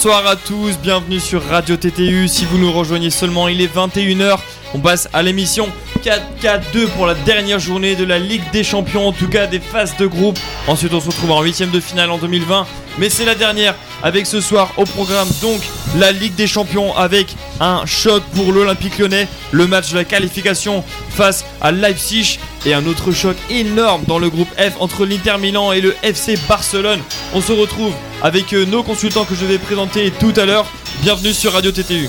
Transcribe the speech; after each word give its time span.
Bonsoir 0.00 0.28
à 0.28 0.36
tous, 0.36 0.78
bienvenue 0.78 1.18
sur 1.18 1.42
Radio 1.42 1.76
TTU. 1.76 2.28
Si 2.28 2.44
vous 2.44 2.56
nous 2.56 2.70
rejoignez 2.70 3.10
seulement, 3.10 3.48
il 3.48 3.60
est 3.60 3.74
21h. 3.74 4.38
On 4.72 4.78
passe 4.78 5.08
à 5.12 5.24
l'émission 5.24 5.66
4-4-2 6.04 6.86
pour 6.96 7.04
la 7.04 7.14
dernière 7.14 7.58
journée 7.58 7.96
de 7.96 8.04
la 8.04 8.20
Ligue 8.20 8.48
des 8.52 8.62
Champions, 8.62 9.08
en 9.08 9.12
tout 9.12 9.26
cas 9.26 9.48
des 9.48 9.58
phases 9.58 9.96
de 9.96 10.06
groupe. 10.06 10.38
Ensuite, 10.68 10.94
on 10.94 11.00
se 11.00 11.08
retrouve 11.08 11.32
en 11.32 11.42
huitième 11.42 11.70
de 11.70 11.80
finale 11.80 12.12
en 12.12 12.18
2020. 12.18 12.64
Mais 12.98 13.10
c'est 13.10 13.24
la 13.24 13.34
dernière 13.34 13.74
avec 14.04 14.26
ce 14.26 14.40
soir 14.40 14.72
au 14.76 14.84
programme 14.84 15.28
donc 15.42 15.60
la 15.96 16.12
Ligue 16.12 16.36
des 16.36 16.46
Champions 16.46 16.96
avec 16.96 17.34
un 17.58 17.84
choc 17.84 18.22
pour 18.36 18.52
l'Olympique 18.52 18.98
lyonnais, 18.98 19.26
le 19.50 19.66
match 19.66 19.90
de 19.90 19.96
la 19.96 20.04
qualification 20.04 20.84
face 21.10 21.44
à 21.60 21.72
Leipzig 21.72 22.38
et 22.66 22.74
un 22.74 22.86
autre 22.86 23.12
choc 23.12 23.36
énorme 23.50 24.02
dans 24.06 24.18
le 24.18 24.30
groupe 24.30 24.48
F 24.56 24.74
entre 24.80 25.06
l'Inter 25.06 25.36
Milan 25.38 25.72
et 25.72 25.80
le 25.80 25.94
FC 26.02 26.36
Barcelone. 26.48 27.00
On 27.34 27.40
se 27.40 27.52
retrouve 27.52 27.92
avec 28.22 28.52
euh, 28.52 28.64
nos 28.64 28.82
consultants 28.82 29.24
que 29.24 29.34
je 29.34 29.44
vais 29.44 29.58
présenter 29.58 30.10
tout 30.10 30.32
à 30.36 30.44
l'heure. 30.44 30.66
Bienvenue 31.02 31.32
sur 31.32 31.52
Radio 31.52 31.70
TTU. 31.70 32.08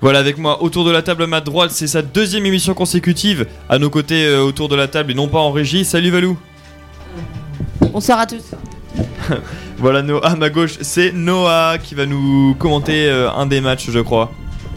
Voilà, 0.00 0.18
avec 0.18 0.36
moi 0.36 0.62
autour 0.62 0.84
de 0.84 0.90
la 0.90 1.00
table 1.00 1.22
à 1.22 1.26
ma 1.26 1.40
droite, 1.40 1.70
c'est 1.70 1.86
sa 1.86 2.02
deuxième 2.02 2.44
émission 2.44 2.74
consécutive. 2.74 3.46
À 3.70 3.78
nos 3.78 3.88
côtés, 3.88 4.26
euh, 4.26 4.42
autour 4.42 4.68
de 4.68 4.76
la 4.76 4.86
table 4.86 5.12
et 5.12 5.14
non 5.14 5.28
pas 5.28 5.38
en 5.38 5.50
régie. 5.50 5.86
Salut 5.86 6.10
Valou. 6.10 6.36
Bonsoir 7.80 8.18
à 8.18 8.26
tous. 8.26 8.42
Voilà, 9.78 10.02
no 10.02 10.24
à 10.24 10.36
ma 10.36 10.50
gauche, 10.50 10.74
c'est 10.80 11.12
Noah 11.12 11.78
qui 11.82 11.94
va 11.94 12.06
nous 12.06 12.54
commenter 12.58 13.06
euh, 13.08 13.30
un 13.30 13.46
des 13.46 13.60
matchs, 13.60 13.90
je 13.90 13.98
crois. 14.00 14.32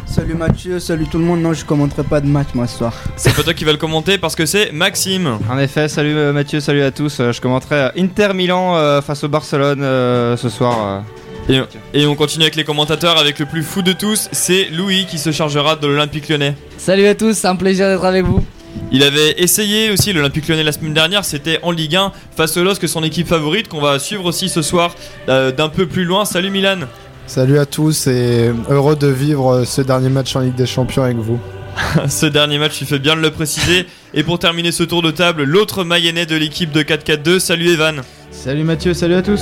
Salut 0.06 0.34
Mathieu, 0.36 0.80
salut 0.80 1.06
tout 1.06 1.18
le 1.20 1.26
monde. 1.26 1.42
Non, 1.42 1.54
je 1.54 1.66
commenterai 1.66 2.04
pas 2.04 2.22
de 2.22 2.28
match 2.28 2.48
moi 2.54 2.66
ce 2.66 2.78
soir. 2.78 2.94
C'est 3.18 3.36
pas 3.36 3.44
toi 3.44 3.54
qui 3.54 3.66
va 3.66 3.72
le 3.74 3.78
commenter 3.78 4.18
parce 4.18 4.36
que 4.36 4.46
c'est 4.46 4.72
Maxime. 4.72 5.38
En 5.50 5.58
effet, 5.60 5.88
salut 5.90 6.16
euh, 6.18 6.34
Mathieu, 6.34 6.60
salut 6.62 6.82
à 6.82 6.92
tous. 6.92 7.20
Euh, 7.20 7.32
Je 7.32 7.42
commenterai 7.42 7.90
Inter 7.98 8.30
Milan 8.34 9.02
face 9.02 9.24
au 9.24 9.28
Barcelone 9.28 9.82
ce 9.82 10.50
soir. 10.50 11.04
Et, 11.50 11.62
et 11.94 12.06
on 12.06 12.16
continue 12.16 12.44
avec 12.44 12.56
les 12.56 12.64
commentateurs 12.66 13.18
avec 13.18 13.40
le 13.40 13.46
plus 13.46 13.64
fou 13.64 13.82
de 13.82 13.94
tous, 13.94 14.28
c'est 14.34 14.66
Louis 14.70 15.06
qui 15.10 15.18
se 15.18 15.32
chargera 15.32 15.78
de 15.78 15.88
l'Olympique 15.88 16.28
lyonnais. 16.28 16.56
Salut 16.78 17.06
à 17.08 17.16
tous, 17.16 17.34
c'est 17.38 17.48
un 17.48 17.56
plaisir 17.56 17.88
d'être 17.88 18.04
avec 18.04 18.26
vous. 18.26 18.44
Il 18.92 19.04
avait 19.04 19.36
essayé 19.42 19.92
aussi 19.92 20.14
l'Olympique 20.14 20.48
lyonnais 20.48 20.64
la 20.64 20.72
semaine 20.72 20.94
dernière, 20.94 21.26
c'était 21.26 21.60
en 21.62 21.72
Ligue 21.72 21.96
1 21.96 22.12
face 22.36 22.56
au 22.58 22.64
LOSC, 22.64 22.88
son 22.88 23.04
équipe 23.04 23.28
favorite 23.28 23.68
qu'on 23.68 23.82
va 23.82 24.00
suivre 24.00 24.26
aussi 24.26 24.50
ce 24.50 24.62
soir 24.62 24.96
euh, 25.30 25.52
d'un 25.52 25.70
peu 25.70 25.88
plus 25.88 26.06
loin. 26.06 26.26
Salut 26.26 26.50
Milan. 26.50 26.80
Salut 27.26 27.60
à 27.60 27.66
tous 27.66 28.08
et 28.08 28.52
heureux 28.70 28.96
de 28.96 29.08
vivre 29.08 29.66
ce 29.66 29.82
dernier 29.82 30.10
match 30.10 30.36
en 30.36 30.40
Ligue 30.40 30.56
des 30.56 30.66
Champions 30.66 31.04
avec 31.04 31.18
vous. 31.18 31.40
Ce 32.08 32.26
dernier 32.26 32.58
match, 32.58 32.78
tu 32.78 32.86
fais 32.86 33.00
bien 33.00 33.16
de 33.16 33.22
le 33.22 33.32
préciser. 33.32 33.86
Et 34.14 34.24
pour 34.24 34.40
terminer 34.40 34.72
ce 34.72 34.84
tour 34.84 35.02
de 35.02 35.12
table, 35.12 35.44
l'autre 35.44 35.84
Mayennais 35.84 36.26
de 36.26 36.36
l'équipe 36.36 36.72
de 36.72 36.82
4-4-2, 36.82 37.40
salut 37.40 37.70
Evan. 37.70 38.02
Salut 38.32 38.64
Mathieu, 38.64 38.94
salut 38.94 39.16
à 39.16 39.22
tous. 39.22 39.42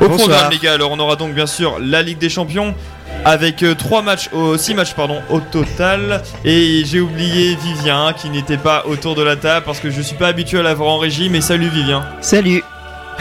Au 0.00 0.08
Bonsoir. 0.08 0.28
programme 0.28 0.50
les 0.50 0.58
gars, 0.58 0.74
alors 0.74 0.90
on 0.92 0.98
aura 0.98 1.16
donc 1.16 1.34
bien 1.34 1.46
sûr 1.46 1.78
la 1.80 2.02
Ligue 2.02 2.18
des 2.18 2.28
Champions 2.28 2.74
avec 3.24 3.64
3 3.76 4.02
matchs, 4.02 4.30
6 4.56 4.74
matchs 4.74 4.94
pardon, 4.94 5.20
au 5.30 5.40
total. 5.40 6.22
Et 6.44 6.84
j'ai 6.84 7.00
oublié 7.00 7.56
Vivien 7.56 8.12
qui 8.12 8.30
n'était 8.30 8.56
pas 8.56 8.84
autour 8.86 9.14
de 9.14 9.22
la 9.22 9.36
table 9.36 9.64
parce 9.66 9.80
que 9.80 9.90
je 9.90 10.00
suis 10.00 10.16
pas 10.16 10.28
habitué 10.28 10.58
à 10.58 10.62
l'avoir 10.62 10.90
en 10.90 10.98
régie. 10.98 11.28
Mais 11.28 11.40
salut 11.40 11.68
Vivien. 11.68 12.04
Salut. 12.20 12.62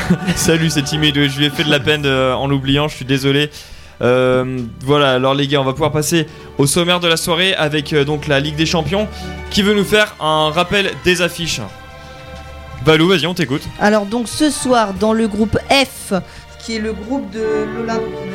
Salut, 0.35 0.69
c'est 0.69 0.84
timide. 0.84 1.16
Je 1.16 1.38
lui 1.38 1.46
ai 1.46 1.50
fait 1.50 1.63
de 1.63 1.69
la 1.69 1.79
peine 1.79 2.06
euh, 2.06 2.34
en 2.34 2.47
l'oubliant, 2.47 2.88
je 2.88 2.96
suis 2.96 3.06
désolé. 3.06 3.50
Euh, 4.01 4.59
voilà, 4.81 5.13
alors 5.13 5.34
les 5.34 5.47
gars, 5.47 5.59
on 5.59 5.66
va 5.66 5.73
pouvoir 5.73 5.91
passer 5.91 6.25
au 6.57 6.66
sommaire 6.66 7.00
de 7.00 7.07
la 7.07 7.18
soirée 7.18 7.53
avec 7.53 7.91
euh, 7.91 8.06
donc 8.06 8.28
la 8.28 8.40
Ligue 8.40 8.56
des 8.56 8.66
Champions 8.66 9.07
qui 9.50 9.62
veut 9.62 9.73
nous 9.73 9.84
faire 9.84 10.16
un 10.22 10.52
rappel 10.52 10.91
des 11.03 11.22
affiches. 11.22 11.62
Valou, 12.85 13.09
vas-y, 13.09 13.28
on 13.28 13.34
t'écoute. 13.34 13.63
Alors 13.79 14.06
donc 14.06 14.29
ce 14.29 14.50
soir 14.50 14.94
dans 14.94 15.12
le 15.12 15.28
groupe 15.28 15.57
F, 15.69 16.13
qui 16.59 16.75
est 16.75 16.80
le 16.80 16.94
groupe 16.94 17.30
de 17.31 17.66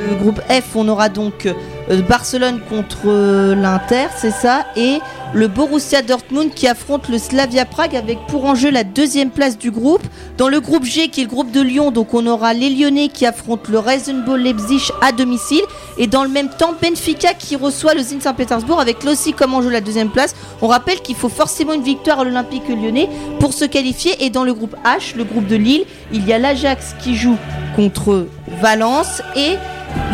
le 0.08 0.14
groupe 0.16 0.40
F, 0.48 0.76
on 0.76 0.88
aura 0.88 1.08
donc 1.08 1.46
euh, 1.46 2.02
Barcelone 2.02 2.60
contre 2.68 3.06
euh, 3.06 3.54
l'Inter, 3.54 4.06
c'est 4.16 4.30
ça, 4.30 4.64
et 4.76 5.00
le 5.34 5.48
Borussia 5.48 6.00
Dortmund 6.00 6.54
qui 6.54 6.68
affronte 6.68 7.08
le 7.08 7.18
Slavia 7.18 7.64
Prague 7.64 7.96
avec 7.96 8.18
pour 8.28 8.44
enjeu 8.44 8.70
la 8.70 8.84
deuxième 8.84 9.30
place 9.30 9.58
du 9.58 9.72
groupe. 9.72 10.02
Dans 10.38 10.48
le 10.48 10.60
groupe 10.60 10.84
G, 10.84 11.08
qui 11.08 11.20
est 11.20 11.24
le 11.24 11.30
groupe 11.30 11.50
de 11.50 11.60
Lyon, 11.60 11.90
donc 11.90 12.14
on 12.14 12.24
aura 12.26 12.54
les 12.54 12.70
Lyonnais 12.70 13.08
qui 13.08 13.26
affrontent 13.26 13.70
le 13.70 13.78
Reisenball 13.78 14.40
Leipzig 14.40 14.90
à 15.00 15.10
domicile, 15.10 15.62
et 15.98 16.06
dans 16.06 16.22
le 16.22 16.30
même 16.30 16.48
temps 16.48 16.74
Benfica 16.80 17.34
qui 17.34 17.56
reçoit 17.56 17.94
le 17.94 18.02
Zenit 18.02 18.22
Saint-Pétersbourg 18.22 18.80
avec 18.80 19.04
aussi 19.04 19.32
comme 19.32 19.54
enjeu 19.54 19.70
la 19.70 19.80
deuxième 19.80 20.10
place. 20.10 20.34
On 20.62 20.68
rappelle 20.68 21.00
qu'il 21.00 21.16
faut 21.16 21.28
forcément 21.28 21.72
une 21.72 21.82
victoire 21.82 22.20
à 22.20 22.24
l'Olympique 22.24 22.68
lyonnais 22.68 23.08
pour 23.40 23.52
se 23.52 23.64
qualifier. 23.64 24.24
Et 24.24 24.30
dans 24.30 24.44
le 24.44 24.54
groupe 24.54 24.76
H, 24.84 25.16
le 25.16 25.24
groupe 25.24 25.46
de 25.46 25.56
Lille, 25.56 25.84
il 26.12 26.26
y 26.26 26.32
a 26.32 26.38
l'Ajax 26.38 26.94
qui 27.02 27.16
joue 27.16 27.36
contre 27.74 28.28
Valence 28.60 29.20
et 29.36 29.56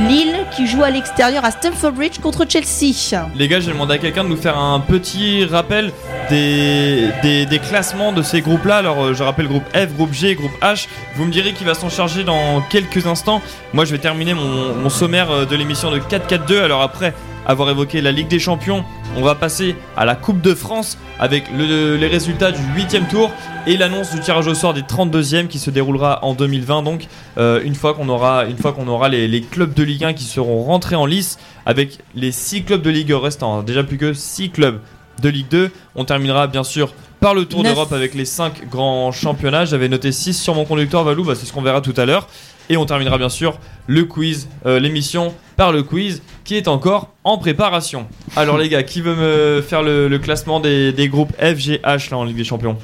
Lille 0.08 0.46
qui 0.56 0.66
joue 0.66 0.82
à 0.82 0.90
l'extérieur 0.90 1.44
à 1.44 1.50
Stamford 1.50 1.92
Bridge 1.92 2.18
contre 2.20 2.46
Chelsea. 2.48 2.94
Les 3.34 3.48
gars, 3.48 3.60
j'ai 3.60 3.72
demandé 3.72 3.94
à 3.94 3.98
quelqu'un 3.98 4.24
de 4.24 4.28
nous 4.28 4.36
faire 4.36 4.58
un 4.58 4.80
petit 4.80 5.44
rappel 5.44 5.92
des, 6.30 7.60
classements 7.68 8.12
de 8.12 8.22
ces 8.22 8.40
groupes-là. 8.40 8.78
Alors, 8.78 9.04
euh, 9.04 9.14
je 9.14 9.22
rappelle 9.22 9.48
groupe 9.48 9.64
F, 9.74 9.94
groupe 9.94 10.12
G, 10.12 10.34
groupe 10.34 10.52
H. 10.62 10.86
Vous 11.16 11.24
me 11.24 11.30
direz 11.30 11.52
qui 11.52 11.64
va 11.64 11.74
s'en 11.74 11.88
charger 11.88 12.24
dans 12.24 12.62
quelques 12.62 13.06
instants. 13.06 13.42
Moi, 13.72 13.84
je 13.84 13.92
vais 13.92 13.98
terminer 13.98 14.34
mon, 14.34 14.74
mon 14.74 14.90
sommaire 14.90 15.30
euh, 15.30 15.44
de 15.44 15.54
l'émission 15.56 15.90
de 15.90 15.98
4-4-2. 15.98 16.62
Alors, 16.62 16.82
après 16.82 17.12
avoir 17.50 17.70
évoqué 17.70 18.00
la 18.00 18.12
Ligue 18.12 18.28
des 18.28 18.38
Champions, 18.38 18.84
on 19.16 19.22
va 19.22 19.34
passer 19.34 19.74
à 19.96 20.04
la 20.04 20.14
Coupe 20.14 20.40
de 20.40 20.54
France 20.54 20.96
avec 21.18 21.44
le- 21.56 21.96
les 21.96 22.06
résultats 22.06 22.52
du 22.52 22.60
8 22.76 23.08
tour 23.08 23.30
et 23.66 23.76
l'annonce 23.76 24.12
du 24.14 24.20
tirage 24.20 24.46
au 24.46 24.54
sort 24.54 24.72
des 24.74 24.82
32e 24.82 25.48
qui 25.48 25.58
se 25.58 25.70
déroulera 25.70 26.24
en 26.24 26.34
2020. 26.34 26.82
Donc, 26.82 27.06
euh, 27.38 27.60
une 27.64 27.74
fois 27.74 27.94
qu'on 27.94 28.08
aura, 28.08 28.46
une 28.46 28.56
fois 28.56 28.72
qu'on 28.72 28.88
aura 28.88 29.08
les, 29.08 29.28
les 29.28 29.42
clubs 29.42 29.74
de 29.74 29.82
Ligue 29.82 30.04
1 30.04 30.12
qui 30.14 30.24
seront 30.24 30.62
rentrés 30.64 30.96
en 30.96 31.06
lice 31.06 31.38
avec 31.66 31.98
les 32.14 32.32
6 32.32 32.62
clubs 32.62 32.82
de 32.82 32.90
Ligue 32.90 33.12
1 33.12 33.18
restants, 33.18 33.62
déjà 33.62 33.82
plus 33.84 33.98
que 33.98 34.12
6 34.14 34.50
clubs 34.50 34.78
de 35.22 35.28
Ligue 35.28 35.48
2. 35.50 35.70
On 35.96 36.04
terminera 36.04 36.46
bien 36.46 36.64
sûr 36.64 36.94
par 37.20 37.34
le 37.34 37.44
Tour 37.44 37.62
d'Europe 37.74 37.92
avec 37.92 38.14
les 38.14 38.24
5 38.24 38.66
grands 38.70 39.12
championnats. 39.12 39.66
J'avais 39.66 39.88
noté 39.90 40.10
6 40.12 40.32
sur 40.40 40.54
mon 40.54 40.64
conducteur 40.64 41.04
Valou, 41.04 41.24
bah, 41.24 41.34
c'est 41.34 41.44
ce 41.44 41.52
qu'on 41.52 41.60
verra 41.60 41.82
tout 41.82 41.92
à 41.98 42.06
l'heure. 42.06 42.26
Et 42.70 42.76
on 42.76 42.86
terminera 42.86 43.18
bien 43.18 43.28
sûr 43.28 43.58
le 43.88 44.04
quiz, 44.04 44.48
euh, 44.64 44.78
l'émission 44.78 45.34
par 45.56 45.72
le 45.72 45.82
quiz 45.82 46.22
qui 46.44 46.54
est 46.54 46.68
encore 46.68 47.12
en 47.24 47.36
préparation. 47.36 48.06
Alors 48.36 48.56
les 48.56 48.68
gars, 48.68 48.84
qui 48.84 49.00
veut 49.00 49.16
me 49.16 49.60
faire 49.60 49.82
le, 49.82 50.16
classement 50.18 50.60
des, 50.60 51.08
groupes 51.10 51.32
F, 51.32 51.58
G, 51.58 51.80
H 51.84 52.12
là 52.12 52.18
en 52.18 52.24
Ligue 52.24 52.36
des 52.36 52.44
Champions? 52.44 52.78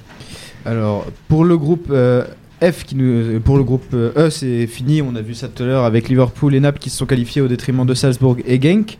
Alors, 0.64 1.06
pour 1.28 1.44
le 1.44 1.56
groupe 1.56 1.86
euh, 1.90 2.24
F, 2.60 2.84
pour 3.44 3.56
le 3.56 3.62
groupe 3.62 3.86
euh, 3.94 4.26
E, 4.26 4.28
c'est 4.28 4.66
fini. 4.66 5.02
On 5.02 5.14
a 5.14 5.22
vu 5.22 5.34
ça 5.34 5.46
tout 5.46 5.62
à 5.62 5.66
l'heure 5.66 5.84
avec 5.84 6.08
Liverpool 6.08 6.56
et 6.56 6.60
Naples 6.60 6.80
qui 6.80 6.90
se 6.90 6.98
sont 6.98 7.06
qualifiés 7.06 7.40
au 7.40 7.48
détriment 7.48 7.86
de 7.86 7.94
Salzbourg 7.94 8.38
et 8.44 8.60
Genk. 8.60 8.98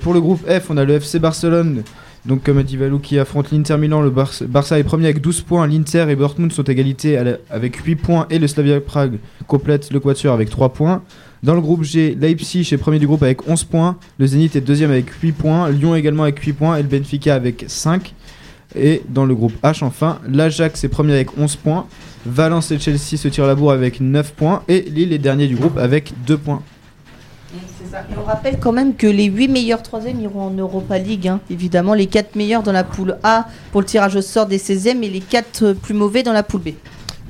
Pour 0.00 0.12
le 0.12 0.20
groupe 0.20 0.40
F, 0.48 0.70
on 0.70 0.76
a 0.76 0.84
le 0.84 0.94
FC 0.94 1.18
Barcelone. 1.18 1.82
Donc, 2.28 2.42
comme 2.44 2.58
a 2.58 2.62
dit 2.62 2.76
Valou, 2.76 2.98
qui 2.98 3.18
affronte 3.18 3.50
l'Inter 3.50 3.78
Milan. 3.78 4.02
Le 4.02 4.10
Bar- 4.10 4.30
Barça 4.48 4.78
est 4.78 4.84
premier 4.84 5.06
avec 5.06 5.20
12 5.22 5.40
points. 5.40 5.66
L'Inter 5.66 6.06
et 6.10 6.14
Dortmund 6.14 6.52
sont 6.52 6.62
égalité 6.62 7.16
à 7.16 7.24
la- 7.24 7.36
avec 7.50 7.74
8 7.76 7.96
points. 7.96 8.26
Et 8.28 8.38
le 8.38 8.46
Slavia 8.46 8.80
Prague 8.82 9.18
complète 9.46 9.90
le 9.90 9.98
quatuor 9.98 10.34
avec 10.34 10.50
3 10.50 10.68
points. 10.74 11.02
Dans 11.42 11.54
le 11.54 11.60
groupe 11.62 11.84
G, 11.84 12.14
Leipzig 12.20 12.68
est 12.70 12.76
premier 12.76 12.98
du 12.98 13.06
groupe 13.06 13.22
avec 13.22 13.48
11 13.48 13.64
points. 13.64 13.96
Le 14.18 14.26
Zénith 14.26 14.54
est 14.56 14.60
deuxième 14.60 14.90
avec 14.90 15.08
8 15.22 15.32
points. 15.32 15.70
Lyon 15.70 15.94
également 15.96 16.24
avec 16.24 16.38
8 16.38 16.52
points. 16.52 16.76
Et 16.76 16.82
le 16.82 16.88
Benfica 16.88 17.34
avec 17.34 17.64
5. 17.66 18.14
Et 18.78 19.00
dans 19.08 19.24
le 19.24 19.34
groupe 19.34 19.54
H, 19.62 19.82
enfin, 19.82 20.18
l'Ajax 20.28 20.84
est 20.84 20.88
premier 20.88 21.14
avec 21.14 21.38
11 21.38 21.56
points. 21.56 21.86
Valence 22.26 22.70
et 22.72 22.78
Chelsea 22.78 23.16
se 23.16 23.28
tirent 23.28 23.46
la 23.46 23.54
bourre 23.54 23.72
avec 23.72 24.02
9 24.02 24.34
points. 24.34 24.62
Et 24.68 24.82
Lille 24.82 25.14
est 25.14 25.18
dernier 25.18 25.46
du 25.46 25.54
groupe 25.56 25.78
avec 25.78 26.12
2 26.26 26.36
points. 26.36 26.62
Et 27.94 28.18
on 28.18 28.24
rappelle 28.24 28.58
quand 28.58 28.72
même 28.72 28.94
que 28.94 29.06
les 29.06 29.24
8 29.24 29.48
meilleurs 29.48 29.82
troisièmes 29.82 30.20
iront 30.20 30.42
en 30.42 30.50
Europa 30.50 30.98
League. 30.98 31.28
hein. 31.28 31.40
Évidemment, 31.50 31.94
les 31.94 32.06
4 32.06 32.36
meilleurs 32.36 32.62
dans 32.62 32.72
la 32.72 32.84
poule 32.84 33.16
A 33.22 33.46
pour 33.72 33.80
le 33.80 33.86
tirage 33.86 34.16
au 34.16 34.22
sort 34.22 34.46
des 34.46 34.58
16e 34.58 35.02
et 35.02 35.08
les 35.08 35.20
4 35.20 35.72
plus 35.72 35.94
mauvais 35.94 36.22
dans 36.22 36.32
la 36.32 36.42
poule 36.42 36.60
B. 36.60 36.68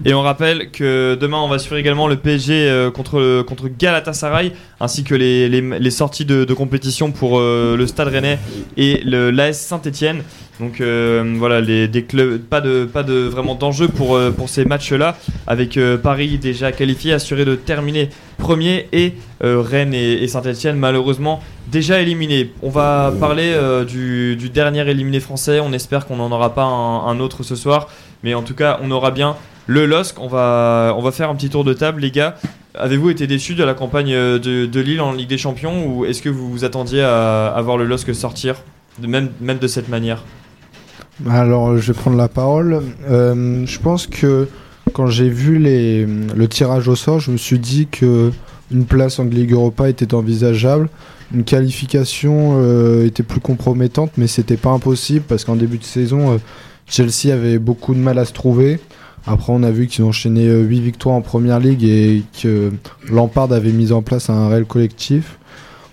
Et 0.04 0.14
on 0.14 0.22
rappelle 0.22 0.70
que 0.70 1.18
demain 1.20 1.38
on 1.38 1.48
va 1.48 1.58
suivre 1.58 1.76
également 1.76 2.06
le 2.06 2.16
PSG 2.16 2.52
euh, 2.54 2.90
contre, 2.92 3.42
contre 3.42 3.68
Galatasaray 3.68 4.52
ainsi 4.78 5.02
que 5.02 5.16
les, 5.16 5.90
sorties 5.90 6.24
de, 6.24 6.44
compétition 6.54 7.10
pour 7.10 7.40
euh, 7.40 7.76
le 7.76 7.84
Stade 7.88 8.06
Rennais 8.06 8.38
et 8.76 9.02
l'AS 9.04 9.58
Saint-Etienne. 9.58 10.22
Donc 10.60 10.80
euh, 10.80 11.34
voilà, 11.36 11.60
les, 11.60 11.86
des 11.86 12.02
clubs, 12.02 12.40
pas 12.40 12.60
de, 12.60 12.84
pas 12.84 13.04
de 13.04 13.14
vraiment 13.14 13.54
d'enjeu 13.54 13.86
pour, 13.86 14.16
euh, 14.16 14.32
pour 14.32 14.48
ces 14.48 14.64
matchs-là, 14.64 15.16
avec 15.46 15.76
euh, 15.76 15.96
Paris 15.96 16.38
déjà 16.38 16.72
qualifié, 16.72 17.12
assuré 17.12 17.44
de 17.44 17.54
terminer 17.54 18.08
premier, 18.38 18.88
et 18.92 19.14
euh, 19.44 19.60
Rennes 19.60 19.94
et, 19.94 20.14
et 20.14 20.28
Saint-Etienne 20.28 20.76
malheureusement 20.76 21.40
déjà 21.68 22.00
éliminés. 22.00 22.50
On 22.62 22.70
va 22.70 23.12
parler 23.20 23.54
du, 23.86 24.36
dernier 24.52 24.88
éliminé 24.88 25.20
français, 25.20 25.60
on 25.60 25.72
espère 25.72 26.06
qu'on 26.06 26.16
n'en 26.16 26.32
aura 26.32 26.54
pas 26.54 26.64
un, 26.64 27.20
autre 27.20 27.42
ce 27.42 27.54
soir, 27.54 27.88
mais 28.24 28.34
en 28.34 28.42
tout 28.42 28.54
cas 28.54 28.80
on 28.82 28.90
aura 28.90 29.10
bien 29.10 29.36
le 29.66 29.84
LOSC. 29.86 30.18
On 30.18 30.28
va, 30.28 30.94
on 30.96 31.02
va 31.02 31.12
faire 31.12 31.28
un 31.28 31.34
petit 31.34 31.50
tour 31.50 31.64
de 31.64 31.74
table, 31.74 32.00
les 32.00 32.10
gars. 32.10 32.36
Avez-vous 32.74 33.10
été 33.10 33.26
déçus 33.26 33.54
de 33.54 33.64
la 33.64 33.74
campagne 33.74 34.12
de, 34.12 34.66
de 34.66 34.80
Lille 34.80 35.02
en 35.02 35.12
Ligue 35.12 35.28
des 35.28 35.38
Champions 35.38 35.86
ou 35.86 36.06
est-ce 36.06 36.22
que 36.22 36.30
vous 36.30 36.50
vous 36.50 36.64
attendiez 36.64 37.02
à, 37.02 37.48
à 37.48 37.60
voir 37.60 37.76
le 37.76 37.84
LOSC 37.84 38.14
sortir 38.14 38.56
de 38.98 39.06
même, 39.06 39.28
même 39.40 39.58
de 39.58 39.66
cette 39.66 39.88
manière? 39.88 40.24
Alors, 41.26 41.76
je 41.78 41.92
vais 41.92 41.98
prendre 41.98 42.16
la 42.16 42.28
parole. 42.28 42.82
Euh, 43.10 43.66
je 43.66 43.78
pense 43.80 44.06
que 44.06 44.48
quand 44.92 45.08
j'ai 45.08 45.28
vu 45.28 45.58
le 45.58 46.46
tirage 46.46 46.88
au 46.88 46.96
sort, 46.96 47.20
je 47.20 47.30
me 47.30 47.36
suis 47.36 47.58
dit 47.58 47.88
que 47.90 48.30
une 48.70 48.84
place 48.84 49.18
en 49.18 49.24
Ligue 49.24 49.52
Europa 49.52 49.88
était 49.88 50.14
envisageable. 50.14 50.88
Une 51.34 51.44
qualification 51.44 52.58
euh, 52.58 53.06
était 53.06 53.22
plus 53.22 53.40
compromettante, 53.40 54.12
mais 54.16 54.26
c'était 54.26 54.56
pas 54.56 54.70
impossible 54.70 55.24
parce 55.26 55.44
qu'en 55.44 55.56
début 55.56 55.78
de 55.78 55.84
saison, 55.84 56.32
euh, 56.32 56.36
Chelsea 56.86 57.32
avait 57.32 57.58
beaucoup 57.58 57.94
de 57.94 57.98
mal 57.98 58.18
à 58.18 58.24
se 58.24 58.32
trouver. 58.32 58.78
Après, 59.26 59.52
on 59.52 59.62
a 59.62 59.70
vu 59.70 59.88
qu'ils 59.88 60.04
ont 60.04 60.08
enchaîné 60.08 60.48
8 60.48 60.80
victoires 60.80 61.16
en 61.16 61.20
première 61.20 61.58
ligue 61.58 61.84
et 61.84 62.22
que 62.40 62.72
Lampard 63.10 63.52
avait 63.52 63.72
mis 63.72 63.92
en 63.92 64.00
place 64.00 64.30
un 64.30 64.48
réel 64.48 64.64
collectif. 64.64 65.38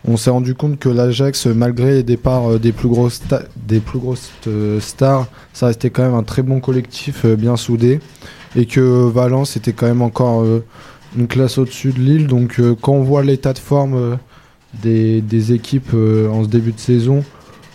On 0.08 0.18
s'est 0.18 0.30
rendu 0.30 0.54
compte 0.54 0.78
que 0.78 0.88
l'Ajax, 0.88 1.48
malgré 1.48 1.96
les 1.96 2.04
départs 2.04 2.52
euh, 2.52 2.60
des 2.60 2.72
plus 2.72 2.90
grosses, 2.90 3.22
euh, 4.48 4.80
stars, 4.80 5.28
ça 5.52 5.68
restait 5.68 5.90
quand 5.90 6.04
même 6.04 6.14
un 6.14 6.24
très 6.24 6.44
bon 6.44 6.60
collectif 6.60 7.26
euh, 7.26 7.36
bien 7.36 7.56
soudé. 7.56 8.00
Et 8.56 8.68
que 8.68 8.80
Valence 8.80 9.58
était 9.58 9.74
quand 9.74 9.88
même 9.88 10.02
encore 10.02 10.46
une 11.18 11.28
classe 11.28 11.58
au-dessus 11.58 11.92
de 11.92 12.00
Lille. 12.00 12.26
Donc 12.26 12.62
quand 12.80 12.94
on 12.94 13.04
voit 13.04 13.22
l'état 13.22 13.52
de 13.52 13.60
forme 13.60 14.18
des, 14.82 15.52
équipes 15.52 15.94
en 15.94 16.42
ce 16.46 16.48
début 16.48 16.72
de 16.72 16.80
saison, 16.80 17.26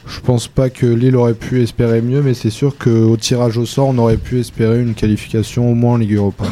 je 0.07 0.21
pense 0.21 0.49
pas 0.49 0.71
que 0.71 0.87
Lille 0.87 1.17
aurait 1.17 1.35
pu 1.35 1.63
espérer 1.63 2.01
mieux, 2.01 2.23
mais 2.23 2.33
c'est 2.33 2.49
sûr 2.49 2.79
qu'au 2.79 3.15
tirage 3.19 3.59
au 3.59 3.67
sort, 3.67 3.89
on 3.89 3.99
aurait 3.99 4.17
pu 4.17 4.41
espérer 4.41 4.81
une 4.81 4.95
qualification 4.95 5.71
au 5.71 5.75
moins 5.75 5.93
en 5.93 5.99
Ligue 5.99 6.15
Europa. 6.15 6.47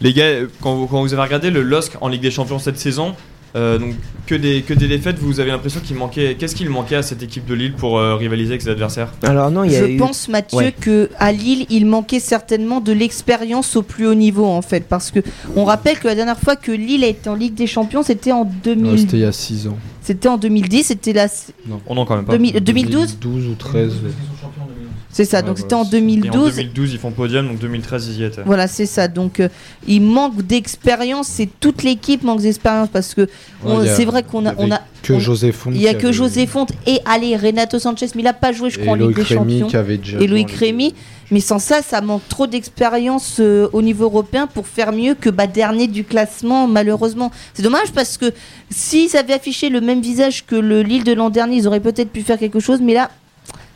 Les 0.00 0.12
gars, 0.12 0.40
quand 0.60 0.86
vous 0.86 1.12
avez 1.12 1.22
regardé 1.22 1.50
le 1.52 1.62
LOSC 1.62 1.92
en 2.00 2.08
Ligue 2.08 2.22
des 2.22 2.32
Champions 2.32 2.58
cette 2.58 2.78
saison, 2.78 3.14
euh, 3.56 3.78
donc 3.78 3.94
que 4.26 4.34
des, 4.36 4.62
que 4.62 4.72
des 4.74 4.86
défaites, 4.86 5.18
vous 5.18 5.40
avez 5.40 5.50
l'impression 5.50 5.80
qu'il 5.80 5.96
manquait. 5.96 6.36
Qu'est-ce 6.38 6.54
qu'il 6.54 6.70
manquait 6.70 6.96
à 6.96 7.02
cette 7.02 7.22
équipe 7.22 7.46
de 7.46 7.54
Lille 7.54 7.72
pour 7.72 7.98
euh, 7.98 8.14
rivaliser 8.14 8.50
avec 8.50 8.62
ses 8.62 8.68
adversaires? 8.68 9.12
Alors 9.24 9.50
non, 9.50 9.64
il 9.64 9.72
y 9.72 9.76
a 9.76 9.80
Je 9.86 9.90
eu... 9.92 9.96
pense, 9.96 10.28
Mathieu, 10.28 10.58
Ouais. 10.58 10.72
que 10.78 11.10
à 11.18 11.32
Lille, 11.32 11.66
il 11.68 11.84
manquait 11.86 12.20
certainement 12.20 12.80
de 12.80 12.92
l'expérience 12.92 13.74
au 13.76 13.82
plus 13.82 14.06
haut 14.06 14.14
niveau, 14.14 14.46
en 14.46 14.62
fait, 14.62 14.84
parce 14.88 15.10
que 15.10 15.20
on 15.56 15.64
rappelle 15.64 15.98
que 15.98 16.06
la 16.06 16.14
dernière 16.14 16.38
fois 16.38 16.54
que 16.56 16.70
Lille 16.70 17.02
a 17.02 17.08
été 17.08 17.28
en 17.28 17.34
Ligue 17.34 17.54
des 17.54 17.66
Champions, 17.66 18.02
c'était 18.04 18.32
en 18.32 18.44
Non, 18.44 18.50
2000, 18.64 18.98
C'était 19.00 19.16
il 19.16 19.20
y 19.20 19.24
a 19.24 19.32
6 19.32 19.66
ans. 19.66 19.76
c'était 20.02 20.28
en 20.28 20.36
2010, 20.38 20.84
c'était 20.84 21.12
la, 21.12 21.26
On 21.88 21.94
n'en 21.96 22.04
quand 22.04 22.16
même 22.16 22.24
pas. 22.24 22.32
2000 22.32 22.60
2012, 22.62 23.18
12 23.20 23.46
ou 23.48 23.54
13. 23.54 23.92
C'est 25.12 25.24
ça. 25.24 25.38
Ouais, 25.38 25.42
donc 25.42 25.56
voilà, 25.58 25.62
c'était 25.62 25.74
en 25.74 25.84
c'est- 25.84 25.96
Et 25.96 26.00
en 26.00 26.00
2012. 26.00 26.54
2012, 26.56 26.92
ils 26.92 26.98
font 26.98 27.10
podium, 27.10 27.48
donc 27.48 27.58
2013, 27.58 28.08
ils 28.08 28.20
y 28.20 28.24
étaient. 28.24 28.42
Voilà, 28.46 28.66
c'est 28.68 28.86
ça. 28.86 29.08
Donc, 29.08 29.40
euh, 29.40 29.48
il 29.88 30.02
manque 30.02 30.42
d'expérience. 30.42 31.26
C'est 31.28 31.48
toute 31.60 31.82
l'équipe 31.82 32.22
manque 32.22 32.40
d'expérience 32.40 32.88
parce 32.92 33.14
que 33.14 33.28
c'est 33.96 34.04
vrai 34.04 34.22
qu'on 34.22 34.46
a, 34.46 34.54
on 34.58 34.70
a, 34.70 34.80
Que 35.02 35.14
on- 35.14 35.18
José 35.18 35.52
Font. 35.52 35.70
il 35.72 35.80
y 35.80 35.88
a 35.88 35.94
que 35.94 36.06
avait- 36.08 36.12
José 36.12 36.46
Fonte 36.46 36.72
et 36.86 36.98
allez 37.06 37.36
Renato 37.36 37.78
Sanchez, 37.78 38.06
mais 38.14 38.22
il 38.22 38.26
a 38.26 38.32
pas 38.32 38.52
joué, 38.52 38.70
je 38.70 38.78
et 38.78 38.82
crois, 38.82 38.92
en 38.92 38.96
Ligue 38.96 39.16
des 39.16 39.24
Champions. 39.24 39.66
qui 39.66 39.76
avait 39.76 39.96
déjà 39.98 40.16
Et 40.18 40.20
joué 40.20 40.26
Loïc 40.28 40.50
Rémy. 40.50 40.94
Mais 41.32 41.38
sans 41.40 41.60
ça, 41.60 41.80
ça 41.80 42.00
manque 42.00 42.26
trop 42.28 42.48
d'expérience 42.48 43.36
euh, 43.38 43.68
au 43.72 43.82
niveau 43.82 44.04
européen 44.06 44.48
pour 44.48 44.66
faire 44.66 44.92
mieux 44.92 45.14
que 45.14 45.30
bah, 45.30 45.46
dernier 45.46 45.86
du 45.86 46.02
classement, 46.02 46.66
malheureusement. 46.66 47.30
C'est 47.54 47.62
dommage 47.62 47.92
parce 47.94 48.16
que 48.16 48.32
s'ils 48.68 49.16
avaient 49.16 49.34
affiché 49.34 49.68
le 49.68 49.80
même 49.80 50.00
visage 50.00 50.44
que 50.44 50.56
le 50.56 50.82
Lille 50.82 51.04
de 51.04 51.12
l'an 51.12 51.30
dernier, 51.30 51.56
ils 51.58 51.66
auraient 51.68 51.78
peut-être 51.80 52.10
pu 52.10 52.22
faire 52.22 52.36
quelque 52.38 52.58
chose, 52.58 52.80
mais 52.82 52.94
là, 52.94 53.10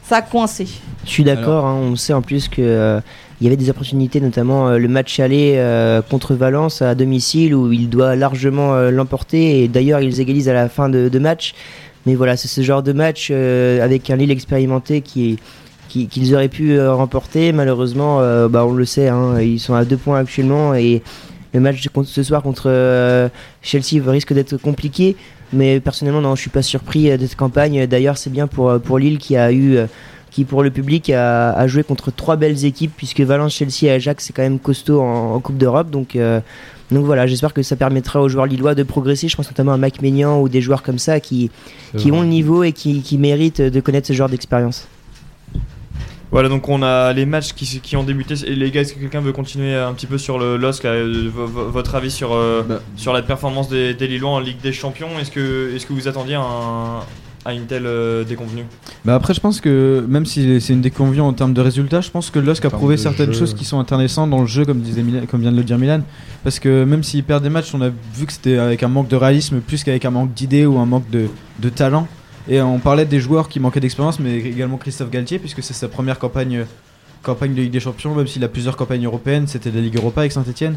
ça 0.06 0.16
a 0.16 0.22
coincé. 0.22 0.66
Je 1.04 1.10
suis 1.10 1.24
d'accord, 1.24 1.66
hein, 1.66 1.74
on 1.74 1.96
sait 1.96 2.12
en 2.12 2.22
plus 2.22 2.48
que 2.48 2.62
euh, 2.62 3.00
il 3.40 3.44
y 3.44 3.46
avait 3.46 3.56
des 3.56 3.70
opportunités, 3.70 4.20
notamment 4.20 4.68
euh, 4.68 4.78
le 4.78 4.88
match 4.88 5.18
aller 5.20 5.54
euh, 5.56 6.02
contre 6.02 6.34
Valence 6.34 6.82
à 6.82 6.94
domicile 6.94 7.54
où 7.54 7.72
il 7.72 7.88
doit 7.88 8.16
largement 8.16 8.74
euh, 8.74 8.90
l'emporter 8.90 9.62
et 9.62 9.68
d'ailleurs 9.68 10.00
ils 10.00 10.20
égalisent 10.20 10.48
à 10.48 10.54
la 10.54 10.68
fin 10.68 10.88
de, 10.88 11.18
match. 11.18 11.54
Mais 12.06 12.14
voilà, 12.14 12.36
c'est 12.36 12.48
ce 12.48 12.60
genre 12.60 12.82
de 12.82 12.92
match 12.92 13.28
euh, 13.30 13.82
avec 13.82 14.08
un 14.10 14.16
Lille 14.16 14.30
expérimenté 14.30 15.00
qui 15.00 15.38
qui- 15.88 16.06
qu'ils 16.08 16.34
auraient 16.34 16.48
pu 16.48 16.80
remporter. 16.80 17.52
Malheureusement, 17.52 18.18
bah, 18.48 18.64
on 18.66 18.72
le 18.72 18.84
sait, 18.84 19.08
hein, 19.08 19.38
ils 19.40 19.60
sont 19.60 19.74
à 19.74 19.84
deux 19.84 19.96
points 19.98 20.18
actuellement 20.18 20.74
et 20.74 21.02
le 21.52 21.60
match 21.60 21.86
ce 22.04 22.22
soir 22.22 22.42
contre 22.42 23.30
Chelsea 23.62 24.02
risque 24.04 24.32
d'être 24.32 24.56
compliqué. 24.56 25.14
Mais 25.54 25.80
personnellement, 25.80 26.20
non, 26.20 26.34
je 26.34 26.40
suis 26.40 26.50
pas 26.50 26.62
surpris 26.62 27.10
euh, 27.10 27.16
de 27.16 27.26
cette 27.26 27.36
campagne. 27.36 27.86
D'ailleurs, 27.86 28.18
c'est 28.18 28.30
bien 28.30 28.46
pour, 28.46 28.70
euh, 28.70 28.78
pour 28.78 28.98
Lille 28.98 29.18
qui 29.18 29.36
a 29.36 29.52
eu 29.52 29.76
euh, 29.76 29.86
qui 30.34 30.44
pour 30.44 30.64
le 30.64 30.70
public 30.70 31.10
a, 31.10 31.52
a 31.52 31.66
joué 31.68 31.84
contre 31.84 32.10
trois 32.10 32.34
belles 32.34 32.64
équipes 32.64 32.92
puisque 32.96 33.20
Valence, 33.20 33.54
Chelsea 33.54 33.84
et 33.84 33.90
Ajax 33.90 34.24
c'est 34.24 34.32
quand 34.32 34.42
même 34.42 34.58
costaud 34.58 35.00
en, 35.00 35.34
en 35.34 35.40
Coupe 35.40 35.56
d'Europe 35.56 35.90
donc 35.90 36.16
euh, 36.16 36.40
donc 36.90 37.04
voilà 37.04 37.28
j'espère 37.28 37.54
que 37.54 37.62
ça 37.62 37.76
permettra 37.76 38.20
aux 38.20 38.28
joueurs 38.28 38.46
lillois 38.46 38.74
de 38.74 38.82
progresser 38.82 39.28
je 39.28 39.36
pense 39.36 39.46
notamment 39.46 39.72
à 39.72 39.76
Mike 39.76 40.02
Maignan 40.02 40.40
ou 40.40 40.48
des 40.48 40.60
joueurs 40.60 40.82
comme 40.82 40.98
ça 40.98 41.20
qui, 41.20 41.52
qui 41.96 42.10
vrai. 42.10 42.18
ont 42.18 42.22
le 42.22 42.28
niveau 42.28 42.64
et 42.64 42.72
qui, 42.72 43.00
qui 43.02 43.16
méritent 43.16 43.62
de 43.62 43.80
connaître 43.80 44.08
ce 44.08 44.12
genre 44.12 44.28
d'expérience 44.28 44.88
Voilà, 46.34 46.48
donc 46.48 46.68
on 46.68 46.82
a 46.82 47.12
les 47.12 47.26
matchs 47.26 47.52
qui, 47.52 47.64
qui 47.80 47.96
ont 47.96 48.02
débuté. 48.02 48.34
Et 48.44 48.56
les 48.56 48.72
gars, 48.72 48.80
est-ce 48.80 48.92
que 48.94 48.98
quelqu'un 48.98 49.20
veut 49.20 49.30
continuer 49.32 49.76
un 49.76 49.92
petit 49.92 50.06
peu 50.08 50.18
sur 50.18 50.36
le 50.36 50.56
LOSC 50.56 50.82
là, 50.82 50.90
euh, 50.90 51.30
vo- 51.32 51.46
vo- 51.46 51.70
Votre 51.70 51.94
avis 51.94 52.10
sur, 52.10 52.32
euh, 52.34 52.62
Bah. 52.68 52.80
sur 52.96 53.12
la 53.12 53.22
performance 53.22 53.68
des, 53.68 53.94
des 53.94 54.08
Lillois 54.08 54.30
en 54.30 54.40
Ligue 54.40 54.60
des 54.60 54.72
Champions? 54.72 55.06
Est-ce 55.20 55.30
que, 55.30 55.72
est 55.76 55.86
que 55.86 55.92
vous 55.92 56.08
attendiez 56.08 56.34
un- 56.34 56.98
à 57.44 57.52
une 57.54 57.66
telle 57.66 57.86
euh, 57.86 58.24
déconvenue? 58.24 58.64
Bah 59.04 59.14
après, 59.14 59.32
je 59.32 59.38
pense 59.38 59.60
que 59.60 60.04
même 60.08 60.26
si 60.26 60.60
c'est 60.60 60.72
une 60.72 60.80
déconvenue 60.80 61.20
en 61.20 61.32
termes 61.34 61.54
de 61.54 61.60
résultats, 61.60 62.00
je 62.00 62.10
pense 62.10 62.30
que 62.30 62.40
LOSC 62.40 62.64
a 62.64 62.70
prouvé 62.70 62.96
certaines 62.96 63.32
jeu. 63.32 63.38
choses 63.38 63.54
qui 63.54 63.64
sont 63.64 63.78
intéressantes 63.78 64.30
dans 64.30 64.40
le 64.40 64.46
jeu, 64.48 64.64
comme, 64.64 64.80
disait 64.80 65.04
Milan- 65.04 65.26
comme 65.30 65.40
vient 65.42 65.52
de 65.52 65.56
le 65.58 65.62
dire 65.62 65.78
Milan. 65.78 66.00
Parce 66.42 66.58
que 66.58 66.82
même 66.82 67.04
s'ils 67.04 67.22
perdent 67.22 67.44
des 67.44 67.48
matchs, 67.50 67.72
on 67.74 67.80
a 67.80 67.90
vu 67.90 68.26
que 68.26 68.32
c'était 68.32 68.58
avec 68.58 68.82
un 68.82 68.88
manque 68.88 69.06
de 69.06 69.14
réalisme 69.16 69.60
plus 69.60 69.84
qu'avec 69.84 70.04
un 70.04 70.10
manque 70.10 70.34
d'idées 70.34 70.66
ou 70.66 70.78
un 70.78 70.86
manque 70.86 71.08
de, 71.10 71.26
de 71.60 71.68
talent. 71.68 72.08
Et 72.48 72.60
on 72.60 72.78
parlait 72.78 73.06
des 73.06 73.20
joueurs 73.20 73.48
qui 73.48 73.58
manquaient 73.60 73.80
d'expérience, 73.80 74.20
mais 74.20 74.36
également 74.38 74.76
Christophe 74.76 75.10
Galtier, 75.10 75.38
puisque 75.38 75.62
c'est 75.62 75.72
sa 75.74 75.88
première 75.88 76.18
campagne, 76.18 76.66
campagne 77.22 77.54
de 77.54 77.62
Ligue 77.62 77.72
des 77.72 77.80
Champions, 77.80 78.14
même 78.14 78.26
s'il 78.26 78.44
a 78.44 78.48
plusieurs 78.48 78.76
campagnes 78.76 79.06
européennes, 79.06 79.46
c'était 79.46 79.70
la 79.70 79.80
Ligue 79.80 79.96
Europa 79.96 80.20
avec 80.20 80.32
Saint-Etienne. 80.32 80.76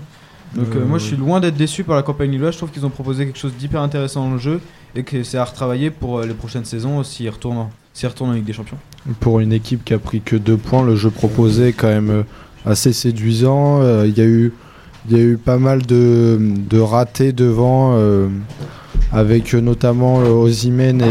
Donc 0.56 0.68
euh, 0.78 0.86
moi 0.86 0.98
je 0.98 1.04
suis 1.04 1.18
loin 1.18 1.42
d'être 1.42 1.58
déçu 1.58 1.84
par 1.84 1.98
la 1.98 2.04
campagne 2.04 2.32
lilloise, 2.32 2.54
je 2.54 2.60
trouve 2.60 2.72
qu'ils 2.72 2.86
ont 2.86 2.90
proposé 2.90 3.26
quelque 3.26 3.38
chose 3.38 3.52
d'hyper 3.60 3.82
intéressant 3.82 4.24
dans 4.30 4.34
le 4.36 4.40
jeu 4.40 4.62
et 4.96 5.04
que 5.04 5.22
c'est 5.24 5.38
à 5.38 5.44
retravailler 5.44 5.92
pour 5.92 6.20
euh, 6.20 6.26
les 6.26 6.34
prochaines 6.34 6.64
saisons 6.64 7.04
s'ils 7.04 7.30
retournent, 7.30 7.58
en- 7.58 7.70
s'ils 7.94 8.08
retournent 8.08 8.30
en 8.30 8.34
Ligue 8.34 8.46
des 8.46 8.54
Champions. 8.54 8.78
Pour 9.20 9.42
une 9.42 9.52
équipe 9.52 9.84
qui 9.84 9.94
a 9.94 10.00
pris 10.00 10.22
que 10.22 10.38
deux 10.38 10.56
points, 10.56 10.86
le 10.86 10.96
jeu 10.96 11.10
proposé 11.10 11.68
est 11.70 11.74
quand 11.74 11.90
même 11.90 12.10
euh, 12.10 12.24
assez 12.66 12.94
séduisant. 12.94 13.82
Il 14.06 14.18
y 14.18 14.22
a 14.22 14.26
eu 14.26 14.54
y 15.10 15.16
a 15.16 15.20
eu 15.20 15.38
pas 15.38 15.58
mal 15.58 15.86
de, 15.86 16.38
de 16.70 16.80
ratés 16.80 17.34
devant, 17.34 17.98
avec 19.12 19.54
notamment 19.54 20.20
euh, 20.22 20.30
Osimhen 20.30 21.02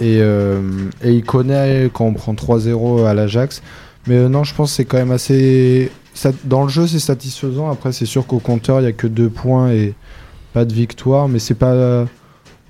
et, 0.00 0.14
et, 0.16 0.22
euh, 0.22 0.60
et 1.02 1.12
Ikoné 1.12 1.90
quand 1.92 2.04
on 2.06 2.14
prend 2.14 2.34
3-0 2.34 3.06
à 3.06 3.14
l'Ajax. 3.14 3.62
Mais 4.06 4.16
euh, 4.16 4.28
non, 4.28 4.44
je 4.44 4.54
pense 4.54 4.70
que 4.70 4.76
c'est 4.76 4.84
quand 4.84 4.96
même 4.98 5.12
assez. 5.12 5.90
dans 6.44 6.62
le 6.64 6.68
jeu, 6.68 6.86
c'est 6.86 6.98
satisfaisant. 6.98 7.70
Après, 7.70 7.92
c'est 7.92 8.06
sûr 8.06 8.26
qu'au 8.26 8.38
compteur, 8.40 8.80
il 8.80 8.84
n'y 8.84 8.88
a 8.88 8.92
que 8.92 9.06
deux 9.06 9.28
points 9.30 9.70
et 9.70 9.94
pas 10.52 10.64
de 10.64 10.72
victoire. 10.74 11.28
Mais 11.28 11.38
c'est 11.38 11.54
pas, 11.54 12.06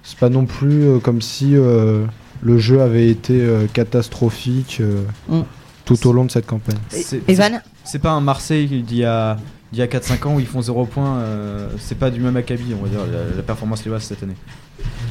c'est 0.03 0.19
pas 0.19 0.29
non 0.29 0.45
plus 0.47 0.85
euh, 0.85 0.99
comme 0.99 1.23
si 1.23 1.57
euh, 1.57 2.05
le 2.43 2.59
jeu 2.59 2.81
avait 2.83 3.09
été 3.09 3.41
euh, 3.41 3.67
catastrophique 3.73 4.79
euh, 4.81 5.03
Mm. 5.29 5.43
tout 5.85 6.07
au 6.07 6.13
long 6.13 6.25
de 6.25 6.31
cette 6.31 6.47
campagne. 6.47 6.77
C'est- 6.91 7.23
Evan 7.29 7.63
C'est 7.85 7.99
pas 8.01 8.11
un 8.11 8.21
Marseille 8.21 8.67
d'il 8.83 8.97
y 8.99 9.05
a, 9.05 9.37
d'il 9.73 9.79
y 9.81 9.83
a 9.83 9.87
4-5 9.87 10.27
ans 10.29 10.35
où 10.37 10.41
ils 10.41 10.47
font 10.47 10.61
0 10.63 10.85
points, 10.87 11.17
euh, 11.19 11.69
c'est 11.79 11.99
pas 11.99 12.11
du 12.11 12.21
même 12.21 12.37
acabit, 12.37 12.75
on 12.79 12.83
va 12.85 12.89
dire, 12.89 13.01
la, 13.11 13.37
la 13.37 13.43
performance 13.43 13.83
lilloise 13.85 14.03
cette 14.03 14.23
année. 14.23 14.37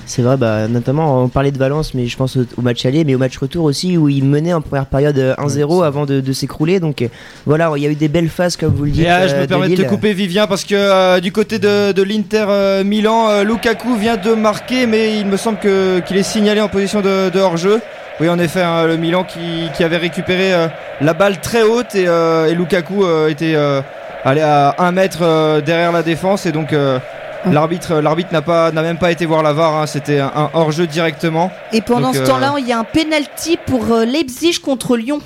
C'est 0.07 0.23
vrai, 0.23 0.35
bah, 0.35 0.67
notamment 0.67 1.23
on 1.23 1.29
parlait 1.29 1.51
de 1.51 1.57
Valence, 1.57 1.93
mais 1.93 2.07
je 2.07 2.17
pense 2.17 2.35
au, 2.35 2.41
au 2.57 2.61
match 2.61 2.85
aller, 2.85 3.05
mais 3.05 3.15
au 3.15 3.17
match 3.17 3.37
retour 3.37 3.63
aussi, 3.63 3.97
où 3.97 4.09
il 4.09 4.25
menait 4.25 4.51
en 4.51 4.59
première 4.59 4.85
période 4.87 5.17
euh, 5.17 5.35
1-0 5.35 5.85
avant 5.85 6.05
de, 6.05 6.19
de 6.19 6.33
s'écrouler. 6.33 6.79
Donc 6.81 7.01
euh, 7.01 7.07
voilà, 7.45 7.71
il 7.77 7.83
y 7.83 7.85
a 7.87 7.89
eu 7.89 7.95
des 7.95 8.09
belles 8.09 8.27
phases, 8.27 8.57
comme 8.57 8.73
vous 8.73 8.85
le 8.85 8.91
dites. 8.91 9.05
Et 9.05 9.09
ah, 9.09 9.27
je 9.27 9.35
euh, 9.35 9.41
me 9.41 9.47
permets 9.47 9.69
de 9.69 9.75
te 9.75 9.87
couper 9.87 10.13
Vivien 10.13 10.47
parce 10.47 10.65
que 10.65 10.75
euh, 10.75 11.19
du 11.21 11.31
côté 11.31 11.59
de, 11.59 11.93
de 11.93 12.01
l'Inter 12.03 12.45
euh, 12.49 12.83
Milan, 12.83 13.29
euh, 13.29 13.43
Lukaku 13.43 13.95
vient 13.95 14.17
de 14.17 14.33
marquer 14.33 14.85
mais 14.85 15.17
il 15.17 15.27
me 15.27 15.37
semble 15.37 15.59
que- 15.59 15.99
qu'il 15.99 16.17
est 16.17 16.23
signalé 16.23 16.59
en 16.59 16.67
position 16.67 16.99
de, 17.01 17.29
de 17.29 17.39
hors-jeu. 17.39 17.79
Oui 18.19 18.27
en 18.27 18.37
effet, 18.39 18.61
hein, 18.61 18.85
le 18.87 18.97
Milan 18.97 19.23
qui, 19.23 19.69
qui 19.77 19.83
avait 19.83 19.97
récupéré 19.97 20.53
euh, 20.53 20.67
la 20.99 21.13
balle 21.13 21.39
très 21.39 21.63
haute 21.63 21.95
et, 21.95 22.07
euh, 22.07 22.47
et 22.47 22.55
Lukaku 22.55 23.05
euh, 23.05 23.29
était 23.29 23.53
euh, 23.55 23.81
allé 24.25 24.41
à 24.41 24.75
1 24.77 24.91
mètre 24.91 25.19
euh, 25.21 25.61
derrière 25.61 25.91
la 25.91 26.03
défense 26.03 26.45
et 26.45 26.51
donc 26.51 26.73
euh, 26.73 26.99
l'arbitre 27.45 27.95
l'arbitre 27.95 28.31
n'a 28.33 28.41
pas 28.41 28.71
n'a 28.71 28.81
même 28.81 28.97
pas 28.97 29.11
été 29.11 29.25
voir 29.25 29.43
la 29.43 29.53
VAR, 29.53 29.75
hein, 29.75 29.87
c'était 29.87 30.19
un, 30.19 30.31
un 30.35 30.49
hors-jeu 30.53 30.87
directement. 30.87 31.51
Et 31.73 31.81
pendant 31.81 32.07
Donc, 32.07 32.15
ce 32.15 32.21
euh, 32.21 32.27
temps-là, 32.27 32.55
il 32.59 32.67
y 32.67 32.73
a 32.73 32.79
un 32.79 32.83
penalty 32.83 33.57
pour 33.65 33.91
euh, 33.91 34.05
Leipzig 34.05 34.59
contre 34.59 34.97
Lyon. 34.97 35.19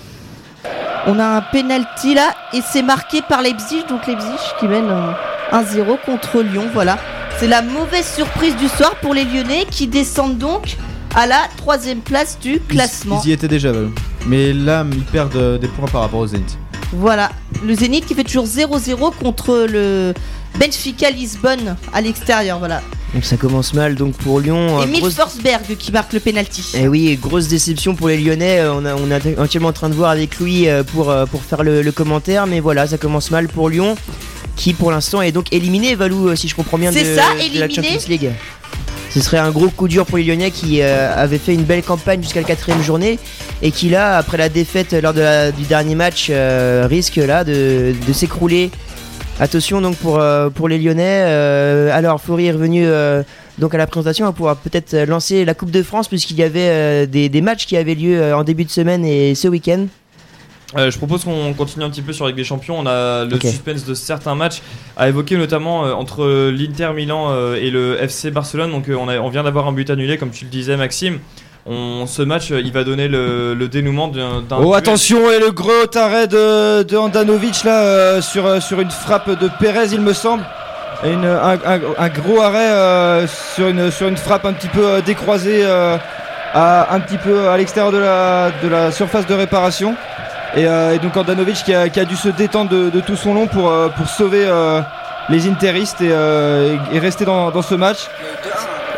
On 1.07 1.19
a 1.19 1.25
un 1.25 1.41
penalty 1.41 2.15
là 2.15 2.34
et 2.53 2.62
c'est 2.72 2.81
marqué 2.81 3.22
par 3.22 3.41
Leipzig, 3.41 3.84
donc 3.88 4.07
Leipzig 4.07 4.39
qui 4.60 4.67
mène 4.67 4.89
euh, 4.89 5.12
1-0 5.51 5.98
contre 6.05 6.41
Lyon. 6.41 6.63
Voilà, 6.74 6.98
c'est 7.38 7.48
la 7.48 7.62
mauvaise 7.62 8.05
surprise 8.07 8.55
du 8.55 8.67
soir 8.67 8.95
pour 9.01 9.13
les 9.13 9.24
Lyonnais 9.24 9.65
qui 9.69 9.88
descendent 9.88 10.38
donc 10.38 10.77
à 11.15 11.27
la 11.27 11.41
troisième 11.57 12.00
place 12.00 12.39
du 12.39 12.60
classement. 12.60 13.22
Ils, 13.24 13.27
ils 13.27 13.29
y 13.29 13.34
étaient 13.34 13.48
déjà, 13.48 13.69
eux. 13.69 13.91
mais 14.25 14.51
là 14.51 14.84
ils 14.91 15.03
perdent 15.03 15.36
euh, 15.36 15.57
des 15.57 15.67
points 15.67 15.88
par 15.88 16.01
rapport 16.01 16.19
aux 16.22 16.27
Zenit. 16.27 16.57
Voilà, 16.91 17.29
le 17.65 17.74
Zénith 17.74 18.05
qui 18.05 18.13
fait 18.15 18.24
toujours 18.24 18.45
0-0 18.45 19.13
contre 19.22 19.65
le 19.69 20.13
Benfica 20.60 21.10
Lisbonne 21.10 21.76
à 21.94 22.02
l'extérieur, 22.02 22.60
voilà. 22.60 22.82
Donc 23.14 23.24
ça 23.26 23.38
commence 23.38 23.74
mal 23.74 23.96
donc 23.96 24.14
pour 24.16 24.40
Lyon. 24.40 24.80
euh, 24.80 24.84
Emile 24.84 25.00
grosse- 25.02 25.16
Forsberg 25.16 25.76
qui 25.78 25.92
marque 25.92 26.14
le 26.14 26.20
penalty. 26.20 26.64
Eh 26.76 26.88
oui, 26.88 27.18
grosse 27.22 27.48
déception 27.48 27.96
pour 27.96 28.08
les 28.10 28.18
Lyonnais. 28.18 28.60
Euh, 28.60 28.74
On, 28.74 28.86
a, 28.86 28.94
on 28.96 29.10
est 29.12 29.38
entièrement 29.40 29.70
en 29.70 29.74
train 29.74 29.90
de 29.90 29.94
voir 29.96 30.10
avec 30.12 30.40
Louis 30.40 30.68
euh, 30.68 30.84
pour, 30.84 31.10
euh, 31.10 31.26
pour 31.26 31.42
faire 31.44 31.64
le, 31.64 31.82
le 31.82 31.92
commentaire. 31.92 32.46
Mais 32.48 32.60
voilà, 32.60 32.88
ça 32.88 32.98
commence 32.98 33.32
mal 33.32 33.48
pour 33.48 33.70
Lyon, 33.70 33.96
qui 34.56 34.74
pour 34.74 34.92
l'instant 34.92 35.22
est 35.22 35.32
donc 35.32 35.52
éliminé, 35.54 35.96
Valou, 35.96 36.36
si 36.36 36.48
je 36.50 36.56
comprends 36.56 36.78
bien, 36.78 36.92
de, 36.92 36.98
C'est 36.98 37.16
ça, 37.16 37.34
de 37.34 37.38
la 37.40 37.66
éliminé. 37.68 37.74
Champions 37.76 38.00
League. 38.10 38.30
Ce 39.14 39.22
serait 39.22 39.38
un 39.38 39.52
gros 39.52 39.70
coup 39.70 39.88
dur 39.88 40.06
pour 40.06 40.18
les 40.18 40.26
Lyonnais 40.26 40.52
qui 40.52 40.82
euh, 40.82 41.14
avaient 41.16 41.38
fait 41.38 41.54
une 41.54 41.64
belle 41.64 41.84
campagne 41.84 42.22
jusqu'à 42.22 42.42
la 42.42 42.48
quatrième 42.48 42.84
journée 42.84 43.18
et 43.62 43.72
qui 43.72 43.88
là, 43.88 44.18
après 44.18 44.36
la 44.36 44.50
défaite 44.50 44.92
lors 44.92 45.14
de 45.14 45.22
la- 45.22 45.52
du 45.54 45.64
dernier 45.64 45.96
match, 45.96 46.28
euh, 46.30 46.86
risque 46.90 47.16
là 47.16 47.46
de, 47.46 47.94
de 48.06 48.14
s'écrouler. 48.14 48.72
Attention 49.39 49.82
donc 49.82 49.98
pour, 49.98 50.18
euh, 50.20 50.50
pour 50.50 50.70
les 50.70 50.77
Lyonnais. 50.80 51.24
Euh, 51.25 51.89
alors 51.92 52.22
Flory 52.22 52.46
est 52.46 52.51
revenu 52.54 52.86
euh, 52.86 53.22
donc 53.58 53.74
à 53.74 53.77
la 53.77 53.86
présentation, 53.88 54.25
on 54.25 54.30
va 54.30 54.34
pouvoir 54.34 54.56
peut-être 54.58 54.96
lancer 55.08 55.44
la 55.44 55.54
Coupe 55.54 55.72
de 55.72 55.84
France 55.84 56.08
puisqu'il 56.08 56.38
y 56.38 56.44
avait 56.44 57.06
des, 57.08 57.27
des 57.27 57.42
matchs 57.42 57.65
qui 57.65 57.75
avaient 57.75 57.96
lieu 57.96 58.34
en 58.34 58.44
début 58.44 58.63
de 58.63 58.70
semaine 58.70 59.04
et 59.06 59.36
ce 59.36 59.48
week-end. 59.50 59.88
Je 60.75 60.98
propose 60.98 61.24
qu'on 61.24 61.54
continue 61.54 61.86
un 61.86 61.89
petit 61.89 62.01
peu 62.01 62.12
sur 62.12 62.27
Ligue 62.27 62.36
des 62.36 62.44
Champions. 62.44 62.77
On 62.80 62.86
a 62.86 63.24
le 63.24 63.30
suspense 63.50 63.86
de 63.86 63.94
certains 63.94 64.36
matchs 64.36 64.62
à 64.98 65.08
évoquer, 65.08 65.38
notamment 65.38 65.82
entre 65.84 66.50
l'Inter 66.50 66.89
Milan 66.94 67.34
et 67.56 67.70
le 67.70 68.01
FC 68.01 68.30
Barcelone. 68.30 68.72
Donc, 68.72 68.89
on, 68.89 69.08
a- 69.08 69.20
on 69.20 69.30
vient 69.30 69.44
d'avoir 69.44 69.68
un 69.68 69.72
but 69.72 69.89
annulé, 69.89 70.18
comme 70.18 70.32
tu 70.32 70.44
le 70.44 70.50
disais, 70.51 70.75
Maxime. 70.75 71.20
On, 71.67 72.05
ce 72.05 72.22
match, 72.22 72.51
euh, 72.51 72.62
il 72.63 72.72
va 72.72 72.84
donner 72.84 73.07
le, 73.07 73.55
le 73.55 73.67
dénouement 73.67 74.07
d'un. 74.07 74.41
d'un 74.48 74.57
Oh 74.60 74.65
duel. 74.65 74.75
attention 74.75 75.31
et 75.31 75.39
le 75.39 75.51
gros 75.51 75.72
arrêt 75.95 76.27
de, 76.27 76.84
de 76.84 76.95
Andanovic 76.98 77.63
là 77.63 77.79
euh, 77.81 78.22
sur, 78.22 78.45
euh, 78.45 78.60
sur 78.60 78.79
une 78.81 78.91
frappe 78.91 79.29
de 79.29 79.50
Pérez 79.60 79.88
il 79.91 80.01
me 80.01 80.13
semble. 80.13 80.43
Et 81.03 81.12
une- 81.12 81.25
un, 81.25 81.53
un- 81.65 81.79
un 81.98 82.10
gros 82.10 82.39
arrêt 82.39 82.69
euh, 82.72 83.27
sur, 83.55 83.67
une, 83.67 83.89
sur 83.89 84.07
une 84.07 84.15
frappe 84.17 84.45
un 84.45 84.53
petit 84.53 84.67
peu 84.67 84.86
euh, 84.86 85.01
décroisée 85.01 85.62
euh, 85.65 85.98
à, 86.53 86.93
un 86.93 87.00
petit 87.00 87.17
peu 87.17 87.50
à 87.50 87.57
l'extérieur 87.57 87.91
de 87.91 87.98
la, 87.98 88.51
de 88.63 88.67
la 88.69 88.91
surface 88.91 89.25
de 89.25 89.34
réparation. 89.34 89.95
Et, 90.55 90.67
euh, 90.67 90.93
et 90.93 91.00
donc 91.00 91.17
Andanovic 91.17 91.63
qui 91.63 91.74
a, 91.74 91.89
qui 91.89 92.00
a 92.00 92.05
dû 92.05 92.15
se 92.15 92.29
détendre 92.29 92.69
de, 92.69 92.91
de 92.91 93.00
tout 93.01 93.15
son 93.15 93.34
long 93.34 93.48
pour, 93.48 93.74
pour 93.98 94.07
sauver 94.07 94.45
euh, 94.45 94.81
les 95.29 95.48
interistes 95.50 96.00
et, 96.01 96.10
euh, 96.12 96.77
et- 96.91 96.98
et 96.98 97.00
rester 97.00 97.25
dans, 97.25 97.50
dans 97.50 97.63
ce 97.63 97.74
match. 97.74 98.07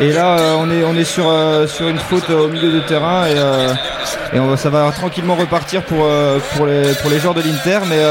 Et 0.00 0.12
là 0.12 0.38
euh, 0.38 0.54
on 0.60 0.70
est, 0.70 0.84
on 0.84 0.94
est 0.96 1.04
sur, 1.04 1.28
euh, 1.28 1.66
sur 1.66 1.88
une 1.88 1.98
faute 1.98 2.30
euh, 2.30 2.44
au 2.44 2.48
milieu 2.48 2.70
de 2.70 2.78
terrain 2.80 3.26
et, 3.26 4.36
et 4.36 4.38
on 4.38 4.56
ça 4.56 4.70
va 4.70 4.90
tranquillement 4.92 5.34
repartir 5.34 5.82
pour, 5.82 6.06
pour, 6.54 6.66
les, 6.66 6.92
pour 7.02 7.10
les 7.10 7.18
joueurs 7.18 7.34
de 7.34 7.42
l'Inter. 7.42 7.80
Mais, 7.88 8.04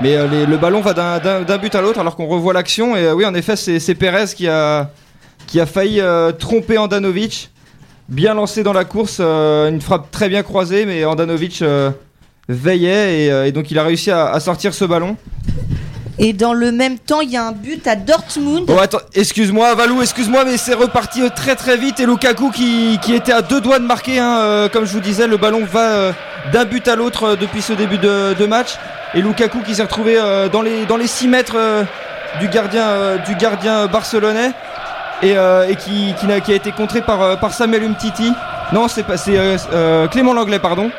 mais 0.00 0.46
le 0.46 0.56
ballon 0.56 0.80
va 0.80 0.92
d'un- 0.92 1.58
but 1.58 1.74
à 1.74 1.80
l'autre 1.80 1.98
alors 2.00 2.16
qu'on 2.16 2.26
revoit 2.26 2.52
l'action. 2.52 2.96
Et 2.96 3.10
oui, 3.12 3.24
en 3.24 3.34
effet, 3.34 3.56
c'est 3.56 3.94
Pérez 3.94 4.26
qui 4.34 4.48
a, 4.48 4.90
qui 5.46 5.60
a 5.60 5.66
failli 5.66 6.02
tromper 6.38 6.76
Andanovic. 6.78 7.50
Bien 8.08 8.34
lancé 8.34 8.62
dans 8.62 8.72
la 8.72 8.84
course, 8.84 9.20
une 9.20 9.80
frappe 9.80 10.10
très 10.10 10.28
bien 10.28 10.42
croisée, 10.42 10.84
mais 10.86 11.04
Andanovic 11.04 11.62
veillait 12.48 13.46
et, 13.46 13.52
donc 13.52 13.70
il 13.70 13.78
a 13.78 13.84
réussi 13.84 14.10
à 14.10 14.38
sortir 14.40 14.74
ce 14.74 14.84
ballon. 14.84 15.16
Et 16.18 16.32
dans 16.34 16.52
le 16.52 16.72
même 16.72 16.98
temps, 16.98 17.20
il 17.20 17.30
y 17.30 17.36
a 17.36 17.44
un 17.44 17.52
but 17.52 17.86
à 17.86 17.96
Dortmund. 17.96 18.70
Attends, 18.78 18.98
excuse-moi 19.14 19.74
Valou, 19.74 20.02
excuse-moi, 20.02 20.44
mais 20.44 20.58
c'est 20.58 20.74
reparti 20.74 21.22
euh, 21.22 21.30
très 21.34 21.56
très 21.56 21.76
vite 21.78 22.00
et 22.00 22.06
Lukaku 22.06 22.50
qui, 22.50 22.98
qui 23.00 23.14
était 23.14 23.32
à 23.32 23.40
deux 23.40 23.60
doigts 23.60 23.78
de 23.78 23.86
marquer, 23.86 24.18
hein, 24.18 24.38
euh, 24.40 24.68
comme 24.68 24.84
je 24.84 24.92
vous 24.92 25.00
disais, 25.00 25.26
le 25.26 25.38
ballon 25.38 25.64
va 25.64 25.80
euh, 25.80 26.12
d'un 26.52 26.66
but 26.66 26.86
à 26.86 26.96
l'autre 26.96 27.36
depuis 27.36 27.62
ce 27.62 27.72
début 27.72 27.96
de, 27.96 28.46
match 28.46 28.76
et 29.14 29.22
Lukaku 29.22 29.60
qui 29.62 29.74
s'est 29.74 29.82
retrouvé 29.82 30.18
dans 30.52 30.62
les 30.62 30.84
dans 30.86 30.96
les 30.96 31.06
6 31.06 31.28
mètres 31.28 31.56
du 32.40 32.48
gardien 32.48 33.16
du 33.24 33.36
gardien 33.36 33.86
barcelonais 33.86 34.50
et, 35.22 35.36
qui, 35.76 36.14
qui, 36.18 36.52
a 36.52 36.54
été 36.54 36.72
contré 36.72 37.00
par, 37.00 37.38
par 37.38 37.54
Samuel 37.54 37.84
Umtiti. 37.84 38.32
Non, 38.72 38.88
c'est 38.88 39.04
euh, 39.28 40.08
Clément 40.08 40.34
Langlais 40.34 40.58
pardon. 40.58 40.90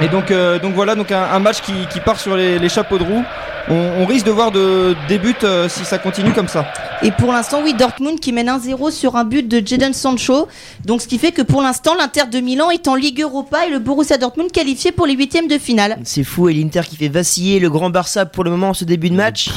Et 0.00 0.08
donc, 0.08 0.32
donc 0.62 0.74
voilà, 0.74 0.96
donc 0.96 1.12
un, 1.12 1.38
match 1.38 1.60
qui, 1.60 1.86
qui 1.88 2.00
part 2.00 2.18
sur 2.18 2.36
les 2.36 2.68
chapeaux 2.68 2.98
de 2.98 3.04
roue. 3.04 3.24
On, 3.68 4.02
on 4.02 4.06
risque 4.06 4.26
de 4.26 4.30
voir 4.30 4.50
de, 4.50 4.94
des 5.08 5.18
buts 5.18 5.34
euh, 5.44 5.68
si 5.68 5.84
ça 5.84 5.98
continue 5.98 6.32
comme 6.32 6.48
ça. 6.48 6.66
Et 7.02 7.10
pour 7.12 7.32
l'instant, 7.32 7.60
oui, 7.62 7.74
Dortmund 7.74 8.18
qui 8.20 8.32
mène 8.32 8.48
1-0 8.48 8.90
sur 8.90 9.16
un 9.16 9.24
but 9.24 9.46
de 9.46 9.64
Jadon 9.66 9.92
Sancho. 9.92 10.48
Donc, 10.84 11.00
ce 11.02 11.08
qui 11.08 11.18
fait 11.18 11.32
que 11.32 11.42
pour 11.42 11.62
l'instant, 11.62 11.94
l'Inter 11.94 12.22
de 12.30 12.40
Milan 12.40 12.70
est 12.70 12.88
en 12.88 12.94
Ligue 12.94 13.20
Europa 13.20 13.66
et 13.66 13.70
le 13.70 13.78
Borussia 13.78 14.18
Dortmund 14.18 14.50
qualifié 14.50 14.92
pour 14.92 15.06
les 15.06 15.14
huitièmes 15.14 15.48
de 15.48 15.58
finale. 15.58 15.98
C'est 16.04 16.24
fou 16.24 16.48
et 16.48 16.54
l'Inter 16.54 16.82
qui 16.88 16.96
fait 16.96 17.08
vaciller 17.08 17.60
le 17.60 17.70
grand 17.70 17.90
Barça 17.90 18.26
pour 18.26 18.44
le 18.44 18.50
moment 18.50 18.70
en 18.70 18.74
ce 18.74 18.84
début 18.84 19.10
de 19.10 19.14
match. 19.16 19.50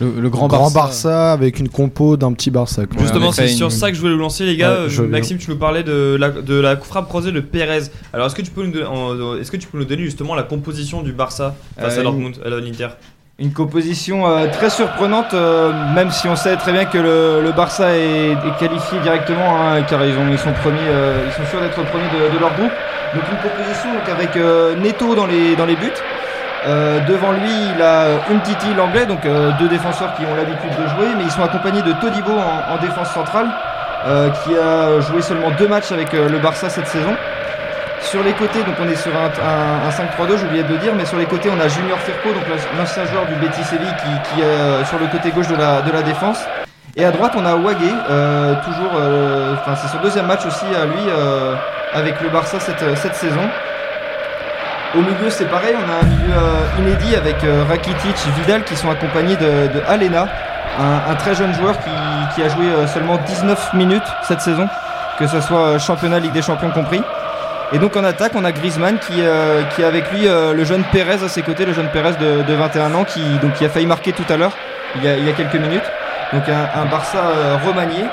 Le, 0.00 0.10
le 0.20 0.28
grand, 0.28 0.48
Grand, 0.48 0.70
Barça. 0.72 0.74
Barça. 0.80 1.32
avec 1.32 1.60
une 1.60 1.68
compo 1.68 2.16
d'un 2.16 2.32
petit 2.32 2.50
Barça. 2.50 2.84
quoi. 2.84 3.00
Justement, 3.00 3.30
c'est 3.30 3.48
une- 3.48 3.56
sur 3.56 3.70
ça 3.70 3.90
que 3.90 3.94
je 3.96 4.00
voulais 4.00 4.14
vous 4.14 4.18
lancer, 4.20 4.44
les 4.44 4.56
gars. 4.56 4.70
Ouais, 4.72 4.76
Euh, 4.80 4.88
je. 4.88 5.02
Maxime, 5.04 5.38
tu 5.38 5.48
nous 5.50 5.56
parlais 5.56 5.84
de 5.84 6.16
la, 6.18 6.30
de 6.30 6.54
la 6.54 6.76
frappe 6.76 7.06
croisée 7.06 7.30
de 7.30 7.38
Pérez. 7.38 7.82
Alors, 8.12 8.26
est-ce 8.26 8.34
que, 8.34 8.42
tu 8.42 8.50
peux 8.50 8.64
nous 8.66 8.72
don- 8.72 8.86
en- 8.88 9.36
est-ce 9.38 9.52
que 9.52 9.56
tu 9.56 9.68
peux 9.68 9.78
nous 9.78 9.84
donner 9.84 10.02
justement 10.02 10.34
la 10.34 10.42
composition 10.42 11.00
du 11.02 11.12
Barça 11.12 11.54
face 11.78 11.96
Euh, 11.96 12.00
à 12.00 12.02
Dortmund, 12.02 12.34
à 12.44 12.50
l'Inter? 12.50 12.88
Une 13.40 13.52
composition 13.52 14.28
euh, 14.28 14.46
très 14.46 14.70
surprenante, 14.70 15.34
euh, 15.34 15.72
même 15.92 16.12
si 16.12 16.28
on 16.28 16.36
sait 16.36 16.54
très 16.54 16.70
bien 16.70 16.84
que 16.84 16.98
le, 16.98 17.50
Barça 17.50 17.96
est, 17.96 18.36
qualifié 18.60 19.00
directement, 19.00 19.60
hein, 19.60 19.82
car 19.82 20.04
ils, 20.04 20.16
ont, 20.16 20.28
ils 20.30 20.38
sont 20.38 20.52
premiers, 20.52 20.78
euh, 20.86 21.26
ils 21.26 21.32
sont 21.32 21.44
sûrs 21.50 21.60
d'être 21.60 21.82
premiers 21.90 22.08
de, 22.10 22.32
de 22.32 22.38
leur 22.38 22.54
groupe. 22.54 22.70
Donc 23.12 23.24
une 23.32 23.38
composition 23.38 23.90
avec 24.08 24.36
Neto 24.80 25.16
dans 25.16 25.26
les, 25.26 25.56
dans 25.56 25.66
les 25.66 25.74
buts. 25.76 25.90
Devant 27.08 27.32
lui, 27.32 27.50
il 27.74 27.82
a 27.82 28.20
Umtiti, 28.30 28.72
l'anglais, 28.74 29.06
donc 29.06 29.20
deux 29.58 29.68
défenseurs 29.68 30.14
qui 30.14 30.22
ont 30.22 30.34
l'habitude 30.34 30.70
de 30.70 30.88
jouer, 30.88 31.08
mais 31.16 31.24
ils 31.24 31.30
sont 31.30 31.42
accompagnés 31.42 31.82
de 31.82 31.92
Todibo 31.92 32.32
en, 32.32 32.74
en 32.74 32.78
défense 32.78 33.12
centrale, 33.12 33.48
qui 34.42 34.56
a 34.56 35.00
joué 35.00 35.22
seulement 35.22 35.50
deux 35.58 35.68
matchs 35.68 35.92
avec 35.92 36.12
le 36.12 36.38
Barça 36.38 36.68
cette 36.70 36.88
saison. 36.88 37.14
Sur 38.04 38.22
les 38.22 38.32
côtés, 38.34 38.62
donc 38.62 38.74
on 38.80 38.88
est 38.88 38.96
sur 38.96 39.12
un, 39.16 39.26
un- 39.26 39.88
un 39.88 39.90
5-3-2, 39.90 40.38
j'ai 40.38 40.46
oublié 40.46 40.62
de 40.62 40.68
le 40.68 40.78
dire, 40.78 40.92
mais 40.94 41.04
sur 41.06 41.16
les 41.18 41.24
côtés 41.24 41.50
on 41.50 41.58
a 41.58 41.68
Junior 41.68 41.98
Firpo, 41.98 42.28
donc 42.32 42.44
l'ancien 42.78 43.04
joueur 43.06 43.26
du 43.26 43.34
Betis 43.36 43.64
Séville 43.64 43.92
qui, 44.34 44.40
est 44.40 44.44
euh, 44.44 44.84
sur 44.84 44.98
le 44.98 45.06
côté 45.06 45.30
gauche 45.30 45.48
de 45.48 45.56
la, 45.56 46.02
défense. 46.02 46.38
Et 46.96 47.04
à 47.04 47.10
droite 47.10 47.32
on 47.36 47.44
a 47.44 47.56
Wagé, 47.56 47.90
euh, 48.10 48.54
toujours, 48.62 48.92
euh, 48.94 49.56
c'est 49.76 49.88
son 49.88 49.98
deuxième 50.02 50.26
match 50.26 50.44
aussi 50.46 50.66
à 50.80 50.84
lui 50.84 51.02
avec 51.94 52.20
le 52.20 52.28
Barça 52.28 52.58
cette, 52.60 53.14
saison. 53.14 53.48
Au 54.94 54.98
milieu 54.98 55.30
c'est 55.30 55.46
pareil, 55.46 55.74
on 55.74 55.90
a 55.90 56.04
un 56.04 56.06
milieu 56.06 56.34
inédit 56.78 57.16
avec 57.16 57.36
Rakitic, 57.68 58.16
Vidal 58.36 58.64
qui 58.64 58.76
sont 58.76 58.90
accompagnés 58.90 59.36
de, 59.36 59.82
Alena, 59.88 60.28
un, 60.78 61.14
très 61.16 61.34
jeune 61.34 61.54
joueur 61.54 61.74
qui, 62.34 62.42
a 62.42 62.48
joué 62.48 62.66
seulement 62.86 63.16
19 63.26 63.72
minutes 63.72 64.06
cette 64.22 64.42
saison, 64.42 64.68
que 65.18 65.26
ce 65.26 65.40
soit 65.40 65.78
championnat, 65.78 66.20
Ligue 66.20 66.32
des 66.32 66.42
Champions 66.42 66.70
compris. 66.70 67.02
Et 67.74 67.78
donc 67.78 67.96
en 67.96 68.04
attaque, 68.04 68.32
on 68.36 68.44
a 68.44 68.52
Griezmann 68.52 68.98
qui, 68.98 69.14
euh, 69.18 69.62
qui 69.74 69.82
a 69.82 69.88
avec 69.88 70.10
lui 70.12 70.28
euh, 70.28 70.52
le 70.54 70.64
jeune 70.64 70.84
Pérez 70.92 71.24
à 71.24 71.28
ses 71.28 71.42
côtés, 71.42 71.66
le 71.66 71.72
jeune 71.72 71.88
Pérez 71.88 72.12
de, 72.20 72.42
de 72.42 72.54
21 72.54 72.94
ans 72.94 73.04
qui, 73.04 73.20
donc, 73.42 73.54
qui 73.54 73.64
a 73.64 73.68
failli 73.68 73.86
marquer 73.86 74.12
tout 74.12 74.24
à 74.32 74.36
l'heure, 74.36 74.52
il, 74.96 75.02
y 75.04 75.08
a- 75.08 75.16
il 75.16 75.26
y 75.26 75.28
a 75.28 75.32
quelques 75.32 75.56
minutes. 75.56 75.82
Donc 76.32 76.48
un, 76.48 76.80
un 76.80 76.84
Barça 76.86 77.18
euh, 77.18 77.56
remanié 77.66 78.04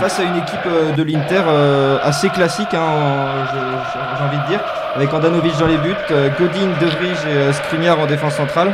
face 0.00 0.20
à 0.20 0.22
une 0.22 0.36
équipe 0.36 0.60
euh, 0.66 0.92
de 0.92 1.02
l'Inter 1.02 1.42
euh, 1.46 1.98
assez 2.02 2.28
classique, 2.30 2.72
hein, 2.74 2.86
j'ai 4.18 4.24
envie 4.24 4.38
de 4.38 4.46
dire, 4.48 4.60
avec 4.96 5.12
Andanovic 5.12 5.56
dans 5.58 5.66
les 5.66 5.76
buts, 5.78 5.94
euh, 6.12 6.28
Godin, 6.38 6.68
De 6.80 6.86
Vrij 6.86 7.16
et 7.28 7.36
euh, 7.36 7.52
Skriniar 7.52 7.98
en 8.00 8.06
défense 8.06 8.34
centrale. 8.34 8.72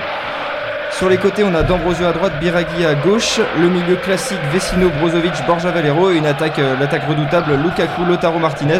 Sur 0.92 1.08
les 1.08 1.16
côtés, 1.18 1.42
on 1.44 1.54
a 1.54 1.62
D'Ambrosio 1.62 2.06
à 2.06 2.12
droite, 2.12 2.38
Biraghi 2.40 2.86
à 2.86 2.94
gauche, 2.94 3.40
le 3.60 3.68
milieu 3.68 3.96
classique 3.96 4.38
Vecino, 4.52 4.90
Brozovic, 5.00 5.34
Borja 5.46 5.70
Valero 5.70 6.10
et 6.10 6.16
une 6.16 6.26
attaque, 6.26 6.58
euh, 6.58 6.74
l'attaque 6.78 7.02
redoutable 7.08 7.54
Lukaku, 7.54 8.04
Lotaro 8.04 8.38
Martinez 8.38 8.78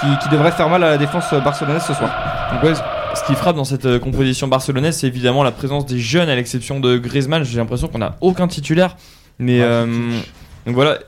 qui, 0.00 0.06
qui 0.22 0.28
devrait 0.28 0.52
faire 0.52 0.68
mal 0.68 0.82
à 0.84 0.90
la 0.90 0.98
défense 0.98 1.32
barcelonaise 1.44 1.82
ce 1.86 1.94
soir. 1.94 2.10
Donc 2.52 2.62
ouais, 2.62 2.74
ce 2.74 3.24
qui 3.26 3.34
frappe 3.34 3.56
dans 3.56 3.64
cette 3.64 3.86
euh, 3.86 3.98
composition 3.98 4.48
barcelonaise, 4.48 4.96
c'est 4.98 5.06
évidemment 5.06 5.42
la 5.42 5.52
présence 5.52 5.86
des 5.86 5.98
jeunes, 5.98 6.28
à 6.28 6.34
l'exception 6.36 6.80
de 6.80 6.96
Griezmann. 6.98 7.44
J'ai 7.44 7.58
l'impression 7.58 7.88
qu'on 7.88 7.98
n'a 7.98 8.16
aucun 8.20 8.48
titulaire. 8.48 8.96
Mais 9.38 9.60
euh, 9.62 9.86
donc 10.66 10.74
voilà, 10.74 10.98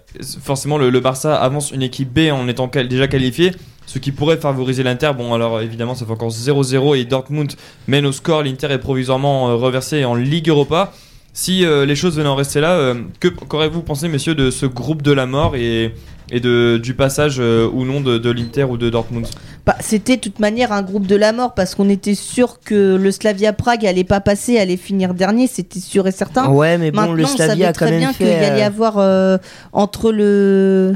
forcément 0.43 0.79
le, 0.79 0.91
le 0.91 1.01
Barça 1.01 1.37
avance 1.37 1.71
une 1.71 1.83
équipe 1.83 2.13
B 2.13 2.31
en 2.33 2.49
étant 2.49 2.67
qual- 2.69 2.89
déjà 2.89 3.07
qualifié, 3.07 3.53
ce 3.87 3.99
qui 4.01 4.11
pourrait 4.13 4.37
favoriser 4.37 4.83
l'Inter. 4.83 5.13
Bon 5.17 5.33
alors 5.33 5.61
évidemment 5.61 5.95
ça 5.95 6.05
fait 6.07 6.13
encore 6.13 6.31
0-0 6.31 6.97
et 6.99 7.05
Dortmund 7.05 7.53
mène 7.87 8.05
au 8.07 8.13
score. 8.13 8.43
L'Inter 8.43 8.67
est 8.73 8.79
provisoirement 8.79 9.49
euh, 9.51 9.55
reversé 9.55 10.05
en 10.05 10.15
Ligue 10.17 10.49
Europa. 10.49 10.93
Si 11.39 11.67
euh, 11.67 11.85
les 11.85 11.97
choses 11.97 12.17
venaient 12.17 12.31
en 12.31 12.35
rester 12.35 12.63
là, 12.63 12.73
euh, 12.77 12.95
que 13.21 13.29
qu'aurez-vous 13.29 13.83
pensé 13.83 14.09
messieurs 14.09 14.35
de 14.35 14.51
ce 14.51 14.65
groupe 14.65 15.03
de 15.03 15.13
la 15.13 15.27
mort 15.27 15.55
et, 15.55 15.93
et 16.33 16.41
de, 16.41 16.79
du 16.83 16.95
passage 16.95 17.37
euh, 17.41 17.69
ou 17.71 17.85
non 17.85 18.01
de, 18.01 18.17
de 18.17 18.31
l'Inter 18.31 18.65
ou 18.65 18.79
de 18.79 18.89
Dortmund? 18.89 19.27
Bah, 19.67 19.77
C'était 19.81 20.17
de 20.17 20.23
toute 20.23 20.41
manière 20.41 20.73
un 20.73 20.81
groupe 20.81 21.07
de 21.07 21.15
la 21.15 21.33
mort 21.33 21.53
parce 21.53 21.75
qu'on 21.75 21.91
était 21.91 22.15
sûr 22.15 22.59
que 22.65 22.97
le 22.97 23.11
Slavia 23.13 23.53
Prague 23.53 23.85
allait 23.85 24.03
pas 24.03 24.21
passer, 24.21 24.57
allait 24.59 24.79
finir 24.79 25.13
dernier, 25.13 25.47
c'était 25.47 25.79
sûr 25.79 26.07
et 26.07 26.11
certain. 26.11 26.49
Ouais, 26.49 26.79
mais 26.79 26.91
bon, 26.91 27.01
Maintenant, 27.01 27.15
le 27.15 27.25
on 27.25 27.27
savait 27.27 27.45
Slavia 27.45 27.67
a 27.69 27.73
quand 27.75 27.81
très 27.85 27.91
même 27.91 28.01
bien 28.01 28.13
qu'il 28.15 28.27
fait. 28.27 28.33
y 28.33 28.45
allait 28.47 28.63
euh, 28.63 28.67
avoir 28.67 28.95
euh, 28.97 29.37
entre 29.75 30.13
le. 30.13 30.95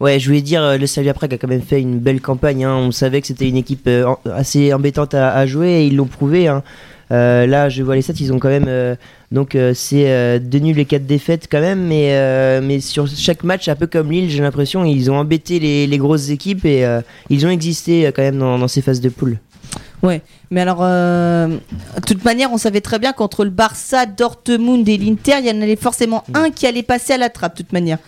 Ouais, 0.00 0.18
je 0.18 0.26
voulais 0.26 0.42
dire, 0.42 0.62
euh, 0.62 0.76
le 0.76 0.86
Slavia 0.86 1.14
Prague 1.14 1.32
a 1.32 1.38
quand 1.38 1.48
même 1.48 1.62
fait 1.62 1.80
une 1.80 1.98
belle 1.98 2.20
campagne. 2.20 2.66
hein. 2.66 2.74
On 2.76 2.90
savait 2.90 3.22
que 3.22 3.26
c'était 3.26 3.48
une 3.48 3.56
équipe 3.56 3.86
euh, 3.86 4.04
assez 4.34 4.74
embêtante 4.74 5.14
à, 5.14 5.32
à 5.32 5.46
jouer 5.46 5.70
et 5.80 5.86
ils 5.86 5.96
l'ont 5.96 6.04
prouvé. 6.04 6.46
hein. 6.48 6.62
Euh, 7.10 7.46
là, 7.46 7.68
je 7.70 7.82
vois 7.82 7.94
les 7.94 8.02
stats, 8.02 8.14
ils 8.20 8.32
ont 8.34 8.38
quand 8.38 8.48
même. 8.50 8.96
Donc, 9.32 9.54
euh, 9.54 9.72
c'est 9.74 10.10
euh, 10.10 10.38
deux 10.38 10.58
nuls 10.58 10.78
et 10.78 10.84
quatre 10.84 11.06
défaites 11.06 11.48
quand 11.50 11.60
même. 11.60 11.80
Mais, 11.80 12.10
euh, 12.12 12.60
mais 12.62 12.80
sur 12.80 13.08
chaque 13.08 13.42
match, 13.42 13.66
un 13.68 13.74
peu 13.74 13.86
comme 13.86 14.12
Lille, 14.12 14.30
j'ai 14.30 14.42
l'impression, 14.42 14.84
ils 14.84 15.10
ont 15.10 15.16
embêté 15.16 15.58
les, 15.58 15.86
les 15.86 15.98
grosses 15.98 16.28
équipes 16.28 16.64
et 16.64 16.84
euh, 16.84 17.00
ils 17.30 17.46
ont 17.46 17.50
existé 17.50 18.06
euh, 18.06 18.12
quand 18.14 18.22
même 18.22 18.38
dans, 18.38 18.58
dans 18.58 18.68
ces 18.68 18.82
phases 18.82 19.00
de 19.00 19.08
poule. 19.08 19.38
Mais 20.50 20.60
alors, 20.60 20.80
euh, 20.82 21.46
de 21.46 22.04
toute 22.06 22.24
manière, 22.24 22.52
on 22.52 22.58
savait 22.58 22.80
très 22.80 22.98
bien 22.98 23.12
qu'entre 23.12 23.44
le 23.44 23.50
Barça, 23.50 24.04
Dortmund 24.04 24.86
et 24.88 24.98
l'Inter, 24.98 25.36
il 25.38 25.46
y 25.46 25.50
en 25.50 25.62
avait 25.62 25.76
forcément 25.76 26.24
un 26.34 26.50
qui 26.50 26.66
allait 26.66 26.82
passer 26.82 27.14
à 27.14 27.18
la 27.18 27.30
trappe, 27.30 27.56
de 27.56 27.62
toute 27.62 27.72
manière. 27.72 27.98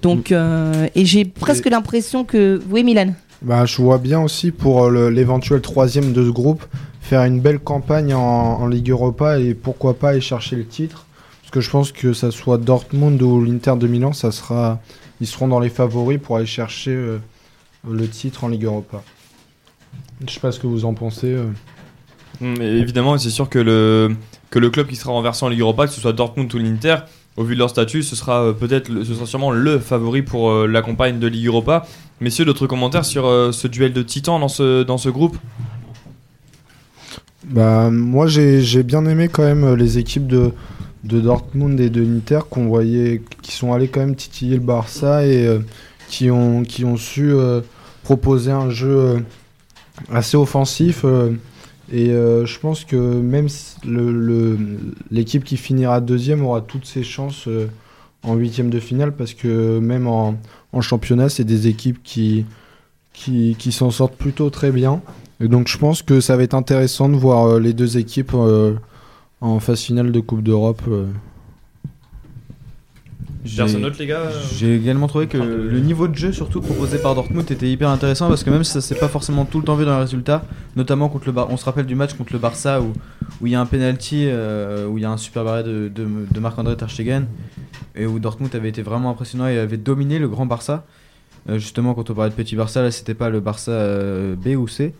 Donc, 0.00 0.32
euh, 0.32 0.86
et 0.94 1.04
j'ai 1.04 1.24
presque 1.24 1.66
l'impression 1.66 2.24
que. 2.24 2.62
Oui, 2.70 2.84
Milan. 2.84 3.12
Bah, 3.42 3.64
je 3.64 3.80
vois 3.80 3.98
bien 3.98 4.20
aussi 4.20 4.50
pour 4.50 4.84
euh, 4.84 5.10
l'éventuel 5.10 5.60
troisième 5.62 6.12
de 6.12 6.24
ce 6.24 6.30
groupe 6.30 6.64
faire 7.00 7.24
une 7.24 7.40
belle 7.40 7.58
campagne 7.58 8.14
en, 8.14 8.66
Ligue 8.68 8.90
Europa 8.90 9.40
et 9.40 9.54
pourquoi 9.54 9.94
pas 9.94 10.10
aller 10.10 10.20
chercher 10.20 10.56
le 10.56 10.66
titre. 10.66 11.06
Parce 11.40 11.50
que 11.50 11.60
je 11.60 11.70
pense 11.70 11.90
que 11.90 12.12
ça 12.12 12.30
soit 12.30 12.58
Dortmund 12.58 13.20
ou 13.20 13.42
l'Inter 13.42 13.74
de 13.76 13.88
Milan, 13.88 14.12
ça 14.12 14.30
sera, 14.30 14.80
ils 15.20 15.26
seront 15.26 15.48
dans 15.48 15.58
les 15.58 15.70
favoris 15.70 16.20
pour 16.22 16.36
aller 16.36 16.46
chercher 16.46 16.92
euh, 16.92 17.18
le 17.88 18.06
titre 18.06 18.44
en 18.44 18.48
Ligue 18.48 18.64
Europa. 18.64 19.02
Je 20.24 20.32
sais 20.32 20.40
pas 20.40 20.52
ce 20.52 20.60
que 20.60 20.68
vous 20.68 20.84
en 20.84 20.94
pensez. 20.94 21.34
euh. 21.34 21.50
Et 22.60 22.78
évidemment, 22.78 23.18
c'est 23.18 23.30
sûr 23.30 23.48
que 23.48 23.58
le, 23.58 24.14
que 24.50 24.58
le 24.58 24.70
club 24.70 24.86
qui 24.86 24.96
sera 24.96 25.12
renversé 25.12 25.44
en 25.44 25.48
Ligue 25.48 25.60
Europa, 25.60 25.86
que 25.86 25.92
ce 25.92 26.00
soit 26.00 26.12
Dortmund 26.12 26.54
ou 26.54 26.58
l'Inter, 26.58 26.96
au 27.36 27.44
vu 27.44 27.54
de 27.54 27.58
leur 27.58 27.70
statut, 27.70 28.02
ce 28.02 28.16
sera 28.16 28.42
euh, 28.42 28.52
peut-être, 28.52 28.88
ce 28.88 29.14
sera 29.14 29.26
sûrement 29.26 29.50
le 29.50 29.78
favori 29.78 30.22
pour 30.22 30.50
euh, 30.50 30.66
la 30.66 30.82
campagne 30.82 31.18
de 31.18 31.26
Ligue 31.26 31.46
Europa. 31.46 31.86
Messieurs, 32.20 32.44
d'autres 32.44 32.66
commentaires 32.66 33.04
sur 33.04 33.26
euh, 33.26 33.52
ce 33.52 33.68
duel 33.68 33.92
de 33.92 34.02
titans 34.02 34.40
dans 34.40 34.48
ce, 34.48 34.82
dans 34.82 34.96
groupe? 34.96 35.36
Bah, 37.44 37.90
moi, 37.90 38.26
j'ai 38.26 38.82
bien 38.82 39.04
aimé 39.06 39.28
quand 39.28 39.42
même 39.42 39.74
les 39.74 39.98
équipes 39.98 40.26
de, 40.26 40.52
de 41.04 41.20
Dortmund 41.20 41.80
et 41.80 41.88
de 41.88 42.02
l'Inter 42.02 42.40
qu'on 42.48 42.70
qui 43.42 43.52
sont 43.52 43.72
allés 43.72 43.88
quand 43.88 44.00
même 44.00 44.14
titiller 44.14 44.56
le 44.56 44.62
Barça 44.62 45.26
et 45.26 45.58
qui, 46.08 46.30
ont, 46.30 46.62
su 46.96 47.32
proposer 48.04 48.52
un 48.52 48.70
jeu 48.70 49.24
assez 50.12 50.36
offensif. 50.36 51.04
Et 51.92 52.10
euh, 52.10 52.46
je 52.46 52.58
pense 52.60 52.84
que 52.84 52.96
même 52.96 53.48
l'équipe 55.10 55.44
qui 55.44 55.56
finira 55.56 56.00
deuxième 56.00 56.44
aura 56.44 56.60
toutes 56.60 56.86
ses 56.86 57.02
chances 57.02 57.48
euh, 57.48 57.66
en 58.22 58.34
huitième 58.34 58.70
de 58.70 58.78
finale 58.78 59.14
parce 59.16 59.34
que 59.34 59.78
même 59.80 60.06
en, 60.06 60.36
championnat, 60.80 61.28
c'est 61.28 61.44
des 61.44 61.66
équipes 61.66 62.00
qui, 62.04 62.46
qui, 63.12 63.72
s'en 63.72 63.90
sortent 63.90 64.16
plutôt 64.16 64.50
très 64.50 64.70
bien. 64.70 65.02
Et 65.40 65.48
donc 65.48 65.66
je 65.66 65.78
pense 65.78 66.02
que 66.02 66.20
ça 66.20 66.36
va 66.36 66.44
être 66.44 66.54
intéressant 66.54 67.08
de 67.08 67.16
voir 67.16 67.46
euh, 67.46 67.60
les 67.60 67.72
deux 67.72 67.98
équipes 67.98 68.34
en 69.40 69.58
phase 69.58 69.80
finale 69.80 70.12
de 70.12 70.20
Coupe 70.20 70.42
d'Europe. 70.42 70.82
Personne 73.56 73.82
d'autre, 73.82 73.96
les 73.98 74.06
gars 74.06 74.20
euh, 74.20 74.40
J'ai 74.56 74.76
également 74.76 75.06
trouvé 75.06 75.26
que 75.26 75.38
le 75.38 75.80
niveau 75.80 76.08
de 76.08 76.14
jeu, 76.14 76.32
surtout 76.32 76.60
proposé 76.60 76.98
par 76.98 77.14
Dortmund, 77.14 77.50
était 77.50 77.70
hyper 77.70 77.88
intéressant 77.88 78.28
parce 78.28 78.44
que 78.44 78.50
même 78.50 78.64
si 78.64 78.72
ça 78.72 78.80
s'est 78.80 78.94
pas 78.94 79.08
forcément 79.08 79.44
tout 79.46 79.58
le 79.58 79.64
temps 79.64 79.76
vu 79.76 79.84
dans 79.84 79.94
les 79.94 80.02
résultats, 80.02 80.44
notamment 80.76 81.08
contre 81.08 81.26
le 81.26 81.32
Bar 81.32 81.50
on 81.50 81.56
se 81.56 81.64
rappelle 81.64 81.86
du 81.86 81.94
match 81.94 82.14
contre 82.14 82.32
le 82.32 82.38
Barça 82.38 82.80
où 82.80 82.92
où 83.40 83.46
il 83.46 83.52
y 83.52 83.54
a 83.54 83.60
un 83.60 83.66
penalty, 83.66 84.26
euh, 84.26 84.86
où 84.86 84.98
il 84.98 85.02
y 85.02 85.04
a 85.04 85.10
un 85.10 85.16
super 85.16 85.44
barré 85.44 85.62
de, 85.62 85.88
de, 85.88 86.06
de 86.30 86.40
Marc-André 86.40 86.76
Ter 86.76 86.90
Stegen 86.90 87.26
et 87.94 88.06
où 88.06 88.18
Dortmund 88.18 88.54
avait 88.54 88.68
été 88.68 88.82
vraiment 88.82 89.10
impressionnant 89.10 89.48
et 89.48 89.58
avait 89.58 89.76
dominé 89.76 90.18
le 90.18 90.28
grand 90.28 90.46
Barça. 90.46 90.84
Euh, 91.48 91.58
justement, 91.58 91.94
quand 91.94 92.10
on 92.10 92.14
parlait 92.14 92.30
de 92.30 92.34
petit 92.34 92.56
Barça, 92.56 92.82
là 92.82 92.90
c'était 92.90 93.14
pas 93.14 93.30
le 93.30 93.40
Barça 93.40 93.72
euh, 93.72 94.34
B 94.36 94.48
ou 94.48 94.68
C. 94.68 94.94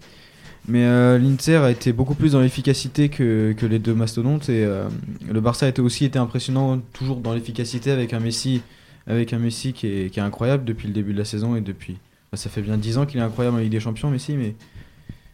Mais 0.68 0.84
euh, 0.84 1.18
l'Inter 1.18 1.56
a 1.56 1.70
été 1.70 1.92
beaucoup 1.92 2.14
plus 2.14 2.32
dans 2.32 2.40
l'efficacité 2.40 3.08
que, 3.08 3.54
que 3.56 3.66
les 3.66 3.78
deux 3.78 3.94
mastodontes 3.94 4.48
et 4.48 4.64
euh, 4.64 4.88
le 5.28 5.40
Barça 5.40 5.66
a 5.66 5.68
été 5.68 5.80
aussi 5.80 6.04
été 6.04 6.18
impressionnant 6.18 6.78
toujours 6.92 7.16
dans 7.16 7.32
l'efficacité 7.32 7.90
avec 7.90 8.12
un 8.12 8.20
Messi 8.20 8.60
avec 9.06 9.32
un 9.32 9.38
Messi 9.38 9.72
qui 9.72 9.86
est, 9.86 10.10
qui 10.10 10.20
est 10.20 10.22
incroyable 10.22 10.64
depuis 10.64 10.86
le 10.86 10.92
début 10.92 11.14
de 11.14 11.18
la 11.18 11.24
saison 11.24 11.56
et 11.56 11.62
depuis 11.62 11.96
bah, 12.30 12.36
ça 12.36 12.50
fait 12.50 12.60
bien 12.60 12.76
10 12.76 12.98
ans 12.98 13.06
qu'il 13.06 13.18
est 13.18 13.22
incroyable 13.22 13.56
en 13.56 13.60
Ligue 13.60 13.72
des 13.72 13.80
Champions 13.80 14.10
Messi 14.10 14.34
mais 14.34 14.54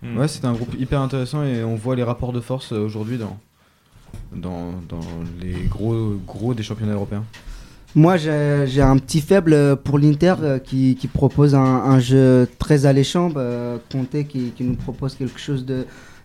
Mm. 0.02 0.18
ouais 0.18 0.28
c'était 0.28 0.46
un 0.46 0.52
groupe 0.52 0.74
hyper 0.78 1.00
intéressant 1.00 1.42
et 1.42 1.64
on 1.64 1.74
voit 1.74 1.96
les 1.96 2.02
rapports 2.02 2.32
de 2.32 2.40
force 2.40 2.72
euh, 2.72 2.78
aujourd'hui 2.78 3.18
dans, 3.18 3.38
dans, 4.32 4.72
dans 4.88 5.00
les 5.40 5.54
gros 5.68 6.16
gros 6.26 6.54
des 6.54 6.62
championnats 6.62 6.94
européens. 6.94 7.24
Moi, 7.96 8.18
j'ai 8.18 8.82
un 8.82 8.98
petit 8.98 9.22
faible 9.22 9.76
pour 9.82 9.98
l'Inter 9.98 10.34
euh, 10.42 10.58
qui, 10.58 11.08
propose 11.12 11.54
un, 11.54 11.98
jeu 11.98 12.46
très 12.58 12.86
alléchant. 12.86 13.30
Bah, 13.30 13.78
Conte 13.90 14.28
qui, 14.28 14.52
nous 14.60 14.76
propose 14.76 15.14
quelque 15.16 15.40
chose 15.40 15.64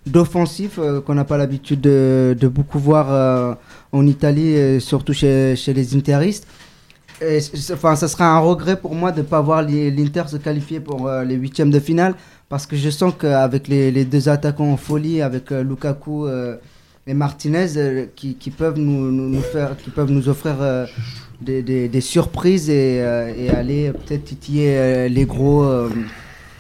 d'offensif 0.06 0.78
euh, 0.78 1.00
qu'on 1.00 1.16
n'a 1.16 1.24
pas 1.24 1.38
l'habitude 1.38 1.82
de, 1.82 2.52
beaucoup 2.54 2.78
voir 2.78 3.08
euh, 3.10 3.56
en 3.94 4.06
Italie, 4.06 4.82
surtout 4.82 5.14
chez, 5.14 5.56
les 5.68 5.96
interistes. 5.96 6.46
Et 7.22 7.40
Enfin, 7.72 7.96
ça 7.96 8.10
sera 8.10 8.26
un 8.26 8.40
regret 8.40 8.76
pour 8.76 8.94
moi 8.94 9.14
de 9.14 9.22
ne 9.22 9.26
pas 9.26 9.40
voir 9.42 9.62
l'Inter 9.62 10.24
se 10.28 10.38
qualifier 10.38 10.82
pour 10.82 11.08
euh, 11.08 11.24
les 11.24 11.36
huitièmes 11.36 11.72
de 11.72 11.80
finale 11.80 12.16
parce 12.52 12.66
que 12.68 12.76
je 12.76 12.90
sens 12.90 13.14
qu'avec 13.18 13.70
les, 13.70 13.92
les 13.92 14.04
deux 14.04 14.28
attaquants 14.28 14.74
en 14.74 14.76
folie, 14.76 15.22
avec 15.22 15.54
euh, 15.54 15.64
Lukaku 15.64 16.28
euh, 16.28 16.58
et 17.08 17.14
Martinez, 17.14 17.78
euh, 17.78 18.06
qui, 18.16 18.36
peuvent 18.52 18.78
nous, 18.78 20.28
offrir 20.28 20.56
euh, 20.62 20.86
des, 21.42 21.88
des- 21.88 22.02
surprises 22.02 22.70
et, 22.70 23.00
euh, 23.02 23.34
aller 23.56 23.92
peut-être 23.92 24.26
titiller 24.26 24.76
euh, 24.76 25.08
les 25.08 25.26
gros 25.26 25.64
euh, 25.64 25.90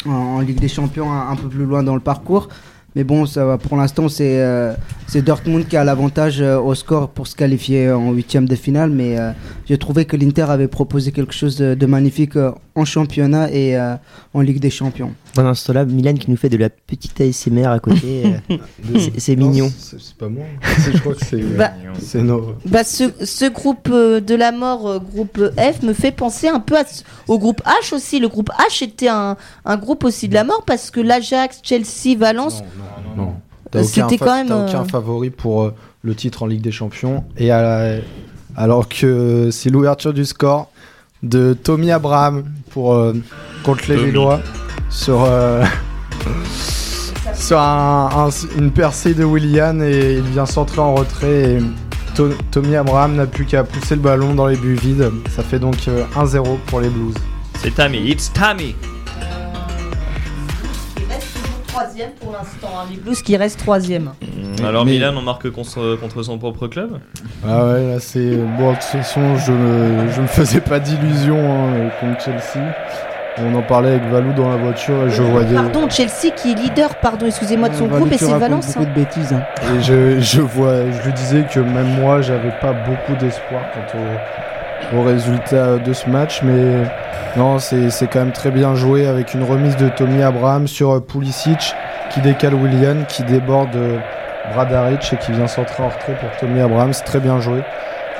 en, 0.05 0.39
Ligue 0.41 0.59
des 0.59 0.67
Champions 0.67 1.11
un, 1.11 1.35
peu 1.35 1.47
plus 1.47 1.65
loin 1.65 1.83
dans 1.83 1.95
le 1.95 2.01
parcours. 2.01 2.49
Mais 2.95 3.05
bon, 3.05 3.25
ça 3.25 3.45
va, 3.45 3.57
pour 3.57 3.77
l'instant, 3.77 4.09
c'est 4.09 4.41
euh, 4.41 4.73
Dortmund 5.15 5.65
qui 5.65 5.77
a 5.77 5.83
l'avantage 5.85 6.41
au 6.41 6.75
score 6.75 7.09
pour 7.09 7.25
se 7.25 7.35
qualifier 7.35 7.89
en 7.89 8.11
huitième 8.11 8.49
de 8.49 8.55
finale. 8.55 8.89
Mais 8.89 9.17
euh, 9.17 9.31
j'ai 9.65 9.77
trouvé 9.77 10.03
que 10.03 10.17
l'Inter 10.17 10.47
avait 10.49 10.67
proposé 10.67 11.13
quelque 11.13 11.33
chose 11.33 11.55
de, 11.57 11.85
magnifique 11.85 12.35
en 12.75 12.83
championnat 12.83 13.49
et 13.51 13.77
en 14.33 14.41
Ligue 14.41 14.59
des 14.59 14.69
Champions. 14.69 15.13
Pendant 15.33 15.53
ce 15.53 15.65
temps-là, 15.67 15.85
Milan 15.85 16.13
qui 16.15 16.29
nous 16.29 16.35
fait 16.35 16.49
de 16.49 16.57
la 16.57 16.69
petite 16.69 17.21
ASMR 17.21 17.67
à 17.67 17.79
côté. 17.79 18.25
euh, 18.51 18.57
C'est- 18.99 19.19
c'est 19.19 19.35
Non, 19.37 19.49
mignon. 19.49 19.71
C'est 19.77 19.99
c'est 19.99 20.15
pas 20.15 20.27
moi. 20.27 20.43
C'est- 20.77 20.91
Je 20.91 20.97
crois 20.97 21.13
que 21.13 21.25
c'est 21.25 21.41
euh, 21.41 21.57
Bah, 21.57 21.71
c'est 21.99 22.21
nos. 22.21 22.53
Bah, 22.65 22.83
ce, 22.83 23.05
ce 23.23 23.45
groupe 23.49 23.87
euh, 23.91 24.19
de 24.19 24.35
la 24.35 24.51
mort, 24.51 24.87
euh, 24.89 24.99
groupe 24.99 25.39
F, 25.57 25.83
me 25.83 25.93
fait 25.93 26.11
penser 26.11 26.47
un 26.49 26.59
peu 26.59 26.77
à 26.77 26.83
ce- 26.85 27.03
au 27.29 27.39
groupe 27.39 27.61
H 27.65 27.95
aussi. 27.95 28.19
Le 28.19 28.27
groupe 28.27 28.49
H 28.69 28.83
était 28.83 29.07
un, 29.07 29.37
un 29.63 29.77
groupe 29.77 30.03
aussi 30.03 30.27
de 30.27 30.33
la 30.33 30.43
mort 30.43 30.63
parce 30.65 30.91
que 30.91 30.99
l'Ajax, 30.99 31.61
Chelsea, 31.63 32.17
Valence. 32.17 32.61
Non, 33.15 33.23
non. 33.25 33.33
T'as 33.71 33.79
Euh, 33.79 33.83
aucun, 33.83 33.91
c'était 34.09 34.17
fa- 34.17 34.25
quand 34.25 34.35
même, 34.35 34.47
t'as 34.47 34.65
aucun 34.67 34.81
euh, 34.81 34.85
favori 34.85 35.29
pour 35.29 35.61
euh, 35.63 35.73
le 36.03 36.13
titre 36.13 36.43
en 36.43 36.45
Ligue 36.47 36.61
des 36.61 36.71
Champions. 36.73 37.23
Et 37.37 37.51
à 37.51 37.61
la- 37.61 38.01
alors 38.57 38.89
que 38.89 39.47
c'est 39.49 39.69
l'ouverture 39.69 40.13
du 40.13 40.25
score 40.25 40.69
de 41.23 41.53
Tommy 41.53 41.89
Abraham 41.91 42.43
pour, 42.71 42.93
euh, 42.95 43.13
contre 43.63 43.83
les 43.87 43.95
Tommy. 43.95 44.07
Lillois 44.07 44.41
sur, 44.91 45.23
euh, 45.23 45.63
sur 47.33 47.59
un- 47.59 48.09
un- 48.27 48.57
une 48.57 48.71
percée 48.71 49.13
de 49.13 49.23
Willian 49.23 49.79
et 49.81 50.15
il 50.15 50.21
vient 50.31 50.45
centrer 50.45 50.79
en 50.81 50.93
retrait. 50.95 51.53
Et 51.53 51.59
To- 52.15 52.33
Tommy 52.51 52.75
Abraham 52.75 53.15
n'a 53.15 53.25
plus 53.25 53.45
qu'à 53.45 53.63
pousser 53.63 53.95
le 53.95 54.01
ballon 54.01 54.33
dans 54.35 54.47
les 54.47 54.57
buts 54.57 54.75
vides. 54.75 55.09
Ça 55.33 55.43
fait 55.43 55.59
donc 55.59 55.87
euh, 55.87 56.03
1-0 56.15 56.57
pour 56.67 56.81
les 56.81 56.89
Blues. 56.89 57.15
C'est 57.59 57.73
Tammy, 57.73 57.99
it's 58.09 58.31
Tammy 58.33 58.75
toujours 61.13 61.61
troisième 61.67 62.09
pour 62.19 62.31
l'instant. 62.33 62.67
hein, 62.81 62.85
les 62.91 62.97
Blues 62.97 63.21
qui 63.21 63.37
restent 63.37 63.59
troisième. 63.59 64.11
Alors 64.61 64.83
mais- 64.83 64.91
Milan, 64.93 65.13
on 65.17 65.21
marque 65.21 65.49
contre, 65.51 65.97
contre 66.01 66.21
son 66.23 66.37
propre 66.37 66.67
club? 66.67 66.99
Ah 67.47 67.65
ouais, 67.67 67.93
là 67.93 67.99
c'est. 68.01 68.35
Bon, 68.57 68.71
de 68.71 68.75
toute 68.75 68.83
façon, 68.83 69.37
je 69.37 69.53
je 70.13 70.21
me 70.21 70.27
faisais 70.27 70.59
pas 70.61 70.79
d'illusions 70.79 71.39
hein, 71.39 71.89
contre 72.01 72.21
Chelsea. 72.25 72.65
On 73.37 73.55
en 73.55 73.61
parlait 73.61 73.91
avec 73.91 74.03
Valou 74.05 74.33
dans 74.33 74.49
la 74.49 74.57
voiture 74.57 75.05
et 75.05 75.09
je 75.09 75.21
voyais. 75.21 75.55
Pardon, 75.55 75.89
Chelsea 75.89 76.31
qui 76.35 76.51
est 76.51 76.55
leader, 76.55 76.95
pardon, 76.95 77.27
excusez-moi 77.27 77.69
de 77.69 77.75
son 77.75 77.87
Valou, 77.87 78.01
groupe, 78.05 78.13
et 78.13 78.17
c'est 78.17 78.33
Valence. 78.37 78.67
beaucoup 78.67 78.79
hein. 78.81 78.89
de 78.89 78.93
bêtises. 78.99 79.33
hein. 79.33 79.43
Et 79.77 79.81
je, 79.81 80.19
je, 80.19 80.41
vois, 80.41 80.91
je 80.91 81.01
lui 81.05 81.13
disais 81.13 81.43
que 81.43 81.61
même 81.61 81.87
moi, 82.01 82.21
j'avais 82.21 82.51
pas 82.59 82.73
beaucoup 82.73 83.15
d'espoir 83.15 83.61
quant 83.73 83.97
au, 83.97 84.97
au 84.99 85.03
résultat 85.03 85.77
de 85.77 85.93
ce 85.93 86.09
match. 86.09 86.41
Mais 86.43 86.83
non, 87.37 87.57
c'est 87.57 87.89
c'est 87.89 88.07
quand 88.07 88.19
même 88.19 88.33
très 88.33 88.51
bien 88.51 88.75
joué 88.75 89.07
avec 89.07 89.33
une 89.33 89.43
remise 89.43 89.77
de 89.77 89.87
Tommy 89.87 90.21
Abraham 90.21 90.67
sur 90.67 91.01
Pulisic 91.05 91.73
qui 92.09 92.19
décale 92.19 92.53
Willian, 92.53 93.05
qui 93.07 93.23
déborde 93.23 93.73
euh, 93.77 93.97
Bradaric 94.53 95.13
et 95.13 95.17
qui 95.17 95.31
vient 95.31 95.47
centrer 95.47 95.81
en 95.83 95.87
retrait 95.87 96.15
pour 96.19 96.29
Tommy 96.37 96.59
Abraham. 96.59 96.91
C'est 96.91 97.05
très 97.05 97.21
bien 97.21 97.39
joué. 97.39 97.59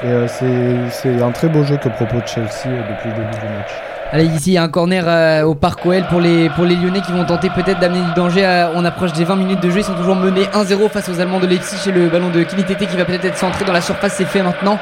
Et 0.04 0.08
euh, 0.08 0.28
c'est- 0.30 0.89
c'est 0.89 1.21
un 1.21 1.32
très 1.32 1.50
beau 1.50 1.63
jeu 1.63 1.76
que 1.76 1.89
propose 1.89 2.21
Chelsea 2.26 2.47
euh, 2.67 2.82
depuis 2.89 3.10
le 3.10 3.15
début 3.15 3.38
du 3.39 3.54
match. 3.58 3.71
Allez, 4.13 4.26
ici, 4.26 4.52
il 4.52 4.54
y 4.56 4.58
a 4.58 4.63
un 4.63 4.67
corner 4.67 5.06
euh, 5.08 5.43
au 5.43 5.56
Parc 5.56 5.86
OL 5.86 6.04
pour 6.10 6.19
les, 6.19 6.50
pour 6.50 6.65
les 6.65 6.76
Lyonnais 6.76 7.00
qui 7.00 7.13
vont 7.13 7.24
tenter 7.24 7.50
peut-être 7.50 7.80
d'amener 7.80 8.02
du 8.02 8.13
danger. 8.13 8.45
euh, 8.45 8.67
on 8.76 8.84
approche 8.84 9.13
des 9.13 9.24
20 9.24 9.38
minutes 9.38 9.62
de 9.62 9.69
jeu. 9.69 9.78
Ils 9.80 9.84
sont 9.86 9.93
toujours 9.93 10.17
menés 10.17 10.43
1-0 10.54 10.89
face 10.89 11.08
aux 11.08 11.21
Allemands 11.21 11.39
de 11.39 11.47
Leipzig 11.47 11.78
et 11.88 11.93
le 11.93 12.10
ballon 12.10 12.30
de 12.30 12.43
Kinitete 12.43 12.88
qui 12.89 12.97
va 12.97 13.06
peut-être 13.06 13.24
être 13.24 13.38
centré 13.38 13.63
dans 13.63 13.71
la 13.71 13.80
surface. 13.80 14.15
C'est 14.17 14.26
fait 14.26 14.43
maintenant. 14.43 14.78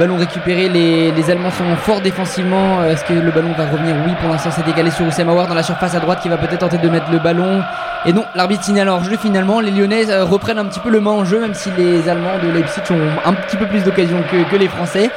Ballon 0.00 0.16
récupéré. 0.16 0.68
Les, 0.68 1.12
les 1.12 1.30
Allemands 1.30 1.52
sont 1.52 1.76
forts 1.76 2.00
défensivement. 2.00 2.80
Euh, 2.80 2.90
Est-ce 2.90 3.04
que 3.04 3.12
le 3.12 3.30
ballon 3.30 3.52
va 3.56 3.66
revenir? 3.66 3.94
Oui, 4.04 4.14
pour 4.20 4.28
l'instant, 4.30 4.50
c'est 4.50 4.64
décalé 4.66 4.90
sur 4.90 5.06
Oussem 5.06 5.28
dans 5.28 5.54
la 5.54 5.62
surface 5.62 5.94
à 5.94 6.00
droite 6.00 6.18
qui 6.20 6.28
va 6.28 6.36
peut-être 6.36 6.58
tenter 6.58 6.78
de 6.78 6.88
mettre 6.88 7.08
le 7.12 7.20
ballon. 7.20 7.62
Et 8.04 8.12
non, 8.12 8.24
l'arbitre 8.34 8.64
signale 8.64 8.88
hors 8.88 9.04
jeu 9.04 9.16
finalement. 9.16 9.60
Les 9.60 9.70
Lyonnais 9.70 10.10
euh, 10.10 10.24
reprennent 10.24 10.58
un 10.58 10.64
petit 10.64 10.80
peu 10.80 10.90
le 10.90 11.00
main 11.00 11.12
en 11.12 11.24
jeu, 11.24 11.40
même 11.40 11.54
si 11.54 11.70
les 11.76 12.08
Allemands 12.08 12.38
de 12.42 12.48
Leipzig 12.48 12.80
ont 12.90 13.28
un 13.28 13.32
petit 13.32 13.56
peu 13.56 13.66
plus 13.66 13.84
d'occasion 13.84 14.22
que, 14.28 14.50
que 14.50 14.56
les 14.56 14.66
Français. 14.66 15.08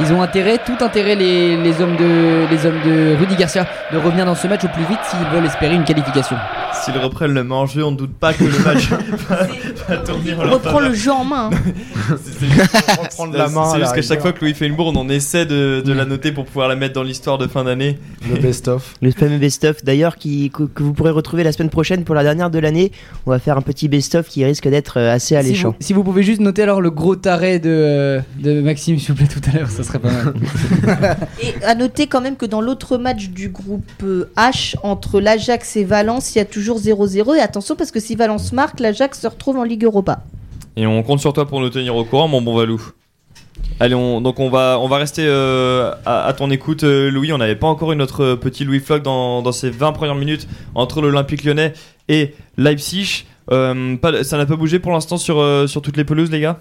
Ils 0.00 0.12
ont 0.12 0.20
intérêt, 0.20 0.58
tout 0.58 0.76
intérêt, 0.84 1.14
les, 1.14 1.56
les 1.56 1.80
hommes 1.80 1.96
de, 1.96 2.46
les 2.50 2.66
hommes 2.66 2.80
de 2.84 3.16
Rudy 3.18 3.36
Garcia, 3.36 3.64
de 3.92 3.96
revenir 3.96 4.26
dans 4.26 4.34
ce 4.34 4.46
match 4.46 4.62
au 4.64 4.68
plus 4.68 4.84
vite 4.84 4.98
s'ils 5.04 5.26
veulent 5.32 5.46
espérer 5.46 5.74
une 5.74 5.84
qualification. 5.84 6.36
S'ils 6.82 6.98
reprennent 6.98 7.32
le 7.34 7.44
main 7.44 7.66
jeu, 7.66 7.84
on 7.84 7.92
ne 7.92 7.96
doute 7.96 8.14
pas 8.14 8.32
que 8.32 8.44
le 8.44 8.58
match 8.64 8.88
va, 9.28 9.46
va 9.88 9.96
tourner 9.98 10.34
en 10.34 10.46
On 10.48 10.50
reprend 10.52 10.80
le 10.80 10.92
jeu 10.94 11.12
en 11.12 11.24
main. 11.24 11.50
hein. 11.52 12.16
C'est- 12.22 13.00
reprendre 13.02 13.36
la 13.36 13.48
main 13.48 13.70
C'est 13.72 13.80
juste 13.80 13.94
qu'à 13.94 14.02
chaque 14.02 14.20
fois 14.20 14.32
que 14.32 14.40
Louis 14.40 14.54
fait 14.54 14.66
une 14.66 14.74
bourde, 14.76 14.96
on 14.96 15.08
essaie 15.08 15.46
de, 15.46 15.82
de 15.84 15.92
la 15.92 16.04
noter 16.04 16.32
pour 16.32 16.44
pouvoir 16.44 16.68
la 16.68 16.76
mettre 16.76 16.94
dans 16.94 17.02
l'histoire 17.02 17.38
de 17.38 17.46
fin 17.46 17.64
d'année. 17.64 17.98
Le 18.28 18.38
best-of. 18.40 18.94
Le 19.02 19.10
fameux 19.12 19.38
best-of 19.38 19.84
d'ailleurs 19.84 20.16
qui, 20.16 20.50
que, 20.50 20.64
que 20.64 20.82
vous 20.82 20.92
pourrez 20.92 21.10
retrouver 21.10 21.44
la 21.44 21.52
semaine 21.52 21.70
prochaine 21.70 22.04
pour 22.04 22.14
la 22.14 22.22
dernière 22.22 22.50
de 22.50 22.58
l'année. 22.58 22.92
On 23.26 23.30
va 23.30 23.38
faire 23.38 23.56
un 23.56 23.62
petit 23.62 23.88
best-of 23.88 24.28
qui 24.28 24.44
risque 24.44 24.68
d'être 24.68 24.98
euh, 24.98 25.12
assez 25.14 25.26
Si 25.28 25.36
alléchant. 25.36 25.70
vous, 25.70 25.76
si 25.80 25.92
vous 25.92 26.02
pouvez 26.04 26.22
juste 26.22 26.40
noter 26.40 26.62
alors 26.62 26.80
le 26.80 26.90
gros 26.90 27.16
taré 27.16 27.58
de, 27.58 28.20
de 28.38 28.60
Maxime, 28.60 28.98
s'il 28.98 29.10
vous 29.10 29.14
plaît, 29.16 29.28
tout 29.28 29.40
à 29.50 29.56
l'heure, 29.58 29.70
ça 29.70 29.82
serait 29.82 29.98
pas 29.98 30.10
mal. 30.10 30.34
Et 31.42 31.54
à 31.64 31.74
noter 31.74 32.06
quand 32.06 32.20
même 32.20 32.36
que 32.36 32.46
dans 32.46 32.60
l'autre 32.60 32.98
match 32.98 33.28
du 33.28 33.48
groupe 33.48 33.84
euh, 34.02 34.30
H 34.36 34.74
entre 34.82 35.20
l'Ajax 35.20 35.76
et 35.76 35.84
Valence, 35.84 36.34
il 36.34 36.38
y 36.38 36.40
a 36.40 36.44
toujours 36.44 36.63
0-0. 36.72 37.36
Et 37.36 37.40
attention 37.40 37.76
parce 37.76 37.90
que 37.90 38.00
si 38.00 38.14
Valence 38.14 38.52
marque, 38.52 38.80
l'Ajax 38.80 39.20
se 39.20 39.26
retrouve 39.26 39.58
en 39.58 39.64
Ligue 39.64 39.84
Europa. 39.84 40.22
Et 40.76 40.86
on 40.86 41.02
compte 41.02 41.20
sur 41.20 41.32
toi 41.32 41.46
pour 41.46 41.60
nous 41.60 41.70
tenir 41.70 41.94
au 41.94 42.04
courant, 42.04 42.28
mon 42.28 42.42
bon 42.42 42.56
Valou. 42.56 42.82
Allez, 43.80 43.94
on, 43.94 44.20
donc 44.20 44.40
on 44.40 44.50
va, 44.50 44.78
on 44.80 44.88
va 44.88 44.98
rester 44.98 45.24
euh, 45.26 45.92
à, 46.06 46.32
ton 46.32 46.50
écoute, 46.50 46.84
euh, 46.84 47.10
Louis. 47.10 47.32
On 47.32 47.38
n'avait 47.38 47.56
pas 47.56 47.66
encore 47.66 47.92
eu 47.92 47.96
notre 47.96 48.22
euh, 48.22 48.36
petit 48.36 48.64
Louis 48.64 48.80
Flock 48.80 49.02
dans, 49.02 49.52
ces 49.52 49.70
20 49.70 49.92
premières 49.92 50.14
minutes 50.14 50.48
entre 50.74 51.00
l'Olympique 51.00 51.44
lyonnais 51.44 51.72
et 52.08 52.34
Leipzig. 52.56 53.26
Ça 53.50 53.74
n'a 53.74 54.46
pas 54.46 54.56
bougé 54.56 54.78
pour 54.78 54.92
l'instant 54.92 55.16
sur, 55.16 55.68
sur 55.68 55.82
toutes 55.82 55.96
les 55.96 56.04
pelouses, 56.04 56.30
les 56.30 56.40
gars? 56.40 56.60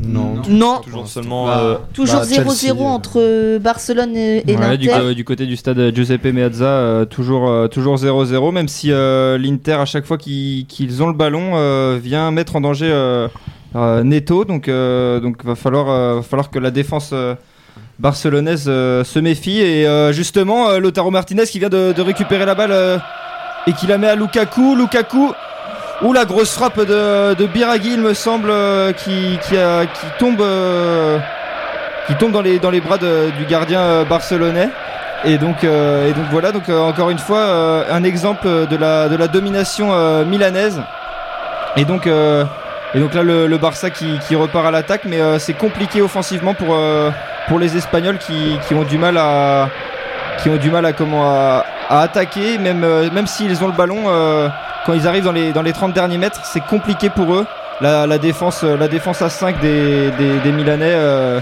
Non. 0.00 0.34
Non, 0.48 0.78
Toujours 0.80 1.06
seulement. 1.06 1.46
Bah, 1.46 1.60
euh, 1.60 1.76
toujours 1.92 2.20
Bah, 2.20 2.26
0-0 2.26 2.60
Chelsea, 2.60 2.74
euh. 2.74 2.84
entre 2.84 3.58
Barcelone 3.58 4.16
et, 4.16 4.42
et 4.50 4.56
Ouais, 4.56 4.76
du, 5.14 5.24
côté 5.24 5.46
du 5.46 5.56
stade 5.56 5.94
Giuseppe 5.94 6.26
Meazza, 6.26 6.64
euh, 6.64 7.04
toujours 7.04 7.48
euh, 7.48 7.68
toujours 7.68 7.96
0-0, 7.96 8.52
même 8.52 8.68
si 8.68 8.90
euh, 8.90 9.38
l'Inter, 9.38 9.74
à 9.74 9.84
chaque 9.84 10.04
fois 10.06 10.18
qu'ils 10.18 11.02
ont 11.02 11.06
le 11.08 11.12
ballon, 11.14 11.52
euh, 11.54 11.98
vient 12.02 12.30
mettre 12.30 12.56
en 12.56 12.60
danger 12.60 12.90
euh, 12.90 13.28
euh, 13.76 14.02
Neto. 14.02 14.44
Donc, 14.44 14.68
euh, 14.68 15.20
donc 15.20 15.44
va, 15.44 15.54
falloir, 15.54 15.88
euh, 15.90 16.14
va 16.16 16.22
falloir 16.22 16.50
que 16.50 16.58
la 16.58 16.70
défense 16.70 17.10
euh, 17.12 17.34
barcelonaise 17.98 18.64
euh, 18.68 19.04
se 19.04 19.18
méfie. 19.18 19.60
Et 19.60 19.86
euh, 19.86 20.12
justement, 20.12 20.68
euh, 20.70 20.78
Lautaro 20.78 21.10
Martinez 21.10 21.44
qui 21.44 21.58
vient 21.58 21.68
de, 21.68 21.92
de 21.92 22.02
récupérer 22.02 22.44
la 22.44 22.54
balle 22.54 22.72
euh, 22.72 22.98
et 23.66 23.72
qui 23.72 23.86
la 23.86 23.98
met 23.98 24.08
à 24.08 24.16
Lukaku. 24.16 24.74
Lukaku. 24.76 25.32
Ou 26.02 26.12
la 26.12 26.24
grosse 26.24 26.52
frappe 26.52 26.80
de, 26.80 27.34
de 27.34 27.48
il 27.84 28.00
me 28.00 28.12
semble, 28.12 28.50
euh, 28.50 28.92
qui, 28.92 29.38
tombe, 30.18 30.40
euh, 30.40 31.18
qui 32.08 32.14
tombe 32.16 32.32
dans 32.32 32.42
les, 32.42 32.58
dans 32.58 32.70
les 32.70 32.80
bras 32.80 32.98
du 32.98 33.44
gardien 33.48 33.80
euh, 33.80 34.04
barcelonais. 34.04 34.68
Et 35.24 35.38
donc, 35.38 35.62
et 35.62 36.12
donc 36.16 36.24
voilà, 36.32 36.50
donc 36.50 36.68
encore 36.68 37.10
une 37.10 37.18
fois, 37.20 37.86
un 37.88 38.02
exemple 38.02 38.66
de 38.68 38.76
la, 38.76 39.08
de 39.08 39.14
la 39.14 39.28
domination 39.28 39.94
milanaise. 40.24 40.82
Et 41.76 41.84
donc, 41.84 42.08
et 42.08 42.98
donc 42.98 43.14
là, 43.14 43.22
le, 43.22 43.56
Barça 43.56 43.90
qui, 43.90 44.34
repart 44.34 44.66
à 44.66 44.72
l'attaque, 44.72 45.02
mais 45.04 45.20
c'est 45.38 45.52
compliqué 45.52 46.02
offensivement 46.02 46.54
pour, 46.54 46.76
pour 47.46 47.60
les 47.60 47.76
Espagnols 47.76 48.18
qui, 48.18 48.58
qui 48.66 48.74
ont 48.74 48.82
du 48.82 48.98
mal 48.98 49.16
à, 49.16 49.68
qui 50.42 50.50
ont 50.50 50.56
du 50.56 50.72
mal 50.72 50.84
à 50.84 50.92
comment 50.92 51.24
à, 51.24 51.64
attaquer, 51.88 52.58
même, 52.58 52.84
même 53.12 53.28
s'ils 53.28 53.62
ont 53.62 53.68
le 53.68 53.74
ballon. 53.74 54.10
Quand 54.84 54.94
ils 54.94 55.06
arrivent 55.06 55.24
dans 55.24 55.32
les, 55.32 55.52
dans 55.52 55.62
les 55.62 55.72
30 55.72 55.92
derniers 55.92 56.18
mètres, 56.18 56.40
c'est 56.44 56.64
compliqué 56.64 57.10
pour 57.10 57.34
eux. 57.34 57.46
La, 57.80 58.18
défense, 58.18 58.62
la 58.62 58.86
défense 58.86 59.22
à 59.22 59.28
5 59.28 59.60
des, 59.60 60.10
des, 60.12 60.52
Milanais 60.52 60.92
euh, 60.94 61.40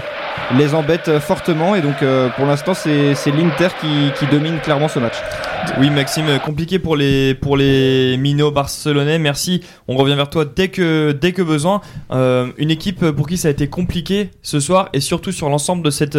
les 0.57 0.73
embête 0.73 1.07
euh, 1.07 1.19
fortement. 1.19 1.75
Et 1.75 1.81
donc, 1.81 2.01
euh, 2.01 2.29
pour 2.35 2.47
l'instant, 2.47 2.73
c'est 2.73 3.13
l'Inter 3.27 3.67
qui, 3.79 4.11
qui 4.17 4.25
domine 4.25 4.59
clairement 4.59 4.87
ce 4.87 4.97
match. 4.97 5.13
Oui, 5.79 5.91
Maxime, 5.91 6.39
compliqué 6.43 6.79
pour 6.79 6.95
les, 6.95 7.35
pour 7.35 7.57
les 7.57 8.17
barcelonais. 8.51 9.19
Merci. 9.19 9.61
On 9.87 9.95
revient 9.95 10.15
vers 10.15 10.31
toi 10.31 10.43
dès 10.43 10.69
que, 10.69 11.11
dès 11.11 11.31
que 11.31 11.43
besoin. 11.43 11.81
Une 12.09 12.71
équipe 12.71 13.05
pour 13.11 13.27
qui 13.27 13.37
ça 13.37 13.49
a 13.49 13.51
été 13.51 13.67
compliqué 13.67 14.31
ce 14.41 14.59
soir 14.59 14.89
et 14.93 14.99
surtout 14.99 15.31
sur 15.31 15.47
l'ensemble 15.49 15.83
de 15.83 15.91
cette 15.91 16.17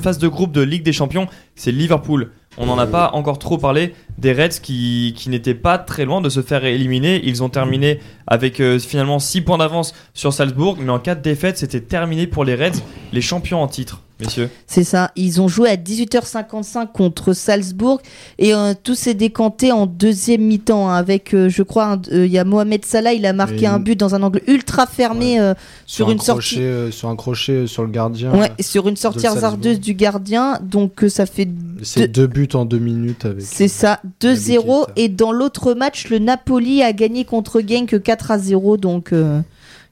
phase 0.00 0.18
de 0.18 0.28
groupe 0.28 0.52
de 0.52 0.60
Ligue 0.60 0.84
des 0.84 0.92
Champions, 0.92 1.26
c'est 1.56 1.72
Liverpool. 1.72 2.30
On 2.58 2.66
n'en 2.66 2.78
a 2.78 2.86
pas 2.86 3.10
encore 3.12 3.38
trop 3.38 3.58
parlé 3.58 3.94
des 4.18 4.32
Reds 4.32 4.60
qui, 4.62 5.14
n'étaient 5.26 5.54
pas 5.54 5.78
très 5.78 6.04
loin 6.04 6.20
de 6.20 6.28
se 6.28 6.40
faire 6.40 6.64
éliminer. 6.64 7.20
Ils 7.24 7.42
ont 7.42 7.48
terminé 7.48 8.00
avec 8.26 8.60
euh, 8.60 8.78
finalement 8.78 9.18
6 9.18 9.42
points 9.42 9.58
d'avance 9.58 9.94
sur 10.14 10.32
Salzbourg, 10.32 10.78
mais 10.80 10.90
en 10.90 10.98
cas 10.98 11.14
de 11.14 11.20
défaite, 11.20 11.58
c'était 11.58 11.80
terminé 11.80 12.26
pour 12.26 12.44
les 12.44 12.54
Reds, 12.54 12.80
les 13.12 13.20
champions 13.20 13.62
en 13.62 13.68
titre, 13.68 14.02
messieurs. 14.20 14.50
C'est 14.66 14.84
ça. 14.84 15.10
Ils 15.16 15.40
ont 15.40 15.48
joué 15.48 15.68
à 15.70 15.76
18h55 15.76 16.92
contre 16.92 17.32
Salzbourg 17.32 18.00
et 18.38 18.54
euh, 18.54 18.74
tout 18.82 18.94
s'est 18.94 19.14
décanté 19.14 19.72
en 19.72 19.86
deuxième 19.86 20.42
mi-temps 20.42 20.88
hein, 20.90 20.94
avec, 20.96 21.34
euh, 21.34 21.48
je 21.48 21.62
crois, 21.62 21.86
un- 21.92 22.02
euh, 22.12 22.26
il 22.26 22.32
y 22.32 22.38
a 22.38 22.44
Mohamed 22.44 22.84
Salah, 22.84 23.12
il 23.12 23.26
a 23.26 23.32
marqué 23.32 23.62
Et 23.64 23.66
un 23.66 23.78
but 23.78 23.96
dans 23.98 24.14
un 24.14 24.22
angle 24.22 24.40
ultra 24.46 24.86
fermé 24.86 25.38
sur, 25.86 26.08
un 26.08 26.12
une 26.12 26.18
sortie. 26.20 26.56
crochet, 26.56 26.90
sur 26.92 27.08
un 27.08 27.16
crochet 27.16 27.66
sur 27.66 27.82
le 27.82 27.90
gardien. 27.90 28.32
Ouais, 28.34 28.50
sur 28.60 28.88
une 28.88 28.96
sortie 28.96 29.26
hasardeuse 29.26 29.80
du 29.80 29.94
gardien. 29.94 30.58
Donc 30.62 31.04
ça 31.08 31.26
fait 31.26 31.48
C'est 31.82 32.08
deux 32.08 32.26
buts 32.26 32.48
en 32.54 32.64
deux 32.64 32.78
minutes 32.78 33.24
avec. 33.24 33.42
C'est 33.42 33.68
ça, 33.68 34.00
2-0. 34.20 34.26
Naby 34.26 34.86
Keita. 34.86 34.92
Et 34.96 35.08
dans 35.08 35.32
l'autre 35.32 35.74
match, 35.74 36.08
le 36.08 36.18
Napoli 36.18 36.82
a 36.82 36.92
gagné 36.92 37.24
contre 37.24 37.60
Genk 37.60 38.02
4 38.02 38.30
à 38.30 38.38
0. 38.38 38.76
Donc, 38.76 39.12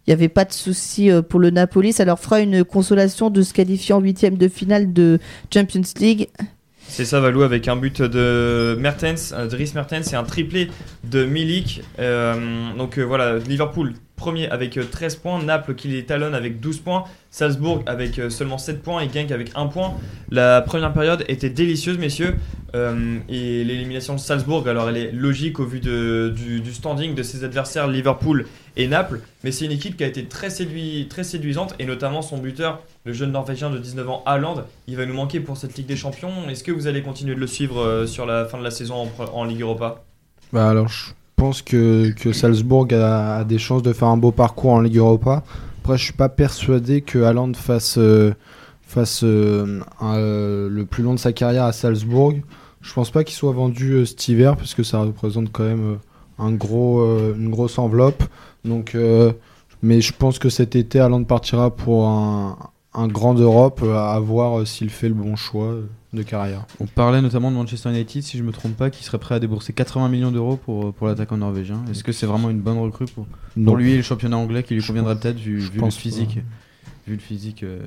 il 0.06 0.10
n'y 0.10 0.14
avait 0.14 0.28
pas 0.28 0.44
de 0.44 0.52
souci 0.52 1.10
euh, 1.10 1.22
pour 1.22 1.40
le 1.40 1.50
Napoli. 1.50 1.92
Ça 1.92 2.04
leur 2.04 2.18
fera 2.18 2.40
une 2.40 2.64
consolation 2.64 3.30
de 3.30 3.42
se 3.42 3.54
qualifier 3.54 3.94
en 3.94 4.00
huitième 4.00 4.36
de 4.36 4.48
finale 4.48 4.92
de 4.92 5.18
Champions 5.52 5.82
League. 5.98 6.28
C'est 6.86 7.06
ça, 7.06 7.20
Valou, 7.20 7.42
avec 7.42 7.66
un 7.68 7.76
but 7.76 8.02
de 8.02 8.76
Mertens, 8.78 9.32
euh, 9.32 9.44
de 9.44 9.50
Dries 9.50 9.72
Mertens 9.74 10.12
et 10.12 10.16
un 10.16 10.24
triplé 10.24 10.68
de 11.04 11.24
Milik. 11.24 11.82
Euh, 11.98 12.76
donc 12.76 12.98
voilà, 12.98 13.38
Liverpool 13.38 13.94
premier 14.16 14.48
avec 14.48 14.76
euh, 14.76 14.84
13 14.84 15.16
points, 15.16 15.42
Naples 15.42 15.74
qui 15.74 15.88
les 15.88 16.04
talonne 16.04 16.34
avec 16.34 16.60
12 16.60 16.80
points, 16.80 17.04
Salzbourg 17.30 17.82
avec 17.86 18.18
euh, 18.18 18.30
seulement 18.30 18.58
7 18.58 18.82
points 18.82 19.02
et 19.02 19.10
Genk 19.12 19.30
avec 19.30 19.50
1 19.54 19.66
point. 19.66 19.94
La 20.30 20.62
première 20.62 20.92
période 20.92 21.24
était 21.28 21.50
délicieuse, 21.50 21.98
messieurs. 21.98 22.36
Euh, 22.74 23.18
et 23.28 23.62
l'élimination 23.62 24.14
de 24.14 24.18
Salzbourg, 24.18 24.66
alors 24.66 24.88
elle 24.88 24.96
est 24.96 25.12
logique 25.12 25.60
au 25.60 25.64
vu 25.64 25.78
du, 25.78 26.72
standing 26.72 27.14
de 27.14 27.22
ses 27.22 27.44
adversaires 27.44 27.86
Liverpool 27.86 28.46
et 28.76 28.88
Naples, 28.88 29.20
mais 29.44 29.52
c'est 29.52 29.64
une 29.64 29.70
équipe 29.70 29.96
qui 29.96 30.02
a 30.02 30.08
été 30.08 30.24
très, 30.24 30.50
séduisante 30.50 31.76
et 31.78 31.86
notamment 31.86 32.20
son 32.20 32.38
buteur, 32.38 32.82
le 33.04 33.12
jeune 33.12 33.30
Norvégien 33.30 33.70
de 33.70 33.78
19 33.78 34.10
ans, 34.10 34.22
Haaland, 34.26 34.64
il 34.88 34.96
va 34.96 35.06
nous 35.06 35.14
manquer 35.14 35.38
pour 35.38 35.56
cette 35.56 35.76
Ligue 35.76 35.86
des 35.86 35.96
Champions. 35.96 36.48
Est-ce 36.48 36.64
que 36.64 36.72
vous 36.72 36.88
allez 36.88 37.02
continuer 37.02 37.36
de 37.36 37.40
le 37.40 37.46
suivre 37.46 37.80
euh, 37.80 38.06
sur 38.06 38.26
la 38.26 38.44
fin 38.44 38.58
de 38.58 38.64
la 38.64 38.72
saison 38.72 39.08
en, 39.32 39.44
Ligue 39.44 39.60
Europa? 39.60 40.02
Bah 40.52 40.68
alors, 40.68 40.90
pense 41.36 41.62
que, 41.62 42.10
que 42.10 42.32
Salzbourg 42.32 42.88
a, 42.92 43.44
des 43.44 43.58
chances 43.58 43.82
de 43.82 43.92
faire 43.92 44.08
un 44.08 44.16
beau 44.16 44.32
parcours 44.32 44.72
en 44.72 44.80
Ligue 44.80 44.98
Europa. 44.98 45.42
Après, 45.82 45.98
je 45.98 46.04
suis 46.04 46.12
pas 46.12 46.28
persuadé 46.28 47.02
que 47.02 47.22
Haaland 47.22 47.52
fasse, 47.54 47.98
euh, 47.98 48.34
fasse 48.82 49.22
euh, 49.22 49.80
le 50.00 50.84
plus 50.84 51.02
long 51.02 51.14
de 51.14 51.18
sa 51.18 51.32
carrière 51.32 51.64
à 51.64 51.72
Salzbourg. 51.72 52.34
Je 52.80 52.92
pense 52.92 53.10
pas 53.10 53.24
qu'il 53.24 53.34
soit 53.34 53.52
vendu 53.52 53.92
euh, 53.92 54.04
cet 54.04 54.28
hiver, 54.28 54.56
parce 54.56 54.74
que 54.74 54.82
ça 54.82 55.00
représente 55.00 55.52
quand 55.52 55.64
même 55.64 55.98
un 56.38 56.52
gros, 56.52 57.04
une 57.34 57.50
grosse 57.50 57.78
enveloppe. 57.78 58.24
Donc, 58.64 58.96
mais 59.82 60.00
je 60.00 60.12
pense 60.12 60.38
que 60.38 60.48
cet 60.48 60.74
été, 60.74 60.98
Haaland 60.98 61.24
partira 61.24 61.70
pour 61.70 62.08
un, 62.08 62.56
un 62.94 63.06
grand 63.06 63.34
Europe, 63.34 63.82
à 63.82 64.18
voir 64.18 64.66
s'il 64.66 64.90
fait 64.90 65.08
le 65.08 65.14
bon 65.14 65.36
choix 65.36 65.76
de 66.14 66.22
carrière. 66.22 66.66
On 66.80 66.86
parlait 66.86 67.20
notamment 67.20 67.50
de 67.50 67.56
Manchester 67.56 67.90
United, 67.90 68.22
si 68.22 68.38
je 68.38 68.42
me 68.42 68.52
trompe 68.52 68.76
pas, 68.76 68.90
qui 68.90 69.04
serait 69.04 69.18
prêt 69.18 69.34
à 69.34 69.40
débourser 69.40 69.72
80 69.72 70.08
millions 70.08 70.30
d'euros 70.30 70.56
pour, 70.56 70.92
pour 70.94 71.06
l'attaquant 71.06 71.36
norvégien. 71.36 71.84
Est-ce 71.90 72.04
que 72.04 72.12
c'est 72.12 72.26
vraiment 72.26 72.50
une 72.50 72.60
bonne 72.60 72.78
recrue 72.78 73.06
pour, 73.06 73.76
lui 73.76 73.92
et 73.92 73.96
le 73.96 74.02
championnat 74.02 74.36
anglais 74.36 74.62
qui 74.62 74.74
lui 74.74 74.82
conviendrait 74.82 75.16
peut-être 75.16 75.38
vu, 75.38 75.60
le 75.74 75.90
physique, 75.90 76.38
vu 77.06 77.14
le 77.14 77.20
physique 77.20 77.62
euh, 77.62 77.80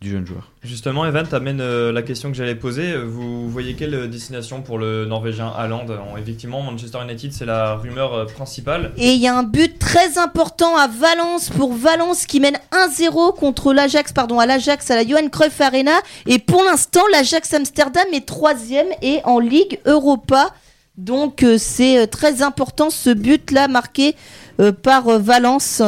du 0.00 0.10
jeune 0.10 0.26
joueur 0.26 0.50
Justement, 0.62 1.06
Evan, 1.06 1.26
t'amènes 1.26 1.60
euh, 1.62 1.90
la 1.92 2.02
question 2.02 2.30
que 2.30 2.36
j'allais 2.36 2.54
poser. 2.56 2.94
Vous 2.96 3.48
voyez 3.48 3.74
quelle 3.74 4.10
destination 4.10 4.60
pour 4.60 4.78
le 4.78 5.06
Norvégien 5.06 5.48
Haaland? 5.56 5.86
En- 5.88 6.16
Effectivement, 6.18 6.60
Manchester 6.62 6.98
United, 7.02 7.32
c'est 7.32 7.46
la 7.46 7.74
rumeur 7.76 8.12
euh, 8.12 8.24
principale. 8.26 8.92
Et 8.98 9.12
il 9.14 9.20
y 9.20 9.28
a 9.28 9.34
un 9.36 9.44
but 9.44 9.78
très 9.78 10.18
important 10.18 10.76
à 10.76 10.88
Valence 10.88 11.48
pour 11.48 11.72
Valence 11.72 12.26
qui 12.26 12.38
mène 12.40 12.58
1-0 12.72 13.34
contre 13.38 13.72
l'Ajax, 13.72 14.12
pardon, 14.12 14.38
à 14.40 14.46
l'Ajax 14.46 14.90
à 14.90 14.96
la 14.96 15.06
Johan 15.06 15.28
Cruyff 15.30 15.58
Arena. 15.60 15.92
Et 16.26 16.38
pour 16.38 16.62
l'instant, 16.64 17.02
l'Ajax 17.12 17.54
Amsterdam 17.54 18.04
est 18.12 18.26
troisième 18.26 18.88
et 19.00 19.20
en 19.24 19.38
Ligue 19.38 19.80
Europa. 19.86 20.50
Donc 20.98 21.42
euh, 21.42 21.56
c'est 21.58 21.98
euh, 22.02 22.06
très 22.06 22.42
important 22.42 22.90
ce 22.90 23.10
but-là 23.10 23.68
marqué 23.68 24.14
euh, 24.60 24.70
par 24.70 25.08
euh, 25.08 25.18
Valence. 25.18 25.82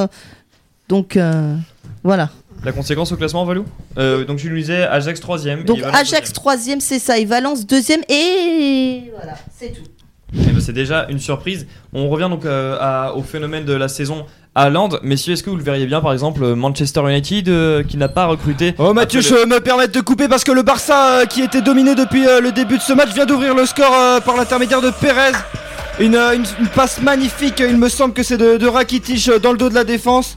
Donc 0.89 1.17
euh, 1.17 1.55
voilà. 2.03 2.31
La 2.67 2.73
conséquence 2.73 3.13
au 3.13 3.17
classement, 3.17 3.45
Valou 3.45 3.65
Euh, 3.97 4.25
Donc 4.25 4.39
tu 4.39 4.51
nous 4.51 4.57
disais 4.57 4.83
Ajax 4.83 5.21
3ème. 5.21 5.65
Donc 5.65 5.79
Ajax 5.93 6.33
troisième, 6.33 6.81
c'est 6.81 6.99
ça, 6.99 7.17
et 7.17 7.25
Valence 7.25 7.65
deuxième, 7.65 8.01
et 8.09 9.05
voilà, 9.17 9.35
c'est 9.57 9.69
tout. 9.73 9.83
Eh 10.35 10.51
ben, 10.51 10.61
c'est 10.61 10.73
déjà 10.73 11.07
une 11.09 11.21
surprise. 11.21 11.69
On 11.93 12.09
revient 12.09 12.27
donc 12.29 12.45
euh, 12.45 12.77
à- 12.81 13.15
au 13.15 13.23
phénomène 13.23 13.65
de 13.65 13.73
la 13.73 13.87
saison 13.87 14.27
à 14.57 14.69
Land. 14.69 14.89
Messieurs, 15.05 15.35
est-ce 15.35 15.45
que 15.45 15.51
vous 15.51 15.57
le 15.57 15.63
verriez 15.63 15.87
bien, 15.87 16.01
par 16.01 16.13
exemple, 16.13 16.45
Manchester 16.57 17.03
United 17.09 17.49
euh, 17.49 17.85
qui 17.85 17.97
n'a 17.99 18.09
pas 18.09 18.27
recruté 18.27 18.75
Oh 18.79 18.93
Mathieu, 18.93 19.21
après 19.21 19.31
le- 19.31 19.41
je 19.43 19.47
me 19.47 19.61
permets 19.61 19.87
de 19.87 20.01
couper 20.01 20.27
parce 20.27 20.43
que 20.43 20.51
le 20.51 20.63
Barça, 20.63 21.21
euh, 21.21 21.25
qui 21.27 21.43
était 21.43 21.63
dominé 21.63 21.95
depuis 21.95 22.27
euh, 22.27 22.41
le 22.41 22.51
début 22.51 22.79
de 22.79 22.83
ce 22.83 22.93
match, 22.93 23.11
vient 23.15 23.27
d'ouvrir 23.27 23.55
le 23.55 23.65
score 23.65 23.95
euh, 23.95 24.19
par 24.21 24.37
l'intermédiaire 24.37 24.81
de 24.83 24.91
Pérez. 24.91 25.31
Une, 26.01 26.17
euh, 26.17 26.35
une- 26.35 26.45
une 26.61 26.69
passe 26.69 27.01
magnifique, 27.01 27.61
il 27.65 27.77
me 27.79 27.89
semble 27.89 28.13
que 28.13 28.25
c'est 28.25 28.37
de, 28.37 28.57
de 28.57 28.67
Rakitic 28.67 29.29
euh, 29.29 29.39
dans 29.39 29.53
le 29.53 29.59
dos 29.59 29.69
de 29.69 29.75
la 29.75 29.85
défense. 29.85 30.37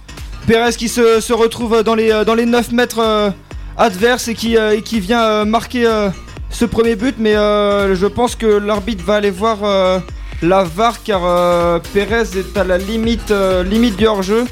Pérez 0.50 0.74
qui 0.74 0.90
se, 0.90 1.32
retrouve 1.32 1.84
dans 1.84 1.94
les, 1.94 2.12
euh, 2.12 2.26
dans 2.26 2.34
les 2.34 2.48
9 2.48 2.72
mètres 2.72 3.04
euh, 3.04 3.30
adverses 3.78 4.30
et 4.30 4.34
qui, 4.34 4.58
euh, 4.58 4.80
vient 4.94 5.46
marquer 5.46 5.88
ce 6.50 6.66
premier 6.66 6.96
but. 6.96 7.18
Mais 7.20 7.34
je 7.34 8.08
pense 8.08 8.36
que 8.36 8.48
l'arbitre 8.48 9.04
va 9.06 9.18
aller 9.18 9.30
voir 9.30 9.60
la 10.42 10.64
VAR 10.64 11.04
car 11.04 11.82
Pérez 11.94 12.24
est 12.36 12.58
à 12.58 12.64
la 12.64 12.80
limite, 12.80 13.32
du 13.32 14.08
hors-jeu. 14.08 14.46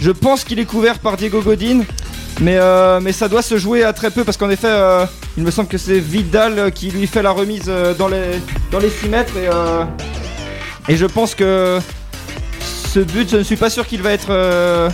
Je 0.00 0.10
pense 0.10 0.42
qu'il 0.42 0.58
est 0.58 0.64
couvert 0.64 0.98
par 0.98 1.16
Diego 1.16 1.40
Godin. 1.40 1.82
Mais, 2.40 2.58
ça 3.12 3.28
doit 3.28 3.42
se 3.42 3.56
jouer 3.56 3.84
à 3.84 3.92
très 3.92 4.10
peu 4.10 4.24
parce 4.24 4.36
qu'en 4.36 4.50
effet, 4.50 4.76
il 5.36 5.44
me 5.44 5.52
semble 5.52 5.68
que 5.68 5.78
c'est 5.78 6.00
Vidal 6.00 6.72
qui 6.72 6.90
lui 6.90 7.06
fait 7.06 7.22
la 7.22 7.30
remise 7.30 7.70
dans, 7.96 8.08
les, 8.08 8.40
dans 8.72 8.80
les 8.80 8.90
6 8.90 9.08
mètres. 9.08 9.34
Et 10.88 10.96
je 10.96 11.06
pense 11.06 11.36
que 11.36 11.78
ce 12.92 12.98
but, 12.98 13.30
je 13.30 13.36
ne 13.36 13.44
suis 13.44 13.56
pas 13.56 13.70
sûr 13.70 13.86
qu'il 13.86 14.02
va 14.02 14.10
être. 14.10 14.90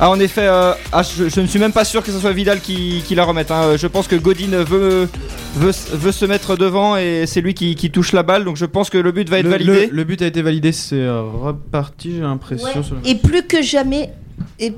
Ah, 0.00 0.10
en 0.10 0.18
effet, 0.18 0.46
euh, 0.46 0.72
ah, 0.92 1.02
je, 1.02 1.28
je 1.28 1.40
ne 1.40 1.46
suis 1.46 1.58
même 1.60 1.72
pas 1.72 1.84
sûr 1.84 2.02
que 2.02 2.10
ce 2.10 2.18
soit 2.18 2.32
Vidal 2.32 2.60
qui, 2.60 3.02
qui 3.06 3.14
la 3.14 3.24
remette. 3.24 3.50
hein. 3.52 3.76
Je 3.76 3.86
pense 3.86 4.08
que 4.08 4.16
Godin 4.16 4.64
veut, 4.64 5.08
veut, 5.54 5.72
veut 5.92 6.12
se 6.12 6.24
mettre 6.24 6.56
devant 6.56 6.96
et 6.96 7.24
c'est 7.26 7.40
lui 7.40 7.54
qui, 7.54 7.76
qui 7.76 7.90
touche 7.92 8.12
la 8.12 8.24
balle. 8.24 8.44
Donc 8.44 8.56
je 8.56 8.66
pense 8.66 8.90
que 8.90 8.98
le 8.98 9.12
but 9.12 9.28
va 9.30 9.38
être 9.38 9.44
le, 9.44 9.50
validé. 9.50 9.86
le- 9.86 9.92
le 9.96 10.04
but 10.04 10.20
a 10.22 10.26
été 10.26 10.42
validé, 10.42 10.72
c'est 10.72 11.08
reparti, 11.08 12.16
j'ai 12.16 12.20
l'impression. 12.22 12.80
Ouais. 12.80 13.10
Et 13.10 13.14
plus 13.14 13.44
que 13.44 13.62
jamais, 13.62 14.10
et, 14.58 14.74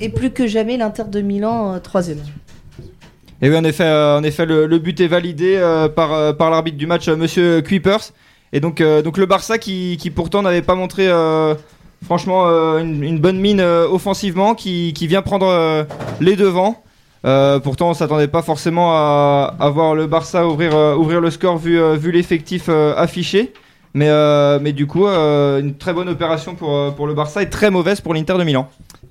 et 0.00 0.10
plus 0.10 0.30
que 0.30 0.46
jamais, 0.46 0.76
l'Inter 0.76 1.04
de 1.10 1.22
Milan 1.22 1.74
euh, 1.74 1.78
troisième. 1.78 2.18
Et 3.40 3.48
oui, 3.50 3.56
en 3.56 3.64
effet, 3.64 3.84
euh, 3.84 4.18
en 4.18 4.22
effet 4.22 4.44
le, 4.44 4.66
le 4.66 4.78
but 4.78 5.00
est 5.00 5.08
validé 5.08 5.56
euh, 5.56 5.88
par, 5.88 6.12
euh, 6.12 6.32
par 6.34 6.50
l'arbitre 6.50 6.76
du 6.76 6.86
match, 6.86 7.08
euh, 7.08 7.16
Monsieur 7.16 7.62
Kuipers. 7.62 8.12
Et 8.52 8.60
donc, 8.60 8.80
euh, 8.80 9.00
donc 9.02 9.16
le 9.18 9.26
Barça 9.26 9.56
qui, 9.58 9.96
qui 9.98 10.10
pourtant 10.10 10.42
n'avait 10.42 10.62
pas 10.62 10.74
montré 10.74 11.08
euh, 11.08 11.54
franchement 12.04 12.44
euh, 12.46 12.78
une, 12.80 13.18
bonne 13.18 13.38
mine 13.38 13.60
euh, 13.60 13.88
offensivement, 13.88 14.54
qui, 14.54 14.92
vient 14.92 15.22
prendre 15.22 15.46
euh, 15.46 15.84
les 16.20 16.36
devants. 16.36 16.82
Pourtant, 17.64 17.90
on 17.90 17.94
s'attendait 17.94 18.28
pas 18.28 18.42
forcément 18.42 18.92
à, 18.92 19.70
voir 19.72 19.96
le 19.96 20.06
Barça 20.06 20.46
ouvrir, 20.46 21.20
le 21.20 21.30
score 21.30 21.58
vu, 21.58 22.12
l'effectif 22.12 22.68
affiché. 22.68 23.52
Mais, 23.94 24.72
du 24.72 24.86
coup, 24.86 25.06
une 25.06 25.74
très 25.74 25.92
bonne 25.92 26.08
opération 26.08 26.54
pour, 26.54 26.94
pour 26.94 27.08
le 27.08 27.14
Barça 27.14 27.42
et 27.42 27.50
très 27.50 27.70
mauvaise 27.70 28.00
pour 28.00 28.14
l'Inter 28.14 28.38
de 28.38 28.44
Milan. 28.44 28.68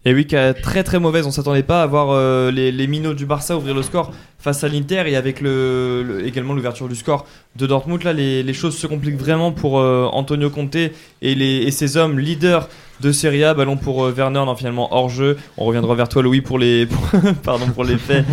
Et 0.07 0.13
oui, 0.13 0.27
très 0.27 0.83
très 0.83 0.99
mauvaise. 0.99 1.25
On 1.25 1.31
s'attendait 1.31 1.63
pas 1.63 1.81
à 1.81 1.87
voir 1.87 2.09
euh, 2.11 2.51
les, 2.51 2.71
les 2.71 2.85
minots 2.87 3.15
du 3.15 3.25
Barça 3.25 3.57
ouvrir 3.57 3.73
le 3.73 3.81
score 3.81 4.11
face 4.37 4.63
à 4.63 4.67
l'Inter 4.67 5.03
et 5.07 5.15
avec 5.15 5.41
le, 5.41 6.03
le- 6.03 6.27
également 6.27 6.53
l'ouverture 6.53 6.87
du 6.87 6.95
score 6.95 7.25
de 7.55 7.65
Dortmund. 7.65 8.03
Là, 8.03 8.13
les, 8.13 8.43
les 8.43 8.53
choses 8.53 8.77
se 8.77 8.85
compliquent 8.85 9.17
vraiment 9.17 9.51
pour 9.51 9.79
euh, 9.79 10.07
Antonio 10.13 10.51
Conte 10.51 10.75
et, 10.75 10.91
les, 11.23 11.63
et 11.63 11.71
ses 11.71 11.97
hommes 11.97 12.19
leaders 12.19 12.69
de 13.01 13.11
Serie 13.11 13.43
A. 13.43 13.55
Ballon 13.55 13.77
pour 13.77 14.05
euh, 14.05 14.11
Werner, 14.15 14.43
finalement 14.55 14.93
hors 14.95 15.09
jeu. 15.09 15.37
On 15.57 15.65
reviendra 15.65 15.95
vers 15.95 16.07
toi, 16.07 16.21
Louis, 16.21 16.41
pour 16.41 16.59
les, 16.59 16.87
pardon, 17.43 17.65
pour 17.73 17.83
les 17.83 17.97
faits 17.97 18.25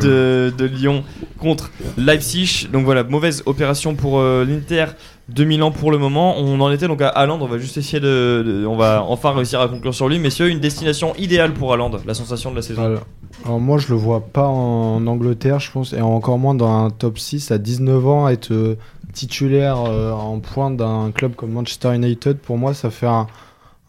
de, 0.00 0.50
de 0.56 0.64
Lyon 0.64 1.04
contre 1.38 1.70
Leipzig. 1.98 2.68
Donc 2.72 2.86
voilà, 2.86 3.04
mauvaise 3.04 3.42
opération 3.44 3.94
pour 3.94 4.22
l'Inter 4.22 4.86
de 5.28 5.44
Milan 5.44 5.70
pour 5.70 5.90
le 5.90 5.98
moment. 5.98 6.38
On 6.38 6.60
en 6.60 6.70
était 6.70 6.88
donc 6.88 7.02
à 7.02 7.08
Haaland. 7.08 7.38
On 7.40 7.46
va 7.46 7.58
juste 7.58 7.76
essayer 7.76 8.00
de, 8.00 8.64
on 8.66 8.76
va 8.76 9.02
enfin 9.06 9.32
réussir 9.32 9.60
à 9.60 9.68
conclure 9.68 9.94
sur 9.94 10.08
lui, 10.08 10.18
messieurs. 10.18 10.48
Une 10.48 10.60
destination 10.60 11.14
idéale 11.16 11.52
pour 11.52 11.72
Haaland, 11.72 11.90
la 12.06 12.14
sensation 12.14 12.50
de 12.50 12.56
la 12.56 12.62
saison. 12.62 12.96
Alors, 13.44 13.60
moi, 13.60 13.78
je 13.78 13.88
le 13.88 13.94
vois 13.94 14.20
pas 14.20 14.46
en 14.46 15.06
Angleterre, 15.06 15.60
je 15.60 15.70
pense, 15.70 15.92
et 15.92 16.00
encore 16.00 16.38
moins 16.38 16.54
dans 16.54 16.86
un 16.86 16.90
top 16.90 17.18
6 17.18 17.50
à 17.50 17.58
19 17.58 18.06
ans, 18.06 18.28
être 18.28 18.52
euh, 18.52 18.76
titulaire 19.12 19.78
euh, 19.86 20.12
en 20.12 20.38
pointe 20.40 20.76
d'un 20.76 21.10
club 21.12 21.34
comme 21.34 21.52
Manchester 21.52 21.94
United. 21.94 22.38
Pour 22.38 22.58
moi, 22.58 22.74
ça 22.74 22.90
fait 22.90 23.06
un, 23.06 23.26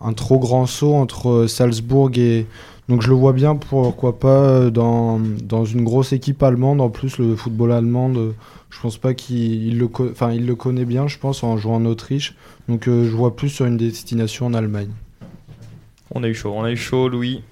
un 0.02 0.13
trop 0.13 0.39
grand 0.39 0.65
saut 0.65 0.93
entre 0.93 1.30
euh, 1.30 1.47
Salzbourg 1.47 2.12
et. 2.17 2.47
Donc, 2.89 3.04
je 3.04 3.08
le 3.08 3.13
vois 3.13 3.34
bien, 3.34 3.56
pourquoi 3.56 4.17
pas, 4.17 4.41
euh, 4.41 4.69
dans, 4.71 5.19
une 5.63 5.84
grosse 5.84 6.12
équipe 6.12 6.41
allemande. 6.41 6.82
En 6.82 6.89
plus, 6.89 7.19
le 7.19 7.36
football 7.36 7.71
allemand, 7.71 8.12
euh, 8.15 8.32
je 8.71 8.80
pense 8.82 8.97
pas 8.97 9.13
qu'il 9.13 9.67
il 9.67 9.78
le, 9.78 9.88
enfin, 10.10 10.34
le 10.36 10.56
connaît 10.56 10.86
bien, 10.86 11.08
je 11.08 11.19
pense, 11.19 11.43
en 11.43 11.56
jouant 11.56 11.75
en 11.75 11.86
Autriche. 11.86 12.36
Donc, 12.67 12.88
euh, 12.88 13.06
je 13.06 13.15
vois 13.15 13.36
plus 13.36 13.49
sur 13.49 13.67
une 13.67 13.78
destination 13.78 14.47
en 14.47 14.56
Allemagne. 14.56 14.89
On 16.15 16.23
a 16.23 16.28
eu 16.28 16.34
chaud, 16.34 16.52
on 16.56 16.63
a 16.63 16.71
eu 16.71 16.78
chaud, 16.78 17.10
Louis. 17.10 17.43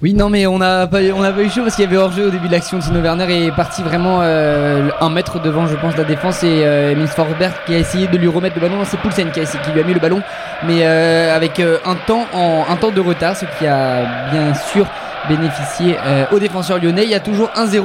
Oui, 0.00 0.14
non, 0.14 0.30
mais 0.30 0.46
on 0.46 0.58
n'a 0.58 0.86
pas, 0.86 1.02
eu- 1.02 1.10
on 1.12 1.22
a 1.24 1.32
pas 1.32 1.40
eu 1.42 1.50
chaud 1.50 1.62
parce 1.62 1.74
qu'il 1.74 1.84
y 1.84 1.88
avait 1.88 1.96
hors-jeu 1.96 2.28
au 2.28 2.30
début 2.30 2.46
de 2.46 2.52
l'action. 2.52 2.78
Tino 2.78 3.00
Werner 3.00 3.46
est 3.46 3.50
parti 3.50 3.82
vraiment 3.82 4.20
euh, 4.22 4.90
un 5.00 5.10
mètre 5.10 5.40
devant, 5.42 5.66
je 5.66 5.74
pense, 5.74 5.96
la 5.96 6.04
défense. 6.04 6.44
Et 6.44 6.62
euh, 6.64 7.06
Forsberg 7.08 7.52
qui 7.66 7.74
a 7.74 7.78
essayé 7.78 8.06
de 8.06 8.16
lui 8.16 8.28
remettre 8.28 8.54
le 8.54 8.60
ballon. 8.60 8.76
C'est 8.84 8.96
Poulsen 8.98 9.32
qui, 9.32 9.40
a 9.40 9.42
essayé- 9.42 9.60
qui 9.64 9.72
lui 9.72 9.80
a 9.80 9.84
mis 9.84 9.94
le 9.94 9.98
ballon, 10.00 10.22
mais 10.64 10.82
euh, 10.86 11.34
avec 11.34 11.58
euh, 11.58 11.78
un, 11.84 11.96
temps 11.96 12.26
en, 12.32 12.64
un 12.70 12.76
temps 12.76 12.92
de 12.92 13.00
retard, 13.00 13.34
ce 13.36 13.44
qui 13.58 13.66
a 13.66 14.02
bien 14.30 14.54
sûr 14.54 14.86
bénéficié 15.28 15.96
aux 16.30 16.38
défenseurs 16.38 16.78
lyonnais. 16.78 17.02
Il 17.02 17.10
y 17.10 17.14
a 17.14 17.20
toujours 17.20 17.48
1-0 17.56 17.82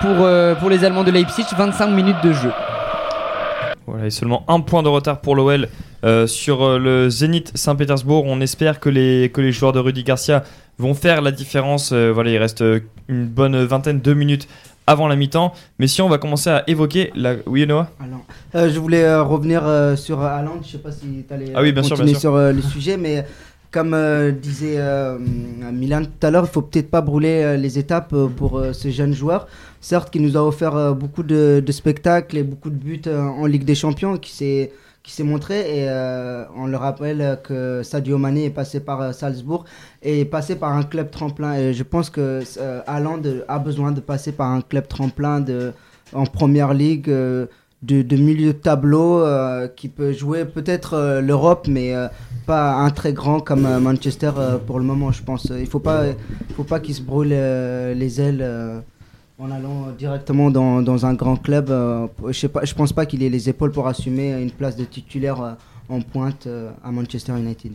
pour, 0.00 0.28
pour 0.58 0.68
les 0.68 0.84
Allemands 0.84 1.04
de 1.04 1.12
Leipzig, 1.12 1.46
25 1.56 1.86
minutes 1.86 2.16
de 2.24 2.32
jeu. 2.32 2.50
Voilà, 3.86 4.06
et 4.06 4.10
seulement 4.10 4.44
un 4.48 4.60
point 4.60 4.82
de 4.82 4.88
retard 4.88 5.20
pour 5.20 5.34
l'OL 5.34 5.68
euh, 6.04 6.26
sur 6.26 6.62
euh, 6.62 6.78
le 6.78 7.10
Zénith 7.10 7.52
Saint-Pétersbourg. 7.54 8.24
On 8.26 8.40
espère 8.40 8.80
que 8.80 8.88
les, 8.88 9.30
que 9.32 9.40
les 9.40 9.52
joueurs 9.52 9.72
de 9.72 9.78
Rudy 9.80 10.04
Garcia 10.04 10.44
vont 10.78 10.94
faire 10.94 11.20
la 11.22 11.30
différence. 11.30 11.90
Euh, 11.92 12.10
voilà, 12.12 12.30
il 12.30 12.38
reste 12.38 12.62
une 13.08 13.26
bonne 13.26 13.64
vingtaine 13.64 14.00
de 14.00 14.14
minutes 14.14 14.48
avant 14.86 15.06
la 15.08 15.16
mi-temps. 15.16 15.52
Mais 15.78 15.86
si 15.86 16.02
on 16.02 16.08
va 16.08 16.18
commencer 16.18 16.50
à 16.50 16.64
évoquer 16.68 17.12
la. 17.14 17.34
Oui, 17.46 17.66
Noah? 17.66 17.90
Alors, 18.04 18.24
euh, 18.54 18.72
je 18.72 18.78
voulais 18.78 19.16
revenir 19.20 19.62
sur 19.96 20.20
Haaland, 20.20 20.60
je 20.64 20.72
sais 20.72 20.78
pas 20.78 20.92
si 20.92 21.24
tu 21.26 21.34
allais 21.34 21.52
Ah 21.54 21.62
oui, 21.62 21.72
bien 21.72 21.82
sûr, 21.82 21.96
continuer 21.96 22.12
bien 22.12 22.20
sûr. 22.20 22.30
sur 22.30 22.52
le 22.52 22.62
sujet, 22.62 22.96
mais 22.96 23.24
comme 23.72 23.94
euh, 23.94 24.30
disait 24.30 24.76
euh, 24.76 25.18
Milan 25.18 26.02
tout 26.04 26.26
à 26.26 26.30
l'heure, 26.30 26.44
il 26.46 26.52
faut 26.52 26.62
peut-être 26.62 26.90
pas 26.90 27.00
brûler 27.00 27.42
euh, 27.42 27.56
les 27.56 27.78
étapes 27.78 28.12
euh, 28.12 28.28
pour 28.28 28.58
euh, 28.58 28.72
ce 28.74 28.90
jeune 28.90 29.14
joueur. 29.14 29.48
Certes, 29.80 30.10
qui 30.10 30.20
nous 30.20 30.36
a 30.36 30.44
offert 30.44 30.94
beaucoup 30.94 31.22
de, 31.22 31.64
spectacles 31.70 32.36
et 32.36 32.42
beaucoup 32.44 32.70
de 32.70 32.76
buts 32.76 33.02
en 33.08 33.46
Ligue 33.46 33.64
des 33.64 33.74
Champions, 33.74 34.16
qui 34.16 34.30
s'est 34.30 34.72
qui 35.02 35.10
s'est 35.10 35.24
montré 35.24 35.78
et 35.78 35.88
on 36.56 36.66
le 36.68 36.76
rappelle 36.76 37.40
que 37.42 37.82
Sadio 37.82 38.18
Mané 38.18 38.44
est 38.44 38.50
passé 38.50 38.78
par 38.78 39.12
Salzbourg 39.12 39.64
et 40.00 40.20
est 40.20 40.24
passé 40.24 40.54
par 40.54 40.70
un 40.70 40.84
club 40.84 41.10
tremplin 41.10 41.54
et 41.54 41.74
je 41.74 41.82
pense 41.82 42.08
que 42.08 42.38
Haaland 42.86 43.20
a 43.48 43.58
besoin 43.58 43.90
de 43.90 43.98
passer 44.00 44.30
par 44.30 44.52
un 44.52 44.60
club 44.60 44.86
tremplin 44.86 45.40
de 45.40 45.72
en 46.12 46.24
première 46.24 46.72
ligue 46.72 47.12
de, 47.82 48.16
milieu 48.16 48.52
de 48.52 48.58
tableau 48.58 49.20
euh, 49.20 49.68
qui 49.68 49.88
peut 49.88 50.12
jouer 50.12 50.44
peut-être 50.44 50.94
euh, 50.94 51.20
l'Europe 51.20 51.66
mais 51.68 51.94
euh, 51.94 52.08
pas 52.46 52.74
un 52.74 52.90
très 52.90 53.12
grand 53.12 53.40
comme 53.40 53.66
Manchester 53.78 54.30
pour 54.66 54.78
le 54.78 54.84
moment 54.84 55.12
je 55.12 55.22
pense. 55.22 55.52
Il 55.56 55.66
faut 55.66 55.78
pas 55.78 56.06
il 56.08 56.54
faut 56.54 56.64
pas 56.64 56.80
qu'il 56.80 56.94
se 56.94 57.02
brûle 57.02 57.28
les 57.28 58.20
ailes 58.20 58.44
en 59.38 59.50
allant 59.50 59.88
directement 59.96 60.50
dans, 60.50 60.82
dans 60.82 61.06
un 61.06 61.14
grand 61.14 61.36
club 61.36 61.68
je 62.28 62.48
je 62.64 62.74
pense 62.74 62.92
pas 62.92 63.06
qu'il 63.06 63.22
ait 63.22 63.28
les 63.28 63.48
épaules 63.48 63.70
pour 63.70 63.86
assumer 63.86 64.42
une 64.42 64.50
place 64.50 64.76
de 64.76 64.84
titulaire 64.84 65.56
en 65.88 66.00
pointe 66.00 66.48
à 66.84 66.90
Manchester 66.90 67.32
United 67.38 67.72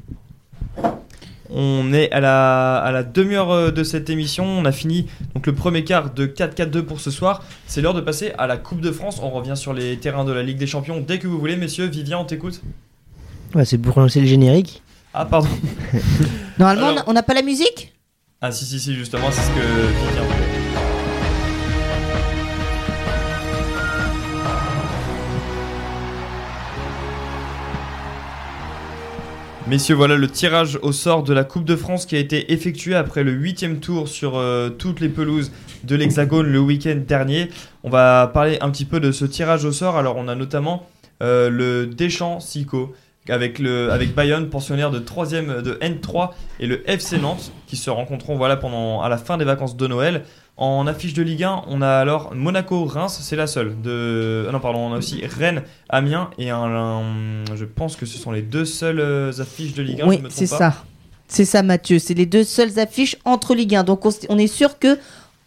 On 1.49 1.93
est 1.93 2.11
à 2.11 2.19
la, 2.19 2.77
à 2.77 2.91
la 2.91 3.03
demi-heure 3.03 3.51
euh, 3.51 3.71
de 3.71 3.83
cette 3.83 4.09
émission. 4.09 4.45
On 4.45 4.65
a 4.65 4.71
fini 4.71 5.07
donc 5.33 5.47
le 5.47 5.53
premier 5.53 5.83
quart 5.83 6.13
de 6.13 6.25
4-4-2 6.27 6.81
pour 6.81 6.99
ce 6.99 7.11
soir. 7.11 7.43
C'est 7.67 7.81
l'heure 7.81 7.93
de 7.93 8.01
passer 8.01 8.33
à 8.37 8.47
la 8.47 8.57
Coupe 8.57 8.81
de 8.81 8.91
France. 8.91 9.19
On 9.23 9.29
revient 9.29 9.55
sur 9.55 9.73
les 9.73 9.97
terrains 9.97 10.25
de 10.25 10.31
la 10.33 10.43
Ligue 10.43 10.57
des 10.57 10.67
Champions 10.67 10.99
dès 11.05 11.19
que 11.19 11.27
vous 11.27 11.39
voulez, 11.39 11.55
messieurs. 11.55 11.85
Vivien, 11.85 12.17
on 12.19 12.25
t'écoute 12.25 12.61
Ouais, 13.55 13.63
c'est 13.65 13.77
pour 13.77 13.97
lancer 13.99 14.19
le 14.19 14.27
générique. 14.27 14.81
Ah, 15.13 15.25
pardon. 15.25 15.47
Normalement, 16.59 16.87
Alors- 16.89 17.03
on 17.07 17.13
n'a 17.13 17.23
pas 17.23 17.33
la 17.33 17.41
musique? 17.43 17.93
Ah, 18.41 18.51
si, 18.51 18.65
si, 18.65 18.79
si, 18.79 18.93
justement, 18.93 19.31
c'est 19.31 19.41
ce 19.41 19.49
que 19.49 19.61
Vivien 19.61 20.23
Messieurs, 29.69 29.95
voilà 29.95 30.15
le 30.15 30.29
tirage 30.29 30.79
au 30.81 30.93
sort 30.93 31.23
de 31.23 31.33
la 31.33 31.43
Coupe 31.43 31.65
de 31.65 31.75
France 31.75 32.05
qui 32.05 32.15
a 32.15 32.19
été 32.19 32.53
effectué 32.53 32.95
après 32.95 33.25
le 33.25 33.33
huitième 33.33 33.81
tour 33.81 34.07
sur 34.07 34.37
euh, 34.37 34.69
toutes 34.69 35.01
les 35.01 35.09
pelouses 35.09 35.51
de 35.83 35.93
l'Hexagone 35.97 36.47
le 36.47 36.59
week-end 36.59 36.95
dernier. 37.05 37.49
On 37.83 37.89
va 37.89 38.31
parler 38.33 38.57
un 38.61 38.69
petit 38.69 38.85
peu 38.85 39.01
de 39.01 39.11
ce 39.11 39.25
tirage 39.25 39.65
au 39.65 39.73
sort. 39.73 39.97
Alors, 39.97 40.15
on 40.15 40.29
a 40.29 40.35
notamment 40.35 40.87
euh, 41.21 41.49
le 41.49 41.85
Deschamps 41.85 42.39
Sico 42.39 42.95
avec, 43.27 43.61
Bayonne, 44.15 44.49
pensionnaire 44.49 44.89
de 44.89 44.99
3ème 44.99 45.61
de 45.61 45.73
N3 45.81 46.29
et 46.61 46.65
le 46.65 46.89
FC 46.89 47.17
Nantes 47.17 47.51
qui 47.67 47.75
se 47.75 47.89
rencontreront 47.89 48.37
voilà, 48.37 48.55
pendant, 48.55 49.01
à 49.01 49.09
la 49.09 49.17
fin 49.17 49.37
des 49.37 49.43
vacances 49.43 49.75
de 49.75 49.85
Noël. 49.85 50.23
En 50.59 50.87
affiche 50.87 51.13
de 51.13 51.21
Ligue 51.21 51.43
1, 51.43 51.65
on 51.67 51.83
a 51.83 51.87
alors 51.87 52.33
Monaco-Reims, 52.33 53.19
c'est 53.21 53.35
la 53.35 53.45
seule. 53.45 53.79
De... 53.79 54.45
ah 54.49 54.51
non, 54.51 54.59
pardon, 54.59 54.79
on 54.89 54.93
a 54.93 54.97
aussi 54.97 55.23
Rennes-Amiens 55.23 56.31
et 56.39 56.49
un, 56.49 56.57
un- 56.63 57.45
je 57.55 57.63
pense 57.65 57.95
que 57.95 58.07
ce 58.07 58.17
sont 58.17 58.31
les 58.31 58.41
deux 58.41 58.65
seules 58.65 58.99
euh, 58.99 59.31
affiches 59.39 59.73
de 59.75 59.83
Ligue 59.83 60.01
1. 60.01 60.07
Oui, 60.07 60.23
c'est 60.29 60.47
ça. 60.47 60.73
C'est 61.27 61.45
ça, 61.45 61.61
Mathieu. 61.61 61.99
C'est 61.99 62.15
les 62.15 62.25
deux 62.25 62.43
seules 62.43 62.79
affiches 62.79 63.17
entre 63.23 63.53
Ligue 63.53 63.75
1. 63.75 63.83
Donc 63.83 64.03
on, 64.29 64.37
est 64.39 64.47
sûr 64.47 64.79
que 64.79 64.97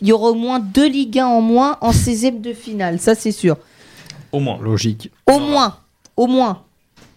il 0.01 0.07
y 0.09 0.12
aura 0.12 0.31
au 0.31 0.35
moins 0.35 0.61
deux 0.61 0.88
Ligue 0.88 1.18
1 1.18 1.27
en 1.27 1.40
moins 1.40 1.77
en 1.81 1.90
16e 1.90 2.40
de 2.40 2.53
finale. 2.53 3.01
Ça, 3.01 3.14
c'est 3.16 3.33
sûr. 3.33 3.57
Au 4.31 4.38
moins. 4.38 4.59
Logique. 4.62 5.11
Au 5.27 5.40
moins. 5.40 5.77
Au 6.16 6.29
moins. 6.29 6.62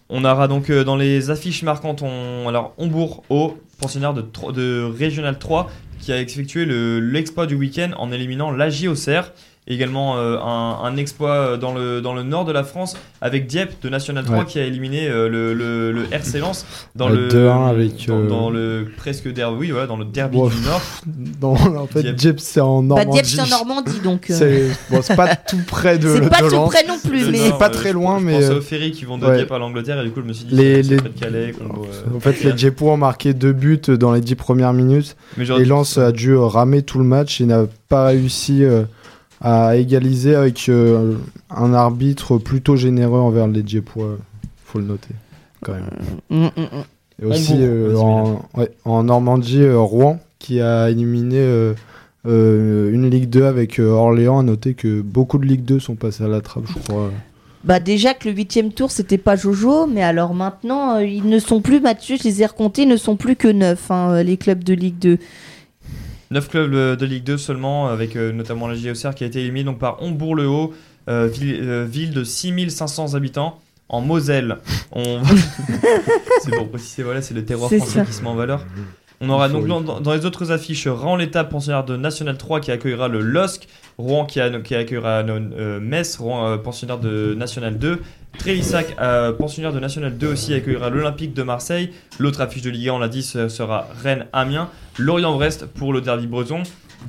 On 0.08 0.24
aura 0.24 0.48
donc 0.48 0.68
euh, 0.68 0.82
dans 0.82 0.96
les 0.96 1.30
affiches 1.30 1.62
marquantes, 1.62 2.02
on, 2.02 2.48
alors 2.48 2.74
Hombourg 2.76 3.22
au 3.30 3.56
pensionnaire 3.80 4.12
de, 4.14 4.20
tro- 4.20 4.52
de 4.52 4.82
Régional 4.98 5.38
3 5.38 5.70
qui 6.00 6.12
a 6.12 6.20
effectué 6.20 6.64
le- 6.64 7.00
l'exploit 7.00 7.46
du 7.46 7.54
week-end 7.54 7.90
en 7.98 8.12
éliminant 8.12 8.50
Auxerre. 8.88 9.32
Également 9.66 10.18
euh, 10.18 10.36
un, 10.40 10.78
un 10.84 10.96
exploit 10.98 11.30
euh, 11.30 11.56
dans 11.56 11.72
le, 11.72 12.02
dans 12.02 12.12
le 12.14 12.22
nord 12.22 12.44
de 12.44 12.52
la 12.52 12.64
France 12.64 12.98
avec 13.22 13.46
Dieppe 13.46 13.82
de 13.82 13.88
National 13.88 14.22
3 14.22 14.40
Ouais. 14.40 14.44
qui 14.44 14.58
a 14.58 14.64
éliminé 14.66 15.08
euh, 15.08 15.26
le, 15.30 15.54
le, 15.54 15.90
le 15.90 16.02
RC 16.12 16.38
Lens 16.38 16.66
dans 16.94 17.08
Le 17.08 17.28
le, 17.28 17.28
2-1 17.28 17.68
avec, 17.70 18.06
dans, 18.06 18.18
euh, 18.18 18.28
dans 18.28 18.50
le 18.50 18.86
presque 18.98 19.32
derby, 19.32 19.56
oui, 19.58 19.70
voilà, 19.70 19.86
dans 19.86 19.96
le 19.96 20.04
derby 20.04 20.36
Bon, 20.36 20.48
du 20.48 20.60
Nord. 20.60 20.82
Non, 21.40 21.78
en 21.78 21.86
fait, 21.86 22.02
Dieppe. 22.02 22.16
Dieppe, 22.16 22.40
c'est 22.40 22.60
en 22.60 22.82
Bah, 22.82 22.96
Normandie. 22.96 23.22
Dieppe, 23.22 23.26
c'est 23.26 23.40
en 23.40 23.46
Normandie, 23.58 24.00
donc. 24.04 24.28
euh, 24.30 24.34
C'est 24.38 24.94
bon, 24.94 25.16
pas 25.16 25.34
tout 25.34 25.56
près 25.66 25.96
de 25.98 26.08
C'est 26.14 26.28
pas 26.28 26.42
de 26.42 26.48
tout 26.48 26.54
Lens. 26.56 26.70
près 26.70 26.86
non 26.86 26.98
plus, 27.02 27.24
Le 27.24 27.30
mais. 27.32 27.38
c'est 27.38 27.58
pas 27.58 27.68
euh, 27.68 27.72
très 27.72 27.88
je- 27.88 27.94
loin, 27.94 28.18
je 28.18 28.24
mais, 28.26 28.32
pense 28.40 28.50
euh, 28.50 28.58
aux 28.58 28.60
ferries 28.60 28.92
qui 28.92 29.06
vont 29.06 29.16
de 29.16 29.24
ouais. 29.24 29.36
Dieppe 29.38 29.52
à 29.52 29.58
l'Angleterre 29.58 29.98
et 29.98 30.04
du 30.04 30.10
coup 30.10 30.20
je 30.20 30.26
me 30.26 30.32
suis 30.34 30.44
dit 30.44 30.54
Les- 30.56 30.82
c'est 30.82 30.90
les- 30.90 30.96
près 30.98 31.08
de 31.08 31.18
Calais. 31.18 31.52
Congo, 31.58 31.86
euh, 31.90 32.16
En 32.16 32.20
fait, 32.20 32.44
les 32.44 32.52
Diepois 32.52 32.92
ont 32.92 32.96
marqué 32.98 33.32
deux 33.32 33.52
buts 33.54 33.80
dans 33.88 34.12
les 34.12 34.20
dix 34.20 34.34
premières 34.34 34.74
minutes. 34.74 35.16
Et 35.38 35.64
Lens 35.64 35.96
a 35.96 36.12
dû 36.12 36.32
euh, 36.32 36.40
ramer 36.44 36.82
tout 36.82 36.98
le 36.98 37.04
match 37.04 37.40
et 37.40 37.46
n'a 37.46 37.64
pas 37.88 38.04
réussi 38.08 38.62
euh, 38.62 38.82
à 39.40 39.76
égaliser 39.76 40.34
avec 40.34 40.68
euh, 40.68 41.16
un 41.50 41.74
arbitre 41.74 42.38
plutôt 42.38 42.76
généreux 42.76 43.20
envers 43.20 43.46
les 43.46 43.62
Diepois. 43.62 44.16
Faut 44.64 44.78
le 44.78 44.86
noter, 44.86 45.14
quand 45.62 45.72
même. 45.72 45.84
Mm, 46.30 46.44
mm, 46.44 46.62
mm. 46.62 47.22
Et 47.22 47.26
aussi 47.26 47.54
euh, 47.58 47.96
en, 47.96 48.42
ouais, 48.56 48.70
en 48.84 49.04
Normandie, 49.04 49.62
euh, 49.62 49.78
Rouen 49.78 50.18
qui 50.38 50.60
a 50.60 50.90
éliminé 50.90 51.38
euh, 51.38 51.74
euh, 52.26 52.92
une 52.92 53.08
Ligue 53.08 53.30
2 53.30 53.44
avec 53.44 53.78
euh, 53.78 53.90
Orléans. 53.90 54.40
À 54.40 54.42
noter 54.42 54.74
que 54.74 55.00
beaucoup 55.00 55.38
de 55.38 55.46
Ligue 55.46 55.64
2 55.64 55.78
sont 55.78 55.94
passés 55.94 56.24
à 56.24 56.28
la 56.28 56.40
trappe, 56.40 56.64
je 56.66 56.78
crois. 56.80 57.10
Bah 57.64 57.80
déjà 57.80 58.12
que 58.12 58.28
le 58.28 58.34
huitième 58.34 58.72
tour 58.72 58.90
c'était 58.90 59.16
pas 59.16 59.36
Jojo, 59.36 59.86
mais 59.86 60.02
alors 60.02 60.34
maintenant 60.34 60.96
euh, 60.96 61.04
ils 61.04 61.26
ne 61.26 61.38
sont 61.38 61.62
plus 61.62 61.80
Mathieu, 61.80 62.16
je 62.18 62.24
les 62.24 62.42
ai 62.42 62.46
recomptés, 62.46 62.82
ils 62.82 62.88
ne 62.88 62.98
sont 62.98 63.16
plus 63.16 63.36
que 63.36 63.48
neuf 63.48 63.90
hein, 63.90 64.10
euh, 64.10 64.22
les 64.22 64.36
clubs 64.36 64.62
de 64.62 64.74
Ligue 64.74 64.98
2. 64.98 65.18
9 66.34 66.48
clubs 66.48 66.74
euh, 66.74 66.96
de 66.96 67.06
Ligue 67.06 67.22
2 67.22 67.38
seulement, 67.38 67.86
avec 67.86 68.16
euh, 68.16 68.32
notamment 68.32 68.66
la 68.66 68.74
JOCR 68.74 69.14
qui 69.14 69.22
a 69.22 69.26
été 69.28 69.40
éliminé 69.40 69.62
donc 69.64 69.78
par 69.78 70.02
Hombourg-le-Haut, 70.02 70.74
euh, 71.08 71.28
ville, 71.28 71.60
euh, 71.62 71.86
ville 71.88 72.12
de 72.12 72.24
6500 72.24 73.14
habitants. 73.14 73.60
En 73.88 74.00
Moselle, 74.00 74.58
on... 74.92 75.22
c'est 76.42 76.50
pour 76.56 76.68
préciser, 76.70 77.02
voilà, 77.02 77.22
c'est 77.22 77.34
le 77.34 77.44
terroir 77.44 77.70
français 77.70 77.98
ça. 77.98 78.04
qui 78.04 78.12
se 78.12 78.22
met 78.22 78.28
en 78.28 78.34
valeur. 78.34 78.66
On 79.24 79.30
aura 79.30 79.48
donc 79.48 79.66
dans, 79.66 79.80
dans 80.00 80.12
les 80.12 80.26
autres 80.26 80.50
affiches 80.52 80.86
Rouen 80.86 81.16
l'étape 81.16 81.50
pensionnaire 81.50 81.84
de 81.84 81.96
National 81.96 82.36
3 82.36 82.60
qui 82.60 82.70
accueillera 82.70 83.08
le 83.08 83.20
LOSC, 83.20 83.66
Rouen 83.98 84.24
qui, 84.26 84.40
a- 84.40 84.50
qui 84.60 84.74
accueillera 84.74 85.20
euh, 85.28 85.80
Metz, 85.80 86.16
Rouen 86.16 86.46
euh, 86.46 86.56
pensionnaire 86.58 86.98
de 86.98 87.34
National 87.34 87.78
2, 87.78 88.00
Trélissac 88.38 88.96
euh, 89.00 89.32
pensionnaire 89.32 89.72
de 89.72 89.80
National 89.80 90.16
2 90.18 90.26
aussi 90.32 90.54
accueillera 90.54 90.90
l'Olympique 90.90 91.34
de 91.34 91.42
Marseille. 91.42 91.90
L'autre 92.18 92.40
affiche 92.40 92.62
de 92.62 92.70
Ligue 92.70 92.88
1, 92.88 92.92
on 92.94 92.98
l'a 92.98 93.08
dit, 93.08 93.22
ce 93.22 93.48
sera 93.48 93.86
Rennes-Amiens, 94.02 94.68
Lorient-Brest 94.98 95.66
pour 95.66 95.92
le 95.92 96.00
derby 96.00 96.26
breton, 96.26 96.62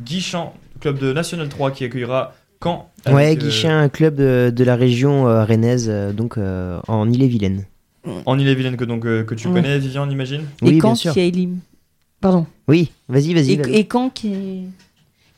Guichamp, 0.05 0.53
club 0.79 0.99
de 0.99 1.13
National 1.13 1.49
3 1.49 1.71
qui 1.71 1.83
accueillera 1.83 2.33
Caen. 2.63 2.89
Ouais, 3.07 3.31
euh, 3.31 3.35
Guichin, 3.35 3.79
un 3.79 3.89
club 3.89 4.15
de, 4.15 4.51
de 4.55 4.63
la 4.63 4.75
région 4.75 5.27
euh, 5.27 5.43
rennaise, 5.43 5.89
donc 6.15 6.37
euh, 6.37 6.79
en 6.87 7.09
Ille-et-Vilaine. 7.11 7.65
En 8.25 8.37
Ille-et-Vilaine 8.37 8.77
que, 8.77 8.85
donc, 8.85 9.05
euh, 9.05 9.23
que 9.23 9.33
tu 9.33 9.47
Ouais. 9.47 9.55
connais, 9.61 9.79
Vivian, 9.79 10.07
on 10.07 10.11
imagine? 10.11 10.41
Et 10.61 10.65
Oui, 10.65 10.77
quand 10.77 10.89
bien 10.89 10.95
sûr. 10.95 11.13
qui 11.13 11.19
a 11.21 11.23
éliminé 11.23 11.59
Pardon. 12.25 12.47
Oui, 12.67 12.89
vas-y, 13.07 13.35
vas-y. 13.35 13.51
Et, 13.51 13.55
vas-y. 13.57 13.75
et 13.75 13.83
quand 13.85 14.09
qui, 14.09 14.33
est- 14.33 14.63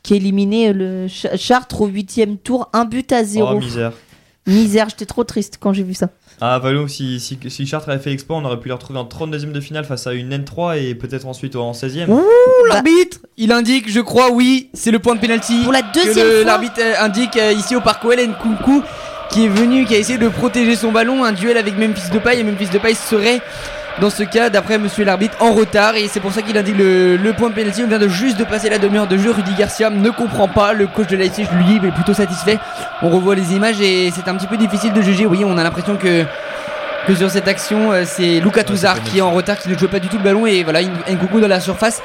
qui 0.02 0.14
éliminé 0.14 0.72
le 0.72 1.06
Ch- 1.06 1.36
Chartres 1.38 1.82
au 1.82 1.86
huitième 1.86 2.38
tour, 2.38 2.70
un 2.72 2.86
but 2.86 3.12
à 3.12 3.24
zéro. 3.24 3.50
Oh, 3.56 3.58
misère. 3.58 3.92
Misère, 4.46 4.88
j'étais 4.88 5.04
trop 5.04 5.24
triste 5.24 5.58
quand 5.60 5.74
j'ai 5.74 5.82
vu 5.82 5.92
ça. 5.92 6.08
Ah, 6.40 6.58
Valo, 6.58 6.88
si, 6.88 7.20
si, 7.20 7.38
si 7.48 7.66
Chartres 7.66 7.90
avait 7.90 7.98
fait 7.98 8.08
l'exploit, 8.08 8.38
on 8.38 8.44
aurait 8.46 8.58
pu 8.58 8.68
les 8.68 8.72
retrouver 8.72 8.98
en 8.98 9.04
32ème 9.04 9.52
de 9.52 9.60
finale 9.60 9.84
face 9.84 10.06
à 10.06 10.14
une 10.14 10.32
N3 10.32 10.78
et 10.82 10.94
peut-être 10.94 11.26
ensuite 11.26 11.54
en 11.56 11.72
16ème. 11.72 12.08
Ouh, 12.08 12.16
bah, 12.70 12.76
L'arbitre, 12.76 13.18
il 13.36 13.52
indique, 13.52 13.90
je 13.92 14.00
crois, 14.00 14.30
oui, 14.32 14.70
c'est 14.72 14.90
le 14.90 14.98
point 14.98 15.14
de 15.14 15.20
pénalty. 15.20 15.62
pour 15.64 15.72
la 15.72 15.82
que 15.82 15.92
deuxième 16.02 16.26
le- 16.26 16.32
fois. 16.36 16.44
l'arbitre 16.44 16.80
euh, 16.80 16.94
indique 17.00 17.36
euh, 17.36 17.52
ici 17.52 17.76
au 17.76 17.82
parc 17.82 18.02
OL 18.06 18.16
Nkunku 18.18 18.80
qui 19.30 19.44
est 19.44 19.48
venu, 19.48 19.84
qui 19.84 19.94
a 19.94 19.98
essayé 19.98 20.18
de 20.18 20.28
protéger 20.30 20.74
son 20.76 20.90
ballon, 20.92 21.22
un 21.22 21.32
duel 21.32 21.58
avec 21.58 21.76
Memphis 21.76 22.08
Depay 22.10 22.38
et 22.40 22.42
Memphis 22.44 22.70
Depay 22.72 22.94
serait 22.94 23.42
dans 24.00 24.10
ce 24.10 24.22
cas, 24.22 24.48
d'après 24.50 24.78
monsieur 24.78 25.04
l'arbitre, 25.04 25.36
en 25.40 25.52
retard 25.52 25.96
et 25.96 26.08
c'est 26.08 26.20
pour 26.20 26.32
ça 26.32 26.42
qu'il 26.42 26.56
indique 26.56 26.76
le, 26.76 27.16
le 27.16 27.32
point 27.32 27.50
de 27.50 27.54
pénalty. 27.54 27.82
On 27.82 27.88
vient 27.88 27.98
de 27.98 28.08
juste 28.08 28.38
de 28.38 28.44
passer 28.44 28.70
la 28.70 28.78
demi-heure 28.78 29.06
de 29.08 29.18
jeu. 29.18 29.30
Rudy 29.30 29.54
Garcia 29.58 29.90
ne 29.90 30.10
comprend 30.10 30.48
pas. 30.48 30.72
Le 30.72 30.86
coach 30.86 31.08
de 31.08 31.16
Leipzig, 31.16 31.46
lui, 31.52 31.76
est 31.76 31.90
plutôt 31.92 32.14
satisfait. 32.14 32.58
On 33.02 33.10
revoit 33.10 33.34
les 33.34 33.54
images 33.54 33.80
et 33.80 34.10
c'est 34.14 34.28
un 34.28 34.34
petit 34.36 34.46
peu 34.46 34.56
difficile 34.56 34.92
de 34.92 35.02
juger. 35.02 35.26
Oui, 35.26 35.44
on 35.44 35.58
a 35.58 35.62
l'impression 35.62 35.96
que 35.96 36.24
que 37.06 37.14
sur 37.14 37.30
cette 37.30 37.48
action, 37.48 37.90
euh, 37.90 38.02
c'est 38.04 38.42
Ouais, 38.44 38.64
Touzard 38.64 39.02
qui 39.02 39.18
est 39.18 39.22
en 39.22 39.30
retard, 39.30 39.58
qui 39.58 39.70
ne 39.70 39.78
joue 39.78 39.88
pas 39.88 39.98
du 39.98 40.08
tout 40.08 40.18
le 40.18 40.22
ballon 40.22 40.46
et 40.46 40.62
voilà, 40.62 40.82
Nkunku 40.82 41.40
dans 41.40 41.48
la 41.48 41.60
surface 41.60 42.02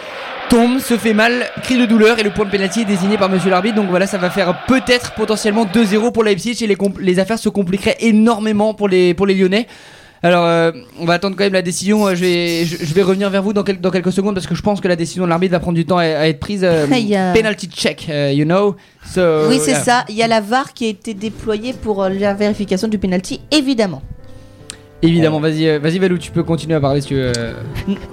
tombe, 0.50 0.80
se 0.80 0.98
fait 0.98 1.14
mal, 1.14 1.46
cri 1.64 1.78
de 1.78 1.86
douleur 1.86 2.20
et 2.20 2.24
le 2.24 2.30
point 2.30 2.46
de 2.46 2.52
pénalty 2.52 2.82
est 2.82 2.86
désigné 2.86 3.18
par 3.18 3.28
monsieur 3.30 3.50
l'arbitre. 3.50 3.76
Donc 3.76 3.90
voilà, 3.90 4.08
ça 4.08 4.18
va 4.18 4.30
faire 4.30 4.56
peut-être 4.66 5.12
potentiellement 5.14 5.66
2-0 5.66 6.12
pour 6.14 6.24
Leipzig 6.24 6.64
et 6.64 6.68
les, 6.68 6.78
les 7.00 7.20
affaires 7.20 7.40
se 7.40 7.50
compliqueraient 7.50 7.98
énormément 8.00 8.74
pour 8.74 8.88
les, 8.88 9.14
pour 9.14 9.26
les 9.26 9.34
Lyonnais. 9.34 9.68
Alors, 10.26 10.46
euh, 10.46 10.72
on 11.00 11.06
va 11.06 11.16
attendre 11.16 11.36
quand 11.36 11.44
même 11.44 11.52
la 11.54 11.62
décision. 11.62 12.08
euh, 12.08 12.16
Je 12.16 12.22
vais, 12.22 12.66
je, 12.66 12.78
je 12.86 12.94
vais 12.94 13.02
revenir 13.02 13.30
vers 13.30 13.44
vous 13.44 13.52
dans, 13.52 13.64
quel- 13.64 13.82
dans 13.82 13.92
quelques 13.92 14.14
secondes 14.14 14.34
parce 14.36 14.48
que 14.48 14.56
je 14.56 14.62
pense 14.62 14.80
que 14.80 14.88
la 14.88 14.96
décision 14.96 15.26
de 15.26 15.30
l'arbitre 15.30 15.52
va 15.52 15.60
prendre 15.60 15.76
du 15.76 15.86
temps 15.86 15.98
à, 15.98 16.04
à 16.04 16.28
être 16.28 16.40
prise. 16.40 16.64
euh, 16.64 16.86
a- 17.16 17.34
Penalty 17.34 17.68
check, 17.68 18.08
euh, 18.10 18.32
you 18.32 18.46
know. 18.46 18.76
So, 19.06 19.22
Oui, 19.50 19.60
c'est 19.62 19.72
yeah. 19.72 19.84
ça. 19.84 20.06
Il 20.08 20.16
y 20.16 20.24
a 20.24 20.28
la 20.28 20.40
VAR 20.40 20.74
qui 20.74 20.86
a 20.86 20.90
été 20.90 21.14
déployée 21.14 21.74
pour 21.74 22.04
la 22.08 22.34
vérification 22.34 22.88
du 22.88 22.98
penalty, 22.98 23.42
évidemment. 23.52 24.02
Évidemment, 25.02 25.42
vas-y, 25.42 25.78
vas-y 25.80 26.00
Valou, 26.00 26.18
tu 26.18 26.32
peux 26.32 26.44
continuer 26.44 26.76
à 26.76 26.80
parler 26.80 27.02
si 27.02 27.08
tu 27.10 27.16
veux. 27.16 27.34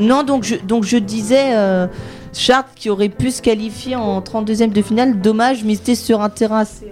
Non, 0.01 0.25
donc 0.25 0.43
je, 0.43 0.57
donc 0.57 0.83
je 0.83 0.97
disais, 0.97 1.55
euh, 1.55 1.87
Chartres 2.33 2.71
qui 2.75 2.91
aurait 2.91 3.09
pu 3.09 3.31
se 3.31 3.41
qualifier 3.41 3.95
en 3.95 4.21
32e 4.21 4.73
de 4.73 4.83
finale, 4.83 5.21
dommage, 5.21 5.63
mais 5.65 5.77
c'était 5.77 5.95
sur 5.95 6.21
un 6.21 6.29
terrain 6.29 6.59
assez. 6.63 6.87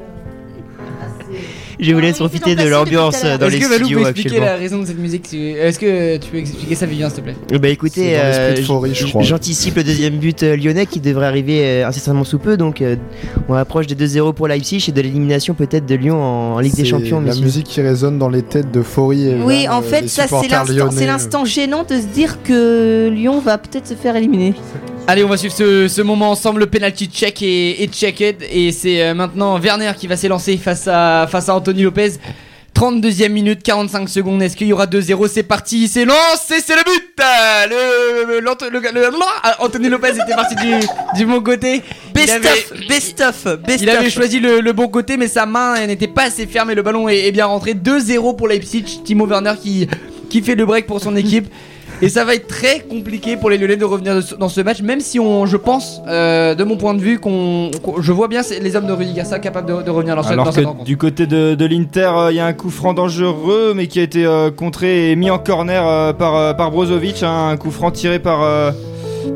Je 1.81 1.93
vous 1.93 2.01
laisse 2.01 2.17
profiter 2.17 2.57
de 2.57 2.69
l'ambiance 2.69 3.23
dans 3.23 3.47
Est-ce 3.47 3.55
les 3.55 3.59
que 3.61 3.69
Valou 3.69 3.79
peut 3.79 3.85
studios 3.85 4.01
expliquer 4.01 4.29
actuellement. 4.29 4.47
la 4.47 4.57
raison 4.57 4.79
de 4.81 4.87
cette 4.87 4.99
musique 4.99 5.33
Est-ce 5.33 5.79
que 5.79 6.17
tu 6.17 6.31
peux 6.31 6.39
expliquer 6.39 6.75
ça, 6.75 6.87
Vivien, 6.87 7.09
s'il 7.09 7.23
te 7.23 7.31
plaît 7.31 7.59
Bah 7.59 7.69
écoutez, 7.69 8.19
euh, 8.19 8.57
j'anticipe 9.21 9.77
le 9.77 9.85
deuxième 9.85 10.17
but 10.17 10.43
euh, 10.43 10.57
lyonnais 10.57 10.87
qui 10.87 11.01
devrait 11.01 11.27
arriver 11.27 11.61
euh, 11.63 11.87
incessamment 11.87 12.25
sous 12.25 12.39
peu. 12.39 12.57
Donc 12.57 12.83
on 13.49 13.55
approche 13.55 13.87
des 13.87 13.95
2-0 13.95 14.35
pour 14.35 14.49
Leipzig 14.49 14.85
et 14.89 14.93
de 14.93 15.01
l'élimination 15.01 15.55
peut-être 15.55 15.87
de 15.87 15.95
Lyon 15.95 16.21
en, 16.21 16.59
Ligue 16.59 16.75
des 16.75 16.85
Champions. 16.85 17.21
La 17.21 17.35
musique 17.37 17.67
qui 17.67 17.81
résonne 17.81 18.19
dans 18.19 18.29
les 18.29 18.43
têtes 18.43 18.71
de 18.73 18.83
Faury 18.83 19.29
et 19.29 19.37
Oui, 19.43 19.69
en 19.69 19.83
fait, 19.83 20.09
ça 20.09 20.27
c'est 20.27 21.07
l'instant 21.07 21.45
gênant 21.45 21.85
de 21.85 21.97
se 21.97 22.07
dire 22.07 22.43
que 22.43 23.09
Lyon 23.09 23.41
va 23.41 23.59
peut-être 23.59 23.87
se 23.87 23.95
faire 23.95 24.17
éliminer. 24.17 24.55
Allez, 25.11 25.25
on 25.25 25.29
va 25.29 25.39
suivre 25.39 25.55
ce, 25.55 25.89
ce 25.89 26.03
moment 26.03 26.31
ensemble. 26.31 26.61
Le 26.61 26.67
penalty 26.67 27.07
check 27.07 27.41
et, 27.41 27.83
et 27.83 27.89
checked. 27.89 28.43
Et 28.53 28.73
c'est 28.73 29.03
euh, 29.03 29.15
maintenant 29.15 29.59
Werner 29.59 29.93
qui 29.97 30.07
va 30.07 30.17
s'élancer 30.19 30.59
face 30.59 30.87
à, 30.87 31.27
face 31.31 31.49
à 31.49 31.55
Anthony 31.55 31.83
Lopez. 31.83 32.13
32e 32.75 33.31
minute, 33.31 33.63
45 33.63 34.07
secondes. 34.09 34.43
Est-ce 34.43 34.55
qu'il 34.55 34.67
y 34.69 34.73
aura 34.73 34.85
2-0 34.87 35.27
C'est 35.29 35.43
parti, 35.43 35.89
c'est 35.89 36.05
lancé, 36.05 36.61
c'est 36.65 36.77
le 36.77 36.85
but 36.85 37.09
Ah, 37.21 37.65
le, 37.69 38.35
le, 38.35 38.41
le- 38.41 39.11
ah, 39.43 39.57
Anthony 39.61 39.89
Lopez 39.89 40.11
était 40.11 40.35
parti 40.37 40.55
du, 40.57 40.75
du 41.19 41.25
bon 41.27 41.41
côté. 41.41 41.83
Best 42.15 42.31
avait- 42.35 42.49
of, 42.51 42.87
best 42.87 43.21
of, 43.23 43.57
best 43.67 43.83
Il 43.83 43.89
avait 43.91 44.11
choisi 44.11 44.39
le, 44.39 44.61
le 44.61 44.73
bon 44.75 44.89
côté, 44.89 45.17
mais 45.17 45.27
sa 45.27 45.47
main 45.47 45.87
n'était 45.87 46.07
pas 46.07 46.25
assez 46.25 46.47
ferme 46.47 46.71
et 46.71 46.75
le 46.77 46.83
ballon 46.83 47.09
est, 47.09 47.27
est 47.27 47.33
bien 47.33 47.47
rentré. 47.47 47.73
2-0 47.75 48.37
pour 48.37 48.47
Leipzig. 48.47 48.85
Timo 49.05 49.27
Werner 49.27 49.55
qui, 49.61 49.89
qui 50.31 50.43
fait 50.43 50.55
le 50.55 50.67
break 50.67 50.87
pour 50.87 51.01
son 51.01 51.17
équipe. 51.17 51.49
Et 52.01 52.09
ça 52.09 52.25
va 52.25 52.35
être 52.37 52.47
très 52.47 52.79
compliqué 52.81 53.37
pour 53.37 53.51
les 53.51 53.59
Lyonnais 53.59 53.77
de 53.77 53.85
revenir 53.85 54.15
de 54.15 54.37
dans 54.37 54.49
ce 54.49 54.61
match, 54.61 54.83
même 54.83 55.01
si 55.01 55.19
on, 55.19 55.47
je 55.47 55.57
pense, 55.57 56.01
euh, 56.07 56.55
de 56.55 56.63
mon 56.63 56.77
point 56.77 56.95
de 56.95 57.01
vue, 57.01 57.19
qu'on, 57.19 57.73
je 58.01 58.13
vois 58.13 58.29
bien 58.29 58.43
les 58.63 58.77
hommes 58.77 58.87
de 58.87 58.93
Rudy 58.93 59.15
Garcia 59.15 59.41
capables 59.41 59.67
de, 59.69 59.83
de 59.83 59.91
revenir 59.91 60.15
dans, 60.15 60.23
ce- 60.23 60.29
dans 60.29 60.35
Alors 60.43 60.53
cette 60.53 60.63
que 60.63 60.69
rencontre. 60.69 60.85
du 60.85 60.97
côté 60.97 61.27
de, 61.27 61.57
de 61.57 61.65
l'Inter, 61.67 62.11
euh, 62.15 62.31
il 62.31 62.37
y 62.37 62.41
a 62.41 62.47
un 62.47 62.53
coup 62.53 62.71
franc 62.71 62.95
dangereux, 62.95 63.73
mais 63.75 63.89
qui 63.89 63.99
a 63.99 64.05
été 64.05 64.25
euh, 64.25 64.53
contré 64.53 65.11
et 65.11 65.17
mis 65.17 65.29
en 65.31 65.41
corner 65.41 66.15
par, 66.17 66.57
par 66.57 66.71
Brozovic. 66.71 67.25
hein, 67.25 67.49
un 67.49 67.57
coup 67.57 67.73
franc 67.73 67.91
tiré 67.91 68.21
par, 68.21 68.43
euh, 68.45 68.71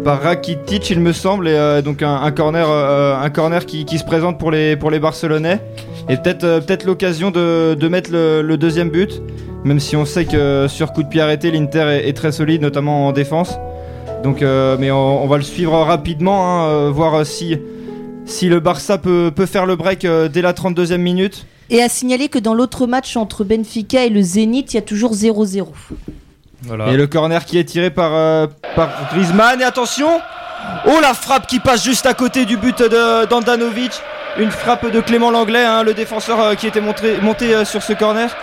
par 0.04 0.22
Rakitic, 0.22 0.90
il 0.90 1.00
me 1.00 1.12
semble. 1.12 1.48
Et 1.48 1.54
euh, 1.54 1.82
donc 1.82 2.02
un, 2.02 2.30
corner, 2.32 2.66
euh, 2.68 3.60
qui, 3.60 3.98
se 3.98 4.04
présente 4.04 4.38
pour 4.38 4.50
les, 4.50 4.76
pour 4.76 4.90
Barcelonais. 4.90 5.60
Et 6.08 6.16
peut-être 6.16 6.44
euh, 6.44 6.76
l'occasion 6.84 7.30
de, 7.30 7.88
mettre 7.88 8.10
le, 8.12 8.56
deuxième 8.56 8.90
but. 8.90 9.22
Même 9.64 9.80
si 9.80 9.96
on 9.96 10.04
sait 10.04 10.24
que 10.24 10.66
sur 10.68 10.92
coup 10.92 11.02
de 11.02 11.08
pied 11.08 11.20
arrêté, 11.20 11.50
l'Inter 11.50 12.00
est, 12.04 12.16
très 12.16 12.32
solide, 12.32 12.62
notamment 12.62 13.06
en 13.06 13.12
défense. 13.12 13.56
Donc, 14.24 14.40
mais 14.40 14.90
on, 14.90 15.26
va 15.28 15.36
le 15.36 15.42
suivre 15.42 15.72
rapidement, 15.72 16.64
hein, 16.64 16.90
voir 16.90 17.24
si, 17.24 17.58
le 18.42 18.58
Barça 18.58 18.98
peut, 18.98 19.30
peut 19.34 19.46
faire 19.46 19.66
le 19.66 19.76
break 19.76 20.04
dès 20.32 20.42
la 20.42 20.52
32e 20.52 20.96
minute. 20.96 21.46
Et 21.70 21.80
à 21.80 21.88
signaler 21.88 22.28
que 22.28 22.40
dans 22.40 22.54
l'autre 22.54 22.88
match 22.88 23.16
entre 23.16 23.44
Benfica 23.44 24.04
et 24.04 24.10
le 24.10 24.20
Zénith, 24.20 24.74
il 24.74 24.76
y 24.76 24.78
a 24.78 24.82
toujours 24.82 25.14
0-0. 25.14 25.64
Et 26.88 26.96
le 26.96 27.06
corner 27.06 27.44
qui 27.44 27.58
est 27.58 27.64
tiré 27.64 27.90
par, 27.90 28.12
euh, 28.14 28.46
par 28.76 28.88
Griezmann. 29.12 29.60
Et 29.60 29.64
attention 29.64 30.20
Oh 30.86 31.00
la 31.00 31.14
frappe 31.14 31.46
qui 31.46 31.60
passe 31.60 31.84
juste 31.84 32.06
à 32.06 32.14
côté 32.14 32.44
du 32.44 32.56
but 32.56 32.82
d'Andanovic. 33.30 33.92
Une 34.38 34.50
frappe 34.50 34.90
de 34.90 35.00
Clément 35.00 35.30
Langlais, 35.30 35.64
hein, 35.64 35.82
le 35.82 35.92
défenseur 35.92 36.40
euh, 36.40 36.54
qui 36.54 36.66
était 36.66 36.80
monté 36.80 37.54
euh, 37.54 37.64
sur 37.64 37.82
ce 37.82 37.92
corner. 37.92 38.34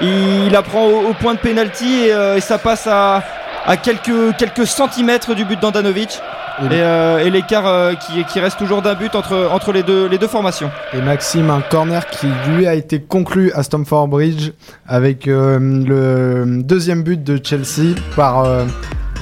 Il, 0.00 0.50
la 0.50 0.62
prend 0.62 0.86
au, 0.86 1.14
point 1.14 1.34
de 1.34 1.38
pénalty 1.38 2.04
et, 2.04 2.12
euh, 2.12 2.36
et 2.36 2.40
ça 2.40 2.58
passe 2.58 2.86
à, 2.86 3.22
à 3.66 3.76
quelques, 3.76 4.36
quelques 4.36 4.66
centimètres 4.66 5.34
du 5.34 5.44
but 5.44 5.58
d'Andanovic. 5.58 6.20
Et- 6.60 6.64
Et, 6.74 6.80
euh, 6.82 7.24
et 7.24 7.30
l'écart 7.30 7.66
euh, 7.66 7.94
qui, 7.94 8.24
qui 8.24 8.40
reste 8.40 8.58
toujours 8.58 8.82
d'un 8.82 8.94
but 8.94 9.14
entre, 9.14 9.48
entre 9.52 9.72
les, 9.72 9.82
deux, 9.84 10.08
les 10.08 10.18
deux 10.18 10.26
formations. 10.26 10.70
Et 10.92 11.00
Maxime, 11.00 11.50
un 11.50 11.60
corner 11.60 12.04
qui 12.08 12.26
lui 12.50 12.66
a 12.66 12.74
été 12.74 13.00
conclu 13.00 13.52
à 13.52 13.62
Stamford 13.62 14.08
Bridge 14.08 14.50
avec 14.86 15.28
euh, 15.28 15.58
le 15.60 16.62
deuxième 16.62 17.02
but 17.04 17.22
de 17.22 17.38
Chelsea 17.42 17.94
par 18.16 18.44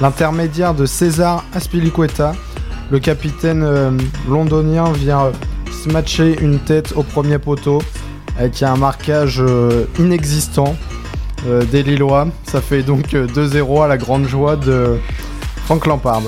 l'intermédiaire 0.01 0.73
de 0.73 0.85
César 0.87 1.43
Aspilicueta. 1.53 2.33
Le 2.89 2.99
capitaine 2.99 3.63
euh, 3.63 3.91
londonien 4.29 4.91
vient 4.93 5.25
euh, 5.25 5.31
se 5.71 5.89
matcher 5.89 6.37
une 6.41 6.57
tête 6.59 6.93
au 6.95 7.03
premier 7.03 7.37
poteau 7.37 7.81
avec 8.39 8.61
un 8.63 8.75
marquage 8.77 9.41
euh, 9.41 9.85
inexistant 9.99 10.75
des 11.71 11.83
Lillois. 11.83 12.27
Ça 12.43 12.61
fait 12.61 12.81
donc 12.81 13.13
euh, 13.13 13.27
2-0 13.27 13.83
à 13.83 13.87
la 13.87 13.97
grande 13.97 14.25
joie 14.27 14.55
de 14.55 14.97
Frank 15.65 15.85
Lampard. 15.85 16.21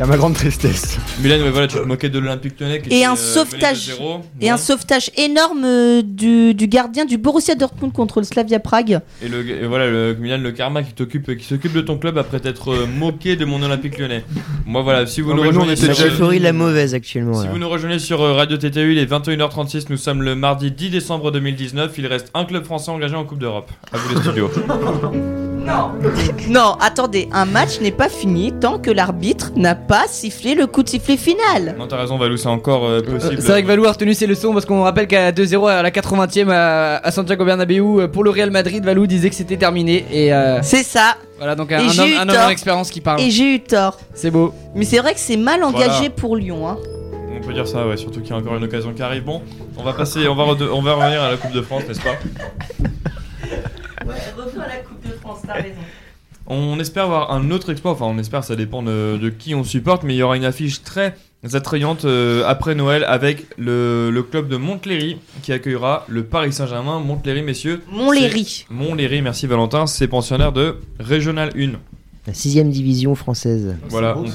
À 0.00 0.06
ma 0.06 0.16
grande 0.16 0.32
tristesse. 0.32 0.98
Milan, 1.22 1.36
mais 1.44 1.50
voilà, 1.50 1.66
tu 1.66 1.76
te 1.76 1.82
moquais 1.82 2.08
de 2.08 2.18
l'Olympique 2.18 2.58
Lyonnais. 2.58 2.80
qui 2.80 2.94
Et 2.94 3.04
un 3.04 3.12
euh, 3.12 3.16
sauvetage. 3.16 3.92
Et 4.40 4.48
un 4.48 4.56
sauvetage 4.56 5.10
énorme 5.18 5.62
euh, 5.66 6.00
du, 6.02 6.54
du 6.54 6.68
gardien 6.68 7.04
du 7.04 7.18
Borussia 7.18 7.54
Dortmund 7.54 7.92
contre 7.92 8.20
le 8.20 8.24
Slavia 8.24 8.60
Prague. 8.60 9.00
Et, 9.22 9.28
le, 9.28 9.46
et 9.46 9.66
voilà, 9.66 9.90
le 9.90 10.16
Milan, 10.18 10.38
le 10.38 10.52
karma 10.52 10.82
qui 10.82 10.94
t'occupe, 10.94 11.36
qui 11.36 11.44
s'occupe 11.44 11.74
de 11.74 11.82
ton 11.82 11.98
club 11.98 12.16
après 12.16 12.40
t'être 12.40 12.72
euh, 12.72 12.86
moqué 12.86 13.36
de 13.36 13.44
mon 13.44 13.62
Olympique 13.62 13.98
Lyonnais. 13.98 14.24
Moi, 14.64 14.80
voilà, 14.80 15.04
si 15.06 15.20
vous 15.20 15.34
Non, 15.34 15.42
nous 15.42 15.48
rejoignez 15.48 15.76
sur, 15.76 15.88
La 15.88 15.92
déjà 15.92 16.04
euh, 16.06 16.08
chefferie 16.08 16.38
la 16.38 16.54
mauvaise 16.54 16.94
actuellement. 16.94 17.34
Si 17.34 17.44
là. 17.44 17.52
vous 17.52 17.58
nous 17.58 17.68
rejoignez 17.68 17.98
sur 17.98 18.20
Radio 18.20 18.56
TTU, 18.56 18.92
il 18.92 18.98
est 18.98 19.04
21h36, 19.04 19.88
nous 19.90 19.98
sommes 19.98 20.22
le 20.22 20.34
mardi 20.34 20.70
10 20.70 20.88
décembre 20.88 21.30
2019, 21.30 21.92
il 21.98 22.06
reste 22.06 22.30
un 22.32 22.46
club 22.46 22.64
français 22.64 22.90
engagé 22.90 23.16
en 23.16 23.26
Coupe 23.26 23.40
d'Europe. 23.40 23.70
À 23.92 23.98
vous 23.98 24.14
les 24.14 24.20
studios. 24.22 24.50
Non. 25.64 25.90
non, 26.48 26.76
attendez, 26.80 27.28
un 27.32 27.44
match 27.44 27.80
n'est 27.80 27.90
pas 27.90 28.08
fini 28.08 28.52
tant 28.52 28.78
que 28.78 28.90
l'arbitre 28.90 29.50
n'a 29.56 29.74
pas 29.74 30.04
sifflé 30.08 30.54
le 30.54 30.66
coup 30.66 30.82
de 30.82 30.88
sifflet 30.88 31.16
final. 31.16 31.74
non, 31.78 31.86
t'as 31.86 31.98
raison, 31.98 32.16
Valou, 32.18 32.36
c'est 32.36 32.48
encore 32.48 32.84
euh, 32.86 33.00
Euh, 33.06 33.12
possible. 33.18 33.36
C'est 33.42 33.48
vrai 33.52 33.62
que 33.62 33.66
Valou 33.68 33.84
a 33.84 33.92
retenu 33.92 34.14
ses 34.14 34.26
leçons 34.26 34.52
parce 34.52 34.64
qu'on 34.64 34.82
rappelle 34.82 35.06
qu'à 35.06 35.32
2-0 35.32 35.68
à 35.68 35.82
la 35.82 35.90
80e 35.90 36.48
à, 36.50 36.96
à 36.96 37.10
Santiago 37.10 37.44
Bernabéu 37.44 38.00
euh, 38.00 38.08
pour 38.08 38.24
le 38.24 38.30
Real 38.30 38.50
Madrid, 38.50 38.84
Valou 38.84 39.06
disait 39.06 39.28
que 39.30 39.36
c'était 39.36 39.56
terminé 39.58 40.06
et 40.10 40.32
euh, 40.32 40.60
C'est 40.62 40.82
ça, 40.82 41.16
voilà 41.38 41.54
donc 41.54 41.70
un, 41.72 41.80
homme, 41.80 41.90
un 42.18 42.28
homme 42.28 42.36
en 42.46 42.48
expérience 42.48 42.90
qui 42.90 43.00
parle. 43.00 43.20
et 43.20 43.30
j'ai 43.30 43.54
eu 43.56 43.60
tort. 43.60 43.98
C'est 44.14 44.30
beau. 44.30 44.52
Mais 44.74 44.84
c'est 44.84 44.98
vrai 44.98 45.14
que 45.14 45.20
c'est 45.20 45.36
mal 45.36 45.62
engagé 45.62 45.88
Voilà. 45.90 46.10
pour 46.10 46.36
Lyon. 46.36 46.68
Hein. 46.68 46.78
On 47.42 47.46
peut 47.46 47.52
dire 47.54 47.66
ça, 47.68 47.86
ouais, 47.86 47.96
surtout 47.96 48.20
qu'il 48.20 48.30
y 48.30 48.32
a 48.32 48.36
encore 48.36 48.56
une 48.56 48.64
occasion 48.64 48.92
qui 48.92 49.02
arrive. 49.02 49.24
Bon, 49.24 49.40
on 49.78 49.82
va 49.82 49.92
passer, 49.94 50.26
on 50.28 50.34
va, 50.34 50.44
rede- 50.44 50.68
on 50.72 50.82
va 50.82 50.94
revenir 50.94 51.22
à 51.22 51.30
la 51.30 51.36
Coupe 51.36 51.52
de 51.52 51.62
France, 51.62 51.82
n'est-ce 51.88 52.00
pas? 52.00 52.10
Ouais, 54.06 54.14
t'as 55.46 55.54
raison. 55.54 55.74
On 56.46 56.80
espère 56.80 57.04
avoir 57.04 57.32
un 57.32 57.50
autre 57.50 57.70
exploit, 57.70 57.92
enfin 57.92 58.06
on 58.06 58.18
espère, 58.18 58.42
ça 58.44 58.56
dépend 58.56 58.82
de, 58.82 59.18
de 59.20 59.28
qui 59.30 59.54
on 59.54 59.62
supporte, 59.62 60.02
mais 60.02 60.14
il 60.14 60.18
y 60.18 60.22
aura 60.22 60.36
une 60.36 60.44
affiche 60.44 60.82
très 60.82 61.14
attrayante 61.54 62.04
euh, 62.04 62.42
après 62.46 62.74
Noël 62.74 63.04
avec 63.04 63.46
le, 63.56 64.10
le 64.10 64.22
club 64.22 64.48
de 64.48 64.56
Montlhéry 64.56 65.18
qui 65.42 65.52
accueillera 65.52 66.04
le 66.08 66.24
Paris 66.24 66.52
Saint-Germain. 66.52 66.98
Montlhéry, 67.00 67.42
messieurs. 67.42 67.82
Montlhéry. 67.90 68.66
Montlhéry, 68.68 69.22
merci 69.22 69.46
Valentin, 69.46 69.86
c'est 69.86 70.08
pensionnaire 70.08 70.52
de 70.52 70.76
Régional 70.98 71.50
1. 71.56 71.72
La 72.26 72.34
sixième 72.34 72.70
division 72.70 73.14
française. 73.14 73.76
Voilà, 73.88 74.18
on 74.18 74.24
peut- 74.24 74.30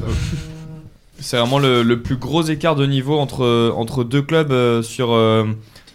c'est 1.19 1.37
vraiment 1.37 1.59
le, 1.59 1.83
le 1.83 2.01
plus 2.01 2.17
gros 2.17 2.43
écart 2.43 2.75
de 2.75 2.85
niveau 2.85 3.17
entre, 3.19 3.73
entre 3.75 4.03
deux 4.03 4.21
clubs 4.21 4.51
euh, 4.51 4.81
sur, 4.81 5.11
euh, 5.13 5.45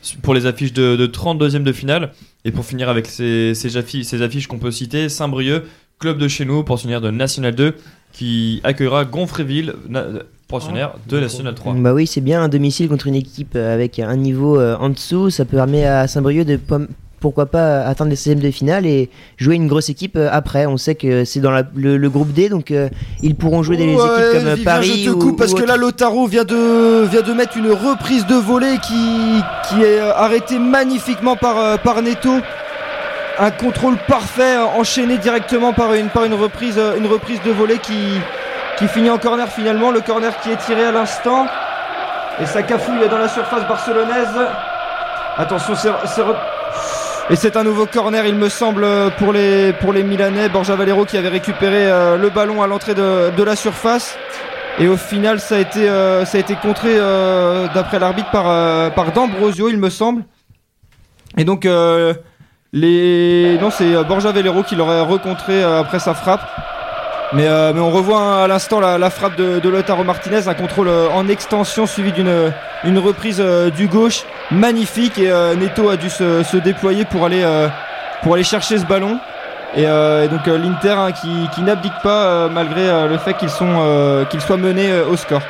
su- 0.03 0.17
pour 0.19 0.35
les 0.35 0.47
affiches 0.47 0.73
de, 0.73 0.97
de 0.97 1.07
32e 1.07 1.63
de 1.63 1.73
finale. 1.73 2.13
Et 2.45 2.53
pour 2.53 2.65
finir 2.65 2.89
avec 2.89 3.07
ces, 3.07 3.77
affiches, 3.77 4.47
qu'on 4.47 4.59
peut 4.59 4.71
citer, 4.71 5.09
Saint-Brieuc, 5.09 5.65
club 5.99 6.19
de 6.19 6.29
chez 6.29 6.45
nous, 6.45 6.63
pensionnaire 6.65 7.01
de 7.01 7.11
National 7.11 7.55
2, 7.55 7.75
qui 8.13 8.61
accueillera 8.65 9.05
Gonfréville, 9.05 9.75
na- 9.89 10.07
pensionnaire 10.49 10.95
de 11.09 11.21
National 11.21 11.55
3. 11.55 11.75
Bah 11.75 11.95
oui, 11.95 12.07
c'est 12.07 12.21
bien 12.21 12.43
un 12.43 12.49
domicile 12.49 12.89
contre 12.89 13.07
une 13.07 13.15
équipe 13.15 13.55
avec 13.57 13.99
un 13.99 14.17
niveau 14.17 14.59
euh, 14.59 14.77
en 14.79 14.89
dessous. 14.89 15.31
Ça 15.31 15.45
permet 15.45 15.85
à 15.85 16.09
Saint-Brieuc 16.09 16.45
de 16.45 16.59
pourquoi 17.21 17.47
pas 17.47 17.83
atteindre 17.83 18.11
les 18.11 18.17
16e 18.17 18.41
de 18.41 18.51
finale 18.51 18.87
et 18.87 19.11
jouer 19.37 19.55
une 19.57 19.69
grosse 19.69 19.89
équipe 19.91 20.17
euh, 20.17 20.29
après. 20.33 20.67
On 20.67 20.77
sait 20.77 20.95
que 20.95 21.25
c'est 21.25 21.41
dans 21.41 21.51
la- 21.51 21.63
le, 21.75 21.97
le 21.97 22.11
groupe 22.11 22.33
D, 22.33 22.49
donc 22.49 22.71
euh, 22.71 22.89
ils 23.23 23.35
pourront 23.37 23.63
jouer 23.63 23.77
des 23.77 23.85
Ouais, 23.87 23.93
équipes 23.95 24.33
comme 24.39 24.47
euh, 24.49 24.57
Paris 24.65 25.03
je 25.05 25.11
te 25.11 25.15
ou, 25.15 25.19
coupe 25.19 25.39
parce 25.39 25.53
ou 25.53 25.57
que 25.57 25.65
là 25.65 25.77
Lotaro 25.77 26.27
vient 26.27 26.45
de, 26.45 27.05
vient 27.05 27.23
de 27.23 27.33
mettre 27.33 27.57
une 27.57 27.71
reprise 27.71 28.27
de 28.27 28.35
volée 28.35 28.79
qui, 28.83 29.43
qui 29.69 29.83
est 29.83 30.01
arrêtée 30.01 30.59
magnifiquement 30.59 31.37
par, 31.37 31.79
par 31.81 32.03
Neto. 32.03 32.31
Un 33.39 33.51
contrôle 33.53 33.97
parfait 34.07 34.59
enchaîné 34.77 35.17
directement 35.17 35.73
par 35.73 35.95
une, 35.95 36.09
par 36.09 36.25
une, 36.25 36.35
reprise, 36.35 36.79
une 36.99 37.07
reprise 37.07 37.41
de 37.45 37.51
volée 37.51 37.79
qui, 37.79 37.95
qui 38.79 38.87
finit 38.89 39.09
en 39.09 39.17
corner 39.19 39.49
finalement. 39.49 39.91
Le 39.91 40.01
corner 40.01 40.39
qui 40.43 40.51
est 40.51 40.57
tiré 40.67 40.85
à 40.85 40.93
l'instant. 40.93 41.47
Et 42.43 42.47
ça 42.47 42.63
cafouille 42.63 43.09
dans 43.11 43.19
la 43.19 43.29
surface 43.29 43.67
barcelonaise. 43.67 44.29
Attention, 45.39 45.75
c'est 45.75 46.23
et 47.31 47.37
c'est 47.37 47.57
un 47.57 47.63
nouveau 47.63 47.87
corner, 47.87 48.27
il 48.27 48.35
me 48.35 48.49
semble, 48.49 48.85
pour 49.19 49.33
les, 49.33 49.73
pour 49.75 49.93
les 49.93 50.03
Milanais. 50.03 50.49
Borja 50.49 50.75
Valero 50.75 51.05
qui 51.05 51.17
avait 51.17 51.29
récupéré 51.29 51.87
euh, 51.87 52.19
le 52.19 52.29
ballon 52.29 52.61
à 52.61 52.67
l'entrée 52.67 52.95
de, 52.95 53.31
de 53.31 53.43
la 53.45 53.55
surface. 53.55 54.19
Et 54.81 54.89
au 54.89 54.97
final, 54.97 55.39
ça 55.39 55.57
a 55.57 55.59
été, 55.59 55.89
euh, 55.89 56.25
ça 56.25 56.39
a 56.39 56.41
été 56.41 56.57
contré, 56.57 56.91
euh, 56.93 57.69
d'après 57.73 58.01
l'arbitre, 58.01 58.31
par, 58.31 58.93
par 58.95 59.13
D'Ambrosio, 59.13 59.69
il 59.69 59.79
me 59.79 59.91
semble. 59.91 60.25
Et 61.37 61.45
donc, 61.45 61.69
les... 62.73 63.59
non, 63.61 63.71
c'est 63.71 64.03
Borja 64.05 64.33
Valero 64.33 64.65
qui 64.65 64.75
l'aurait 64.75 65.01
recontré 65.01 65.63
après 65.63 66.01
sa 66.01 66.15
frappe. 66.15 66.43
Mais, 67.33 67.47
euh, 67.47 67.73
mais 67.73 67.81
on 67.81 67.91
revoit 67.91 68.21
hein, 68.21 68.45
à 68.45 68.49
l'instant 68.49 68.81
la, 68.81 68.99
la 68.99 69.09
frappe 69.09 69.37
de, 69.37 69.61
de 69.61 69.69
Lautaro 69.69 70.03
Martinez, 70.03 70.49
un 70.49 70.55
contrôle 70.55 70.89
euh, 70.89 71.09
en 71.11 71.29
extension 71.29 71.87
suivi 71.87 72.11
d'une 72.13 72.53
une 72.83 72.99
reprise 72.99 73.37
euh, 73.41 73.71
du 73.71 73.87
gauche 73.87 74.25
magnifique 74.51 75.17
et 75.19 75.31
euh, 75.31 75.55
Neto 75.55 75.89
a 75.91 75.97
dû 75.97 76.11
se, 76.11 76.43
se 76.43 76.57
déployer 76.57 77.05
pour 77.05 77.25
aller, 77.27 77.43
euh, 77.45 77.69
pour 78.23 78.35
aller 78.35 78.43
chercher 78.43 78.79
ce 78.79 78.85
ballon. 78.85 79.19
Et, 79.77 79.87
euh, 79.87 80.25
et 80.25 80.29
donc 80.29 80.49
euh, 80.49 80.59
l'Inter 80.59 80.91
hein, 80.99 81.13
qui, 81.13 81.29
qui 81.55 81.63
n'abdique 81.63 81.93
pas 82.03 82.25
euh, 82.25 82.49
malgré 82.49 82.89
euh, 82.89 83.07
le 83.07 83.19
fait 83.19 83.35
qu'ils 83.35 83.51
sont 83.51 83.69
euh, 83.79 84.25
qu'ils 84.25 84.41
soient 84.41 84.57
menés 84.57 84.91
euh, 84.91 85.07
au 85.07 85.17
score. 85.17 85.43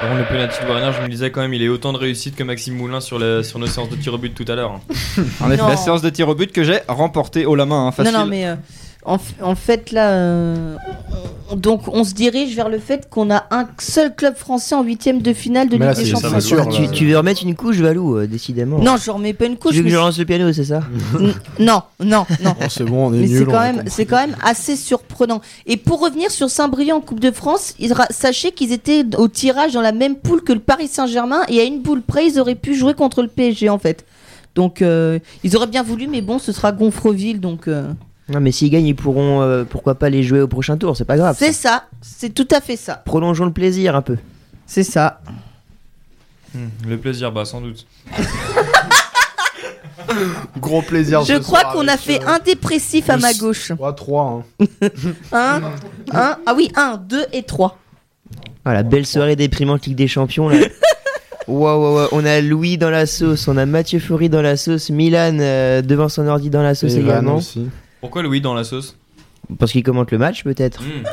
Par 0.00 0.08
contre, 0.10 0.22
le 0.22 0.26
penalty 0.26 0.58
de 0.64 0.68
Warner, 0.68 0.90
je 0.98 1.02
me 1.02 1.08
disais 1.08 1.30
quand 1.30 1.40
même, 1.40 1.54
il 1.54 1.62
est 1.62 1.68
autant 1.68 1.92
de 1.92 1.98
réussite 1.98 2.34
que 2.34 2.42
Maxime 2.42 2.74
Moulin 2.76 3.00
sur, 3.00 3.18
la, 3.20 3.44
sur 3.44 3.60
nos 3.60 3.66
séances 3.68 3.90
de 3.90 3.96
tir 3.96 4.12
au 4.12 4.18
but 4.18 4.34
tout 4.34 4.44
à 4.50 4.56
l'heure. 4.56 4.72
hein. 4.72 5.22
En 5.40 5.50
effet, 5.52 5.62
Non. 5.62 5.68
la 5.68 5.76
séance 5.76 6.02
de 6.02 6.10
tir 6.10 6.28
au 6.28 6.34
but 6.34 6.50
que 6.50 6.64
j'ai 6.64 6.80
remportée 6.88 7.46
haut 7.46 7.54
la 7.54 7.64
main, 7.64 7.86
hein, 7.86 7.92
facile. 7.92 8.12
Non, 8.12 8.20
non, 8.20 8.26
mais 8.26 8.46
euh, 8.48 8.54
en, 9.04 9.54
fait, 9.54 9.92
là, 9.92 10.10
euh, 10.12 10.76
on- 11.50 11.56
donc 11.56 11.82
on 11.88 12.04
se 12.04 12.14
dirige 12.14 12.56
vers 12.56 12.68
le 12.68 12.78
fait 12.78 13.08
qu'on 13.10 13.30
a 13.30 13.44
un 13.50 13.68
seul 13.78 14.14
club 14.14 14.34
français 14.34 14.74
en 14.74 14.82
huitième 14.82 15.20
de 15.20 15.32
finale 15.32 15.68
de 15.68 15.76
là, 15.76 15.92
Ligue 15.92 16.04
des 16.04 16.10
ça 16.10 16.20
Champions. 16.20 16.40
sûr, 16.40 16.68
tu, 16.92 17.06
veux 17.06 17.16
remettre 17.18 17.42
une 17.42 17.54
couche, 17.54 17.76
Valou, 17.76 18.16
euh, 18.16 18.26
décidément. 18.26 18.78
Non, 18.78 18.96
je 18.96 19.10
remets 19.10 19.34
pas 19.34 19.44
une 19.44 19.56
couche. 19.56 19.72
tu 19.72 19.78
veux 19.78 19.84
que 19.84 19.90
je 19.90 19.96
lance 19.96 20.18
le 20.18 20.24
piano, 20.24 20.52
c'est 20.52 20.64
ça 20.64 20.80
non, 21.58 21.82
non, 22.00 22.26
non. 22.42 22.54
Oh, 22.60 22.64
c'est 22.70 22.84
bon, 22.84 23.08
on 23.08 23.12
est 23.12 23.18
Mais 23.18 23.26
nul. 23.26 23.38
c'est 23.40 23.44
quand, 23.44 23.60
même, 23.60 23.82
c'est 23.86 24.06
quand 24.06 24.16
même 24.26 24.36
assez 24.42 24.76
surprenant. 24.76 25.40
Et 25.66 25.76
pour 25.76 26.00
revenir 26.00 26.30
sur 26.30 26.48
Saint-Brieuc 26.48 26.94
en 26.94 27.00
Coupe 27.00 27.20
de 27.20 27.30
France, 27.30 27.74
il 27.78 27.92
sachez 28.10 28.52
qu'ils 28.52 28.72
étaient 28.72 29.04
au 29.18 29.28
tirage 29.28 29.72
dans 29.74 29.82
la 29.82 29.92
même 29.92 30.16
poule 30.16 30.42
que 30.42 30.52
le 30.52 30.60
Paris 30.60 30.88
Saint-Germain 30.88 31.42
et 31.48 31.60
à 31.60 31.64
une 31.64 31.82
boule 31.82 32.00
près, 32.02 32.26
ils 32.26 32.38
auraient 32.40 32.54
pu 32.54 32.74
jouer 32.74 32.94
contre 32.94 33.20
le 33.22 33.28
PSG 33.28 33.68
en 33.68 33.78
fait. 33.78 34.04
Donc 34.54 34.82
euh, 34.82 35.18
ils 35.42 35.56
auraient 35.56 35.66
bien 35.66 35.82
voulu, 35.82 36.06
mais 36.06 36.22
bon, 36.22 36.38
ce 36.38 36.52
sera 36.52 36.72
Gonfreville, 36.72 37.40
donc 37.40 37.66
euh, 37.68 37.88
Non, 38.28 38.40
mais 38.40 38.52
s'ils 38.52 38.70
gagnent, 38.70 38.86
ils 38.86 38.96
pourront, 38.96 39.42
euh, 39.42 39.64
pourquoi 39.64 39.96
pas 39.96 40.08
les 40.08 40.22
jouer 40.22 40.40
au 40.40 40.48
prochain 40.48 40.76
tour, 40.78 40.96
c'est 40.96 41.04
pas 41.04 41.16
grave. 41.16 41.36
c'est 41.38 41.52
ça, 41.52 41.84
c'est 42.00 42.32
tout 42.32 42.48
à 42.50 42.60
fait 42.60 42.76
ça. 42.76 43.02
Prolongeons 43.04 43.44
le 43.44 43.52
plaisir 43.52 43.94
un 43.96 44.02
peu. 44.02 44.16
C'est 44.66 44.82
ça. 44.84 45.20
Hmm, 46.54 46.68
le 46.88 46.96
plaisir, 46.96 47.32
bah 47.32 47.44
sans 47.44 47.60
doute. 47.60 47.86
Gros 50.58 50.82
plaisir. 50.82 51.22
Je 51.24 51.34
ce 51.34 51.38
crois 51.38 51.60
soir 51.60 51.72
qu'on 51.72 51.88
a 51.88 51.92
avec, 51.92 52.00
fait 52.04 52.22
euh, 52.22 52.28
un 52.28 52.38
dépressif 52.38 53.10
à 53.10 53.16
ma 53.16 53.32
gauche. 53.34 53.72
Ouais, 53.78 53.92
3. 53.94 54.44
Hein. 54.60 54.66
Un, 55.32 55.60
un, 56.12 56.36
ah 56.46 56.54
oui, 56.56 56.70
un, 56.76 56.96
deux 56.96 57.24
et 57.32 57.42
trois. 57.42 57.78
Voilà, 58.64 58.82
belle 58.82 59.06
soirée 59.06 59.36
déprimante 59.36 59.86
Ligue 59.86 59.96
des 59.96 60.08
Champions 60.08 60.48
là. 60.48 60.58
Waouh, 61.46 61.78
waouh, 61.82 61.94
waouh. 61.96 62.08
on 62.12 62.24
a 62.24 62.40
Louis 62.40 62.78
dans 62.78 62.88
la 62.88 63.04
sauce, 63.04 63.48
on 63.48 63.58
a 63.58 63.66
Mathieu 63.66 63.98
Faury 63.98 64.30
dans 64.30 64.40
la 64.40 64.56
sauce, 64.56 64.88
Milan 64.88 65.36
euh, 65.40 65.82
devant 65.82 66.08
son 66.08 66.26
ordi 66.26 66.48
dans 66.48 66.62
la 66.62 66.74
sauce 66.74 66.94
Et 66.94 67.00
Van 67.00 67.06
également. 67.10 67.34
aussi. 67.36 67.68
Pourquoi 68.04 68.22
Louis 68.22 68.42
dans 68.42 68.52
la 68.52 68.64
sauce? 68.64 68.98
Parce 69.58 69.72
qu'il 69.72 69.82
commente 69.82 70.10
le 70.10 70.18
match, 70.18 70.44
peut-être. 70.44 70.82
Hmm. 70.82 71.04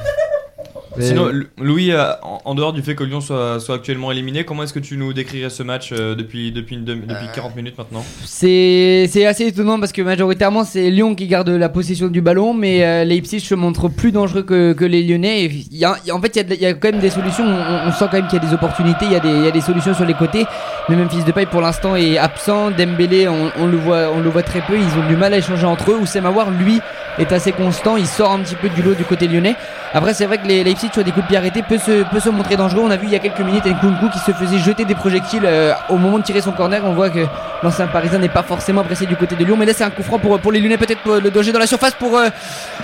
Mais- 0.97 1.05
Sinon, 1.05 1.29
Louis, 1.57 1.91
euh, 1.91 2.11
en, 2.21 2.39
en 2.43 2.55
dehors 2.55 2.73
du 2.73 2.81
fait 2.81 2.95
que 2.95 3.03
Lyon 3.03 3.21
soit, 3.21 3.59
soit 3.59 3.75
actuellement 3.75 4.11
éliminé, 4.11 4.43
comment 4.43 4.63
est-ce 4.63 4.73
que 4.73 4.79
tu 4.79 4.97
nous 4.97 5.13
décrirais 5.13 5.49
ce 5.49 5.63
match 5.63 5.91
euh, 5.93 6.15
depuis, 6.15 6.51
depuis, 6.51 6.75
une 6.75 6.83
demi- 6.83 7.07
depuis 7.07 7.27
40 7.33 7.55
minutes 7.55 7.77
maintenant? 7.77 8.03
C'est 8.25 9.25
assez 9.25 9.45
étonnant 9.47 9.79
parce 9.79 9.91
que 9.91 10.01
majoritairement 10.01 10.63
c'est 10.63 10.89
Lyon 10.89 11.15
qui 11.15 11.27
garde 11.27 11.49
la 11.49 11.69
possession 11.69 12.07
du 12.07 12.21
ballon, 12.21 12.53
mais 12.53 12.83
euh, 12.83 13.03
Leipzig 13.03 13.39
se 13.39 13.55
montre 13.55 13.87
plus 13.89 14.11
dangereux 14.11 14.43
que, 14.43 14.73
que 14.73 14.85
les 14.85 15.03
Lyonnais. 15.03 15.45
Et 15.45 15.51
il 15.71 15.77
y 15.77 15.85
a- 15.85 15.95
il 16.03 16.07
y 16.07 16.11
a- 16.11 16.15
en 16.15 16.21
fait, 16.21 16.35
il 16.35 16.61
y 16.61 16.65
a 16.65 16.69
y, 16.71 16.79
quand 16.79 16.91
même 16.91 16.99
des 17.01 17.09
solutions. 17.09 17.45
On, 17.45 17.87
on 17.87 17.91
sent 17.91 18.05
quand 18.11 18.17
même 18.17 18.27
qu'il 18.27 18.41
y 18.41 18.45
a 18.45 18.47
des 18.47 18.53
opportunités, 18.53 19.05
il 19.05 19.11
y, 19.11 19.15
a 19.15 19.19
des- 19.19 19.29
il 19.29 19.43
y 19.45 19.47
a 19.47 19.51
des 19.51 19.61
solutions 19.61 19.93
sur 19.93 20.05
les 20.05 20.13
côtés. 20.13 20.45
Mais 20.89 20.95
même 20.95 21.09
Fils 21.09 21.23
de 21.25 21.31
Paille 21.31 21.45
pour 21.45 21.61
l'instant 21.61 21.95
est 21.95 22.17
absent. 22.17 22.71
Dembélé, 22.71 23.27
on, 23.27 23.51
on 23.59 23.67
le 23.67 23.77
voit, 23.77 24.09
on 24.13 24.19
le 24.19 24.29
voit 24.29 24.43
très 24.43 24.61
peu. 24.61 24.73
Ils 24.75 24.99
ont 24.99 25.07
du 25.07 25.15
mal 25.15 25.33
à 25.33 25.37
échanger 25.37 25.65
entre 25.65 25.91
eux. 25.91 25.95
Oussem 26.01 26.25
Aouar, 26.25 26.49
lui, 26.51 26.79
est 27.17 27.31
assez 27.31 27.51
constant. 27.51 27.97
Il 27.97 28.07
sort 28.07 28.31
un 28.31 28.39
petit 28.39 28.55
peu 28.55 28.69
du 28.69 28.81
lot 28.81 28.93
du 28.93 29.03
côté 29.03 29.27
lyonnais. 29.27 29.55
Après, 29.93 30.13
c'est 30.13 30.25
vrai 30.25 30.37
que 30.37 30.47
les 30.47 30.63
Leipzig 30.63 30.89
sur 30.93 31.03
des 31.03 31.11
coups 31.11 31.23
de 31.23 31.27
pied 31.27 31.37
arrêtés 31.37 31.63
peut 31.63 31.77
se, 31.77 32.03
peut 32.09 32.19
se 32.19 32.29
montrer 32.29 32.55
dangereux. 32.55 32.81
On 32.83 32.91
a 32.91 32.95
vu 32.95 33.07
il 33.07 33.13
y 33.13 33.15
a 33.15 33.19
quelques 33.19 33.41
minutes 33.41 33.65
Nkunku 33.65 34.09
qui 34.09 34.19
se 34.19 34.31
faisait 34.31 34.57
jeter 34.57 34.85
des 34.85 34.95
projectiles 34.95 35.43
euh, 35.45 35.73
au 35.89 35.97
moment 35.97 36.17
de 36.17 36.23
tirer 36.23 36.41
son 36.41 36.51
corner. 36.51 36.81
On 36.85 36.93
voit 36.93 37.09
que 37.09 37.25
l'ancien 37.61 37.87
parisien 37.87 38.19
n'est 38.19 38.29
pas 38.29 38.43
forcément 38.43 38.83
pressé 38.83 39.05
du 39.05 39.15
côté 39.15 39.35
de 39.35 39.43
Lyon. 39.43 39.57
Mais 39.57 39.65
là, 39.65 39.73
c'est 39.75 39.83
un 39.83 39.89
coup 39.89 40.03
franc 40.03 40.19
pour, 40.19 40.39
pour 40.39 40.51
les 40.51 40.59
Lyonnais, 40.61 40.77
peut-être 40.77 41.19
le 41.19 41.29
danger 41.29 41.51
dans 41.51 41.59
la 41.59 41.67
surface 41.67 41.93
pour 41.93 42.17
euh, 42.17 42.29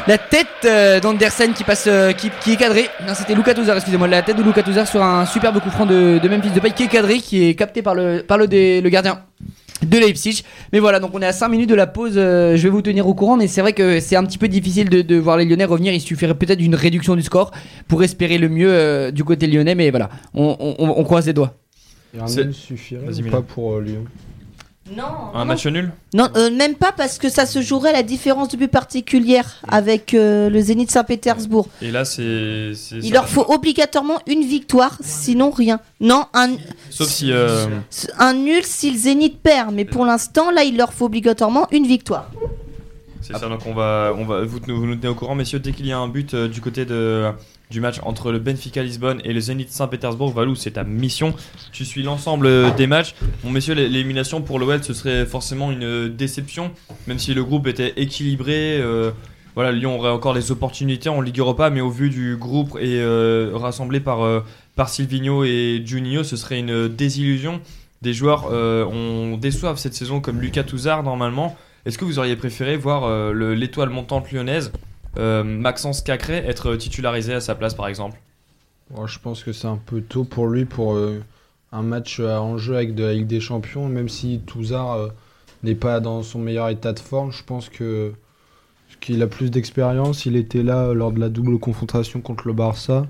la 0.07 0.17
tête 0.17 0.47
euh, 0.65 0.99
d'Andersen 0.99 1.53
qui 1.53 1.63
passe, 1.63 1.85
euh, 1.87 2.11
qui, 2.11 2.29
qui 2.41 2.53
est 2.53 2.57
cadré. 2.57 2.89
Non, 3.07 3.13
c'était 3.15 3.35
Luka 3.35 3.53
Touzard, 3.53 3.77
excusez-moi, 3.77 4.07
la 4.07 4.21
tête 4.21 4.37
de 4.37 4.43
Luka 4.43 4.61
Touzard 4.63 4.87
sur 4.87 5.01
un 5.01 5.25
superbe 5.25 5.59
coup 5.59 5.69
franc 5.69 5.85
de, 5.85 6.19
de 6.19 6.29
Memphis 6.29 6.49
de 6.49 6.59
paille 6.59 6.73
qui 6.73 6.83
est 6.83 6.87
cadré, 6.87 7.19
qui 7.19 7.49
est 7.49 7.55
capté 7.55 7.81
par 7.81 7.95
le, 7.95 8.23
par 8.27 8.37
le, 8.37 8.45
le 8.45 8.89
gardien 8.89 9.19
de 9.85 9.97
Leipzig. 9.97 10.43
Mais 10.73 10.79
voilà, 10.79 10.99
donc 10.99 11.11
on 11.13 11.21
est 11.21 11.25
à 11.25 11.31
5 11.33 11.49
minutes 11.49 11.69
de 11.69 11.75
la 11.75 11.87
pause. 11.87 12.13
euh, 12.17 12.55
je 12.57 12.63
vais 12.63 12.69
vous 12.69 12.81
tenir 12.81 13.07
au 13.07 13.13
courant, 13.13 13.37
mais 13.37 13.47
c'est 13.47 13.61
vrai 13.61 13.73
que 13.73 13.99
c'est 13.99 14.15
un 14.15 14.23
petit 14.23 14.37
peu 14.37 14.47
difficile 14.47 14.89
de, 14.89 15.01
de 15.01 15.15
voir 15.17 15.37
les 15.37 15.45
Lyonnais 15.45 15.65
revenir. 15.65 15.93
Il 15.93 16.01
suffirait 16.01 16.35
peut-être 16.35 16.59
d'une 16.59 16.75
réduction 16.75 17.15
du 17.15 17.21
score 17.23 17.51
pour 17.87 18.03
espérer 18.03 18.37
le 18.37 18.49
mieux 18.49 18.69
euh, 18.71 19.11
du 19.11 19.23
côté 19.23 19.47
lyonnais. 19.47 19.75
Mais 19.75 19.89
voilà, 19.89 20.09
on, 20.33 20.55
on- 20.59 20.75
on- 20.79 20.99
on 20.99 21.03
croise 21.03 21.25
les 21.27 21.33
doigts. 21.33 21.53
Et 22.15 22.19
un 22.19 22.27
C'est- 22.27 22.45
nul 22.45 22.53
suffirait 22.53 23.01
pas 23.29 23.41
pour 23.41 23.73
euh, 23.75 23.81
Lyon? 23.81 24.05
Non, 24.95 25.03
Un 25.33 25.39
non, 25.39 25.45
match 25.45 25.65
nul 25.67 25.91
non, 26.13 26.29
euh, 26.35 26.49
même 26.49 26.75
pas 26.75 26.91
parce 26.91 27.17
que 27.17 27.29
ça 27.29 27.45
se 27.45 27.61
jouerait 27.61 27.89
à 27.89 27.93
la 27.93 28.03
différence 28.03 28.47
de 28.49 28.57
but 28.57 28.69
particulière 28.69 29.57
avec 29.67 30.13
euh, 30.13 30.49
le 30.49 30.61
Zénith 30.61 30.89
Saint-Pétersbourg. 30.91 31.67
Et 31.81 31.91
là, 31.91 32.05
c'est. 32.05 32.71
Il 32.93 33.11
leur 33.13 33.27
faut 33.27 33.45
obligatoirement 33.51 34.19
une 34.27 34.43
victoire, 34.43 34.97
sinon 35.01 35.49
rien. 35.51 35.79
Non, 35.99 36.25
un, 36.33 36.51
Sauf 36.89 37.07
si. 37.07 37.31
euh, 37.31 37.65
un 38.17 38.33
nul 38.33 38.63
si 38.63 38.91
le 38.91 38.97
Zénith 38.97 39.39
perd, 39.41 39.73
mais 39.73 39.85
pour 39.85 40.05
l'instant, 40.05 40.51
là, 40.51 40.63
il 40.63 40.77
leur 40.77 40.93
faut 40.93 41.05
obligatoirement 41.05 41.67
une 41.71 41.85
victoire. 41.85 42.29
C'est 43.21 43.33
ça, 43.35 43.49
donc 43.49 43.65
on 43.65 43.73
va, 43.73 44.13
on 44.17 44.23
va 44.23 44.45
vous, 44.45 44.59
vous 44.65 44.85
nous 44.85 44.95
tenez 44.95 45.09
au 45.09 45.15
courant, 45.15 45.35
messieurs, 45.35 45.59
dès 45.59 45.73
qu'il 45.73 45.85
y 45.85 45.91
a 45.91 45.97
un 45.97 46.07
but 46.07 46.33
euh, 46.33 46.47
du 46.47 46.61
côté 46.61 46.85
de, 46.85 47.25
du 47.69 47.81
match 47.81 47.97
entre 48.03 48.31
le 48.31 48.39
Benfica 48.39 48.81
Lisbonne 48.81 49.19
et 49.25 49.33
le 49.33 49.39
Zénith 49.41 49.69
Saint-Pétersbourg, 49.71 50.31
Valou, 50.31 50.55
c'est 50.55 50.71
ta 50.71 50.83
mission. 50.83 51.33
Tu 51.73 51.83
suis 51.83 52.01
l'ensemble 52.03 52.47
euh, 52.47 52.71
des 52.71 52.87
matchs. 52.87 53.13
Bon, 53.43 53.49
messieurs, 53.51 53.73
l'é- 53.73 53.89
l'élimination 53.89 54.41
pour 54.41 54.57
l'OL, 54.59 54.83
ce 54.83 54.93
serait 54.93 55.25
forcément 55.25 55.71
une 55.71 55.83
euh, 55.83 56.09
déception, 56.09 56.71
même 57.07 57.19
si 57.19 57.33
le 57.33 57.43
groupe 57.43 57.67
était 57.67 57.93
équilibré. 57.97 58.79
euh, 58.79 59.11
voilà, 59.55 59.71
Lyon 59.71 59.97
aurait 59.97 60.11
encore 60.11 60.33
les 60.33 60.51
opportunités 60.51 61.09
en 61.09 61.19
Ligue 61.19 61.39
Europa, 61.39 61.69
mais 61.69 61.81
au 61.81 61.89
vu 61.89 62.09
du 62.09 62.35
groupe 62.37 62.77
et 62.79 63.03
rassemblé 63.53 63.99
par, 63.99 64.21
euh, 64.23 64.41
par 64.75 64.87
Silvino 64.87 65.43
et 65.43 65.81
Juninho, 65.83 66.23
ce 66.23 66.37
serait 66.37 66.59
une 66.59 66.87
désillusion. 66.87 67.59
Des 68.03 68.13
joueurs 68.13 68.51
on 68.51 69.35
déçoivent 69.41 69.79
cette 69.79 69.95
saison 69.95 70.19
comme 70.21 70.39
Lucas 70.39 70.61
Touzard 70.63 71.01
normalement. 71.01 71.57
Est-ce 71.87 71.97
que 71.97 72.05
vous 72.05 72.19
auriez 72.19 72.35
préféré 72.35 72.77
voir 72.77 73.33
le- 73.33 73.55
l'étoile 73.55 73.89
montante 73.89 74.31
lyonnaise, 74.31 74.71
Maxence 75.17 76.01
Cacré, 76.01 76.37
être 76.37 76.75
titularisé 76.75 77.33
à 77.33 77.41
sa 77.41 77.55
place 77.55 77.73
par 77.73 77.87
exemple 77.87 78.19
Je 79.05 79.19
pense 79.19 79.43
que 79.43 79.51
c'est 79.51 79.67
un 79.67 79.79
peu 79.83 80.01
tôt 80.01 80.23
pour 80.23 80.47
lui 80.47 80.65
pour 80.65 80.93
euh, 80.93 81.23
un 81.71 81.81
match 81.81 82.19
à 82.19 82.41
enjeu 82.41 82.75
avec 82.75 82.97
la 82.97 83.13
Ligue 83.13 83.27
des 83.27 83.39
Champions, 83.39 83.87
même 83.87 84.09
si 84.09 84.39
Touzard 84.45 84.93
euh, 84.93 85.07
n'est 85.63 85.75
pas 85.75 85.99
dans 85.99 86.23
son 86.23 86.39
meilleur 86.39 86.69
état 86.69 86.93
de 86.93 86.99
forme. 86.99 87.31
Je 87.31 87.43
pense 87.43 87.69
que 87.69 88.13
qu'il 88.99 89.21
a 89.21 89.27
plus 89.27 89.51
d'expérience. 89.51 90.25
Il 90.25 90.35
était 90.35 90.63
là 90.63 90.85
euh, 90.87 90.93
lors 90.93 91.11
de 91.11 91.19
la 91.19 91.29
double 91.29 91.59
confrontation 91.59 92.21
contre 92.21 92.47
le 92.47 92.53
Barça. 92.53 93.05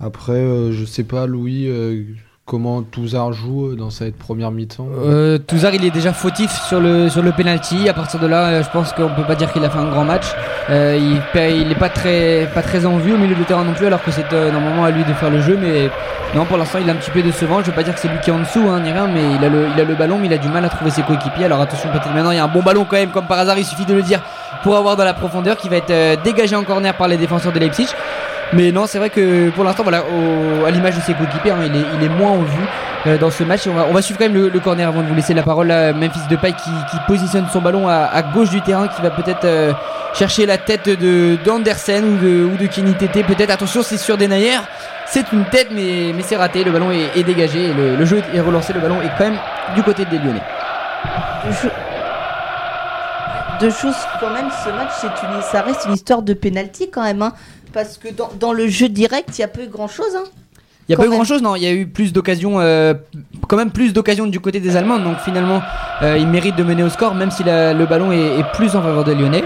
Après, 0.00 0.32
euh, 0.32 0.72
je 0.72 0.84
sais 0.84 1.04
pas, 1.04 1.26
Louis, 1.26 1.68
euh, 1.68 2.04
comment 2.48 2.82
Touzard 2.82 3.32
joue 3.34 3.66
euh, 3.66 3.76
dans 3.76 3.90
cette 3.90 4.16
première 4.16 4.50
mi-temps. 4.50 4.86
Euh, 5.04 5.36
Touzard, 5.38 5.74
il 5.74 5.84
est 5.84 5.90
déjà 5.90 6.12
fautif 6.14 6.50
sur 6.66 6.80
le, 6.80 7.10
sur 7.10 7.22
le 7.22 7.30
penalty. 7.32 7.88
À 7.90 7.92
partir 7.92 8.18
de 8.18 8.26
là, 8.26 8.46
euh, 8.46 8.62
je 8.64 8.70
pense 8.70 8.92
qu'on 8.94 9.10
peut 9.10 9.22
pas 9.26 9.34
dire 9.34 9.52
qu'il 9.52 9.62
a 9.64 9.68
fait 9.70 9.78
un 9.78 9.90
grand 9.90 10.04
match. 10.04 10.24
Euh, 10.70 10.98
il 10.98 11.20
pa- 11.32 11.48
il 11.48 11.70
est 11.70 11.78
pas 11.78 11.90
très, 11.90 12.48
pas 12.54 12.62
très 12.62 12.86
en 12.86 12.96
vue 12.96 13.12
au 13.12 13.18
milieu 13.18 13.34
de 13.34 13.44
terrain 13.44 13.64
non 13.64 13.74
plus, 13.74 13.86
alors 13.86 14.02
que 14.02 14.10
c'est 14.10 14.32
normalement 14.32 14.84
à 14.86 14.90
lui 14.90 15.04
de 15.04 15.12
faire 15.12 15.30
le 15.30 15.42
jeu. 15.42 15.58
Mais 15.60 15.90
non, 16.34 16.46
pour 16.46 16.56
l'instant, 16.56 16.78
il 16.80 16.88
est 16.88 16.92
un 16.92 16.96
petit 16.96 17.10
peu 17.10 17.20
décevant. 17.22 17.60
Je 17.60 17.66
veux 17.66 17.72
pas 17.72 17.82
dire 17.82 17.94
que 17.94 18.00
c'est 18.00 18.08
lui 18.08 18.18
qui 18.20 18.30
est 18.30 18.32
en 18.32 18.38
dessous, 18.40 18.66
hein, 18.68 18.80
ni 18.80 18.90
rien, 18.90 19.06
mais 19.06 19.20
il 19.38 19.44
a, 19.44 19.48
le, 19.50 19.66
il 19.74 19.80
a 19.80 19.84
le 19.84 19.94
ballon, 19.94 20.16
mais 20.18 20.26
il 20.26 20.32
a 20.32 20.38
du 20.38 20.48
mal 20.48 20.64
à 20.64 20.70
trouver 20.70 20.90
ses 20.90 21.02
coéquipiers. 21.02 21.44
Alors 21.44 21.60
attention, 21.60 21.90
peut-être 21.90 22.12
maintenant, 22.14 22.30
il 22.30 22.36
y 22.36 22.40
a 22.40 22.44
un 22.44 22.48
bon 22.48 22.62
ballon 22.62 22.86
quand 22.88 22.96
même, 22.96 23.10
comme 23.10 23.26
par 23.26 23.38
hasard, 23.38 23.58
il 23.58 23.64
suffit 23.64 23.84
de 23.84 23.94
le 23.94 24.02
dire 24.02 24.20
pour 24.62 24.74
avoir 24.76 24.96
dans 24.96 25.04
la 25.04 25.14
profondeur 25.14 25.56
qui 25.58 25.68
va 25.68 25.76
être 25.76 26.22
dégagé 26.24 26.56
en 26.56 26.64
corner 26.64 26.94
par 26.94 27.08
les 27.08 27.18
défenseurs 27.18 27.52
de 27.52 27.58
Leipzig. 27.58 27.88
Mais 28.54 28.72
non, 28.72 28.86
c'est 28.86 28.98
vrai 28.98 29.10
que 29.10 29.50
pour 29.50 29.62
l'instant, 29.64 29.82
voilà, 29.82 30.02
au- 30.04 30.64
à 30.64 30.70
l'image 30.70 30.96
de 30.96 31.00
ses 31.02 31.12
coéquipiers, 31.12 31.50
hein, 31.50 31.58
il, 31.66 31.76
est, 31.76 31.84
il 31.98 32.04
est 32.04 32.08
moins 32.08 32.30
en 32.30 32.38
vue 32.42 32.64
euh, 33.06 33.18
dans 33.18 33.30
ce 33.30 33.44
match. 33.44 33.66
On 33.66 33.74
va, 33.74 33.86
on 33.90 33.92
va 33.92 34.00
suivre 34.00 34.18
quand 34.18 34.24
même 34.24 34.34
le, 34.34 34.48
le 34.48 34.60
corner 34.60 34.88
avant 34.88 35.02
de 35.02 35.06
vous 35.06 35.14
laisser 35.14 35.34
la 35.34 35.42
parole. 35.42 35.66
Là, 35.66 35.92
Memphis 35.92 36.20
Depay 36.30 36.52
qui, 36.52 36.70
qui 36.90 36.96
positionne 37.06 37.46
son 37.52 37.60
ballon 37.60 37.88
à, 37.88 37.96
à 38.10 38.22
gauche 38.22 38.48
du 38.48 38.62
terrain, 38.62 38.88
qui 38.88 39.02
va 39.02 39.10
peut-être 39.10 39.44
euh, 39.44 39.72
chercher 40.14 40.46
la 40.46 40.56
tête 40.56 40.88
de 40.88 41.36
d'Andersen 41.44 42.04
ou 42.04 42.16
de, 42.16 42.44
ou 42.44 42.56
de 42.56 42.66
Kenny 42.68 42.94
Tété. 42.94 43.22
Peut-être, 43.22 43.50
attention, 43.50 43.82
c'est 43.82 43.98
sur 43.98 44.16
Denayer. 44.16 44.58
C'est 45.04 45.30
une 45.32 45.44
tête, 45.44 45.68
mais, 45.70 46.12
mais 46.14 46.22
c'est 46.22 46.36
raté. 46.36 46.64
Le 46.64 46.70
ballon 46.70 46.90
est, 46.90 47.18
est 47.18 47.24
dégagé. 47.24 47.66
et 47.66 47.72
le, 47.74 47.96
le 47.96 48.04
jeu 48.06 48.22
est 48.34 48.40
relancé. 48.40 48.72
Le 48.72 48.80
ballon 48.80 49.00
est 49.02 49.10
quand 49.18 49.24
même 49.24 49.38
du 49.74 49.82
côté 49.82 50.06
des 50.06 50.16
Lyonnais. 50.18 50.40
Deux, 51.46 51.52
cho- 51.52 51.68
Deux 53.60 53.70
choses 53.70 53.96
quand 54.20 54.30
même, 54.30 54.48
ce 54.64 54.70
match, 54.70 54.90
c'est 55.00 55.06
une, 55.26 55.42
ça 55.42 55.62
reste 55.62 55.84
une 55.86 55.94
histoire 55.94 56.22
de 56.22 56.32
penalty 56.32 56.90
quand 56.90 57.02
même, 57.02 57.22
hein, 57.22 57.32
parce 57.78 57.96
que 57.96 58.08
dans, 58.12 58.30
dans 58.40 58.52
le 58.52 58.66
jeu 58.66 58.88
direct, 58.88 59.38
il 59.38 59.40
y 59.42 59.44
a 59.44 59.48
peu 59.48 59.66
grand 59.66 59.86
chose. 59.88 60.16
Hein. 60.16 60.24
Il 60.88 60.92
y 60.92 60.94
a 60.94 60.96
Quand 60.96 61.02
pas 61.04 61.08
eu 61.08 61.12
grand 61.12 61.24
chose, 61.24 61.42
non. 61.42 61.54
Il 61.54 61.62
y 61.62 61.66
a 61.66 61.72
eu 61.72 61.86
plus 61.86 62.12
d'occasions, 62.12 62.58
euh, 62.58 62.94
quand 63.46 63.56
même 63.56 63.70
plus 63.70 63.92
d'occasions 63.92 64.26
du 64.26 64.40
côté 64.40 64.58
des 64.58 64.76
Allemands. 64.76 64.98
Donc 64.98 65.18
finalement, 65.24 65.62
euh, 66.02 66.16
ils 66.18 66.26
méritent 66.26 66.56
de 66.56 66.64
mener 66.64 66.82
au 66.82 66.88
score, 66.88 67.14
même 67.14 67.30
si 67.30 67.44
la- 67.44 67.72
le 67.74 67.86
ballon 67.86 68.10
est, 68.10 68.40
est 68.40 68.44
plus 68.54 68.74
en 68.74 68.82
faveur 68.82 69.04
des 69.04 69.14
Lyonnais. 69.14 69.44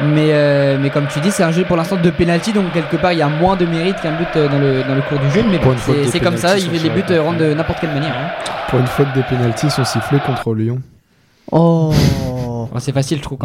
Mais, 0.00 0.28
euh, 0.30 0.78
mais 0.80 0.90
comme 0.90 1.06
tu 1.12 1.18
dis, 1.20 1.30
c'est 1.32 1.42
un 1.42 1.50
jeu 1.50 1.64
pour 1.64 1.76
l'instant 1.76 1.96
de 1.96 2.10
penalty, 2.10 2.52
donc 2.52 2.72
quelque 2.72 2.96
part 2.96 3.12
il 3.12 3.18
y 3.18 3.22
a 3.22 3.28
moins 3.28 3.56
de 3.56 3.66
mérite 3.66 4.00
qu'un 4.00 4.12
but 4.16 4.28
euh, 4.36 4.48
dans 4.48 4.58
le, 4.58 4.82
dans 4.84 4.94
le 4.94 5.02
cours 5.02 5.18
du 5.18 5.30
jeu. 5.30 5.42
Mais 5.50 5.58
bon, 5.58 5.74
c'est 5.84 6.10
des 6.12 6.20
comme 6.20 6.36
ça, 6.36 6.56
il, 6.56 6.64
sont 6.64 6.70
les 6.72 6.90
buts 6.90 7.02
euh, 7.10 7.20
rentrent 7.22 7.38
de 7.38 7.52
n'importe 7.52 7.80
quelle 7.80 7.92
manière. 7.92 8.14
hein. 8.16 8.30
Pour 8.68 8.78
une 8.78 8.86
fois 8.86 9.04
que 9.06 9.14
des 9.14 9.22
pénaltys 9.24 9.70
sont 9.70 9.84
sifflés 9.84 10.18
contre 10.24 10.54
Lyon. 10.54 10.80
Oh 11.50 11.92
c'est 12.78 12.92
facile, 12.92 13.18
je 13.18 13.22
trouve. 13.22 13.38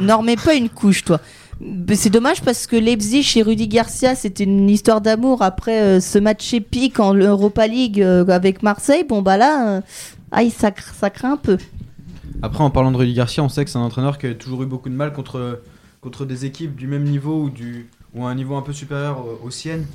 Normez 0.00 0.36
pas 0.36 0.54
une 0.54 0.68
couche, 0.68 1.04
toi. 1.04 1.20
C'est 1.94 2.10
dommage 2.10 2.42
parce 2.42 2.66
que 2.66 2.76
Leipzig 2.76 3.32
et 3.36 3.42
Rudy 3.42 3.66
Garcia, 3.66 4.14
c'était 4.14 4.44
une 4.44 4.68
histoire 4.68 5.00
d'amour 5.00 5.40
après 5.40 5.80
euh, 5.80 6.00
ce 6.00 6.18
match 6.18 6.52
épique 6.52 7.00
en 7.00 7.14
Europa 7.14 7.66
League 7.66 8.02
euh, 8.02 8.26
avec 8.26 8.62
Marseille. 8.62 9.04
Bon, 9.08 9.22
bah 9.22 9.38
là, 9.38 9.82
euh, 10.34 10.50
ça, 10.50 10.70
ça 10.76 11.08
craint 11.08 11.32
un 11.32 11.36
peu. 11.38 11.56
Après, 12.42 12.62
en 12.62 12.68
parlant 12.68 12.92
de 12.92 12.98
Rudy 12.98 13.14
Garcia, 13.14 13.42
on 13.42 13.48
sait 13.48 13.64
que 13.64 13.70
c'est 13.70 13.78
un 13.78 13.82
entraîneur 13.82 14.18
qui 14.18 14.26
a 14.26 14.34
toujours 14.34 14.62
eu 14.64 14.66
beaucoup 14.66 14.90
de 14.90 14.94
mal 14.94 15.14
contre, 15.14 15.62
contre 16.02 16.26
des 16.26 16.44
équipes 16.44 16.76
du 16.76 16.86
même 16.86 17.04
niveau 17.04 17.44
ou, 17.44 17.50
du, 17.50 17.88
ou 18.14 18.26
à 18.26 18.30
un 18.30 18.34
niveau 18.34 18.56
un 18.56 18.62
peu 18.62 18.74
supérieur 18.74 19.24
aux, 19.42 19.50
siennes. 19.50 19.86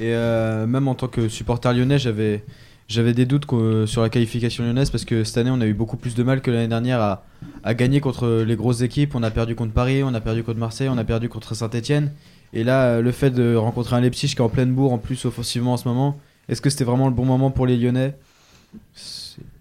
Et 0.00 0.12
même 0.14 0.88
en 0.88 0.94
tant 0.94 1.08
que 1.08 1.28
supporter 1.28 1.74
lyonnais, 1.74 1.98
j'avais, 1.98 2.42
j'avais 2.90 3.14
des 3.14 3.24
doutes 3.24 3.46
sur 3.86 4.02
la 4.02 4.08
qualification 4.08 4.64
lyonnaise 4.64 4.90
parce 4.90 5.04
que 5.04 5.22
cette 5.22 5.38
année, 5.38 5.50
on 5.50 5.60
a 5.60 5.66
eu 5.66 5.74
beaucoup 5.74 5.96
plus 5.96 6.16
de 6.16 6.22
mal 6.24 6.42
que 6.42 6.50
l'année 6.50 6.68
dernière 6.68 7.00
à, 7.00 7.74
gagner 7.74 8.00
contre 8.00 8.42
les 8.44 8.56
grosses 8.56 8.82
équipes. 8.82 9.14
On 9.14 9.22
a 9.22 9.30
perdu 9.30 9.54
contre 9.54 9.72
Paris, 9.72 10.02
on 10.02 10.12
a 10.12 10.20
perdu 10.20 10.42
contre 10.42 10.58
Marseille, 10.58 10.88
on 10.88 10.98
a 10.98 11.04
perdu 11.04 11.28
contre 11.28 11.54
Saint-Etienne. 11.54 12.12
Et 12.52 12.64
là, 12.64 12.86
euh, 12.86 13.00
le 13.00 13.12
fait 13.12 13.30
de 13.30 13.54
rencontrer 13.54 13.94
un 13.94 14.00
Leipzig 14.00 14.28
qui 14.30 14.36
est 14.36 14.40
en 14.40 14.48
pleine 14.48 14.72
bourre, 14.72 14.92
en 14.92 14.98
plus 14.98 15.24
offensivement 15.24 15.74
en 15.74 15.76
ce 15.76 15.86
moment, 15.86 16.18
est-ce 16.48 16.60
que 16.60 16.68
c'était 16.68 16.84
vraiment 16.84 17.06
le 17.06 17.14
bon 17.14 17.24
moment 17.24 17.52
pour 17.52 17.64
les 17.64 17.76
Lyonnais? 17.76 18.16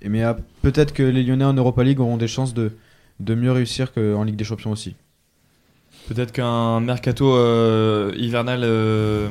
Mais 0.03 0.23
ah, 0.23 0.35
peut-être 0.63 0.91
que 0.91 1.03
les 1.03 1.23
Lyonnais 1.23 1.45
en 1.45 1.53
Europa 1.53 1.83
League 1.83 1.99
auront 1.99 2.17
des 2.17 2.27
chances 2.27 2.55
de, 2.55 2.71
de 3.19 3.35
mieux 3.35 3.51
réussir 3.51 3.93
qu'en 3.93 4.23
Ligue 4.23 4.37
des 4.37 4.43
Champions 4.43 4.71
aussi. 4.71 4.95
Peut-être 6.07 6.31
qu'un 6.31 6.79
mercato 6.79 7.35
euh, 7.35 8.11
hivernal 8.17 8.61
euh, 8.63 9.29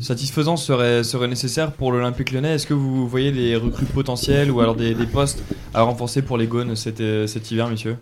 satisfaisant 0.00 0.56
serait, 0.56 1.02
serait 1.04 1.28
nécessaire 1.28 1.72
pour 1.72 1.92
l'Olympique 1.92 2.32
lyonnais. 2.32 2.54
Est-ce 2.54 2.66
que 2.66 2.74
vous 2.74 3.08
voyez 3.08 3.32
des 3.32 3.56
recrues 3.56 3.86
potentielles 3.86 4.50
ou 4.50 4.60
alors 4.60 4.76
des, 4.76 4.94
des 4.94 5.06
postes 5.06 5.42
à 5.74 5.82
renforcer 5.82 6.22
pour 6.22 6.38
les 6.38 6.46
Gaunes 6.46 6.76
cet, 6.76 7.00
euh, 7.00 7.26
cet 7.26 7.50
hiver, 7.50 7.68
messieurs? 7.68 7.96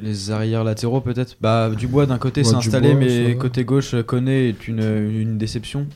Les 0.00 0.30
arrières 0.30 0.64
latéraux 0.64 1.00
peut-être? 1.00 1.36
Bah 1.40 1.70
Dubois 1.76 2.06
d'un 2.06 2.18
côté 2.18 2.42
Ouais, 2.42 2.48
s'est 2.48 2.54
installé 2.54 2.94
Dubois, 2.94 3.06
mais 3.06 3.36
côté 3.36 3.64
gauche 3.64 3.94
Koné 4.04 4.48
est 4.48 4.68
une, 4.68 4.82
une 4.82 5.38
déception. 5.38 5.86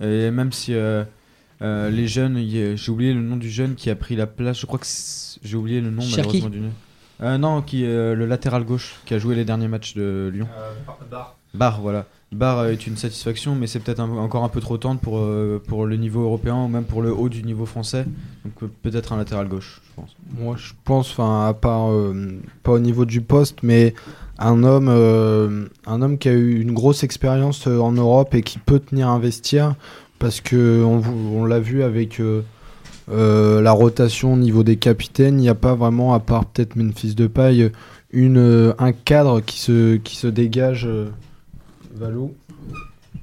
Et 0.00 0.30
même 0.30 0.50
si 0.50 0.74
euh, 0.74 1.04
euh, 1.62 1.90
les 1.90 2.08
jeunes, 2.08 2.38
j'ai 2.48 2.90
oublié 2.90 3.14
le 3.14 3.22
nom 3.22 3.36
du 3.36 3.50
jeune 3.50 3.76
qui 3.76 3.88
a 3.88 3.96
pris 3.96 4.16
la 4.16 4.26
place, 4.26 4.60
je 4.60 4.66
crois 4.66 4.78
que 4.78 4.86
j'ai 5.42 5.56
oublié 5.56 5.80
le 5.80 5.90
nom 5.90 6.02
Cherki. 6.02 6.40
malheureusement 6.42 6.48
du. 6.50 6.62
Euh, 7.22 7.38
non, 7.38 7.62
qui 7.62 7.84
est 7.84 7.88
euh, 7.88 8.14
le 8.14 8.26
latéral 8.26 8.64
gauche 8.64 8.96
qui 9.06 9.14
a 9.14 9.18
joué 9.18 9.34
les 9.36 9.44
derniers 9.44 9.68
matchs 9.68 9.94
de 9.94 10.30
Lyon. 10.34 10.48
Barre, 11.56 11.80
voilà. 11.80 12.06
Barre 12.32 12.58
euh, 12.58 12.70
est 12.72 12.86
une 12.86 12.96
satisfaction, 12.96 13.54
mais 13.54 13.66
c'est 13.66 13.80
peut-être 13.80 14.00
encore 14.00 14.44
un 14.44 14.48
peu 14.48 14.60
trop 14.60 14.76
tendre 14.78 15.00
pour, 15.00 15.18
euh, 15.18 15.60
le 15.86 15.96
niveau 15.96 16.22
européen 16.22 16.68
même 16.68 16.84
pour 16.84 17.02
le 17.02 17.12
haut 17.12 17.28
du 17.28 17.42
niveau 17.42 17.66
français. 17.66 18.04
Donc 18.44 18.62
euh, 18.62 18.70
peut-être 18.82 19.12
un 19.12 19.16
latéral 19.16 19.48
gauche, 19.48 19.80
je 19.88 19.94
pense. 20.00 20.16
Moi, 20.38 20.56
je 20.58 20.72
pense, 20.84 21.10
enfin, 21.12 21.46
à 21.46 21.54
part, 21.54 21.88
pas 22.62 22.72
au 22.72 22.78
niveau 22.78 23.04
du 23.04 23.20
poste, 23.20 23.62
mais 23.62 23.94
un 24.38 24.64
homme, 24.64 26.18
qui 26.18 26.28
a 26.28 26.32
eu 26.32 26.60
une 26.60 26.72
grosse 26.72 27.04
expérience 27.04 27.66
en 27.66 27.92
Europe 27.92 28.34
et 28.34 28.42
qui 28.42 28.58
peut 28.58 28.80
tenir 28.80 29.08
un 29.08 29.18
vestiaire, 29.18 29.74
parce 30.18 30.40
que 30.40 30.82
on, 30.84 30.98
vous- 30.98 31.36
on 31.36 31.44
l'a 31.44 31.60
vu 31.60 31.82
avec 31.82 32.20
la 33.08 33.72
rotation 33.72 34.34
au 34.34 34.36
niveau 34.36 34.62
des 34.64 34.76
capitaines, 34.76 35.38
il 35.38 35.42
n'y 35.42 35.48
a 35.48 35.54
pas 35.54 35.74
vraiment, 35.74 36.12
à 36.12 36.20
part 36.20 36.44
peut-être 36.44 36.76
Memphis 36.76 37.14
une, 38.12 38.38
euh, 38.38 38.72
un 38.78 38.92
cadre 38.92 39.40
qui 39.40 39.60
se 39.60 40.26
dégage. 40.26 40.88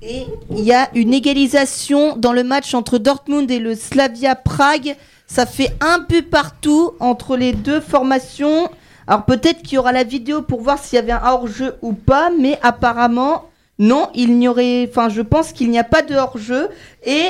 Et 0.02 0.26
il 0.52 0.60
y 0.60 0.74
a 0.74 0.90
une 0.96 1.14
égalisation 1.14 2.18
dans 2.18 2.34
le 2.34 2.44
match 2.44 2.74
entre 2.74 2.98
Dortmund 2.98 3.50
et 3.50 3.60
le 3.60 3.76
Slavia 3.76 4.36
Prague. 4.36 4.96
Ça 5.28 5.46
fait 5.46 5.74
un 5.80 6.00
but 6.00 6.30
partout 6.30 6.92
entre 7.00 7.38
les 7.38 7.54
deux 7.54 7.80
formations. 7.80 8.70
Alors 9.08 9.26
peut-être 9.26 9.62
qu'il 9.62 9.74
y 9.74 9.78
aura 9.78 9.92
la 9.92 10.04
vidéo 10.04 10.42
pour 10.42 10.62
voir 10.62 10.80
s'il 10.80 10.98
y 10.98 11.00
avait 11.00 11.12
un 11.12 11.22
hors-jeu 11.24 11.76
ou 11.82 11.94
pas, 11.94 12.30
mais 12.38 12.60
apparemment 12.62 13.46
non, 13.80 14.10
il 14.14 14.38
n'y 14.38 14.48
aurait. 14.48 14.88
Enfin, 14.90 15.10
je 15.10 15.22
pense 15.22 15.52
qu'il 15.52 15.70
n'y 15.72 15.80
a 15.80 15.84
pas 15.84 16.04
de 16.04 16.16
hors-jeu 16.16 16.70
et 17.06 17.28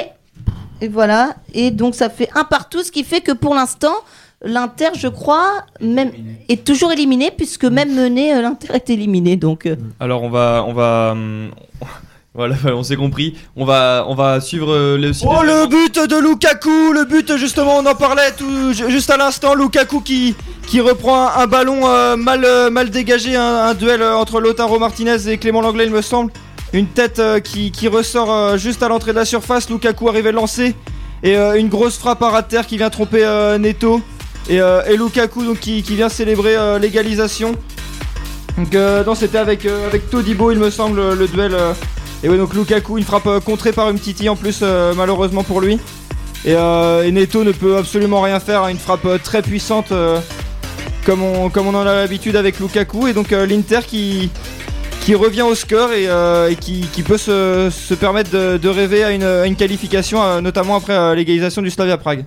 et 0.81 0.87
voilà. 0.87 1.35
Et 1.53 1.71
donc 1.71 1.95
ça 1.95 2.09
fait 2.09 2.29
un 2.35 2.43
partout, 2.43 2.83
ce 2.83 2.91
qui 2.91 3.03
fait 3.03 3.21
que 3.21 3.31
pour 3.31 3.55
l'instant 3.55 3.95
l'Inter, 4.43 4.89
je 4.97 5.07
crois, 5.07 5.63
même 5.81 6.11
est 6.49 6.63
toujours 6.65 6.91
éliminé 6.91 7.31
puisque 7.35 7.65
même 7.65 7.93
mené, 7.93 8.33
euh, 8.35 8.41
l'Inter 8.41 8.67
est 8.73 8.89
éliminé. 8.89 9.35
Donc 9.35 9.65
euh, 9.65 9.75
Alors 9.99 10.23
on 10.23 10.29
va, 10.29 10.63
on 10.67 10.73
va, 10.73 11.11
hum, 11.13 11.51
voilà, 12.33 12.55
on 12.65 12.83
s'est 12.83 12.95
compris. 12.95 13.35
On 13.55 13.65
va, 13.65 14.05
on 14.07 14.15
va 14.15 14.41
suivre 14.41 14.71
euh, 14.73 14.97
le. 14.97 15.11
Oh 15.25 15.43
le 15.43 15.67
but 15.67 15.95
de 15.95 16.15
Lukaku, 16.21 16.93
le 16.93 17.05
but 17.05 17.35
justement 17.37 17.77
on 17.77 17.85
en 17.85 17.95
parlait 17.95 18.31
tout 18.37 18.73
ju- 18.73 18.89
juste 18.89 19.09
à 19.09 19.17
l'instant, 19.17 19.55
Lukaku 19.55 20.01
qui 20.01 20.35
qui 20.67 20.81
reprend 20.81 21.27
un, 21.27 21.41
un 21.43 21.47
ballon 21.47 21.81
euh, 21.87 22.15
mal 22.15 22.45
mal 22.71 22.89
dégagé, 22.89 23.35
un, 23.35 23.41
un 23.69 23.73
duel 23.73 24.03
entre 24.03 24.39
Lautaro 24.39 24.79
Martinez 24.79 25.27
et 25.27 25.37
Clément 25.37 25.61
Langlais 25.61 25.85
il 25.85 25.91
me 25.91 26.01
semble. 26.01 26.31
Une 26.75 26.87
tête 26.87 27.19
euh, 27.19 27.39
qui, 27.39 27.69
qui 27.71 27.87
ressort 27.87 28.31
euh, 28.33 28.57
juste 28.57 28.81
à 28.81 28.87
l'entrée 28.87 29.11
de 29.11 29.17
la 29.17 29.25
surface, 29.25 29.69
Lukaku 29.69 30.09
arrive 30.09 30.25
à 30.25 30.31
le 30.31 30.37
lancer 30.37 30.73
et 31.21 31.37
euh, 31.37 31.53
une 31.59 31.69
grosse 31.69 31.99
frappe 31.99 32.23
à 32.23 32.41
terre 32.41 32.65
qui 32.65 32.77
vient 32.77 32.89
tromper 32.89 33.23
euh, 33.23 33.59
Neto 33.59 34.01
et, 34.49 34.59
euh, 34.59 34.81
et 34.85 34.97
Lukaku 34.97 35.55
qui, 35.55 35.81
vient 35.81 36.09
célébrer 36.09 36.55
euh, 36.55 36.79
l'égalisation. 36.79 37.55
Donc 38.57 38.75
euh, 38.75 39.03
non 39.03 39.15
c'était 39.15 39.39
avec 39.39 39.65
avec 39.65 40.09
Todibo 40.09 40.51
il 40.51 40.59
me 40.59 40.69
semble 40.69 41.13
le, 41.13 41.27
duel. 41.27 41.55
et 42.23 42.29
ouais, 42.29 42.37
donc 42.37 42.53
Lukaku, 42.53 42.97
une 42.97 43.03
frappe 43.03 43.43
contrée 43.43 43.71
par 43.71 43.87
Umtiti 43.87 44.29
en 44.29 44.35
plus, 44.35 44.63
malheureusement 44.95 45.43
pour 45.43 45.61
lui. 45.61 45.79
Et, 46.45 46.51
et 46.51 47.11
Neto 47.11 47.43
ne 47.43 47.51
peut 47.51 47.77
absolument 47.77 48.21
rien 48.21 48.39
faire, 48.39 48.63
hein, 48.63 48.69
une 48.69 48.77
frappe 48.77 49.07
très 49.23 49.41
puissante, 49.41 49.93
comme, 51.05 51.23
on, 51.23 51.49
comme 51.49 51.67
on 51.67 51.73
en 51.73 51.81
a 51.81 51.95
l'habitude 51.95 52.35
avec 52.35 52.59
Lukaku. 52.59 53.07
Et 53.07 53.13
donc 53.13 53.31
l'Inter 53.31 53.79
qui, 53.87 54.29
revient 55.15 55.43
au 55.43 55.55
score 55.55 55.91
et, 55.93 56.55
qui, 56.57 57.03
peut 57.03 57.17
se, 57.17 57.93
permettre 57.95 58.29
de, 58.31 58.69
rêver 58.69 59.03
à 59.03 59.11
une, 59.11 59.23
à 59.23 59.47
une 59.47 59.55
qualification, 59.55 60.41
notamment 60.41 60.75
après 60.75 61.15
l'égalisation 61.15 61.61
du 61.61 61.71
Slavia 61.71 61.97
Prague. 61.97 62.25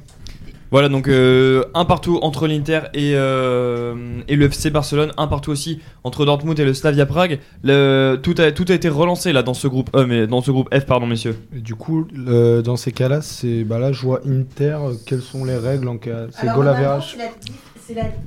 Voilà 0.72 0.88
donc 0.88 1.06
euh, 1.08 1.62
un 1.74 1.84
partout 1.84 2.18
entre 2.22 2.48
l'Inter 2.48 2.80
et, 2.92 3.12
euh, 3.14 3.94
et 4.26 4.34
le 4.36 4.46
FC 4.46 4.70
Barcelone, 4.70 5.12
un 5.16 5.26
partout 5.28 5.50
aussi 5.52 5.80
entre 6.02 6.24
Dortmund 6.24 6.58
et 6.58 6.64
le 6.64 6.74
Slavia 6.74 7.06
Prague. 7.06 7.38
Le, 7.62 8.18
tout, 8.22 8.34
a, 8.38 8.50
tout 8.50 8.64
a 8.68 8.74
été 8.74 8.88
relancé 8.88 9.32
là 9.32 9.42
dans 9.44 9.54
ce 9.54 9.68
groupe 9.68 9.90
E, 9.96 10.04
mais 10.06 10.26
dans 10.26 10.40
ce 10.40 10.50
groupe 10.50 10.68
F 10.74 10.84
pardon 10.84 11.06
messieurs. 11.06 11.36
Et 11.56 11.60
du 11.60 11.74
coup, 11.76 12.06
le- 12.12 12.62
dans 12.62 12.76
ces 12.76 12.90
cas-là, 12.92 13.22
c'est 13.22 13.62
bah 13.64 13.78
là, 13.78 13.92
je 13.92 14.02
vois 14.02 14.20
Inter. 14.26 14.76
euh, 14.82 14.92
Quelles 15.06 15.22
sont 15.22 15.44
les 15.44 15.56
règles 15.56 15.86
en 15.88 15.98
cas 15.98 16.26
C'est 16.32 16.42
Alors, 16.42 16.56
goal 16.56 16.64
normalement, 16.66 16.88
average. 16.94 17.16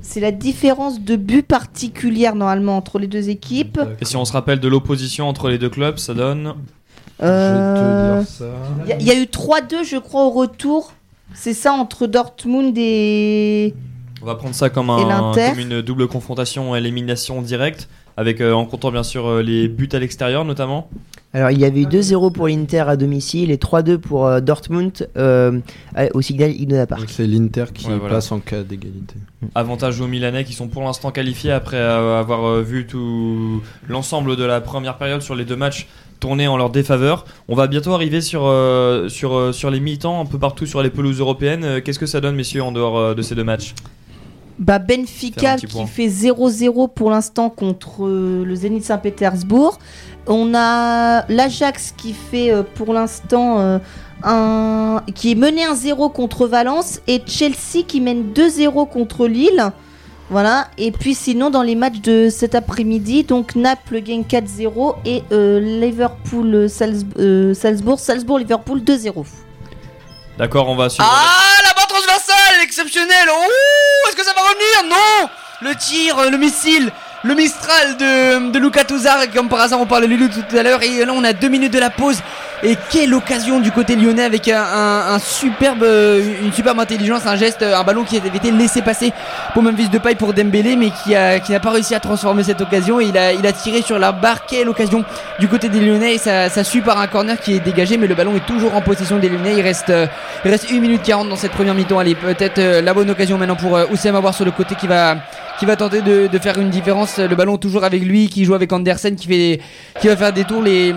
c'est 0.00 0.20
la 0.20 0.32
différence 0.32 1.00
de 1.00 1.16
but 1.16 1.46
particulière 1.46 2.34
normalement 2.34 2.76
entre 2.78 2.98
les 2.98 3.06
deux 3.06 3.28
équipes. 3.28 3.78
Et 4.00 4.04
si 4.06 4.16
on 4.16 4.24
se 4.24 4.32
rappelle 4.32 4.60
de 4.60 4.68
l'opposition 4.68 5.28
entre 5.28 5.50
les 5.50 5.58
deux 5.58 5.68
clubs, 5.70 5.98
ça 5.98 6.14
donne. 6.14 6.54
Euh, 7.22 7.76
Je 7.76 7.80
vais 7.82 8.20
te 8.20 8.20
dire 8.22 8.28
ça. 8.28 8.44
Il 8.86 8.88
y, 8.88 8.92
a- 8.94 8.96
il 8.98 9.06
y 9.06 9.10
a 9.10 9.20
eu 9.20 9.26
3-2 9.26 9.84
je 9.84 9.98
crois 9.98 10.24
au 10.24 10.30
retour. 10.30 10.94
C'est 11.34 11.54
ça 11.54 11.72
entre 11.72 12.06
Dortmund 12.06 12.74
et... 12.76 13.74
On 14.22 14.26
va 14.26 14.34
prendre 14.34 14.54
ça 14.54 14.68
comme, 14.68 14.88
Et 14.90 15.10
un, 15.10 15.32
comme 15.32 15.58
une 15.58 15.80
double 15.80 16.06
confrontation, 16.06 16.76
élimination 16.76 17.40
directe, 17.40 17.88
avec 18.18 18.42
euh, 18.42 18.52
en 18.52 18.66
comptant 18.66 18.90
bien 18.90 19.02
sûr 19.02 19.26
euh, 19.26 19.42
les 19.42 19.66
buts 19.66 19.88
à 19.92 19.98
l'extérieur 19.98 20.44
notamment. 20.44 20.90
Alors, 21.32 21.52
il 21.52 21.60
y 21.60 21.64
avait 21.64 21.82
eu 21.82 21.86
2-0 21.86 22.32
pour 22.32 22.48
l'Inter 22.48 22.80
à 22.80 22.96
domicile 22.96 23.50
et 23.52 23.56
3-2 23.56 23.96
pour 23.98 24.26
euh, 24.26 24.40
Dortmund 24.40 25.08
euh, 25.16 25.60
au 26.12 26.20
Signal 26.20 26.50
Iduna 26.50 26.86
Park. 26.86 27.00
Donc 27.02 27.10
c'est 27.10 27.26
l'Inter 27.26 27.66
qui 27.72 27.86
Ouais, 27.86 27.96
voilà. 27.96 28.16
passe 28.16 28.30
en 28.32 28.40
cas 28.40 28.62
d'égalité. 28.62 29.14
Avantage 29.54 30.00
aux 30.00 30.08
Milanais 30.08 30.44
qui 30.44 30.52
sont 30.52 30.68
pour 30.68 30.82
l'instant 30.82 31.12
qualifiés 31.12 31.52
après 31.52 31.78
avoir 31.80 32.60
vu 32.62 32.86
tout 32.86 33.62
l'ensemble 33.88 34.36
de 34.36 34.44
la 34.44 34.60
première 34.60 34.98
période 34.98 35.22
sur 35.22 35.34
les 35.36 35.44
deux 35.46 35.56
matchs 35.56 35.86
tourner 36.20 36.46
en 36.46 36.56
leur 36.56 36.70
défaveur. 36.70 37.24
On 37.48 37.56
va 37.56 37.66
bientôt 37.66 37.92
arriver 37.92 38.20
sur, 38.20 38.42
euh, 38.44 39.08
sur, 39.08 39.34
euh, 39.34 39.52
sur 39.52 39.70
les 39.70 39.80
mi-temps 39.80 40.20
un 40.20 40.26
peu 40.26 40.38
partout 40.38 40.66
sur 40.66 40.82
les 40.82 40.90
pelouses 40.90 41.18
européennes. 41.20 41.64
Euh, 41.64 41.80
Qu'est-ce 41.80 41.98
que 41.98 42.06
ça 42.06 42.20
donne 42.20 42.36
messieurs 42.36 42.62
en 42.62 42.70
dehors 42.72 42.98
euh, 42.98 43.14
de 43.14 43.22
ces 43.22 43.34
deux 43.34 43.44
matchs? 43.44 43.74
Bah 44.58 44.78
Benfica 44.78 45.56
qui 45.56 45.66
point. 45.66 45.86
fait 45.86 46.06
0-0 46.08 46.92
pour 46.94 47.10
l'instant 47.10 47.48
contre 47.48 48.06
le 48.06 48.54
Zénith 48.54 48.84
Saint-Pétersbourg. 48.84 49.78
On 50.26 50.52
a 50.54 51.24
l'Ajax 51.30 51.94
qui 51.96 52.12
fait 52.12 52.52
pour 52.74 52.92
l'instant 52.92 53.80
un 54.22 55.02
qui 55.14 55.32
est 55.32 55.34
mené 55.34 55.62
1-0 55.64 56.12
contre 56.12 56.46
Valence 56.46 57.00
et 57.06 57.22
Chelsea 57.26 57.84
qui 57.88 58.02
mène 58.02 58.34
2-0 58.34 58.86
contre 58.86 59.26
Lille. 59.26 59.72
Voilà, 60.30 60.68
et 60.78 60.92
puis 60.92 61.14
sinon 61.16 61.50
dans 61.50 61.62
les 61.62 61.74
matchs 61.74 62.00
de 62.00 62.28
cet 62.30 62.54
après-midi, 62.54 63.24
donc 63.24 63.56
Naples 63.56 64.00
gagne 64.00 64.22
4-0 64.22 64.94
et 65.04 65.24
euh, 65.32 65.58
Liverpool 65.58 66.54
euh, 66.54 66.66
Salz- 66.68 67.04
euh, 67.18 67.52
Salzbourg, 67.52 67.98
Salzbourg 67.98 68.38
Liverpool 68.38 68.78
2-0. 68.78 69.24
D'accord, 70.38 70.68
on 70.68 70.76
va 70.76 70.88
suivre. 70.88 71.08
Ah, 71.12 71.60
la 71.66 71.74
barre 71.74 71.88
transversale, 71.88 72.62
exceptionnelle. 72.62 73.28
Ouh, 73.28 74.08
est-ce 74.08 74.16
que 74.16 74.24
ça 74.24 74.32
va 74.32 74.40
revenir? 74.42 74.96
Non 74.96 75.28
Le 75.68 75.74
tir, 75.74 76.30
le 76.30 76.38
missile, 76.38 76.90
le 77.24 77.34
Mistral 77.34 77.96
de, 77.96 78.50
de 78.52 78.58
Luka 78.60 78.84
Touzard, 78.84 79.30
comme 79.34 79.48
par 79.48 79.60
hasard 79.60 79.80
on 79.80 79.86
parlait 79.86 80.06
de 80.06 80.14
lui 80.14 80.28
tout 80.30 80.56
à 80.56 80.62
l'heure. 80.62 80.82
Et 80.82 81.04
là, 81.04 81.12
on 81.14 81.24
a 81.24 81.32
deux 81.32 81.48
minutes 81.48 81.72
de 81.72 81.80
la 81.80 81.90
pause. 81.90 82.18
Et 82.62 82.76
quelle 82.90 83.14
occasion 83.14 83.58
du 83.60 83.72
côté 83.72 83.96
lyonnais 83.96 84.24
avec 84.24 84.48
un, 84.48 85.18
superbe, 85.18 85.82
euh, 85.82 86.22
une 86.42 86.52
superbe 86.52 86.78
intelligence, 86.78 87.26
un 87.26 87.36
geste, 87.36 87.62
un 87.62 87.82
ballon 87.84 88.04
qui 88.04 88.18
avait 88.18 88.28
été 88.28 88.50
laissé 88.50 88.82
passer 88.82 89.12
pour 89.54 89.62
Memphis 89.62 89.88
Depay 89.88 90.14
pour 90.14 90.34
Dembélé, 90.34 90.76
mais 90.76 90.90
qui 90.90 91.14
a 91.14 91.40
qui 91.40 91.52
n'a 91.52 91.60
pas 91.60 91.70
réussi 91.70 91.94
à 91.94 92.00
transformer 92.00 92.42
cette 92.42 92.60
occasion. 92.60 93.00
Il 93.00 93.16
a 93.16 93.32
il 93.32 93.46
a 93.46 93.52
tiré 93.52 93.80
sur 93.80 93.98
la 93.98 94.12
barre. 94.12 94.44
Quelle 94.46 94.68
occasion 94.68 95.04
du 95.38 95.48
côté 95.48 95.70
des 95.70 95.80
Lyonnais 95.80 96.14
et 96.14 96.18
ça, 96.18 96.50
ça 96.50 96.62
suit 96.62 96.82
par 96.82 96.98
un 96.98 97.06
corner 97.06 97.40
qui 97.40 97.54
est 97.54 97.60
dégagé, 97.60 97.96
mais 97.96 98.06
le 98.06 98.14
ballon 98.14 98.36
est 98.36 98.46
toujours 98.46 98.74
en 98.74 98.82
possession 98.82 99.18
des 99.18 99.30
Lyonnais. 99.30 99.54
Il 99.56 99.62
reste 99.62 99.88
euh, 99.88 100.06
il 100.44 100.50
reste 100.50 100.66
1 100.70 100.80
minute 100.80 101.02
40 101.02 101.30
dans 101.30 101.36
cette 101.36 101.52
première 101.52 101.74
mi-temps. 101.74 101.98
Allez, 101.98 102.14
peut-être 102.14 102.58
euh, 102.58 102.82
la 102.82 102.92
bonne 102.92 103.08
occasion 103.08 103.38
maintenant 103.38 103.56
pour 103.56 103.78
Oussem 103.90 104.14
avoir 104.14 104.34
sur 104.34 104.44
le 104.44 104.50
côté 104.50 104.74
qui 104.74 104.86
va 104.86 105.16
qui 105.60 105.66
va 105.66 105.76
tenter 105.76 106.00
de, 106.00 106.38
faire 106.38 106.58
une 106.58 106.70
différence. 106.70 107.18
Le 107.18 107.36
ballon 107.36 107.58
toujours 107.58 107.84
avec 107.84 108.02
lui, 108.02 108.30
qui 108.30 108.46
joue 108.46 108.54
avec 108.54 108.72
Andersen, 108.72 109.14
qui 109.14 109.26
fait 109.28 109.60
qui 110.00 110.08
va 110.08 110.16
faire 110.16 110.32
des 110.32 110.44
tours. 110.44 110.62
Les, 110.62 110.94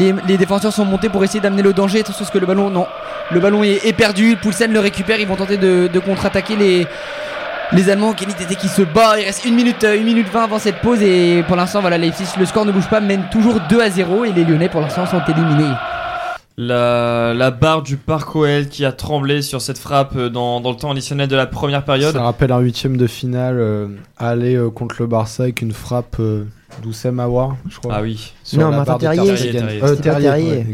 les, 0.00 0.38
défenseurs 0.38 0.72
sont 0.72 0.86
montés 0.86 1.10
pour 1.10 1.22
essayer 1.22 1.40
d'amener 1.40 1.60
le 1.60 1.74
danger. 1.74 2.02
Sauf 2.02 2.30
que 2.30 2.38
le 2.38 2.46
ballon, 2.46 2.70
non, 2.70 2.86
le 3.30 3.40
ballon 3.40 3.62
est, 3.62 3.92
perdu. 3.92 4.36
Poulsen 4.40 4.72
le 4.72 4.80
récupère. 4.80 5.20
Ils 5.20 5.28
vont 5.28 5.36
tenter 5.36 5.58
de, 5.58 5.98
contre-attaquer 5.98 6.56
les 6.56 6.86
les 7.72 7.90
Allemands, 7.90 8.12
Kenny 8.12 8.32
Tété 8.32 8.54
qui 8.54 8.68
se 8.68 8.82
bat, 8.82 9.18
il 9.18 9.24
reste 9.24 9.44
1 9.44 9.50
minute, 9.50 9.82
1 9.82 9.96
minute 9.96 10.28
20 10.32 10.44
avant 10.44 10.60
cette 10.60 10.80
pause 10.80 11.02
et 11.02 11.42
pour 11.48 11.56
l'instant 11.56 11.80
voilà 11.80 11.98
le 11.98 12.46
score 12.46 12.64
ne 12.64 12.70
bouge 12.70 12.88
pas, 12.88 13.00
mène 13.00 13.24
toujours 13.28 13.58
2 13.68 13.80
à 13.80 13.90
0 13.90 14.24
et 14.24 14.32
les 14.32 14.44
Lyonnais 14.44 14.68
pour 14.68 14.80
l'instant 14.80 15.04
sont 15.04 15.20
éliminés. 15.26 15.74
La, 16.58 17.50
barre 17.50 17.82
du 17.82 17.98
Parc 17.98 18.34
OL 18.34 18.68
qui 18.68 18.86
a 18.86 18.92
tremblé 18.92 19.42
sur 19.42 19.60
cette 19.60 19.78
frappe 19.78 20.16
euh, 20.16 20.30
dans, 20.30 20.60
dans 20.60 20.70
le 20.70 20.76
temps 20.76 20.90
additionnel 20.90 21.28
de 21.28 21.36
la 21.36 21.46
première 21.46 21.84
période. 21.84 22.14
Ça 22.14 22.22
rappelle 22.22 22.50
un 22.50 22.60
huitième 22.60 22.96
de 22.96 23.06
finale 23.06 23.58
euh, 23.58 23.88
aller 24.16 24.54
euh, 24.54 24.70
contre 24.70 24.96
le 25.00 25.06
Barça 25.06 25.42
avec 25.42 25.60
une 25.60 25.72
frappe 25.72 26.16
euh, 26.18 26.44
d'Oussem 26.82 27.18
Aouar, 27.20 27.56
je 27.68 27.78
crois. 27.78 27.94
Ah 27.96 28.02
oui. 28.02 28.32
Sur 28.42 28.58
Non, 28.58 28.70
la 28.70 28.76
Martin 28.78 28.98
barre 28.98 29.14
de 29.14 29.22
Terrier. 29.22 29.32
Euh, 29.82 30.64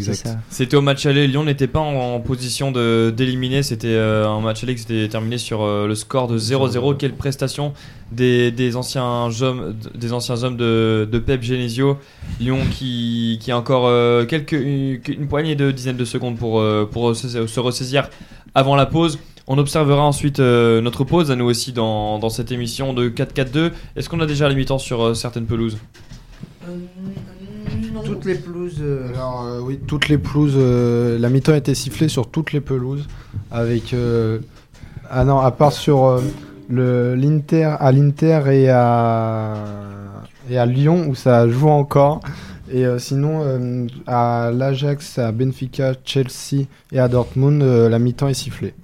C'était 0.48 0.76
au 0.76 0.80
match 0.80 1.06
aller. 1.06 1.26
Lyon 1.26 1.44
n'était 1.44 1.66
pas 1.66 1.80
en, 1.80 2.14
en 2.14 2.20
position 2.20 2.72
de 2.72 3.12
d'éliminer. 3.14 3.62
C'était 3.62 3.88
euh, 3.88 4.26
un 4.26 4.40
match 4.40 4.62
aller 4.64 4.74
qui 4.74 4.80
s'était 4.82 5.08
terminé 5.08 5.38
sur 5.38 5.62
euh, 5.62 5.86
le 5.86 5.94
score 5.94 6.28
de 6.28 6.38
0-0. 6.38 6.96
Quelle 6.96 7.12
prestation 7.14 7.72
des, 8.10 8.50
des 8.50 8.76
anciens 8.76 9.28
hommes, 9.42 9.76
des 9.94 10.12
anciens 10.12 10.42
hommes 10.42 10.56
de, 10.56 11.08
de 11.10 11.18
Pep 11.18 11.42
Genesio. 11.42 11.98
Lyon 12.40 12.58
qui, 12.70 13.38
qui 13.40 13.52
a 13.52 13.56
encore 13.58 13.86
euh, 13.86 14.24
quelques 14.24 14.52
une, 14.52 14.98
une 15.08 15.28
poignée 15.28 15.54
de 15.54 15.70
dizaines 15.70 15.96
de 15.96 16.04
secondes 16.04 16.36
pour 16.36 16.60
euh, 16.60 16.88
pour 16.90 17.14
se, 17.14 17.46
se 17.46 17.60
ressaisir 17.60 18.08
avant 18.54 18.76
la 18.76 18.86
pause. 18.86 19.18
On 19.48 19.58
observera 19.58 20.02
ensuite 20.02 20.38
euh, 20.40 20.80
notre 20.80 21.04
pause 21.04 21.30
à 21.30 21.36
nous 21.36 21.44
aussi 21.46 21.72
dans, 21.72 22.18
dans 22.18 22.28
cette 22.30 22.52
émission 22.52 22.94
de 22.94 23.08
4-4-2. 23.08 23.72
Est-ce 23.96 24.08
qu'on 24.08 24.20
a 24.20 24.26
déjà 24.26 24.48
la 24.48 24.54
mi-temps 24.54 24.78
sur 24.78 25.02
euh, 25.02 25.14
certaines 25.14 25.46
pelouses? 25.46 25.78
Toutes 28.04 28.24
les 28.24 28.34
pelouses. 28.36 28.78
euh, 28.80 29.08
Alors 29.14 29.42
euh, 29.44 29.60
oui, 29.60 29.78
toutes 29.86 30.08
les 30.08 30.18
pelouses, 30.18 30.54
euh, 30.56 31.18
la 31.18 31.28
mi-temps 31.28 31.52
a 31.52 31.56
été 31.56 31.74
sifflée 31.74 32.08
sur 32.08 32.28
toutes 32.30 32.52
les 32.52 32.60
pelouses, 32.60 33.06
avec 33.50 33.94
euh, 33.94 34.38
ah 35.10 35.24
non, 35.24 35.38
à 35.38 35.50
part 35.50 35.72
sur 35.72 36.04
euh, 36.04 36.20
le 36.68 37.14
l'Inter, 37.14 37.76
à 37.78 37.92
l'Inter 37.92 38.42
et 38.52 38.68
à 38.70 39.54
et 40.50 40.58
à 40.58 40.66
Lyon 40.66 41.06
où 41.08 41.14
ça 41.14 41.48
joue 41.48 41.68
encore. 41.68 42.20
Et 42.70 42.86
euh, 42.86 42.98
sinon, 42.98 43.42
euh, 43.44 43.86
à 44.06 44.50
l'Ajax, 44.54 45.18
à 45.18 45.30
Benfica, 45.32 45.92
Chelsea 46.04 46.66
et 46.92 46.98
à 46.98 47.08
Dortmund, 47.08 47.62
euh, 47.62 47.88
la 47.88 47.98
mi-temps 47.98 48.28
est 48.28 48.34
sifflée. 48.34 48.74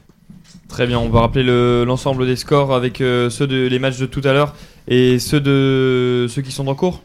Très 0.69 0.87
bien, 0.87 0.99
on 0.99 1.09
va 1.09 1.21
rappeler 1.21 1.43
le- 1.43 1.85
l'ensemble 1.87 2.27
des 2.27 2.37
scores 2.37 2.75
avec 2.75 3.01
euh, 3.01 3.31
ceux 3.31 3.47
de 3.47 3.67
les 3.67 3.79
matchs 3.79 3.99
de 3.99 4.07
tout 4.07 4.21
à 4.25 4.33
l'heure 4.33 4.55
et 4.87 5.19
ceux 5.19 5.41
de 5.41 6.27
ceux 6.29 6.43
qui 6.43 6.53
sont 6.53 6.69
en 6.69 6.75
cours. 6.75 7.03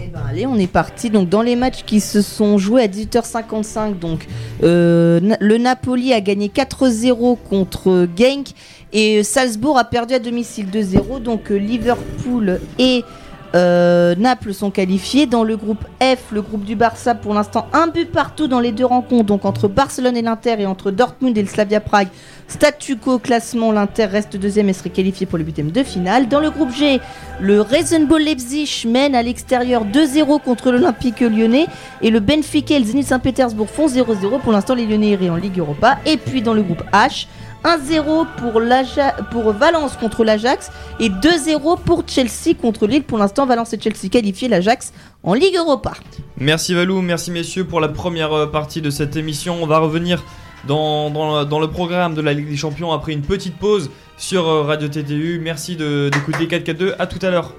Eh 0.00 0.06
ben 0.08 0.20
allez, 0.28 0.46
on 0.46 0.56
est 0.56 0.70
parti. 0.70 1.10
Donc 1.10 1.28
dans 1.28 1.42
les 1.42 1.56
matchs 1.56 1.82
qui 1.84 2.00
se 2.00 2.20
sont 2.22 2.56
joués 2.58 2.82
à 2.82 2.86
18h55, 2.86 3.98
donc 3.98 4.26
euh, 4.62 5.18
le 5.40 5.58
Napoli 5.58 6.12
a 6.12 6.20
gagné 6.20 6.48
4-0 6.48 7.36
contre 7.48 8.06
Genk 8.16 8.48
et 8.92 9.22
Salzbourg 9.24 9.76
a 9.78 9.84
perdu 9.84 10.14
à 10.14 10.18
domicile 10.18 10.66
2-0. 10.70 11.20
Donc 11.22 11.50
euh, 11.50 11.56
Liverpool 11.56 12.60
et 12.78 13.02
euh, 13.54 14.14
Naples 14.16 14.52
sont 14.52 14.70
qualifiés. 14.70 15.26
Dans 15.26 15.44
le 15.44 15.56
groupe 15.56 15.84
F, 16.00 16.32
le 16.32 16.42
groupe 16.42 16.64
du 16.64 16.76
Barça, 16.76 17.14
pour 17.14 17.34
l'instant 17.34 17.66
un 17.72 17.86
but 17.86 18.10
partout 18.10 18.46
dans 18.46 18.60
les 18.60 18.72
deux 18.72 18.84
rencontres, 18.84 19.24
donc 19.24 19.44
entre 19.44 19.68
Barcelone 19.68 20.16
et 20.16 20.22
l'Inter 20.22 20.56
et 20.58 20.66
entre 20.66 20.90
Dortmund 20.90 21.36
et 21.36 21.42
le 21.42 21.48
Slavia 21.48 21.80
Prague. 21.80 22.08
Statu 22.48 22.96
quo 22.96 23.18
classement, 23.18 23.72
l'Inter 23.72 24.06
reste 24.06 24.36
deuxième 24.36 24.68
et 24.68 24.72
serait 24.72 24.90
qualifié 24.90 25.26
pour 25.26 25.38
le 25.38 25.44
huitième 25.44 25.70
de 25.70 25.82
finale. 25.82 26.28
Dans 26.28 26.40
le 26.40 26.50
groupe 26.50 26.74
G, 26.74 27.00
le 27.40 27.60
Rasenball 27.60 28.22
Leipzig 28.22 28.84
mène 28.86 29.14
à 29.14 29.22
l'extérieur 29.22 29.84
2-0 29.84 30.40
contre 30.42 30.70
l'Olympique 30.70 31.20
lyonnais 31.20 31.66
et 32.00 32.10
le 32.10 32.20
Benfica 32.20 32.76
et 32.76 32.78
le 32.78 32.84
Zenit 32.84 33.04
Saint-Pétersbourg 33.04 33.68
font 33.68 33.86
0-0. 33.86 34.40
Pour 34.40 34.52
l'instant, 34.52 34.74
les 34.74 34.86
Lyonnais 34.86 35.10
iraient 35.10 35.30
en 35.30 35.36
Ligue 35.36 35.58
Europa. 35.58 35.98
Et 36.06 36.16
puis 36.16 36.42
dans 36.42 36.54
le 36.54 36.62
groupe 36.62 36.82
H, 36.92 37.26
1-0 37.64 38.26
pour, 38.36 38.62
pour 39.30 39.52
Valence 39.52 39.96
contre 39.96 40.24
l'Ajax 40.24 40.70
et 41.00 41.08
2-0 41.08 41.80
pour 41.80 42.04
Chelsea 42.06 42.54
contre 42.60 42.86
Lille. 42.86 43.02
Pour 43.02 43.18
l'instant, 43.18 43.46
Valence 43.46 43.72
et 43.72 43.80
Chelsea 43.80 44.08
qualifiés, 44.10 44.48
l'Ajax 44.48 44.92
en 45.22 45.34
Ligue 45.34 45.56
Europa. 45.56 45.92
Merci 46.38 46.74
Valou, 46.74 47.00
merci 47.00 47.30
messieurs 47.30 47.64
pour 47.64 47.80
la 47.80 47.88
première 47.88 48.32
euh, 48.32 48.46
partie 48.46 48.80
de 48.80 48.90
cette 48.90 49.16
émission. 49.16 49.56
On 49.62 49.66
va 49.66 49.78
revenir 49.78 50.24
dans, 50.66 51.10
dans, 51.10 51.60
le 51.60 51.68
programme 51.68 52.14
de 52.14 52.20
la 52.20 52.32
Ligue 52.32 52.48
des 52.48 52.56
Champions 52.56 52.92
après 52.92 53.12
une 53.12 53.22
petite 53.22 53.56
pause 53.56 53.90
sur 54.16 54.48
euh, 54.48 54.62
Radio 54.62 54.88
TTU. 54.88 55.40
Merci 55.42 55.76
d'écouter 55.76 56.46
442. 56.48 56.94
À 56.98 57.06
tout 57.06 57.18
à 57.22 57.30
l'heure. 57.30 57.54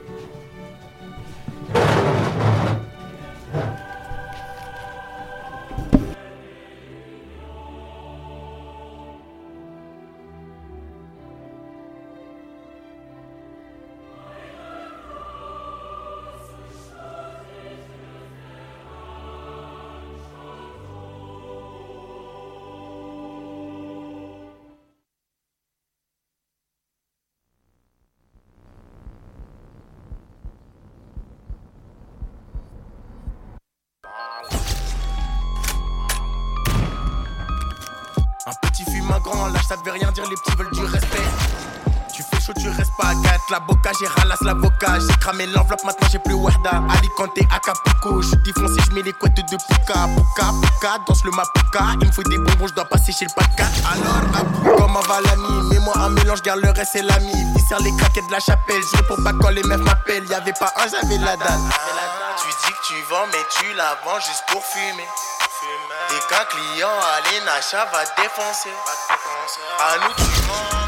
Cramé 45.39 45.51
l'enveloppe, 45.53 45.83
maintenant 45.83 46.07
j'ai 46.11 46.19
plus 46.19 46.33
Wahda. 46.33 46.83
Alicante, 46.97 47.39
Acapulco, 47.53 48.21
je 48.21 48.27
suis 48.29 48.37
défoncé, 48.37 48.75
je 48.87 48.95
mets 48.95 49.01
les 49.01 49.13
couettes 49.13 49.35
de 49.35 49.57
Puka, 49.57 50.07
Puka, 50.15 50.51
Puka, 50.61 50.97
danse 51.07 51.23
le 51.23 51.31
Mapuka, 51.31 51.79
il 52.01 52.07
me 52.07 52.11
faut 52.11 52.23
des 52.23 52.37
bonbons, 52.37 52.67
je 52.67 52.73
dois 52.73 52.85
passer 52.85 53.11
chez 53.11 53.25
le 53.25 53.31
4. 53.55 53.69
Alors, 53.91 54.39
Abou, 54.39 54.75
comment 54.77 55.01
va 55.01 55.21
l'ami? 55.21 55.69
Mets-moi 55.69 55.93
un 55.97 56.09
mélange, 56.09 56.41
garde 56.41 56.61
le 56.61 56.71
reste, 56.71 56.91
c'est 56.93 57.01
l'ami. 57.01 57.33
Viscère 57.55 57.79
les 57.81 57.95
craquettes 57.97 58.27
de 58.27 58.31
la 58.31 58.39
chapelle, 58.39 58.81
je 58.91 58.97
réponds 58.97 59.21
pas 59.23 59.33
quand 59.39 59.49
les 59.49 59.63
meufs 59.63 59.79
m'appellent, 59.79 60.25
y'avait 60.29 60.53
pas 60.53 60.73
un, 60.77 60.87
j'avais 60.87 61.17
la 61.17 61.37
dalle. 61.37 61.59
Tu 62.41 62.47
dis 62.47 62.73
que 62.73 62.87
tu 62.87 63.01
vends, 63.09 63.27
mais 63.31 63.45
tu 63.57 63.73
la 63.75 63.97
vends 64.05 64.19
juste 64.19 64.43
pour 64.47 64.63
fumer. 64.63 65.07
Et 66.11 66.33
qu'un 66.33 66.45
client 66.45 66.87
à 66.87 67.19
l'Enacha 67.29 67.85
va 67.91 68.03
défoncer. 68.21 68.73
À 69.79 69.97
nous 69.97 70.13
tu 70.15 70.47
mens, 70.47 70.78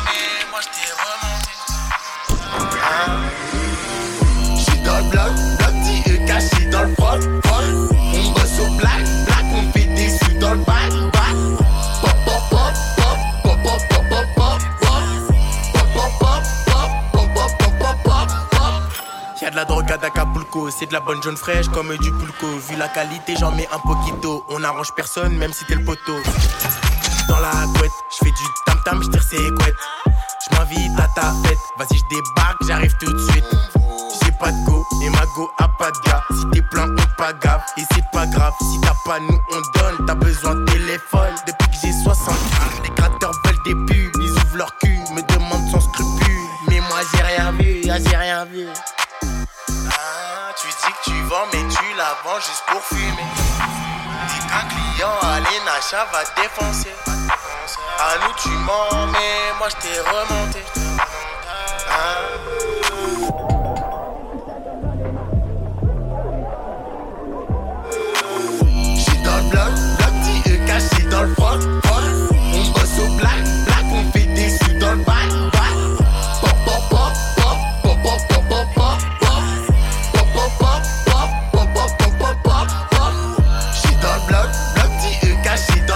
Y'a 19.41 19.49
de 19.49 19.55
la 19.55 19.65
drogue 19.65 19.91
à 19.91 19.95
Acapulco, 19.95 20.69
c'est 20.69 20.85
de 20.85 20.93
la 20.93 20.99
bonne 20.99 21.21
jaune 21.23 21.35
fraîche 21.35 21.67
comme 21.69 21.97
du 21.97 22.11
pulco. 22.11 22.45
Vu 22.69 22.75
la 22.75 22.87
qualité, 22.87 23.33
j'en 23.39 23.51
mets 23.51 23.67
un 23.71 23.79
poquito. 23.79 24.45
On 24.49 24.63
arrange 24.63 24.93
personne, 24.95 25.35
même 25.35 25.51
si 25.51 25.65
t'es 25.65 25.73
le 25.73 25.83
poteau. 25.83 26.17
Dans 27.27 27.39
la 27.39 27.49
couette, 27.75 27.91
j'fais 28.11 28.29
du 28.29 28.43
tam 28.67 28.79
tam, 28.85 29.01
j'tire 29.01 29.23
ses 29.23 29.37
couettes. 29.37 29.73
J'm'invite 30.45 30.91
à 30.99 31.07
ta 31.15 31.33
fête, 31.43 31.57
vas-y 31.79 31.97
j'débarque, 31.97 32.57
j'arrive 32.67 32.93
tout 32.99 33.11
de 33.11 33.31
suite. 33.31 33.45
J'ai 34.23 34.31
pas 34.33 34.51
de 34.51 34.65
go 34.65 34.85
et 35.03 35.09
ma 35.09 35.25
go 35.35 35.49
a 35.57 35.67
pas 35.69 35.89
de 35.89 35.97
gars. 36.05 36.23
Si 36.29 36.45
t'es 36.51 36.61
plein, 36.61 36.91
on 36.91 37.17
pas 37.17 37.33
gaffe 37.33 37.65
et 37.77 37.83
c'est 37.95 38.05
pas 38.11 38.27
grave. 38.27 38.53
Si 38.61 38.79
t'as 38.81 38.93
pas, 39.05 39.19
nous 39.19 39.39
on 39.53 39.79
donne. 39.79 40.05
T'as 40.05 40.15
besoin 40.15 40.53
de 40.53 40.65
téléphone 40.65 41.33
depuis 41.47 41.67
que 41.67 41.77
j'ai 41.87 42.03
60 42.03 42.29
ans. 42.29 42.35
Les 42.83 42.89
créateurs 42.91 43.33
veulent 43.45 43.63
des 43.65 43.73
pubs, 43.73 44.21
ils 44.21 44.29
ouvrent 44.29 44.57
leur 44.57 44.77
cul, 44.77 44.99
me 45.15 45.21
demandent 45.33 45.67
sans 45.71 45.81
scrupule. 45.81 46.47
Mais 46.67 46.79
moi 46.79 46.99
j'ai 47.11 47.23
rien 47.23 47.51
vu, 47.53 47.81
ah, 47.89 47.97
j'ai 47.97 48.15
rien 48.15 48.45
vu. 48.45 48.67
Juste 52.41 52.63
pour 52.67 52.83
fumer. 52.83 53.27
Dis 54.27 54.39
qu'un 54.47 54.67
client 54.67 55.15
à 55.21 55.39
l'Enacha 55.39 56.05
va 56.11 56.23
défoncer. 56.41 56.95
À 57.99 58.17
nous 58.25 58.33
tu 58.41 58.49
mens, 58.49 59.07
mais 59.11 59.53
moi 59.59 59.67
je 59.69 59.75
t'ai 59.75 59.99
remonté. 59.99 60.63
Ah. 61.89 63.50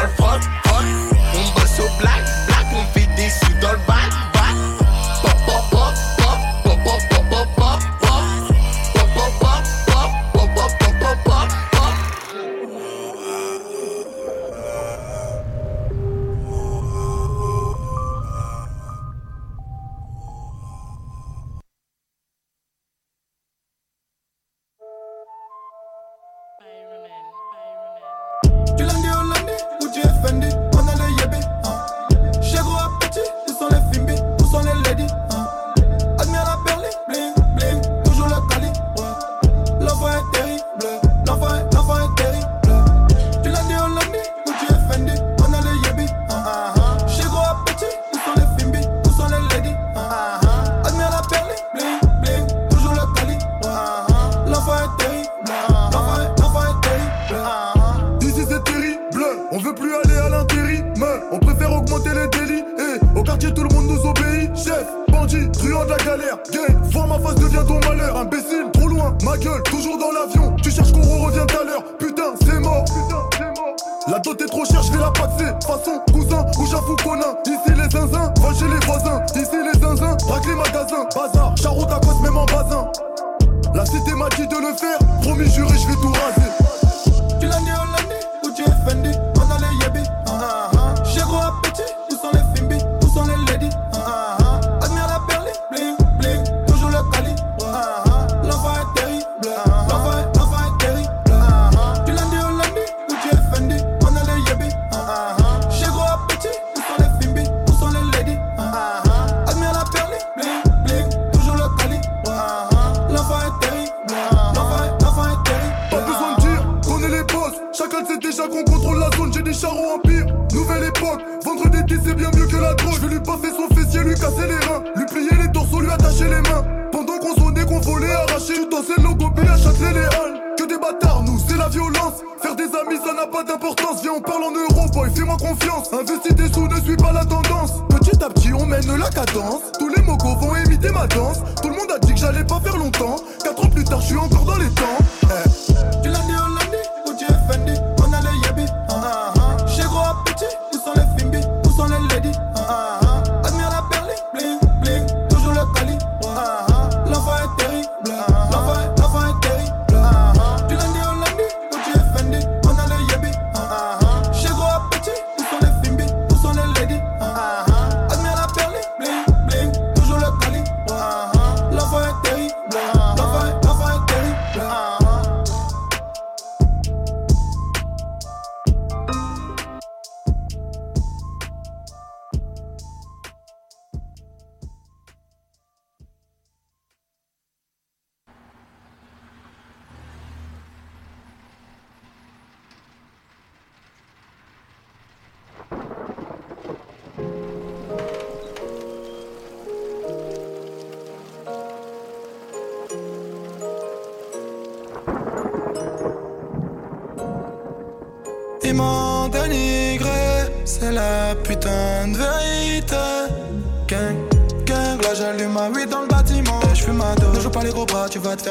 the 0.06 0.12
fuck 0.14 0.55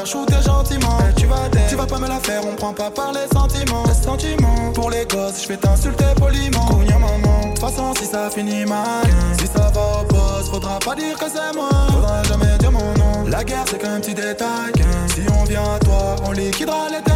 faire 0.05 0.11
shooter 0.11 0.41
gentiment. 0.41 0.97
Et 1.09 1.13
tu 1.19 1.27
vas 1.27 1.49
tu 1.69 1.75
vas 1.75 1.85
pas 1.85 1.99
me 1.99 2.07
la 2.07 2.19
faire, 2.19 2.41
on 2.45 2.55
prend 2.55 2.73
pas 2.73 2.91
par 2.91 3.11
les 3.11 3.27
sentiments. 3.33 3.83
Les 3.87 3.93
sentiments, 3.93 4.71
pour 4.73 4.89
les 4.89 5.05
gosses, 5.05 5.43
je 5.43 5.47
vais 5.47 5.57
t'insulter 5.57 6.05
poliment. 6.17 6.65
Cognon 6.65 6.99
maman, 6.99 7.41
de 7.41 7.49
toute 7.49 7.59
façon 7.59 7.93
si 7.99 8.05
ça 8.05 8.29
finit 8.29 8.65
mal. 8.65 9.05
Si 9.39 9.47
ça 9.47 9.71
va 9.73 10.01
au 10.01 10.05
boss, 10.05 10.49
faudra 10.49 10.79
pas 10.79 10.95
dire 10.95 11.17
que 11.17 11.25
c'est 11.29 11.55
moi. 11.55 11.69
Faudra 11.91 12.23
jamais 12.23 12.57
dire 12.59 12.71
mon 12.71 12.93
nom. 12.93 13.27
La 13.27 13.43
guerre 13.43 13.65
c'est 13.67 13.79
qu'un 13.79 13.99
petit 13.99 14.13
détail. 14.13 14.73
Si 15.13 15.21
on 15.39 15.43
vient 15.45 15.75
à 15.75 15.79
toi, 15.79 16.15
on 16.25 16.31
liquidera 16.31 16.89
les 16.89 17.01
témoins. 17.01 17.14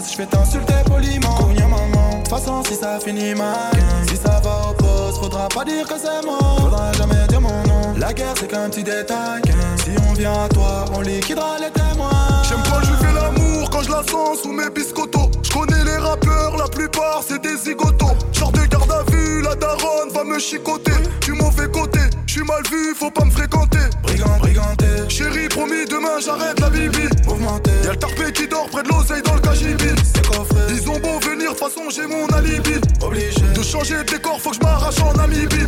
Gosses, 0.00 0.12
je 0.12 0.16
vais 0.18 0.26
t'insulter 0.26 0.74
poliment. 0.86 1.34
Cognon 1.34 1.68
maman, 1.68 2.10
de 2.10 2.16
toute 2.16 2.28
façon 2.28 2.62
si 2.64 2.74
ça 2.74 2.98
finit 3.00 3.34
mal. 3.34 3.72
Si 4.08 4.16
ça 4.16 4.40
va 4.42 4.70
au 4.70 4.74
poste, 4.74 5.18
faudra 5.18 5.48
pas 5.48 5.64
dire 5.64 5.86
que 5.86 5.94
c'est 5.98 6.24
moi. 6.24 6.38
Faudra 6.58 6.92
jamais 6.92 7.26
dire 7.28 7.40
mon 7.40 7.62
nom. 7.66 7.94
La 7.98 8.12
guerre 8.12 8.34
c'est 8.38 8.48
qu'un 8.48 8.68
petit 8.68 8.84
détail. 8.84 9.42
Si 9.84 9.90
on 10.08 10.12
vient 10.14 10.44
à 10.44 10.48
toi, 10.48 10.84
on 10.94 11.00
liquidera 11.00 11.58
les 11.58 11.70
témoins. 11.70 12.42
J'aime 12.48 12.62
quand 12.64 12.80
je 12.80 12.92
fais 13.04 13.12
l'amour, 13.12 13.70
quand 13.70 13.82
je 13.82 13.90
la 13.90 14.02
sens 14.02 14.42
sous 14.42 14.52
mes 14.52 14.70
biscottos. 14.70 15.30
Je 15.42 15.50
connais 15.50 15.84
les 15.84 15.96
rappeurs, 15.96 16.56
la 16.56 16.68
plupart 16.68 17.22
c'est 17.26 17.40
des 17.42 17.56
zigotos. 17.56 18.16
Genre 18.32 18.52
de 18.52 18.64
garde 18.66 18.90
à 18.90 19.10
vue, 19.10 19.42
la 19.42 19.54
daronne 19.54 20.10
va 20.12 20.24
me 20.24 20.38
chicoter. 20.38 20.92
Du 21.22 21.32
mauvais 21.32 21.68
côté, 21.68 22.00
je 22.30 22.36
suis 22.36 22.44
mal 22.44 22.62
vu, 22.70 22.94
faut 22.94 23.10
pas 23.10 23.24
me 23.24 23.30
fréquenter. 23.32 23.78
Brigand, 24.04 24.38
briganté, 24.38 24.86
Chérie, 25.08 25.48
promis, 25.48 25.84
demain 25.90 26.20
j'arrête 26.24 26.60
la 26.60 26.70
bibi. 26.70 27.08
mouvementé. 27.26 27.72
Y'a 27.82 27.90
le 27.90 27.96
tarpé 27.96 28.32
qui 28.32 28.46
dort 28.46 28.68
près 28.68 28.84
de 28.84 28.88
l'oseille 28.88 29.22
dans 29.22 29.34
le 29.34 29.40
cagibi. 29.40 29.88
C'est 30.14 30.24
coffré, 30.24 30.60
Ils 30.70 30.88
ont 30.88 31.00
beau 31.00 31.18
venir, 31.28 31.52
de 31.52 31.58
façon 31.58 31.90
j'ai 31.90 32.06
mon 32.06 32.28
alibi. 32.28 32.74
obligé. 33.02 33.40
De 33.52 33.62
changer 33.64 33.96
de 33.96 34.02
décor, 34.12 34.40
faut 34.40 34.50
que 34.50 34.56
je 34.56 34.60
m'arrache 34.60 35.00
en 35.00 35.12
Namibie. 35.14 35.66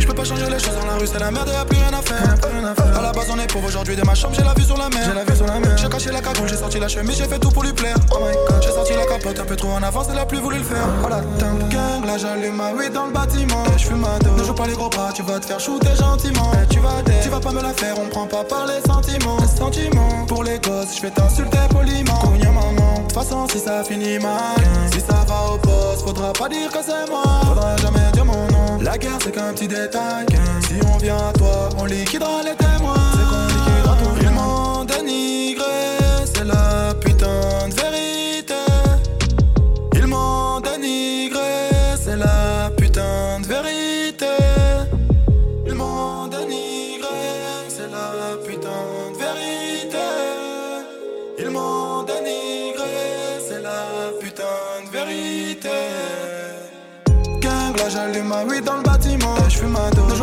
Je 0.00 0.06
peux 0.06 0.14
pas 0.14 0.24
changer 0.24 0.46
les 0.46 0.58
choses 0.58 0.74
dans 0.80 0.86
la 0.86 0.94
rue, 0.94 1.06
c'est 1.06 1.18
la 1.18 1.30
merde, 1.30 1.48
y'a 1.52 1.64
plus 1.64 1.76
rien 1.76 1.92
à 1.92 2.02
faire. 2.02 2.98
À 2.98 3.02
la 3.02 3.12
base, 3.12 3.26
on 3.30 3.38
est 3.38 3.52
pauvre 3.52 3.68
aujourd'hui, 3.68 3.94
de 3.94 4.02
ma 4.02 4.14
chambre, 4.14 4.34
j'ai 4.36 4.42
la 4.42 4.54
vue 4.54 4.64
sur 4.64 4.76
la 4.76 4.88
mer. 4.88 5.02
J'ai 5.04 5.14
la 5.14 5.36
sur 5.36 5.46
la. 5.46 5.76
J'ai 5.76 5.88
caché 5.88 6.10
la 6.10 6.20
cagoule, 6.20 6.48
j'ai 6.48 6.56
sorti 6.56 6.78
la 6.78 6.88
chemise, 6.88 7.18
j'ai 7.18 7.24
fait 7.24 7.38
tout 7.38 7.50
pour 7.50 7.62
lui 7.62 7.72
plaire. 7.72 7.96
Oh 8.12 8.18
my 8.20 8.34
god, 8.48 8.62
j'ai 8.62 8.72
sorti 8.72 8.94
la 8.94 9.04
capote 9.04 9.38
un 9.38 9.44
peu 9.44 9.56
trop 9.56 9.70
en 9.70 9.82
avance, 9.82 10.06
elle 10.10 10.18
a 10.18 10.26
plus 10.26 10.38
voulu 10.38 10.58
le 10.58 10.64
faire. 10.64 10.86
Oh 11.04 11.08
la 11.08 11.20
gang, 11.20 12.04
là 12.04 12.18
j'allume 12.18 12.56
ma 12.56 12.72
weed 12.72 12.92
dans 12.92 13.06
le 13.06 13.12
bâtiment. 13.12 13.62
Et 13.74 13.78
je 13.78 13.86
fume 13.86 14.00
ma 14.00 14.18
dose. 14.18 14.38
Ne 14.38 14.44
joue 14.44 14.54
pas 14.54 14.66
les 14.66 14.74
gros 14.74 14.88
bras, 14.88 15.10
tu 15.14 15.22
vas 15.22 15.38
te 15.38 15.46
faire 15.46 15.60
shooter 15.60 15.94
gentiment. 15.96 16.50
Et 16.54 16.66
tu 16.72 16.80
vas 16.80 17.02
tu 17.22 17.28
vas 17.28 17.40
pas 17.40 17.52
me 17.52 17.62
la 17.62 17.72
faire, 17.74 17.94
on 17.98 18.08
prend 18.08 18.26
pas 18.26 18.44
par 18.44 18.66
les 18.66 18.80
sentiments. 18.86 19.36
Les 19.40 19.48
sentiments, 19.48 20.26
pour 20.26 20.42
les 20.44 20.58
gosses, 20.58 20.96
je 20.96 21.02
vais 21.02 21.10
t'insulter 21.10 21.58
poliment. 21.70 22.22
Maman, 22.50 22.89
toute 23.12 23.24
façon 23.24 23.46
si 23.48 23.58
ça 23.58 23.82
finit 23.82 24.18
mal. 24.18 24.56
Si 24.92 25.00
ça 25.00 25.24
va 25.26 25.54
au 25.54 25.58
poste, 25.58 26.02
faudra 26.02 26.32
pas 26.32 26.48
dire 26.48 26.70
que 26.70 26.78
c'est 26.80 27.10
moi. 27.10 27.24
Faudra 27.44 27.76
jamais 27.78 28.10
dire 28.12 28.24
mon 28.24 28.46
nom. 28.46 28.80
La 28.80 28.96
guerre 28.98 29.18
c'est 29.22 29.32
qu'un 29.32 29.52
petit 29.52 29.66
détail. 29.66 30.26
Si 30.68 30.74
on 30.86 30.96
vient 30.98 31.16
à 31.16 31.32
toi, 31.32 31.70
on 31.78 31.86
liquidera 31.86 32.42
les 32.44 32.54
témoins. 32.54 33.09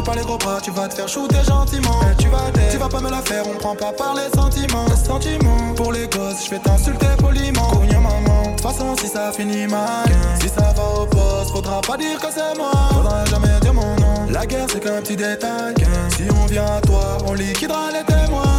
Pas 0.08 0.16
les 0.16 0.22
gros 0.22 0.38
bras, 0.38 0.60
tu 0.64 0.72
vas 0.72 0.88
te 0.88 0.95
faire 0.95 1.10
shooter 1.10 1.43
gentiment. 1.45 1.99
Eh, 2.10 2.16
tu 2.22 2.30
vas 2.30 2.49
tu 2.72 2.78
vas 2.78 2.88
pas 2.88 3.01
me 3.01 3.12
la 3.12 3.22
faire, 3.22 3.43
on 3.45 3.58
prend 3.58 3.76
pas 3.76 3.91
par 3.91 4.16
les 4.16 4.30
sentiments. 4.34 4.86
Les 4.89 4.95
sentiments, 4.95 5.74
pour 5.76 5.91
les 5.91 6.08
gosses, 6.08 6.45
je 6.45 6.51
vais 6.51 6.60
t'insulter 6.60 7.08
poliment. 7.18 7.70
Cognons 7.72 7.99
maman, 7.99 8.43
de 8.43 8.49
toute 8.51 8.62
façon, 8.62 8.95
si 9.01 9.08
ça 9.08 9.32
finit 9.34 9.68
mal, 9.68 10.08
si 10.39 10.47
ça 10.47 10.74
va 10.76 11.01
au 11.01 11.05
poste, 11.05 11.51
faudra 11.51 11.82
pas 11.82 11.97
dire 11.97 12.18
que 12.20 12.28
c'est 12.34 12.58
moi. 12.58 12.72
Faudra 12.93 13.26
jamais 13.26 13.60
dire 13.62 13.74
mon 13.74 13.95
nom. 13.95 14.32
La 14.32 14.45
guerre, 14.45 14.68
c'est 14.72 14.80
qu'un 14.80 15.01
petit 15.01 15.18
détail. 15.18 15.76
Si 16.16 16.24
on 16.41 16.45
vient 16.45 16.66
à 16.66 16.82
toi, 16.82 17.18
on 17.28 17.34
liquidera 17.34 17.91
les 17.91 18.05
témoins. 18.05 18.57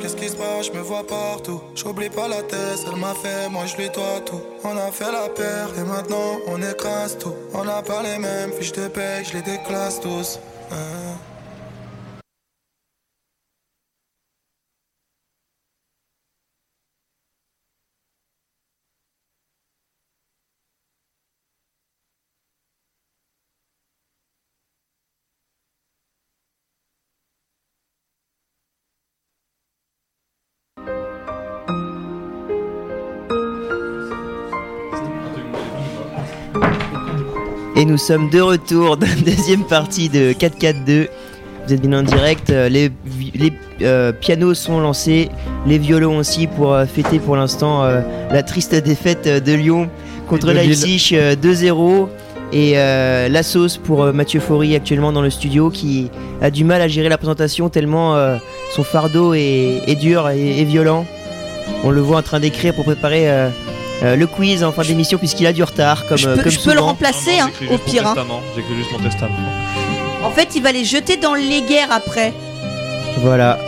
Qu'est-ce 0.00 0.16
qui 0.16 0.28
se 0.28 0.36
passe? 0.36 0.66
Je 0.66 0.72
me 0.72 0.80
vois 0.80 1.06
partout. 1.06 1.60
J'oublie 1.74 2.08
pas 2.08 2.26
la 2.26 2.42
tête, 2.42 2.80
elle 2.86 2.98
m'a 2.98 3.14
fait, 3.14 3.48
moi 3.50 3.66
je 3.66 3.76
lui 3.76 3.90
dois 3.90 4.20
tout. 4.24 4.40
On 4.64 4.76
a 4.76 4.90
fait 4.90 5.12
la 5.12 5.28
paire 5.28 5.68
et 5.78 5.82
maintenant 5.82 6.38
on 6.48 6.60
écrase 6.62 7.18
tout. 7.18 7.34
On 7.54 7.64
n'a 7.64 7.82
pas 7.82 8.02
les 8.02 8.18
mêmes 8.18 8.52
fiches 8.52 8.72
de 8.72 8.88
paye, 8.88 9.24
je 9.24 9.34
les 9.34 9.42
déclasse 9.42 10.00
tous. 10.00 10.38
Hein. 10.70 11.31
Et 37.82 37.84
nous 37.84 37.98
sommes 37.98 38.30
de 38.30 38.40
retour 38.40 38.96
dans 38.96 39.08
la 39.08 39.14
deuxième 39.34 39.64
partie 39.64 40.08
de 40.08 40.32
4-4-2. 40.34 41.08
Vous 41.66 41.74
êtes 41.74 41.80
bien 41.80 41.98
en 41.98 42.02
direct. 42.04 42.48
euh, 42.50 42.68
Les, 42.68 42.92
euh, 43.82 44.12
pianos 44.12 44.54
sont 44.54 44.78
lancés, 44.78 45.30
les 45.66 45.78
violons 45.78 46.18
aussi 46.18 46.46
pour 46.46 46.72
euh, 46.74 46.84
fêter 46.86 47.18
pour 47.18 47.34
l'instant 47.34 47.82
euh, 47.82 48.00
la 48.30 48.44
triste 48.44 48.72
défaite 48.76 49.26
de 49.26 49.52
Lyon 49.54 49.90
contre 50.28 50.46
de. 50.46 50.52
Leipzig 50.52 51.10
euh, 51.14 51.34
2-0. 51.34 52.06
Et 52.52 52.74
la 52.74 53.42
sauce 53.42 53.78
pour 53.78 54.12
Mathieu 54.12 54.38
Faury 54.38 54.76
actuellement 54.76 55.10
dans 55.10 55.22
le 55.22 55.30
studio 55.30 55.68
qui 55.70 56.08
a 56.40 56.52
du 56.52 56.62
mal 56.62 56.82
à 56.82 56.86
gérer 56.86 57.08
la 57.08 57.18
présentation 57.18 57.68
tellement 57.68 58.14
son 58.76 58.84
fardeau 58.84 59.32
est, 59.34 59.80
est 59.88 59.94
dur 59.96 60.28
et, 60.28 60.60
et 60.60 60.64
violent. 60.64 61.04
On 61.82 61.90
le 61.90 62.00
voit 62.02 62.18
en 62.18 62.22
train 62.22 62.38
d'écrire 62.38 62.74
pour 62.74 62.84
préparer 62.84 63.26
euh, 64.02 64.16
le 64.16 64.26
quiz 64.26 64.64
en 64.64 64.72
fin 64.72 64.82
d'émission 64.82 65.18
puisqu'il 65.18 65.46
a 65.46 65.52
du 65.52 65.62
retard 65.62 66.06
comme, 66.06 66.18
Je 66.18 66.28
peux, 66.28 66.42
comme 66.42 66.52
je 66.52 66.60
peux 66.60 66.74
le 66.74 66.80
remplacer, 66.80 67.38
hein, 67.38 67.50
au 67.50 67.58
juste 67.58 67.70
mon 67.70 67.78
pire. 67.78 68.06
hein. 68.06 68.14
testament. 68.14 68.40
J'écris 68.56 68.74
juste 68.76 68.92
mon 68.92 68.98
testament. 68.98 69.34
En 70.24 70.30
fait, 70.30 70.48
il 70.54 70.62
va 70.62 70.72
les 70.72 70.84
jeter 70.84 71.16
dans 71.16 71.34
les 71.34 71.62
guerres 71.62 71.90
après. 71.92 72.32
Voilà, 73.18 73.58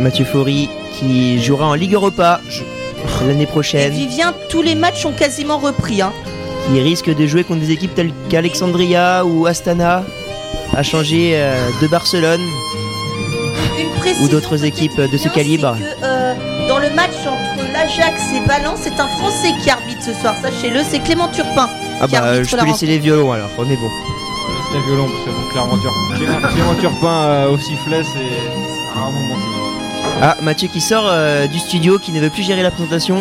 Mathieu 0.00 0.24
Faury 0.24 0.68
qui 0.98 1.42
jouera 1.42 1.66
en 1.66 1.74
Ligue 1.74 1.94
Europa 1.94 2.40
l'année 3.26 3.42
Et 3.42 3.46
prochaine, 3.46 3.92
Vivien, 3.92 4.34
tous 4.48 4.62
les 4.62 4.74
matchs 4.74 5.04
ont 5.06 5.12
quasiment 5.12 5.58
repris. 5.58 6.00
Hein. 6.02 6.12
qui 6.68 6.80
risque 6.80 7.14
de 7.14 7.26
jouer 7.26 7.42
contre 7.44 7.60
des 7.60 7.70
équipes 7.72 7.94
telles 7.94 8.12
qu'Alexandria 8.28 9.24
ou 9.24 9.46
Astana, 9.46 10.04
à 10.76 10.82
changer 10.82 11.32
euh, 11.34 11.54
de 11.80 11.86
Barcelone. 11.88 12.40
Une 13.78 14.24
Ou 14.24 14.28
d'autres 14.28 14.64
équipes 14.64 15.00
de 15.00 15.16
ce 15.18 15.28
calibre. 15.28 15.76
que, 15.78 16.04
euh, 16.04 16.34
dans 16.68 16.78
le 16.78 16.90
match 16.90 17.10
entre 17.26 17.51
l'Ajax 17.82 18.32
et 18.32 18.40
Valence, 18.46 18.80
c'est 18.82 19.00
un 19.00 19.08
Français 19.08 19.52
qui 19.60 19.68
arbitre 19.68 20.02
ce 20.02 20.12
soir, 20.12 20.36
sachez-le, 20.40 20.82
c'est 20.88 21.00
Clément 21.00 21.28
Turpin. 21.28 21.68
Ah 22.00 22.06
qui 22.06 22.12
bah 22.12 22.42
je 22.42 22.56
la 22.56 22.62
peux 22.62 22.68
laisser 22.68 22.86
les 22.86 22.98
violons 22.98 23.32
alors, 23.32 23.48
on 23.58 23.68
est 23.68 23.76
bon. 23.76 23.90
C'est 24.70 24.80
violon 24.86 25.08
parce 25.08 25.24
que 25.24 25.30
bon, 25.30 25.48
clairement 25.50 25.78
Turpin. 25.78 26.16
Clément, 26.16 26.48
Clément 26.48 26.74
Turpin 26.76 27.22
euh, 27.24 27.50
au 27.50 27.58
sifflet, 27.58 28.04
c'est 28.04 28.18
c'est 28.18 28.98
un 28.98 29.10
moment 29.10 29.34
signe. 29.34 30.22
Ah, 30.22 30.36
Mathieu 30.42 30.68
qui 30.68 30.80
sort 30.80 31.06
euh, 31.06 31.48
du 31.48 31.58
studio, 31.58 31.98
qui 31.98 32.12
ne 32.12 32.20
veut 32.20 32.30
plus 32.30 32.44
gérer 32.44 32.62
la 32.62 32.70
présentation. 32.70 33.18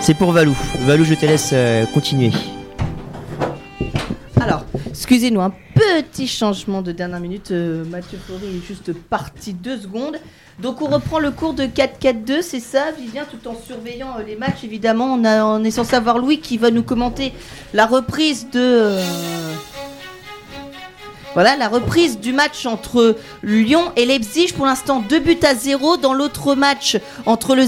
C'est 0.00 0.14
pour 0.14 0.32
Valou. 0.32 0.56
Valou, 0.86 1.04
je 1.04 1.14
te 1.14 1.26
laisse 1.26 1.50
euh, 1.52 1.84
continuer. 1.92 2.32
Alors, 4.40 4.64
excusez-nous, 4.88 5.40
un 5.42 5.52
petit 6.02 6.26
changement 6.26 6.82
de 6.82 6.92
dernière 6.92 7.20
minute. 7.20 7.50
euh, 7.50 7.84
Mathieu 7.84 8.18
Faury 8.26 8.56
est 8.56 8.66
juste 8.66 8.92
parti 8.92 9.52
deux 9.52 9.78
secondes. 9.78 10.18
Donc 10.60 10.82
on 10.82 10.86
reprend 10.86 11.18
le 11.18 11.30
cours 11.30 11.54
de 11.54 11.64
4-4-2, 11.64 12.42
c'est 12.42 12.60
ça, 12.60 12.92
Vivien, 12.92 13.24
tout 13.28 13.48
en 13.48 13.56
surveillant 13.60 14.16
euh, 14.18 14.22
les 14.22 14.36
matchs, 14.36 14.62
évidemment. 14.64 15.14
On, 15.14 15.64
est 15.64 15.70
censé 15.70 15.94
avoir 15.96 16.18
Louis 16.18 16.38
qui 16.38 16.58
va 16.58 16.70
nous 16.70 16.82
commenter 16.82 17.32
la 17.72 17.86
reprise 17.86 18.46
de... 18.50 18.60
euh, 18.60 19.02
Voilà, 21.34 21.56
la 21.56 21.68
reprise 21.68 22.20
du 22.20 22.32
match 22.32 22.66
entre 22.66 23.16
Lyon 23.42 23.92
et 23.96 24.06
Leipzig. 24.06 24.52
Pour 24.56 24.66
l'instant, 24.66 25.00
deux 25.08 25.18
buts 25.18 25.38
à 25.42 25.54
zéro. 25.54 25.96
Dans 25.96 26.14
l'autre 26.14 26.54
match, 26.54 26.96
entre 27.26 27.56
le 27.56 27.64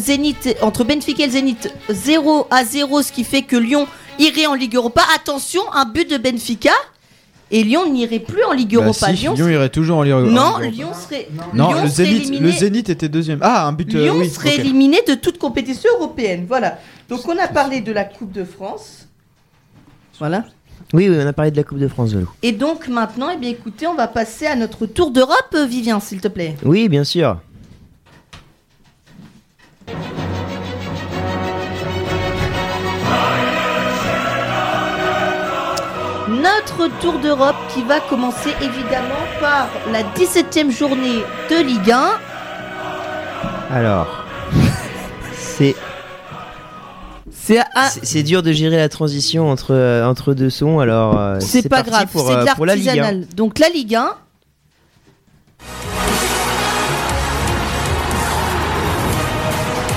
entre 0.63 0.85
Benfica 0.85 1.25
et 1.25 1.27
le 1.27 1.33
Zénith, 1.33 1.75
0 1.89 2.47
à 2.51 2.65
0, 2.65 3.03
ce 3.03 3.11
qui 3.11 3.25
fait 3.25 3.43
que 3.43 3.57
Lyon 3.57 3.89
irait 4.21 4.47
en 4.47 4.55
Ligue 4.55 4.77
Europa. 4.77 5.03
Attention, 5.17 5.63
un 5.73 5.85
but 5.85 6.09
de 6.09 6.19
Benfica. 6.19 6.71
Et 7.53 7.63
Lyon 7.63 7.93
n'irait 7.93 8.19
plus 8.19 8.43
en 8.43 8.53
Ligue 8.53 8.75
Bah 8.77 8.83
Europa. 8.87 9.07
si, 9.07 9.13
Lyon, 9.13 9.35
Lyon 9.35 9.49
irait 9.49 9.69
toujours 9.69 9.99
en 9.99 10.03
Ligue 10.03 10.15
Europa. 10.15 10.31
non, 10.33 10.59
Lyon 10.59 10.89
serait. 10.93 11.29
Non, 11.55 11.69
Lyon 11.73 11.83
le 11.85 11.89
serait 11.89 12.05
Zénith, 12.07 12.23
éliminé- 12.25 12.41
le 12.41 12.51
Zénith 12.51 12.89
était 12.89 13.09
deuxième. 13.09 13.39
Ah, 13.43 13.67
un 13.69 13.73
but. 13.73 13.95
euh, 13.95 14.03
Lyon 14.05 14.15
oui, 14.19 14.29
serait 14.29 14.57
éliminé 14.57 14.99
de 15.07 15.15
toute 15.15 15.39
compétition 15.39 15.89
européenne. 15.99 16.45
Voilà. 16.49 16.79
Donc 17.09 17.21
on 17.29 17.39
a 17.39 17.47
parlé 17.47 17.81
de 17.81 17.93
la 17.93 18.05
Coupe 18.05 18.33
de 18.33 18.43
France. 18.45 19.07
Voilà. 20.19 20.45
Oui, 20.93 21.09
oui, 21.09 21.17
on 21.21 21.27
a 21.27 21.33
parlé 21.33 21.51
de 21.53 21.57
la 21.57 21.63
Coupe 21.63 21.79
de 21.79 21.87
France. 21.89 22.15
Et 22.43 22.51
donc 22.53 22.89
maintenant, 22.89 23.29
eh 23.33 23.37
bien 23.37 23.51
écoutez, 23.51 23.87
on 23.87 23.95
va 23.95 24.09
passer 24.09 24.47
à 24.47 24.57
notre 24.57 24.87
tour 24.87 25.11
d'Europe, 25.13 25.55
euh, 25.55 25.67
Vivien, 25.67 26.01
s'il 26.01 26.21
te 26.21 26.29
plaît. 26.29 26.57
Oui, 26.65 26.89
bien 26.89 27.05
sûr. 27.05 27.39
Notre 36.47 36.87
tour 37.01 37.19
d'Europe 37.19 37.57
qui 37.75 37.83
va 37.83 37.99
commencer 37.99 38.51
évidemment 38.61 39.25
par 39.41 39.69
la 39.91 40.03
17e 40.03 40.71
journée 40.71 41.25
de 41.51 41.57
Ligue 41.61 41.91
1. 41.91 42.21
Alors, 43.73 44.25
c'est 45.37 45.75
C'est 47.33 47.61
c'est 48.03 48.23
dur 48.23 48.45
de 48.45 48.53
gérer 48.53 48.77
la 48.77 48.89
transition 48.89 49.51
entre, 49.51 49.75
euh, 49.75 50.07
entre 50.07 50.35
deux 50.35 50.51
sons, 50.51 50.79
alors 50.79 51.19
euh, 51.19 51.39
c'est 51.41 51.69
pas 51.69 51.83
grave, 51.83 52.07
pour, 52.13 52.29
c'est 52.29 52.35
euh, 52.35 52.45
de 52.45 52.55
pour 52.55 52.67
la 52.67 52.77
Ligue 52.77 52.91
1. 52.91 52.95
l'artisanal. 52.95 53.27
Donc 53.35 53.59
la 53.59 53.69
Ligue 53.69 53.97
1. 53.97 54.15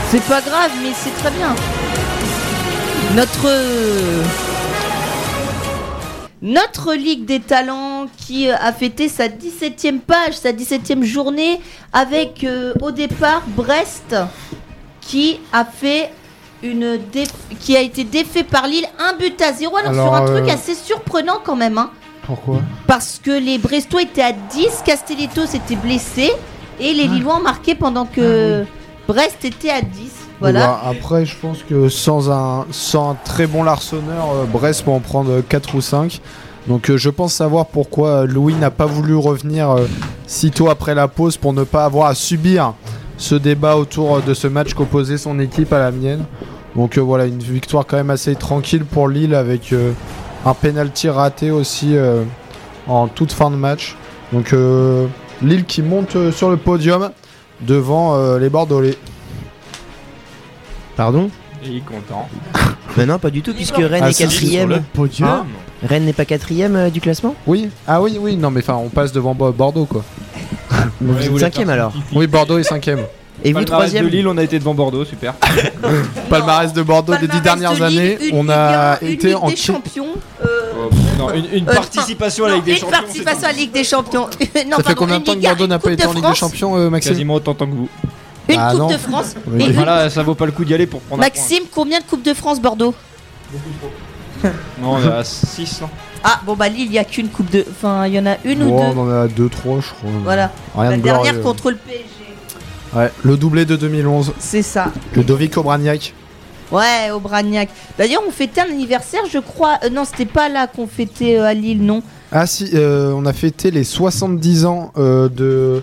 C'est 0.10 0.24
pas 0.24 0.42
grave, 0.42 0.72
mais 0.82 0.94
c'est 0.96 1.16
très 1.22 1.32
bien. 1.32 1.54
Notre 3.16 3.48
notre 6.42 6.94
Ligue 6.94 7.26
des 7.26 7.40
talents 7.40 8.06
qui 8.18 8.50
euh, 8.50 8.56
a 8.60 8.72
fêté 8.72 9.10
sa 9.10 9.28
17e 9.28 10.00
page, 10.00 10.34
sa 10.36 10.52
17e 10.52 11.04
journée 11.04 11.60
avec 11.92 12.44
euh, 12.44 12.74
au 12.82 12.92
départ 12.92 13.44
Brest 13.48 14.16
qui 15.02 15.40
a 15.52 15.66
fait 15.66 16.12
une 16.64 16.98
déf- 17.14 17.32
qui 17.60 17.76
a 17.76 17.82
été 17.82 18.04
défait 18.04 18.44
par 18.44 18.68
Lille 18.68 18.86
un 19.00 19.14
but 19.18 19.42
à 19.42 19.52
zéro. 19.54 19.76
Alors, 19.78 19.92
Alors, 19.92 20.06
sur 20.08 20.14
un 20.16 20.26
truc 20.26 20.50
euh, 20.50 20.54
assez 20.54 20.76
surprenant 20.76 21.40
quand 21.44 21.56
même 21.56 21.78
hein, 21.78 21.92
Pourquoi? 22.26 22.62
Parce 22.88 23.20
que 23.24 23.32
les 23.32 23.58
Brestois 23.58 24.04
étaient 24.04 24.22
à 24.22 24.32
10, 24.32 24.84
Castelletto 24.86 25.46
s'était 25.46 25.76
blessé 25.76 26.32
et 26.80 26.94
les 26.94 27.08
Lillois 27.08 27.38
ont 27.38 27.42
marqué 27.44 27.76
pendant 27.76 28.06
que 28.06 28.64
Brest 29.08 29.44
était 29.44 29.72
à 29.72 29.82
10. 29.82 30.09
Bah, 30.42 30.82
après, 30.86 31.26
je 31.26 31.36
pense 31.36 31.64
que 31.64 31.90
sans 31.90 32.32
un, 32.32 32.66
très 33.26 33.46
bon 33.46 33.64
larconneur, 33.64 34.30
euh, 34.34 34.46
Brest 34.46 34.86
peut 34.86 34.92
en 34.92 35.00
prendre 35.00 35.42
4 35.42 35.76
ou 35.76 35.82
5. 35.82 36.22
Donc 36.70 36.90
euh, 36.90 36.98
je 36.98 37.10
pense 37.10 37.34
savoir 37.34 37.66
pourquoi 37.66 38.10
euh, 38.10 38.26
Louis 38.28 38.54
n'a 38.54 38.70
pas 38.70 38.86
voulu 38.86 39.16
revenir 39.16 39.72
euh, 39.72 39.88
si 40.28 40.52
tôt 40.52 40.70
après 40.70 40.94
la 40.94 41.08
pause 41.08 41.36
pour 41.36 41.52
ne 41.52 41.64
pas 41.64 41.84
avoir 41.84 42.08
à 42.08 42.16
subir 42.16 42.74
ce 43.18 43.34
débat 43.34 43.76
autour 43.76 44.22
de 44.22 44.34
ce 44.36 44.48
match 44.48 44.76
qu'opposait 44.76 45.18
son 45.18 45.40
équipe 45.40 45.74
à 45.74 45.80
la 45.80 45.92
mienne. 45.92 46.24
Donc 46.76 46.98
voilà, 47.00 47.26
une 47.26 47.40
victoire 47.40 47.86
quand 47.88 47.98
même 47.98 48.12
assez 48.12 48.36
tranquille 48.36 48.86
pour 48.86 49.10
Lille 49.10 49.34
avec 49.34 49.74
un 50.46 50.54
penalty 50.54 51.10
raté 51.10 51.52
aussi 51.52 51.98
en 52.88 53.08
toute 53.08 53.34
fin 53.34 53.50
de 53.52 53.58
match. 53.58 53.98
Donc 54.32 54.56
Lille 55.42 55.66
qui 55.66 55.82
monte 55.82 56.32
sur 56.32 56.50
le 56.50 56.56
podium 56.56 57.10
devant 57.62 58.38
les 58.38 58.50
Bordelais. 58.50 58.96
Pardon 61.00 61.30
Et 61.64 61.68
il 61.70 61.78
est 61.78 61.80
content. 61.86 62.28
Mais 62.98 63.06
non, 63.06 63.20
pas 63.20 63.30
du 63.30 63.42
tout, 63.42 63.54
puisque 63.54 63.78
Rennes 63.78 64.02
Ah, 64.04 64.10
est 64.10 64.14
quatrième. 64.18 64.68
le 64.70 64.82
podium. 64.94 65.30
Hein 65.30 65.46
Rennes 65.82 66.04
n'est 66.04 66.12
pas 66.12 66.26
quatrième 66.26 66.76
euh, 66.76 66.90
du 66.90 67.00
classement 67.00 67.36
Oui, 67.48 67.70
ah 67.88 68.02
oui, 68.02 68.18
oui, 68.20 68.36
non 68.36 68.52
mais 68.52 68.60
enfin 68.60 68.74
on 68.76 68.90
passe 68.90 69.14
devant 69.14 69.34
Bo- 69.34 69.54
Bordeaux 69.54 69.86
quoi. 69.86 70.04
Vous 71.00 71.18
êtes 71.24 71.40
cinquième 71.40 71.70
alors. 71.70 71.94
Oui, 72.14 72.28
Bordeaux 72.28 72.58
est 72.58 72.64
cinquième. 72.64 73.00
Et 73.46 73.54
vous 73.54 73.60
Palmarès 73.62 73.66
troisième 73.92 74.06
de 74.08 74.10
Lille, 74.10 74.28
on 74.28 74.38
a 74.38 74.44
été 74.44 74.60
devant 74.60 74.74
Bordeaux, 74.74 75.06
super. 75.06 75.36
Palmarès 76.30 76.74
de 76.74 76.82
Bordeaux 76.82 77.16
des 77.16 77.30
dix 77.30 77.40
dernières 77.40 77.72
de 77.72 77.86
Lille, 77.86 78.00
années, 78.00 78.18
une 78.32 78.36
on 78.36 78.42
Ligue 78.42 78.52
a 78.52 78.94
1, 78.96 78.98
une 79.04 79.08
été 79.08 79.28
Ligue 79.28 79.38
en 79.38 79.48
des 79.48 79.56
cha- 79.56 79.74
champions. 79.74 80.08
euh, 80.44 80.48
Non, 81.18 81.34
une, 81.34 81.46
une 81.60 81.70
Euh, 81.70 81.74
participation 81.74 82.44
à 82.44 82.50
la 82.50 82.56
Ligue 82.56 82.66
des 82.66 82.72
Une 82.74 82.78
Champions. 82.80 82.92
participation 83.00 83.44
à 83.44 83.52
la 83.54 83.58
Ligue 83.58 83.72
des 83.72 83.84
Champions. 83.86 84.26
non, 84.26 84.28
Ça 84.42 84.50
fait 84.50 84.68
pardon, 84.84 84.94
combien 84.98 85.16
une 85.16 85.22
de 85.22 85.26
temps 85.28 85.32
que 85.32 85.38
Ligue 85.38 85.48
Bordeaux 85.48 85.64
une 85.64 85.70
n'a 85.70 85.80
pas 85.80 85.92
été 85.94 86.06
en 86.06 86.10
Ligue 86.12 86.18
des 86.18 86.22
France, 86.28 86.38
Champions, 86.40 86.76
euh, 86.78 86.90
Maxime 86.90 87.14
Quasiment 87.14 87.36
autant 87.36 87.54
que 87.54 87.64
vous. 87.64 87.88
Une 88.50 88.56
Ah, 88.60 88.72
Coupe 88.72 88.80
non. 88.80 88.88
de 88.88 88.98
France. 88.98 89.36
Oui. 89.48 89.62
Et 89.64 89.68
une- 89.68 89.74
Voilà, 89.74 90.10
ça 90.10 90.24
vaut 90.24 90.36
pas 90.36 90.46
le 90.46 90.52
coup 90.52 90.66
d'y 90.66 90.74
aller 90.74 90.88
pour 90.88 91.02
prendre 91.02 91.22
un 91.22 91.26
Maxime, 91.26 91.64
combien 91.74 92.00
de 92.00 92.04
Coupes 92.06 92.24
de 92.24 92.34
France 92.34 92.60
Bordeaux. 92.62 92.94
Non, 94.82 94.94
on 94.94 95.04
est 95.04 95.12
à 95.12 95.24
6, 95.24 95.82
non 95.82 95.90
Ah, 96.24 96.40
bon, 96.46 96.56
bah 96.56 96.70
Lille, 96.70 96.86
il 96.86 96.92
n'y 96.92 96.98
a 96.98 97.04
qu'une 97.04 97.28
Coupe 97.28 97.50
de. 97.52 97.66
Enfin, 97.70 98.08
il 98.08 98.14
y 98.14 98.20
en 98.20 98.26
a 98.26 98.38
une 98.46 98.64
ou 98.64 98.68
deux. 98.68 98.72
on 98.72 98.98
en 99.00 99.10
est 99.12 99.18
à 99.24 99.28
2-3, 99.28 99.82
je 99.82 99.90
crois. 99.90 100.10
Voilà. 100.24 100.52
Rien 100.78 100.92
la 100.92 100.98
de 100.98 101.02
dernière 101.02 101.34
glorieux. 101.34 101.42
contre 101.44 101.72
le 101.72 101.76
PSG. 101.78 102.06
Ouais, 102.96 103.12
le 103.24 103.36
doublé 103.38 103.66
de 103.66 103.76
2011. 103.76 104.34
C'est 104.40 104.62
ça. 104.62 104.92
Ludovic 105.14 105.58
Obraniak. 105.58 106.14
Ouais, 106.72 107.10
Bragnac. 107.22 107.68
D'ailleurs, 107.98 108.22
on 108.28 108.32
fêtait 108.32 108.62
un 108.62 108.66
anniversaire, 108.66 109.22
je 109.30 109.40
crois. 109.40 109.78
euh, 109.84 109.90
non, 109.90 110.06
c'était 110.06 110.26
pas 110.26 110.48
là 110.50 110.68
qu'on 110.68 110.88
fêtait 110.88 111.38
euh, 111.38 111.46
à 111.46 111.54
Lille, 111.54 111.84
non. 111.84 112.02
Ah 112.32 112.46
si, 112.46 112.70
euh, 112.76 113.12
on 113.16 113.26
a 113.26 113.34
fêté 113.34 113.72
les 113.72 113.84
70 113.84 114.66
ans 114.66 114.92
euh, 114.98 115.28
de, 115.30 115.82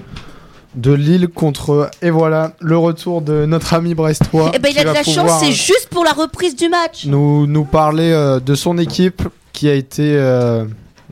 de 0.76 0.92
Lille 0.92 1.28
contre... 1.28 1.90
Et 2.02 2.10
voilà, 2.10 2.52
le 2.60 2.76
retour 2.76 3.22
de 3.22 3.46
notre 3.46 3.74
ami 3.74 3.94
brestois. 3.94 4.52
Eh 4.54 4.58
ben, 4.58 4.70
il 4.70 4.78
a 4.78 4.84
de 4.84 4.90
la 4.90 5.02
chance, 5.02 5.40
c'est 5.40 5.48
euh, 5.48 5.50
juste 5.50 5.88
pour 5.90 6.04
la 6.04 6.12
reprise 6.12 6.54
du 6.54 6.68
match. 6.68 7.06
nous, 7.06 7.46
nous 7.46 7.64
parler 7.64 8.12
euh, 8.12 8.38
de 8.38 8.54
son 8.54 8.78
équipe 8.78 9.22
qui 9.52 9.68
a 9.68 9.74
été 9.74 10.16
euh, 10.16 10.64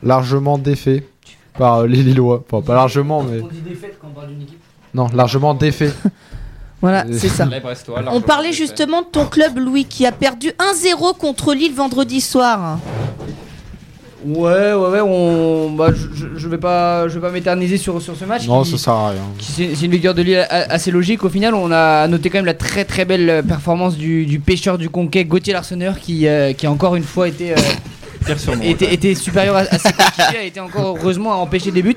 largement 0.03 0.57
défait 0.57 1.03
par 1.57 1.79
euh, 1.79 1.87
les 1.87 2.03
Lillois. 2.03 2.43
Enfin, 2.49 2.63
pas 2.63 2.75
largement, 2.75 3.23
mais... 3.23 3.41
On 3.41 3.47
dit 3.47 3.61
défaite 3.61 3.97
quand 3.99 4.07
on 4.11 4.13
parle 4.15 4.27
d'une 4.29 4.43
équipe. 4.43 4.59
Non, 4.93 5.07
largement 5.13 5.53
défait. 5.53 5.91
Voilà, 6.81 7.05
c'est 7.11 7.29
ça. 7.29 7.45
Brestois, 7.45 8.03
On 8.11 8.21
parlait 8.21 8.51
justement 8.51 9.01
de 9.01 9.07
ton 9.07 9.25
club, 9.25 9.57
Louis, 9.57 9.85
qui 9.85 10.05
a 10.05 10.11
perdu 10.11 10.49
1-0 10.49 11.17
contre 11.17 11.55
Lille 11.55 11.73
vendredi 11.73 12.21
soir. 12.21 12.77
Ouais, 14.25 14.73
ouais, 14.73 14.89
ouais, 14.89 15.01
on... 15.01 15.69
bah, 15.71 15.89
je, 15.93 16.25
je- 16.35 16.47
vais 16.47 16.57
pas, 16.57 17.07
je 17.07 17.13
vais 17.15 17.19
pas 17.21 17.31
m'éterniser 17.31 17.77
sur, 17.77 18.01
sur 18.01 18.15
ce 18.15 18.25
match. 18.25 18.47
non, 18.47 18.63
qui- 18.63 18.71
ça 18.71 18.77
sert 18.77 18.93
à 18.93 19.09
rien. 19.11 19.21
C'est 19.39 19.75
c'est 19.75 19.85
une 19.85 19.91
victoire 19.91 20.15
de 20.15 20.23
Lille 20.23 20.47
assez 20.49 20.89
logique. 20.89 21.23
Au 21.23 21.29
final, 21.29 21.53
on 21.53 21.71
a 21.71 22.07
noté 22.07 22.29
quand 22.31 22.39
même 22.39 22.45
la 22.45 22.53
très 22.55 22.85
très 22.85 23.05
belle 23.05 23.43
performance 23.47 23.95
du, 23.97 24.25
du 24.25 24.39
pêcheur 24.39 24.77
du 24.79 24.89
Conquet, 24.89 25.25
Gauthier 25.25 25.53
Larsonneur, 25.53 25.99
qui, 25.99 26.27
euh, 26.27 26.53
qui 26.53 26.65
a 26.65 26.71
encore 26.71 26.95
une 26.95 27.03
fois 27.03 27.27
été, 27.27 27.51
euh, 27.51 27.55
Pierre 28.25 28.39
sur 28.39 28.55
mon 28.55 28.61
était, 28.63 28.93
était 28.93 29.15
supérieur 29.15 29.55
à, 29.55 29.59
à 29.59 29.77
ses 29.77 29.93
coéquipiers, 29.93 30.39
a 30.39 30.43
été 30.43 30.59
encore 30.59 30.97
heureusement 30.97 31.33
à 31.33 31.35
empêcher 31.35 31.71
des 31.71 31.81
buts. 31.81 31.95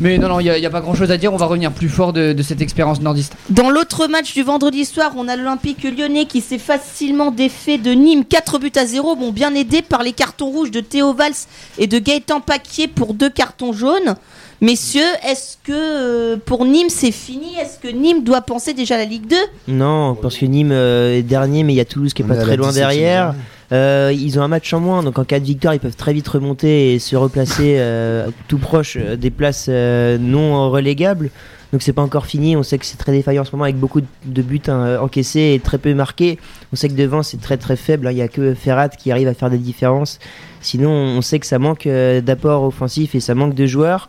Mais 0.00 0.18
non, 0.18 0.28
non, 0.28 0.40
il 0.40 0.50
n'y 0.50 0.66
a, 0.66 0.70
pas 0.70 0.80
grand 0.80 0.94
chose 0.94 1.10
à 1.10 1.16
dire. 1.16 1.32
On 1.32 1.36
va 1.36 1.46
revenir 1.46 1.72
plus 1.72 1.88
fort 1.88 2.12
de, 2.12 2.32
de 2.32 2.42
cette 2.42 2.60
expérience 2.60 3.00
nordiste. 3.00 3.34
Dans 3.50 3.70
l'autre 3.70 4.06
match 4.06 4.34
du 4.34 4.42
vendredi 4.42 4.84
soir, 4.84 5.12
on 5.16 5.28
a 5.28 5.36
l'Olympique 5.36 5.84
lyonnais 5.84 6.26
qui 6.26 6.40
s'est 6.40 6.58
facilement 6.58 7.30
défait 7.30 7.78
de 7.78 7.92
Nîmes 7.92 8.24
4 8.24 8.58
buts 8.58 8.72
à 8.76 8.86
0, 8.86 9.16
bon, 9.16 9.30
bien 9.30 9.54
aidé 9.54 9.82
par 9.82 10.02
les 10.02 10.12
cartons 10.12 10.50
rouges 10.50 10.70
de 10.70 10.80
Théo 10.80 11.14
Valls 11.14 11.32
et 11.78 11.86
de 11.86 11.98
Gaëtan 11.98 12.40
Paquier 12.40 12.88
pour 12.88 13.14
deux 13.14 13.30
cartons 13.30 13.72
jaunes. 13.72 14.16
Messieurs, 14.60 15.02
est-ce 15.28 15.56
que 15.62 15.72
euh, 15.72 16.36
pour 16.44 16.64
Nîmes 16.64 16.88
c'est 16.88 17.10
fini? 17.10 17.54
Est-ce 17.60 17.78
que 17.78 17.88
Nîmes 17.88 18.22
doit 18.22 18.40
penser 18.40 18.72
déjà 18.72 18.94
à 18.94 18.98
la 18.98 19.04
Ligue 19.04 19.26
2 19.26 19.36
Non, 19.68 20.14
parce 20.14 20.36
que 20.36 20.46
Nîmes 20.46 20.72
euh, 20.72 21.18
est 21.18 21.22
dernier, 21.22 21.64
mais 21.64 21.74
il 21.74 21.76
y 21.76 21.80
a 21.80 21.84
Toulouse 21.84 22.14
qui 22.14 22.22
est 22.22 22.24
On 22.24 22.28
pas 22.28 22.36
est 22.36 22.42
très 22.42 22.56
loin 22.56 22.70
17e 22.70 22.74
derrière. 22.74 23.34
Euh, 23.72 24.12
ils 24.14 24.38
ont 24.38 24.42
un 24.42 24.48
match 24.48 24.72
en 24.72 24.80
moins, 24.80 25.02
donc 25.02 25.18
en 25.18 25.24
cas 25.24 25.40
de 25.40 25.44
victoire, 25.44 25.74
ils 25.74 25.80
peuvent 25.80 25.96
très 25.96 26.12
vite 26.12 26.28
remonter 26.28 26.94
et 26.94 26.98
se 26.98 27.16
replacer 27.16 27.76
euh, 27.78 28.28
tout 28.48 28.58
proche 28.58 28.96
euh, 29.00 29.16
des 29.16 29.30
places 29.30 29.68
non 29.68 30.70
relégables. 30.70 31.30
Donc 31.72 31.82
c'est 31.82 31.92
pas 31.92 32.02
encore 32.02 32.26
fini. 32.26 32.56
On 32.56 32.62
sait 32.62 32.78
que 32.78 32.86
c'est 32.86 32.98
très 32.98 33.10
défaillant 33.10 33.42
en 33.42 33.44
ce 33.44 33.50
moment 33.50 33.64
avec 33.64 33.76
beaucoup 33.76 34.00
de 34.00 34.42
buts 34.42 34.60
hein, 34.68 34.96
encaissés 35.00 35.54
et 35.56 35.60
très 35.60 35.78
peu 35.78 35.92
marqués. 35.92 36.38
On 36.72 36.76
sait 36.76 36.88
que 36.88 36.94
devant 36.94 37.24
c'est 37.24 37.40
très 37.40 37.56
très 37.56 37.74
faible. 37.74 38.06
hein. 38.06 38.12
Il 38.12 38.18
y 38.18 38.22
a 38.22 38.28
que 38.28 38.54
Ferrat 38.54 38.90
qui 38.90 39.10
arrive 39.10 39.26
à 39.26 39.34
faire 39.34 39.50
des 39.50 39.58
différences. 39.58 40.20
Sinon, 40.60 40.90
on 40.90 41.20
sait 41.20 41.40
que 41.40 41.46
ça 41.46 41.58
manque 41.58 41.86
d'apport 42.22 42.62
offensif 42.62 43.14
et 43.16 43.20
ça 43.20 43.34
manque 43.34 43.54
de 43.54 43.66
joueurs. 43.66 44.08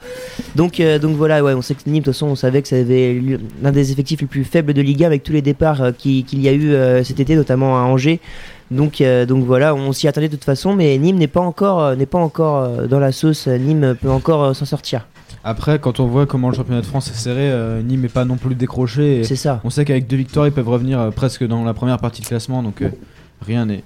Donc, 0.56 0.82
donc 1.01 1.18
voilà, 1.18 1.43
ouais, 1.43 1.53
on 1.53 1.62
sait 1.62 1.74
que 1.74 1.82
Nîmes, 1.88 1.99
de 2.01 2.06
toute 2.06 2.14
façon, 2.14 2.28
on 2.28 2.36
savait 2.36 2.62
que 2.62 2.68
ça 2.70 2.78
avait 2.78 3.20
l'un 3.62 3.72
des 3.74 3.91
effectifs 3.91 4.22
les 4.22 4.28
plus 4.28 4.45
faibles 4.45 4.74
de 4.74 4.82
Liga 4.82 5.06
avec 5.08 5.24
tous 5.24 5.34
les 5.34 5.41
départs 5.41 5.88
qui- 5.97 6.24
qu'il 6.24 6.39
y 6.41 6.47
a 6.47 6.53
eu 6.53 6.74
cet 7.03 7.20
été, 7.20 7.36
notamment 7.36 7.78
à 7.78 7.82
Angers. 7.82 8.22
Donc, 8.72 9.01
euh, 9.01 9.26
donc 9.26 9.45
voilà, 9.45 9.76
on 9.76 9.91
s'y 9.93 10.07
attendait 10.07 10.28
de 10.28 10.36
toute 10.36 10.43
façon, 10.43 10.74
mais 10.76 10.97
Nîmes 10.97 11.18
n'est 11.18 11.28
pas 11.28 11.41
encore, 11.41 11.82
euh, 11.82 11.95
n'est 11.95 12.05
pas 12.05 12.18
encore 12.20 12.63
euh, 12.63 12.88
dans 12.88 12.99
la 12.99 13.11
sauce. 13.11 13.47
Nîmes 13.47 13.95
peut 14.01 14.09
encore 14.09 14.43
euh, 14.43 14.53
s'en 14.53 14.66
sortir. 14.66 15.05
Après, 15.47 15.78
quand 15.78 15.99
on 15.99 16.07
voit 16.07 16.26
comment 16.26 16.49
le 16.49 16.55
championnat 16.55 16.82
de 16.82 16.88
France 16.88 17.07
est 17.11 17.13
serré, 17.16 17.51
euh, 17.51 17.84
Nîmes 17.84 18.01
n'est 18.01 18.09
pas 18.09 18.26
non 18.26 18.36
plus 18.36 18.55
décroché. 18.55 19.24
C'est 19.24 19.36
ça. 19.36 19.61
On 19.63 19.70
sait 19.70 19.86
qu'avec 19.86 20.07
deux 20.07 20.18
victoires, 20.18 20.47
ils 20.47 20.51
peuvent 20.51 20.68
revenir 20.68 20.99
euh, 20.99 21.11
presque 21.11 21.45
dans 21.45 21.63
la 21.63 21.76
première 21.76 21.99
partie 21.99 22.24
de 22.24 22.28
classement, 22.28 22.63
donc 22.63 22.82
euh, 22.82 22.89
rien 23.45 23.68
n'est 23.68 23.84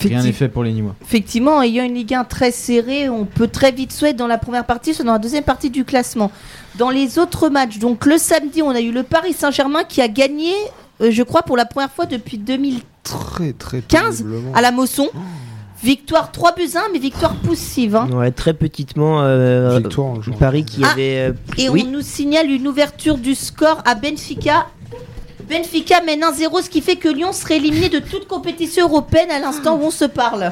rien 0.00 0.22
n'est 0.22 0.32
fait 0.32 0.48
pour 0.48 0.64
les 0.64 0.72
Nîmois. 0.72 0.94
Effectivement, 1.02 1.60
ayant 1.62 1.84
une 1.84 1.94
Ligue 1.94 2.14
1 2.14 2.24
très 2.24 2.50
serrée, 2.50 3.10
on 3.10 3.26
peut 3.26 3.48
très 3.48 3.72
vite 3.72 3.92
soit 3.92 4.10
être 4.10 4.16
dans 4.16 4.26
la 4.26 4.38
première 4.38 4.64
partie, 4.64 4.94
soit 4.94 5.04
dans 5.04 5.12
la 5.12 5.18
deuxième 5.18 5.44
partie 5.44 5.68
du 5.70 5.84
classement. 5.84 6.30
Dans 6.78 6.90
les 6.90 7.18
autres 7.18 7.50
matchs, 7.50 7.78
donc 7.78 8.06
le 8.06 8.16
samedi, 8.16 8.62
on 8.62 8.70
a 8.70 8.80
eu 8.80 8.90
le 8.92 9.02
Paris 9.02 9.34
Saint-Germain 9.34 9.84
qui 9.84 10.00
a 10.00 10.08
gagné, 10.08 10.52
euh, 11.00 11.10
je 11.10 11.22
crois, 11.22 11.42
pour 11.42 11.56
la 11.56 11.64
première 11.66 11.90
fois 11.90 12.06
depuis 12.06 12.38
2015 12.38 12.82
Très, 13.04 13.52
très 13.52 13.80
15 13.82 14.18
péniblement. 14.22 14.52
à 14.54 14.60
la 14.60 14.72
Mosson. 14.72 15.08
Victoire 15.82 16.32
3 16.32 16.54
buts 16.54 16.70
1, 16.74 16.92
mais 16.92 16.98
victoire 16.98 17.36
poussive. 17.36 17.94
hein. 17.96 18.08
Ouais, 18.10 18.30
très 18.32 18.54
petitement, 18.54 19.20
euh, 19.22 19.78
Victoire. 19.78 20.14
Paris 20.38 20.64
qui 20.64 20.80
Ah, 20.82 20.92
avait. 20.92 21.18
euh, 21.28 21.32
Et 21.58 21.68
oui, 21.68 21.84
on 21.86 21.90
nous 21.92 22.00
signale 22.00 22.50
une 22.50 22.66
ouverture 22.66 23.18
du 23.18 23.34
score 23.34 23.82
à 23.84 23.94
Benfica. 23.94 24.66
Benfica 25.48 26.02
mène 26.02 26.22
1-0, 26.22 26.62
ce 26.62 26.70
qui 26.70 26.80
fait 26.80 26.96
que 26.96 27.08
Lyon 27.08 27.32
serait 27.32 27.58
éliminé 27.58 27.88
de 27.90 27.98
toute 28.00 28.26
compétition 28.26 28.88
européenne 28.88 29.30
à 29.30 29.38
l'instant 29.38 29.76
où 29.76 29.82
on 29.84 29.90
se 29.90 30.06
parle. 30.06 30.50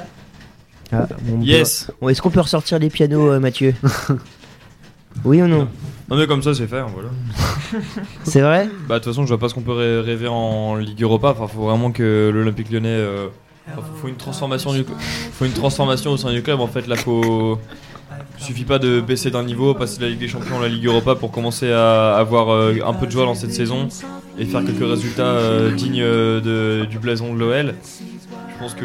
Ah, 0.93 1.09
bon, 1.23 1.41
Yes. 1.41 1.91
bon, 2.01 2.11
Est-ce 2.11 2.21
qu'on 2.23 2.31
peut 2.31 2.41
ressortir 2.41 2.79
les 2.79 2.91
pianos, 2.91 3.33
euh, 3.33 3.41
Mathieu? 3.41 3.75
Oui 5.25 5.41
ou 5.43 5.47
non 5.47 5.69
Non 6.11 6.17
mais 6.17 6.27
comme 6.27 6.43
ça 6.43 6.55
c'est 6.55 6.67
fait, 6.67 6.79
hein, 6.81 6.87
voilà. 6.95 7.09
C'est 8.25 8.41
vrai 8.41 8.69
Bah 8.89 8.99
de 8.99 9.05
toute 9.05 9.13
façon 9.13 9.23
je 9.25 9.29
vois 9.29 9.39
pas 9.39 9.49
ce 9.49 9.55
qu'on 9.55 9.63
peut 9.63 9.73
rê- 9.73 10.01
rêver 10.01 10.29
en 10.29 10.77
Ligue 10.77 11.03
Europa. 11.03 11.31
Enfin 11.37 11.47
faut 11.47 11.63
vraiment 11.65 11.91
que 11.93 12.31
l'Olympique 12.33 12.71
Lyonnais. 12.71 12.89
euh, 12.89 13.29
faut, 14.01 14.09
une 14.09 14.17
transformation 14.17 14.73
du. 14.73 14.85
Faut 15.33 15.45
une 15.47 15.53
transformation 15.53 16.11
au 16.13 16.17
sein 16.17 16.33
du 16.33 16.43
club. 16.43 16.61
En 16.61 16.67
fait 16.67 16.87
là 16.87 16.97
faut. 16.97 17.59
Suffit 18.39 18.65
pas 18.65 18.79
de 18.79 19.01
baisser 19.01 19.31
d'un 19.31 19.43
niveau, 19.43 19.75
passer 19.75 19.99
de 19.99 20.03
la 20.05 20.11
Ligue 20.11 20.19
des 20.19 20.29
Champions 20.29 20.59
à 20.59 20.63
la 20.63 20.69
Ligue 20.69 20.87
Europa 20.87 21.15
pour 21.15 21.31
commencer 21.31 21.73
à 21.73 22.15
avoir 22.17 22.51
euh, 22.53 22.75
un 22.85 22.93
peu 22.93 23.07
de 23.07 23.11
joie 23.11 23.25
dans 23.25 23.35
cette 23.35 23.53
saison 23.53 23.89
et 24.39 24.45
faire 24.45 24.65
quelques 24.65 24.87
résultats 24.89 25.23
euh, 25.25 25.71
dignes 25.73 26.03
euh, 26.03 26.41
de- 26.41 26.85
du 26.85 26.99
blason 26.99 27.33
de 27.35 27.39
l'OL. 27.39 27.75
Je 28.55 28.59
pense 28.59 28.75
que 28.75 28.85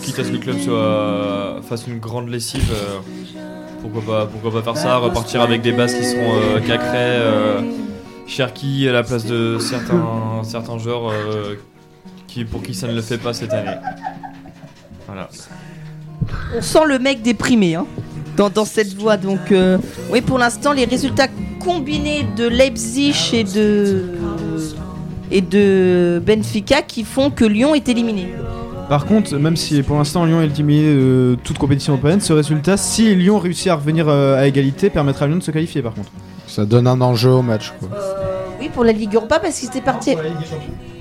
quitte 0.00 0.18
à 0.18 0.24
ce 0.24 0.28
que 0.28 0.34
le 0.34 0.38
club 0.38 0.58
soit 0.60 1.60
fasse 1.68 1.86
une 1.88 1.98
grande 1.98 2.28
lessive, 2.28 2.72
pourquoi 3.84 4.02
pas 4.02 4.26
pourquoi 4.26 4.50
pas 4.50 4.72
faire 4.72 4.76
ça, 4.82 4.96
repartir 4.96 5.42
avec 5.42 5.60
des 5.60 5.72
bases 5.72 5.94
qui 5.94 6.04
seront 6.04 6.32
euh, 6.34 6.60
Cacré, 6.60 6.88
euh, 6.94 7.60
Cherki 8.26 8.88
à 8.88 8.92
la 8.92 9.02
place 9.02 9.26
de 9.26 9.58
certains 9.58 10.42
certains 10.42 10.78
joueurs 10.78 11.10
euh, 11.10 11.56
qui 12.26 12.44
pour 12.44 12.62
qui 12.62 12.72
ça 12.74 12.86
ne 12.88 12.94
le 12.94 13.02
fait 13.02 13.18
pas 13.18 13.34
cette 13.34 13.52
année. 13.52 13.76
Voilà. 15.06 15.28
On 16.56 16.62
sent 16.62 16.84
le 16.86 16.98
mec 16.98 17.20
déprimé 17.20 17.74
hein, 17.74 17.86
dans, 18.36 18.48
dans 18.48 18.64
cette 18.64 18.94
voie. 18.94 19.18
Donc, 19.18 19.52
euh, 19.52 19.76
oui, 20.10 20.22
pour 20.22 20.38
l'instant, 20.38 20.72
les 20.72 20.86
résultats 20.86 21.28
combinés 21.62 22.26
de 22.36 22.46
Leipzig 22.48 23.14
et 23.34 23.44
de, 23.44 24.06
et 25.30 25.42
de 25.42 26.22
Benfica 26.24 26.80
qui 26.82 27.04
font 27.04 27.30
que 27.30 27.44
Lyon 27.44 27.74
est 27.74 27.88
éliminé. 27.88 28.28
Par 28.88 29.06
contre, 29.06 29.34
même 29.36 29.56
si 29.56 29.82
pour 29.82 29.96
l'instant 29.96 30.24
Lyon 30.24 30.42
est 30.42 30.46
éliminé 30.46 30.82
de 30.94 31.36
toute 31.42 31.58
compétition 31.58 31.94
européenne, 31.94 32.20
ce 32.20 32.32
résultat, 32.32 32.76
si 32.76 33.14
Lyon 33.14 33.38
réussit 33.38 33.68
à 33.68 33.76
revenir 33.76 34.06
euh, 34.08 34.38
à 34.38 34.46
égalité, 34.46 34.90
permettra 34.90 35.24
à 35.24 35.28
Lyon 35.28 35.38
de 35.38 35.42
se 35.42 35.50
qualifier 35.50 35.82
par 35.82 35.94
contre. 35.94 36.10
Ça 36.46 36.64
donne 36.64 36.86
un 36.86 37.00
enjeu 37.00 37.30
au 37.30 37.42
match. 37.42 37.72
Quoi. 37.80 37.88
Oui, 38.60 38.68
pour 38.72 38.84
la 38.84 38.92
Ligue 38.92 39.14
Europa 39.14 39.38
parce 39.40 39.58
qu'il 39.58 39.68
était 39.68 39.80
parti. 39.80 40.14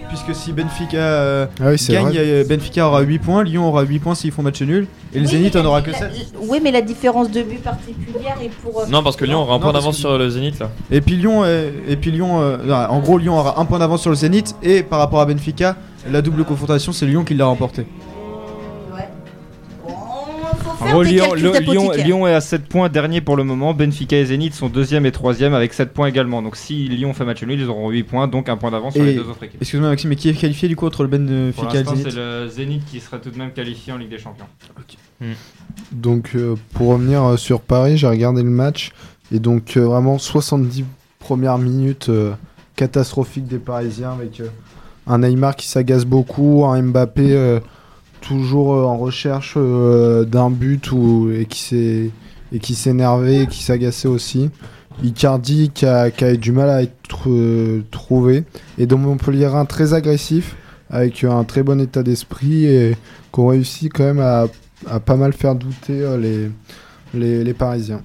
Puisque 0.10 0.36
si 0.36 0.54
Benfica 0.54 0.98
euh, 0.98 1.46
Ah 1.60 1.70
oui, 1.72 1.76
gagne, 1.90 2.04
vrai. 2.06 2.14
euh, 2.20 2.44
Benfica 2.48 2.88
aura 2.88 3.02
8 3.02 3.18
points, 3.20 3.44
Lyon 3.44 3.68
aura 3.68 3.82
8 3.82 3.98
points 4.00 4.14
s'ils 4.14 4.32
font 4.32 4.44
match 4.44 4.62
nul, 4.62 4.86
et 5.12 5.18
le 5.20 5.26
Oui, 5.26 5.32
Zénith 5.32 5.56
mais 5.56 5.60
en 5.62 5.64
la- 5.64 5.70
aura 5.70 5.82
que 5.82 5.90
la- 5.90 5.98
7. 5.98 6.12
Oui, 6.48 6.60
mais 6.64 6.72
la 6.72 6.82
différence 6.82 7.32
de 7.32 7.42
but 7.42 7.64
particulière 7.64 8.38
est 8.44 8.50
pour. 8.62 8.82
euh, 8.82 8.86
Non 8.92 9.02
parce 9.02 9.16
que 9.16 9.26
Lyon 9.26 9.40
aura 9.40 9.56
un 9.56 9.58
Non, 9.58 9.64
point 9.64 9.74
d'avance 9.74 9.96
que- 9.96 10.02
sur 10.02 10.16
le 10.18 10.30
Zénith 10.30 10.60
là. 10.60 10.70
Et 10.92 11.02
puis 11.02 11.16
Lyon, 11.16 11.42
euh, 11.44 11.72
et 11.88 11.96
puis 11.96 12.12
Lyon 12.12 12.40
euh, 12.42 12.58
non, 12.64 12.76
en 12.76 13.00
gros, 13.00 13.18
Lyon 13.18 13.40
aura 13.40 13.60
un 13.60 13.66
point 13.66 13.80
d'avance 13.80 14.02
sur 14.02 14.12
le 14.12 14.16
Zénith, 14.16 14.56
et 14.62 14.84
par 14.84 15.00
rapport 15.00 15.20
à 15.20 15.26
Benfica, 15.26 15.76
la 16.10 16.22
double 16.22 16.44
confrontation, 16.44 16.92
c'est 16.92 17.06
Lyon 17.06 17.24
qui 17.24 17.34
l'a 17.34 17.46
remporté. 17.46 17.86
En 20.80 20.90
gros, 20.92 21.04
Lyon, 21.04 21.30
calculs 21.30 21.44
le- 21.44 21.52
Lyon, 21.60 21.84
d'apothicaire. 21.84 22.06
Lyon 22.06 22.28
est 22.28 22.34
à 22.34 22.42
7 22.42 22.68
points, 22.68 22.90
dernier 22.90 23.22
pour 23.22 23.38
le 23.38 23.46
moment. 23.46 23.74
Benfica 23.74 24.18
et 24.18 24.26
Zenit 24.26 24.52
sont 24.52 24.68
deuxième 24.68 25.06
et 25.06 25.12
troisième 25.14 25.54
avec 25.54 25.74
7 25.74 25.94
points 25.94 26.08
également. 26.08 26.42
Donc 26.42 26.58
si 26.58 26.90
Lyon 26.90 27.14
fait 27.14 27.24
match 27.24 27.42
nul, 27.44 27.58
ils 27.60 27.70
auront 27.70 27.90
8 27.90 28.04
points, 28.04 28.28
donc 28.28 28.50
un 28.50 28.58
point 28.58 28.70
d'avance 28.72 28.94
sur 28.94 29.04
les 29.04 29.16
deux 29.16 29.22
autres 29.22 29.44
équipes. 29.44 29.62
Excuse-moi 29.62 29.90
Maxime, 29.90 30.10
mais 30.10 30.16
qui 30.18 30.28
est 30.30 30.34
qualifié 30.34 30.68
du 30.68 30.76
coup 30.76 30.86
entre 30.86 31.04
le 31.04 31.10
Pour 31.10 31.20
Benfica 31.20 31.80
et 31.80 31.84
le 31.84 31.90
c'est 31.90 31.96
Zénith 32.12 32.16
le 32.16 32.48
Zenit 32.50 32.80
qui 32.86 33.00
sera 33.00 33.18
tout 33.20 33.30
de 33.32 33.38
même 33.38 33.52
qualifié 33.54 33.94
en 33.94 33.98
Ligue 33.98 34.10
des 34.10 34.18
Champions. 34.20 34.46
Donc 35.94 36.32
euh, 36.36 36.56
pour 36.74 36.90
revenir 36.90 37.24
euh, 37.24 37.38
sur 37.38 37.62
Paris, 37.62 37.98
j'ai 37.98 38.08
regardé 38.08 38.44
le 38.44 38.50
match 38.50 38.92
et 39.34 39.40
donc 39.40 39.78
euh, 39.78 39.86
vraiment 39.86 40.18
70 40.18 40.84
premières 41.20 41.60
minutes 41.60 42.10
euh, 42.10 42.34
catastrophiques 42.76 43.48
des 43.48 43.60
Parisiens 43.60 44.12
avec 44.12 44.42
euh, 44.42 44.48
un 45.08 45.20
Neymar 45.20 45.56
qui 45.56 45.68
s'agace 45.68 46.06
beaucoup, 46.06 46.66
un 46.66 46.82
Mbappé 46.82 47.34
euh, 47.34 47.60
toujours 48.22 48.74
euh, 48.74 48.84
en 48.84 48.98
recherche 48.98 49.56
euh, 49.58 50.26
d'un 50.26 50.50
but 50.50 50.92
ou, 50.92 51.32
et 51.32 51.46
qui 51.46 51.60
s'est 51.60 52.12
et 52.52 52.60
qui 52.60 52.76
s'énervait 52.76 53.44
et 53.44 53.48
qui 53.48 53.64
s'agaçait 53.64 54.08
aussi. 54.08 54.50
Icardi 55.04 55.72
qui 55.74 55.88
a, 55.88 56.10
eu 56.10 56.38
du 56.38 56.52
mal 56.52 56.70
à 56.70 56.84
être 56.84 57.28
trouvé 57.90 58.44
et 58.78 58.86
donc 58.86 59.02
Montpellierin 59.02 59.66
très 59.66 59.96
agressif 59.96 60.56
avec 60.92 61.24
un 61.24 61.44
très 61.46 61.64
bon 61.64 61.82
état 61.82 62.04
d'esprit 62.04 62.66
et 62.66 62.96
qu'on 63.32 63.48
réussit 63.48 63.92
quand 63.92 64.04
même 64.04 64.20
à, 64.20 64.46
pas 65.00 65.16
mal 65.16 65.34
faire 65.34 65.56
douter 65.56 66.06
les 67.16 67.54
Parisiens. 67.56 68.02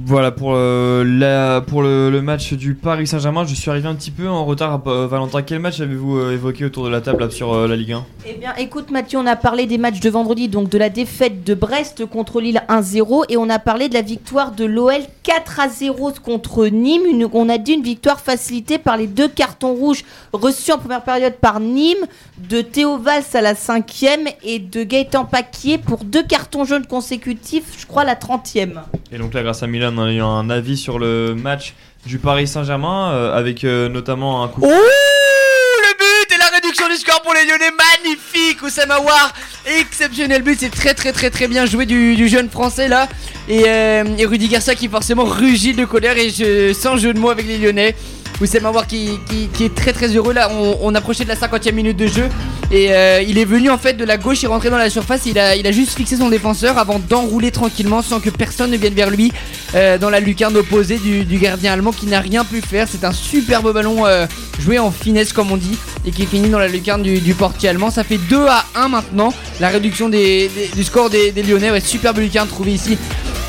Voilà 0.00 0.32
pour, 0.32 0.54
euh, 0.56 1.04
la, 1.06 1.60
pour 1.60 1.80
le, 1.84 2.10
le 2.10 2.20
match 2.20 2.52
du 2.52 2.74
Paris 2.74 3.06
Saint-Germain. 3.06 3.44
Je 3.44 3.54
suis 3.54 3.70
arrivé 3.70 3.86
un 3.86 3.94
petit 3.94 4.10
peu 4.10 4.28
en 4.28 4.44
retard. 4.44 4.82
Euh, 4.88 5.06
Valentin, 5.06 5.42
quel 5.42 5.60
match 5.60 5.78
avez-vous 5.80 6.18
euh, 6.18 6.32
évoqué 6.32 6.64
autour 6.64 6.84
de 6.84 6.88
la 6.90 7.00
table 7.00 7.22
là, 7.22 7.30
sur 7.30 7.52
euh, 7.54 7.68
la 7.68 7.76
Ligue 7.76 7.92
1 7.92 8.04
Eh 8.26 8.32
bien, 8.34 8.52
écoute 8.58 8.90
Mathieu, 8.90 9.20
on 9.20 9.26
a 9.26 9.36
parlé 9.36 9.66
des 9.66 9.78
matchs 9.78 10.00
de 10.00 10.10
vendredi, 10.10 10.48
donc 10.48 10.68
de 10.68 10.78
la 10.78 10.88
défaite 10.88 11.44
de 11.44 11.54
Brest 11.54 12.06
contre 12.06 12.40
Lille 12.40 12.60
1-0, 12.68 13.26
et 13.28 13.36
on 13.36 13.48
a 13.48 13.60
parlé 13.60 13.88
de 13.88 13.94
la 13.94 14.02
victoire 14.02 14.50
de 14.50 14.64
l'OL 14.64 14.94
4-0 15.24 16.18
contre 16.20 16.66
Nîmes. 16.66 17.06
Une- 17.08 17.28
on 17.32 17.48
a 17.48 17.58
dit 17.58 17.74
une 17.74 17.84
victoire 17.84 18.18
facilitée 18.18 18.78
par 18.78 18.96
les 18.96 19.06
deux 19.06 19.28
cartons 19.28 19.74
rouges 19.74 20.04
reçus 20.32 20.72
en 20.72 20.78
première 20.78 21.02
période 21.04 21.34
par 21.34 21.60
Nîmes, 21.60 22.04
de 22.50 22.62
Théo 22.62 22.98
Valls 22.98 23.22
à 23.34 23.40
la 23.40 23.54
cinquième 23.54 24.26
et 24.42 24.58
de 24.58 24.82
Gaëtan 24.82 25.24
Paquier 25.24 25.78
pour 25.78 26.02
deux 26.02 26.24
cartons 26.24 26.64
jaunes 26.64 26.86
consécutifs, 26.86 27.76
je 27.78 27.86
crois 27.86 28.02
la 28.02 28.16
30e. 28.16 28.80
Et 29.12 29.18
donc 29.18 29.32
là, 29.34 29.42
grâce 29.44 29.62
à 29.62 29.68
Milan, 29.68 29.83
on 29.86 29.98
a 29.98 30.24
un 30.24 30.50
avis 30.50 30.76
sur 30.76 30.98
le 30.98 31.34
match 31.34 31.74
du 32.06 32.18
Paris 32.18 32.46
Saint-Germain 32.46 33.12
euh, 33.12 33.36
avec 33.36 33.64
euh, 33.64 33.88
notamment 33.88 34.42
un 34.42 34.48
coup. 34.48 34.60
Oh 34.64 34.68
le 34.68 35.98
but 35.98 36.34
et 36.34 36.38
la 36.38 36.48
réduction 36.48 36.88
du 36.88 36.96
score 36.96 37.22
pour 37.22 37.34
les 37.34 37.44
Lyonnais, 37.44 37.70
magnifique 38.02 38.62
Oussama 38.62 39.00
War, 39.00 39.32
exceptionnel 39.78 40.42
but, 40.42 40.58
c'est 40.60 40.70
très 40.70 40.94
très 40.94 41.12
très 41.12 41.30
très 41.30 41.48
bien 41.48 41.66
joué 41.66 41.86
du, 41.86 42.14
du 42.16 42.28
jeune 42.28 42.48
français 42.48 42.88
là 42.88 43.08
et, 43.48 43.64
euh, 43.66 44.04
et 44.18 44.26
Rudy 44.26 44.48
Garcia 44.48 44.74
qui 44.74 44.88
forcément 44.88 45.24
rugit 45.24 45.74
de 45.74 45.84
colère 45.84 46.16
et 46.16 46.30
je, 46.30 46.72
sans 46.72 46.96
jeu 46.96 47.12
de 47.12 47.18
mots 47.18 47.30
avec 47.30 47.46
les 47.46 47.58
Lyonnais. 47.58 47.94
Oussama 48.40 48.70
War 48.70 48.86
qui, 48.86 49.18
qui, 49.54 49.64
est 49.64 49.74
très 49.74 49.92
très 49.92 50.08
heureux 50.08 50.32
là, 50.32 50.50
on, 50.80 50.94
approchait 50.94 51.24
de 51.24 51.28
la 51.28 51.36
50e 51.36 51.72
minute 51.72 51.96
de 51.96 52.06
jeu 52.06 52.28
et 52.70 52.92
euh, 52.92 53.22
il 53.26 53.38
est 53.38 53.44
venu 53.44 53.70
en 53.70 53.78
fait 53.78 53.94
de 53.94 54.04
la 54.04 54.16
gauche, 54.16 54.42
il 54.42 54.46
est 54.46 54.48
rentré 54.48 54.70
dans 54.70 54.78
la 54.78 54.90
surface, 54.90 55.22
il 55.26 55.38
a, 55.38 55.54
il 55.56 55.66
a 55.66 55.72
juste 55.72 55.96
fixé 55.96 56.16
son 56.16 56.28
défenseur 56.28 56.78
avant 56.78 56.98
d'enrouler 56.98 57.50
tranquillement 57.50 58.02
sans 58.02 58.20
que 58.20 58.30
personne 58.30 58.70
ne 58.70 58.76
vienne 58.76 58.94
vers 58.94 59.10
lui 59.10 59.32
euh, 59.74 59.98
dans 59.98 60.10
la 60.10 60.20
lucarne 60.20 60.56
opposée 60.56 60.98
du, 60.98 61.38
gardien 61.38 61.72
allemand 61.72 61.92
qui 61.92 62.06
n'a 62.06 62.20
rien 62.20 62.44
pu 62.44 62.60
faire. 62.60 62.86
C'est 62.90 63.04
un 63.04 63.12
superbe 63.12 63.72
ballon 63.72 64.06
euh, 64.06 64.26
joué 64.60 64.78
en 64.78 64.90
finesse 64.90 65.32
comme 65.32 65.52
on 65.52 65.56
dit 65.56 65.78
et 66.06 66.10
qui 66.10 66.26
finit 66.26 66.48
dans 66.48 66.58
la 66.58 66.68
lucarne 66.68 67.02
du, 67.02 67.34
portier 67.34 67.68
allemand. 67.68 67.90
Ça 67.90 68.04
fait 68.04 68.18
2 68.18 68.46
à 68.46 68.64
1 68.74 68.88
maintenant. 68.88 69.32
La 69.60 69.68
réduction 69.68 70.08
du 70.08 70.48
score 70.82 71.10
des, 71.10 71.32
des 71.32 71.42
Lyonnais. 71.42 71.70
Ouais, 71.70 71.80
superbe 71.80 72.18
lucarne 72.18 72.48
trouvée 72.48 72.72
ici. 72.72 72.96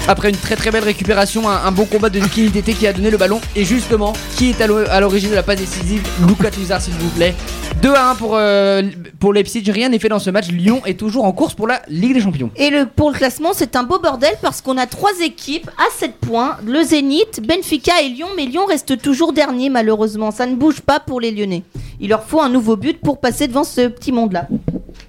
Après 0.08 0.30
une 0.30 0.36
très 0.38 0.56
très 0.56 0.70
belle 0.70 0.84
récupération, 0.84 1.50
un, 1.50 1.72
bon 1.72 1.86
combat 1.86 2.10
de 2.12 2.20
Lucky 2.20 2.52
Tété 2.52 2.74
qui 2.74 2.86
a 2.86 2.94
donné 2.94 3.10
le 3.10 3.18
ballon. 3.18 3.42
Et 3.56 3.66
justement, 3.66 4.14
qui 4.38 4.52
est 4.52 4.62
à 4.62 4.68
l'o- 4.68 4.86
à 4.88 5.00
l'origine 5.00 5.32
de 5.32 5.36
la 5.36 5.42
passe 5.42 5.58
décisive? 5.60 6.04
Lucas 6.28 6.52
Tuzar, 6.52 6.80
s'il 6.80 6.94
vous 6.94 7.10
plaît. 7.10 7.34
2 7.82 7.92
à 7.92 8.12
1 8.12 8.16
pour, 8.16 8.36
euh, 8.36 8.84
pour 9.20 9.34
Leipzig. 9.34 9.64
Rien 9.72 9.90
n'est 9.90 9.98
fait 9.98 10.08
dans 10.10 10.20
ce 10.20 10.30
match. 10.30 10.50
Lyon 10.50 10.82
est 10.86 11.00
toujours 11.00 11.26
en 11.26 11.32
course 11.32 11.56
pour 11.56 11.66
la 11.68 11.82
Ligue 11.88 12.14
des 12.14 12.22
Champions. 12.22 12.52
Et 12.56 12.72
pour 12.96 13.10
le 13.12 13.18
classement, 13.18 13.50
c'est 13.54 13.76
un 13.76 13.82
beau 13.82 13.98
bordel 13.98 14.34
parce 14.44 14.62
qu'on 14.62 14.78
a 14.78 14.86
trois 14.86 15.12
équipes 15.24 15.72
à 15.80 15.86
7 15.98 16.12
points. 16.18 16.58
Le 16.64 16.84
Zénith, 16.84 17.42
Benfica 17.46 17.94
et 18.04 18.10
Lyon. 18.10 18.28
Mais 18.38 18.46
Lyon 18.46 18.66
reste 18.68 19.02
toujours 19.02 19.34
dernier 19.34 19.70
malheureusement. 19.70 20.30
Ça 20.30 20.46
ne 20.46 20.56
bouge 20.56 20.82
pas 20.82 21.00
pour 21.00 21.20
les 21.20 21.32
Lyonnais. 21.32 21.64
Il 22.00 22.10
leur 22.10 22.24
faut 22.24 22.42
un 22.42 22.50
nouveau 22.50 22.76
but 22.76 23.02
pour 23.02 23.20
passer 23.20 23.48
devant 23.48 23.64
ce 23.64 23.88
petit 23.88 24.12
monde-là. 24.12 24.48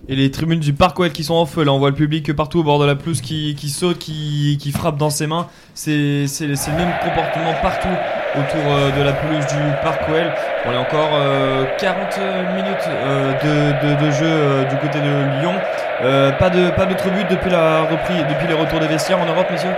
Et 0.09 0.15
les 0.15 0.31
tribunes 0.31 0.61
du 0.61 0.73
Parc 0.73 1.01
OL 1.01 1.11
qui 1.11 1.25
sont 1.25 1.35
en 1.35 1.47
feu, 1.47 1.65
là 1.65 1.73
on 1.73 1.79
voit 1.81 1.91
le 1.91 1.97
public 1.97 2.33
partout 2.33 2.61
au 2.61 2.63
bord 2.63 2.79
de 2.79 2.85
la 2.85 2.95
pelouse 2.95 3.21
qui, 3.21 3.57
qui 3.57 3.69
saute, 3.69 3.99
qui, 3.99 4.57
qui 4.61 4.71
frappe 4.71 4.97
dans 4.99 5.11
ses 5.11 5.27
mains. 5.27 5.49
C'est 5.75 5.91
le 5.93 6.77
même 6.77 6.93
comportement 7.03 7.53
partout 7.61 7.89
autour 8.37 8.71
euh, 8.71 8.91
de 8.97 9.03
la 9.03 9.13
pelouse 9.13 9.45
du 9.47 9.57
Parc 9.83 10.09
OL. 10.09 10.33
On 10.67 10.73
est 10.73 10.77
encore 10.77 11.11
euh, 11.13 11.65
40 11.81 12.19
minutes 12.55 12.89
euh, 12.89 13.33
de, 13.33 14.07
de- 14.07 14.11
jeu 14.13 14.27
euh, 14.27 14.65
du 14.65 14.77
côté 14.77 15.01
de 15.01 15.41
Lyon. 15.41 15.55
Euh, 16.03 16.31
pas 16.33 16.51
de 16.51 16.71
pas 16.71 16.87
d'autres 16.87 17.11
buts 17.11 17.27
depuis 17.29 17.51
la 17.51 17.83
reprise, 17.83 18.25
depuis 18.29 18.47
des 18.47 18.87
vestiaires 18.87 19.19
en 19.21 19.27
Europe, 19.27 19.49
messieurs? 19.51 19.71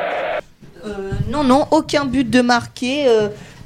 Euh, 0.86 1.10
non, 1.30 1.42
non, 1.42 1.66
aucun 1.70 2.04
but 2.04 2.28
de 2.28 2.42
marqué. 2.42 3.06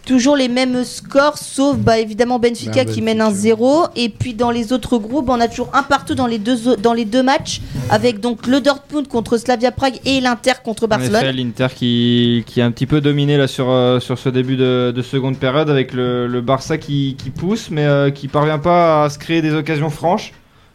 Toujours 0.04 0.36
les 0.36 0.48
mêmes 0.48 0.84
scores, 0.84 1.38
sauf 1.38 1.76
bah, 1.76 1.98
évidemment 1.98 2.38
Benfica 2.38 2.84
Ben, 2.84 2.92
qui 2.92 3.02
mène 3.02 3.20
un 3.20 3.30
0. 3.30 3.86
Et 3.96 4.08
puis 4.08 4.34
dans 4.34 4.50
les 4.50 4.72
autres 4.72 4.98
groupes, 4.98 5.28
on 5.28 5.40
a 5.40 5.48
toujours 5.48 5.70
un 5.74 5.82
partout 5.82 6.14
dans 6.14 6.26
les 6.26 6.38
deux, 6.38 6.76
dans 6.76 6.92
les 6.92 7.04
deux 7.04 7.22
matchs, 7.22 7.60
avec 7.90 8.20
donc 8.20 8.46
le 8.46 8.60
Dortmund 8.60 9.08
contre 9.08 9.36
Slavia 9.36 9.70
Prague 9.72 10.00
et 10.04 10.20
l'Inter 10.20 10.52
contre 10.64 10.86
Barcelone. 10.86 11.24
l'Inter 11.34 11.68
qui, 11.74 12.44
qui 12.46 12.60
a 12.60 12.66
un 12.66 12.70
petit 12.70 12.86
peu 12.86 13.00
dominé 13.00 13.36
là 13.36 13.46
sur, 13.46 13.70
euh, 13.70 14.00
sur 14.00 14.18
ce 14.18 14.28
début 14.28 14.56
de, 14.56 14.92
de 14.94 15.02
seconde 15.02 15.38
période 15.38 15.70
avec 15.70 15.92
le, 15.92 16.26
le 16.26 16.40
Barça 16.40 16.78
qui, 16.78 17.16
qui 17.22 17.30
pousse 17.30 17.70
mais 17.70 17.84
euh, 17.84 18.10
qui 18.10 18.28
parvient 18.28 18.58
pas 18.58 19.04
à 19.04 19.10
se 19.10 19.18
créer 19.18 19.42
des 19.42 19.54
occasions 19.54 19.90
franches. 19.90 20.32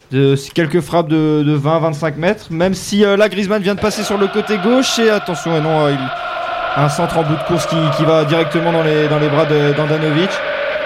De, 0.10 0.36
quelques 0.54 0.80
frappes 0.80 1.10
de, 1.10 1.44
de 1.46 1.58
20-25 1.58 2.16
mètres, 2.16 2.46
même 2.50 2.74
si 2.74 3.04
euh, 3.04 3.18
là 3.18 3.28
Griezmann 3.28 3.62
vient 3.62 3.76
de 3.76 3.82
passer 3.82 4.04
sur 4.04 4.18
le 4.18 4.28
côté 4.28 4.58
gauche 4.58 5.00
et 5.00 5.10
attention, 5.10 5.58
et 5.58 5.60
non, 5.60 5.86
euh, 5.86 5.92
il, 5.92 5.98
un 6.78 6.90
centre 6.90 7.18
en 7.18 7.24
bout 7.24 7.36
de 7.36 7.44
course 7.44 7.66
qui, 7.66 7.76
qui 7.98 8.06
va 8.06 8.24
directement 8.24 8.72
dans 8.72 8.84
les, 8.84 9.08
dans 9.08 9.20
les 9.20 9.28
bras 9.30 9.46
d'Andanovic. 9.46 10.30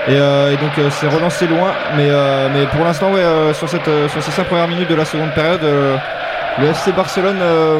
Et, 0.07 0.13
euh, 0.13 0.51
et 0.51 0.57
donc 0.57 0.71
euh, 0.79 0.89
c'est 0.89 1.07
relancé 1.07 1.45
loin, 1.45 1.73
mais, 1.95 2.07
euh, 2.09 2.49
mais 2.51 2.65
pour 2.67 2.83
l'instant, 2.83 3.11
ouais, 3.11 3.53
sur, 3.53 3.69
sur 3.69 4.23
ces 4.23 4.31
5 4.31 4.45
premières 4.47 4.67
minutes 4.67 4.89
de 4.89 4.95
la 4.95 5.05
seconde 5.05 5.31
période, 5.33 5.61
le 5.61 6.67
FC 6.67 6.91
Barcelone 6.91 7.37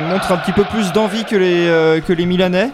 montre 0.09 0.31
un 0.31 0.37
petit 0.37 0.51
peu 0.51 0.63
plus 0.63 0.91
d'envie 0.91 1.25
que 1.25 1.35
les, 1.35 2.01
que 2.01 2.13
les 2.13 2.25
Milanais. 2.25 2.69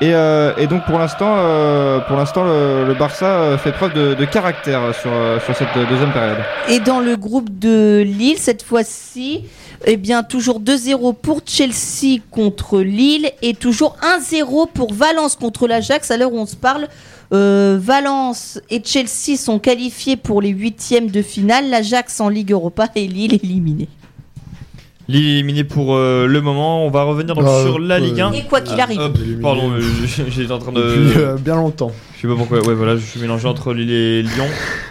Et, 0.00 0.10
et 0.10 0.66
donc 0.66 0.84
pour 0.84 0.98
l'instant, 0.98 1.36
le, 1.36 2.94
Barça 2.94 3.56
fait 3.56 3.72
preuve 3.72 3.94
de, 3.94 4.14
de 4.14 4.24
caractère 4.24 4.80
sur, 5.00 5.10
sur 5.44 5.56
cette 5.56 5.74
deuxième 5.88 6.10
période. 6.12 6.38
Et 6.68 6.80
dans 6.80 7.00
le 7.00 7.16
groupe 7.16 7.58
de 7.58 8.02
Lille, 8.04 8.36
cette 8.38 8.62
fois-ci, 8.62 9.44
eh 9.84 9.96
bien, 9.96 10.22
toujours 10.22 10.60
2-0 10.60 11.14
pour 11.20 11.40
Chelsea 11.46 12.20
contre 12.30 12.80
Lille 12.80 13.30
et 13.42 13.54
toujours 13.54 13.96
1-0 14.02 14.68
pour 14.72 14.92
Valence 14.92 15.36
contre 15.36 15.66
l'Ajax. 15.66 16.10
À 16.10 16.16
l'heure 16.16 16.32
où 16.32 16.38
on 16.38 16.46
se 16.46 16.56
parle, 16.56 16.88
euh, 17.32 17.78
Valence 17.80 18.60
et 18.70 18.82
Chelsea 18.84 19.36
sont 19.36 19.58
qualifiés 19.58 20.16
pour 20.16 20.42
les 20.42 20.50
huitièmes 20.50 21.10
de 21.10 21.22
finale. 21.22 21.70
L'Ajax 21.70 22.20
en 22.20 22.28
Ligue 22.28 22.52
Europa 22.52 22.88
et 22.94 23.06
Lille 23.06 23.34
éliminée. 23.34 23.88
Lille 25.08 25.28
éliminé 25.28 25.64
pour 25.64 25.94
euh, 25.94 26.26
le 26.26 26.40
moment. 26.40 26.86
On 26.86 26.90
va 26.90 27.02
revenir 27.02 27.34
donc 27.34 27.44
Euh, 27.44 27.64
sur 27.64 27.78
la 27.78 27.98
Ligue 27.98 28.20
1. 28.20 28.32
Et 28.32 28.42
quoi 28.44 28.60
qu'il 28.60 28.80
arrive. 28.80 29.00
Hop, 29.00 29.18
pardon, 29.42 29.72
euh, 29.72 29.80
j'étais 30.28 30.52
en 30.52 30.58
train 30.58 30.72
de. 30.72 30.80
Depuis 30.80 31.18
euh, 31.20 31.36
bien 31.36 31.56
longtemps. 31.56 31.90
Je 32.16 32.22
sais 32.22 32.28
pas 32.28 32.36
pourquoi, 32.38 32.60
ouais 32.64 32.74
voilà, 32.74 32.96
je 32.96 33.04
suis 33.04 33.20
mélangé 33.20 33.48
entre 33.48 33.74
Lille 33.74 33.90
et 33.90 34.22
Lyon. 34.22 34.46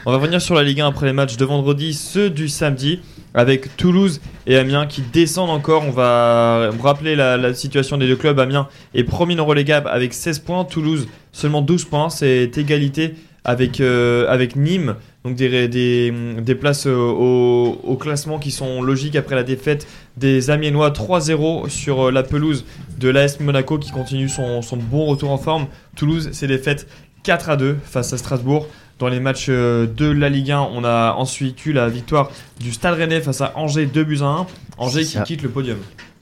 On 0.05 0.11
va 0.11 0.18
revenir 0.18 0.41
sur 0.41 0.53
la 0.53 0.63
Ligue 0.63 0.81
1 0.81 0.88
après 0.88 1.05
les 1.05 1.13
matchs 1.13 1.38
de 1.38 1.45
vendredi, 1.45 1.93
ceux 1.93 2.30
du 2.30 2.49
samedi, 2.49 2.99
avec 3.33 3.75
Toulouse 3.77 4.21
et 4.47 4.57
Amiens 4.57 4.87
qui 4.87 5.01
descendent 5.01 5.49
encore. 5.49 5.83
On 5.87 5.91
va 5.91 6.71
rappeler 6.81 7.15
la, 7.15 7.53
situation 7.53 7.97
des 7.97 8.07
deux 8.07 8.15
clubs. 8.15 8.39
Amiens 8.39 8.67
est 8.93 9.03
premier 9.03 9.35
non 9.35 9.45
relégable 9.45 9.87
avec 9.89 10.13
16 10.13 10.39
points, 10.39 10.65
Toulouse 10.65 11.07
seulement 11.31 11.61
12 11.61 11.85
points, 11.85 12.09
c'est 12.09 12.57
égalité 12.57 13.15
avec, 13.43 13.79
euh, 13.79 14.25
avec 14.29 14.55
Nîmes. 14.55 14.95
Donc 15.23 15.35
des, 15.35 15.67
des 15.67 16.55
places 16.55 16.87
au, 16.87 17.97
classement 17.99 18.39
qui 18.39 18.49
sont 18.49 18.81
logiques 18.81 19.15
après 19.15 19.35
la 19.35 19.43
défaite 19.43 19.87
des 20.17 20.49
Amiénois 20.49 20.89
3-0 20.89 21.69
sur 21.69 22.07
euh, 22.07 22.11
la 22.11 22.23
pelouse 22.23 22.65
de 22.97 23.09
l'AS 23.09 23.39
Monaco 23.39 23.77
qui 23.77 23.91
continue 23.91 24.29
son, 24.29 24.63
son 24.63 24.77
bon 24.77 25.05
retour 25.05 25.29
en 25.29 25.37
forme. 25.37 25.67
Toulouse 25.95 26.31
s'est 26.31 26.47
défaite 26.47 26.87
4 27.23 27.49
à 27.51 27.55
2 27.55 27.77
face 27.83 28.13
à 28.13 28.17
Strasbourg. 28.17 28.67
Dans 29.01 29.09
les 29.09 29.19
matchs 29.19 29.47
euh, 29.49 29.87
de 29.87 30.05
la 30.05 30.29
Ligue 30.29 30.51
1, 30.51 30.59
on 30.75 30.83
a 30.83 31.15
ensuite 31.17 31.65
eu 31.65 31.73
la 31.73 31.89
victoire 31.89 32.29
du 32.59 32.71
Stade 32.71 32.93
Rennais 32.93 33.19
face 33.19 33.41
à 33.41 33.51
Angers 33.55 33.87
2 33.87 34.03
buts 34.03 34.19
à 34.21 34.25
1. 34.25 34.47
Angers 34.77 35.05
qui 35.05 35.23
quitte 35.23 35.41
le 35.41 35.49
podium. 35.49 35.79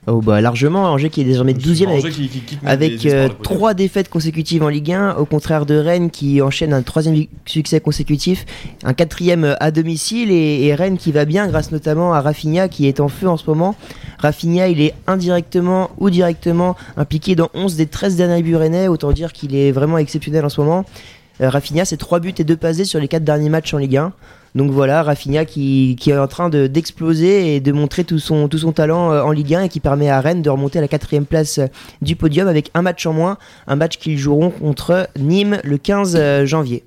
Oh 0.08 0.22
bah 0.22 0.40
largement, 0.40 0.86
Angers 0.86 1.10
qui 1.10 1.20
est 1.20 1.26
désormais 1.26 1.54
12 1.54 1.84
e 1.84 1.86
avec, 1.90 2.14
qui, 2.14 2.30
qui 2.30 3.10
euh, 3.10 3.28
trois 3.44 3.74
défaites 3.74 4.08
consécutives 4.08 4.64
en 4.64 4.70
Ligue 4.70 4.94
1, 4.94 5.16
au 5.16 5.26
contraire 5.26 5.66
de 5.66 5.76
Rennes 5.76 6.10
qui 6.10 6.42
enchaîne 6.42 6.72
un 6.72 6.82
troisième 6.82 7.26
succès 7.46 7.82
consécutif, 7.82 8.46
un 8.86 8.94
quatrième 8.94 9.58
à 9.60 9.72
domicile 9.72 10.32
et, 10.32 10.64
et 10.66 10.74
Rennes 10.74 10.98
qui 10.98 11.12
va 11.12 11.26
bien 11.26 11.48
grâce 11.48 11.74
notamment 11.74 12.14
à 12.14 12.22
Rafinha 12.22 12.70
qui 12.70 12.88
est 12.88 13.02
en 13.02 13.10
feu 13.10 13.28
en 13.28 13.36
ce 13.36 13.44
moment. 13.46 13.76
Rafinha 14.20 14.70
il 14.70 14.80
est 14.80 14.94
indirectement 15.06 15.92
ou 15.98 16.10
directement 16.10 16.78
impliqué 16.96 17.36
dans 17.36 17.50
11 17.54 17.76
des 17.76 17.88
13 17.88 18.16
derniers 18.16 18.42
buts 18.42 18.56
rennais, 18.56 18.88
autant 18.88 19.12
dire 19.12 19.34
qu'il 19.34 19.54
est 19.54 19.74
vraiment 19.74 19.98
exceptionnel 19.98 20.46
en 20.46 20.50
ce 20.50 20.62
moment. 20.62 20.86
Euh, 21.42 21.50
Rafinha 21.50 21.86
c'est 21.86 21.98
3 21.98 22.20
buts 22.20 22.34
et 22.38 22.44
2 22.44 22.56
passés 22.58 22.86
sur 22.86 23.00
les 23.00 23.08
4 23.08 23.24
derniers 23.24 23.50
matchs 23.50 23.74
en 23.74 23.78
Ligue 23.78 23.98
1. 23.98 24.14
Donc 24.56 24.72
voilà, 24.72 25.04
Rafinha 25.04 25.46
qui, 25.46 25.96
est 26.08 26.18
en 26.18 26.28
train 26.28 26.50
de- 26.50 26.68
d'exploser 26.68 27.56
et 27.56 27.60
de 27.60 27.72
montrer 27.72 28.04
tout 28.04 28.20
son, 28.20 28.48
talent 28.74 29.12
euh, 29.12 29.22
en 29.22 29.32
Ligue 29.32 29.54
1 29.54 29.64
et 29.64 29.70
qui 29.70 29.80
permet 29.80 30.10
à 30.10 30.22
Rennes 30.22 30.42
de 30.42 30.50
remonter 30.50 30.80
à 30.80 30.82
la 30.82 30.88
quatrième 30.88 31.26
place 31.26 31.60
euh, 31.60 31.68
du 32.02 32.16
podium 32.16 32.48
avec 32.48 32.72
un 32.74 32.82
match 32.82 33.06
en 33.06 33.14
moins, 33.14 33.38
un 33.68 33.76
match 33.76 33.98
qu'ils 33.98 34.18
joueront 34.18 34.50
contre 34.50 35.08
Nîmes 35.20 35.60
le 35.64 35.78
15 35.78 36.16
euh, 36.18 36.46
janvier. 36.46 36.84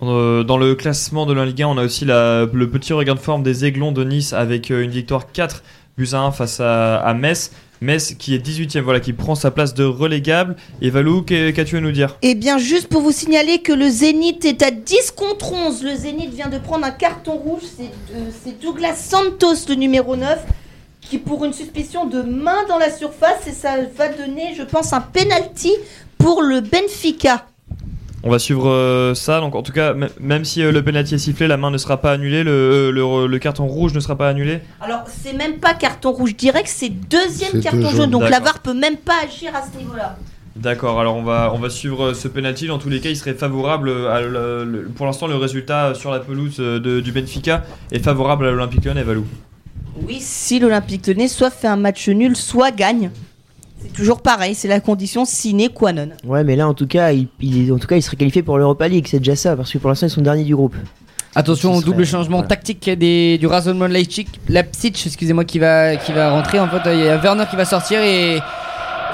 Dans 0.00 0.58
le 0.58 0.74
classement 0.74 1.24
de 1.24 1.32
la 1.32 1.46
Ligue 1.46 1.62
1, 1.62 1.68
on 1.68 1.78
a 1.78 1.84
aussi 1.84 2.04
le 2.04 2.66
petit 2.66 2.92
regain 2.92 3.14
de 3.14 3.18
forme 3.18 3.42
des 3.42 3.64
Aiglons 3.64 3.92
de 3.92 4.04
Nice 4.04 4.34
avec 4.34 4.68
une 4.68 4.90
victoire 4.90 5.32
4 5.32 5.62
buts 5.96 6.08
à 6.12 6.18
1 6.18 6.32
face 6.32 6.60
à 6.60 7.14
Metz. 7.18 7.50
Metz 7.80 8.14
qui 8.18 8.34
est 8.34 8.44
18ème, 8.44 8.80
voilà, 8.80 9.00
qui 9.00 9.12
prend 9.12 9.34
sa 9.34 9.50
place 9.50 9.74
de 9.74 9.84
relégable. 9.84 10.56
Et 10.80 10.90
Valou, 10.90 11.22
qu'as-tu 11.22 11.76
à 11.76 11.80
nous 11.80 11.92
dire? 11.92 12.16
Eh 12.22 12.34
bien, 12.34 12.58
juste 12.58 12.88
pour 12.88 13.02
vous 13.02 13.12
signaler 13.12 13.58
que 13.58 13.72
le 13.72 13.88
Zénith 13.88 14.44
est 14.44 14.62
à 14.62 14.70
10 14.70 15.12
contre 15.12 15.52
11. 15.52 15.82
Le 15.82 15.94
Zénith 15.94 16.32
vient 16.32 16.48
de 16.48 16.58
prendre 16.58 16.84
un 16.84 16.90
carton 16.90 17.36
rouge. 17.36 17.62
C'est 17.76 17.90
euh, 18.14 18.52
Douglas 18.62 18.96
Santos, 18.96 19.68
le 19.68 19.74
numéro 19.74 20.16
9, 20.16 20.38
qui 21.00 21.18
pour 21.18 21.44
une 21.44 21.52
suspicion 21.52 22.06
de 22.06 22.22
main 22.22 22.64
dans 22.68 22.78
la 22.78 22.90
surface. 22.90 23.46
Et 23.46 23.52
ça 23.52 23.76
va 23.96 24.08
donner, 24.08 24.54
je 24.56 24.62
pense, 24.62 24.92
un 24.92 25.00
penalty 25.00 25.72
pour 26.18 26.42
le 26.42 26.60
Benfica. 26.60 27.46
On 28.22 28.30
va 28.30 28.38
suivre 28.38 28.68
euh, 28.68 29.14
ça. 29.14 29.40
Donc, 29.40 29.54
en 29.54 29.62
tout 29.62 29.72
cas, 29.72 29.94
même 30.20 30.44
si 30.44 30.62
euh, 30.62 30.72
le 30.72 30.82
penalty 30.82 31.14
est 31.14 31.18
sifflé, 31.18 31.46
la 31.46 31.56
main 31.56 31.70
ne 31.70 31.78
sera 31.78 31.98
pas 32.00 32.12
annulée, 32.12 32.42
le, 32.42 32.50
euh, 32.50 32.90
le- 32.90 33.26
le 33.26 33.38
carton 33.38 33.66
rouge 33.66 33.94
ne 33.94 34.00
sera 34.00 34.16
pas 34.16 34.28
annulé. 34.28 34.60
Alors, 34.80 35.04
c'est 35.06 35.32
même 35.34 35.58
pas 35.58 35.74
carton 35.74 36.10
rouge 36.12 36.34
direct, 36.34 36.66
c'est 36.68 36.88
deuxième 36.88 37.50
C'est 37.52 37.60
carton 37.60 37.78
deux 37.78 37.96
jaune. 37.96 38.10
Donc, 38.10 38.22
la. 38.28 38.40
VAR 38.40 38.58
peut 38.60 38.74
même 38.74 38.96
pas 38.96 39.14
agir 39.24 39.54
à 39.54 39.62
ce 39.62 39.76
niveau-là. 39.78 40.16
D'accord, 40.56 40.98
alors 40.98 41.14
on 41.16 41.22
va, 41.22 41.52
on 41.54 41.58
va 41.58 41.68
suivre 41.68 42.06
euh, 42.06 42.14
ce 42.14 42.28
penalty. 42.28 42.66
Dans 42.66 42.78
tous 42.78 42.88
les 42.88 43.00
cas, 43.00 43.10
il 43.10 43.16
serait 43.16 43.34
favorable 43.34 43.90
à 44.10 44.22
le- 44.22 44.64
le- 44.64 44.88
pour 44.88 45.04
l'instant 45.06 45.26
le 45.26 45.36
résultat 45.36 45.94
sur 45.94 46.10
la 46.10 46.18
pelouse 46.18 46.56
de- 46.56 47.00
du 47.00 47.12
Benfica 47.12 47.62
est 47.92 48.02
favorable 48.02 48.46
à 48.46 48.50
l'Olympique 48.50 48.84
Lyonnais, 48.86 49.02
Valou. 49.02 49.26
Oui, 50.06 50.16
si 50.20 50.58
l'Olympique 50.58 51.06
Lyonnais 51.06 51.28
soit 51.28 51.50
fait 51.50 51.68
un 51.68 51.76
match 51.76 52.08
nul, 52.08 52.34
soit 52.36 52.70
gagne. 52.70 53.10
C'est 53.82 53.92
toujours 53.92 54.20
pareil, 54.22 54.54
c'est 54.54 54.68
la 54.68 54.80
condition 54.80 55.24
sine 55.24 55.68
qua 55.68 55.92
non. 55.92 56.08
Ouais, 56.24 56.44
mais 56.44 56.56
là, 56.56 56.66
en 56.66 56.74
tout 56.74 56.86
cas, 56.86 57.12
il, 57.12 57.28
il- 57.40 57.72
en 57.72 57.78
tout 57.78 57.86
cas, 57.86 57.96
il 57.96 58.02
serait 58.02 58.16
qualifié 58.16 58.42
pour 58.42 58.56
l'Europa 58.58 58.88
League. 58.88 59.06
C'est 59.08 59.18
déjà 59.18 59.36
ça, 59.36 59.54
parce 59.56 59.70
que 59.72 59.78
pour 59.78 59.90
l'instant, 59.90 60.06
ils 60.06 60.10
sont 60.10 60.22
derniers 60.22 60.44
du 60.44 60.56
groupe. 60.56 60.74
Attention 61.34 61.74
au 61.74 61.82
double 61.82 62.06
changement 62.06 62.38
voilà. 62.38 62.48
tactique 62.48 62.88
des, 62.88 63.36
du 63.36 63.46
Rasenman 63.46 63.92
Leipzig, 63.92 64.26
Leipzig, 64.48 64.94
excusez-moi, 65.04 65.44
qui 65.44 65.58
va, 65.58 65.96
qui 65.96 66.12
va 66.12 66.30
rentrer. 66.30 66.58
En 66.58 66.66
fait, 66.68 66.80
il 66.94 67.00
y 67.04 67.08
a 67.08 67.18
Werner 67.18 67.44
qui 67.50 67.56
va 67.56 67.66
sortir 67.66 68.00
et, 68.00 68.40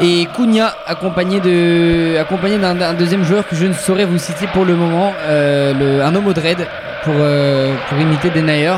et 0.01 0.26
Cunha 0.36 0.72
accompagné 0.86 1.40
de, 1.40 2.16
accompagné 2.20 2.59
d'un 2.59 2.76
d'un 2.76 2.94
deuxième 2.94 3.24
joueur 3.24 3.47
que 3.48 3.56
je 3.56 3.66
ne 3.66 3.72
saurais 3.72 4.05
vous 4.05 4.18
citer 4.18 4.47
pour 4.52 4.64
le 4.64 4.76
moment, 4.76 5.12
euh, 5.26 5.74
le, 5.74 6.02
un 6.05 6.14
homme 6.14 6.28
au 6.28 6.32
dread 6.32 6.59
pour, 7.02 7.14
euh, 7.16 7.74
pour 7.89 7.98
imiter 7.98 8.30
Denayer. 8.30 8.76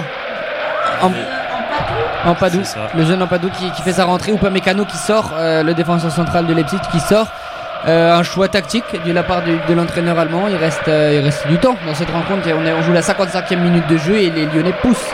En, 1.02 1.10
Ampadou, 2.26 2.64
ça. 2.64 2.88
le 2.96 3.04
jeune 3.04 3.22
Ampadou 3.22 3.48
qui, 3.50 3.70
qui 3.72 3.82
fait 3.82 3.92
sa 3.92 4.04
rentrée, 4.04 4.32
ou 4.32 4.38
pas 4.38 4.50
Mécano 4.50 4.84
qui 4.84 4.96
sort, 4.96 5.32
euh, 5.34 5.62
le 5.62 5.74
défenseur 5.74 6.10
central 6.10 6.46
de 6.46 6.54
Leipzig 6.54 6.78
qui 6.92 7.00
sort. 7.00 7.26
Euh, 7.86 8.14
un 8.18 8.22
choix 8.22 8.48
tactique 8.48 8.84
de 9.04 9.12
la 9.12 9.22
part 9.22 9.42
du- 9.42 9.58
de 9.68 9.74
l'entraîneur 9.74 10.18
allemand. 10.18 10.48
Il 10.48 10.56
reste, 10.56 10.88
euh, 10.88 11.12
il 11.20 11.20
reste 11.22 11.46
du 11.48 11.58
temps 11.58 11.76
dans 11.86 11.92
cette 11.94 12.08
rencontre. 12.10 12.48
On, 12.58 12.64
est- 12.64 12.72
on 12.72 12.80
joue 12.82 12.92
la 12.94 13.02
55e 13.02 13.60
minute 13.60 13.86
de 13.88 13.98
jeu 13.98 14.14
et 14.16 14.30
les 14.30 14.46
Lyonnais 14.46 14.72
poussent. 14.80 15.10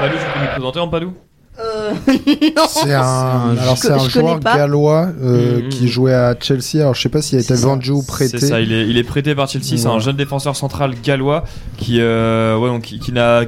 Valou, 0.00 0.14
tu 0.16 0.24
peux 0.24 0.40
nous 0.40 0.46
présenter 0.52 0.78
en 0.78 0.86
Padou 0.88 1.12
Euh, 1.60 1.92
non. 2.56 2.62
C'est 2.68 2.94
un, 2.94 3.56
alors 3.60 3.76
c'est 3.76 3.90
un 3.90 4.08
joueur 4.08 4.40
pas. 4.40 4.56
gallois 4.56 5.08
euh, 5.22 5.60
Mhm. 5.62 5.68
qui 5.68 5.88
jouait 5.88 6.14
à 6.14 6.34
Chelsea. 6.40 6.76
Alors 6.80 6.94
je 6.94 7.02
sais 7.02 7.08
pas 7.10 7.20
s'il 7.20 7.38
a 7.38 7.42
été 7.42 7.54
vendu 7.54 7.90
ou 7.90 8.02
prêté. 8.02 8.38
C'est 8.38 8.46
ça, 8.46 8.60
il 8.60 8.72
est, 8.72 8.88
il 8.88 8.96
est 8.96 9.02
prêté 9.04 9.34
par 9.34 9.48
Chelsea. 9.48 9.76
C'est 9.76 9.86
un 9.86 9.98
jeune 9.98 10.16
défenseur 10.16 10.56
central 10.56 10.94
gallois 11.04 11.44
qui, 11.76 11.98
euh, 12.00 12.56
ouais, 12.56 12.68
donc, 12.68 12.82
qui, 12.82 12.98
qui 12.98 13.12
n'a. 13.12 13.42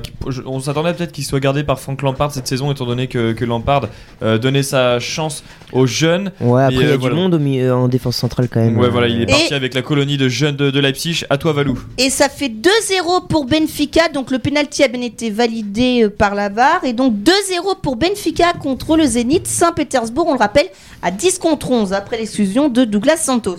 on 0.47 0.61
s'attendait 0.61 0.93
peut-être 0.93 1.13
qu'il 1.13 1.25
soit 1.25 1.41
gardé 1.41 1.65
par 1.65 1.81
Frank 1.81 2.03
Lampard 2.03 2.31
cette 2.33 2.47
saison, 2.47 2.71
étant 2.73 2.85
donné 2.87 3.07
que, 3.07 3.33
que 3.33 3.45
Lampard 3.45 3.87
euh, 4.23 4.37
donnait 4.39 4.63
sa 4.63 5.01
chance 5.01 5.43
aux 5.73 5.87
jeunes. 5.87 6.31
Ouais, 6.41 6.63
après, 6.65 6.75
il 6.77 6.81
y 6.83 6.85
a 6.85 6.89
euh, 6.89 6.93
du 6.93 6.99
voilà. 6.99 7.17
monde 7.17 7.35
au 7.35 7.39
milieu, 7.39 7.75
en 7.75 7.89
défense 7.89 8.17
centrale 8.17 8.49
quand 8.53 8.61
même. 8.61 8.79
Ouais, 8.79 8.91
voilà, 8.91 9.09
il 9.09 9.21
est 9.21 9.25
Et- 9.25 9.27
parti 9.27 9.55
avec 9.55 9.73
la 9.75 9.83
colonie 9.83 10.19
de 10.19 10.29
jeunes 10.29 10.57
de, 10.57 10.71
de 10.71 10.79
Leipzig. 10.81 11.25
À 11.31 11.39
toi, 11.39 11.53
Valou. 11.55 11.79
Et 11.99 12.11
ça 12.11 12.29
fait 12.29 12.49
2-0 12.51 13.27
pour 13.29 13.47
Benfica. 13.47 14.09
Donc 14.13 14.31
le 14.31 14.39
penalty 14.39 14.83
a 14.83 14.89
bien 14.89 15.01
été 15.01 15.31
validé 15.31 16.09
par 16.11 16.35
la 16.35 16.49
VAR. 16.51 16.85
Et 16.85 16.93
donc 16.93 17.15
2-0 17.15 17.81
pour 17.83 17.94
Benfica 17.97 18.53
contre 18.53 18.97
le 18.97 19.05
Zénith 19.05 19.47
Saint-Pétersbourg. 19.47 20.27
On 20.29 20.33
le 20.33 20.39
rappelle 20.39 20.69
à 21.03 21.11
10 21.11 21.39
contre 21.39 21.71
11 21.71 21.93
après 21.93 22.19
l'exclusion 22.19 22.69
de 22.69 22.85
Douglas 22.85 23.17
Santos. 23.17 23.59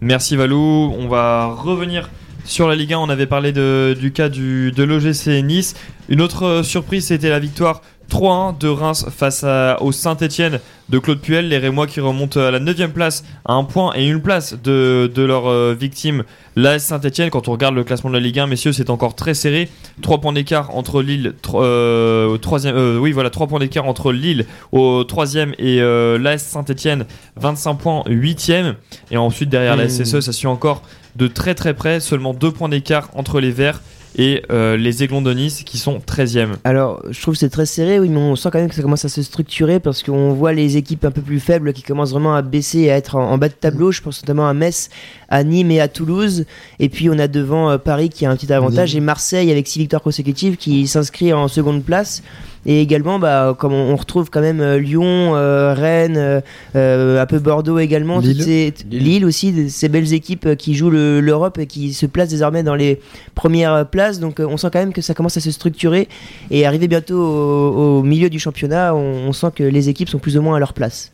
Merci 0.00 0.36
Valou. 0.36 0.92
On 0.98 1.08
va 1.08 1.46
revenir 1.46 2.10
sur 2.44 2.68
la 2.68 2.74
Ligue 2.74 2.94
1. 2.94 2.98
On 2.98 3.08
avait 3.08 3.26
parlé 3.26 3.52
du 3.52 4.12
cas 4.12 4.28
du, 4.28 4.72
de 4.72 4.82
l'OGC 4.82 5.42
Nice. 5.44 5.74
Une 6.08 6.20
autre 6.20 6.44
euh, 6.44 6.62
surprise, 6.62 7.06
c'était 7.06 7.28
la 7.28 7.38
victoire 7.38 7.82
3-1 8.10 8.58
de 8.58 8.68
Reims 8.68 9.06
face 9.16 9.44
à- 9.44 9.80
au 9.80 9.92
Saint-Etienne 9.92 10.58
de 10.88 10.98
Claude 10.98 11.20
Puel. 11.20 11.48
Les 11.48 11.58
Rémois 11.58 11.86
qui 11.86 12.00
remontent 12.00 12.40
à 12.40 12.50
la 12.50 12.58
9 12.58 12.88
place 12.92 13.24
à 13.46 13.52
un 13.54 13.64
point 13.64 13.92
et 13.94 14.06
une 14.06 14.20
place 14.20 14.54
de, 14.62 15.10
de 15.14 15.22
leur 15.22 15.46
euh, 15.48 15.74
victime, 15.78 16.24
l'AS 16.56 16.80
Saint-Etienne. 16.84 17.30
Quand 17.30 17.48
on 17.48 17.52
regarde 17.52 17.74
le 17.74 17.84
classement 17.84 18.10
de 18.10 18.14
la 18.16 18.20
Ligue 18.20 18.38
1, 18.40 18.46
messieurs, 18.48 18.72
c'est 18.72 18.90
encore 18.90 19.14
très 19.14 19.34
serré. 19.34 19.68
3 20.02 20.18
points 20.20 20.32
d'écart 20.32 20.76
entre 20.76 21.00
Lille, 21.02 21.34
tro- 21.40 21.62
euh, 21.62 22.26
au 22.26 22.38
troisième, 22.38 22.76
euh, 22.76 22.98
oui, 22.98 23.12
voilà, 23.12 23.30
3 23.30 23.46
points 23.46 23.60
d'écart 23.60 23.86
entre 23.86 24.12
Lille 24.12 24.46
au 24.72 25.04
3 25.04 25.36
et 25.58 25.80
l'AS 26.18 26.42
Saint-Etienne, 26.42 27.06
25 27.36 27.74
points, 27.76 28.02
8 28.08 28.50
Et 29.10 29.16
ensuite, 29.16 29.48
derrière 29.48 29.76
la 29.76 29.84
Mmh. 29.84 29.90
SSE, 30.04 30.20
ça 30.20 30.32
suit 30.32 30.46
encore 30.48 30.82
de 31.16 31.26
très 31.26 31.54
très 31.54 31.74
près, 31.74 32.00
seulement 32.00 32.34
2 32.34 32.50
points 32.50 32.68
d'écart 32.68 33.08
entre 33.14 33.40
les 33.40 33.50
Verts 33.50 33.80
et 34.16 34.42
euh, 34.50 34.76
les 34.76 35.02
Aiglons 35.02 35.22
de 35.22 35.32
Nice 35.32 35.62
qui 35.64 35.78
sont 35.78 35.98
13e. 35.98 36.50
Alors, 36.64 37.02
je 37.10 37.20
trouve 37.20 37.34
que 37.34 37.40
c'est 37.40 37.50
très 37.50 37.66
serré, 37.66 38.00
oui, 38.00 38.08
mais 38.08 38.18
on 38.18 38.36
sent 38.36 38.48
quand 38.52 38.58
même 38.58 38.68
que 38.68 38.74
ça 38.74 38.82
commence 38.82 39.04
à 39.04 39.08
se 39.08 39.22
structurer 39.22 39.80
parce 39.80 40.02
qu'on 40.02 40.32
voit 40.32 40.52
les 40.52 40.76
équipes 40.76 41.04
un 41.04 41.10
peu 41.10 41.22
plus 41.22 41.40
faibles 41.40 41.72
qui 41.72 41.82
commencent 41.82 42.12
vraiment 42.12 42.34
à 42.34 42.42
baisser 42.42 42.80
et 42.80 42.90
à 42.90 42.96
être 42.96 43.16
en, 43.16 43.30
en 43.30 43.38
bas 43.38 43.48
de 43.48 43.54
tableau. 43.54 43.92
Je 43.92 44.02
pense 44.02 44.22
notamment 44.22 44.48
à 44.48 44.54
Metz, 44.54 44.90
à 45.28 45.44
Nîmes 45.44 45.70
et 45.70 45.80
à 45.80 45.88
Toulouse. 45.88 46.44
Et 46.78 46.88
puis, 46.88 47.08
on 47.10 47.18
a 47.18 47.28
devant 47.28 47.70
euh, 47.70 47.78
Paris 47.78 48.08
qui 48.08 48.26
a 48.26 48.30
un 48.30 48.36
petit 48.36 48.52
avantage 48.52 48.96
et 48.96 49.00
Marseille 49.00 49.50
avec 49.50 49.66
six 49.66 49.78
victoires 49.78 50.02
consécutives 50.02 50.56
qui 50.56 50.86
s'inscrit 50.86 51.32
en 51.32 51.48
seconde 51.48 51.84
place. 51.84 52.22
Et 52.66 52.82
également, 52.82 53.18
bah, 53.18 53.56
comme 53.58 53.72
on, 53.72 53.92
on 53.92 53.96
retrouve 53.96 54.28
quand 54.28 54.42
même 54.42 54.60
euh, 54.60 54.78
Lyon, 54.78 55.34
euh, 55.34 55.72
Rennes, 55.72 56.42
euh, 56.76 57.20
un 57.22 57.26
peu 57.26 57.38
Bordeaux 57.38 57.78
également, 57.78 58.20
Lille. 58.20 58.36
toutes 58.36 58.44
ces- 58.44 58.74
Lille 58.90 59.24
aussi, 59.24 59.70
ces 59.70 59.88
belles 59.88 60.12
équipes 60.12 60.56
qui 60.56 60.74
jouent 60.74 60.90
le- 60.90 61.20
l'Europe 61.20 61.58
et 61.58 61.66
qui 61.66 61.94
se 61.94 62.04
placent 62.04 62.28
désormais 62.28 62.62
dans 62.62 62.74
les 62.74 63.00
premières 63.34 63.86
places. 63.86 64.20
Donc 64.20 64.40
on 64.40 64.56
sent 64.58 64.68
quand 64.72 64.78
même 64.80 64.92
que 64.92 65.00
ça 65.00 65.14
commence 65.14 65.36
à 65.38 65.40
se 65.40 65.50
structurer 65.50 66.06
et 66.50 66.66
arriver 66.66 66.86
bientôt 66.86 67.16
au, 67.18 67.98
au 67.98 68.02
milieu 68.02 68.28
du 68.28 68.38
championnat, 68.38 68.94
on, 68.94 69.28
on 69.28 69.32
sent 69.32 69.48
que 69.54 69.62
les 69.62 69.88
équipes 69.88 70.08
sont 70.10 70.18
plus 70.18 70.36
ou 70.36 70.42
moins 70.42 70.56
à 70.56 70.58
leur 70.58 70.74
place. 70.74 71.12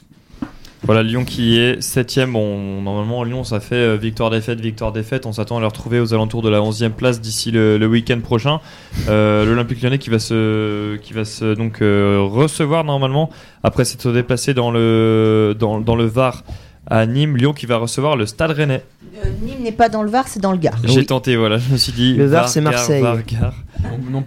Voilà, 0.82 1.02
Lyon 1.02 1.24
qui 1.24 1.58
est 1.58 1.80
7ème. 1.80 2.32
Bon, 2.32 2.80
normalement, 2.82 3.24
Lyon, 3.24 3.44
ça 3.44 3.60
fait 3.60 3.74
euh, 3.74 3.96
victoire-défaite, 3.96 4.60
victoire-défaite. 4.60 5.26
On 5.26 5.32
s'attend 5.32 5.56
à 5.56 5.60
les 5.60 5.66
retrouver 5.66 5.98
aux 6.00 6.12
alentours 6.14 6.42
de 6.42 6.48
la 6.50 6.60
11e 6.60 6.90
place 6.90 7.20
d'ici 7.20 7.50
le, 7.50 7.76
le 7.78 7.86
week-end 7.86 8.20
prochain. 8.20 8.60
Euh, 9.08 9.44
L'Olympique 9.46 9.82
lyonnais 9.82 9.98
qui 9.98 10.10
va 10.10 10.18
se, 10.18 10.96
qui 10.96 11.12
va 11.12 11.24
se 11.24 11.54
donc, 11.54 11.80
euh, 11.82 12.18
recevoir 12.20 12.84
normalement, 12.84 13.30
après 13.64 13.84
s'être 13.84 14.12
déplacé 14.12 14.54
dans 14.54 14.70
le, 14.70 15.56
dans, 15.58 15.80
dans 15.80 15.96
le 15.96 16.04
Var 16.04 16.44
à 16.88 17.04
Nîmes. 17.06 17.36
Lyon 17.36 17.52
qui 17.52 17.66
va 17.66 17.78
recevoir 17.78 18.14
le 18.16 18.26
Stade 18.26 18.52
Rennais. 18.52 18.84
Euh, 19.24 19.28
Nîmes 19.42 19.62
n'est 19.64 19.72
pas 19.72 19.88
dans 19.88 20.02
le 20.02 20.10
Var, 20.10 20.28
c'est 20.28 20.40
dans 20.40 20.52
le 20.52 20.58
Gard. 20.58 20.76
J'ai 20.84 20.98
Oui. 21.00 21.06
tenté, 21.06 21.34
voilà, 21.36 21.58
je 21.58 21.72
me 21.72 21.78
suis 21.78 21.92
dit. 21.92 22.14
Le 22.14 22.26
Var, 22.26 22.48
c'est 22.48 22.60
Marseille. 22.60 23.02
Var, 23.02 23.16
Gare. 23.26 23.54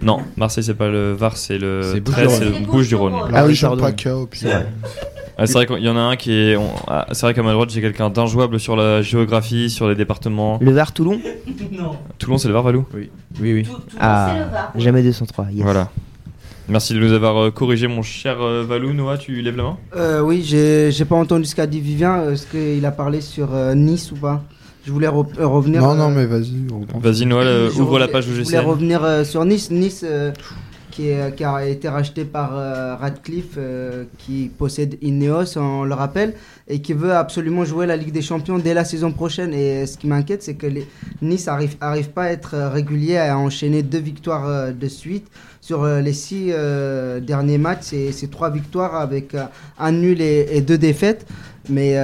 Non, 0.02 0.18
Marseille, 0.36 0.64
c'est 0.64 0.74
pas 0.74 0.88
le 0.88 1.12
Var, 1.12 1.36
c'est 1.36 1.58
le 1.58 1.92
C'est 1.94 2.04
13, 2.04 2.38
c'est 2.38 2.66
Bouches-du-Rhône. 2.66 3.14
La 3.30 3.38
Ah 3.40 3.46
oui, 3.46 3.56
pardon. 3.58 3.82
PACA, 3.82 4.16
au 4.16 4.26
pire. 4.26 4.64
C'est 5.46 5.52
vrai. 5.52 5.64
Ah, 5.64 5.66
c'est 5.66 5.72
vrai 5.72 5.78
qu'il 5.78 5.86
y 5.86 5.88
en 5.88 5.96
a 5.96 6.00
un 6.00 6.16
qui 6.16 6.32
est. 6.32 6.56
on- 6.56 6.70
ah, 6.88 7.06
c'est 7.12 7.22
vrai 7.26 7.34
qu'à 7.34 7.42
ma 7.42 7.52
droite, 7.52 7.70
j'ai 7.70 7.80
quelqu'un 7.80 8.10
d'injouable 8.10 8.58
sur 8.60 8.76
la 8.76 9.02
géographie, 9.02 9.70
sur 9.70 9.88
les 9.88 9.94
départements. 9.94 10.58
Le 10.60 10.70
Var 10.72 10.92
Toulon 10.92 11.18
Toulon, 12.18 12.38
c'est 12.38 12.48
le 12.48 12.54
Var, 12.54 12.62
Valou 12.62 12.84
Oui, 12.94 13.10
oui. 13.40 13.62
Tout- 13.64 13.72
tout- 13.72 13.96
Ah, 14.00 14.32
c'est 14.34 14.38
le 14.44 14.50
Var. 14.50 14.72
jamais 14.76 15.02
203. 15.02 15.46
yes. 15.52 15.62
Voilà. 15.62 15.88
Merci 16.68 16.94
de 16.94 17.00
nous 17.00 17.12
avoir 17.12 17.36
euh, 17.42 17.50
corrigé, 17.50 17.88
mon 17.88 18.02
cher 18.02 18.36
euh, 18.40 18.64
Valou. 18.66 18.92
Noah, 18.92 19.18
tu 19.18 19.40
lèves 19.42 19.56
la 19.56 19.62
main? 19.64 19.76
Euh, 19.96 20.20
oui, 20.20 20.42
j'ai 20.46 20.92
j'ai 20.92 21.04
pas 21.04 21.16
entendu 21.16 21.44
ce 21.46 21.54
qu'a 21.56 21.66
dit 21.66 21.80
Vivien. 21.80 22.20
euh, 22.20 22.32
Est-ce 22.34 22.46
qu'il 22.46 22.84
a 22.86 22.92
parlé 22.92 23.20
sur 23.20 23.54
euh, 23.54 23.74
Nice 23.74 24.12
ou 24.12 24.16
pas? 24.16 24.42
Je 24.86 24.92
voulais 24.92 25.08
re- 25.08 25.26
euh, 25.38 25.46
revenir. 25.46 25.82
Non, 25.82 25.92
euh, 25.92 25.96
non, 25.96 26.10
mais 26.10 26.26
vas-y. 26.26 26.54
on- 26.72 26.98
Vas-y, 26.98 27.26
Noël, 27.26 27.46
euh, 27.48 27.70
je 27.70 27.80
ouvre 27.82 27.98
la 27.98 28.06
voulais- 28.06 28.12
page 28.12 28.24
Je 28.32 28.42
voulais 28.42 28.58
revenir 28.60 29.02
euh, 29.04 29.24
sur 29.24 29.44
Nice. 29.44 29.70
Nice 29.70 30.02
euh, 30.08 30.30
qui, 30.90 31.12
a 31.12 31.66
été 31.66 31.88
racheté 31.88 32.24
par 32.24 32.56
euh, 32.56 32.94
Radcliffe, 32.96 33.54
euh, 33.56 34.04
qui 34.18 34.50
possède 34.56 34.98
Ineos, 35.02 35.56
on 35.56 35.84
le 35.84 35.94
rappelle, 35.94 36.34
et 36.68 36.80
qui 36.80 36.92
veut 36.92 37.12
absolument 37.12 37.64
jouer 37.64 37.86
la 37.86 37.96
Ligue 37.96 38.12
des 38.12 38.22
Champions 38.22 38.58
dès 38.58 38.74
la 38.74 38.84
saison 38.84 39.12
prochaine. 39.12 39.54
Et 39.54 39.86
ce 39.86 39.96
qui 39.96 40.06
m'inquiète, 40.06 40.42
c'est 40.42 40.54
que 40.54 40.66
Nice 41.22 41.48
arrive, 41.48 41.76
arrive 41.80 42.10
pas 42.10 42.24
à 42.24 42.30
être 42.30 42.56
régulier, 42.72 43.16
à 43.18 43.38
enchaîner 43.38 43.82
deux 43.82 43.98
victoires 43.98 44.48
euh, 44.48 44.72
de 44.72 44.88
suite. 44.88 45.28
Sur 45.62 45.84
les 45.84 46.14
six 46.14 46.52
derniers 47.20 47.58
matchs, 47.58 47.92
c'est 48.12 48.30
trois 48.30 48.48
victoires 48.48 48.94
avec 48.94 49.36
un 49.78 49.92
nul 49.92 50.22
et, 50.22 50.62
deux 50.62 50.78
défaites. 50.78 51.26
Mais 51.68 51.96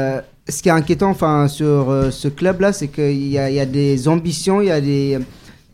ce 0.46 0.62
qui 0.62 0.68
est 0.68 0.72
inquiétant 0.72 1.08
enfin, 1.08 1.48
sur 1.48 1.86
ce 2.10 2.28
club-là, 2.28 2.74
c'est 2.74 2.88
qu'il 2.88 3.26
y, 3.26 3.38
a- 3.38 3.66
des 3.66 4.08
ambitions, 4.08 4.60
il 4.60 4.66
y 4.66 4.70
a 4.70 4.80
des, 4.82 5.18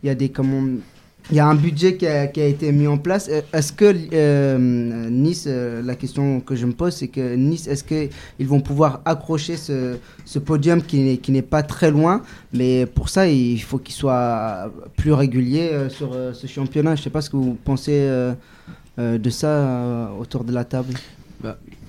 il 0.05 0.17
il 1.31 1.37
y 1.37 1.41
a 1.41 1.47
un 1.47 1.55
budget 1.55 1.97
qui 1.97 2.07
a, 2.07 2.27
qui 2.27 2.41
a 2.41 2.47
été 2.47 2.73
mis 2.73 2.87
en 2.87 2.99
place. 2.99 3.29
Euh, 3.31 3.41
Est-ce 3.53 3.73
que 3.73 3.95
euh, 4.13 5.09
Nice, 5.11 5.45
euh, 5.47 5.83
la 5.83 5.95
question 5.95 6.41
que 6.41 6.55
je 6.57 6.67
me 6.67 6.73
pose, 6.73 6.95
c'est 6.95 7.09
que 7.09 7.35
Nice, 7.37 7.67
est-ce 7.69 7.85
qu'ils 7.85 8.47
vont 8.47 8.61
pouvoir 8.61 9.01
accrocher 9.05 9.57
ce, 9.57 9.97
ce 10.25 10.39
podium 10.39 10.83
qui 10.83 11.21
n'est, 11.29 11.43
pas 11.43 11.63
très 11.63 11.91
loin? 11.91 12.23
Mais 12.53 12.87
pour 12.87 13.09
ça, 13.09 13.29
il 13.29 13.61
faut 13.63 13.79
qu'ils 13.79 13.95
soient 13.95 14.71
plus 14.97 15.13
réguliers 15.13 15.71
euh, 15.73 15.89
sur 15.89 16.13
euh, 16.13 16.33
ce 16.33 16.47
championnat. 16.47 16.97
Je 16.97 17.01
ne 17.01 17.05
sais 17.05 17.11
pas 17.11 17.21
ce 17.21 17.31
que 17.31 17.37
vous 17.37 17.57
pensez 17.65 17.93
euh, 17.95 18.35
euh, 18.99 19.17
de 19.17 19.31
ça 19.31 19.47
euh, 19.49 20.07
autour 20.21 20.45
de 20.45 20.53
la 20.53 20.65
table. 20.65 20.93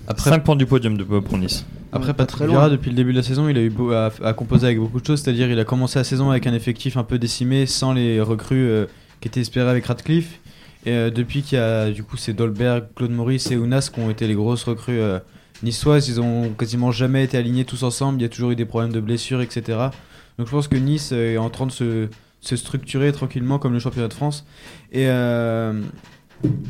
Après, 0.07 0.30
5 0.30 0.43
points 0.43 0.55
du 0.55 0.65
podium 0.65 0.97
de, 0.97 1.03
pour 1.03 1.38
Nice. 1.38 1.65
Après, 1.91 2.14
Patrick 2.14 2.38
très 2.38 2.45
loin. 2.47 2.55
Vieira, 2.55 2.69
depuis 2.69 2.89
le 2.89 2.95
début 2.95 3.11
de 3.11 3.18
la 3.18 3.23
saison, 3.23 3.47
il 3.49 3.57
a 3.57 3.61
eu 3.61 3.69
beau 3.69 3.91
à, 3.91 4.10
à 4.23 4.34
composer 4.34 4.68
avec 4.68 4.80
beaucoup 4.80 4.99
de 4.99 5.05
choses. 5.05 5.22
C'est-à-dire, 5.22 5.49
il 5.49 5.60
a 5.60 5.65
commencé 5.65 5.99
la 5.99 6.03
saison 6.03 6.31
avec 6.31 6.47
un 6.47 6.53
effectif 6.53 6.97
un 6.97 7.03
peu 7.03 7.19
décimé, 7.19 7.65
sans 7.65 7.93
les 7.93 8.19
recrues 8.19 8.68
euh, 8.69 8.85
qui 9.23 9.29
étaient 9.29 9.39
espérées 9.39 9.69
avec 9.69 9.85
Radcliffe. 9.85 10.39
Et 10.85 10.91
euh, 10.91 11.09
depuis 11.09 11.43
qu'il 11.43 11.57
y 11.57 11.61
a, 11.61 11.89
du 11.91 12.03
coup, 12.03 12.17
c'est 12.17 12.33
Dolberg, 12.33 12.87
Claude 12.93 13.11
Maurice 13.11 13.49
et 13.51 13.55
Ounas 13.55 13.89
qui 13.91 14.01
ont 14.01 14.09
été 14.09 14.27
les 14.27 14.35
grosses 14.35 14.65
recrues 14.65 14.99
euh, 14.99 15.19
niçoises. 15.63 16.09
Ils 16.09 16.19
ont 16.19 16.49
quasiment 16.49 16.91
jamais 16.91 17.23
été 17.23 17.37
alignés 17.37 17.63
tous 17.63 17.83
ensemble. 17.83 18.19
Il 18.19 18.23
y 18.23 18.25
a 18.25 18.29
toujours 18.29 18.51
eu 18.51 18.57
des 18.57 18.65
problèmes 18.65 18.91
de 18.91 18.99
blessures, 18.99 19.39
etc. 19.39 19.77
Donc, 20.37 20.47
je 20.47 20.51
pense 20.51 20.67
que 20.67 20.75
Nice 20.75 21.11
euh, 21.13 21.35
est 21.35 21.37
en 21.37 21.49
train 21.49 21.67
de 21.67 21.71
se, 21.71 22.09
structurer 22.41 23.13
tranquillement 23.13 23.59
comme 23.59 23.71
le 23.71 23.79
championnat 23.79 24.09
de 24.09 24.13
France. 24.13 24.45
Et 24.91 25.07
euh, 25.07 25.81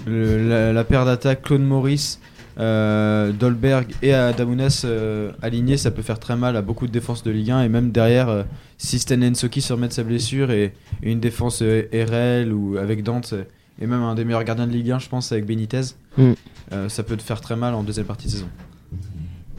la, 0.06 0.74
la 0.74 0.84
paire 0.84 1.06
d'attaque, 1.06 1.42
Claude 1.42 1.62
Maurice. 1.62 2.20
Euh, 2.60 3.32
Dolberg 3.32 3.88
et 4.02 4.14
Adamounas 4.14 4.84
euh, 4.86 5.32
alignés, 5.42 5.78
ça 5.78 5.90
peut 5.92 6.02
faire 6.04 6.20
très 6.20 6.36
mal 6.36 6.56
à 6.56 6.62
beaucoup 6.62 6.86
de 6.86 6.92
défenses 6.92 7.24
de 7.24 7.32
Ligue 7.32 7.52
1 7.52 7.64
et 7.64 7.70
même 7.70 7.92
derrière, 7.92 8.30
euh, 8.30 8.44
si 8.78 9.00
Sten 9.00 9.28
Nsoki 9.28 9.62
se 9.62 9.74
remet 9.74 9.88
de 9.88 9.94
sa 9.94 10.04
blessure 10.04 10.52
et, 10.52 10.74
et 11.02 11.12
une 11.12 11.20
défense 11.20 11.62
euh, 11.64 11.88
RL 11.92 12.54
ou 12.54 12.78
avec 12.78 13.04
Dante 13.04 13.34
et 13.82 13.88
même 13.88 14.04
un 14.04 14.14
des 14.14 14.24
meilleurs 14.24 14.44
gardiens 14.44 14.68
de 14.68 14.72
Ligue 14.72 14.92
1, 14.92 15.00
je 15.00 15.10
pense, 15.10 15.32
avec 15.32 15.46
Benitez, 15.46 15.82
Mm. 16.16 16.34
euh, 16.74 16.90
ça 16.90 17.02
peut 17.02 17.18
te 17.18 17.24
faire 17.24 17.42
très 17.42 17.56
mal 17.56 17.74
en 17.74 17.82
deuxième 17.82 18.06
partie 18.06 18.28
de 18.28 18.32
saison. 18.34 18.48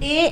Et 0.00 0.28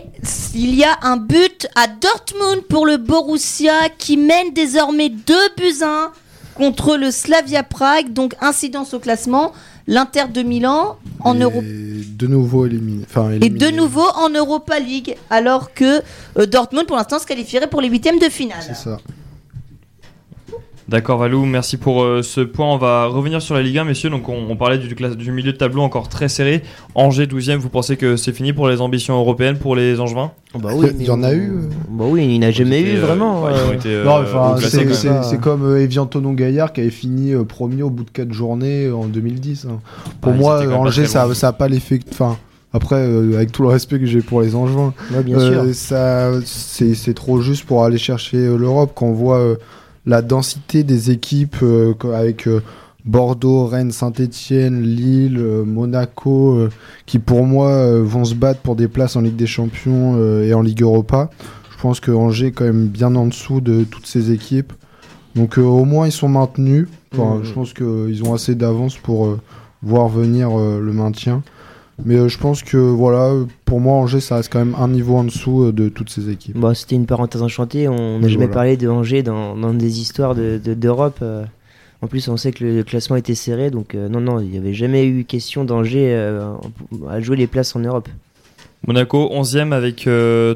il 0.54 0.74
y 0.74 0.84
a 0.84 0.98
un 1.02 1.16
but 1.16 1.66
à 1.74 1.86
Dortmund 1.88 2.62
pour 2.68 2.86
le 2.86 2.96
Borussia 2.96 3.88
qui 3.98 4.16
mène 4.16 4.52
désormais 4.54 5.08
2 5.08 5.16
buts 5.56 5.82
à 5.82 6.04
1 6.06 6.12
contre 6.62 6.96
le 6.96 7.10
Slavia 7.10 7.64
Prague. 7.64 8.12
Donc 8.12 8.34
incidence 8.40 8.94
au 8.94 9.00
classement. 9.00 9.52
L'Inter 9.88 10.26
de 10.32 10.42
Milan 10.42 10.96
en 11.18 11.34
Europe 11.34 11.64
De 11.64 12.26
nouveau 12.28 12.66
éliminé. 12.66 13.04
Et 13.40 13.50
de 13.50 13.68
nouveau 13.70 14.06
en 14.14 14.28
Europa 14.28 14.78
League 14.78 15.16
alors 15.28 15.74
que 15.74 16.00
euh, 16.38 16.46
Dortmund 16.46 16.86
pour 16.86 16.96
l'instant 16.96 17.18
se 17.18 17.26
qualifierait 17.26 17.66
pour 17.66 17.80
les 17.80 17.88
huitièmes 17.88 18.20
de 18.20 18.28
finale. 18.28 18.62
C'est 18.64 18.76
ça. 18.76 18.98
D'accord 20.92 21.16
Valou, 21.16 21.46
merci 21.46 21.78
pour 21.78 22.02
euh, 22.02 22.20
ce 22.20 22.42
point. 22.42 22.66
On 22.66 22.76
va 22.76 23.06
revenir 23.06 23.40
sur 23.40 23.54
la 23.54 23.62
Ligue 23.62 23.78
1, 23.78 23.84
messieurs. 23.84 24.10
Donc 24.10 24.28
on, 24.28 24.36
on 24.50 24.56
parlait 24.56 24.76
du, 24.76 25.32
milieu 25.32 25.52
de 25.52 25.56
tableau 25.56 25.80
encore 25.80 26.10
très 26.10 26.28
serré. 26.28 26.62
Angers 26.94 27.24
12e, 27.24 27.56
vous 27.56 27.70
pensez 27.70 27.96
que 27.96 28.16
c'est 28.16 28.34
fini 28.34 28.52
pour 28.52 28.68
les 28.68 28.82
ambitions 28.82 29.18
européennes 29.18 29.56
pour 29.56 29.74
les 29.74 30.00
Angevins? 30.00 30.32
Bah 30.62 30.68
oui, 30.74 30.88
Il 31.00 31.06
y 31.06 31.10
en 31.10 31.22
a 31.22 31.32
eu. 31.32 31.50
Bah 31.88 32.04
oui, 32.06 32.26
il 32.34 32.38
n'a 32.40 32.50
jamais 32.50 32.82
eu 32.82 32.98
euh, 32.98 33.06
vraiment. 33.06 33.46
euh, 33.46 34.58
classés, 34.58 34.86
c'est- 34.92 35.40
comme 35.40 35.78
Evian 35.78 36.04
Tonon 36.04 36.34
Gaillard 36.34 36.74
qui 36.74 36.82
avait 36.82 36.90
fini 36.90 37.32
euh, 37.32 37.42
premier 37.44 37.82
au 37.82 37.88
bout 37.88 38.04
de 38.04 38.10
4 38.10 38.30
journées 38.30 38.90
en 38.90 39.06
2010. 39.06 39.68
hein. 39.70 39.80
Pour 40.20 40.32
Ouais, 40.32 40.38
moi, 40.38 40.62
Angers, 40.76 41.06
ça 41.06 41.24
loin. 41.24 41.32
ça 41.32 41.48
a 41.48 41.52
pas 41.54 41.68
l'effet. 41.68 42.00
Enfin, 42.12 42.36
après, 42.74 42.96
euh, 42.96 43.36
avec 43.36 43.50
tout 43.50 43.62
le 43.62 43.68
respect 43.68 43.98
que 43.98 44.04
j'ai 44.04 44.20
pour 44.20 44.42
les 44.42 44.54
Angevins, 44.54 44.92
ouais, 45.14 45.22
bien 45.22 45.38
euh, 45.38 45.64
sûr. 45.64 45.74
ça, 45.74 46.32
c'est 46.44 46.94
c'est 46.94 47.14
trop 47.14 47.40
juste 47.40 47.64
pour 47.64 47.82
aller 47.82 47.96
chercher 47.96 48.36
euh, 48.36 48.58
l'Europe. 48.58 48.92
Quand 48.94 49.06
on 49.06 49.12
voit 49.12 49.38
euh, 49.38 49.56
la 50.06 50.22
densité 50.22 50.82
des 50.84 51.10
équipes 51.10 51.56
euh, 51.62 51.94
avec 52.14 52.46
euh, 52.48 52.60
Bordeaux, 53.04 53.66
Rennes, 53.66 53.92
Saint-Etienne, 53.92 54.82
Lille, 54.82 55.38
euh, 55.38 55.64
Monaco, 55.64 56.68
qui 57.06 57.18
pour 57.18 57.44
moi 57.46 58.00
vont 58.00 58.24
se 58.24 58.34
battre 58.34 58.60
pour 58.60 58.76
des 58.76 58.88
places 58.88 59.16
en 59.16 59.20
Ligue 59.20 59.36
des 59.36 59.46
Champions 59.46 60.16
et 60.42 60.54
en 60.54 60.62
Ligue 60.62 60.82
Europa. 60.82 61.30
Je 61.70 61.82
pense 61.82 61.98
que 61.98 62.12
Angers 62.12 62.46
est 62.46 62.52
quand 62.52 62.64
même 62.64 62.86
bien 62.86 63.14
en 63.16 63.26
dessous 63.26 63.60
de 63.60 63.82
toutes 63.82 64.06
ces 64.06 64.30
équipes. 64.30 64.72
Donc 65.34 65.58
euh, 65.58 65.62
au 65.62 65.84
moins 65.84 66.06
ils 66.06 66.12
sont 66.12 66.28
maintenus. 66.28 66.88
Enfin, 67.12 67.38
Mhm. 67.38 67.44
Je 67.44 67.52
pense 67.52 67.72
qu'ils 67.72 68.24
ont 68.24 68.34
assez 68.34 68.54
d'avance 68.54 68.96
pour 68.96 69.26
euh, 69.26 69.40
voir 69.82 70.08
venir 70.08 70.50
euh, 70.58 70.80
le 70.80 70.92
maintien. 70.92 71.42
Mais 72.04 72.16
euh, 72.16 72.28
je 72.28 72.38
pense 72.38 72.62
que 72.62 72.76
voilà, 72.76 73.32
pour 73.64 73.80
moi 73.80 73.94
Angers 73.94 74.20
ça 74.20 74.36
reste 74.36 74.52
quand 74.52 74.58
même 74.58 74.74
un 74.78 74.88
niveau 74.88 75.16
en 75.16 75.24
dessous 75.24 75.64
euh, 75.64 75.72
de 75.72 75.88
toutes 75.88 76.10
ces 76.10 76.30
équipes. 76.30 76.56
Bon, 76.56 76.74
c'était 76.74 76.96
une 76.96 77.06
parenthèse 77.06 77.42
enchantée. 77.42 77.88
On 77.88 78.18
n'a 78.18 78.28
jamais 78.28 78.46
voilà. 78.46 78.54
parlé 78.54 78.76
de 78.76 78.88
Angers 78.88 79.22
dans, 79.22 79.56
dans 79.56 79.74
des 79.74 80.00
histoires 80.00 80.34
d'Europe. 80.34 80.62
De, 80.62 80.74
d'Europe, 80.74 81.18
euh. 81.22 81.44
en 82.00 82.06
plus, 82.06 82.28
on 82.28 82.36
sait 82.36 82.52
que 82.52 82.64
le 82.64 82.82
classement 82.82 83.16
était 83.16 83.34
serré. 83.34 83.70
Donc, 83.70 83.94
euh, 83.94 84.08
non, 84.08 84.20
non, 84.20 84.40
il 84.40 84.48
n'y 84.48 84.58
avait 84.58 84.74
jamais 84.74 85.06
eu 85.06 85.24
question 85.24 85.64
d'Angers 85.64 86.12
euh, 86.12 86.54
à 87.08 87.20
jouer 87.20 87.36
les 87.36 87.46
places 87.46 87.74
en 87.76 87.80
Europe. 87.80 88.08
Monaco 88.86 89.30
11e 89.32 89.72
avec 89.72 90.08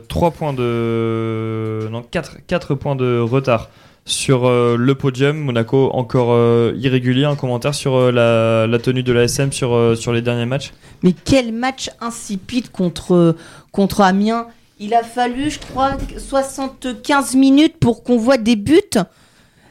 3 0.09 0.31
points 0.32 0.52
de. 0.52 1.89
Non, 1.90 2.05
4, 2.10 2.74
points 2.74 2.97
de 2.97 3.20
retard 3.20 3.70
sur 4.06 4.46
euh, 4.46 4.76
le 4.78 4.94
podium. 4.94 5.36
Monaco 5.36 5.90
encore 5.92 6.32
euh, 6.32 6.72
irrégulier. 6.78 7.24
Un 7.24 7.36
commentaire 7.36 7.74
sur 7.74 7.94
euh, 7.96 8.66
la, 8.66 8.78
tenue 8.78 9.02
de 9.02 9.12
la 9.12 9.24
SM 9.24 9.52
sur, 9.52 9.94
sur 9.96 10.12
les 10.12 10.22
derniers 10.22 10.46
matchs 10.46 10.72
Mais 11.02 11.12
quel 11.12 11.52
match 11.52 11.90
insipide 12.00 12.70
contre, 12.70 13.36
contre 13.72 14.00
Amiens. 14.00 14.46
Il 14.78 14.94
a 14.94 15.02
fallu, 15.02 15.50
je 15.50 15.58
crois, 15.58 15.96
75 16.16 17.34
minutes 17.34 17.76
pour 17.78 18.02
qu'on 18.02 18.16
voit 18.16 18.36
des 18.36 18.56
buts. 18.56 18.80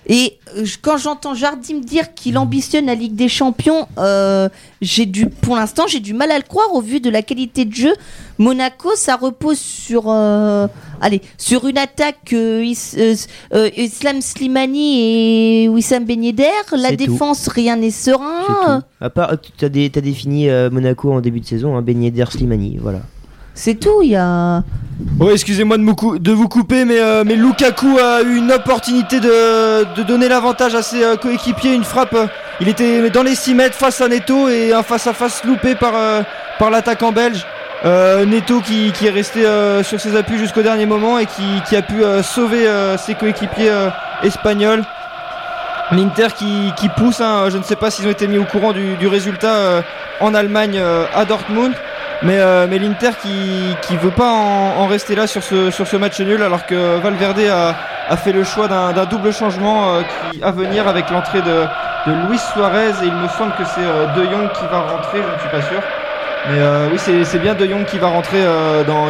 Et 0.08 0.38
euh, 0.56 0.66
quand 0.82 0.98
j'entends 0.98 1.34
Jardim 1.34 1.80
dire 1.80 2.14
qu'il 2.14 2.38
ambitionne 2.38 2.86
la 2.86 2.96
Ligue 2.96 3.16
des 3.16 3.28
Champions, 3.28 3.88
euh, 3.98 4.50
j'ai 4.82 5.06
du, 5.06 5.28
pour 5.28 5.56
l'instant, 5.56 5.86
j'ai 5.88 6.00
du 6.00 6.14
mal 6.14 6.30
à 6.32 6.38
le 6.38 6.44
croire 6.44 6.74
au 6.76 6.82
vu 6.82 7.00
de 7.00 7.10
la 7.10 7.22
qualité 7.24 7.66
de 7.66 7.74
jeu. 7.74 7.94
Monaco, 8.38 8.90
ça 8.96 9.16
repose 9.16 9.58
sur, 9.58 10.04
euh, 10.08 10.68
allez, 11.02 11.22
sur 11.38 11.68
une 11.68 11.78
attaque 11.78 12.34
euh, 12.34 12.64
Is- 12.64 12.96
Islam 13.78 14.22
Slimani 14.22 15.64
et 15.64 15.70
Wissam 15.70 16.06
Ben 16.06 16.24
Yedder. 16.24 16.44
La 16.74 16.90
tout. 16.92 16.98
défense, 16.98 17.48
rien 17.48 17.76
n'est 17.76 17.90
serein. 17.92 18.84
À 19.02 19.10
part, 19.10 19.34
tu 19.58 19.66
as, 19.66 19.70
défini 19.70 20.48
Monaco 20.72 21.12
en 21.14 21.22
début 21.22 21.40
de 21.40 21.46
saison, 21.46 21.76
hein, 21.76 21.82
Ben 21.82 22.02
Yedder, 22.04 22.26
Slimani, 22.30 22.78
voilà. 22.80 23.00
C'est 23.56 23.76
tout. 23.76 24.02
Il 24.04 24.12
y 24.12 24.16
a. 24.16 24.62
Ouais, 25.20 25.34
excusez-moi 25.34 25.78
de, 25.78 26.32
vous 26.32 26.48
couper, 26.48 26.86
mais, 26.86 27.00
euh, 27.00 27.24
mais 27.26 27.36
Lukaku 27.36 27.98
a 28.00 28.22
eu 28.22 28.38
une 28.38 28.52
opportunité 28.52 29.20
de, 29.20 30.04
donner 30.04 30.30
l'avantage 30.30 30.74
à 30.76 30.82
ses 30.82 31.04
euh, 31.04 31.16
coéquipiers. 31.18 31.74
Une 31.74 31.84
frappe, 31.84 32.14
euh, 32.14 32.28
il 32.62 32.70
était 32.70 33.10
dans 33.10 33.24
les 33.24 33.36
6 33.36 33.56
mètres 33.56 33.76
face 33.76 34.00
à 34.00 34.08
Neto 34.08 34.48
et 34.48 34.72
un 34.74 34.84
face-à-face 34.84 35.44
loupé 35.44 35.76
par, 35.76 35.94
par 36.60 36.70
l'attaquant 36.70 37.12
belge. 37.12 37.46
Neto 37.84 38.62
qui, 38.62 38.92
est 39.06 39.10
resté 39.10 39.46
sur 39.84 40.00
ses 40.00 40.16
appuis 40.16 40.38
jusqu'au 40.38 40.62
dernier 40.62 40.86
moment 40.86 41.20
et 41.20 41.26
qui, 41.26 41.76
a 41.76 41.82
pu 41.82 42.02
sauver 42.24 42.66
ses 42.98 43.16
coéquipiers 43.16 43.72
espagnols. 44.24 44.84
L'Inter 45.92 46.28
qui, 46.36 46.72
qui 46.78 46.90
pousse, 46.90 47.22
hein, 47.22 47.50
je 47.52 47.58
ne 47.58 47.64
sais 47.64 47.76
pas 47.76 47.92
s'ils 47.92 48.08
ont 48.08 48.12
été 48.12 48.28
mis 48.28 48.38
au 48.38 48.46
courant 48.46 48.72
du, 48.72 49.08
résultat 49.08 49.84
en 50.20 50.34
Allemagne 50.34 50.82
à 51.14 51.26
Dortmund. 51.26 51.74
Mais, 52.22 52.40
euh, 52.40 52.68
mais 52.70 52.80
l'Inter 52.80 53.12
qui, 53.22 53.76
qui 53.82 53.98
veut 53.98 54.12
pas 54.12 54.30
en, 54.30 54.88
rester 54.88 55.16
là 55.16 55.28
sur 55.28 55.44
ce, 55.44 55.96
match 55.98 56.20
nul 56.20 56.42
alors 56.42 56.66
que 56.66 56.98
Valverde 57.00 57.40
a, 57.40 58.18
fait 58.18 58.32
le 58.32 58.44
choix 58.44 58.68
d'un 58.68 59.06
double 59.06 59.34
changement 59.34 59.96
euh, 59.96 60.02
à 60.42 60.52
venir 60.52 60.88
avec 60.88 61.10
l'entrée 61.10 61.42
de, 61.42 61.66
Luis 62.28 62.38
Suarez 62.38 62.92
et 63.04 63.08
il 63.08 63.14
me 63.14 63.28
semble 63.28 63.52
que 63.56 63.66
c'est 63.66 63.82
euh, 63.82 64.06
De 64.16 64.24
Jong 64.24 64.52
qui 64.54 64.66
va 64.72 64.82
rentrer, 64.82 65.18
je 65.18 65.34
ne 65.34 65.40
suis 65.40 65.50
pas 65.50 65.62
sûr. 65.62 65.82
Mais 66.48 66.60
oui, 66.92 67.24
c'est 67.26 67.40
bien 67.40 67.56
De 67.56 67.66
Jong 67.66 67.86
qui 67.86 67.98
va 67.98 68.08
rentrer 68.08 68.44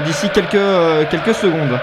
d'ici 0.05 0.29
quelques 0.29 1.33
secondes. 1.35 1.77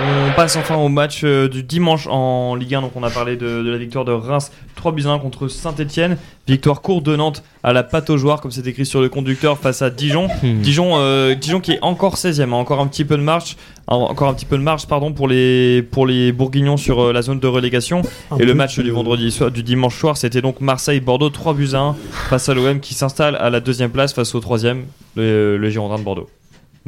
On 0.00 0.32
passe 0.36 0.54
enfin 0.56 0.76
au 0.76 0.88
match 0.88 1.22
euh, 1.24 1.48
du 1.48 1.64
dimanche 1.64 2.06
en 2.06 2.54
Ligue 2.54 2.74
1. 2.74 2.82
Donc 2.82 2.92
on 2.94 3.02
a 3.02 3.10
parlé 3.10 3.36
de, 3.36 3.62
de 3.62 3.70
la 3.70 3.78
victoire 3.78 4.04
de 4.04 4.12
Reims 4.12 4.52
3 4.76 4.92
buts 4.92 5.02
à 5.06 5.10
1 5.10 5.18
contre 5.18 5.48
Saint-Etienne. 5.48 6.16
Victoire 6.46 6.80
courte 6.82 7.04
de 7.04 7.16
Nantes 7.16 7.42
à 7.64 7.72
la 7.72 7.82
pâte 7.82 8.08
aux 8.08 8.16
joueurs, 8.16 8.40
comme 8.40 8.52
c'est 8.52 8.66
écrit 8.66 8.86
sur 8.86 9.00
le 9.00 9.08
conducteur, 9.08 9.58
face 9.58 9.82
à 9.82 9.90
Dijon. 9.90 10.28
Dijon, 10.42 10.92
euh, 10.94 11.34
Dijon 11.34 11.60
qui 11.60 11.72
est 11.72 11.78
encore 11.82 12.14
16e, 12.14 12.42
hein, 12.42 12.52
encore 12.52 12.80
un 12.80 12.86
petit 12.86 13.04
peu 13.04 13.16
de 13.16 13.22
marge, 13.22 13.56
encore 13.88 14.28
un 14.28 14.34
petit 14.34 14.46
peu 14.46 14.56
de 14.56 14.62
marge 14.62 14.86
pardon, 14.86 15.12
pour, 15.12 15.26
les, 15.26 15.82
pour 15.82 16.06
les 16.06 16.30
Bourguignons 16.32 16.76
sur 16.76 17.00
euh, 17.00 17.12
la 17.12 17.22
zone 17.22 17.40
de 17.40 17.48
relégation. 17.48 18.02
Et 18.38 18.44
le 18.44 18.54
match 18.54 18.78
du 18.78 18.90
vendredi 18.90 19.30
soir, 19.32 19.50
du 19.50 19.62
dimanche 19.64 19.98
soir, 19.98 20.16
c'était 20.16 20.42
donc 20.42 20.60
Marseille-Bordeaux 20.60 21.30
3 21.30 21.54
buts 21.54 21.70
à 21.74 21.78
1 21.80 21.96
face 22.30 22.48
à 22.48 22.54
l'OM 22.54 22.78
qui 22.80 22.94
s'installe 22.94 23.36
à 23.36 23.50
la 23.50 23.60
deuxième 23.60 23.90
place 23.90 24.12
face 24.12 24.34
au 24.34 24.40
troisième, 24.40 24.84
le, 25.16 25.58
le 25.58 25.70
Girondin 25.70 25.98
de 25.98 26.04
Bordeaux. 26.04 26.28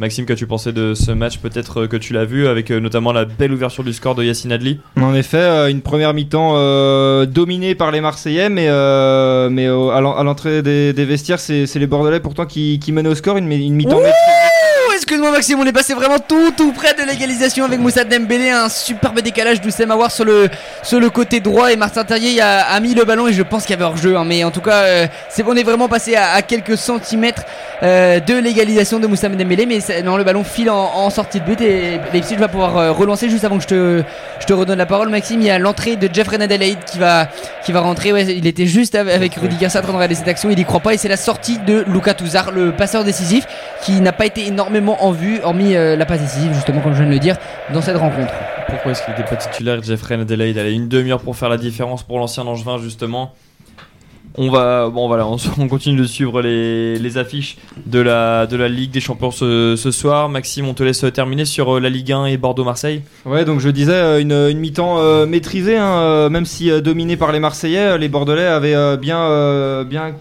Maxime, 0.01 0.25
qu'as-tu 0.25 0.47
pensé 0.47 0.73
de 0.73 0.95
ce 0.95 1.11
match 1.13 1.39
Peut-être 1.41 1.83
euh, 1.83 1.87
que 1.87 1.99
tu 1.99 2.15
l'as 2.15 2.25
vu 2.25 2.47
avec 2.49 2.71
euh, 2.71 2.81
notamment 2.81 3.13
la 3.13 3.27
belle 3.27 3.53
ouverture 3.53 3.85
du 3.85 3.93
score 3.93 4.15
de 4.15 4.25
Yacine 4.25 4.51
Adli? 4.51 4.81
En 4.99 5.13
effet, 5.15 5.37
euh, 5.37 5.69
une 5.71 5.83
première 5.83 6.15
mi-temps 6.15 6.55
euh, 6.57 7.27
dominée 7.27 7.75
par 7.75 7.91
les 7.91 8.01
Marseillais, 8.01 8.49
mais, 8.49 8.67
euh, 8.69 9.51
mais 9.51 9.67
euh, 9.69 9.91
à 9.91 10.01
l'en- 10.01 10.17
à 10.17 10.25
l'entrée 10.25 10.63
des, 10.63 10.95
des 10.95 11.05
vestiaires, 11.05 11.39
c'est 11.39 11.67
les 11.77 11.87
Bordelais 11.87 12.19
pourtant 12.21 12.47
qui, 12.47 12.79
qui 12.81 12.93
mènent 12.93 13.09
au 13.09 13.15
score. 13.15 13.37
Une, 13.37 13.47
mi- 13.47 13.67
une 13.67 13.75
mi-temps 13.75 13.99
maîtrisée. 13.99 14.50
Excuse-moi 15.11 15.33
Maxime, 15.33 15.59
on 15.59 15.67
est 15.67 15.73
passé 15.73 15.93
vraiment 15.93 16.21
tout 16.21 16.53
tout 16.57 16.71
près 16.71 16.95
de 16.95 17.03
l'égalisation 17.03 17.65
avec 17.65 17.81
Moussa 17.81 18.05
Dembélé, 18.05 18.51
un 18.51 18.69
superbe 18.69 19.19
décalage 19.19 19.61
d'Oussem 19.61 19.91
Aouar 19.91 20.13
sur 20.13 20.25
le, 20.25 20.49
sur 20.85 21.01
le 21.01 21.11
côté 21.11 21.41
droit. 21.41 21.73
Et 21.73 21.75
Martin 21.75 22.05
Terrier 22.05 22.41
a, 22.41 22.61
a 22.67 22.79
mis 22.79 22.95
le 22.95 23.05
ballon 23.05 23.27
et 23.27 23.33
je 23.33 23.43
pense 23.43 23.65
qu'il 23.65 23.71
y 23.73 23.75
avait 23.75 23.83
hors-jeu, 23.87 24.17
hein, 24.17 24.23
mais 24.25 24.45
en 24.45 24.53
tout 24.53 24.61
cas 24.61 24.85
euh, 24.85 25.07
c'est 25.29 25.43
on 25.45 25.57
est 25.57 25.65
vraiment 25.65 25.89
passé 25.89 26.15
à, 26.15 26.31
à 26.35 26.43
quelques 26.43 26.79
centimètres 26.79 27.43
euh, 27.83 28.21
de 28.21 28.35
l'égalisation 28.35 29.01
de 29.01 29.09
Moussa 29.09 29.29
Dembélé, 29.29 29.67
mais 29.67 29.81
non, 30.05 30.17
le 30.17 30.23
ballon 30.23 30.45
file 30.45 30.71
en, 30.71 30.79
en 30.95 31.11
sortie 31.11 31.41
de 31.41 31.45
but 31.45 31.61
et 31.61 31.99
Leipzig 32.13 32.37
va 32.37 32.47
pouvoir 32.47 32.77
euh, 32.77 32.93
relancer 32.93 33.29
juste 33.29 33.43
avant 33.45 33.57
que 33.57 33.65
je 33.65 33.69
te, 33.69 34.03
je 34.39 34.47
te 34.47 34.53
redonne 34.53 34.79
la 34.79 34.87
parole 34.87 35.09
Maxime, 35.09 35.41
il 35.41 35.49
y 35.49 35.51
a 35.51 35.59
l'entrée 35.59 35.97
de 35.97 36.09
Jeff 36.13 36.33
Adelaide 36.33 36.85
qui 36.87 37.01
va, 37.01 37.27
qui 37.65 37.73
va 37.73 37.81
rentrer, 37.81 38.13
ouais, 38.13 38.27
il 38.27 38.47
était 38.47 38.67
juste 38.69 38.95
av- 38.95 39.09
avec 39.09 39.35
Rudy 39.35 39.57
Garcia 39.57 39.81
en 39.81 39.83
train 39.83 39.91
de 39.93 39.97
regarder 39.97 40.15
cette 40.15 40.29
action, 40.29 40.51
il 40.51 40.59
y 40.61 40.65
croit 40.65 40.79
pas 40.79 40.95
et 40.95 40.99
c'est 40.99 41.09
la 41.09 41.17
sortie 41.17 41.59
de 41.59 41.85
Luka 41.89 42.15
Touzard, 42.15 42.53
le 42.53 42.71
passeur 42.71 43.03
décisif 43.03 43.45
qui 43.83 44.01
n'a 44.01 44.13
pas 44.13 44.27
été 44.27 44.47
énormément 44.47 44.99
en 45.01 45.13
vue, 45.13 45.41
hormis 45.43 45.75
euh, 45.75 45.97
la 45.97 46.07
passe 46.07 46.21
décisive, 46.21 46.53
justement, 46.55 46.81
comme 46.81 46.93
je 46.93 46.99
viens 46.99 47.09
de 47.09 47.13
le 47.13 47.19
dire, 47.19 47.37
dans 47.73 47.83
cette 47.83 47.97
rencontre. 47.97 48.33
Pourquoi 48.69 48.93
est-ce 48.93 49.05
qu'il 49.05 49.15
n'était 49.15 49.29
pas 49.29 49.37
titulaire 49.37 49.83
Jeffrey 49.83 50.15
Adelaide? 50.15 50.57
Elle 50.57 50.67
a 50.67 50.71
une 50.71 50.89
demi-heure 50.89 51.21
pour 51.21 51.37
faire 51.37 51.49
la 51.49 51.57
différence 51.59 52.03
pour 52.03 52.19
l'ancien 52.19 52.47
Angevin 52.47 52.79
justement. 52.79 53.33
On 54.37 54.49
va, 54.49 54.89
bon 54.89 55.09
voilà, 55.09 55.27
on, 55.27 55.37
on 55.59 55.67
continue 55.67 55.99
de 55.99 56.05
suivre 56.07 56.41
les, 56.41 56.99
les 56.99 57.19
affiches 57.19 57.57
de 57.85 57.99
la, 57.99 58.47
de 58.47 58.57
la 58.57 58.69
Ligue 58.69 58.93
des 58.93 59.01
Champions 59.01 59.33
ce, 59.33 59.75
ce 59.77 59.91
soir. 59.91 60.29
Maxime, 60.29 60.69
on 60.69 60.75
te 60.75 60.85
laisse 60.85 61.05
terminer 61.13 61.45
sur 61.45 61.77
euh, 61.77 61.81
la 61.81 61.91
Ligue 61.91 62.13
1 62.13 62.27
et 62.27 62.37
Bordeaux-Marseille. 62.37 63.03
Ouais, 63.27 63.45
donc 63.45 63.59
je 63.59 63.69
disais 63.69 63.93
euh, 63.93 64.21
une, 64.21 64.33
une 64.33 64.59
mi-temps 64.59 64.99
euh, 64.99 65.27
maîtrisée, 65.27 65.77
hein, 65.77 65.99
euh, 65.99 66.31
même 66.31 66.47
si 66.47 66.71
euh, 66.71 66.81
dominé 66.81 67.17
par 67.17 67.33
les 67.33 67.41
Marseillais, 67.41 67.79
euh, 67.95 67.99
les 67.99 68.09
Bordelais 68.09 68.47
avaient 68.47 68.77
euh, 68.77 68.97
bien, 68.97 69.21
euh, 69.21 69.83
bien, 69.83 70.15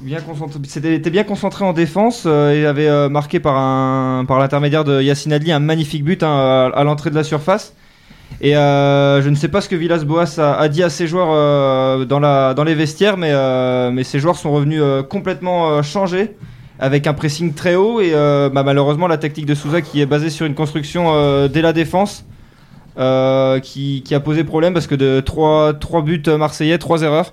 bien 0.00 0.20
concentré, 0.20 0.94
étaient 0.94 1.10
bien 1.10 1.24
concentrés 1.24 1.64
en 1.64 1.72
défense 1.72 2.24
euh, 2.26 2.52
et 2.52 2.66
avaient 2.66 2.88
euh, 2.88 3.08
marqué 3.08 3.40
par 3.40 3.56
un, 3.56 4.24
par 4.26 4.38
l'intermédiaire 4.38 4.84
de 4.84 5.00
Yacine 5.00 5.32
Adli 5.32 5.52
un 5.52 5.58
magnifique 5.58 6.04
but 6.04 6.22
hein, 6.22 6.70
à, 6.74 6.84
l'entrée 6.84 7.10
de 7.10 7.14
la 7.14 7.24
surface. 7.24 7.74
Et 8.40 8.56
euh, 8.56 9.22
je 9.22 9.28
ne 9.28 9.34
sais 9.34 9.48
pas 9.48 9.60
ce 9.60 9.68
que 9.68 9.76
Villas-Boas 9.76 10.38
a, 10.38 10.54
a 10.54 10.68
dit 10.68 10.82
à 10.82 10.90
ses 10.90 11.06
joueurs 11.06 11.28
euh, 11.30 12.04
dans, 12.04 12.18
la, 12.18 12.54
dans 12.54 12.64
les 12.64 12.74
vestiaires, 12.74 13.16
mais, 13.16 13.30
euh, 13.32 13.90
mais 13.90 14.04
ces 14.04 14.18
joueurs 14.18 14.36
sont 14.36 14.52
revenus 14.52 14.80
euh, 14.82 15.02
complètement 15.02 15.82
changés 15.82 16.36
avec 16.78 17.06
un 17.06 17.14
pressing 17.14 17.54
très 17.54 17.74
haut 17.74 18.02
et 18.02 18.12
bah, 18.12 18.62
malheureusement 18.62 19.06
la 19.06 19.16
tactique 19.16 19.46
de 19.46 19.54
Souza 19.54 19.80
qui 19.80 20.02
est 20.02 20.06
basée 20.06 20.28
sur 20.28 20.44
une 20.44 20.54
construction 20.54 21.48
dès 21.48 21.62
la 21.62 21.72
défense 21.72 22.26
qui, 23.62 24.02
qui 24.04 24.14
a 24.14 24.20
posé 24.20 24.44
problème 24.44 24.74
parce 24.74 24.86
que 24.86 24.94
de 24.94 25.20
3, 25.20 25.72
buts 26.04 26.22
marseillais, 26.38 26.76
3 26.76 27.00
erreurs, 27.00 27.32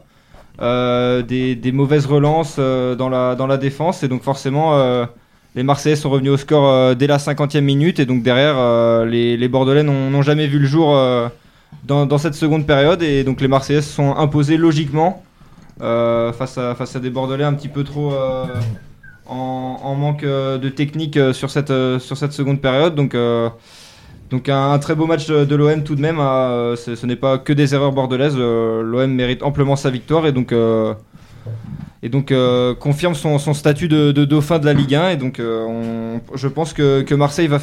des, 0.59 1.55
des 1.55 1.71
mauvaises 1.71 2.05
relances 2.05 2.57
euh, 2.59 2.95
dans, 2.95 3.09
la, 3.09 3.35
dans 3.35 3.47
la 3.47 3.57
défense. 3.57 4.03
Et 4.03 4.07
donc 4.07 4.23
forcément 4.23 4.77
euh, 4.77 5.05
les 5.55 5.63
Marseillais 5.63 5.95
sont 5.95 6.09
revenus 6.09 6.31
au 6.31 6.37
score 6.37 6.67
euh, 6.67 6.95
dès 6.95 7.07
la 7.07 7.17
50e 7.17 7.61
minute. 7.61 7.99
Et 7.99 8.05
donc 8.05 8.23
derrière 8.23 8.55
euh, 8.57 9.05
les, 9.05 9.37
les 9.37 9.47
Bordelais 9.47 9.83
n'ont 9.83 10.21
jamais 10.21 10.47
vu 10.47 10.59
le 10.59 10.67
jour 10.67 10.95
euh, 10.95 11.27
dans, 11.85 12.17
cette 12.17 12.35
seconde 12.35 12.65
période. 12.65 13.01
Et 13.03 13.23
donc 13.23 13.41
les 13.41 13.47
Marseillais 13.47 13.81
se 13.81 13.93
sont 13.93 14.15
imposés 14.15 14.57
logiquement 14.57 15.23
euh, 15.81 16.31
face, 16.33 16.57
à, 16.57 16.75
face 16.75 16.95
à 16.95 16.99
des 16.99 17.09
Bordelais 17.09 17.43
un 17.43 17.53
petit 17.53 17.67
peu 17.67 17.83
trop 17.83 18.13
euh, 18.13 18.45
en, 19.25 19.95
manque 19.95 20.23
euh, 20.23 20.57
de 20.57 20.69
technique 20.69 21.17
euh, 21.17 21.33
sur, 21.33 21.49
cette, 21.49 21.71
euh, 21.71 21.99
sur 21.99 22.17
cette 22.17 22.33
seconde 22.33 22.61
période. 22.61 22.95
Donc, 22.95 23.15
euh, 23.15 23.49
donc 24.33 24.49
un, 24.49 24.79
très 24.79 24.95
beau 24.95 25.05
match 25.05 25.27
de, 25.27 25.55
l'OM 25.55 25.83
tout 25.83 25.93
de 25.93 26.01
même. 26.01 26.19
hein, 26.19 26.73
ce 26.75 27.05
n'est 27.05 27.15
pas 27.15 27.37
que 27.37 27.53
des 27.53 27.75
erreurs 27.75 27.91
bordelaises. 27.91 28.33
euh, 28.35 28.81
L'OM 28.81 29.11
mérite 29.13 29.43
amplement 29.43 29.75
sa 29.75 29.91
victoire 29.91 30.25
et 30.25 30.31
donc, 30.31 30.51
euh, 30.51 30.95
euh, 32.31 32.73
confirme 32.73 33.13
son, 33.13 33.37
statut 33.53 33.87
de, 33.87 34.11
dauphin 34.11 34.57
de 34.57 34.65
la 34.65 34.73
Ligue 34.73 34.95
1. 34.95 35.09
Et 35.09 35.17
donc 35.17 35.39
on- 35.39 36.19
je 36.33 36.47
pense 36.47 36.73
que, 36.73 37.13
Marseille 37.13 37.47
va, 37.47 37.59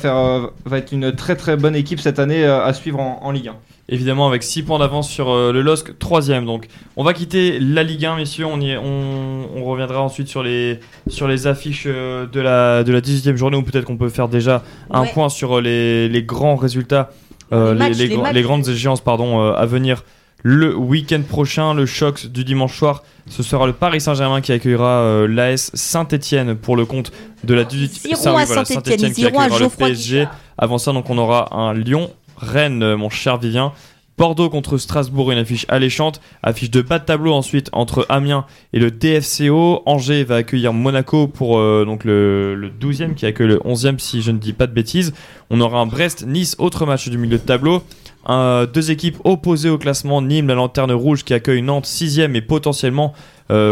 être 0.76 0.92
une 0.92 1.10
très 1.12 1.34
très 1.34 1.56
bonne 1.56 1.74
équipe 1.74 1.98
cette 1.98 2.20
année 2.20 2.44
à 2.44 2.72
suivre 2.72 3.00
en, 3.00 3.18
en 3.20 3.32
Ligue 3.32 3.48
1. 3.48 3.54
Évidemment 3.92 4.28
avec 4.28 4.44
6 4.44 4.62
points 4.62 4.78
d'avance 4.78 5.10
sur 5.10 5.30
euh, 5.30 5.52
le 5.52 5.62
LOSC, 5.62 5.98
3 5.98 6.20
Donc 6.46 6.68
on 6.96 7.02
va 7.02 7.12
quitter 7.12 7.58
la 7.58 7.82
Ligue 7.82 8.04
1 8.06 8.14
messieurs, 8.16 8.46
on, 8.46 8.60
y 8.60 8.70
est- 8.70 8.76
on, 8.76 9.48
on 9.56 9.64
reviendra 9.64 10.00
ensuite 10.00 10.28
sur 10.28 10.44
les, 10.44 10.78
sur 11.08 11.26
les 11.26 11.48
affiches 11.48 11.84
euh, 11.88 12.24
de 12.26 12.38
la, 12.40 12.84
de 12.84 12.92
la 12.92 13.00
18e 13.00 13.34
journée 13.34 13.56
ou 13.56 13.62
peut-être 13.62 13.84
qu'on 13.84 13.96
peut 13.96 14.08
faire 14.08 14.28
déjà 14.28 14.62
un 14.90 15.02
Ouais. 15.02 15.10
point 15.12 15.28
sur 15.28 15.58
euh, 15.58 15.60
les, 15.60 16.08
les 16.08 16.22
grands 16.22 16.54
résultats, 16.56 17.10
Les 17.50 17.74
matchs, 17.74 17.96
grandes 18.42 18.68
échéances 18.68 19.00
pardon, 19.00 19.40
à 19.52 19.66
venir 19.66 20.04
le 20.44 20.74
week-end 20.76 21.20
prochain, 21.28 21.74
le 21.74 21.84
choc 21.84 22.26
du 22.28 22.44
dimanche 22.44 22.78
soir. 22.78 23.02
Ce 23.28 23.42
sera 23.42 23.66
le 23.66 23.72
Paris 23.72 24.00
Saint-Germain 24.00 24.40
qui 24.40 24.52
accueillera 24.52 25.26
l'AS 25.28 25.70
Saint-Etienne 25.74 26.54
pour 26.54 26.76
le 26.76 26.84
compte 26.86 27.10
de 27.44 27.54
la 27.54 27.64
18 27.64 28.02
Ils 28.04 28.10
iront 28.24 28.36
à 28.38 28.46
Saint-Étienne 28.46 29.12
ils 29.16 29.24
iront 29.24 29.38
à 29.40 29.42
accueillera 29.44 29.48
le 29.58 29.64
Geoffroy 29.64 29.86
PSG. 29.88 30.28
Avant 30.56 30.78
ça, 30.78 30.92
donc 30.92 31.10
on 31.10 31.18
aura 31.18 31.54
un 31.54 31.74
Lyon-Rennes, 31.74 32.14
euh, 32.56 32.96
mon 32.96 33.10
cher 33.10 33.38
Vivien. 33.38 33.72
Bordeaux 34.18 34.50
contre 34.50 34.76
Strasbourg, 34.76 35.30
une 35.30 35.38
affiche 35.38 35.64
alléchante. 35.68 36.20
Affiche 36.42 36.70
de 36.70 36.82
bas 36.82 36.98
de 36.98 37.04
tableau 37.04 37.32
ensuite 37.32 37.70
entre 37.72 38.04
Amiens 38.10 38.44
et 38.72 38.78
le 38.78 38.90
TFCO. 38.90 39.82
Angers 39.86 40.24
va 40.24 40.36
accueillir 40.36 40.72
Monaco 40.72 41.26
pour 41.26 41.58
euh, 41.58 41.84
donc 41.86 42.04
le, 42.04 42.54
le 42.54 42.68
12e 42.68 43.14
qui 43.14 43.24
accueille 43.24 43.48
le 43.48 43.58
11e 43.58 43.98
si 43.98 44.20
je 44.20 44.30
ne 44.30 44.38
dis 44.38 44.52
pas 44.52 44.66
de 44.66 44.72
bêtises. 44.72 45.14
On 45.48 45.60
aura 45.60 45.80
un 45.80 45.86
Brest-Nice, 45.86 46.56
autre 46.58 46.84
match 46.84 47.08
du 47.08 47.16
milieu 47.16 47.38
de 47.38 47.42
tableau. 47.42 47.82
Deux 48.28 48.90
équipes 48.90 49.16
opposées 49.24 49.70
au 49.70 49.78
classement. 49.78 50.20
Nîmes, 50.20 50.48
la 50.48 50.54
lanterne 50.54 50.92
rouge 50.92 51.24
qui 51.24 51.32
accueille 51.32 51.62
Nantes 51.62 51.86
6e 51.86 52.34
et 52.34 52.42
potentiellement 52.42 53.14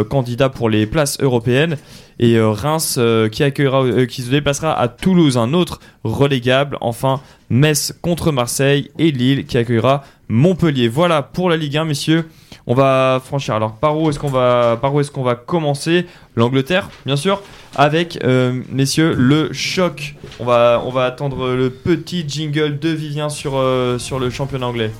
candidat 0.09 0.49
pour 0.49 0.69
les 0.69 0.87
places 0.87 1.19
européennes. 1.21 1.77
Et 2.21 2.35
euh, 2.35 2.51
Reims 2.51 2.97
euh, 2.99 3.29
qui, 3.29 3.45
accueillera, 3.45 3.85
euh, 3.85 4.07
qui 4.07 4.23
se 4.23 4.31
déplacera 4.31 4.73
à 4.79 4.89
Toulouse, 4.89 5.39
un 5.39 5.53
autre 5.53 5.79
relégable. 6.03 6.77
Enfin, 6.81 7.21
Metz 7.49 7.95
contre 8.03 8.33
Marseille 8.33 8.91
et 8.99 9.13
Lille 9.13 9.47
qui 9.47 9.57
accueillera 9.57 10.03
Montpellier. 10.29 10.89
Voilà 10.89 11.23
pour 11.23 11.49
la 11.49 11.57
Ligue 11.57 11.77
1, 11.77 11.85
messieurs. 11.85 12.29
On 12.67 12.75
va 12.75 13.23
franchir. 13.25 13.55
Alors, 13.55 13.77
par 13.77 13.97
où 13.97 14.11
est-ce 14.11 14.19
qu'on 14.19 14.29
va, 14.29 14.79
est-ce 14.99 15.19
va 15.23 15.35
commencer? 15.37 16.07
L'Angleterre, 16.37 16.91
bien 17.07 17.17
sûr, 17.17 17.43
avec 17.75 18.19
euh, 18.25 18.61
messieurs 18.71 19.15
le 19.17 19.53
choc. 19.53 20.15
On 20.39 20.45
va, 20.45 20.83
on 20.85 20.91
va 20.91 21.05
attendre 21.05 21.55
le 21.55 21.71
petit 21.71 22.25
jingle 22.29 22.79
de 22.79 22.91
Vivien 22.91 23.29
sur, 23.29 23.57
euh, 23.57 23.99
sur 23.99 24.19
le 24.19 24.29
championnat 24.31 24.67
anglais. 24.67 24.91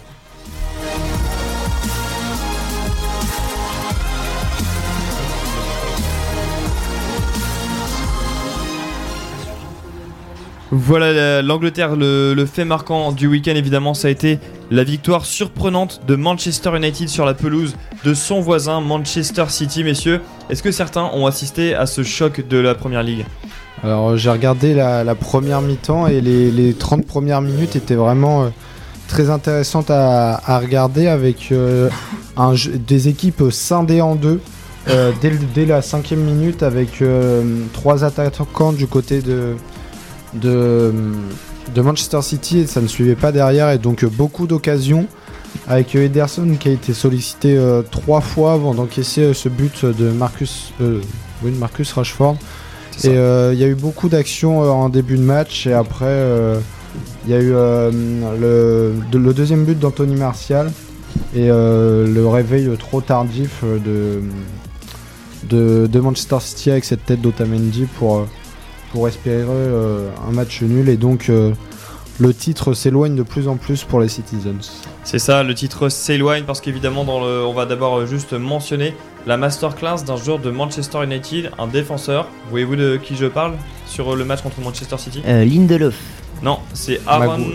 Voilà 10.71 11.13
la- 11.15 11.43
l'Angleterre, 11.43 11.97
le, 11.97 12.45
fait 12.45 12.67
marquant 12.67 13.13
du 13.13 13.27
week-end 13.27 13.55
évidemment 13.55 13.95
ça 13.95 14.09
a 14.09 14.11
été 14.11 14.39
la 14.71 14.85
victoire 14.85 15.25
surprenante 15.25 16.03
de 16.07 16.15
Manchester 16.15 16.77
United 16.77 17.09
sur 17.09 17.25
la 17.25 17.33
pelouse 17.33 17.75
de 18.05 18.13
son 18.13 18.41
voisin 18.41 18.83
Manchester 18.83 19.45
City 19.49 19.83
messieurs. 19.83 20.21
Est-ce 20.51 20.63
que 20.63 20.71
certains 20.71 21.09
ont 21.15 21.27
assisté 21.27 21.75
à 21.75 21.87
ce 21.87 22.03
choc 22.03 22.47
de 22.47 22.59
la 22.59 22.75
Première 22.75 23.03
Ligue? 23.03 23.25
Alors 23.83 24.11
euh, 24.11 24.17
j'ai 24.17 24.29
regardé 24.29 24.75
la, 24.75 25.15
première 25.15 25.63
mi-temps 25.63 26.07
et 26.07 26.21
les, 26.21 26.51
les 26.51 26.75
30 26.75 27.07
premières 27.07 27.41
minutes 27.41 27.75
étaient 27.75 27.95
vraiment 27.95 28.43
euh, 28.43 28.49
très 29.07 29.31
intéressantes 29.31 29.91
à, 29.91 30.59
regarder 30.59 31.07
avec 31.07 31.51
euh, 31.51 31.89
des 32.87 33.09
équipes 33.09 33.45
scindées 33.51 34.03
en 34.03 34.17
deux 34.17 34.41
dès, 34.87 35.33
dès 35.55 35.65
la 35.65 35.81
cinquième 35.81 36.21
minute 36.21 36.63
avec 36.63 37.03
trois 37.73 38.05
attaquants 38.05 38.73
du 38.73 38.87
côté 38.87 39.21
de, 39.21 39.55
de, 40.35 40.93
de 41.75 41.81
Manchester 41.83 42.23
City 42.23 42.59
et 42.61 42.67
ça 42.67 42.81
ne 42.81 42.87
suivait 42.87 43.15
pas 43.17 43.33
derrière 43.33 43.71
et 43.71 43.79
donc 43.79 44.05
euh, 44.05 44.09
beaucoup 44.09 44.47
d'occasions 44.47 45.07
avec 45.67 45.95
euh, 45.97 46.05
Ederson 46.05 46.57
qui 46.61 46.69
a 46.69 46.73
été 46.73 46.93
sollicité 46.93 47.57
euh, 47.57 47.83
trois 47.83 48.21
fois 48.21 48.53
avant 48.53 48.75
d'encaisser 48.75 49.23
euh, 49.23 49.35
ce 49.35 49.49
but 49.49 49.85
de 49.85 50.11
Marcus, 50.11 50.73
euh, 50.81 51.01
oui, 51.43 51.51
de 51.53 51.57
Marcus 51.57 51.93
Rashford. 51.93 52.37
Et 53.05 53.09
euh, 53.11 53.53
il 53.55 53.61
y 53.61 53.65
a 53.65 53.69
eu 53.69 53.75
beaucoup 53.77 54.09
d'actions 54.09 54.63
euh, 54.65 54.69
en 54.69 54.89
début 54.89 55.17
de 55.17 55.23
match 55.23 55.67
et 55.67 55.73
après 55.73 56.05
euh, 56.09 56.59
il 57.27 57.31
y 57.31 57.35
a 57.35 57.41
eu 57.41 57.53
euh, 57.55 57.91
le, 58.41 58.95
de- 59.11 59.19
le 59.19 59.33
deuxième 59.33 59.65
but 59.65 59.79
d'Anthony 59.79 60.17
Martial 60.17 60.73
et 61.35 61.49
euh, 61.51 62.07
le 62.13 62.27
réveil 62.27 62.69
trop 62.79 63.01
tardif 63.01 63.61
euh, 63.65 63.79
de, 63.79 64.21
de, 65.49 65.87
de 65.87 66.01
Manchester 66.01 66.39
City 66.41 66.71
avec 66.71 66.85
cette 66.85 67.05
tête 67.07 67.21
d'Otamendi 67.21 67.87
pour, 67.99 68.19
euh, 68.19 68.25
pour 68.99 69.07
espérer 69.07 69.45
euh, 69.49 70.09
un 70.29 70.33
match 70.33 70.61
nul 70.61 70.89
et 70.89 70.97
donc 70.97 71.29
euh, 71.29 71.53
le 72.19 72.35
titre 72.35 72.75
s'éloigne 72.75 73.15
de 73.15 73.23
plus 73.23 73.47
en 73.47 73.55
plus 73.55 73.85
pour 73.85 74.01
les 74.01 74.09
Citizens. 74.09 74.83
C'est 75.05 75.21
ça, 75.21 75.45
le 75.45 75.55
titre 75.55 75.89
s'éloigne 75.89 76.43
parce 76.43 76.61
qu'évidemment, 76.61 77.05
dans 77.05 77.21
le, 77.21 77.45
on 77.47 77.55
va 77.55 77.65
d'abord 77.65 77.99
euh, 77.99 78.07
juste 78.07 78.33
mentionner 78.33 78.97
la 79.25 79.37
masterclass 79.37 80.03
d'un 80.05 80.17
joueur 80.17 80.41
de 80.41 80.51
Manchester 80.51 81.05
United, 81.05 81.53
un 81.61 81.69
défenseur. 81.69 82.27
Voyez-vous 82.51 82.75
de 82.75 82.97
qui 83.01 83.15
je 83.15 83.27
parle 83.27 83.53
sur 83.87 84.17
le 84.17 84.25
match 84.25 84.43
contre 84.43 84.61
Manchester 84.61 84.99
City? 84.99 85.23
Euh, 85.29 85.45
Lindelof. 85.45 85.95
Non, 86.43 86.59
c'est 86.75 87.01
Aaron 87.07 87.39
Magou. 87.39 87.51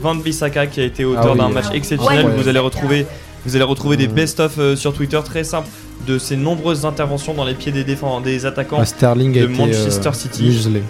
Van 0.00 0.14
Bissaka 0.14 0.68
qui 0.68 0.80
a 0.80 0.84
été 0.84 1.04
auteur 1.04 1.24
Ah 1.26 1.32
oui. 1.32 1.38
d'un 1.38 1.48
match 1.48 1.66
exceptionnel. 1.74 2.26
Ouais. 2.26 2.32
Vous 2.36 2.46
allez 2.46 2.60
retrouver, 2.60 3.06
vous 3.46 3.56
allez 3.56 3.64
retrouver 3.64 3.96
des 3.96 4.08
Mm. 4.08 4.12
best-of 4.12 4.58
euh, 4.58 4.76
sur 4.76 4.92
Twitter 4.92 5.20
très 5.24 5.44
simples 5.44 5.68
de 6.06 6.18
ses 6.18 6.36
nombreuses 6.36 6.84
interventions 6.84 7.32
dans 7.34 7.44
les 7.44 7.54
pieds 7.54 7.72
des 7.72 7.84
défenseurs, 7.84 8.20
des 8.20 8.44
attaquants. 8.46 8.78
Ah, 8.80 8.84
Sterling 8.84 9.36
a 9.38 9.40
de 9.42 9.46
été 9.46 9.56
Manchester 9.58 10.08
euh, 10.08 10.12
City. 10.12 10.44
muselé. 10.44 10.82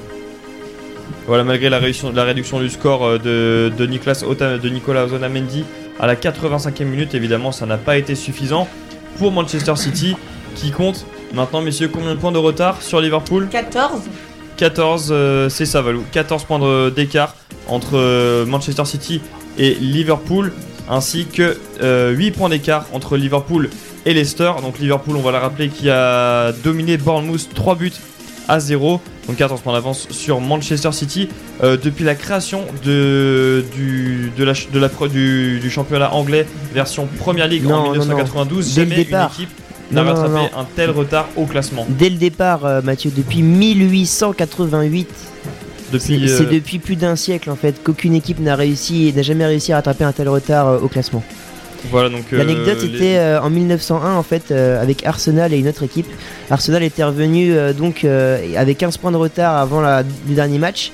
Voilà, 1.27 1.45
malgré 1.45 1.69
la 1.71 1.79
réduction, 1.79 2.13
la 2.13 2.25
réduction 2.25 2.61
du 2.61 2.69
score 2.71 3.05
euh, 3.05 3.19
de, 3.19 3.73
de, 3.77 3.87
Nicolas 3.87 4.23
Ota- 4.27 4.59
de 4.59 4.69
Nicolas 4.69 5.05
Otamendi 5.07 5.65
à 5.99 6.07
la 6.07 6.15
85e 6.15 6.85
minute, 6.85 7.15
évidemment, 7.15 7.53
ça 7.53 7.67
n'a 7.67 7.77
pas 7.79 7.97
été 7.97 8.15
suffisant 8.15 8.69
pour 9.19 9.33
Manchester 9.33 9.75
City 9.77 10.15
qui 10.55 10.71
compte 10.71 11.05
maintenant, 11.35 11.63
messieurs, 11.63 11.89
combien 11.93 12.15
de 12.15 12.19
points 12.21 12.33
de 12.33 12.39
retard 12.39 12.81
sur 12.83 13.01
Liverpool 13.01 13.49
14 13.51 14.01
14, 14.57 15.09
euh, 15.11 15.49
c'est 15.51 15.67
ça, 15.67 15.83
Valou. 15.83 16.03
14 16.13 16.45
points 16.45 16.59
de- 16.59 16.91
d'écart 16.91 17.35
entre 17.69 17.91
euh, 17.97 18.47
Manchester 18.47 18.85
City 18.85 19.21
et 19.59 19.75
Liverpool, 19.75 20.53
ainsi 20.89 21.27
que 21.27 21.57
euh, 21.83 22.11
8 22.13 22.31
points 22.33 22.49
d'écart 22.49 22.87
entre 22.93 23.17
Liverpool 23.17 23.71
et 24.05 24.15
Leicester. 24.15 24.53
Donc 24.63 24.79
Liverpool, 24.79 25.17
on 25.17 25.21
va 25.23 25.33
le 25.33 25.39
rappeler, 25.39 25.69
qui 25.69 25.91
a 25.91 26.53
dominé 26.65 26.97
Bournemouth 26.97 27.49
3 27.55 27.75
buts 27.75 27.93
à 28.49 28.61
0. 28.61 29.01
Donc 29.27 29.37
14 29.37 29.61
points 29.61 29.73
d'avance 29.73 30.07
sur 30.11 30.41
Manchester 30.41 30.93
City. 30.93 31.29
Euh, 31.65 31.77
depuis 31.83 32.05
la 32.05 32.15
création 32.15 32.63
de, 32.85 33.65
du, 33.75 34.31
de 34.37 34.45
la, 34.45 34.55
ch- 34.55 34.69
de 34.73 34.79
la 34.79 34.89
pro- 34.89 35.09
du, 35.09 35.59
du 35.59 35.69
championnat 35.71 36.13
anglais 36.13 36.47
version 36.73 37.09
Première 37.19 37.49
Ligue 37.49 37.65
Non, 37.65 37.75
en 37.75 37.79
non, 37.79 37.85
non. 37.87 37.91
1992, 37.93 38.75
Dès 38.75 38.85
le 38.85 38.91
jamais 38.91 39.03
une 39.03 39.27
équipe 39.27 39.51
n'a 39.91 40.03
rattrapé 40.05 40.51
un 40.57 40.65
tel 40.77 40.91
retard 40.91 41.27
au 41.37 41.47
classement. 41.47 41.87
Dès 41.89 42.11
le 42.11 42.17
départ, 42.19 42.65
euh, 42.67 42.83
Mathieu, 42.83 43.11
depuis 43.17 43.43
1888, 43.43 45.09
Depuis, 45.99 46.29
c'est 46.29 46.45
euh, 46.45 46.51
depuis 46.51 46.79
plus 46.79 46.97
d'un 46.97 47.17
siècle 47.17 47.51
en 47.51 47.57
fait 47.57 47.83
qu'aucune 47.83 48.15
équipe 48.15 48.41
n'a 48.41 48.57
réussi, 48.57 49.13
n'a 49.15 49.23
jamais 49.23 49.47
réussi 49.47 49.73
à 49.73 49.77
rattraper 49.77 50.05
un 50.05 50.13
tel 50.13 50.29
retard 50.29 50.69
euh, 50.69 50.79
au 50.79 50.89
classement. 50.89 51.23
voilà, 51.91 52.09
donc, 52.09 52.25
euh, 52.33 52.39
L'anecdote 52.39 52.79
les- 52.83 52.89
était 52.95 53.17
euh, 53.19 53.41
en 53.41 53.51
1901 53.51 54.15
en 54.17 54.23
fait 54.23 54.51
euh, 54.51 54.83
avec 54.83 55.05
Arsenal 55.05 55.53
et 55.53 55.59
une 55.59 55.69
autre 55.69 55.83
équipe. 55.83 56.07
Arsenal 56.51 56.83
était 56.83 57.05
revenu 57.05 57.55
donc 57.77 58.05
avec 58.05 58.79
15 58.79 58.97
points 58.99 59.13
de 59.13 59.17
retard 59.17 59.57
avant 59.57 59.81
la- 59.81 60.03
le 60.29 60.35
dernier 60.35 60.59
match 60.59 60.93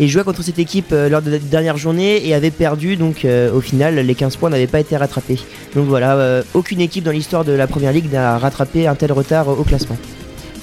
et 0.00 0.08
jouait 0.08 0.24
contre 0.24 0.42
cette 0.42 0.58
équipe 0.58 0.92
lors 1.10 1.20
de 1.22 1.30
la 1.30 1.38
dernière 1.38 1.76
journée 1.76 2.26
et 2.26 2.34
avait 2.34 2.50
perdu 2.50 2.96
donc 2.96 3.26
au 3.54 3.60
final 3.60 3.96
les 3.96 4.14
15 4.14 4.36
points 4.36 4.48
n'avaient 4.50 4.66
pas 4.66 4.80
été 4.80 4.96
rattrapés. 4.96 5.38
Donc 5.74 5.86
voilà, 5.86 6.42
aucune 6.54 6.80
équipe 6.80 7.04
dans 7.04 7.10
l'histoire 7.10 7.44
de 7.44 7.52
la 7.52 7.66
Première 7.66 7.92
Ligue 7.92 8.10
n'a 8.12 8.38
rattrapé 8.38 8.86
un 8.86 8.94
tel 8.94 9.12
retard 9.12 9.48
au 9.48 9.64
classement. 9.64 9.96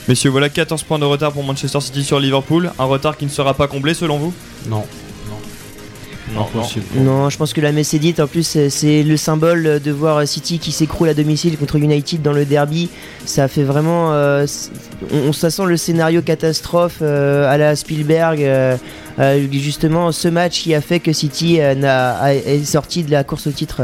Messieurs, 0.10 0.32
voilà 0.32 0.50
14 0.50 0.82
points 0.82 0.98
de 0.98 1.06
retard 1.06 1.32
pour 1.32 1.44
Manchester 1.44 1.80
City 1.82 2.04
sur 2.04 2.20
Liverpool. 2.20 2.72
Un 2.80 2.86
retard 2.86 3.16
qui 3.16 3.26
ne 3.26 3.30
sera 3.30 3.54
pas 3.54 3.68
comblé 3.68 3.94
selon 3.94 4.18
vous? 4.18 4.34
Non. 4.68 4.84
Non, 6.36 6.42
Impossible. 6.42 6.86
Non, 6.98 7.30
je 7.30 7.38
pense 7.38 7.54
que 7.54 7.62
la 7.62 7.72
messe 7.72 7.94
est 7.94 8.00
dite. 8.00 8.20
En 8.20 8.28
plus, 8.28 8.44
c'est- 8.44 8.70
c'est 8.70 9.04
le 9.04 9.18
symbole 9.18 9.80
de 9.84 9.92
voir 9.92 10.28
City 10.28 10.60
qui 10.60 10.72
s'écroule 10.72 11.10
à 11.10 11.14
domicile 11.14 11.58
contre 11.58 11.78
United 11.78 12.22
dans 12.22 12.34
le 12.34 12.46
derby. 12.46 12.90
Ça 13.26 13.48
fait 13.48 13.64
vraiment. 13.64 14.14
euh, 14.14 14.46
on, 15.12 15.34
ça 15.34 15.50
sent 15.50 15.66
le 15.66 15.78
scénario 15.78 16.22
catastrophe 16.22 17.00
euh, 17.02 17.50
à 17.52 17.58
la 17.58 17.76
Spielberg. 17.76 18.42
euh, 18.44 18.78
euh, 19.20 19.48
justement, 19.52 20.12
ce 20.12 20.28
match 20.30 20.62
qui 20.62 20.74
a 20.74 20.82
fait 20.82 21.00
que 21.00 21.12
City 21.14 21.60
euh, 21.60 21.74
a- 21.84 22.34
est 22.34 22.64
sorti 22.64 23.04
de 23.04 23.12
la 23.12 23.24
course 23.24 23.48
au 23.48 23.52
titre. 23.52 23.82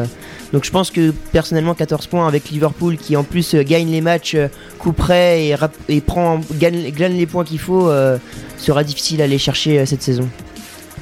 Donc 0.53 0.63
je 0.63 0.71
pense 0.71 0.91
que 0.91 1.11
personnellement 1.33 1.73
14 1.73 2.07
points 2.07 2.27
avec 2.27 2.49
Liverpool 2.51 2.95
qui 2.97 3.17
en 3.17 3.23
plus 3.23 3.55
euh, 3.55 3.63
gagne 3.63 3.89
les 3.91 3.99
matchs 3.99 4.35
euh, 4.35 4.47
coup 4.79 4.93
près 4.93 5.47
et, 5.47 5.55
rap- 5.55 5.73
et 5.89 5.99
prend, 5.99 6.39
gagne, 6.53 6.89
gagne 6.91 7.17
les 7.17 7.25
points 7.25 7.43
qu'il 7.43 7.59
faut 7.59 7.89
euh, 7.89 8.17
sera 8.57 8.83
difficile 8.85 9.19
à 9.21 9.25
aller 9.25 9.37
chercher 9.39 9.79
euh, 9.79 9.85
cette 9.85 10.03
saison. 10.03 10.29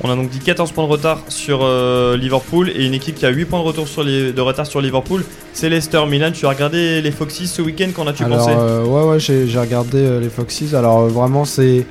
On 0.02 0.10
a 0.10 0.16
donc 0.16 0.30
dit 0.30 0.40
14 0.40 0.72
points 0.72 0.86
de 0.86 0.90
retard 0.90 1.22
sur 1.28 1.60
euh, 1.62 2.18
Liverpool 2.18 2.70
et 2.76 2.86
une 2.86 2.94
équipe 2.94 3.16
qui 3.16 3.26
a 3.26 3.30
8 3.30 3.46
points 3.46 3.60
de, 3.60 3.66
retour 3.66 3.88
sur 3.88 4.04
les, 4.04 4.34
de 4.34 4.42
retard 4.42 4.66
sur 4.66 4.82
Liverpool, 4.82 5.24
c'est 5.54 5.70
Leicester 5.70 6.04
Milan. 6.10 6.32
Tu 6.34 6.46
as 6.46 6.50
regardé 6.50 7.02
les 7.02 7.12
Foxys 7.12 7.48
ce 7.48 7.62
week-end, 7.62 7.90
qu'en 7.96 8.08
as-tu 8.08 8.24
pensé? 8.26 8.52
euh, 8.52 8.84
ouais, 8.84 9.04
ouais, 9.12 9.20
j'ai 9.20 9.60
regardé 9.60 10.00
euh, 10.00 10.20
les 10.20 10.30
Foxys. 10.30 10.76
Alors, 10.76 11.08
vraiment, 11.08 11.46
c'est. 11.46 11.86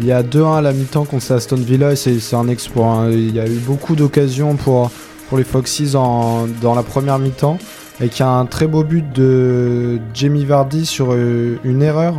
Il 0.00 0.06
y 0.06 0.12
a 0.12 0.22
2-1 0.22 0.58
à 0.58 0.60
la 0.60 0.72
mi-temps 0.72 1.04
contre 1.04 1.32
Aston 1.32 1.56
Villa 1.56 1.92
et 1.92 1.96
c'est 1.96 2.34
un 2.36 2.48
exploit. 2.48 2.86
hein. 2.86 3.10
Il 3.10 3.34
y 3.34 3.40
a 3.40 3.46
eu 3.46 3.58
beaucoup 3.58 3.96
d'occasions 3.96 4.54
pour, 4.56 4.90
pour 5.28 5.36
les 5.36 5.44
Foxys 5.44 5.94
en, 5.96 6.46
dans 6.62 6.74
la 6.74 6.82
première 6.82 7.18
mi-temps. 7.18 7.58
Et 8.00 8.08
qu'il 8.08 8.20
y 8.24 8.28
a 8.28 8.30
un 8.30 8.46
très 8.46 8.66
beau 8.66 8.82
but 8.82 9.04
de 9.12 9.98
Jamie 10.14 10.44
Vardy 10.46 10.86
sur 10.86 11.12
une 11.14 11.82
erreur. 11.82 12.14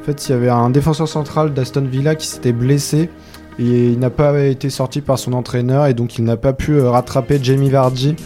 En 0.00 0.04
fait, 0.04 0.28
il 0.28 0.32
y 0.32 0.34
avait 0.34 0.48
un 0.48 0.70
défenseur 0.70 1.06
central 1.08 1.52
d'Aston 1.54 1.86
Villa 1.90 2.14
qui 2.16 2.26
s'était 2.26 2.52
blessé. 2.52 3.10
Il 3.60 3.98
n'a 3.98 4.08
pas 4.08 4.46
été 4.46 4.70
sorti 4.70 5.02
par 5.02 5.18
son 5.18 5.34
entraîneur 5.34 5.86
et 5.86 5.92
donc 5.92 6.16
il 6.16 6.24
n'a 6.24 6.38
pas 6.38 6.54
pu 6.54 6.72
euh, 6.72 6.90
rattraper 6.90 7.38
Jamie 7.42 7.68
Vardy 7.68 8.16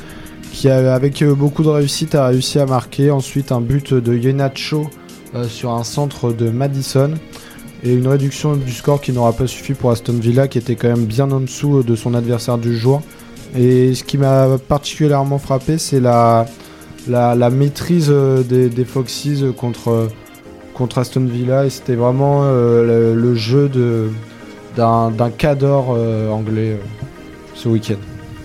qui 0.55 0.71
avec 0.71 1.21
euh, 1.21 1.35
beaucoup 1.35 1.65
de 1.65 1.69
réussite 1.69 2.15
a 2.15 2.29
réussi 2.29 2.61
à 2.61 2.67
marquer. 2.67 3.11
Ensuite 3.11 3.51
un 3.51 3.61
but 3.61 3.93
de 3.93 4.15
Yenacho 4.15 4.89
euh, 5.35 5.45
sur 5.49 5.73
un 5.73 5.83
centre 5.83 6.33
de 6.33 6.49
Madison 6.49 7.15
et 7.83 7.93
une 7.93 8.07
réduction 8.07 8.55
du 8.55 8.73
score 8.73 9.01
qui 9.01 9.13
n'aura 9.13 9.33
pas 9.33 9.49
suffi 9.49 9.75
pour 9.75 9.91
Aston 9.91 10.15
Villa 10.15 10.47
qui 10.47 10.59
était 10.59 10.77
quand 10.77 10.89
même 10.89 11.05
bien 11.05 11.31
en 11.33 11.41
dessous 11.41 11.83
de 11.83 11.97
son 11.97 12.15
adversaire 12.15 12.57
du 12.57 12.79
jour. 12.79 13.03
Et 13.57 13.95
ce 13.95 14.05
qui 14.05 14.17
m'a 14.17 14.57
particulièrement 14.69 15.39
frappé 15.39 15.79
c'est 15.79 16.01
la, 16.01 16.47
maîtrise 17.51 18.09
des, 18.09 18.71
euh, 18.71 19.53
contre, 19.53 20.99
Aston 20.99 21.25
Villa. 21.27 21.67
Et 21.67 21.71
c'était 21.71 21.97
vraiment 21.97 22.45
le 22.45 23.35
jeu 23.35 23.69
de 23.69 24.09
d'un 24.77 25.31
cadre 25.37 25.95
euh, 25.97 26.31
anglais 26.31 26.73
euh, 26.73 26.77
ce 27.55 27.69
week-end. 27.69 27.97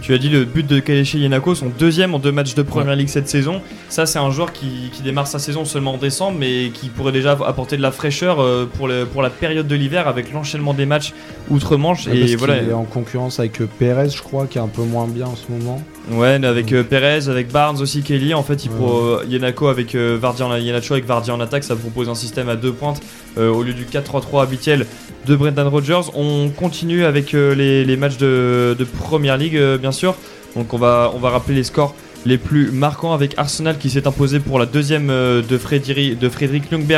Tu 0.01 0.14
as 0.14 0.18
dit 0.18 0.30
le 0.30 0.45
but 0.45 0.65
de 0.65 0.80
Kalechi 0.80 1.19
Yenako, 1.19 1.56
son 1.56 1.72
deuxième 1.77 2.15
en 2.15 2.19
deux 2.19 2.31
matchs 2.31 2.56
de 2.56 2.61
Première 2.61 2.95
Ligue 2.95 3.10
cette 3.10 3.27
saison. 3.27 3.61
Ça, 3.90 4.06
c'est 4.06 4.20
un 4.20 4.30
joueur 4.30 4.53
qui, 4.53 4.91
qui 4.94 5.02
démarre 5.02 5.26
sa 5.26 5.40
saison 5.40 5.66
seulement 5.66 5.95
en 5.95 5.98
décembre, 5.98 6.38
mais 6.40 6.70
qui 6.72 6.90
pourrait 6.90 7.11
déjà 7.11 7.32
apporter 7.32 7.76
de 7.76 7.82
la 7.82 7.91
fraîcheur 7.91 8.40
euh, 8.40 8.66
pour, 8.72 8.88
le, 8.88 9.06
pour 9.06 9.24
la 9.24 9.32
période 9.32 9.68
de 9.68 9.76
l'hiver 9.76 10.07
avec 10.07 10.32
l'enchaînement 10.32 10.76
des 10.76 10.86
matchs 10.86 11.14
outre-Manche. 11.49 12.06
Ouais, 12.06 12.18
et 12.18 12.36
voilà. 12.36 12.60
qu'il 12.60 12.70
est 12.70 12.74
en 12.74 12.84
concurrence 12.84 13.40
avec 13.40 13.61
euh, 13.61 13.68
Perez, 13.80 14.10
je 14.10 14.22
crois, 14.22 14.45
qui 14.45 14.60
est 14.60 14.61
un 14.61 14.68
peu 14.68 14.84
moins 14.84 15.07
bien 15.07 15.26
en 15.26 15.36
ce 15.36 15.52
moment. 15.52 15.82
Ouais, 16.11 16.44
avec 16.45 16.72
euh, 16.72 16.84
Perez, 16.84 17.30
avec 17.30 17.52
Barnes 17.52 17.82
aussi, 17.82 18.03
Kelly. 18.03 18.34
En 18.34 18.44
fait, 18.44 18.64
il 18.66 18.70
Ouais. 18.70 18.78
pro, 18.78 18.98
euh, 18.99 19.26
Yenako 19.28 19.68
avec 19.68 19.95
euh, 19.95 20.18
Vardy 20.22 20.44
en, 20.44 20.56
Yenacho 20.56 20.94
avec 20.94 21.06
Vardy 21.06 21.32
en 21.32 21.40
attaque, 21.40 21.64
ça 21.64 21.76
propose 21.76 22.10
un 22.10 22.16
système 22.16 22.48
à 22.49 22.56
deux 22.56 22.72
pointes 22.72 23.02
au 23.38 23.64
lieu 23.64 23.74
du 23.74 23.86
4-3-3 23.86 24.44
habituel 24.44 24.86
de 25.26 25.36
Brendan 25.36 25.68
Rodgers. 25.68 26.02
On 26.14 26.49
continue 26.49 27.06
avec 27.06 27.32
les, 27.32 27.86
les 27.86 27.98
matchs 27.98 28.18
de, 28.18 28.76
de 28.78 28.84
Première 28.84 29.38
Ligue, 29.38 29.57
bien 29.80 29.94
sûr. 29.94 30.16
Donc 30.57 30.74
on 30.74 30.78
va, 30.78 31.11
on 31.16 31.20
va 31.20 31.30
rappeler 31.30 31.56
les 31.56 31.64
scores 31.64 31.95
les 32.26 32.38
plus 32.38 32.72
marquants 32.72 33.14
avec 33.14 33.34
Arsenal 33.38 33.78
qui 33.78 33.90
s'est 33.90 34.08
imposé 34.08 34.40
pour 34.40 34.60
la 34.60 34.66
deuxième 34.66 35.10
euh, 35.10 35.41
de, 35.41 35.58
Frédéric, 35.58 36.20
de 36.20 36.30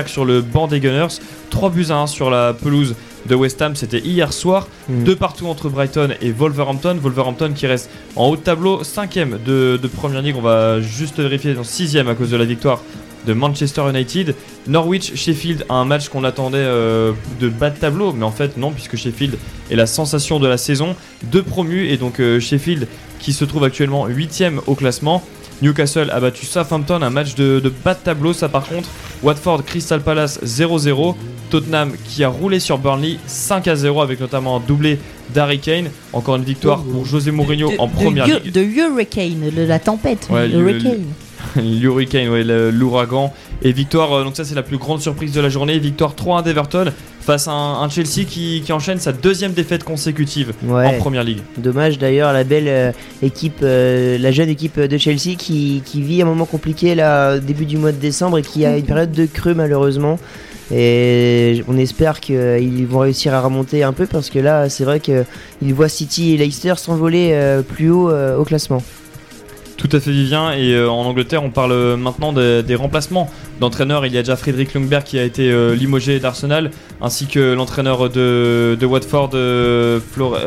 sur 0.07 0.25
le 0.25 0.41
banc 0.41 0.67
des 0.67 0.79
Gunners. 0.79 1.19
3 1.49 1.69
buts 1.69 1.87
à 1.89 1.95
1 1.95 2.07
sur 2.07 2.29
la 2.29 2.53
pelouse 2.53 2.95
de 3.27 3.35
West 3.35 3.61
Ham, 3.61 3.75
c'était 3.75 3.99
hier 3.99 4.33
soir. 4.33 4.67
Mm. 4.89 5.03
Deux 5.03 5.15
partout 5.15 5.47
entre 5.47 5.69
Brighton 5.69 6.09
et 6.21 6.31
Wolverhampton. 6.31 6.97
Wolverhampton 7.01 7.53
qui 7.53 7.67
reste 7.67 7.89
en 8.15 8.27
haut 8.27 8.35
de 8.35 8.41
tableau, 8.41 8.83
5 8.83 9.13
de, 9.45 9.79
de 9.81 9.87
Première 9.87 10.21
Ligue. 10.21 10.35
On 10.37 10.41
va 10.41 10.81
juste 10.81 11.19
vérifier 11.19 11.53
dans 11.53 11.63
6 11.63 11.97
à 11.97 12.15
cause 12.15 12.31
de 12.31 12.37
la 12.37 12.45
victoire 12.45 12.81
de 13.25 13.33
Manchester 13.33 13.83
United. 13.89 14.35
Norwich, 14.67 15.15
Sheffield, 15.15 15.65
un 15.69 15.85
match 15.85 16.09
qu'on 16.09 16.23
attendait 16.23 16.57
euh, 16.57 17.13
de 17.39 17.49
bas 17.49 17.69
de 17.69 17.77
tableau, 17.77 18.13
mais 18.13 18.25
en 18.25 18.31
fait 18.31 18.57
non, 18.57 18.71
puisque 18.71 18.95
Sheffield 18.95 19.37
est 19.69 19.75
la 19.75 19.85
sensation 19.85 20.39
de 20.39 20.47
la 20.47 20.57
saison. 20.57 20.95
Deux 21.23 21.43
promus, 21.43 21.89
et 21.89 21.97
donc 21.97 22.19
euh, 22.19 22.39
Sheffield 22.39 22.87
qui 23.19 23.33
se 23.33 23.45
trouve 23.45 23.63
actuellement 23.63 24.07
8ème 24.07 24.59
au 24.67 24.75
classement. 24.75 25.23
Newcastle 25.61 26.09
a 26.11 26.19
battu 26.19 26.47
Southampton, 26.47 27.03
un 27.03 27.09
match 27.11 27.35
de, 27.35 27.59
de 27.59 27.69
bas 27.69 27.93
de 27.93 27.99
tableau, 27.99 28.33
ça 28.33 28.49
par 28.49 28.67
contre. 28.67 28.89
Watford, 29.21 29.63
Crystal 29.63 30.01
Palace 30.01 30.39
0-0. 30.43 31.15
Tottenham 31.51 31.91
qui 32.05 32.23
a 32.23 32.29
roulé 32.29 32.59
sur 32.59 32.77
Burnley 32.79 33.17
5 33.27 33.67
à 33.67 33.75
0 33.75 34.01
avec 34.01 34.19
notamment 34.19 34.57
un 34.57 34.59
doublé 34.59 34.97
d'Harry 35.33 35.59
Kane. 35.59 35.89
Encore 36.13 36.37
une 36.37 36.43
victoire 36.43 36.81
pour 36.81 37.05
José 37.05 37.29
Mourinho 37.31 37.69
De- 37.71 37.77
en 37.77 37.87
de 37.87 37.91
première 37.93 38.25
Hu- 38.27 38.39
ligue. 38.43 38.51
De 38.53 38.61
Hurricane, 38.63 39.51
le- 39.55 39.65
la 39.65 39.77
tempête. 39.79 40.27
Ouais, 40.31 40.49
Hurricane. 40.49 41.03
L'Hurricane, 41.57 42.29
ouais, 42.29 42.43
l'ouragan. 42.71 43.33
Et 43.63 43.71
victoire, 43.73 44.11
euh, 44.13 44.23
donc 44.23 44.35
ça 44.35 44.43
c'est 44.45 44.55
la 44.55 44.63
plus 44.63 44.77
grande 44.77 45.01
surprise 45.01 45.31
de 45.33 45.41
la 45.41 45.49
journée. 45.49 45.77
Victoire 45.77 46.15
3-1 46.15 46.43
d'Everton 46.43 46.85
face 47.21 47.47
à 47.47 47.51
un, 47.51 47.83
un 47.83 47.89
Chelsea 47.89 48.23
qui, 48.27 48.63
qui 48.65 48.73
enchaîne 48.73 48.97
sa 48.97 49.11
deuxième 49.11 49.51
défaite 49.53 49.83
consécutive 49.83 50.53
Ouais. 50.63 50.85
en 50.87 50.93
première 50.99 51.23
ligue. 51.23 51.39
Dommage 51.57 51.99
d'ailleurs 51.99 52.33
la 52.33 52.43
belle 52.43 52.67
euh, 52.67 52.91
équipe, 53.21 53.59
euh, 53.61 54.17
la 54.17 54.31
jeune 54.31 54.49
équipe 54.49 54.79
de 54.79 54.97
Chelsea 54.97 55.35
qui, 55.37 55.83
qui 55.85 56.01
vit 56.01 56.21
un 56.23 56.25
moment 56.25 56.45
compliqué 56.45 56.95
là 56.95 57.35
au 57.35 57.39
début 57.39 57.65
du 57.65 57.77
mois 57.77 57.91
de 57.91 57.97
décembre 57.97 58.39
et 58.39 58.41
qui 58.41 58.65
a 58.65 58.77
une 58.77 58.85
période 58.85 59.11
de 59.11 59.25
creux 59.27 59.53
malheureusement. 59.53 60.17
Et 60.73 61.63
on 61.67 61.77
espère 61.77 62.19
qu'ils 62.19 62.87
vont 62.87 62.99
réussir 62.99 63.33
à 63.33 63.41
remonter 63.41 63.83
un 63.83 63.93
peu 63.93 64.05
parce 64.05 64.29
que 64.29 64.39
là 64.39 64.69
c'est 64.69 64.85
vrai 64.85 64.99
qu'ils 64.99 65.73
voient 65.73 65.89
City 65.89 66.33
et 66.33 66.37
Leicester 66.37 66.75
s'envoler 66.77 67.31
euh, 67.33 67.61
plus 67.61 67.89
haut 67.89 68.09
euh, 68.09 68.37
au 68.37 68.45
classement. 68.45 68.81
Tout 69.75 69.89
à 69.91 69.99
fait 69.99 70.11
Vivien. 70.11 70.53
Et 70.53 70.73
euh, 70.73 70.89
en 70.89 71.05
Angleterre, 71.05 71.43
on 71.43 71.49
parle 71.49 71.95
maintenant 71.95 72.33
des, 72.33 72.75
remplacements 72.75 73.29
d'entraîneurs. 73.59 74.05
Il 74.05 74.13
y 74.13 74.17
a 74.17 74.21
déjà 74.21 74.35
Frédéric 74.35 74.75
Ljungberg 74.75 75.03
qui 75.03 75.17
a 75.17 75.23
été 75.23 75.51
limogé 75.75 76.19
d'Arsenal, 76.19 76.69
ainsi 77.01 77.25
que 77.25 77.53
l'entraîneur 77.53 78.09
de, 78.09 78.77
Watford, 78.85 79.31
euh, 79.33 79.99
Flore-. 80.13 80.37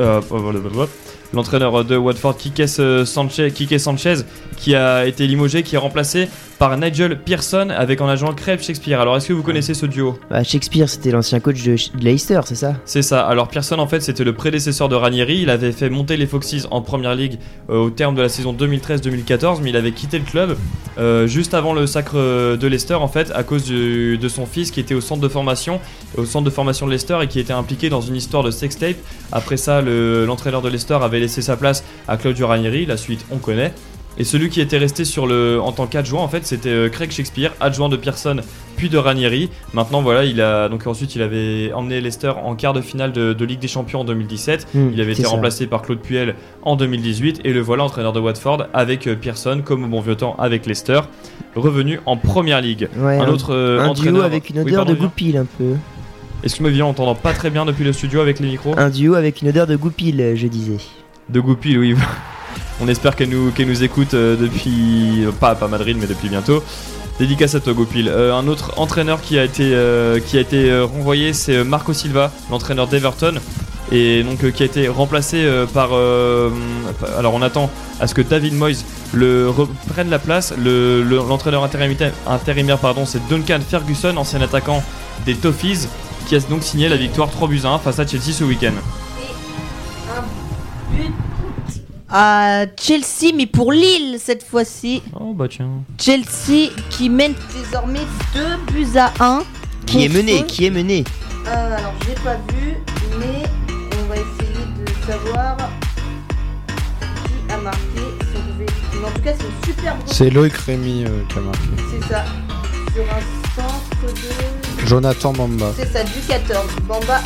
L'entraîneur 1.35 1.85
de 1.85 1.97
Watford, 1.97 2.37
Kike 2.37 2.69
Sanchez, 3.05 3.51
Quique 3.51 3.79
Sanchez, 3.81 4.17
qui 4.57 4.75
a 4.75 5.07
été 5.07 5.27
limogé, 5.27 5.63
qui 5.63 5.75
est 5.75 5.79
remplacé 5.79 6.29
par 6.59 6.77
Nigel 6.79 7.19
Pearson 7.21 7.69
avec 7.77 8.01
en 8.01 8.09
agent 8.09 8.33
Craig 8.35 8.61
Shakespeare. 8.61 9.01
Alors, 9.01 9.17
est-ce 9.17 9.29
que 9.29 9.33
vous 9.33 9.43
connaissez 9.43 9.75
ce 9.75 9.87
duo? 9.87 10.17
Bah, 10.31 10.45
Shakespeare, 10.45 10.89
c'était 10.89 11.11
l'ancien 11.11 11.41
coach 11.41 11.63
de, 11.65 11.73
de 11.73 12.05
Leicester, 12.05 12.41
c'est 12.45 12.55
ça? 12.55 12.75
C'est 12.85 13.03
ça. 13.03 13.27
Alors 13.27 13.49
Pearson 13.49 13.79
en 13.79 13.87
fait 13.89 14.01
c'était 14.01 14.23
le 14.25 14.33
prédécesseur 14.35 14.89
de 14.89 14.95
Ranieri. 14.95 15.41
Il 15.43 15.51
avait 15.51 15.73
fait 15.73 15.91
monter 15.91 16.17
les 16.17 16.27
Foxes 16.27 16.67
en 16.71 16.81
première 16.81 17.15
ligue 17.15 17.39
euh, 17.71 17.79
au 17.87 17.91
terme 17.91 18.15
de 18.15 18.23
la 18.23 18.29
saison 18.29 18.53
2013-2014, 18.55 19.59
mais 19.63 19.71
il 19.71 19.77
avait 19.77 19.93
quitté 19.93 20.19
le 20.19 20.25
club 20.25 20.57
euh, 20.99 21.27
juste 21.27 21.55
avant 21.55 21.73
le 21.73 21.87
sacre 21.87 22.13
euh, 22.17 22.57
de 22.57 22.67
Leicester 22.69 22.95
en 22.95 23.09
fait 23.09 23.33
à 23.35 23.43
cause 23.43 23.65
du- 23.65 24.17
de 24.19 24.29
son 24.29 24.47
fils 24.47 24.71
qui 24.71 24.79
était 24.81 24.95
au 24.95 25.01
centre 25.01 25.21
de 25.21 25.29
formation, 25.29 25.81
au 26.17 26.25
centre 26.25 26.45
de 26.45 26.51
formation 26.51 26.87
de 26.87 26.93
Leicester 26.93 27.19
et 27.23 27.27
qui 27.27 27.41
était 27.41 27.53
impliqué 27.53 27.91
dans 27.91 28.01
une 28.01 28.15
histoire 28.17 28.43
de 28.45 28.51
sextape. 28.53 28.97
Après 29.33 29.57
ça, 29.57 29.81
le- 29.81 30.25
l'entraîneur 30.25 30.63
de 30.63 30.69
Leicester 30.69 30.99
avait 31.03 31.21
laissé 31.25 31.43
sa 31.43 31.57
place 31.57 31.85
à 32.09 32.17
Claudio 32.17 32.47
Ranieri. 32.47 32.87
La 32.87 32.97
suite 32.97 33.25
on 33.31 33.39
connaît. 33.39 33.73
Et 34.17 34.23
celui 34.23 34.49
qui 34.49 34.61
était 34.61 34.79
resté 34.79 35.05
sur 35.05 35.27
le, 35.27 35.61
en 35.61 35.73
tant 35.73 35.87
qu'adjoint, 35.89 36.23
en 36.23 36.29
fait, 36.29 36.47
c'était 36.47 36.69
euh, 36.69 36.89
Craig 36.89 37.11
Shakespeare, 37.11 37.51
adjoint 37.59 37.89
de 37.89 37.97
Pearson, 37.97 38.37
puis 38.77 38.89
de 38.89 38.97
Ranieri. 38.97 39.51
Maintenant, 39.73 40.03
voilà, 40.03 40.25
il 40.25 40.41
a 40.41 40.69
donc 40.69 40.87
ensuite 40.87 41.17
il 41.17 41.23
avait 41.23 41.73
emmené 41.73 42.01
Leicester 42.01 42.33
en 42.45 42.55
quart 42.55 42.73
de 42.75 42.81
finale 42.81 43.11
de, 43.11 43.33
de 43.33 43.45
Ligue 43.45 43.59
des 43.59 43.67
Champions 43.67 44.03
en 44.03 44.05
2017. 44.05 44.69
Hmm, 44.73 44.91
il 44.93 45.01
avait 45.01 45.13
été 45.15 45.23
ça. 45.25 45.31
remplacé 45.31 45.67
par 45.67 45.83
Claude 45.83 45.99
Puel 45.99 46.37
en 46.63 46.77
2018 46.77 47.41
et 47.43 47.53
le 47.53 47.61
voilà 47.61 47.83
entraîneur 47.83 48.13
de 48.13 48.21
Watford 48.21 48.67
avec 48.73 49.09
euh, 49.09 49.17
Pearson, 49.17 49.63
comme 49.65 49.83
au 49.83 49.89
bon 49.89 50.01
vieux 50.01 50.15
temps 50.15 50.37
avec 50.39 50.65
Leicester, 50.67 51.01
revenu 51.57 51.99
en 52.07 52.17
Première 52.17 52.61
Ligue. 52.61 52.89
Ouais, 52.97 53.19
un 53.19 53.27
autre 53.27 53.53
euh, 53.53 53.81
Un 53.81 53.95
duo 53.95 54.21
avec 54.21 54.49
une 54.49 54.59
Oui, 54.59 54.67
odeur 54.67 54.85
pardon, 54.85 54.93
de 54.93 54.99
goupil 54.99 55.37
un 55.39 55.47
peu. 55.59 55.73
Excuse-moi, 56.45 56.71
Vivien, 56.71 56.87
on 56.87 56.93
t'entend 56.95 57.17
pas 57.17 57.33
très 57.33 57.51
bien 57.51 57.65
depuis 57.65 57.83
le 57.83 57.93
studio 57.93 58.21
avec 58.21 58.39
les 58.39 58.47
micros? 58.47 58.75
Un 58.77 58.91
duo 58.91 59.15
avec 59.15 59.43
une 59.43 59.49
odeur 59.49 59.67
de 59.67 59.75
goupil, 59.75 60.35
je 60.37 60.47
disais. 60.47 60.77
De 61.29 61.41
Goupil, 61.41 61.79
oui. 61.79 61.97
On 62.81 62.89
espère 62.89 63.15
qu'elle 63.17 63.29
nous, 63.31 63.53
nous 63.57 63.83
écoute 63.85 64.15
euh, 64.15 64.37
depuis. 64.37 65.25
euh, 65.25 65.31
Pas, 65.33 65.55
pas 65.55 65.69
Madrid, 65.69 65.97
mais 66.01 66.07
depuis 66.07 66.29
bientôt. 66.29 66.63
Dédicace 67.19 67.55
à 67.55 67.61
toi, 67.61 67.73
Goupil. 67.73 68.09
Euh, 68.09 68.35
un 68.35 68.49
autre 68.49 68.73
entraîneur 68.77 69.21
qui 69.21 69.39
a 69.39 69.45
été, 69.45 69.73
renvoyé, 70.83 71.33
c'est 71.33 71.63
Marco 71.65 71.93
Silva, 71.93 72.33
l'entraîneur 72.51 72.87
d'Everton. 72.89 73.35
Et 73.93 74.23
donc, 74.25 74.51
qui 74.53 74.63
a 74.63 74.67
été 74.67 74.89
remplacé 74.89 75.47
par. 75.73 75.91
alors, 77.19 77.35
on 77.35 77.43
attend 77.43 77.71
à 78.01 78.07
ce 78.07 78.15
que 78.15 78.23
David 78.23 78.55
Moyes 78.55 78.83
le 79.13 79.49
reprenne 79.49 80.09
la 80.11 80.19
place. 80.19 80.53
Le- 80.57 81.03
le- 81.03 81.17
L'entraîneur 81.19 81.63
intérimaire, 81.63 82.79
pardon, 82.79 83.05
c'est 83.07 83.21
Duncan 83.29 83.61
Ferguson, 83.69 84.17
ancien 84.17 84.41
attaquant 84.41 84.83
des 85.27 85.35
Toffees, 85.35 85.87
qui 86.27 86.35
a 86.35 86.41
donc 86.41 86.63
signé 86.65 86.89
la 86.89 86.97
victoire 86.97 87.31
3 87.31 87.47
buts 87.47 87.61
à 87.65 87.69
1 87.69 87.79
face 87.79 87.99
à 88.01 88.07
Chelsea 88.07 88.33
ce 88.33 88.43
week-end. 88.43 88.73
À 92.17 92.67
Chelsea, 92.81 93.33
mais 93.35 93.47
pour 93.47 93.73
Lille 93.73 94.19
cette 94.21 94.45
fois-ci. 94.45 95.03
Oh 95.19 95.33
bah 95.35 95.47
tiens. 95.51 95.69
Chelsea 96.01 96.71
qui 96.89 97.11
mène 97.11 97.35
désormais 97.61 98.07
2 98.35 98.73
buts 98.73 98.97
à 98.97 99.13
1. 99.19 99.43
Qui 99.85 100.05
est 100.05 100.09
mené 100.09 100.45
Qui 100.47 100.67
est 100.67 100.71
mené 100.71 101.03
Euh, 101.49 101.77
alors, 101.77 101.93
je 102.03 102.09
l'ai 102.11 102.15
pas 102.15 102.37
vu, 102.53 102.77
mais 103.19 103.43
on 104.01 104.09
va 104.09 104.15
essayer 104.15 104.65
de 104.79 105.13
savoir 105.13 105.57
qui 107.27 107.53
a 107.53 107.57
marqué. 107.59 107.81
Si 108.93 108.99
en 109.05 109.11
tout 109.11 109.21
cas, 109.23 109.33
c'est 109.37 109.45
une 109.47 109.75
super 109.75 109.97
grosse- 109.99 110.17
C'est 110.17 110.31
Loïc 110.31 110.55
Rémy 110.55 111.05
euh, 111.07 111.09
qui 111.29 111.39
a 111.39 111.41
marqué. 111.41 111.59
C'est 111.91 112.09
ça. 112.13 112.25
Sur 112.95 113.03
un 113.03 113.61
centre 113.61 114.15
de. 114.15 114.87
Jonathan 114.87 115.33
Bamba. 115.33 115.73
C'est 115.77 115.93
ça, 115.93 116.05
du 116.05 116.21
14. 116.29 116.65
Bamba, 116.85 117.21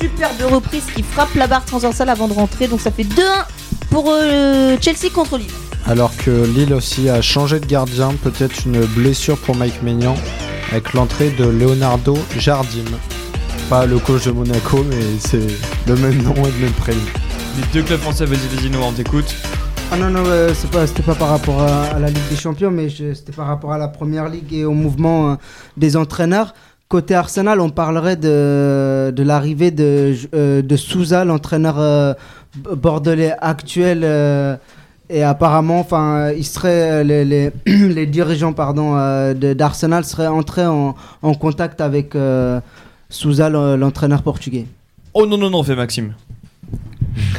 superbe 0.00 0.52
reprise 0.52 0.86
qui 0.92 1.04
frappe 1.04 1.32
la 1.36 1.46
barre 1.46 1.64
transversale 1.64 2.08
avant 2.08 2.26
de 2.26 2.32
rentrer. 2.32 2.66
Donc 2.66 2.80
ça 2.80 2.90
fait 2.90 3.04
2-1 3.04 3.20
pour 3.92 4.06
euh, 4.10 4.76
Chelsea 4.80 5.10
contre 5.14 5.36
Lille. 5.38 5.50
Alors 5.86 6.16
que 6.16 6.30
Lille 6.30 6.72
aussi 6.72 7.08
a 7.08 7.20
changé 7.20 7.60
de 7.60 7.66
gardien, 7.66 8.14
peut-être 8.22 8.64
une 8.66 8.84
blessure 8.86 9.36
pour 9.36 9.54
Mike 9.54 9.82
Maignan 9.82 10.14
avec 10.70 10.94
l'entrée 10.94 11.30
de 11.30 11.44
Leonardo 11.44 12.16
Jardim. 12.38 12.84
Pas 13.68 13.84
le 13.86 13.98
coach 13.98 14.24
de 14.26 14.30
Monaco, 14.32 14.84
mais 14.88 14.96
c'est 15.18 15.46
le 15.86 15.96
même 15.96 16.22
nom 16.22 16.34
et 16.34 16.50
le 16.58 16.64
même 16.64 16.72
prénom. 16.72 17.00
Les 17.58 17.66
deux 17.72 17.82
clubs 17.84 18.00
français, 18.00 18.24
vas-y, 18.24 18.56
vas-y, 18.56 18.70
Noah, 18.70 18.86
on 18.88 18.92
t'écoute. 18.92 19.34
Ah 19.90 19.96
non, 19.98 20.08
non, 20.08 20.22
euh, 20.26 20.52
c'est 20.54 20.70
pas, 20.70 20.86
c'était 20.86 21.02
pas 21.02 21.14
par 21.14 21.28
rapport 21.28 21.60
à, 21.60 21.82
à 21.84 21.98
la 21.98 22.08
Ligue 22.08 22.28
des 22.30 22.36
Champions, 22.36 22.70
mais 22.70 22.88
je- 22.88 23.12
c'était 23.12 23.32
par 23.32 23.46
rapport 23.46 23.72
à 23.72 23.78
la 23.78 23.88
Première 23.88 24.28
Ligue 24.30 24.52
et 24.54 24.64
au 24.64 24.72
mouvement 24.72 25.32
euh, 25.32 25.34
des 25.76 25.96
entraîneurs. 25.98 26.54
Côté 26.88 27.14
Arsenal, 27.14 27.60
on 27.60 27.70
parlerait 27.70 28.16
de, 28.16 29.12
de 29.14 29.22
l'arrivée 29.22 29.70
de, 29.70 30.14
euh, 30.34 30.62
de 30.62 30.76
Souza, 30.76 31.24
l'entraîneur 31.24 31.76
euh, 31.78 32.14
bordelais 32.56 33.34
actuel. 33.40 34.00
euh, 34.04 34.56
et 35.10 35.22
apparemment, 35.22 35.80
enfin, 35.80 36.30
il 36.30 36.44
serait 36.44 36.90
euh, 36.90 37.02
les, 37.02 37.24
les, 37.24 37.50
les 37.66 38.06
dirigeants 38.06 38.52
pardon 38.54 38.96
euh, 38.96 39.34
de- 39.34 39.52
d'Arsenal 39.52 40.04
seraient 40.04 40.26
entrés 40.28 40.64
en, 40.66 40.94
en 41.20 41.34
contact 41.34 41.80
avec 41.82 42.14
euh, 42.14 42.60
Souza, 43.10 43.50
le- 43.50 43.76
l'entraîneur 43.76 44.22
portugais. 44.22 44.64
Oh 45.12 45.26
non, 45.26 45.36
non, 45.36 45.50
non, 45.50 45.62
fait 45.62 45.76
Maxime. 45.76 46.14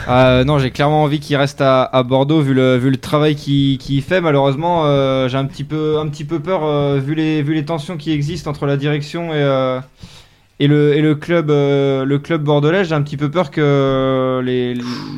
Euh, 0.08 0.44
non, 0.44 0.60
j'ai 0.60 0.70
clairement 0.70 1.02
envie 1.02 1.20
qu'il 1.20 1.36
reste 1.36 1.60
à, 1.62 1.84
à 1.86 2.04
Bordeaux 2.04 2.42
vu 2.42 2.54
le, 2.54 2.78
vu 2.78 2.92
le 2.92 2.98
travail 2.98 3.36
qu'il 3.36 4.02
fait. 4.04 4.22
Malheureusement, 4.22 4.86
euh, 4.86 5.28
j'ai 5.30 5.38
un 5.38 5.46
petit 5.46 5.64
peu, 5.64 5.98
un 5.98 6.08
petit 6.10 6.26
peu 6.26 6.40
peur 6.40 6.64
euh, 6.64 7.00
vu, 7.00 7.16
les, 7.16 7.42
vu 7.42 7.56
les 7.56 7.66
tensions 7.66 7.98
qui 7.98 8.12
existent 8.12 8.52
entre 8.52 8.68
la 8.68 8.78
direction 8.78 9.30
et, 9.34 9.38
euh, 9.38 9.80
et, 10.60 10.68
le, 10.68 10.96
et 10.96 11.02
le, 11.02 11.16
club, 11.16 11.50
euh, 11.50 12.06
le 12.06 12.20
club 12.20 12.44
bordelais. 12.44 12.86
J'ai 12.86 12.94
un 12.94 13.02
petit 13.02 13.18
peu 13.18 13.30
peur 13.30 13.52
que 13.52 14.42
les, 14.44 14.76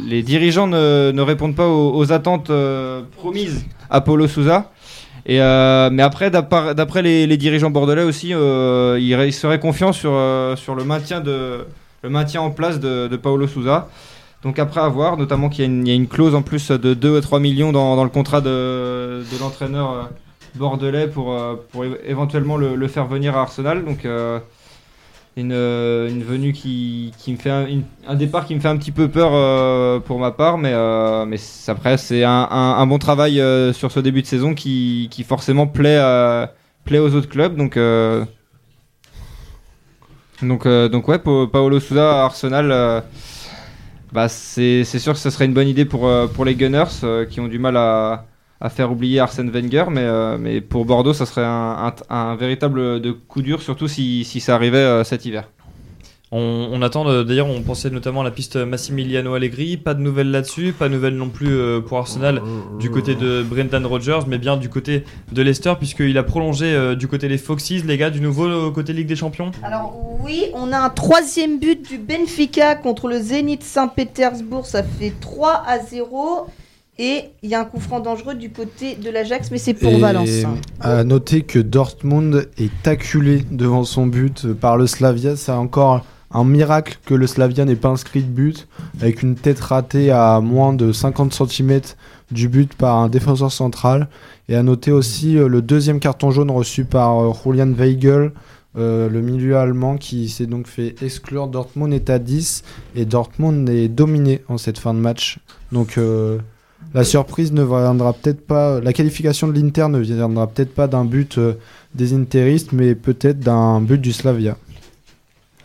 les 0.08 0.24
dirigeants 0.24 0.68
ne, 0.68 1.12
ne 1.12 1.22
répondent 1.22 1.56
pas 1.56 1.68
aux, 1.68 2.12
attentes 2.12 2.50
euh, 2.50 3.02
promises 3.18 3.66
à 3.90 4.02
Paulo 4.02 4.28
Souza. 4.28 4.72
Et 5.28 5.42
euh, 5.42 5.90
mais 5.92 6.04
après, 6.04 6.30
d'après 6.30 7.02
les, 7.02 7.26
les 7.26 7.38
dirigeants 7.38 7.72
bordelais 7.72 8.04
aussi, 8.04 8.30
ils, 8.30 9.34
seraient 9.34 9.60
confiants 9.60 9.92
sur, 9.92 10.14
sur 10.56 10.76
le, 10.76 10.84
maintien 10.84 11.20
de, 11.20 11.66
le 12.04 12.10
maintien 12.10 12.42
en 12.42 12.52
place 12.52 12.80
de, 12.80 13.08
de 13.08 13.18
Paulo 13.18 13.48
Souza. 13.48 13.90
Donc 14.44 14.60
après 14.60 14.82
à 14.82 14.88
voir, 14.88 15.18
notamment 15.18 15.50
qu'il 15.50 15.88
y, 15.88 15.92
a 15.92 15.96
une- 15.96 16.08
clause 16.08 16.36
en 16.36 16.44
plus 16.44 16.70
de 16.70 16.94
2 16.94 17.18
à 17.18 17.22
3 17.22 17.40
millions 17.40 17.72
dans, 17.72 17.96
dans 17.96 18.04
le 18.04 18.12
contrat 18.12 18.42
de, 18.42 19.24
de 19.24 19.40
l'entraîneur 19.40 20.12
bordelais 20.54 21.08
pour, 21.08 21.36
pour 21.72 21.84
éventuellement 22.06 22.56
le, 22.56 22.76
le 22.76 22.88
faire 22.88 23.08
venir 23.08 23.36
à 23.36 23.42
Arsenal. 23.42 23.84
Donc 23.84 24.06
une, 25.38 25.52
euh, 25.52 26.10
une 26.10 26.24
venue 26.24 26.54
qui, 26.54 27.12
qui 27.18 27.34
me 27.34 27.38
fait 27.38 27.50
un, 27.52 28.16
départ 28.16 28.46
qui 28.46 28.56
me 28.56 28.60
fait 28.60 28.70
un 28.70 28.78
petit 28.78 28.92
peu 28.92 29.10
peur 29.10 29.32
euh, 29.34 30.00
pour 30.00 30.20
ma 30.20 30.32
part, 30.32 30.58
mais, 30.58 30.72
euh, 30.74 31.26
mais 31.26 31.38
après 31.68 31.98
c'est 31.98 32.24
un, 32.24 32.48
un- 32.50 32.88
bon 32.88 32.98
travail 33.00 33.42
sur 33.74 33.92
ce 33.92 34.00
début 34.00 34.22
de 34.22 34.28
saison 34.28 34.54
qui, 34.54 35.08
qui 35.12 35.24
forcément 35.24 35.68
plaît, 35.68 36.00
plaît 36.86 37.00
aux 37.00 37.14
autres 37.16 37.30
clubs. 37.30 37.56
Donc 37.58 37.78
donc, 40.42 40.68
donc 40.68 41.08
ouais, 41.08 41.20
Pa- 41.20 41.48
Paolo 41.52 41.80
Souza 41.80 42.22
à 42.22 42.26
Arsenal, 42.26 43.04
bah 44.14 44.30
c'est 44.30 44.84
sûr 44.86 45.14
que 45.14 45.20
ce 45.20 45.30
serait 45.30 45.46
une 45.46 45.54
bonne 45.54 45.68
idée 45.68 45.86
pour, 45.86 46.10
pour 46.34 46.46
les 46.46 46.56
Gunners 46.56 47.26
qui 47.30 47.40
ont 47.42 47.48
du 47.48 47.60
mal 47.60 47.76
à, 47.78 48.26
à 48.66 48.70
faire 48.70 48.92
oublier 48.92 49.20
Arsène 49.20 49.50
Wenger, 49.52 49.86
mais, 49.92 50.02
euh, 50.02 50.38
mais 50.40 50.60
pour 50.62 50.86
Bordeaux, 50.86 51.14
ça 51.14 51.26
serait 51.26 51.46
un, 51.46 51.94
un- 52.10 52.16
un 52.16 52.36
véritable 52.36 53.00
de 53.00 53.12
coup 53.12 53.42
dur, 53.42 53.62
surtout 53.62 53.88
si, 53.88 54.24
si 54.26 54.40
ça 54.40 54.56
arrivait 54.56 54.78
euh, 54.80 55.04
cet 55.04 55.26
hiver. 55.26 55.50
On, 56.32 56.70
on 56.74 56.82
attend, 56.82 57.08
euh, 57.08 57.24
d'ailleurs, 57.24 57.48
on 57.48 57.62
pensait 57.62 57.92
notamment 57.92 58.22
à 58.22 58.24
la 58.24 58.32
piste 58.32 58.56
Massimiliano 58.58 59.36
Allegri. 59.36 59.78
Pas 59.78 59.94
de 59.94 60.02
nouvelles 60.02 60.32
là-dessus, 60.32 60.74
pas 60.78 60.90
de 60.90 60.94
nouvelles 60.96 61.16
non 61.16 61.30
plus 61.30 61.52
euh, 61.56 61.80
pour 61.82 62.00
Arsenal 62.00 62.42
du 62.80 62.90
côté 62.90 63.14
de 63.14 63.44
Brendan 63.44 63.86
Rodgers, 63.86 64.22
mais 64.28 64.40
bien 64.40 64.58
du 64.58 64.68
côté 64.68 65.04
de 65.32 65.42
Leicester, 65.44 65.74
puisqu'il 65.78 66.18
a 66.18 66.24
prolongé 66.24 66.66
euh, 66.74 66.96
du 66.96 67.08
côté 67.08 67.28
des 67.28 67.38
Foxes, 67.38 67.84
les 67.86 67.98
gars, 67.98 68.10
du 68.10 68.20
nouveau 68.20 68.48
euh, 68.48 68.72
côté 68.72 68.92
Ligue 68.92 69.08
des 69.08 69.16
Champions. 69.16 69.52
Alors 69.64 69.96
oui, 70.24 70.46
on 70.56 70.74
a 70.74 70.80
un 70.80 70.90
troisième 70.90 71.60
but 71.60 71.88
du 71.88 72.00
Benfica 72.00 72.74
contre 72.76 73.08
le 73.08 73.20
Zénith 73.20 73.64
Saint-Pétersbourg. 73.64 74.66
Ça 74.66 74.82
fait 74.82 75.14
3 75.22 75.64
à 75.68 75.78
0. 75.80 76.48
Et 76.98 77.26
il 77.44 77.50
y 77.50 77.56
a 77.56 77.62
un 77.62 77.66
coup 77.66 77.80
franc 77.80 78.00
dangereux 78.00 78.36
du 78.36 78.52
côté 78.52 78.96
de 78.96 79.10
l'Ajax, 79.10 79.52
mais 79.52 79.58
c'est 79.58 79.74
pour 79.74 79.92
Et 79.92 80.00
Valence. 80.00 80.30
À 80.80 81.04
noter 81.04 81.42
que 81.42 81.60
Dortmund 81.60 82.50
est 82.58 82.88
acculé 82.88 83.44
devant 83.52 83.84
son 83.84 84.08
but 84.08 84.54
par 84.54 84.78
le 84.78 84.88
Slavia. 84.88 85.36
C'est 85.36 85.52
encore 85.52 86.06
un 86.32 86.46
miracle 86.46 86.98
que 87.06 87.14
le 87.14 87.28
Slavia 87.28 87.66
n'ait 87.66 87.76
pas 87.76 87.90
inscrit 87.90 88.24
de 88.24 88.30
but, 88.30 88.68
avec 89.02 89.24
une 89.24 89.36
tête 89.36 89.60
ratée 89.60 90.12
à 90.12 90.40
moins 90.42 90.74
de 90.74 90.92
50 90.92 91.34
cm 91.34 91.82
du 92.32 92.48
but 92.48 92.74
par 92.74 92.98
un 92.98 93.10
défenseur 93.10 93.52
central. 93.52 94.08
Et 94.48 94.56
à 94.56 94.64
noter 94.64 94.92
aussi 94.92 95.38
euh, 95.38 95.48
le 95.48 95.62
deuxième 95.62 96.00
carton 96.00 96.32
jaune 96.32 96.52
reçu 96.52 96.86
par 96.86 97.20
euh, 97.20 97.34
Julian 97.44 97.72
Weigel, 97.72 98.32
euh, 98.78 99.10
le 99.10 99.22
milieu 99.22 99.58
allemand 99.58 99.96
qui 99.96 100.28
s'est 100.28 100.48
donc 100.48 100.68
fait 100.68 100.96
exclure. 101.02 101.48
Dortmund 101.48 101.94
est 101.94 102.10
à 102.10 102.20
10 102.20 102.64
et 102.96 103.06
Dortmund 103.06 103.70
est 103.70 103.88
dominé 103.88 104.42
en 104.50 104.58
cette 104.58 104.80
fin 104.80 104.94
de 104.94 105.00
match. 105.00 105.40
Donc 105.72 105.98
euh, 105.98 106.40
la 106.94 107.04
surprise 107.04 107.52
ne 107.52 107.64
viendra 107.64 108.14
peut-être 108.14 108.46
pas, 108.46 108.80
la 108.80 108.94
qualification 108.94 109.48
de 109.48 109.54
l'Inter 109.60 109.88
ne 109.90 110.00
viendra 110.00 110.48
peut-être 110.48 110.74
pas 110.74 110.88
d'un 110.88 111.04
but 111.06 111.38
euh, 111.38 111.54
des 111.94 112.14
interistes, 112.14 112.72
mais 112.72 112.96
peut-être 112.96 113.40
d'un 113.40 113.82
but 113.82 114.00
du 114.00 114.14
Slavia. 114.14 114.56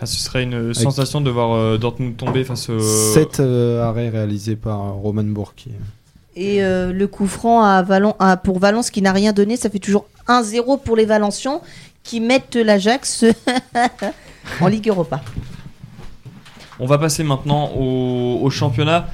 Ah, 0.01 0.07
ce 0.07 0.19
serait 0.19 0.45
une 0.45 0.73
sensation 0.75 1.21
de 1.21 1.31
voir 1.31 1.53
euh, 1.53 1.77
Dortmund 1.79 2.17
tomber 2.17 2.43
face 2.45 2.69
au. 2.71 2.79
7 2.81 3.41
arrêts 3.83 4.09
réalisés 4.09 4.57
par 4.57 4.81
euh, 4.81 4.91
Roman 4.93 5.25
Bourki. 5.25 5.71
Et 6.37 6.63
euh, 6.65 6.93
le 6.93 7.07
coup 7.07 7.27
franc 7.27 7.63
à 7.63 7.83
Valen- 7.83 8.15
à- 8.19 8.37
pour 8.37 8.59
Valence 8.61 8.91
qui 8.91 9.03
n'a 9.03 9.13
rien 9.13 9.33
donné, 9.33 9.57
ça 9.57 9.69
fait 9.69 9.79
toujours 9.81 10.07
1-0 10.27 10.81
pour 10.83 10.97
les 10.97 11.05
Valencians 11.05 11.61
qui 12.03 12.21
mettent 12.21 12.57
l'Ajax 12.57 13.25
en 14.61 14.67
Ligue 14.69 14.89
Europa. 14.89 15.21
On 16.79 16.87
va 16.87 16.97
passer 16.99 17.23
maintenant 17.25 17.71
au, 17.77 18.39
au 18.43 18.49
championnat 18.51 19.07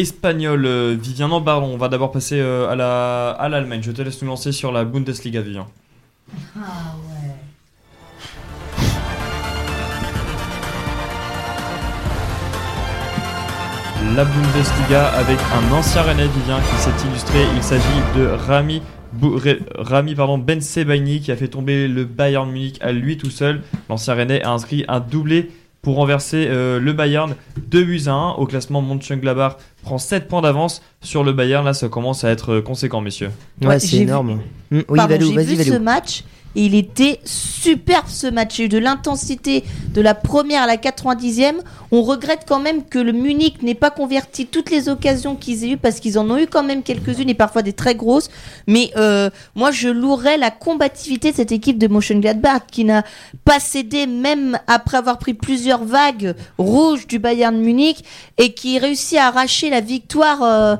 espagnol. 0.00 0.64
Euh, 0.66 0.96
Vivien, 1.00 1.28
non, 1.28 1.42
pardon, 1.42 1.66
on 1.66 1.76
va 1.76 1.88
d'abord 1.88 2.12
passer 2.12 2.40
euh, 2.40 2.70
à 2.70 2.76
la 2.76 3.30
à 3.30 3.48
l'Allemagne. 3.48 3.82
Je 3.82 3.92
te 3.92 4.02
laisse 4.02 4.20
nous 4.22 4.28
lancer 4.28 4.52
sur 4.52 4.72
la 4.72 4.84
Bundesliga, 4.84 5.40
Vivien. 5.40 5.66
La 14.16 14.24
Bundesliga 14.24 15.08
avec 15.08 15.38
un 15.54 15.72
ancien 15.72 16.02
Rennais 16.02 16.28
Vivien 16.28 16.58
qui 16.60 16.76
s'est 16.82 17.08
illustré. 17.08 17.38
Il 17.54 17.62
s'agit 17.62 17.84
de 18.16 18.26
Rami, 18.26 18.82
Rami 19.76 20.14
pardon, 20.14 20.38
Ben 20.38 20.60
Sebaini 20.60 21.20
qui 21.20 21.30
a 21.30 21.36
fait 21.36 21.48
tomber 21.48 21.88
le 21.88 22.04
Bayern 22.04 22.50
Munich 22.50 22.78
à 22.80 22.92
lui 22.92 23.16
tout 23.16 23.30
seul. 23.30 23.62
L'ancien 23.88 24.14
Rennais 24.14 24.42
a 24.42 24.52
inscrit 24.52 24.84
un 24.88 25.00
doublé 25.00 25.50
pour 25.82 25.96
renverser 25.96 26.46
euh, 26.48 26.80
le 26.80 26.92
Bayern 26.92 27.34
2 27.70 27.84
buts 27.84 28.02
à 28.06 28.12
1. 28.12 28.30
Au 28.32 28.46
classement, 28.46 28.82
Mönchengladbach 28.82 29.56
prend 29.82 29.98
7 29.98 30.28
points 30.28 30.42
d'avance 30.42 30.82
sur 31.00 31.24
le 31.24 31.32
Bayern. 31.32 31.64
Là, 31.64 31.72
ça 31.74 31.88
commence 31.88 32.24
à 32.24 32.30
être 32.30 32.54
euh, 32.54 32.62
conséquent, 32.62 33.00
messieurs. 33.00 33.30
Ouais, 33.62 33.68
Ouais, 33.68 33.78
c'est 33.78 33.86
j'ai 33.88 33.98
vu- 33.98 34.02
énorme. 34.04 34.40
Mm, 34.70 34.76
oui, 34.76 34.82
Pardon, 34.96 35.14
Valou, 35.14 35.32
j'ai 35.34 35.44
vu 35.44 35.54
Valou. 35.56 35.72
ce 35.72 35.78
match 35.78 36.24
et 36.58 36.62
il 36.62 36.74
était 36.74 37.20
superbe 37.24 38.06
ce 38.08 38.26
match. 38.26 38.58
Il 38.58 38.62
y 38.62 38.64
a 38.64 38.66
eu 38.66 38.68
de 38.68 38.78
l'intensité 38.78 39.62
de 39.94 40.00
la 40.00 40.14
première 40.14 40.64
à 40.64 40.66
la 40.66 40.76
90e. 40.76 41.54
On 41.92 42.02
regrette 42.02 42.46
quand 42.48 42.58
même 42.58 42.84
que 42.84 42.98
le 42.98 43.12
Munich 43.12 43.62
n'ait 43.62 43.76
pas 43.76 43.90
converti 43.90 44.44
toutes 44.44 44.72
les 44.72 44.88
occasions 44.88 45.36
qu'ils 45.36 45.64
aient 45.64 45.70
eues 45.70 45.76
parce 45.76 46.00
qu'ils 46.00 46.18
en 46.18 46.28
ont 46.28 46.36
eu 46.36 46.48
quand 46.48 46.64
même 46.64 46.82
quelques-unes 46.82 47.28
et 47.28 47.34
parfois 47.34 47.62
des 47.62 47.74
très 47.74 47.94
grosses. 47.94 48.28
Mais 48.66 48.90
euh, 48.96 49.30
moi, 49.54 49.70
je 49.70 49.88
louerais 49.88 50.36
la 50.36 50.50
combativité 50.50 51.30
de 51.30 51.36
cette 51.36 51.52
équipe 51.52 51.78
de 51.78 51.86
Mönchengladbach 51.86 52.62
qui 52.72 52.84
n'a 52.84 53.04
pas 53.44 53.60
cédé 53.60 54.08
même 54.08 54.58
après 54.66 54.96
avoir 54.96 55.18
pris 55.18 55.34
plusieurs 55.34 55.84
vagues 55.84 56.34
rouges 56.58 57.06
du 57.06 57.20
Bayern 57.20 57.56
Munich 57.56 58.02
et 58.36 58.52
qui 58.52 58.80
réussit 58.80 59.16
à 59.16 59.28
arracher 59.28 59.70
la 59.70 59.80
victoire 59.80 60.42
euh, 60.42 60.74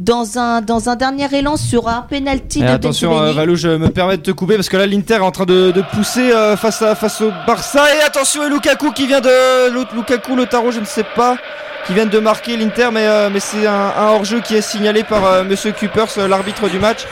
dans 0.00 0.38
un 0.38 0.60
dans 0.60 0.88
un 0.88 0.96
dernier 0.96 1.32
élan 1.34 1.56
sur 1.56 1.88
un 1.88 2.02
penalty 2.02 2.58
Et 2.60 2.62
de 2.62 2.68
attention, 2.68 3.18
euh. 3.18 3.32
Valou, 3.32 3.56
je 3.56 3.68
me 3.68 3.88
permets 3.88 4.16
de 4.16 4.22
te 4.22 4.30
couper 4.30 4.56
parce 4.56 4.68
que 4.68 4.76
là, 4.76 4.86
l'Inter 4.86 5.18
en 5.24 5.30
train 5.30 5.44
de, 5.44 5.70
de 5.70 5.82
pousser 5.82 6.32
euh, 6.32 6.56
face, 6.56 6.82
à, 6.82 6.94
face 6.94 7.20
au 7.20 7.32
Barça. 7.46 7.82
Et 7.96 8.02
attention, 8.02 8.44
et 8.44 8.48
Lukaku 8.48 8.92
qui 8.92 9.06
vient 9.06 9.20
de. 9.20 9.70
Lukaku, 9.94 10.36
Lotaro, 10.36 10.70
je 10.70 10.80
ne 10.80 10.84
sais 10.84 11.04
pas, 11.04 11.36
qui 11.86 11.94
vient 11.94 12.06
de 12.06 12.18
marquer 12.18 12.56
l'Inter, 12.56 12.88
mais, 12.92 13.06
euh, 13.06 13.28
mais 13.32 13.40
c'est 13.40 13.66
un, 13.66 13.92
un 13.98 14.06
hors-jeu 14.08 14.40
qui 14.40 14.56
est 14.56 14.62
signalé 14.62 15.02
par 15.02 15.24
euh, 15.24 15.44
Monsieur 15.44 15.72
Kupers, 15.72 16.06
euh, 16.18 16.28
l'arbitre 16.28 16.68
du 16.68 16.78
match. 16.78 17.06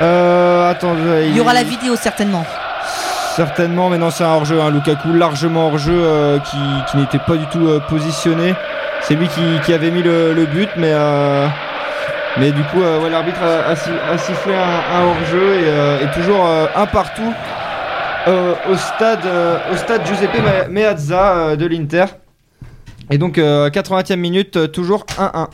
Attends, 0.00 0.96
Il 1.22 1.36
y 1.36 1.40
aura 1.40 1.54
la 1.54 1.62
vidéo 1.62 1.94
certainement. 1.96 2.44
Certainement, 3.36 3.88
mais 3.88 3.98
non, 3.98 4.10
c'est 4.10 4.24
un 4.24 4.30
hors-jeu. 4.30 4.60
Hein. 4.60 4.70
Lukaku, 4.70 5.12
largement 5.12 5.68
hors-jeu, 5.68 6.40
qui, 6.50 6.58
qui 6.90 6.96
n'était 6.96 7.18
pas 7.18 7.36
du 7.36 7.46
tout 7.46 7.80
positionné. 7.88 8.54
C'est 9.02 9.14
lui 9.14 9.28
qui, 9.28 9.42
qui 9.64 9.72
avait 9.72 9.90
mis 9.90 10.02
le, 10.02 10.32
le 10.32 10.46
but, 10.46 10.68
mais, 10.76 10.92
mais 12.38 12.50
du 12.52 12.62
coup, 12.64 12.82
euh, 12.82 13.08
l'arbitre 13.10 13.42
a, 13.42 13.68
a 13.70 13.76
si- 13.76 13.90
a 14.10 14.16
sifflé 14.18 14.54
un, 14.54 15.02
hors-jeu 15.04 15.54
et, 15.54 15.64
euh, 15.68 15.98
toujours 16.14 16.44
euh, 16.46 16.66
un 16.74 16.86
partout 16.86 17.32
au, 18.70 18.76
stade, 18.76 19.20
au 19.72 19.76
stade 19.76 20.06
Giuseppe 20.06 20.38
Me- 20.38 20.68
Meazza 20.70 21.56
de 21.56 21.66
l'Inter. 21.66 22.04
Et 23.10 23.18
donc, 23.18 23.36
euh, 23.38 23.68
80e 23.68 24.16
minute, 24.16 24.70
toujours 24.72 25.04
1-1. 25.18 25.48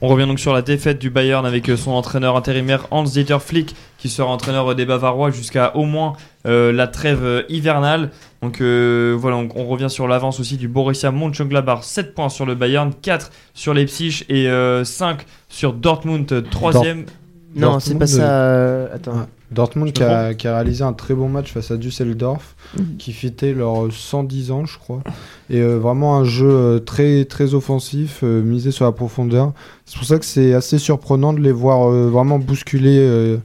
On 0.00 0.08
revient 0.08 0.26
donc 0.26 0.40
sur 0.40 0.52
la 0.52 0.62
défaite 0.62 0.98
du 0.98 1.10
Bayern 1.10 1.46
avec 1.46 1.68
euh, 1.68 1.76
son 1.76 1.92
entraîneur 1.92 2.36
intérimaire 2.36 2.86
Hans-Dieter 2.90 3.38
Flick 3.40 3.74
qui 3.98 4.10
sera 4.10 4.28
entraîneur 4.28 4.74
des 4.74 4.84
Bavarois 4.84 5.30
jusqu'à 5.30 5.74
au 5.76 5.84
moins 5.84 6.12
euh, 6.46 6.72
la 6.72 6.86
trêve 6.86 7.24
euh, 7.24 7.42
hivernale. 7.48 8.10
Donc 8.42 8.60
euh, 8.60 9.16
voilà, 9.18 9.38
on, 9.38 9.64
revient 9.66 9.88
sur 9.88 10.06
l'avance 10.06 10.40
aussi 10.40 10.58
du 10.58 10.68
Borussia 10.68 11.10
Mönchengladbach, 11.10 11.82
7 11.82 12.14
points 12.14 12.28
sur 12.28 12.44
le 12.44 12.54
Bayern, 12.54 12.92
4 13.00 13.30
sur 13.54 13.72
Leipzig 13.72 14.24
et 14.28 14.48
euh, 14.48 14.84
5 14.84 15.24
sur 15.48 15.72
Dortmund, 15.72 16.26
3ème. 16.26 17.06
Non, 17.54 17.78
c'est 17.80 17.94
pas 17.96 18.06
ça. 18.06 18.22
euh, 18.22 18.88
Attends. 18.94 19.12
Ouais. 19.12 19.24
Dortmund 19.50 19.92
qui 19.92 20.02
a, 20.02 20.34
qui 20.34 20.48
a 20.48 20.54
réalisé 20.56 20.82
un 20.82 20.92
très 20.92 21.14
bon 21.14 21.28
match 21.28 21.52
face 21.52 21.70
à 21.70 21.76
Düsseldorf, 21.76 22.56
qui 22.98 23.12
fêtait 23.12 23.52
leurs 23.52 23.92
110 23.92 24.50
ans, 24.50 24.64
je 24.66 24.78
crois. 24.78 25.02
Et 25.48 25.60
euh, 25.60 25.78
vraiment 25.78 26.16
un 26.18 26.24
jeu 26.24 26.48
euh, 26.50 26.78
très, 26.80 27.24
très 27.24 27.54
offensif, 27.54 28.20
euh, 28.24 28.42
misé 28.42 28.72
sur 28.72 28.84
la 28.84 28.90
profondeur. 28.92 29.52
C'est 29.84 29.96
pour 29.96 30.06
ça 30.06 30.18
que 30.18 30.24
c'est 30.24 30.54
assez 30.54 30.78
surprenant 30.78 31.32
de 31.32 31.40
les 31.40 31.52
voir 31.52 31.88
euh, 31.88 32.08
vraiment 32.08 32.40
bousculer 32.40 32.98
euh, 32.98 33.36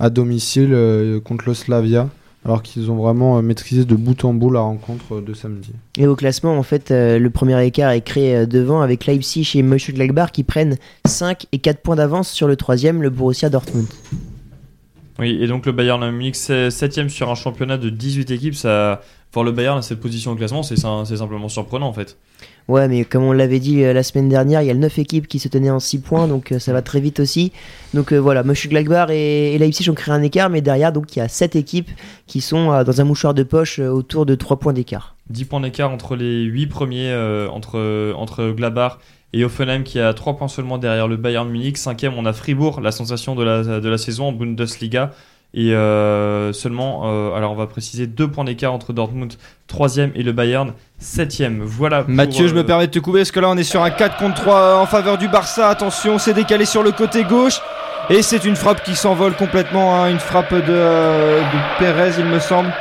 à 0.00 0.10
domicile 0.10 0.70
euh, 0.72 1.20
contre 1.20 1.44
le 1.46 1.54
Slavia, 1.54 2.08
alors 2.44 2.62
qu'ils 2.62 2.90
ont 2.90 2.96
vraiment 2.96 3.38
euh, 3.38 3.42
maîtrisé 3.42 3.84
de 3.84 3.94
bout 3.94 4.24
en 4.24 4.34
bout 4.34 4.50
la 4.50 4.60
rencontre 4.60 5.16
euh, 5.16 5.20
de 5.20 5.32
samedi. 5.32 5.72
Et 5.96 6.06
au 6.06 6.16
classement, 6.16 6.56
en 6.58 6.62
fait, 6.62 6.90
euh, 6.90 7.18
le 7.18 7.30
premier 7.30 7.64
écart 7.64 7.90
est 7.90 8.00
créé 8.00 8.46
devant 8.46 8.80
avec 8.80 9.06
Leipzig 9.06 9.48
et 9.54 9.62
Mönchengladbach 9.62 10.32
qui 10.32 10.42
prennent 10.42 10.76
5 11.06 11.46
et 11.52 11.58
4 11.58 11.80
points 11.80 11.96
d'avance 11.96 12.30
sur 12.30 12.48
le 12.48 12.56
troisième, 12.56 13.02
le 13.02 13.10
Borussia 13.10 13.48
Dortmund. 13.48 13.86
Oui, 15.18 15.38
et 15.40 15.46
donc 15.46 15.66
le 15.66 15.72
Bayern 15.72 16.10
Munich, 16.10 16.34
7ème 16.34 17.08
sur 17.08 17.30
un 17.30 17.34
championnat 17.34 17.78
de 17.78 17.90
18 17.90 18.30
équipes. 18.30 18.54
Ça, 18.54 19.02
voir 19.32 19.44
le 19.44 19.52
Bayern 19.52 19.78
à 19.78 19.82
cette 19.82 20.00
position 20.00 20.32
au 20.32 20.36
classement, 20.36 20.62
c'est 20.62 20.76
simplement 20.76 21.48
surprenant 21.48 21.86
en 21.86 21.92
fait. 21.92 22.16
Ouais, 22.68 22.88
mais 22.88 23.04
comme 23.04 23.24
on 23.24 23.32
l'avait 23.32 23.58
dit 23.58 23.82
euh, 23.82 23.92
la 23.92 24.02
semaine 24.02 24.28
dernière, 24.28 24.62
il 24.62 24.66
y 24.66 24.70
a 24.70 24.74
9 24.74 24.98
équipes 24.98 25.26
qui 25.26 25.38
se 25.38 25.48
tenaient 25.48 25.70
en 25.70 25.80
6 25.80 25.98
points, 26.00 26.28
donc 26.28 26.52
euh, 26.52 26.58
ça 26.58 26.72
va 26.72 26.82
très 26.82 27.00
vite 27.00 27.20
aussi. 27.20 27.52
Donc 27.92 28.12
euh, 28.12 28.18
voilà, 28.18 28.44
Mönchengladbach 28.44 29.10
et, 29.10 29.54
et 29.54 29.58
Leipzig 29.58 29.90
ont 29.90 29.94
créé 29.94 30.14
un 30.14 30.22
écart, 30.22 30.48
mais 30.48 30.60
derrière, 30.60 30.92
donc 30.92 31.16
il 31.16 31.18
y 31.18 31.22
a 31.22 31.28
7 31.28 31.56
équipes 31.56 31.90
qui 32.26 32.40
sont 32.40 32.82
dans 32.84 33.00
un 33.00 33.04
mouchoir 33.04 33.34
de 33.34 33.42
poche 33.42 33.78
autour 33.78 34.26
de 34.26 34.34
3 34.34 34.58
points 34.58 34.72
d'écart. 34.72 35.16
10 35.30 35.44
points 35.46 35.60
d'écart 35.60 35.90
entre 35.90 36.16
les 36.16 36.42
8 36.44 36.66
premiers, 36.68 37.14
entre, 37.50 38.12
entre 38.16 38.54
et 39.34 39.44
Hoffenheim 39.44 39.82
qui 39.82 39.98
a 39.98 40.12
3 40.12 40.36
points 40.36 40.48
seulement 40.48 40.78
derrière 40.78 41.08
le 41.08 41.16
Bayern 41.16 41.48
Munich. 41.48 41.78
5ème, 41.78 42.12
on 42.16 42.26
a 42.26 42.32
Fribourg, 42.32 42.80
la 42.80 42.92
sensation 42.92 43.34
de 43.34 43.42
la 43.42 43.98
saison 43.98 44.28
en 44.28 44.32
Bundesliga. 44.32 45.12
Et 45.54 45.74
euh, 45.74 46.52
seulement, 46.52 47.02
euh, 47.04 47.34
alors 47.34 47.52
on 47.52 47.56
va 47.56 47.66
préciser 47.66 48.06
2 48.06 48.28
points 48.28 48.44
d'écart 48.44 48.72
entre 48.72 48.92
Dortmund 48.94 49.34
3ème 49.70 50.10
et 50.14 50.22
le 50.22 50.32
Bayern 50.32 50.72
7ème. 51.00 51.60
Voilà. 51.60 52.04
pour, 52.04 52.14
Mathieu, 52.14 52.48
je 52.48 52.54
euh, 52.54 52.56
me 52.56 52.64
permets 52.64 52.86
de 52.86 52.92
te 52.92 52.98
couper 52.98 53.18
parce 53.18 53.32
que 53.32 53.40
là 53.40 53.50
on 53.50 53.56
est 53.56 53.62
sur 53.62 53.82
un 53.82 53.90
4 53.90 54.16
contre 54.16 54.36
3 54.36 54.78
en 54.78 54.86
faveur 54.86 55.18
du 55.18 55.28
Barça. 55.28 55.68
Attention, 55.68 56.18
c'est 56.18 56.32
décalé 56.34 56.64
sur 56.64 56.82
le 56.82 56.92
côté 56.92 57.24
gauche. 57.24 57.60
Et 58.10 58.22
c'est 58.22 58.44
une 58.44 58.56
frappe 58.56 58.82
qui 58.82 58.96
s'envole 58.96 59.34
complètement, 59.34 59.94
hein, 60.02 60.10
une 60.10 60.18
frappe 60.18 60.52
de, 60.52 60.64
euh, 60.68 61.40
de 61.40 61.78
Pérez, 61.78 62.12
il 62.18 62.24
me 62.24 62.40
semble. 62.40 62.72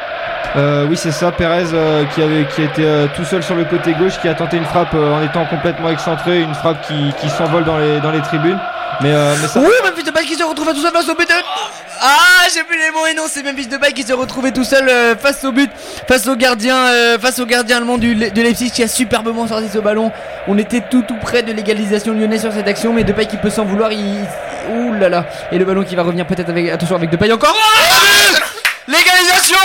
Euh, 0.55 0.85
oui, 0.89 0.97
c'est 0.97 1.11
ça, 1.11 1.31
Pérez 1.31 1.73
euh, 1.73 2.05
qui, 2.05 2.21
avait, 2.21 2.45
qui 2.45 2.63
était 2.63 2.83
euh, 2.83 3.07
tout 3.15 3.23
seul 3.23 3.41
sur 3.43 3.55
le 3.55 3.63
côté 3.63 3.93
gauche, 3.93 4.19
qui 4.19 4.27
a 4.27 4.33
tenté 4.33 4.57
une 4.57 4.65
frappe 4.65 4.93
euh, 4.93 5.13
en 5.13 5.21
étant 5.21 5.45
complètement 5.45 5.89
excentré, 5.89 6.41
une 6.41 6.53
frappe 6.53 6.81
qui, 6.87 7.13
qui 7.21 7.29
s'envole 7.29 7.63
dans 7.63 7.77
les, 7.77 7.99
dans 8.01 8.11
les 8.11 8.19
tribunes. 8.21 8.59
Mais, 8.99 9.13
euh, 9.13 9.35
mais 9.41 9.47
ça. 9.47 9.59
Oui, 9.59 9.71
Memphis 9.83 10.03
Depay 10.03 10.25
qui 10.25 10.35
se 10.35 10.43
retrouve 10.43 10.73
tout 10.73 10.81
seul 10.81 10.91
face 10.91 11.07
au 11.09 11.15
but 11.15 11.27
de... 11.27 11.33
Ah, 12.01 12.47
j'ai 12.53 12.63
plus 12.63 12.77
les 12.77 12.91
mots 12.91 13.05
et 13.05 13.13
non, 13.13 13.23
c'est 13.29 13.43
Memphis 13.43 13.67
Depay 13.67 13.93
qui 13.93 14.03
se 14.03 14.13
retrouvait 14.13 14.51
tout 14.51 14.63
seul 14.63 14.87
euh, 14.89 15.15
face 15.15 15.43
au 15.43 15.51
but, 15.51 15.71
face 16.07 16.27
au 16.27 16.35
gardien, 16.35 16.75
euh, 16.75 17.19
face 17.19 17.39
au 17.39 17.45
gardien 17.45 17.77
allemand 17.77 17.97
du, 17.97 18.15
de 18.15 18.41
Leipzig 18.41 18.71
qui 18.71 18.83
a 18.83 18.87
superbement 18.87 19.47
sorti 19.47 19.69
ce 19.71 19.79
ballon. 19.79 20.11
On 20.47 20.57
était 20.57 20.81
tout 20.81 21.03
tout 21.07 21.17
près 21.17 21.43
de 21.43 21.51
l'égalisation 21.53 22.13
lyonnaise 22.13 22.41
sur 22.41 22.53
cette 22.53 22.67
action, 22.67 22.93
mais 22.93 23.03
Depay 23.03 23.27
qui 23.27 23.37
peut 23.37 23.49
s'en 23.49 23.65
vouloir, 23.65 23.91
il... 23.91 24.25
Ouh 24.71 24.93
là 24.93 25.09
là. 25.09 25.25
Et 25.51 25.57
le 25.57 25.65
ballon 25.65 25.83
qui 25.83 25.95
va 25.95 26.03
revenir 26.03 26.25
peut-être 26.27 26.49
avec... 26.49 26.69
Attention 26.69 26.95
avec 26.95 27.09
Depay 27.09 27.31
encore. 27.31 27.55
Oh 27.55 28.37
L'égalisation 28.87 29.57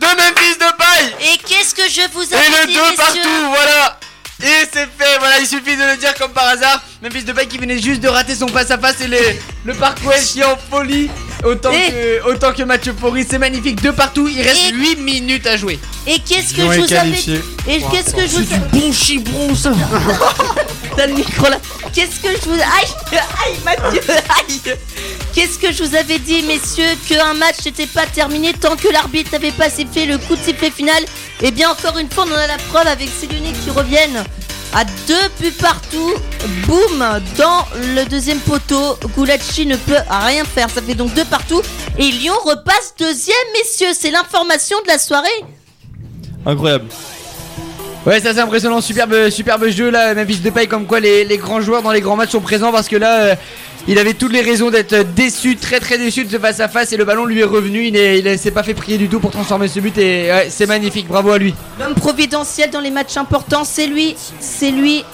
de 0.00 0.06
Memphis 0.06 0.58
Depay 0.58 1.32
Et 1.32 1.38
qu'est-ce 1.38 1.74
que 1.74 1.88
je 1.88 2.08
vous 2.12 2.22
et 2.22 2.34
avais 2.34 2.62
le 2.62 2.66
dit, 2.66 2.74
2 2.74 2.80
messieurs 2.80 2.96
partout, 2.96 3.54
voilà 3.54 3.96
Et 4.42 4.66
c'est 4.72 4.88
fait, 4.98 5.18
voilà, 5.18 5.38
il 5.40 5.46
suffit 5.46 5.76
de 5.76 5.82
le 5.90 5.96
dire 5.98 6.14
comme 6.14 6.32
par 6.32 6.46
hasard. 6.48 6.82
Memphis 7.02 7.24
Depay 7.24 7.46
qui 7.46 7.58
venait 7.58 7.78
juste 7.80 8.00
de 8.00 8.08
rater 8.08 8.34
son 8.34 8.48
face-à-face 8.48 9.00
et 9.02 9.06
les- 9.08 9.40
le 9.64 9.74
parcours 9.74 10.12
est 10.12 10.44
en 10.44 10.56
folie. 10.70 11.10
Autant, 11.44 11.70
Et- 11.72 11.90
que, 11.90 12.28
autant 12.30 12.52
que 12.52 12.62
match 12.64 12.90
pourri, 12.90 13.26
c'est 13.28 13.38
magnifique, 13.38 13.80
deux 13.80 13.92
partout, 13.94 14.28
il 14.28 14.42
reste 14.42 14.70
Et- 14.70 14.74
8 14.74 14.96
minutes 14.96 15.46
à 15.46 15.56
jouer. 15.56 15.78
Et 16.06 16.18
qu'est-ce 16.20 16.52
que 16.52 16.60
Lyon 16.62 16.72
je 16.72 16.76
est 16.76 16.80
vous 16.80 16.92
avais 16.92 17.10
qualifié. 17.10 17.40
Et 17.68 17.80
qu'est-ce 17.90 18.14
que 18.14 18.22
je 18.22 18.36
vous 18.36 18.56
Bon 18.72 18.92
chibron 18.92 19.54
ça 19.54 19.72
T'as 20.96 21.06
le 21.06 21.14
micro 21.14 21.48
là. 21.48 21.58
Qu'est-ce 21.94 22.20
que 22.20 22.28
je 22.28 22.48
vous 22.48 22.60
aïe 22.60 23.18
aïe 23.46 23.56
Mathieu 23.64 24.00
aïe 24.38 24.60
Qu'est-ce 25.34 25.58
que 25.58 25.72
je 25.72 25.82
vous 25.84 25.94
avais 25.96 26.18
dit 26.18 26.42
messieurs 26.42 26.84
qu'un 27.08 27.34
match 27.34 27.64
n'était 27.64 27.86
pas 27.86 28.06
terminé 28.06 28.52
tant 28.52 28.76
que 28.76 28.88
l'arbitre 28.92 29.30
n'avait 29.32 29.50
pas 29.52 29.70
sifflé 29.70 30.04
le 30.06 30.18
coup 30.18 30.36
de 30.36 30.42
sifflet 30.42 30.70
final 30.70 31.02
Et 31.42 31.50
bien 31.50 31.70
encore 31.70 31.98
une 31.98 32.10
fois 32.10 32.24
on 32.28 32.32
en 32.32 32.36
a 32.36 32.46
la 32.46 32.58
preuve 32.58 32.86
avec 32.86 33.08
ces 33.08 33.26
qui 33.26 33.70
reviennent 33.70 34.24
à 34.72 34.84
deux 34.84 35.28
buts 35.40 35.52
partout. 35.52 36.14
Boum 36.66 37.04
dans 37.36 37.66
le 37.94 38.04
deuxième 38.04 38.38
poteau. 38.38 38.96
Gulacci 39.16 39.66
ne 39.66 39.76
peut 39.76 39.96
rien 40.08 40.44
faire. 40.44 40.70
Ça 40.70 40.80
fait 40.82 40.94
donc 40.94 41.12
deux 41.14 41.24
partout. 41.24 41.62
Et 41.98 42.10
Lyon 42.10 42.34
repasse 42.44 42.94
deuxième 42.98 43.36
messieurs. 43.58 43.92
C'est 43.98 44.10
l'information 44.10 44.76
de 44.82 44.88
la 44.88 44.98
soirée. 44.98 45.28
Incroyable. 46.46 46.86
Ouais, 48.06 48.18
ça 48.20 48.32
c'est 48.32 48.40
impressionnant, 48.40 48.80
superbe, 48.80 49.28
superbe 49.28 49.68
jeu 49.68 49.90
là, 49.90 50.14
Memphis 50.14 50.38
Depay, 50.38 50.66
comme 50.66 50.86
quoi 50.86 51.00
les, 51.00 51.24
les 51.24 51.36
grands 51.36 51.60
joueurs 51.60 51.82
dans 51.82 51.92
les 51.92 52.00
grands 52.00 52.16
matchs 52.16 52.30
sont 52.30 52.40
présents 52.40 52.72
parce 52.72 52.88
que 52.88 52.96
là, 52.96 53.20
euh, 53.20 53.34
il 53.88 53.98
avait 53.98 54.14
toutes 54.14 54.32
les 54.32 54.40
raisons 54.40 54.70
d'être 54.70 54.94
déçu, 55.14 55.56
très 55.56 55.80
très 55.80 55.98
déçu 55.98 56.24
de 56.24 56.30
ce 56.30 56.38
face 56.38 56.60
à 56.60 56.68
face 56.68 56.92
et 56.92 56.96
le 56.96 57.04
ballon 57.04 57.26
lui 57.26 57.40
est 57.40 57.44
revenu, 57.44 57.84
il 57.88 57.96
est- 57.96 58.18
il 58.18 58.26
est- 58.26 58.38
s'est 58.38 58.52
pas 58.52 58.62
fait 58.62 58.72
prier 58.72 58.96
du 58.96 59.08
tout 59.08 59.20
pour 59.20 59.30
transformer 59.30 59.68
ce 59.68 59.80
but 59.80 59.96
et 59.98 60.30
ouais, 60.32 60.46
c'est 60.48 60.64
magnifique, 60.66 61.08
bravo 61.08 61.30
à 61.30 61.36
lui. 61.38 61.54
L'homme 61.78 61.94
providentiel 61.94 62.70
dans 62.70 62.80
les 62.80 62.90
matchs 62.90 63.18
importants, 63.18 63.64
c'est 63.64 63.86
lui. 63.86 64.16
C'est 64.40 64.70
lui 64.70 65.04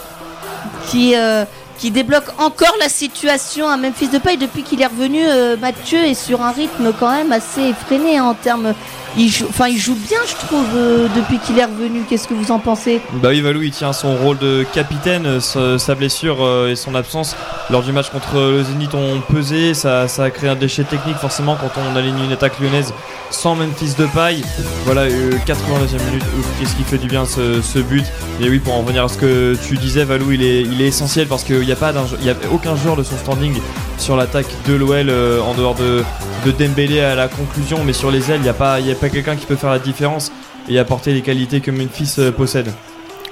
qui, 0.89 1.17
euh, 1.17 1.45
qui 1.79 1.91
débloque 1.91 2.29
encore 2.39 2.75
la 2.81 2.89
situation 2.89 3.69
à 3.69 3.77
Memphis 3.77 4.09
Depay 4.09 4.37
depuis 4.37 4.63
qu'il 4.63 4.81
est 4.83 4.87
revenu. 4.87 5.21
euh, 5.27 5.57
Mathieu 5.57 5.99
est 5.99 6.15
sur 6.15 6.43
un 6.43 6.53
rythme 6.53 6.93
quand 6.99 7.11
même 7.13 7.33
assez 7.33 7.63
effréné 7.63 8.19
hein, 8.19 8.25
en 8.25 8.35
termes. 8.35 8.73
Il 9.19 9.31
joue, 9.31 9.47
enfin, 9.49 9.69
il 9.69 9.79
joue 9.79 9.95
bien, 9.95 10.19
je 10.29 10.35
trouve, 10.47 10.67
euh, 10.77 11.09
depuis 11.17 11.39
qu'il 11.39 11.59
est 11.59 11.65
revenu. 11.65 12.03
Qu'est-ce 12.07 12.29
que 12.29 12.35
vous 12.35 12.51
en 12.51 12.59
pensez? 12.59 13.01
Bah 13.15 13.29
oui, 13.31 13.41
Valou, 13.41 13.63
il 13.63 13.71
tient 13.71 13.95
son 13.95 14.15
rôle 14.15 14.37
de 14.37 14.67
capitaine. 14.75 15.25
euh, 15.57 15.79
Sa, 15.79 15.95
blessure 15.95 16.37
et 16.69 16.77
son 16.77 16.95
absence 16.95 17.35
lors 17.71 17.83
du 17.83 17.93
match 17.93 18.11
contre 18.11 18.37
le 18.37 18.63
Zénith 18.63 18.95
ont 18.95 19.23
pesé. 19.33 19.73
Ça, 19.73 20.07
ça 20.09 20.25
a 20.25 20.31
créé 20.31 20.51
un 20.51 20.55
déchet 20.55 20.85
technique, 20.85 21.17
forcément, 21.17 21.57
quand 21.57 21.81
on 21.91 21.97
aligne 21.97 22.23
une 22.27 22.33
attaque 22.33 22.61
lyonnaise 22.61 22.93
sans 23.31 23.55
Memphis 23.57 23.95
de 23.99 24.05
paille. 24.07 24.45
Voilà, 24.85 25.03
euh, 25.03 25.33
82e 25.47 26.03
minute. 26.11 26.23
Qu'est-ce 26.61 26.77
qui 26.77 26.83
fait 26.85 26.99
du 26.99 27.09
bien 27.09 27.25
ce, 27.25 27.79
but. 27.79 28.05
Et 28.43 28.51
oui, 28.51 28.59
pour 28.59 28.75
en 28.75 28.83
revenir 28.83 29.05
à 29.05 29.09
ce 29.09 29.17
que 29.17 29.57
tu 29.67 29.79
disais, 29.79 30.05
Valou, 30.05 30.33
il 30.33 30.43
est, 30.43 30.61
il 30.61 30.83
est 30.83 30.89
essentiel 30.89 31.27
parce 31.27 31.43
qu'il 31.43 31.66
n'y 31.67 31.73
a, 31.73 31.77
pas 31.77 31.93
il 32.21 32.27
y 32.27 32.31
a 32.31 32.35
aucun 32.53 32.77
joueur 32.77 32.97
de 32.97 33.03
son 33.03 33.17
standing 33.17 33.55
sur 33.99 34.17
l'attaque 34.17 34.47
de 34.67 34.75
l'OL 34.75 35.09
euh, 35.09 35.41
en 35.41 35.55
dehors 35.55 35.75
de, 35.75 36.03
de 36.45 36.51
Dembélé 36.51 37.01
à 37.01 37.15
la 37.15 37.29
conclusion. 37.29 37.85
Mais 37.85 37.93
sur 37.93 38.11
les 38.11 38.31
ailes, 38.31 38.41
il 38.41 38.45
n'y 38.45 38.49
a 38.49 38.55
pas, 38.55 38.81
il 38.81 38.91
a 38.91 38.95
pas 38.95 39.09
quelqu'un 39.09 39.37
qui 39.37 39.47
peut 39.47 39.57
faire 39.57 39.71
la 39.71 39.79
différence 39.79 40.33
et 40.69 40.79
apporter 40.79 41.13
les 41.13 41.23
qualités 41.23 41.61
que 41.61 41.71
Memphis 41.71 42.15
euh, 42.19 42.33
possède. 42.33 42.73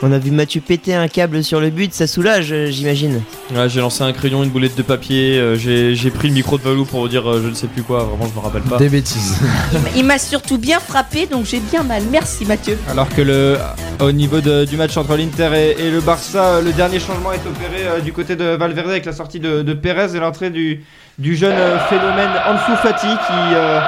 On 0.03 0.13
a 0.13 0.19
vu 0.19 0.31
Mathieu 0.33 0.61
péter 0.61 0.95
un 0.95 1.09
câble 1.09 1.43
sur 1.43 1.61
le 1.61 1.71
but, 1.71 1.95
ça 1.95 2.07
soulage, 2.07 2.53
euh, 2.53 2.67
j'imagine. 2.71 3.23
Ouais, 3.55 3.69
j'ai 3.71 3.81
lancé 3.81 4.03
un 4.03 4.13
crayon, 4.13 4.43
une 4.43 4.51
boulette 4.51 4.77
de 4.77 4.83
papier, 4.83 5.39
euh, 5.39 5.57
j'ai 5.57 5.95
j'ai 5.95 6.11
pris 6.11 6.29
le 6.29 6.35
micro 6.35 6.59
de 6.59 6.63
Valou 6.63 6.85
pour 6.85 7.09
dire 7.09 7.31
euh, 7.31 7.41
je 7.43 7.49
ne 7.49 7.55
sais 7.55 7.69
plus 7.69 7.83
quoi, 7.83 8.05
vraiment 8.05 8.27
je 8.29 8.39
me 8.39 8.45
rappelle 8.45 8.63
pas. 8.63 8.77
Des 8.77 8.91
bêtises. 8.91 9.39
Il 9.97 10.05
m'a 10.05 10.19
surtout 10.19 10.59
bien 10.59 10.79
frappé, 10.81 11.27
donc 11.27 11.47
j'ai 11.47 11.61
bien 11.61 11.83
mal. 11.85 12.03
Merci 12.11 12.45
Mathieu. 12.45 12.77
Alors 12.91 13.09
que 13.09 13.23
le, 13.23 13.57
au 14.01 14.13
niveau 14.13 14.41
de- 14.41 14.65
du 14.67 14.77
match 14.77 14.95
entre 14.99 15.17
l'Inter 15.17 15.51
et, 15.55 15.87
et 15.87 15.91
le 15.91 16.01
Barça, 16.01 16.61
le 16.61 16.73
dernier 16.73 17.01
changement 17.01 17.33
est 17.33 17.47
opéré 17.47 17.87
euh, 17.87 18.01
du 18.01 18.13
côté 18.13 18.37
de 18.37 18.45
Valverde 18.45 18.91
avec 18.91 19.07
la 19.07 19.13
sortie 19.13 19.41
de, 19.41 19.63
de 19.63 19.73
Pérez 19.73 20.15
et 20.15 20.19
l'entrée 20.21 20.51
du, 20.51 20.85
du 21.19 21.35
jeune 21.37 21.57
phénomène 21.89 22.31
Ansu 22.47 22.77
Fati 22.83 23.07
qui, 23.07 23.55
euh, 23.55 23.81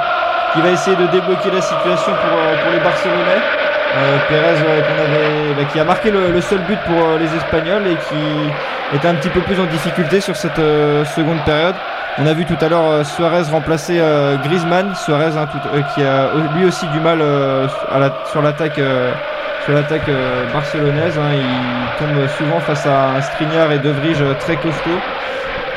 qui 0.55 0.61
va 0.61 0.71
essayer 0.71 0.95
de 0.95 1.05
débloquer 1.11 1.51
la 1.53 1.61
situation 1.61 2.11
pour, 2.11 2.39
euh, 2.39 2.63
pour 2.63 2.71
les 2.71 2.79
Barcelonais. 2.79 3.41
Euh, 3.95 4.17
Pérez 4.29 4.59
euh, 4.67 4.81
avait, 5.05 5.53
bah, 5.63 5.69
qui 5.71 5.79
a 5.79 5.83
marqué 5.83 6.11
le, 6.11 6.31
le 6.31 6.41
seul 6.41 6.59
but 6.59 6.77
pour 6.85 6.97
euh, 7.03 7.17
les 7.17 7.33
Espagnols 7.35 7.87
et 7.87 7.95
qui 7.95 8.95
était 8.95 9.07
un 9.07 9.15
petit 9.15 9.29
peu 9.29 9.39
plus 9.41 9.59
en 9.59 9.65
difficulté 9.65 10.19
sur 10.21 10.35
cette 10.35 10.59
euh, 10.59 11.03
seconde 11.05 11.39
période. 11.45 11.73
On 12.19 12.25
a 12.27 12.33
vu 12.33 12.45
tout 12.45 12.57
à 12.61 12.67
l'heure 12.69 12.85
euh, 12.85 13.03
Suarez 13.03 13.43
remplacer 13.51 13.97
euh, 13.99 14.35
Griezmann, 14.43 14.93
Suarez 14.95 15.37
hein, 15.37 15.47
tout- 15.51 15.69
euh, 15.75 15.81
qui 15.95 16.03
a 16.03 16.29
lui 16.55 16.65
aussi 16.65 16.85
du 16.87 16.99
mal 16.99 17.19
euh, 17.21 17.67
à 17.91 17.99
la- 17.99 18.13
sur 18.31 18.41
l'attaque 18.41 18.77
euh, 18.79 19.11
sur 19.65 19.73
l'attaque 19.73 20.07
euh, 20.09 20.45
barcelonaise. 20.53 21.17
hein. 21.17 21.31
il 21.33 21.97
tombe 22.05 22.27
souvent 22.37 22.59
face 22.59 22.85
à 22.85 23.09
un 23.17 23.71
et 23.71 23.79
De 23.79 23.89
Vrij 23.89 24.17
très 24.39 24.55
costaud. 24.57 24.99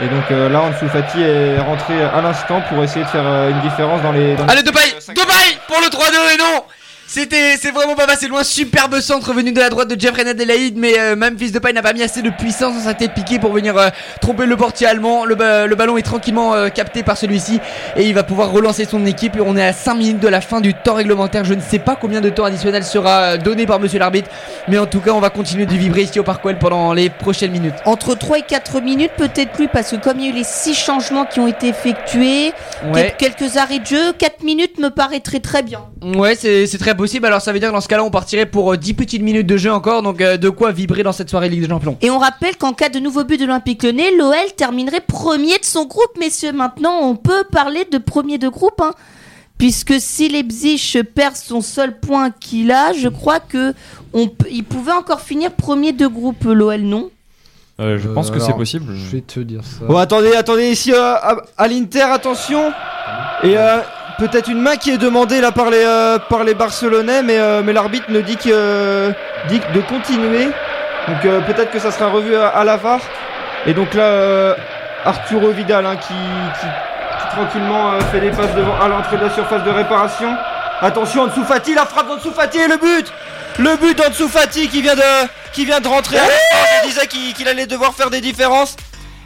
Et 0.02 0.06
donc 0.06 0.24
euh, 0.30 0.48
là, 0.48 0.60
Ansu 0.62 0.88
Fati 0.88 1.22
est 1.22 1.58
rentré 1.58 1.94
à 2.02 2.20
l'instant 2.22 2.62
pour 2.70 2.82
essayer 2.82 3.04
de 3.04 3.10
faire 3.10 3.24
une 3.50 3.60
différence 3.60 4.00
dans 4.02 4.12
les. 4.12 4.34
Dans 4.34 4.44
les- 4.46 4.52
Allez 4.52 4.62
Depay 4.62 4.94
Depay 5.08 5.58
pour 5.68 5.76
le 5.80 5.88
3-2 5.88 6.34
et 6.34 6.38
non 6.38 6.64
c'était 7.12 7.56
c'est 7.60 7.72
vraiment 7.72 7.96
pas 7.96 8.06
passé 8.06 8.28
loin 8.28 8.44
superbe 8.44 9.00
centre 9.00 9.32
venu 9.34 9.50
de 9.50 9.58
la 9.58 9.68
droite 9.68 9.88
de 9.88 10.00
Jeffrey 10.00 10.24
Adelaide 10.28 10.74
mais 10.76 10.96
euh, 10.96 11.16
Memphis 11.16 11.50
Depay 11.50 11.72
n'a 11.72 11.82
pas 11.82 11.92
mis 11.92 12.04
assez 12.04 12.22
de 12.22 12.30
puissance 12.30 12.74
dans 12.76 12.82
sa 12.84 12.94
tête 12.94 13.14
piquée 13.14 13.40
pour 13.40 13.52
venir 13.52 13.76
euh, 13.76 13.88
tromper 14.20 14.46
le 14.46 14.56
portier 14.56 14.86
allemand. 14.86 15.24
Le, 15.24 15.34
ba- 15.34 15.66
le 15.66 15.74
ballon 15.74 15.96
est 15.98 16.02
tranquillement 16.02 16.54
euh, 16.54 16.68
capté 16.68 17.02
par 17.02 17.16
celui-ci 17.16 17.58
et 17.96 18.04
il 18.04 18.14
va 18.14 18.22
pouvoir 18.22 18.52
relancer 18.52 18.84
son 18.84 19.04
équipe. 19.06 19.36
On 19.44 19.56
est 19.56 19.64
à 19.64 19.72
5 19.72 19.94
minutes 19.94 20.20
de 20.20 20.28
la 20.28 20.40
fin 20.40 20.60
du 20.60 20.72
temps 20.72 20.94
réglementaire. 20.94 21.44
Je 21.44 21.54
ne 21.54 21.60
sais 21.60 21.80
pas 21.80 21.96
combien 21.96 22.20
de 22.20 22.30
temps 22.30 22.44
additionnel 22.44 22.84
sera 22.84 23.20
euh, 23.22 23.36
donné 23.38 23.66
par 23.66 23.80
monsieur 23.80 23.98
l'arbitre 23.98 24.28
mais 24.68 24.78
en 24.78 24.86
tout 24.86 25.00
cas 25.00 25.10
on 25.10 25.20
va 25.20 25.30
continuer 25.30 25.66
de 25.66 25.74
vibrer 25.74 26.02
ici 26.02 26.20
au 26.20 26.22
Parc 26.22 26.44
OL 26.46 26.58
pendant 26.58 26.92
les 26.92 27.10
prochaines 27.10 27.50
minutes. 27.50 27.74
Entre 27.86 28.14
3 28.14 28.38
et 28.38 28.42
4 28.42 28.80
minutes, 28.82 29.10
peut-être 29.16 29.50
plus, 29.50 29.66
parce 29.66 29.90
que 29.90 29.96
comme 29.96 30.20
il 30.20 30.26
y 30.26 30.28
a 30.28 30.30
eu 30.30 30.34
les 30.36 30.44
6 30.44 30.74
changements 30.74 31.24
qui 31.24 31.40
ont 31.40 31.48
été 31.48 31.66
effectués, 31.68 32.52
Ouais. 32.94 33.14
quelques 33.18 33.56
arrêts 33.56 33.80
de 33.80 33.86
jeu, 33.86 34.12
4 34.16 34.44
minutes 34.44 34.78
me 34.78 34.90
paraîtrait 34.90 35.40
très 35.40 35.62
bien. 35.62 35.80
Ouais, 36.02 36.34
c'est 36.36 36.66
c'est 36.66 36.78
très 36.78 36.94
possible. 37.00 37.26
Alors, 37.26 37.40
ça 37.40 37.52
veut 37.52 37.58
dire 37.58 37.70
que 37.70 37.74
dans 37.74 37.80
ce 37.80 37.88
cas-là, 37.88 38.04
on 38.04 38.10
partirait 38.10 38.44
pour 38.46 38.72
euh, 38.72 38.76
10 38.76 38.94
petites 38.94 39.22
minutes 39.22 39.46
de 39.46 39.56
jeu 39.56 39.72
encore. 39.72 40.02
Donc, 40.02 40.20
euh, 40.20 40.36
de 40.36 40.50
quoi 40.50 40.70
vibrer 40.70 41.02
dans 41.02 41.12
cette 41.12 41.30
soirée 41.30 41.48
Ligue 41.48 41.62
des 41.62 41.68
Champions. 41.68 41.96
Et 42.02 42.10
on 42.10 42.18
rappelle 42.18 42.56
qu'en 42.56 42.74
cas 42.74 42.90
de 42.90 42.98
nouveau 42.98 43.24
but 43.24 43.40
de 43.40 43.46
l'Olympique 43.46 43.82
Lyonnais, 43.82 44.10
l'OL 44.16 44.34
terminerait 44.56 45.00
premier 45.00 45.58
de 45.58 45.64
son 45.64 45.86
groupe, 45.86 46.18
messieurs. 46.18 46.52
Maintenant, 46.52 47.00
on 47.02 47.16
peut 47.16 47.44
parler 47.50 47.86
de 47.90 47.96
premier 47.96 48.36
de 48.36 48.48
groupe, 48.48 48.80
hein. 48.82 48.92
Puisque 49.56 49.94
si 49.98 50.28
Leipzig 50.28 51.02
perd 51.14 51.36
son 51.36 51.60
seul 51.60 51.98
point 51.98 52.30
qu'il 52.30 52.70
a, 52.70 52.92
je 52.94 53.08
crois 53.08 53.40
que 53.40 53.74
on 54.14 54.30
il 54.50 54.64
pouvait 54.64 54.92
encore 54.92 55.20
finir 55.20 55.52
premier 55.52 55.92
de 55.92 56.06
groupe, 56.06 56.44
l'OL, 56.44 56.80
non? 56.80 57.10
Euh, 57.80 57.98
je 57.98 58.08
pense 58.08 58.30
que 58.30 58.38
c'est 58.38 58.52
possible. 58.52 58.94
Je 58.94 59.16
vais 59.16 59.22
te 59.22 59.40
dire 59.40 59.62
ça. 59.64 59.86
Bon, 59.86 59.96
attendez, 59.96 60.34
attendez, 60.34 60.70
ici 60.70 60.92
euh, 60.92 61.14
à, 61.14 61.36
à 61.56 61.68
l'Inter, 61.68 62.02
attention. 62.02 62.72
Et 63.42 63.56
euh, 63.56 63.78
peut-être 64.20 64.48
une 64.48 64.60
main 64.60 64.76
qui 64.76 64.90
est 64.90 64.98
demandée 64.98 65.40
là 65.40 65.50
par 65.50 65.70
les, 65.70 65.82
euh, 65.82 66.18
par 66.18 66.44
les 66.44 66.52
Barcelonais, 66.52 67.22
mais, 67.22 67.38
euh, 67.38 67.62
mais 67.64 67.72
l'arbitre 67.72 68.10
ne 68.10 68.20
dit 68.20 68.36
que 68.36 68.50
euh, 68.52 69.12
dit 69.48 69.60
de 69.72 69.80
continuer. 69.80 70.50
Donc 71.08 71.22
peut-être 71.46 71.70
que 71.70 71.78
ça 71.78 71.90
sera 71.90 72.08
revu 72.10 72.36
à, 72.36 72.48
à 72.48 72.62
la 72.62 72.76
VAR. 72.76 73.00
Et 73.66 73.72
donc 73.72 73.94
là, 73.94 74.54
Arturo 75.04 75.50
Vidal 75.50 75.86
hein, 75.86 75.96
qui, 75.96 76.12
qui, 76.12 76.66
qui 76.66 77.34
tranquillement 77.34 77.98
fait 78.12 78.20
des 78.20 78.30
passes 78.30 78.54
devant 78.54 78.78
à 78.78 78.88
l'entrée 78.88 79.16
de 79.16 79.24
la 79.24 79.30
surface 79.30 79.64
de 79.64 79.70
réparation. 79.70 80.36
Attention, 80.82 81.22
Ansu 81.22 81.42
Fati, 81.42 81.74
la 81.74 81.86
frappe 81.86 82.08
d'Ansu 82.08 82.30
Fati 82.34 82.58
et 82.58 82.68
le 82.68 82.76
but 82.76 83.10
Le 83.58 83.76
but 83.76 83.96
d'Ansu 83.96 84.28
Fati 84.28 84.68
qui 84.68 84.82
vient 84.82 84.94
de, 84.94 85.28
qui 85.52 85.64
vient 85.64 85.80
de 85.80 85.88
rentrer 85.88 86.18
à. 86.18 86.22
Je 86.82 86.88
disais 86.88 87.06
qu'il 87.06 87.32
qu'il 87.32 87.48
allait 87.48 87.66
devoir 87.66 87.94
faire 87.94 88.10
des 88.10 88.20
différences. 88.20 88.76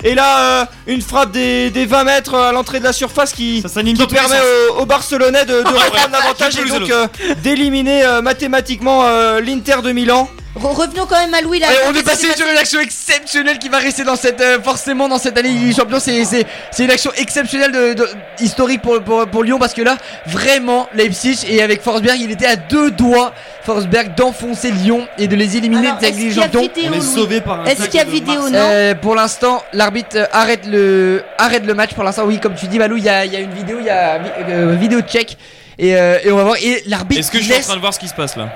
Et 0.07 0.15
là, 0.15 0.61
euh, 0.61 0.65
une 0.87 1.01
frappe 1.01 1.31
des, 1.33 1.71
des 1.71 1.87
20 1.87 2.05
mètres 2.05 2.35
à 2.35 2.53
l'entrée 2.53 2.79
de 2.79 2.85
la 2.85 2.93
surface 2.93 3.33
qui, 3.33 3.63
Ça 3.63 4.07
permet 4.07 4.37
aux, 4.77 4.83
aux 4.83 4.87
Barcelonais 4.87 5.47
de, 5.47 5.63
de 5.63 5.67
reprendre 5.67 6.13
l'avantage 6.13 6.59
et 6.59 6.69
donc 6.69 6.91
euh, 6.91 7.07
d'éliminer 7.43 8.05
euh, 8.05 8.21
mathématiquement 8.21 9.03
l'Inter 9.41 9.77
de 9.83 9.93
Milan. 9.93 10.29
Re- 10.57 10.73
Revenons 10.75 11.07
quand 11.07 11.19
même 11.19 11.35
à 11.35 11.41
Louis 11.41 11.59
là. 11.59 11.67
Et 11.73 11.77
on 11.89 11.95
est 11.95 12.03
passé 12.05 12.29
sur 12.37 12.47
une 12.47 12.57
action 12.57 12.79
exceptionnelle 12.81 13.59
qui 13.59 13.69
va 13.69 13.79
rester 13.79 14.05
dans 14.05 14.15
cette 14.15 14.41
euh, 14.41 14.61
forcément 14.63 15.09
dans 15.09 15.19
cette 15.19 15.37
année 15.37 15.49
Ligue 15.49 15.69
des 15.69 15.75
Champions. 15.75 15.99
C'est 15.99 16.25
c'est 16.25 16.47
c'est 16.71 16.85
une 16.85 16.91
action 16.91 17.11
exceptionnelle 17.17 17.73
de, 17.73 17.95
de- 17.95 18.09
historique 18.41 18.81
pour, 18.81 19.01
pour 19.03 19.27
pour 19.27 19.43
Lyon 19.43 19.59
parce 19.59 19.75
que 19.75 19.83
là 19.83 19.97
vraiment 20.27 20.89
Leipzig 20.95 21.45
et 21.49 21.61
avec 21.63 21.83
Forsberg 21.83 22.21
il 22.21 22.31
était 22.31 22.47
à 22.47 22.55
deux 22.57 22.91
doigts 22.93 23.33
Forsberg 23.65 24.15
d'enfoncer 24.15 24.71
Lyon 24.71 25.09
et 25.19 25.27
de 25.27 25.35
les 25.37 25.57
éliminer 25.57 25.89
Alors, 25.89 25.99
de 25.99 26.05
cette 26.05 26.15
Ligue 26.17 26.29
des 26.29 26.35
qu'il 26.35 26.41
y 26.41 26.41
a 26.41 26.45
Champions. 26.45 26.61
vidéo, 26.63 26.91
On 26.93 26.97
est 26.99 27.01
sauvé 27.01 27.41
par 27.41 27.61
un 27.61 27.65
Est-ce 27.65 27.85
qu'il 27.87 27.95
y 27.97 28.01
a 28.01 28.05
vidéo, 28.05 28.49
non 28.49 28.59
Euh, 28.61 28.95
pour 28.95 29.15
l'instant, 29.17 29.63
l'arbitre 29.73 30.17
euh, 30.17 30.27
arrête 30.33 30.67
le 30.67 31.23
arrête 31.39 31.65
le 31.67 31.75
match. 31.75 31.95
Pour 31.95 32.05
l'instant, 32.05 32.25
oui, 32.27 32.39
comme 32.39 32.55
tu 32.55 32.67
dis, 32.69 32.79
Valou, 32.79 32.97
il 32.97 33.05
y 33.05 33.09
a, 33.09 33.25
il 33.25 33.33
y 33.33 33.37
a 33.37 33.41
une 33.41 33.53
vidéo, 33.53 33.79
il 33.81 33.87
y 33.87 33.91
a 33.91 34.21
euh, 34.49 34.77
vidéo 34.79 35.01
check 35.01 35.37
et, 35.79 35.97
euh, 35.97 36.19
et 36.23 36.31
on 36.31 36.37
va 36.37 36.45
voir. 36.45 36.57
Et 36.63 36.83
l'arbitre 36.87 37.21
Est-ce 37.21 37.31
que 37.33 37.39
je 37.39 37.45
suis 37.45 37.55
en 37.55 37.61
train 37.61 37.75
de 37.77 37.81
voir 37.81 37.93
ce 37.95 37.99
qui 37.99 38.09
se 38.09 38.15
passe 38.15 38.37
là? 38.37 38.49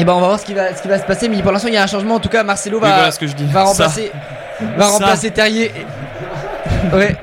Et 0.00 0.04
ben 0.04 0.14
on 0.14 0.20
va 0.20 0.28
voir 0.28 0.40
ce 0.40 0.46
qui 0.46 0.54
va 0.54 0.74
ce 0.74 0.80
qui 0.80 0.88
va 0.88 0.98
se 0.98 1.04
passer. 1.04 1.28
Mais 1.28 1.42
pour 1.42 1.52
l'instant, 1.52 1.68
il 1.68 1.74
y 1.74 1.76
a 1.76 1.82
un 1.82 1.86
changement. 1.86 2.14
En 2.14 2.20
tout 2.20 2.30
cas, 2.30 2.42
Marcelo 2.42 2.80
va 2.80 2.88
voilà 2.88 3.10
ce 3.10 3.18
que 3.18 3.26
je 3.26 3.34
dis. 3.34 3.44
va 3.44 3.60
Ça. 3.60 3.66
remplacer 3.66 4.12
va 4.76 4.86
remplacer 4.86 5.30
Terrier. 5.30 5.72
Ouais. 6.92 7.16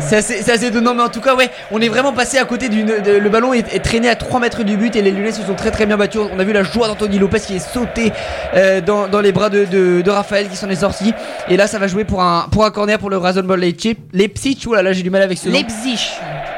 C'est 0.00 0.16
assez, 0.16 0.42
c'est 0.42 0.52
assez 0.52 0.66
étonnant, 0.66 0.94
mais 0.94 1.02
en 1.02 1.08
tout 1.08 1.20
cas, 1.20 1.34
ouais, 1.34 1.50
on 1.70 1.80
est 1.80 1.88
vraiment 1.88 2.12
passé 2.12 2.38
à 2.38 2.44
côté 2.44 2.68
d'une. 2.68 2.86
de- 2.86 3.18
le 3.18 3.28
ballon 3.28 3.52
est, 3.52 3.74
est 3.74 3.80
traîné 3.80 4.08
à 4.08 4.16
3 4.16 4.40
mètres 4.40 4.62
du 4.62 4.76
but 4.76 4.94
et 4.96 5.02
les 5.02 5.10
Lyonnais 5.10 5.32
se 5.32 5.42
sont 5.42 5.54
très 5.54 5.70
très 5.70 5.86
bien 5.86 5.96
battus. 5.96 6.20
On 6.34 6.38
a 6.38 6.44
vu 6.44 6.52
la 6.52 6.62
joie 6.62 6.86
d'Anthony 6.88 7.18
Lopez 7.18 7.40
qui 7.40 7.56
est 7.56 7.58
sauté 7.58 8.12
euh, 8.54 8.80
dans, 8.80 9.08
dans 9.08 9.20
les 9.20 9.32
bras 9.32 9.48
de, 9.50 9.64
de, 9.64 10.00
de 10.02 10.10
Raphaël 10.10 10.48
qui 10.48 10.56
s'en 10.56 10.68
est 10.70 10.76
sorti. 10.76 11.12
Et 11.48 11.56
là, 11.56 11.66
ça 11.66 11.78
va 11.78 11.86
jouer 11.88 12.04
pour 12.04 12.22
un, 12.22 12.46
pour 12.50 12.64
un 12.64 12.70
corner 12.70 12.98
pour 12.98 13.10
le 13.10 13.16
Rasenball 13.18 13.58
Leipzig. 13.60 13.96
Leipzig, 14.12 14.58
oula, 14.66 14.82
là 14.82 14.92
j'ai 14.92 15.02
du 15.02 15.10
mal 15.10 15.22
avec 15.22 15.38
ce 15.38 15.48
nom. 15.48 15.54
Leipzig. 15.54 16.10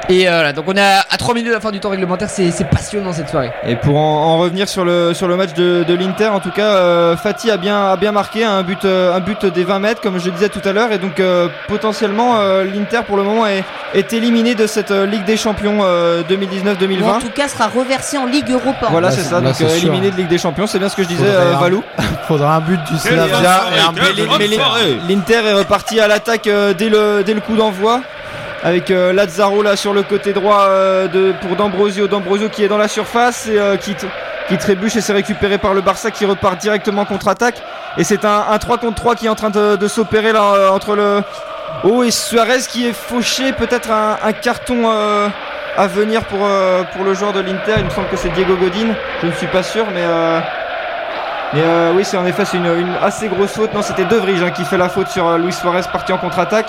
Et 0.08 0.28
euh, 0.28 0.32
voilà, 0.32 0.52
donc 0.52 0.64
on 0.66 0.74
est 0.74 0.80
à, 0.80 1.04
à 1.08 1.16
3 1.16 1.34
minutes 1.34 1.48
de 1.50 1.54
la 1.54 1.60
fin 1.60 1.70
du 1.70 1.78
temps 1.78 1.90
réglementaire, 1.90 2.28
c'est 2.28 2.50
c'est 2.50 2.64
passionnant 2.68 3.12
cette 3.12 3.28
soirée. 3.28 3.52
Et 3.64 3.76
pour 3.76 3.96
en, 3.96 4.34
en 4.34 4.38
revenir 4.38 4.68
sur 4.68 4.84
le, 4.84 5.14
sur 5.14 5.28
le 5.28 5.36
match 5.36 5.52
de, 5.54 5.84
de 5.86 5.94
l'Inter, 5.94 6.26
en 6.28 6.40
tout 6.40 6.50
cas, 6.50 6.74
euh, 6.74 7.16
Fati 7.16 7.48
a 7.50 7.56
bien, 7.56 7.90
a 7.92 7.96
bien 7.96 8.10
marqué 8.10 8.42
un 8.44 8.62
but, 8.64 8.84
euh, 8.84 9.14
un 9.14 9.20
but 9.20 9.46
des 9.46 9.62
20 9.62 9.78
mètres, 9.78 10.00
comme 10.00 10.18
je 10.18 10.24
le 10.26 10.32
disais 10.32 10.48
tout 10.48 10.66
à 10.68 10.72
l'heure. 10.72 10.90
Et 10.90 10.98
donc, 10.98 11.20
euh, 11.20 11.46
potentiellement, 11.68 12.40
euh, 12.40 12.64
l'Inter, 12.64 13.02
pour 13.06 13.16
le 13.16 13.22
moment, 13.22 13.29
est, 13.46 13.64
est 13.94 14.12
éliminé 14.12 14.54
de 14.54 14.66
cette 14.66 14.90
euh, 14.90 15.06
Ligue 15.06 15.24
des 15.24 15.36
Champions 15.36 15.78
euh, 15.82 16.22
2019-2020. 16.28 17.02
Ou 17.02 17.08
en 17.08 17.18
tout 17.18 17.30
cas 17.30 17.48
sera 17.48 17.66
reversé 17.68 18.18
en 18.18 18.26
Ligue 18.26 18.50
Europa. 18.50 18.88
Voilà, 18.90 19.08
Là, 19.08 19.14
c'est 19.14 19.22
c'est- 19.22 19.28
ça, 19.30 19.40
là, 19.40 19.50
donc 19.52 19.60
euh, 19.60 19.76
éliminé 19.76 20.10
de 20.10 20.16
Ligue 20.16 20.28
des 20.28 20.38
Champions, 20.38 20.66
c'est 20.66 20.78
bien 20.78 20.88
ce 20.88 20.96
que 20.96 21.02
je 21.02 21.08
disais, 21.08 21.24
Faudrait 21.24 21.46
euh, 21.46 21.56
un- 21.56 21.60
Valou. 21.60 21.82
Faudra 22.28 22.54
un 22.56 22.60
but 22.60 22.80
du 22.90 22.98
Slavia 22.98 23.62
et 23.76 23.80
un 23.80 23.92
but 23.92 24.02
l'Inter 25.08 25.40
est 25.46 25.52
reparti 25.52 26.00
à 26.00 26.08
l'attaque 26.08 26.46
euh, 26.46 26.72
dès, 26.74 26.88
le, 26.88 27.22
dès 27.24 27.34
le 27.34 27.40
coup 27.40 27.56
d'envoi. 27.56 28.00
Avec 28.62 28.90
euh, 28.90 29.14
Lazzaro 29.14 29.62
là 29.62 29.74
sur 29.74 29.94
le 29.94 30.02
côté 30.02 30.34
droit 30.34 30.66
euh, 30.68 31.08
de, 31.08 31.32
pour 31.40 31.56
D'Ambrosio. 31.56 32.08
D'Ambrosio 32.08 32.50
qui 32.50 32.62
est 32.62 32.68
dans 32.68 32.76
la 32.76 32.88
surface 32.88 33.46
et 33.46 33.58
euh, 33.58 33.76
qui, 33.78 33.94
qui 34.48 34.58
trébuche 34.58 34.96
et 34.96 35.00
c'est 35.00 35.14
récupéré 35.14 35.56
par 35.56 35.72
le 35.72 35.80
Barça 35.80 36.10
qui 36.10 36.26
repart 36.26 36.60
directement 36.60 37.06
contre-attaque. 37.06 37.54
Et 37.96 38.04
c'est 38.04 38.26
un, 38.26 38.44
un 38.50 38.58
3 38.58 38.76
contre 38.76 38.96
3 38.96 39.14
qui 39.14 39.26
est 39.26 39.28
en 39.30 39.34
train 39.34 39.48
de, 39.48 39.76
de 39.76 39.88
s'opérer 39.88 40.32
là 40.32 40.42
euh, 40.54 40.68
entre 40.70 40.94
le. 40.94 41.22
Oh, 41.82 42.02
et 42.02 42.10
Suarez 42.10 42.60
qui 42.68 42.86
est 42.86 42.92
fauché, 42.92 43.52
peut-être 43.52 43.90
un, 43.90 44.32
carton 44.32 44.82
euh, 44.84 45.28
à 45.78 45.86
venir 45.86 46.24
pour, 46.24 46.40
euh, 46.42 46.82
pour 46.92 47.04
le 47.04 47.14
joueur 47.14 47.32
de 47.32 47.40
l'Inter. 47.40 47.74
Il 47.78 47.84
me 47.84 47.90
semble 47.90 48.08
que 48.08 48.16
c'est 48.16 48.28
Diego 48.30 48.54
Godin, 48.56 48.94
je 49.22 49.26
ne 49.28 49.32
suis 49.32 49.46
pas 49.46 49.62
sûr, 49.62 49.86
mais. 49.94 50.02
euh, 50.04 51.92
oui, 51.94 52.04
c'est 52.04 52.18
en 52.18 52.26
effet 52.26 52.44
une, 52.52 52.94
assez 53.02 53.28
grosse 53.28 53.52
faute. 53.52 53.72
Non, 53.72 53.82
c'était 53.82 54.04
De 54.04 54.16
hein, 54.16 54.50
qui 54.50 54.64
fait 54.64 54.76
la 54.76 54.88
faute 54.88 55.08
sur 55.08 55.38
Luis 55.38 55.52
Suarez 55.52 55.82
parti 55.90 56.12
en 56.12 56.18
contre-attaque. 56.18 56.68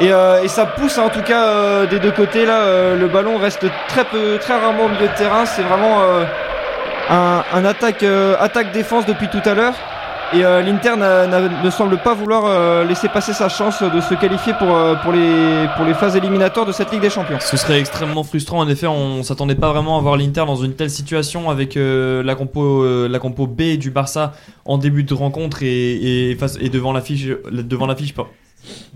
Et, 0.00 0.10
ça 0.48 0.66
pousse 0.66 0.98
hein, 0.98 1.04
en 1.04 1.08
tout 1.08 1.22
cas 1.22 1.86
des 1.86 2.00
deux 2.00 2.10
côtés 2.10 2.46
là. 2.46 2.94
le 2.94 3.06
ballon 3.08 3.38
reste 3.38 3.66
très 3.88 4.04
peu, 4.04 4.38
très 4.38 4.58
rarement 4.58 4.86
au 4.86 4.88
milieu 4.88 5.06
de 5.06 5.14
terrain. 5.14 5.46
C'est 5.46 5.62
vraiment 5.62 6.02
un, 7.08 7.44
un 7.54 7.64
attaque, 7.64 8.04
attaque 8.40 8.72
défense 8.72 9.06
depuis 9.06 9.28
tout 9.28 9.42
à 9.44 9.54
l'heure. 9.54 9.74
Et 10.32 10.44
euh, 10.44 10.60
l'Inter 10.60 10.94
ne 10.96 11.70
semble 11.70 11.98
pas 11.98 12.14
vouloir 12.14 12.44
euh, 12.46 12.84
laisser 12.84 13.08
passer 13.08 13.32
sa 13.32 13.48
chance 13.48 13.82
de 13.82 14.00
se 14.00 14.14
qualifier 14.14 14.54
pour, 14.54 14.74
euh, 14.74 14.94
pour, 14.96 15.12
les, 15.12 15.94
phases 15.94 16.16
éliminatoires 16.16 16.66
de 16.66 16.72
cette 16.72 16.90
Ligue 16.90 17.00
des 17.02 17.10
Champions. 17.10 17.38
Ce 17.40 17.56
serait 17.56 17.78
extrêmement 17.78 18.24
frustrant. 18.24 18.58
En 18.58 18.68
effet, 18.68 18.88
on 18.88 19.22
s'attendait 19.22 19.54
pas 19.54 19.72
vraiment 19.72 19.96
à 19.96 20.00
voir 20.00 20.16
l'Inter 20.16 20.44
dans 20.46 20.56
une 20.56 20.74
telle 20.74 20.90
situation 20.90 21.48
avec 21.48 21.76
la 21.76 22.34
compo 22.34 23.46
B 23.46 23.76
du 23.78 23.90
Barça 23.90 24.32
en 24.64 24.78
début 24.78 25.04
de 25.04 25.14
rencontre 25.14 25.62
et, 25.62 26.30
et, 26.30 26.68
devant 26.68 26.92
l'affiche 26.92 27.26
devant 27.50 27.86
l'affiche 27.86 28.12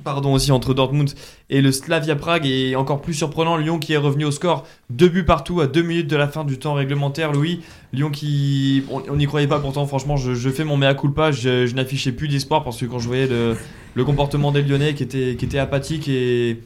pardon 0.05 0.33
aussi 0.33 0.53
entre 0.53 0.75
Dortmund 0.75 1.11
et 1.49 1.61
le 1.61 1.73
Slavia 1.73 2.17
Prague 2.17 2.47
et 2.47 2.77
encore 2.77 3.01
plus 3.01 3.15
surprenant 3.15 3.57
Lyon 3.57 3.79
qui 3.79 3.93
est 3.93 3.99
revenu 3.99 4.25
au 4.25 4.31
score 4.31 4.67
deux 4.89 5.09
buts 5.09 5.25
partout 5.25 5.61
à 5.61 5.67
deux 5.67 5.83
minutes 5.83 6.09
de 6.09 6.17
la 6.17 6.29
fin 6.29 6.45
du 6.45 6.59
temps 6.59 6.75
réglementaire 6.75 7.33
Louis 7.33 7.61
Lyon 7.93 8.11
qui 8.11 8.85
on 8.91 9.17
n'y 9.17 9.27
croyait 9.27 9.49
pas 9.49 9.59
pourtant 9.59 9.87
franchement 9.87 10.17
je, 10.17 10.51
fais 10.51 10.65
mon 10.65 10.77
mea 10.77 10.95
culpa 10.95 11.33
je, 11.33 11.67
je 11.67 11.75
n'affichais 11.75 12.13
plus 12.13 12.29
d'espoir 12.29 12.65
parce 12.65 12.79
que 12.79 12.87
quand 12.87 12.99
je 12.99 13.07
voyais 13.09 13.29
le, 13.29 14.05
comportement 14.05 14.53
des 14.53 14.63
Lyonnais 14.63 14.95
qui 14.95 15.03
était 15.03 15.37
qui 15.37 15.45
était 15.45 15.59
apathique 15.59 16.09
et 16.09 16.61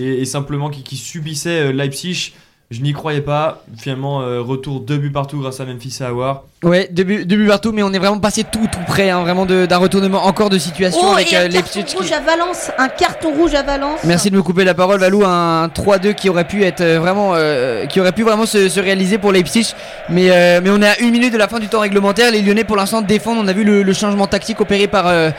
et, 0.00 0.24
simplement 0.24 0.70
qui, 0.70 0.82
qui 0.82 0.96
subissait 0.96 1.68
euh, 1.68 1.72
Leipzig. 1.72 2.32
Je 2.70 2.82
n'y 2.82 2.92
croyais 2.92 3.20
pas. 3.20 3.64
Finalement, 3.76 4.22
euh, 4.22 4.40
retour 4.40 4.80
deux 4.80 4.98
buts 4.98 5.10
partout 5.10 5.40
grâce 5.40 5.60
à 5.60 5.66
Memphis 5.66 6.02
Aouar. 6.02 6.44
Ouais, 6.62 6.88
deux 6.92 7.04
buts 7.04 7.46
partout, 7.48 7.72
mais 7.72 7.82
on 7.82 7.90
est 7.94 7.98
vraiment 7.98 8.18
passé 8.18 8.44
tout 8.44 8.68
tout 8.70 8.80
près, 8.86 9.08
hein, 9.08 9.22
vraiment 9.22 9.46
de- 9.46 9.64
d'un 9.64 9.78
retournement 9.78 10.26
encore 10.26 10.50
de 10.50 10.58
situation 10.58 11.00
Oh, 11.04 11.12
avec 11.14 11.32
et 11.32 11.36
euh, 11.38 11.44
un 11.46 11.48
Leipzig. 11.48 11.80
carton 11.84 11.84
qui- 11.84 11.96
rouge 11.96 12.12
à 12.12 12.20
Valence. 12.20 12.70
Un 12.76 12.88
carton 12.88 13.30
rouge 13.32 13.54
à 13.54 13.62
Valence. 13.62 14.00
Merci 14.04 14.30
de 14.30 14.36
me 14.36 14.42
couper 14.42 14.64
la 14.64 14.74
parole, 14.74 15.00
Valou. 15.00 15.24
Un 15.24 15.68
3-2 15.74 16.12
qui 16.12 16.28
aurait 16.28 16.44
pu 16.44 16.62
être 16.62 16.82
euh, 16.82 16.98
vraiment, 17.00 17.30
euh, 17.34 17.86
qui 17.86 17.98
aurait 17.98 18.12
pu 18.12 18.24
vraiment 18.24 18.44
se, 18.44 18.68
se 18.68 18.78
réaliser 18.78 19.16
pour 19.16 19.32
Leipzig. 19.32 19.74
Mais, 20.10 20.30
euh, 20.30 20.60
mais 20.62 20.68
on 20.68 20.82
est 20.82 20.86
à 20.88 21.00
une 21.00 21.12
minute 21.12 21.32
de 21.32 21.38
la 21.38 21.48
fin 21.48 21.60
du 21.60 21.68
temps 21.68 21.80
réglementaire. 21.80 22.30
Les 22.30 22.42
Lyonnais, 22.42 22.64
pour 22.64 22.76
l'instant, 22.76 23.00
défendent. 23.00 23.38
On 23.38 23.48
a 23.48 23.54
vu 23.54 23.64
le, 23.64 23.82
le 23.82 23.92
changement 23.94 24.26
tactique 24.26 24.60
opéré 24.60 24.86
par 24.86 25.06
euh, 25.06 25.30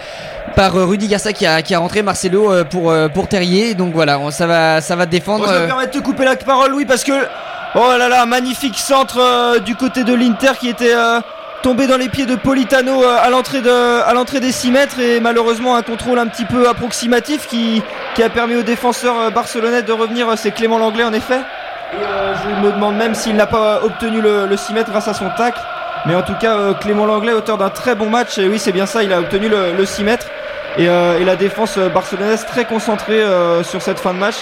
par 0.56 0.76
euh, 0.76 0.86
Rudy 0.88 1.08
Garcia 1.08 1.34
qui 1.34 1.46
a 1.46 1.62
qui 1.62 1.76
a 1.76 1.80
rentré 1.80 2.02
Marcelo 2.02 2.52
euh, 2.52 2.64
pour 2.64 2.90
euh, 2.90 3.10
pour 3.10 3.28
Terrier. 3.28 3.76
Donc 3.76 3.94
voilà, 3.94 4.18
on- 4.18 4.32
ça 4.32 4.48
va 4.48 4.82
ça 4.82 4.96
va 4.96 5.06
défendre. 5.06 5.46
Moi, 5.46 5.54
je 5.54 5.60
me 5.60 5.64
euh, 5.66 5.68
permets 5.68 5.86
de 5.86 5.92
te 5.92 6.00
couper 6.00 6.26
la 6.26 6.36
parole, 6.36 6.72
Louis, 6.72 6.86
parce 6.86 7.04
que. 7.04 7.14
Oh 7.74 7.94
là 7.98 8.10
là, 8.10 8.26
magnifique 8.26 8.78
centre 8.78 9.18
euh, 9.18 9.60
du 9.60 9.78
côté 9.78 10.04
de 10.04 10.14
l'Inter 10.14 10.52
qui 10.60 10.68
était 10.68 10.94
euh, 10.94 11.22
tombé 11.64 11.88
dans 11.88 11.96
les 11.96 12.10
pieds 12.10 12.26
de 12.26 12.36
Politano 12.36 13.02
euh, 13.02 13.18
à 13.18 13.30
l'entrée 13.30 13.62
des 14.42 14.52
6 14.52 14.72
mètres 14.72 15.00
et 15.00 15.22
malheureusement 15.22 15.78
un 15.78 15.82
contrôle 15.82 16.20
un 16.20 16.28
petit 16.28 16.44
peu 16.44 16.68
approximatif 16.68 17.48
qui, 17.48 17.82
a 18.22 18.28
permis 18.28 18.58
aux 18.58 18.62
défenseurs 18.62 19.32
barcelonais 19.32 19.84
de 19.84 19.94
revenir. 19.94 20.28
C'est 20.36 20.52
Clément 20.52 20.80
Langlais 20.80 21.06
en 21.06 21.14
effet. 21.14 21.40
Et 21.94 22.04
je 22.44 22.68
me 22.68 22.74
demande 22.74 22.98
même 22.98 23.16
s'il 23.16 23.38
n'a 23.38 23.48
pas 23.48 23.82
obtenu 23.86 24.20
le, 24.20 24.48
le 24.48 24.58
6 24.58 24.74
mètres 24.74 24.92
grâce 24.92 25.08
à 25.08 25.14
son 25.14 25.30
tacle. 25.38 25.62
Mais 26.06 26.16
en 26.16 26.24
tout 26.24 26.36
cas, 26.36 26.74
Clément 26.74 27.06
Langlais, 27.06 27.32
auteur 27.32 27.58
d'un 27.58 27.70
très 27.70 27.96
bon 27.96 28.10
match, 28.10 28.38
et 28.38 28.50
oui, 28.50 28.60
c'est 28.60 28.72
bien 28.74 28.86
ça, 28.86 29.02
il 29.04 29.14
a 29.14 29.20
obtenu 29.20 29.48
le, 29.48 29.74
le 29.78 29.86
6 29.86 30.04
mètres. 30.04 30.28
Et, 30.78 30.88
euh, 30.88 31.20
et 31.20 31.26
la 31.26 31.36
défense 31.36 31.76
euh, 31.78 31.90
barcelonaise 31.90 32.46
très 32.46 32.64
concentrée 32.66 33.22
euh, 33.22 33.62
sur 33.64 33.82
cette 33.82 34.00
fin 34.00 34.14
de 34.14 34.20
match 34.20 34.36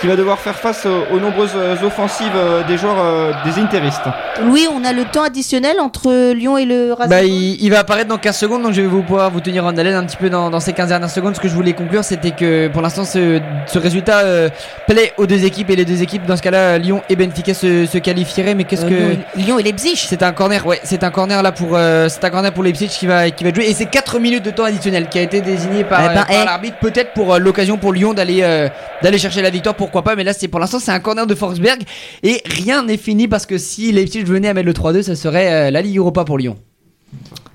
qui 0.00 0.06
va 0.08 0.16
devoir 0.16 0.38
faire 0.40 0.56
face 0.56 0.84
aux, 0.84 1.20
nombreuses 1.20 1.54
offensives 1.84 2.32
des 2.66 2.76
joueurs 2.76 2.96
des 3.44 3.60
interistes. 3.60 4.00
Louis, 4.42 4.66
on 4.74 4.84
a 4.84 4.92
le 4.92 5.04
temps 5.04 5.22
additionnel 5.22 5.78
entre 5.78 6.32
Lyon 6.32 6.58
et 6.58 6.64
le 6.64 6.92
Racing. 6.92 7.08
Bah, 7.10 7.22
il, 7.22 7.62
il 7.62 7.70
va 7.70 7.80
apparaître 7.80 8.08
dans 8.08 8.18
15 8.18 8.36
secondes, 8.36 8.62
donc 8.64 8.72
je 8.72 8.80
vais 8.80 8.88
vous 8.88 9.02
pouvoir 9.04 9.30
vous 9.30 9.40
tenir 9.40 9.64
en 9.64 9.76
haleine 9.76 9.94
un 9.94 10.04
petit 10.04 10.16
peu 10.16 10.28
dans, 10.28 10.50
dans 10.50 10.58
ces 10.58 10.72
15 10.72 10.88
dernières 10.88 11.08
secondes. 11.10 11.36
Ce 11.36 11.40
que 11.40 11.46
je 11.46 11.54
voulais 11.54 11.72
conclure, 11.74 12.02
c'était 12.02 12.32
que 12.32 12.66
pour 12.66 12.82
l'instant, 12.82 13.04
ce, 13.04 13.40
ce 13.66 13.78
résultat 13.78 14.20
euh, 14.24 14.48
plaît 14.88 15.12
aux 15.18 15.26
deux 15.26 15.44
équipes 15.44 15.70
et 15.70 15.76
les 15.76 15.84
deux 15.84 16.02
équipes, 16.02 16.26
dans 16.26 16.36
ce 16.36 16.42
cas-là, 16.42 16.78
Lyon 16.78 17.02
et 17.08 17.14
Benfica 17.14 17.54
se, 17.54 17.86
se 17.86 17.98
qualifieraient. 17.98 18.56
Mais 18.56 18.64
qu'est-ce 18.64 18.86
Euh, 18.86 19.14
que 19.14 19.38
Lyon, 19.38 19.60
et 19.60 19.62
Leipzig. 19.62 19.94
c'est 20.08 20.24
un 20.24 20.32
corner, 20.32 20.66
ouais, 20.66 20.80
c'est 20.82 21.04
un 21.04 21.12
corner 21.12 21.44
là 21.44 21.52
pour, 21.52 21.76
euh, 21.76 22.08
c'est 22.08 22.24
un 22.24 22.30
corner 22.30 22.50
pour 22.52 22.64
Leipzig 22.64 22.88
qui 22.88 23.06
va, 23.06 23.30
qui 23.30 23.44
va 23.44 23.54
joué 23.54 23.70
et 23.70 23.74
c'est 23.74 23.86
4 23.86 24.18
minutes 24.18 24.44
de 24.44 24.50
temps 24.50 24.64
additionnel 24.64 25.06
qui 25.08 25.20
a 25.20 25.22
été 25.22 25.40
désigné 25.42 25.71
par, 25.84 26.00
Eh 26.02 26.06
ben, 26.06 26.10
euh, 26.10 26.14
par 26.14 26.26
eh. 26.30 26.44
l'arbitre, 26.44 26.76
peut-être 26.80 27.12
pour 27.12 27.34
euh, 27.34 27.38
l'occasion 27.38 27.78
pour 27.78 27.92
Lyon 27.92 28.14
d'aller, 28.14 28.40
euh, 28.42 28.68
d'aller 29.02 29.18
chercher 29.18 29.42
la 29.42 29.50
victoire, 29.50 29.74
pourquoi 29.74 30.02
pas. 30.02 30.14
Mais 30.16 30.24
là, 30.24 30.32
c'est 30.32 30.48
pour 30.48 30.60
l'instant, 30.60 30.78
c'est 30.78 30.92
un 30.92 31.00
corner 31.00 31.26
de 31.26 31.34
Forsberg 31.34 31.82
et 32.22 32.42
rien 32.44 32.82
n'est 32.82 32.96
fini 32.96 33.28
parce 33.28 33.46
que 33.46 33.58
si 33.58 33.92
Leipzig 33.92 34.24
venait 34.24 34.48
à 34.48 34.54
mettre 34.54 34.66
le 34.66 34.72
3-2, 34.72 35.02
ça 35.02 35.16
serait 35.16 35.52
euh, 35.52 35.70
la 35.70 35.82
Ligue 35.82 35.98
Europa 35.98 36.24
pour 36.24 36.38
Lyon. 36.38 36.56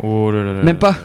Oh 0.03 0.31
là 0.31 0.43
là 0.43 0.53
là. 0.53 0.63
Même 0.63 0.77
pas. 0.77 0.95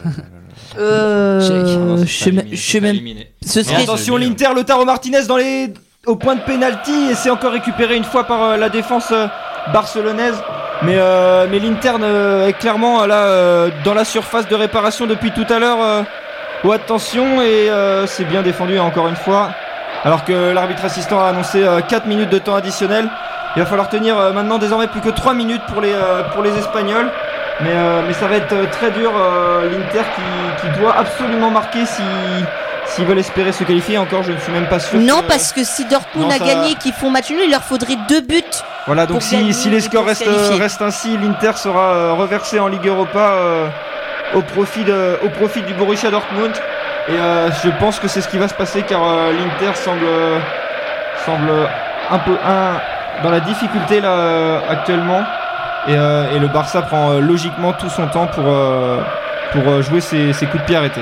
Euh, 0.77 2.03
je 2.05 2.55
sais 2.55 2.79
même-. 2.79 2.97
Ce 3.45 3.63
serait. 3.63 3.83
attention, 3.83 4.17
l'Inter, 4.17 4.47
Lotaro 4.55 4.85
Martinez 4.85 5.23
dans 5.27 5.37
les 5.37 5.71
au 6.05 6.15
point 6.15 6.35
de 6.35 6.41
pénalty 6.41 7.11
et 7.11 7.15
c'est 7.15 7.29
encore 7.29 7.53
récupéré 7.53 7.95
une 7.95 8.03
fois 8.03 8.25
par 8.25 8.43
euh, 8.43 8.57
la 8.57 8.69
défense 8.69 9.11
euh, 9.11 9.27
barcelonaise. 9.71 10.35
Mais, 10.81 10.95
euh, 10.97 11.47
mais 11.49 11.59
l'Inter 11.59 11.93
euh, 12.01 12.47
est 12.47 12.53
clairement 12.53 13.05
là 13.05 13.23
euh, 13.27 13.69
dans 13.85 13.93
la 13.93 14.03
surface 14.03 14.47
de 14.49 14.55
réparation 14.55 15.05
depuis 15.05 15.31
tout 15.31 15.45
à 15.49 15.59
l'heure. 15.59 16.05
Euh. 16.63 16.67
Oh, 16.67 16.71
attention 16.71 17.41
et 17.41 17.69
euh, 17.69 18.05
c'est 18.07 18.25
bien 18.25 18.41
défendu 18.41 18.77
encore 18.79 19.07
une 19.07 19.15
fois. 19.15 19.49
Alors 20.03 20.25
que 20.25 20.51
l'arbitre 20.53 20.83
assistant 20.85 21.19
a 21.23 21.29
annoncé 21.29 21.65
4 21.87 22.07
minutes 22.07 22.29
de 22.29 22.37
temps 22.39 22.55
additionnel. 22.55 23.07
Il 23.55 23.59
va 23.61 23.65
falloir 23.67 23.87
tenir 23.89 24.17
euh, 24.17 24.33
maintenant 24.33 24.57
désormais 24.57 24.87
plus 24.87 24.99
que 25.01 25.09
3 25.09 25.33
minutes 25.33 25.61
pour 25.71 25.79
les, 25.81 25.93
euh, 25.93 26.23
pour 26.33 26.41
les 26.43 26.57
Espagnols. 26.57 27.09
Mais, 27.61 27.69
euh, 27.71 28.01
mais 28.07 28.13
ça 28.13 28.27
va 28.27 28.35
être 28.37 28.51
euh, 28.51 28.65
très 28.71 28.89
dur. 28.91 29.11
euh, 29.15 29.69
L'Inter 29.69 30.03
qui, 30.15 30.61
qui 30.67 30.79
doit 30.79 30.95
absolument 30.97 31.51
marquer 31.51 31.85
si, 31.85 32.01
s'ils 32.87 33.05
veulent 33.05 33.19
espérer 33.19 33.51
se 33.51 33.63
qualifier. 33.63 33.97
Encore, 33.99 34.23
je 34.23 34.31
ne 34.31 34.37
suis 34.39 34.51
même 34.51 34.65
pas 34.67 34.79
sûr. 34.79 34.99
Non, 34.99 35.19
que- 35.21 35.27
parce 35.27 35.53
que 35.53 35.63
si 35.63 35.85
Dortmund 35.85 36.27
Non, 36.29 36.35
a 36.35 36.39
ça- 36.39 36.45
gagné, 36.45 36.73
qu'ils 36.75 36.93
font 36.93 37.11
match 37.11 37.29
nul, 37.29 37.41
il 37.45 37.51
leur 37.51 37.61
faudrait 37.63 37.95
deux 38.09 38.21
buts. 38.21 38.41
Voilà, 38.87 39.05
donc 39.05 39.21
si, 39.21 39.53
si 39.53 39.69
les 39.69 39.79
scores 39.81 40.05
restent, 40.05 40.25
restent 40.59 40.81
ainsi, 40.81 41.15
l'Inter 41.17 41.51
sera 41.55 41.93
euh, 41.93 42.13
reversé 42.13 42.59
en 42.59 42.67
Ligue 42.67 42.87
Europa 42.87 43.19
euh, 43.19 43.67
au, 44.35 44.41
profit 44.41 44.83
de, 44.83 45.17
au 45.25 45.29
profit 45.29 45.61
du 45.61 45.73
Borussia 45.73 46.11
Dortmund. 46.11 46.53
Et 47.09 47.11
euh, 47.11 47.49
je 47.63 47.69
pense 47.79 47.99
que 47.99 48.07
c'est 48.07 48.21
ce 48.21 48.27
qui 48.27 48.37
va 48.37 48.47
se 48.47 48.53
passer 48.53 48.83
car 48.83 49.03
euh, 49.03 49.31
l'Inter 49.33 49.75
semble, 49.75 50.05
euh, 50.05 50.39
semble 51.25 51.51
un 52.09 52.19
peu 52.19 52.31
un, 52.45 52.79
dans 53.21 53.29
la 53.29 53.39
difficulté 53.39 54.01
là 54.01 54.11
euh, 54.11 54.59
actuellement. 54.69 55.23
Et, 55.87 55.95
euh, 55.95 56.33
et 56.35 56.39
le 56.39 56.47
Barça 56.47 56.81
prend 56.81 57.11
euh, 57.11 57.19
logiquement 57.19 57.73
tout 57.73 57.89
son 57.89 58.07
temps 58.07 58.27
pour, 58.27 58.45
pour 59.51 59.81
jouer 59.81 60.01
ses, 60.01 60.33
ses 60.33 60.45
coups 60.45 60.63
de 60.63 60.67
pied 60.67 60.75
arrêtés. 60.75 61.01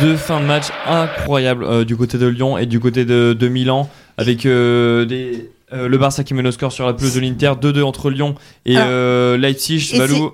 Deux 0.00 0.16
fins 0.16 0.38
de 0.38 0.44
match 0.44 0.66
incroyables 0.86 1.84
du 1.84 1.96
côté 1.96 2.18
de 2.18 2.26
Lyon 2.26 2.58
et 2.58 2.66
du 2.66 2.78
côté 2.78 3.04
de, 3.04 3.32
de 3.32 3.48
Milan 3.48 3.88
avec 4.18 4.42
des, 4.42 5.50
euh, 5.72 5.88
le 5.88 5.98
Barça 5.98 6.24
qui 6.24 6.34
mène 6.34 6.46
au 6.46 6.52
score 6.52 6.72
sur 6.72 6.86
la 6.86 6.92
pelouse 6.92 7.14
de 7.14 7.20
l'Inter 7.20 7.52
2-2 7.60 7.82
entre 7.82 8.10
Lyon 8.10 8.34
et 8.66 8.76
Alors, 8.76 8.88
euh, 8.90 9.36
Leipzig. 9.36 9.80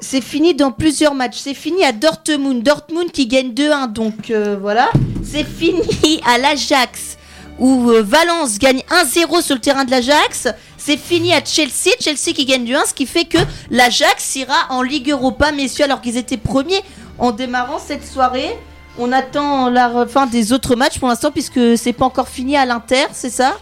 C'est- 0.00 0.20
fini 0.20 0.54
dans 0.54 0.72
plusieurs 0.72 1.14
matchs. 1.14 1.38
C'est 1.38 1.54
fini 1.54 1.84
à 1.84 1.92
Dortmund. 1.92 2.62
Dortmund 2.62 3.10
qui 3.12 3.26
gagne 3.26 3.52
2-1. 3.52 3.92
Donc 3.92 4.30
euh, 4.30 4.56
voilà. 4.60 4.90
C'est 5.22 5.44
fini 5.58 5.80
à 6.26 6.38
l'Ajax. 6.38 7.16
Où 7.58 7.90
Valence 8.04 8.58
gagne 8.60 8.82
1-0 8.88 9.42
sur 9.42 9.56
le 9.56 9.60
terrain 9.60 9.84
de 9.84 9.90
l'Ajax. 9.90 10.46
C'est 10.76 10.96
fini 10.96 11.32
à 11.34 11.44
Chelsea. 11.44 11.90
Chelsea 12.00 12.32
qui 12.34 12.44
gagne 12.44 12.64
2-1. 12.64 12.88
Ce 12.88 12.94
qui 12.94 13.04
fait 13.06 13.24
que 13.24 13.38
l'Ajax 13.70 14.36
ira 14.36 14.54
en 14.70 14.82
Ligue 14.82 15.10
Europa, 15.10 15.50
messieurs, 15.52 15.84
alors 15.84 16.00
qu'ils 16.00 16.16
étaient 16.16 16.36
premiers 16.36 16.82
en 17.18 17.32
démarrant 17.32 17.78
cette 17.84 18.06
soirée. 18.06 18.56
On 18.96 19.12
attend 19.12 19.70
la 19.70 20.06
fin 20.06 20.26
des 20.26 20.52
autres 20.52 20.74
matchs 20.76 20.98
pour 20.98 21.08
l'instant, 21.08 21.30
puisque 21.30 21.76
c'est 21.76 21.92
pas 21.92 22.04
encore 22.04 22.28
fini 22.28 22.56
à 22.56 22.64
l'Inter, 22.64 23.06
c'est 23.12 23.30
ça? 23.30 23.56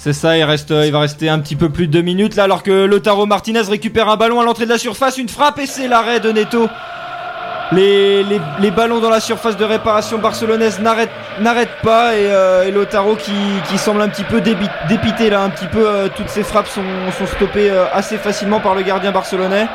C'est 0.00 0.12
ça, 0.12 0.38
il, 0.38 0.44
reste, 0.44 0.70
il 0.70 0.92
va 0.92 1.00
rester 1.00 1.28
un 1.28 1.40
petit 1.40 1.56
peu 1.56 1.70
plus 1.70 1.88
de 1.88 1.92
deux 1.92 2.02
minutes 2.02 2.36
là, 2.36 2.44
alors 2.44 2.62
que 2.62 2.84
Lotaro 2.84 3.26
Martinez 3.26 3.62
récupère 3.62 4.08
un 4.08 4.16
ballon 4.16 4.40
à 4.40 4.44
l'entrée 4.44 4.64
de 4.64 4.70
la 4.70 4.78
surface, 4.78 5.18
une 5.18 5.28
frappe 5.28 5.58
et 5.58 5.66
c'est 5.66 5.88
l'arrêt 5.88 6.20
de 6.20 6.30
Neto. 6.30 6.68
Les, 7.72 8.22
les, 8.22 8.40
les 8.60 8.70
ballons 8.70 9.00
dans 9.00 9.10
la 9.10 9.18
surface 9.18 9.56
de 9.56 9.64
réparation 9.64 10.18
barcelonaise 10.18 10.78
n'arrêtent 10.80 11.82
pas 11.82 12.14
et, 12.14 12.30
euh, 12.30 12.68
et 12.68 12.70
Lotaro 12.70 13.16
qui, 13.16 13.32
qui 13.68 13.76
semble 13.76 14.00
un 14.00 14.08
petit 14.08 14.22
peu 14.22 14.40
dépité 14.40 15.30
là, 15.30 15.42
un 15.42 15.50
petit 15.50 15.66
peu 15.66 15.84
euh, 15.84 16.08
toutes 16.16 16.28
ses 16.28 16.44
frappes 16.44 16.68
sont, 16.68 16.80
sont 17.18 17.26
stoppées 17.26 17.68
euh, 17.68 17.84
assez 17.92 18.18
facilement 18.18 18.60
par 18.60 18.76
le 18.76 18.82
gardien 18.82 19.10
barcelonais. 19.10 19.66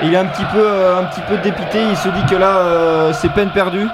Et 0.00 0.06
il 0.06 0.14
est 0.14 0.16
un 0.16 0.26
petit 0.26 0.44
peu, 0.44 0.62
euh, 0.62 1.00
un 1.00 1.04
petit 1.04 1.22
peu 1.28 1.38
dépité, 1.38 1.78
il 1.90 1.96
se 1.96 2.08
dit 2.08 2.24
que 2.30 2.36
là 2.36 2.56
euh, 2.58 3.12
c'est 3.12 3.32
peine 3.32 3.50
perdue. 3.50 3.88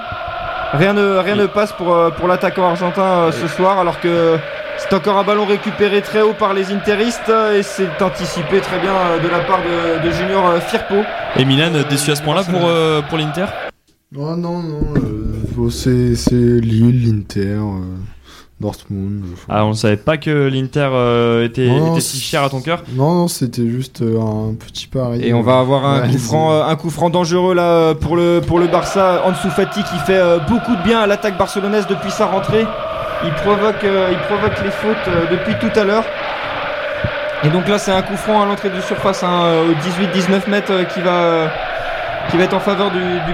Rien 0.73 0.93
ne, 0.93 1.17
rien 1.17 1.35
ne 1.35 1.47
passe 1.47 1.73
pour, 1.73 1.95
euh, 1.95 2.11
pour 2.11 2.27
l'attaquant 2.27 2.69
argentin 2.69 3.01
euh, 3.01 3.31
ce 3.31 3.47
soir 3.47 3.79
alors 3.79 3.99
que 3.99 4.37
C'est 4.89 4.95
encore 4.95 5.17
un 5.17 5.23
ballon 5.23 5.45
récupéré 5.45 6.01
très 6.01 6.21
haut 6.21 6.33
par 6.37 6.53
les 6.53 6.71
Interistes 6.71 7.29
euh, 7.29 7.57
et 7.57 7.63
c'est 7.63 8.01
anticipé 8.01 8.59
très 8.59 8.79
bien 8.79 8.93
euh, 8.93 9.19
de 9.19 9.27
la 9.27 9.39
part 9.39 9.59
de, 9.63 10.05
de 10.05 10.11
Junior 10.11 10.45
euh, 10.47 10.59
Firpo. 10.59 10.95
Et 11.37 11.45
Milan 11.45 11.71
déçu 11.89 12.11
à 12.11 12.15
ce 12.15 12.21
point-là 12.21 12.43
pour, 12.43 12.61
euh, 12.65 13.01
pour 13.01 13.17
l'Inter? 13.17 13.45
Non, 14.11 14.35
non, 14.37 14.59
non. 14.61 14.93
euh, 14.97 15.01
bon, 15.55 15.69
c'est 15.69 16.15
c'est 16.15 16.35
Lille, 16.35 17.07
l'Inter, 17.09 17.55
euh, 17.59 17.95
Dortmund. 18.61 19.23
Ah, 19.49 19.65
on 19.65 19.73
savait 19.73 19.97
pas 19.97 20.17
que 20.17 20.47
l'Inter 20.47 20.89
euh, 20.93 21.45
était, 21.45 21.65
Non, 21.67 21.93
était 21.93 22.01
si 22.01 22.19
cher 22.19 22.43
à 22.43 22.49
ton 22.49 22.61
cœur? 22.61 22.83
Non, 22.93 23.15
non, 23.15 23.27
c'était 23.27 23.67
juste 23.67 24.01
un 24.03 24.53
petit 24.53 24.85
pari. 24.87 25.25
Et 25.25 25.33
on 25.33 25.41
va 25.41 25.57
avoir 25.59 25.85
un 25.85 26.01
Ouais, 26.01 26.09
coup 26.09 26.17
franc, 26.19 26.61
un 26.61 26.75
coup 26.75 26.89
franc 26.91 27.09
dangereux 27.09 27.55
là 27.55 27.95
pour 27.95 28.15
le, 28.15 28.41
pour 28.45 28.59
le 28.59 28.67
Barça. 28.67 29.23
Ansu 29.25 29.49
Fati 29.49 29.81
qui 29.81 29.97
fait 30.05 30.17
euh, 30.19 30.37
beaucoup 30.47 30.75
de 30.75 30.83
bien 30.83 30.99
à 30.99 31.07
l'attaque 31.07 31.37
barcelonaise 31.37 31.87
depuis 31.87 32.11
sa 32.11 32.27
rentrée. 32.27 32.65
Il 33.25 33.33
provoque, 33.33 33.83
euh, 33.83 34.09
il 34.11 34.17
provoque 34.19 34.61
les 34.63 34.71
fautes 34.71 35.07
euh, 35.07 35.25
depuis 35.31 35.55
tout 35.55 35.79
à 35.79 35.83
l'heure. 35.83 36.03
Et 37.43 37.49
donc 37.49 37.67
là 37.67 37.77
c'est 37.77 37.91
un 37.91 38.01
coup 38.01 38.17
franc 38.17 38.41
à 38.41 38.45
l'entrée 38.45 38.69
de 38.69 38.79
surface 38.81 39.23
hein, 39.23 39.43
euh, 39.43 39.69
au 39.69 39.73
18-19 39.73 40.49
mètres 40.49 40.87
qui 40.93 41.01
va, 41.01 41.49
qui 42.29 42.37
va 42.37 42.43
être 42.43 42.53
en 42.53 42.59
faveur 42.59 42.89
du, 42.91 43.33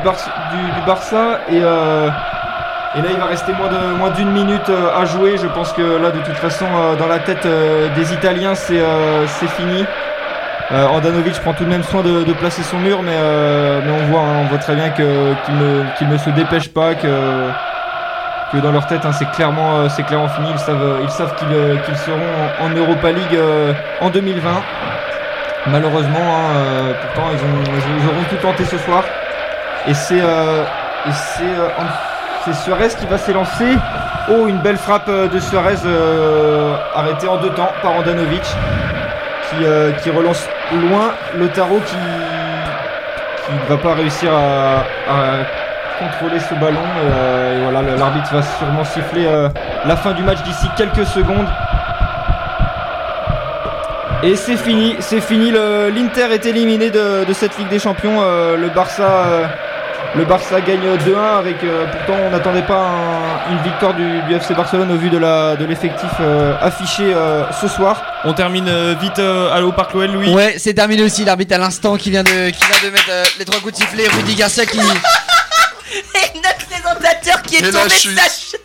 Barça. 0.86 1.40
Et, 1.52 1.60
là 1.60 3.10
il 3.12 3.18
va 3.18 3.26
rester 3.26 3.54
moins 3.54 4.10
d'une 4.12 4.32
minute 4.32 4.70
à 4.70 5.06
jouer. 5.06 5.38
Je 5.38 5.48
pense 5.48 5.74
que 5.74 6.02
là 6.02 6.12
de 6.12 6.20
toute 6.20 6.38
façon 6.38 6.66
dans 6.98 7.08
la 7.08 7.20
tête 7.20 7.48
des 7.96 8.14
Italiens 8.14 8.56
c'est 8.56 9.48
fini. 9.58 9.86
Andanovic 10.72 11.40
prend 11.40 11.54
tout 11.54 11.66
de 11.66 11.70
même 11.70 11.84
soin 11.84 12.02
de, 12.02 12.34
placer 12.34 12.64
son 12.64 12.80
mur, 12.80 13.02
mais, 13.04 13.16
on 13.16 14.12
voit, 14.12 14.22
hein, 14.22 14.42
on 14.42 14.46
voit 14.46 14.58
très 14.58 14.76
bien 14.76 14.90
qu'il 14.90 15.06
ne, 15.06 16.18
se 16.18 16.32
dépêche 16.32 16.70
pas, 16.70 16.96
que 18.52 18.58
dans 18.58 18.72
leur 18.72 18.88
tête 18.88 19.06
hein, 19.06 19.12
c'est 19.12 19.30
clairement, 19.32 19.80
euh, 19.80 19.90
c'est 19.90 20.04
clairement 20.04 20.30
fini. 20.30 20.50
Ils 20.52 20.60
savent, 20.60 21.00
ils 21.04 21.10
savent 21.10 21.36
qu'ils, 21.36 21.54
euh, 21.54 21.78
seront 21.96 22.20
en, 22.62 22.70
Europa 22.70 23.12
League 23.12 23.36
euh, 23.36 23.74
en 24.02 24.10
2020. 24.10 24.50
Malheureusement, 25.68 26.20
hein, 26.20 26.56
euh, 26.56 26.94
pourtant 27.02 27.30
ils, 27.32 27.40
ont, 27.40 27.78
ils, 28.00 28.08
auront 28.08 28.24
tout 28.30 28.38
tenté 28.38 28.66
ce 28.66 28.78
soir. 28.78 29.04
Et 29.88 29.94
c'est, 29.94 30.22
euh, 30.22 30.64
euh, 31.08 32.54
Suarez 32.64 32.90
qui 33.00 33.06
va 33.06 33.18
s'élancer. 33.18 33.76
Oh, 34.32 34.48
une 34.48 34.60
belle 34.60 34.78
frappe 34.78 35.08
euh, 35.10 35.28
de 35.28 35.40
Suarez 35.40 35.76
euh, 35.86 36.76
arrêtée 36.96 37.28
en 37.28 37.38
deux 37.38 37.50
temps 37.52 37.72
par 37.82 37.94
Andanovic 37.94 38.44
qui, 38.44 39.66
euh, 39.66 39.92
relance 40.16 40.48
loin 40.72 41.14
Lotaro 41.38 41.80
qui 41.86 41.96
qui 43.46 43.54
ne 43.56 43.76
va 43.76 43.78
pas 43.78 43.96
réussir 43.96 44.32
à 44.32 44.84
contrôler 46.00 46.40
ce 46.40 46.54
ballon 46.56 46.80
et, 46.80 47.12
euh, 47.12 47.58
et 47.60 47.64
voilà 47.72 47.96
l'arbitre 47.98 48.34
va 48.34 48.42
sûrement 48.42 48.84
siffler 48.86 49.26
euh, 49.28 49.50
la 49.86 49.96
fin 49.98 50.14
du 50.14 50.24
match 50.24 50.42
d'ici 50.44 50.68
quelques 50.78 51.06
secondes 51.06 51.48
et 54.24 54.36
c'est 54.36 54.58
fini 54.58 54.96
c'est 55.00 55.22
fini 55.22 55.50
le- 55.52 55.90
l'Inter 55.90 56.34
est 56.34 56.46
éliminé 56.46 56.90
de, 56.90 57.24
de 57.26 57.34
cette 57.34 57.58
Ligue 57.58 57.70
des 57.70 57.80
Champions 57.80 58.18
euh, 58.22 58.58
le 58.58 58.70
Barça 58.70 59.04
euh, 59.04 59.46
le 60.16 60.26
Barça 60.26 60.60
gagne 60.62 60.80
2-1 61.06 61.40
avec 61.40 61.64
euh, 61.64 61.86
pourtant 61.92 62.20
on 62.26 62.30
n'attendait 62.32 62.64
pas 62.64 62.80
un- 62.80 63.52
une 63.52 63.60
victoire 63.64 63.94
du, 63.94 64.22
du 64.24 64.34
FC 64.36 64.54
Barcelone 64.56 64.92
au 64.92 64.98
vu 64.98 65.10
de 65.10 65.18
la 65.18 65.56
de 65.56 65.64
l'effectif 65.66 66.10
euh, 66.20 66.54
affiché 66.62 67.14
euh, 67.14 67.44
ce 67.62 67.68
soir 67.68 68.02
On 68.26 68.34
termine 68.34 68.68
euh, 68.68 68.96
vite 69.00 69.20
euh, 69.20 69.54
à 69.54 69.60
l'eau 69.62 69.74
Louel, 69.94 70.12
Louis. 70.12 70.34
Ouais, 70.34 70.56
c'est 70.58 70.74
terminé 70.74 71.04
aussi. 71.04 71.24
L'arbitre 71.24 71.56
à 71.56 71.58
l'instant 71.58 71.96
qui 71.96 72.10
vient 72.12 72.24
de, 72.24 72.50
qui 72.50 72.60
vient 72.66 72.90
de 72.90 72.94
mettre 72.94 73.10
euh, 73.10 73.24
les 73.40 73.46
trois 73.46 73.60
coups 73.62 73.72
de 73.74 73.78
sifflet. 73.78 74.04
Rudy 74.18 74.36
Garcia 74.36 74.66
qui, 74.66 74.80
qui 77.44 77.56
est 77.56 77.60
Et 77.60 77.72
tombé 77.72 77.84
de 77.86 77.90
sa 77.90 77.90
chaise. 77.90 78.60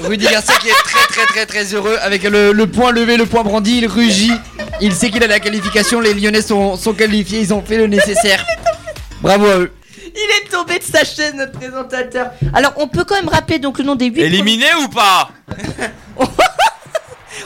Rudy 0.00 0.26
Garcia 0.26 0.54
qui 0.60 0.68
est 0.68 0.72
très 0.84 1.06
très 1.08 1.26
très 1.26 1.46
très 1.46 1.74
heureux 1.74 1.96
avec 2.02 2.22
le, 2.24 2.52
le 2.52 2.66
point 2.66 2.92
levé, 2.92 3.16
le 3.16 3.26
point 3.26 3.42
brandi. 3.42 3.78
Il 3.78 3.86
rugit. 3.86 4.32
Il 4.80 4.94
sait 4.94 5.10
qu'il 5.10 5.22
a 5.22 5.26
la 5.26 5.40
qualification. 5.40 6.00
Les 6.00 6.14
Lyonnais 6.14 6.42
sont, 6.42 6.76
sont 6.76 6.94
qualifiés. 6.94 7.40
Ils 7.40 7.52
ont 7.54 7.62
fait 7.62 7.76
le 7.76 7.86
nécessaire. 7.86 8.44
Bravo 9.20 9.46
à 9.46 9.56
eux. 9.58 9.72
Il 10.14 10.30
est 10.42 10.48
tombé 10.50 10.78
de 10.78 10.84
sa 10.84 11.04
chaise, 11.04 11.34
notre 11.34 11.52
présentateur. 11.52 12.30
Alors, 12.54 12.72
on 12.76 12.88
peut 12.88 13.04
quand 13.04 13.14
même 13.16 13.28
rappeler 13.28 13.58
donc 13.58 13.78
le 13.78 13.84
nom 13.84 13.94
des 13.94 14.06
8 14.06 14.22
Éliminé 14.22 14.66
ou 14.82 14.88
pas? 14.88 15.30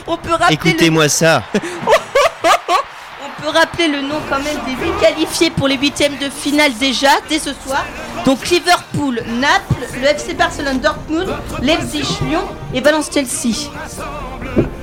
On 0.07 0.17
peut 0.17 0.31
rappeler 0.31 0.47
le... 0.49 0.69
Écoutez-moi 0.69 1.07
ça. 1.09 1.43
On 1.53 3.41
peut 3.41 3.49
rappeler 3.49 3.87
le 3.87 4.01
nom 4.01 4.19
quand 4.29 4.39
même 4.39 4.57
des 4.65 4.71
8 4.85 4.91
qualifiés 5.01 5.49
pour 5.51 5.67
les 5.67 5.77
huitièmes 5.77 6.17
de 6.17 6.29
finale 6.29 6.73
déjà, 6.79 7.09
dès 7.29 7.39
ce 7.39 7.51
soir. 7.65 7.85
Donc 8.25 8.49
Liverpool, 8.49 9.21
Naples, 9.39 9.87
le 10.01 10.07
FC 10.07 10.33
Barcelone, 10.33 10.79
Dortmund, 10.79 11.27
Leipzig, 11.61 12.05
Lyon 12.27 12.43
et 12.73 12.79
Valence-Chelsea. 12.79 13.69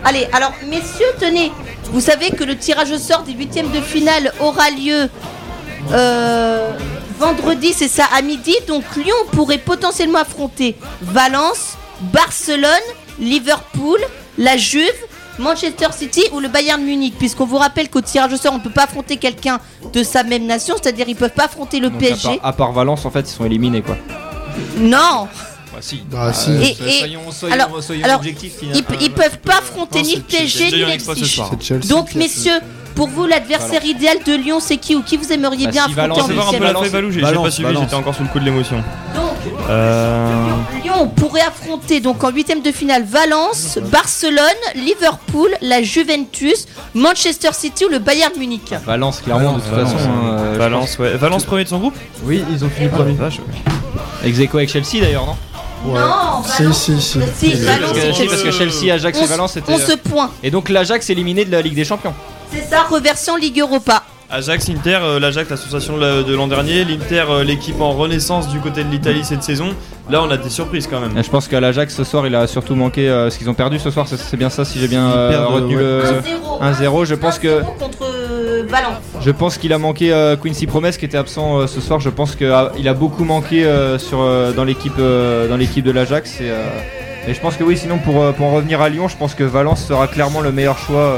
Allez, 0.05 0.29
alors 0.33 0.53
messieurs, 0.67 1.07
tenez, 1.19 1.51
vous 1.85 2.01
savez 2.01 2.31
que 2.31 2.45
le 2.45 2.57
tirage 2.57 2.91
au 2.91 2.99
sort 2.99 3.23
des 3.23 3.33
huitièmes 3.33 3.71
de 3.71 3.81
finale 3.81 4.33
aura 4.41 4.71
lieu 4.71 5.09
euh, 5.93 6.71
vendredi, 7.19 7.73
c'est 7.73 7.89
ça, 7.89 8.05
à 8.15 8.21
midi. 8.23 8.55
Donc 8.69 8.85
Lyon 8.97 9.17
pourrait 9.33 9.59
potentiellement 9.59 10.19
affronter 10.19 10.77
Valence, 11.01 11.77
Barcelone, 12.01 12.69
Liverpool, 13.19 14.01
la 14.39 14.57
Juve, 14.57 14.91
Manchester 15.41 15.89
City 15.97 16.23
ou 16.33 16.41
le 16.41 16.49
Bayern 16.49 16.83
Munich. 16.83 17.15
Puisqu'on 17.19 17.47
vous 17.47 17.57
rappelle 17.59 17.89
qu'au 17.91 18.01
tirage 18.01 18.33
au 18.33 18.37
sort, 18.37 18.53
on 18.55 18.59
ne 18.59 18.63
peut 18.63 18.71
pas 18.71 18.85
affronter 18.85 19.17
quelqu'un 19.17 19.59
de 19.93 20.03
sa 20.03 20.23
même 20.23 20.47
nation, 20.47 20.75
c'est-à-dire 20.81 21.09
ils 21.09 21.17
peuvent 21.17 21.31
pas 21.31 21.45
affronter 21.47 21.81
le 21.81 21.91
Donc, 21.91 21.97
à, 22.03 22.07
PSG. 22.07 22.29
part, 22.39 22.49
à 22.49 22.53
part 22.53 22.73
Valence 22.73 23.05
en 23.05 23.11
fait 23.11 23.21
ils 23.21 23.35
sont 23.35 23.45
éliminés 23.45 23.83
quoi 23.83 23.97
Non, 24.77 25.29
bah 25.73 25.79
si 25.81 26.03
Ah, 26.17 26.33
si. 26.33 26.51
Et- 26.53 26.71
et- 26.71 26.99
soyons, 26.99 27.21
soyons, 27.31 27.55
alors- 27.55 27.83
soyons 27.83 28.05
alors, 28.05 28.19
objectifs 28.19 28.53
ils, 28.63 29.11
peuvent 29.13 29.39
pas 29.39 29.59
affronter 29.59 30.03
ni 30.03 30.17
le 30.17 30.23
PSG 30.23 30.65
ni. 30.71 31.01
C'est 31.01 31.63
Chelsea 31.63 31.87
Donc 31.89 32.15
messieurs, 32.15 32.61
pour 32.95 33.09
vous 33.09 33.27
l'adversaire 33.27 33.85
idéal 33.85 34.19
de 34.27 34.35
Lyon, 34.35 34.59
c'est 34.61 34.77
qui 34.77 34.95
ou 34.95 35.03
qui 35.03 35.17
vous 35.17 35.33
aimeriez 35.33 35.67
Bah, 35.67 35.71
bien 35.73 35.85
si 35.87 35.91
affronter 35.93 36.01
Valence, 36.01 36.19
en 36.19 36.27
voir 36.27 36.31
un 36.31 36.35
peu 36.35 36.43
huitième 36.43 36.63
la 36.63 36.69
Valence, 36.73 36.85
j'ai 36.85 37.13
j'ai 37.13 37.21
Valence, 37.21 37.45
pas 37.45 37.51
suivi, 37.51 37.67
Valence. 37.69 37.83
j'étais 37.85 37.95
encore 37.97 38.15
sous 38.15 38.23
le 38.23 38.29
coup 38.29 38.39
de 38.41 38.45
l'émotion. 38.45 38.77
Donc 39.15 39.25
Euh... 39.71 40.49
Lyon 40.85 41.09
pourrait 41.17 41.41
affronter 41.43 42.01
donc 42.01 42.23
en 42.25 42.31
huitième 42.31 42.61
de 42.63 42.73
finale 42.73 43.05
Valence, 43.05 43.79
Barcelone, 43.91 44.41
Liverpool, 44.75 45.51
la 45.63 45.83
Juventus, 45.83 46.67
Manchester 46.95 47.51
City 47.53 47.85
ou 47.85 47.89
le 47.89 47.99
Bayern 47.99 48.33
Munich. 48.39 48.75
Valence 48.85 49.21
clairement 49.21 49.55
de 49.55 49.61
toute 49.61 49.71
Valence, 49.71 49.93
façon 49.93 50.09
hein, 50.09 50.37
euh, 50.39 50.57
Valence, 50.59 50.99
ouais. 50.99 51.17
Valence 51.17 51.45
premier 51.45 51.65
de 51.65 51.69
son 51.69 51.79
groupe? 51.79 51.95
Oui, 52.25 52.43
ils 52.53 52.65
ont 52.65 52.69
fini 52.71 52.89
Ah, 52.93 52.97
premier. 52.97 53.17
ex 54.25 54.39
aequo 54.41 54.59
avec 54.59 54.71
Chelsea 54.71 55.01
d'ailleurs 55.01 55.27
non? 55.27 55.37
Ouais. 55.87 55.99
Non, 55.99 56.43
Si, 56.45 56.63
Valence. 56.63 56.77
si, 56.79 57.01
si. 57.01 57.19
Si, 57.37 57.55
Valence, 57.55 57.81
parce 57.81 57.93
que, 57.93 58.01
c'est 58.01 58.13
si, 58.13 58.27
parce 58.27 58.43
que 58.43 58.51
Chelsea, 58.51 58.93
Ajax 58.93 59.19
et 59.19 59.23
On 59.23 59.27
Valence 59.27 59.53
c'était 59.53 59.73
on 59.73 59.79
se 59.79 59.93
point. 59.97 60.31
et 60.43 60.51
donc 60.51 60.69
l'Ajax 60.69 61.09
éliminé 61.09 61.45
de 61.47 61.53
la 61.53 61.63
Ligue 61.63 61.75
des 61.75 61.85
Champions 61.87 62.13
C'est 62.53 62.63
ça, 62.63 62.83
reversant 62.91 63.37
Ligue 63.37 63.61
Europa. 63.61 64.03
Ajax, 64.33 64.69
Inter, 64.69 64.99
euh, 65.03 65.19
l'Ajax, 65.19 65.51
l'association 65.51 65.97
de 65.97 66.03
la- 66.03 66.23
de 66.23 66.35
l'an 66.37 66.47
dernier, 66.47 66.85
l'Inter, 66.85 67.25
euh, 67.29 67.43
l'équipe 67.45 67.81
en 67.81 67.91
renaissance 67.93 68.49
du 68.49 68.61
côté 68.61 68.85
de 68.85 68.89
l'Italie 68.91 69.25
cette 69.25 69.43
saison. 69.43 69.71
Là, 70.09 70.23
on 70.23 70.31
a 70.31 70.37
des 70.37 70.51
surprises 70.51 70.87
quand 70.87 71.01
même. 71.01 71.17
Et 71.19 71.23
je 71.25 71.31
pense 71.31 71.49
qu'à 71.49 71.59
l'Ajax 71.61 71.95
ce 71.97 72.05
soir 72.05 72.27
il 72.29 72.35
a 72.37 72.47
surtout 72.47 72.77
manqué 72.77 73.09
euh, 73.09 73.29
ce 73.31 73.39
qu'ils 73.39 73.51
ont 73.51 73.55
perdu 73.55 73.79
ce 73.81 73.91
soir 73.91 74.07
c'est- 74.07 74.17
c'est 74.17 74.37
bien 74.37 74.51
ça 74.51 74.65
si 74.65 74.79
j'ai 74.79 74.87
bien 74.89 75.09
euh, 75.11 75.31
perdent, 75.31 75.55
retenu 75.55 75.77
ouais. 75.77 75.83
le 75.83 76.03
1-0. 76.05 76.61
1-0 76.61 77.05
je 77.07 77.15
pense 77.17 77.39
que 77.41 77.61
1-0 77.61 77.65
contre 77.79 78.07
Valence. 78.69 78.99
Je 79.21 79.31
pense 79.33 79.59
qu'il 79.59 79.73
a 79.73 79.79
manqué 79.79 80.13
euh, 80.13 80.37
Quincy 80.37 80.67
Promes 80.69 80.91
qui 80.93 81.05
était 81.05 81.19
absent 81.19 81.59
euh, 81.61 81.67
ce 81.67 81.81
soir. 81.81 81.99
Je 81.99 82.11
pense 82.11 82.37
qu'il 82.37 82.47
a 82.89 82.95
beaucoup 82.95 83.25
manqué 83.25 83.65
euh, 83.65 83.99
sur, 83.99 84.21
euh, 84.23 84.53
dans 84.53 84.65
l'équipe 84.65 84.93
euh, 85.01 85.49
dans 85.49 85.57
l'équipe 85.57 85.85
de 85.85 85.91
l'Ajax. 85.91 86.41
Et, 86.41 86.51
euh, 86.51 86.63
et 87.27 87.35
je 87.35 87.41
pense 87.41 87.57
que 87.57 87.65
oui, 87.65 87.77
sinon 87.77 87.99
pour, 87.99 88.33
pour 88.35 88.47
en 88.47 88.53
revenir 88.55 88.81
à 88.81 88.89
Lyon, 88.89 89.09
je 89.09 89.17
pense 89.17 89.35
que 89.35 89.43
Valence 89.45 89.85
sera 89.85 90.07
clairement 90.07 90.41
le 90.41 90.53
meilleur 90.53 90.79
choix. 90.79 91.17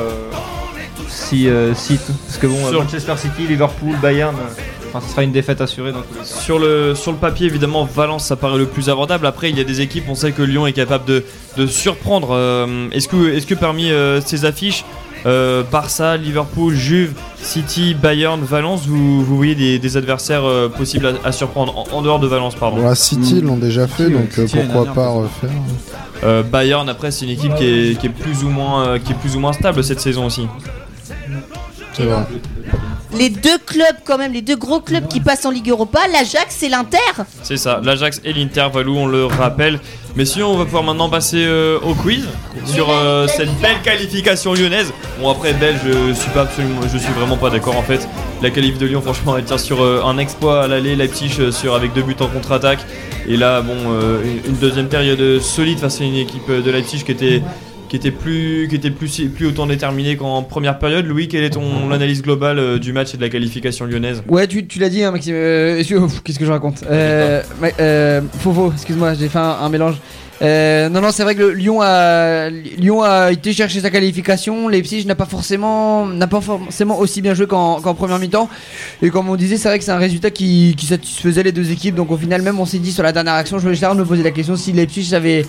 Si, 1.13 1.49
euh, 1.49 1.75
si 1.75 1.97
tout- 1.99 2.13
parce 2.27 2.39
que 2.39 2.47
bon, 2.47 2.57
euh, 2.67 2.71
Sur- 2.71 2.83
Manchester 2.83 3.15
City, 3.17 3.47
Liverpool, 3.49 3.95
Bayern, 4.01 4.35
euh, 4.35 4.63
enfin, 4.95 5.05
ce 5.07 5.11
sera 5.13 5.23
une 5.23 5.33
défaite 5.33 5.61
assurée 5.61 5.93
dans 5.93 6.01
tous 6.01 6.15
les 6.15 6.21
cas. 6.21 6.25
Sur 6.27 6.59
le, 6.59 6.95
sur 6.95 7.13
le 7.13 7.19
papier, 7.19 7.47
évidemment, 7.47 7.85
Valence, 7.85 8.25
ça 8.27 8.37
paraît 8.37 8.59
le 8.59 8.67
plus 8.67 8.89
abordable. 8.89 9.27
Après, 9.27 9.51
il 9.51 9.57
y 9.59 9.61
a 9.61 9.65
des 9.65 9.81
équipes, 9.81 10.05
on 10.09 10.15
sait 10.15 10.33
que 10.33 10.43
Lyon 10.43 10.67
est 10.67 10.73
capable 10.73 11.05
de, 11.05 11.25
de 11.57 11.67
surprendre. 11.67 12.29
Euh, 12.33 12.89
est-ce, 12.93 13.09
que, 13.09 13.35
est-ce 13.35 13.47
que 13.47 13.55
parmi 13.55 13.91
euh, 13.91 14.21
ces 14.21 14.45
affiches, 14.45 14.85
euh, 15.25 15.63
Barça, 15.71 16.17
Liverpool, 16.17 16.75
Juve, 16.75 17.13
City, 17.41 17.95
Bayern, 17.95 18.43
Valence, 18.43 18.87
vous, 18.87 19.25
vous 19.25 19.37
voyez 19.37 19.55
des, 19.55 19.79
des 19.79 19.97
adversaires 19.97 20.45
euh, 20.45 20.69
possibles 20.69 21.07
à, 21.25 21.29
à 21.29 21.33
surprendre 21.33 21.77
en, 21.79 21.97
en 21.97 22.03
dehors 22.03 22.19
de 22.19 22.27
Valence, 22.27 22.55
pardon 22.57 22.79
Bon, 22.79 22.89
la 22.89 22.95
City, 22.97 23.37
ils 23.39 23.45
l'ont 23.45 23.57
déjà 23.57 23.87
fait, 23.87 24.07
City, 24.07 24.17
donc 24.17 24.33
City, 24.33 24.57
pourquoi 24.73 24.93
pas 24.93 25.09
refaire 25.11 25.51
Euh, 26.25 26.43
Bayern, 26.43 26.89
après, 26.89 27.11
c'est 27.13 27.25
une 27.25 27.31
équipe 27.33 27.55
qui 27.57 27.65
est, 27.65 27.99
qui 28.01 28.07
est 28.07 28.11
plus 28.11 28.43
ou 28.45 28.49
moins, 28.49 28.85
euh, 28.87 28.99
qui 28.99 29.13
est 29.13 29.17
plus 29.17 29.37
ou 29.37 29.41
moins 29.41 29.53
stable 29.53 29.83
cette 29.85 30.01
saison 30.01 30.27
aussi. 30.27 30.47
C'est 31.95 32.05
vrai. 32.05 32.23
Les 33.15 33.29
deux 33.29 33.59
clubs, 33.67 33.97
quand 34.07 34.17
même, 34.17 34.33
les 34.33 34.41
deux 34.41 34.57
gros 34.57 34.81
clubs 34.81 35.07
qui 35.07 35.21
passent 35.21 35.45
en 35.45 35.51
Ligue 35.51 35.69
Europa, 35.69 36.01
l'Ajax 36.11 36.63
et 36.63 36.71
l'Inter. 36.71 36.97
C'est 37.43 37.59
ça, 37.59 37.81
l'Ajax 37.85 38.23
et 38.25 38.33
l'Inter 38.33 38.69
Valou, 38.73 38.97
on 38.97 39.07
le 39.07 39.27
rappelle. 39.27 39.79
Mais 40.17 40.25
sinon, 40.25 40.49
on 40.49 40.57
va 40.57 40.65
pouvoir 40.65 40.83
maintenant 40.83 41.11
passer 41.11 41.45
euh, 41.45 41.79
au 41.81 41.95
quiz 41.95 42.27
sur 42.65 42.89
euh, 42.91 43.27
cette 43.27 43.53
belle 43.61 43.81
qualification 43.83 44.55
lyonnaise. 44.55 44.93
Bon, 45.21 45.31
après, 45.31 45.53
belle, 45.53 45.77
je 45.85 46.13
suis 46.15 46.31
pas 46.31 46.43
absolument, 46.43 46.81
je 46.91 46.97
suis 46.99 47.13
vraiment 47.13 47.37
pas 47.37 47.51
d'accord 47.51 47.77
en 47.77 47.83
fait. 47.83 48.09
La 48.43 48.51
qualif 48.51 48.79
de 48.79 48.87
Lyon, 48.87 49.03
franchement, 49.03 49.37
elle 49.37 49.45
tient 49.45 49.59
sur 49.59 49.83
euh, 49.83 50.03
un 50.05 50.17
exploit 50.17 50.63
à 50.65 50.69
l'aller, 50.69 50.97
Leipzig 50.97 51.51
sur 51.53 51.75
avec 51.75 51.93
deux 51.93 52.03
buts 52.03 52.17
en 52.21 52.27
contre-attaque. 52.29 52.81
Et 53.29 53.37
là, 53.37 53.61
bon, 53.61 53.75
une- 54.25 54.57
deuxième 54.57 54.89
période 54.89 55.41
solide 55.41 55.79
face 55.79 56.01
à 56.01 56.05
une 56.05 56.17
équipe 56.17 56.51
de 56.51 56.71
Leipzig 56.71 57.05
qui 57.05 57.13
était 57.13 57.43
qui 57.93 57.97
était 57.97 58.11
plus, 58.11 58.69
qui 58.71 58.77
était 58.77 58.91
plus, 58.91 59.21
plus 59.37 59.45
autant 59.49 59.67
déterminé 59.67 60.17
qu'en 60.17 60.43
première 60.43 60.79
période. 60.79 61.05
Louis, 61.05 61.29
quelle 61.29 61.45
est 61.45 61.51
ton 61.51 61.93
analyse 61.93 62.23
globale 62.23 62.59
euh, 62.59 62.79
du 62.79 62.95
match 62.95 63.13
et 63.13 63.19
de 63.19 63.23
la 63.23 63.29
qualification 63.29 63.85
lyonnaise? 63.85 64.23
Ouais, 64.29 64.47
tu, 64.47 64.67
tu 64.67 64.79
l'as 64.79 64.89
dit, 64.89 65.05
hein, 65.05 65.11
Maxime. 65.11 65.35
Euh, 65.37 65.83
Qu'est-ce 66.25 66.39
que 66.39 66.47
je 66.47 66.51
raconte? 66.51 66.85
Euh, 66.91 67.43
euh, 67.81 68.23
Faux, 68.39 68.73
excuse-moi, 68.73 69.13
j'ai 69.13 69.29
fait 69.29 69.39
un, 69.39 69.43
un 69.61 69.69
mélange. 69.69 69.97
Euh, 70.41 70.89
non, 70.89 71.03
non, 71.03 71.11
c'est 71.13 71.23
vrai 71.23 71.35
que 71.35 71.43
le 71.43 71.51
Lyon 71.53 71.81
a, 71.83 72.49
Lyon 72.49 73.03
a 73.03 73.31
été 73.31 73.53
chercher 73.53 73.81
sa 73.81 73.91
qualification. 73.91 74.69
Leipzig 74.69 75.05
n'a 75.07 75.15
pas 75.15 75.27
forcément, 75.27 76.07
n'a 76.07 76.27
pas 76.27 76.41
forcément 76.41 76.99
aussi 76.99 77.21
bien 77.21 77.35
joué 77.35 77.47
qu'en 77.47 77.95
première 77.95 78.19
mi-temps. 78.19 78.49
Et 79.03 79.11
comme 79.11 79.29
on 79.29 79.37
disait, 79.37 79.59
c'est 79.59 79.69
vrai 79.69 79.79
que 79.79 79.85
c'est 79.85 79.93
un 79.93 79.99
résultat 79.99 80.31
qui, 80.31 80.75
qui 80.79 80.87
satisfaisait 80.87 81.43
les 81.43 81.53
deux 81.53 81.71
équipes. 81.71 81.95
Donc 81.95 82.11
au 82.11 82.17
final, 82.17 82.41
même 82.41 82.59
on 82.59 82.65
s'est 82.65 82.79
dit 82.79 82.91
sur 82.91 83.03
la 83.03 83.13
dernière 83.13 83.35
action, 83.35 83.59
je 83.59 83.65
voulais 83.65 83.75
juste 83.75 83.95
me 83.95 84.05
poser 84.07 84.23
la 84.23 84.31
question 84.31 84.57
si 84.57 84.73
Leipzig 84.73 85.15
avait 85.15 85.45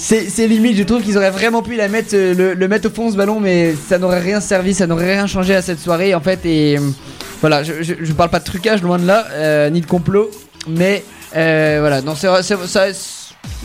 c'est 0.00 0.46
limite, 0.46 0.76
je 0.76 0.82
trouve 0.82 1.02
qu'ils 1.02 1.16
auraient 1.18 1.30
vraiment 1.30 1.62
pu 1.62 1.76
la 1.76 1.88
mettre, 1.88 2.14
euh, 2.14 2.34
le, 2.34 2.54
le 2.54 2.68
mettre 2.68 2.88
au 2.88 2.90
fond 2.90 3.10
ce 3.10 3.16
ballon, 3.16 3.38
mais 3.38 3.74
ça 3.88 3.98
n'aurait 3.98 4.20
rien 4.20 4.40
servi, 4.40 4.72
ça 4.74 4.86
n'aurait 4.86 5.14
rien 5.14 5.26
changé 5.26 5.54
à 5.54 5.62
cette 5.62 5.78
soirée 5.78 6.14
en 6.14 6.20
fait. 6.20 6.44
Et 6.46 6.78
euh, 6.78 6.80
voilà, 7.40 7.62
je, 7.62 7.82
je, 7.82 7.94
je 8.00 8.12
parle 8.12 8.30
pas 8.30 8.38
de 8.38 8.44
trucage 8.44 8.82
loin 8.82 8.98
de 8.98 9.06
là, 9.06 9.26
euh, 9.32 9.68
ni 9.70 9.80
de 9.82 9.86
complot, 9.86 10.30
mais 10.68 11.04
euh, 11.36 11.78
voilà, 11.80 12.02
non, 12.02 12.14
c'est 12.14 12.28
ça. 12.66 12.86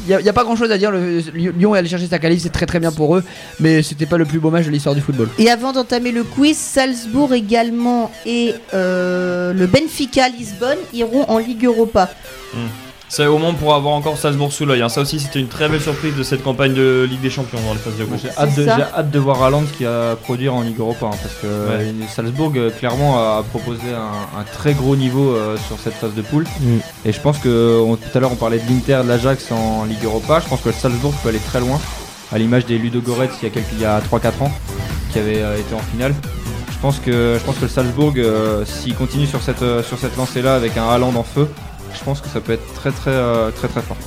Il 0.07 0.17
n'y 0.17 0.29
a, 0.29 0.33
pas 0.33 0.43
grand 0.43 0.55
chose 0.55 0.71
à 0.71 0.77
dire. 0.77 0.91
Le, 0.91 1.19
Lyon 1.33 1.75
est 1.75 1.79
allé 1.79 1.89
chercher 1.89 2.07
sa 2.07 2.19
qualif, 2.19 2.41
c'est 2.41 2.51
très 2.51 2.65
très 2.65 2.79
bien 2.79 2.91
pour 2.91 3.17
eux, 3.17 3.23
mais 3.59 3.81
c'était 3.81 4.05
pas 4.05 4.17
le 4.17 4.25
plus 4.25 4.39
beau 4.39 4.49
match 4.49 4.65
de 4.65 4.71
l'histoire 4.71 4.95
du 4.95 5.01
football. 5.01 5.29
Et 5.37 5.49
avant 5.49 5.73
d'entamer 5.73 6.11
le 6.11 6.23
quiz, 6.23 6.57
Salzbourg 6.57 7.33
également 7.33 8.11
et 8.25 8.55
euh, 8.73 9.51
le 9.53 9.67
Benfica 9.67 10.29
Lisbonne 10.29 10.77
iront 10.93 11.25
en 11.29 11.39
Ligue 11.39 11.65
Europa. 11.65 12.09
C'est 13.07 13.27
au 13.27 13.37
moins 13.37 13.53
pour 13.53 13.73
avoir 13.75 13.93
encore 13.93 14.17
Salzbourg 14.17 14.51
sous 14.51 14.65
l'œil. 14.65 14.81
hein. 14.81 14.89
Ça 14.89 15.01
aussi, 15.01 15.19
c'était 15.19 15.39
une 15.39 15.47
très 15.47 15.69
belle 15.69 15.79
surprise 15.81 16.15
de 16.15 16.23
cette 16.23 16.43
campagne 16.43 16.73
de 16.73 17.07
Ligue 17.09 17.21
des 17.21 17.29
Champions 17.29 17.59
dans 17.65 17.73
les 17.73 17.79
phases 17.79 17.95
de 17.97 18.03
groupe. 18.03 18.19
J'ai 18.21 18.29
hâte, 18.37 18.49
de, 18.55 18.63
C'est 18.63 18.65
ça. 18.65 18.75
j'ai 18.77 18.83
hâte 18.99 19.11
de 19.11 19.19
voir 19.19 19.41
Haaland 19.43 19.63
qui 19.77 19.83
va 19.83 20.15
produire 20.21 20.53
en 20.55 20.61
Ligue 20.61 20.79
Europa 20.79 21.05
hein, 21.05 21.17
parce 21.21 21.35
que 21.35 21.45
euh, 21.47 21.91
Salzbourg 22.13 22.51
euh, 22.55 22.71
clairement 22.71 23.17
a 23.19 23.43
proposé 23.43 23.81
un, 23.95 24.39
un 24.39 24.43
très 24.43 24.73
gros 24.73 24.95
niveau 24.95 25.29
euh, 25.35 25.55
sur 25.67 25.79
cette 25.79 25.93
phase 25.93 26.13
de 26.13 26.21
poule 26.23 26.45
Mm. 26.59 26.77
et 27.05 27.11
je 27.11 27.19
pense 27.21 27.37
que 27.39 27.79
on- 27.85 27.95
tout 27.95 28.09
à 28.15 28.19
l'heure 28.19 28.31
on 28.31 28.35
parlait 28.35 28.59
de 28.59 28.67
l'Inter, 28.69 29.01
de 29.03 29.07
l'Ajax 29.09 29.51
en 29.51 29.85
Ligue 29.85 30.03
Europa, 30.03 30.39
je 30.43 30.49
pense 30.49 30.61
que 30.61 30.69
le 30.69 30.75
Salzbourg 30.75 31.13
peut 31.23 31.29
aller 31.29 31.39
très 31.39 31.59
loin 31.59 31.79
à 32.31 32.37
l'image 32.37 32.65
des 32.65 32.77
Ludo 32.77 33.01
Goretz 33.01 33.31
il 33.41 33.45
y 33.45 33.47
a, 33.47 33.49
quelques, 33.51 33.65
il 33.73 33.81
y 33.81 33.85
a 33.85 33.99
3-4 34.01 34.43
ans 34.43 34.51
qui 35.11 35.19
avait 35.19 35.41
euh, 35.41 35.57
été 35.57 35.73
en 35.75 35.79
finale. 35.79 36.13
Je 36.71 36.77
pense 36.81 36.99
que, 36.99 37.37
je 37.39 37.43
pense 37.45 37.55
que 37.55 37.61
le 37.63 37.67
Salzbourg 37.69 38.13
euh, 38.17 38.63
s'il 38.65 38.93
continue 38.95 39.25
sur 39.27 39.41
cette, 39.41 39.61
euh, 39.63 39.81
sur 39.83 39.97
cette 39.99 40.17
lancée 40.17 40.41
là 40.41 40.55
avec 40.55 40.75
un 40.77 40.87
Haaland 40.87 41.13
en 41.15 41.23
feu, 41.23 41.47
je 41.97 42.03
pense 42.03 42.21
que 42.21 42.27
ça 42.29 42.39
peut 42.41 42.53
être 42.53 42.73
très 42.73 42.91
très 42.91 43.11
euh, 43.11 43.51
très 43.51 43.67
très 43.67 43.81
fort. 43.81 43.97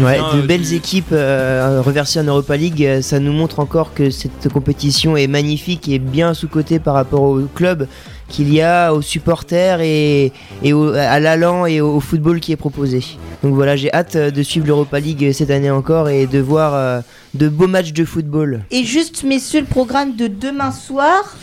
Ouais, 0.00 0.18
de 0.18 0.42
euh, 0.42 0.46
belles 0.46 0.72
équipes 0.72 1.12
euh, 1.12 1.80
reversées 1.80 2.18
en 2.18 2.24
Europa 2.24 2.56
League, 2.56 2.84
euh, 2.84 3.00
ça 3.00 3.20
nous 3.20 3.32
montre 3.32 3.60
encore 3.60 3.94
que 3.94 4.10
cette 4.10 4.48
compétition 4.52 5.16
est 5.16 5.28
magnifique 5.28 5.88
et 5.88 6.00
bien 6.00 6.34
sous-cotée 6.34 6.80
par 6.80 6.94
rapport 6.94 7.22
au 7.22 7.42
club 7.54 7.86
qu'il 8.28 8.52
y 8.52 8.60
a, 8.60 8.92
aux 8.92 9.02
supporters 9.02 9.80
et, 9.82 10.32
et 10.64 10.72
au- 10.72 10.92
à 10.94 11.20
l'allant 11.20 11.64
et 11.66 11.80
au, 11.80 12.00
football 12.00 12.40
qui 12.40 12.50
est 12.50 12.56
proposé. 12.56 13.04
Donc 13.44 13.54
voilà, 13.54 13.76
j'ai 13.76 13.92
hâte 13.92 14.16
de 14.16 14.42
suivre 14.42 14.66
l'Europa 14.66 14.98
League 14.98 15.30
cette 15.32 15.50
année 15.50 15.70
encore 15.70 16.08
et 16.08 16.26
de 16.26 16.40
voir 16.40 16.74
euh, 16.74 17.00
de 17.34 17.48
beaux 17.48 17.68
matchs 17.68 17.92
de 17.92 18.04
football. 18.04 18.64
Et 18.72 18.82
juste, 18.84 19.22
messieurs, 19.22 19.60
le 19.60 19.66
programme 19.66 20.16
de 20.16 20.26
demain 20.26 20.72
soir. 20.72 21.36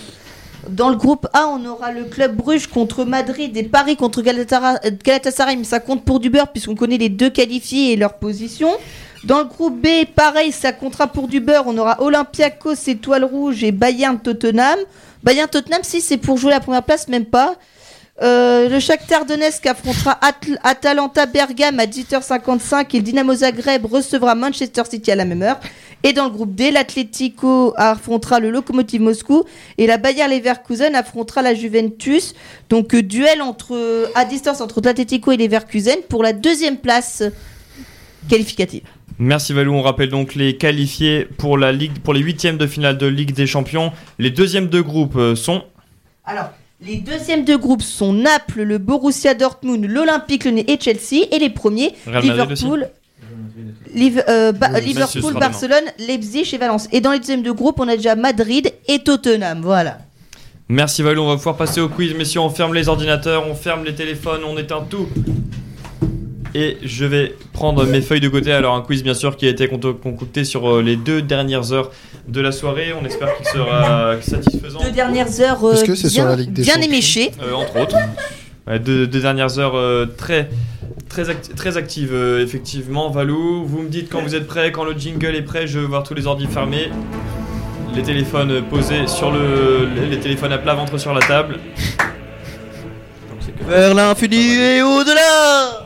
Dans 0.67 0.89
le 0.89 0.95
groupe 0.95 1.27
A, 1.33 1.47
on 1.47 1.65
aura 1.65 1.91
le 1.91 2.03
club 2.03 2.35
Bruges 2.35 2.67
contre 2.67 3.03
Madrid 3.03 3.55
et 3.57 3.63
Paris 3.63 3.95
contre 3.95 4.21
Galatasaray, 4.21 5.57
mais 5.57 5.63
ça 5.63 5.79
compte 5.79 6.05
pour 6.05 6.19
du 6.19 6.29
beurre 6.29 6.51
puisqu'on 6.51 6.75
connaît 6.75 6.97
les 6.97 7.09
deux 7.09 7.29
qualifiés 7.29 7.93
et 7.93 7.95
leur 7.95 8.15
position. 8.15 8.69
Dans 9.23 9.39
le 9.39 9.45
groupe 9.45 9.79
B, 9.81 10.05
pareil, 10.15 10.51
ça 10.51 10.71
comptera 10.71 11.07
pour 11.07 11.27
du 11.27 11.39
beurre. 11.39 11.63
On 11.67 11.77
aura 11.77 12.01
Olympiakos, 12.01 12.75
Étoile 12.87 13.23
Rouge 13.23 13.63
et 13.63 13.71
Bayern 13.71 14.19
Tottenham. 14.19 14.79
Bayern 15.23 15.47
Tottenham, 15.49 15.81
si 15.83 16.01
c'est 16.01 16.17
pour 16.17 16.37
jouer 16.37 16.51
la 16.51 16.59
première 16.59 16.83
place, 16.83 17.07
même 17.07 17.25
pas. 17.25 17.55
Euh, 18.21 18.69
le 18.69 18.79
Shakhtar 18.79 19.25
Donetsk 19.25 19.65
affrontera 19.65 20.19
Atalanta 20.63 21.25
Bergame 21.25 21.79
à 21.79 21.85
18h55 21.85 22.85
et 22.93 22.97
le 22.97 23.03
Dynamo 23.03 23.33
Zagreb 23.33 23.85
recevra 23.85 24.35
Manchester 24.35 24.83
City 24.89 25.11
à 25.11 25.15
la 25.15 25.25
même 25.25 25.41
heure. 25.41 25.59
Et 26.03 26.13
dans 26.13 26.25
le 26.25 26.31
groupe 26.31 26.55
D, 26.55 26.71
l'Atlético 26.71 27.73
affrontera 27.77 28.39
le 28.39 28.49
Lokomotiv 28.49 29.01
Moscou 29.01 29.43
et 29.77 29.87
la 29.87 29.97
Bayer 29.97 30.27
Leverkusen 30.27 30.95
affrontera 30.95 31.41
la 31.41 31.53
Juventus. 31.53 32.33
Donc 32.69 32.95
euh, 32.95 33.03
duel 33.03 33.41
entre 33.41 34.09
à 34.15 34.25
distance 34.25 34.61
entre 34.61 34.81
l'Atlético 34.81 35.31
et 35.31 35.37
Leverkusen 35.37 35.99
pour 36.09 36.23
la 36.23 36.33
deuxième 36.33 36.77
place 36.77 37.23
qualificative. 38.29 38.83
Merci 39.19 39.53
Valou, 39.53 39.73
on 39.73 39.83
rappelle 39.83 40.09
donc 40.09 40.33
les 40.33 40.57
qualifiés 40.57 41.27
pour, 41.37 41.57
la 41.57 41.71
Ligue, 41.71 41.99
pour 41.99 42.13
les 42.13 42.21
huitièmes 42.21 42.57
de 42.57 42.65
finale 42.65 42.97
de 42.97 43.05
Ligue 43.05 43.33
des 43.33 43.45
Champions. 43.45 43.91
Les 44.17 44.31
deuxièmes 44.31 44.67
de 44.67 44.81
groupe 44.81 45.15
euh, 45.15 45.35
sont 45.35 45.63
Alors, 46.25 46.49
les 46.83 46.95
deuxièmes 46.95 47.45
de 47.45 47.55
groupe 47.55 47.83
sont 47.83 48.13
Naples, 48.13 48.63
le 48.63 48.79
Borussia 48.79 49.35
Dortmund, 49.35 49.85
l'Olympique 49.85 50.45
Lyonnais 50.45 50.65
et 50.67 50.79
Chelsea. 50.79 51.27
Et 51.31 51.37
les 51.37 51.51
premiers, 51.51 51.93
Real 52.07 52.23
Liverpool, 52.23 52.89
Liv- 53.93 54.23
euh, 54.29 54.51
Ba- 54.51 54.69
ce 54.75 54.79
Liverpool. 54.81 55.33
Barcelone, 55.39 55.83
Leipzig 55.99 56.49
et 56.53 56.57
Valence. 56.57 56.87
Et 56.91 57.01
dans 57.01 57.11
les 57.11 57.19
deuxièmes 57.19 57.43
de 57.43 57.51
groupe, 57.51 57.79
on 57.79 57.87
a 57.87 57.95
déjà 57.95 58.15
Madrid 58.15 58.71
et 58.87 58.99
Tottenham. 58.99 59.61
Voilà. 59.61 59.97
Merci 60.69 61.01
Valou, 61.03 61.21
on 61.23 61.27
va 61.27 61.35
pouvoir 61.35 61.57
passer 61.57 61.81
au 61.81 61.89
quiz. 61.89 62.13
Messieurs, 62.15 62.39
on 62.39 62.49
ferme 62.49 62.73
les 62.73 62.87
ordinateurs, 62.87 63.45
on 63.49 63.55
ferme 63.55 63.83
les 63.83 63.93
téléphones, 63.95 64.41
on 64.47 64.57
éteint 64.57 64.85
tout. 64.89 65.07
Et 66.53 66.77
je 66.83 67.05
vais 67.05 67.35
prendre 67.53 67.85
mes 67.85 68.01
feuilles 68.01 68.19
de 68.19 68.27
côté. 68.27 68.51
Alors, 68.51 68.75
un 68.75 68.81
quiz, 68.81 69.03
bien 69.03 69.13
sûr, 69.13 69.37
qui 69.37 69.47
a 69.47 69.49
été 69.49 69.67
con- 69.69 69.79
concocté 69.79 70.43
sur 70.43 70.69
euh, 70.69 70.81
les 70.81 70.97
deux 70.97 71.21
dernières 71.21 71.71
heures 71.71 71.91
de 72.27 72.41
la 72.41 72.51
soirée. 72.51 72.91
On 73.01 73.05
espère 73.05 73.35
qu'il 73.37 73.45
sera 73.45 74.15
satisfaisant. 74.21 74.79
Deux 74.83 74.91
dernières 74.91 75.39
heures 75.39 75.63
euh, 75.63 75.81
que 75.81 75.95
c'est 75.95 76.09
bien, 76.09 76.23
sur 76.23 76.25
la 76.25 76.35
Ligue 76.35 76.51
des 76.51 76.63
bien 76.63 76.81
éméchées. 76.81 77.31
Euh, 77.41 77.53
entre 77.53 77.79
autres. 77.81 77.95
Ouais, 78.67 78.79
deux, 78.79 79.07
deux 79.07 79.21
dernières 79.21 79.59
heures 79.59 79.75
euh, 79.75 80.05
très, 80.05 80.49
très, 81.11 81.29
acti- 81.29 81.53
très 81.55 81.77
actives, 81.77 82.13
euh, 82.13 82.43
effectivement. 82.43 83.09
Valou, 83.09 83.65
vous 83.65 83.81
me 83.83 83.89
dites 83.89 84.09
quand 84.11 84.21
vous 84.21 84.35
êtes 84.35 84.47
prêt, 84.47 84.71
quand 84.71 84.83
le 84.83 84.93
jingle 84.93 85.35
est 85.35 85.41
prêt, 85.41 85.67
je 85.67 85.79
veux 85.79 85.85
voir 85.85 86.03
tous 86.03 86.13
les 86.13 86.27
ordis 86.27 86.47
fermés. 86.47 86.89
Les 87.95 88.01
téléphones 88.03 88.61
posés 88.69 89.05
sur 89.07 89.31
le. 89.31 89.87
Les, 89.95 90.07
les 90.07 90.19
téléphones 90.19 90.53
à 90.53 90.57
plat 90.57 90.73
ventre 90.73 90.97
sur 90.97 91.13
la 91.13 91.19
table. 91.21 91.59
Vers 93.67 93.93
l'infini 93.93 94.55
et 94.55 94.81
au-delà 94.81 95.85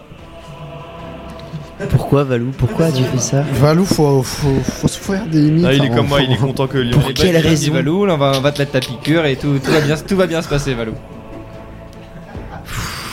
Pourquoi 1.89 2.23
Valou 2.23 2.51
Pourquoi 2.57 2.91
tu 2.91 3.03
fais 3.03 3.17
ça 3.17 3.41
Valou, 3.53 3.85
faut, 3.85 4.23
faut, 4.23 4.59
faut 4.63 4.87
se 4.87 4.99
faire 4.99 5.25
des 5.25 5.39
limites. 5.39 5.65
Ah, 5.67 5.73
il 5.73 5.83
est 5.83 5.89
comme 5.89 6.07
moi, 6.07 6.21
il 6.21 6.31
est 6.31 6.37
content 6.37 6.67
que 6.67 6.77
Lyon. 6.77 6.99
Pour 6.99 7.13
quelle 7.13 7.35
raison 7.37 7.73
Valou, 7.73 8.05
là, 8.05 8.13
on 8.13 8.17
va, 8.17 8.33
on 8.37 8.41
va 8.41 8.51
te 8.51 8.59
mettre 8.59 8.71
ta 8.71 8.79
piqûre 8.79 9.25
et 9.25 9.35
tout, 9.35 9.59
tout, 9.63 9.71
va 9.71 9.81
bien, 9.81 9.95
tout 9.97 10.15
va 10.15 10.27
bien 10.27 10.41
se 10.41 10.47
passer 10.47 10.73
Valou. 10.73 10.93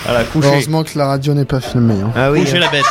Voilà, 0.05 0.25
coucher. 0.25 0.49
Heureusement 0.49 0.83
que 0.85 0.99
la 0.99 1.07
radio 1.07 1.35
n'est 1.35 1.45
pas 1.45 1.61
filmée. 1.61 2.01
hein. 2.03 2.11
Ah 2.17 2.31
oui, 2.31 2.41
Coucher 2.41 2.59
la 2.59 2.69
bête. 2.69 2.85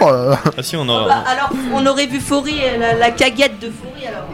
Oh 0.00 0.10
là 0.10 0.24
là. 0.30 0.38
Ah 0.56 0.62
si, 0.62 0.76
on 0.76 0.86
Bah, 0.86 1.24
alors, 1.26 1.50
on 1.74 1.84
aurait 1.86 2.06
vu 2.06 2.20
Faury, 2.20 2.56
euh, 2.62 2.78
la, 2.78 2.94
la 2.94 3.10
caguette 3.10 3.58
de 3.60 3.70
Faury 3.70 4.06
alors. 4.06 4.26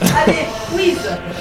Allez, 0.00 0.46
quiz 0.72 0.98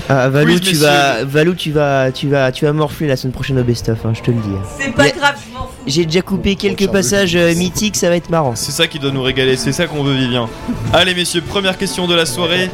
Ah, 0.08 0.30
Valou, 0.30 0.60
tu 0.60 0.76
vas, 0.76 1.24
Valou, 1.24 1.56
tu 1.56 1.72
vas, 1.72 2.12
tu 2.12 2.28
vas, 2.30 2.52
tu 2.52 2.66
vas 2.66 2.74
morfler 2.74 3.08
la 3.08 3.16
semaine 3.18 3.34
prochaine 3.34 3.58
au 3.60 3.64
best-of, 3.64 4.06
hein, 4.06 4.14
je 4.14 4.22
te 4.22 4.30
le 4.30 4.38
dis. 4.38 4.50
C'est 4.80 4.94
pas 4.94 5.04
Mais- 5.04 5.12
grave, 5.12 5.36
je 5.48 5.54
m'en 5.54 5.64
fous. 5.66 5.72
J'ai 5.88 6.06
déjà 6.06 6.22
coupé 6.22 6.56
quelques 6.56 6.88
passages 6.88 7.36
euh, 7.36 7.56
mythiques, 7.56 7.96
ça 7.96 8.10
va 8.10 8.16
être 8.16 8.30
marrant. 8.30 8.54
C'est 8.56 8.72
ça 8.72 8.86
qui 8.88 9.00
doit 9.00 9.12
nous 9.12 9.24
régaler, 9.24 9.56
c'est 9.58 9.72
ça 9.72 9.88
qu'on 9.88 10.04
veut, 10.04 10.14
Vivien. 10.14 10.48
Allez, 10.94 11.16
messieurs, 11.16 11.42
première 11.42 11.78
question 11.78 12.08
de 12.08 12.14
la 12.14 12.26
soirée. 12.28 12.70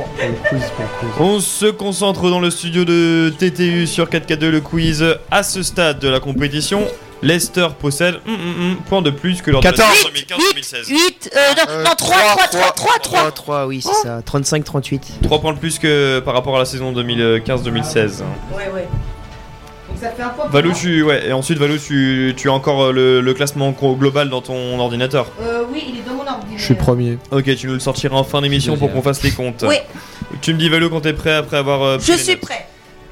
On 1.20 1.40
se 1.40 1.68
concentre 1.68 2.30
dans 2.30 2.40
le 2.42 2.50
studio 2.50 2.84
de 2.86 3.34
TTU 3.38 3.88
sur 3.88 4.08
4K2 4.10 4.50
le 4.50 4.60
quiz. 4.62 5.06
À 5.30 5.44
ce 5.44 5.64
stade 5.64 6.00
de 6.00 6.10
la 6.10 6.20
compétition, 6.20 6.82
Leicester 7.22 7.68
possède 7.80 8.16
hum, 8.28 8.78
point 8.90 9.02
de 9.02 9.12
plus 9.12 9.42
que 9.42 9.52
lors 9.52 9.62
de 9.62 9.66
la 9.68 9.72
14. 9.74 9.96
saison 9.96 10.10
2015-2016. 10.10 10.90
8, 10.90 11.32
euh, 11.36 11.40
non, 11.56 11.64
Euh, 11.70 11.84
non, 11.84 11.92
3, 11.96 12.18
3, 12.18 12.48
3, 12.48 12.48
3, 12.48 12.72
3. 12.74 13.20
3, 13.20 13.32
3, 13.32 13.68
oui, 13.68 13.82
c'est 13.82 14.08
ça. 14.08 14.22
35-38. 14.22 15.02
3 15.24 15.40
points 15.42 15.54
de 15.54 15.60
plus 15.60 15.78
que 15.80 16.20
par 16.20 16.34
rapport 16.34 16.56
à 16.56 16.60
la 16.60 16.66
saison 16.66 16.92
2015-2016. 16.94 18.24
Ouais, 18.56 18.70
ouais. 18.74 18.88
Donc 19.90 19.98
ça 20.00 20.10
fait 20.12 20.24
un 20.24 20.30
point. 20.30 20.46
pour 20.46 20.54
Valou, 20.54 20.70
moi. 20.70 20.78
tu, 20.80 21.04
ouais, 21.04 21.28
et 21.28 21.34
ensuite, 21.34 21.58
Valou, 21.60 21.78
tu, 21.78 22.34
tu 22.38 22.50
as 22.50 22.54
encore 22.54 22.86
euh, 22.86 22.92
le, 22.92 23.22
le 23.22 23.34
classement 23.34 23.72
gro- 23.72 23.96
global 23.96 24.30
dans 24.30 24.42
ton 24.42 24.80
ordinateur. 24.80 25.28
Euh, 25.42 25.64
oui, 25.72 25.84
il 25.90 26.00
est 26.00 26.04
dans 26.04 26.14
mon 26.14 26.20
ordinateur. 26.22 26.58
Je 26.58 26.64
suis 26.64 26.76
premier. 26.76 27.18
Ok, 27.32 27.56
tu 27.56 27.68
nous 27.68 27.74
le 27.74 27.80
sortiras 27.80 28.16
en 28.16 28.24
fin 28.24 28.42
d'émission 28.42 28.78
pour 28.78 28.92
qu'on 28.92 29.02
fasse 29.02 29.22
les 29.22 29.32
comptes. 29.32 29.64
Oui, 29.68 29.76
Tu 30.42 30.54
me 30.54 30.60
dis, 30.60 30.70
Valou, 30.70 30.90
quand 30.90 31.02
t'es 31.02 31.14
prêt 31.14 31.34
après 31.36 31.58
avoir. 31.58 31.84
euh, 31.84 31.98
pris 31.98 32.08
je 32.08 32.12
les 32.14 32.18
suis 32.18 32.32
notes. 32.32 32.42
prêt. 32.42 32.68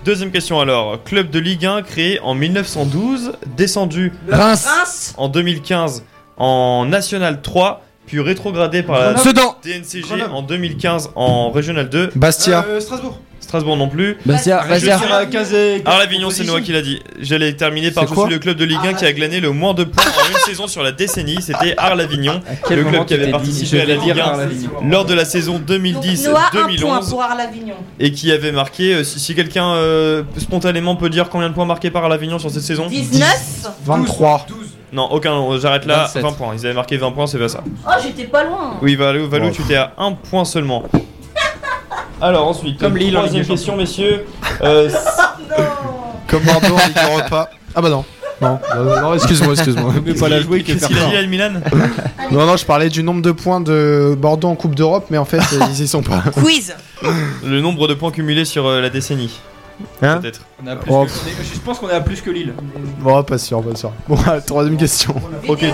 Deuxième 0.06 0.32
question 0.32 0.60
alors. 0.60 1.04
Club 1.04 1.30
de 1.30 1.40
Ligue 1.40 1.66
1 1.66 1.82
créé 1.82 2.20
en 2.22 2.34
1912, 2.34 3.34
descendu 3.58 4.14
Reims 4.30 4.66
Reims, 4.66 5.14
en 5.18 5.28
2015 5.28 6.04
en 6.38 6.86
National 6.86 7.42
3, 7.42 7.84
puis 8.06 8.22
rétrogradé 8.22 8.82
par 8.82 9.00
la 9.00 9.18
Sedan 9.18 9.58
DNCG 9.64 10.24
en 10.32 10.42
2015 10.42 11.12
en 11.16 11.52
Régional 11.52 11.90
2. 11.90 12.12
Bastia. 12.16 12.66
Euh, 12.68 12.80
Strasbourg. 12.80 13.20
Strasbourg 13.50 13.78
non 13.78 13.88
plus. 13.90 14.16
Je 14.26 14.32
Bastia. 14.32 14.64
suis 14.64 15.12
à 15.12 15.26
15 15.26 15.54
et- 15.56 15.82
Arles-Avignon, 15.84 16.30
c'est 16.30 16.44
Noah 16.44 16.62
qui 16.62 16.72
l'a 16.72 16.82
dit. 16.84 17.00
J'allais 17.20 17.52
terminer 17.54 17.90
par 17.90 18.04
C'est 18.04 18.10
je 18.12 18.14
quoi 18.14 18.26
suis 18.26 18.34
le 18.34 18.40
club 18.40 18.58
de 18.58 18.64
Ligue 18.64 18.78
1 18.86 18.94
qui 18.94 19.06
a 19.06 19.12
glané 19.12 19.40
le 19.40 19.50
moins 19.52 19.74
de 19.74 19.84
points 19.86 20.04
en 20.06 20.32
une 20.32 20.38
saison 20.38 20.68
sur 20.68 20.84
la 20.84 20.92
décennie. 20.92 21.42
C'était 21.42 21.74
Arles-Avignon, 21.78 22.42
quel 22.68 22.78
le 22.78 22.84
moment 22.84 23.04
club 23.04 23.08
qui 23.08 23.08
tu 23.08 23.14
avait 23.16 23.24
t'es 23.24 23.26
dit, 23.26 23.32
participé 23.32 23.66
je 23.66 23.76
à 23.78 23.80
la 23.80 23.96
vais 23.96 24.00
dire 24.02 24.14
Ligue 24.14 24.24
1 24.24 24.28
Arles-Avignon 24.28 24.70
lors 24.88 25.06
de 25.06 25.14
la 25.16 25.26
saison 25.26 25.54
Donc 25.54 25.70
Noah, 25.70 25.80
un 25.80 26.52
point 26.52 26.68
2010-2011 26.68 27.10
pour 27.10 27.22
Arles-Avignon. 27.24 27.76
et 28.00 28.12
qui 28.12 28.32
avait 28.32 28.52
marqué. 28.52 28.94
euh, 28.94 29.04
si 29.04 29.20
si 29.20 29.34
quelqu'un 29.34 29.68
euh, 29.74 30.22
spontanément 30.38 30.96
peut 30.96 31.10
dire 31.10 31.30
combien 31.30 31.50
de 31.50 31.56
points 31.56 31.66
marqués 31.66 31.90
par 31.90 32.04
Arles-Avignon 32.04 32.38
sur 32.38 32.52
cette 32.52 32.62
saison 32.62 32.86
19 32.88 33.68
23. 33.84 34.46
Non, 34.94 35.06
aucun. 35.12 35.34
euh, 35.34 35.60
J'arrête 35.60 35.86
là. 35.86 36.04
27. 36.06 36.22
20 36.24 36.32
points. 36.34 36.54
Ils 36.56 36.66
avaient 36.66 36.76
marqué 36.76 36.98
20 36.98 37.12
points, 37.12 37.26
c'est 37.28 37.38
pas 37.40 37.48
ça. 37.50 37.64
Oh, 37.88 37.92
j'étais 38.04 38.26
pas 38.26 38.44
loin. 38.44 38.78
Oui, 38.82 38.96
Valou, 38.96 39.28
Valou 39.28 39.46
Bon. 39.48 39.52
tu 39.52 39.62
t'es 39.64 39.76
à 39.76 39.94
un 39.98 40.12
point 40.14 40.46
seulement. 40.46 40.84
Alors 42.22 42.48
ensuite, 42.48 42.80
Comme 42.80 42.98
Lille 42.98 43.16
en 43.16 43.22
troisième 43.22 43.41
Ligue 43.41 43.48
des 43.50 43.56
question, 43.56 43.76
messieurs. 43.76 44.26
Euh, 44.62 44.90
Comme 46.28 46.44
Bordeaux 46.44 46.76
en 46.76 46.88
Ligue 46.88 46.98
Europa. 47.12 47.50
Ah 47.76 47.82
bah 47.82 47.90
non. 47.90 48.04
Non, 48.41 48.58
non, 48.76 49.02
non, 49.02 49.14
excuse-moi, 49.16 49.54
excuse-moi. 49.54 49.94
Pas 50.20 50.30
la 50.30 50.41
jouer 50.41 50.62
que 50.64 50.72
Qu'est-ce 50.72 50.88
qu'il 50.88 50.98
a 50.98 51.06
dit 51.10 51.16
à 51.18 51.26
Milan 51.26 51.52
Non, 52.32 52.46
non, 52.46 52.56
je 52.58 52.66
parlais 52.66 52.90
du 52.90 53.04
nombre 53.04 53.22
de 53.22 53.32
points 53.32 53.60
de 53.62 54.16
Bordeaux 54.18 54.48
en 54.50 54.56
Coupe 54.56 54.76
d'Europe, 54.76 55.08
mais 55.10 55.18
en 55.18 55.26
fait, 55.26 55.38
euh, 55.40 55.60
ils 55.70 55.82
y 55.82 55.88
sont 55.88 56.02
pas. 56.02 56.22
Quiz. 56.41 56.74
Le 57.46 57.60
nombre 57.62 57.88
de 57.88 57.94
points 57.94 58.12
cumulés 58.12 58.46
sur 58.46 58.66
euh, 58.68 58.82
la 58.82 58.90
décennie. 58.90 59.40
Hein 60.02 60.18
Peut-être. 60.18 60.41
On 60.66 60.76
plus 60.76 60.91
Oh. 60.94 61.06
que- 61.06 61.12
Je 61.54 61.60
pense 61.60 61.80
qu'on 61.80 61.90
est 61.90 61.94
à 61.94 62.02
plus 62.02 62.22
que 62.22 62.30
Lille. 62.30 62.54
Bon, 63.00 63.22
pas 63.24 63.38
sûr, 63.38 63.62
pas 63.64 63.76
sûr. 63.76 63.91
Bon, 64.08 64.18
troisième 64.46 64.78
question. 64.78 65.16
Ok. 65.48 65.66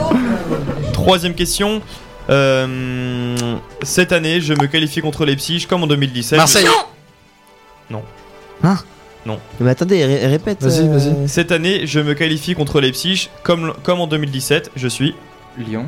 Troisième 0.94 1.34
question. 1.34 1.82
Euh, 2.30 2.66
cette 3.82 4.12
année, 4.12 4.42
je 4.42 4.54
me 4.54 4.68
qualifie 4.68 5.02
contre 5.02 5.26
Leipzig 5.26 5.66
comme 5.68 5.84
en 5.84 5.88
2017. 5.88 6.38
Marseille. 6.38 6.66
Mais 9.60 9.72
attendez, 9.72 10.06
ré- 10.06 10.28
répète. 10.28 10.62
Vas-y, 10.64 10.88
vas-y. 10.88 11.28
Cette 11.28 11.52
année, 11.52 11.88
je 11.88 12.00
me 12.00 12.14
qualifie 12.14 12.54
contre 12.54 12.80
Leipzig 12.80 13.30
comme, 13.44 13.74
comme 13.84 14.00
en 14.00 14.08
2017. 14.08 14.72
Je 14.76 14.88
suis 14.88 15.16
Lyon. 15.58 15.86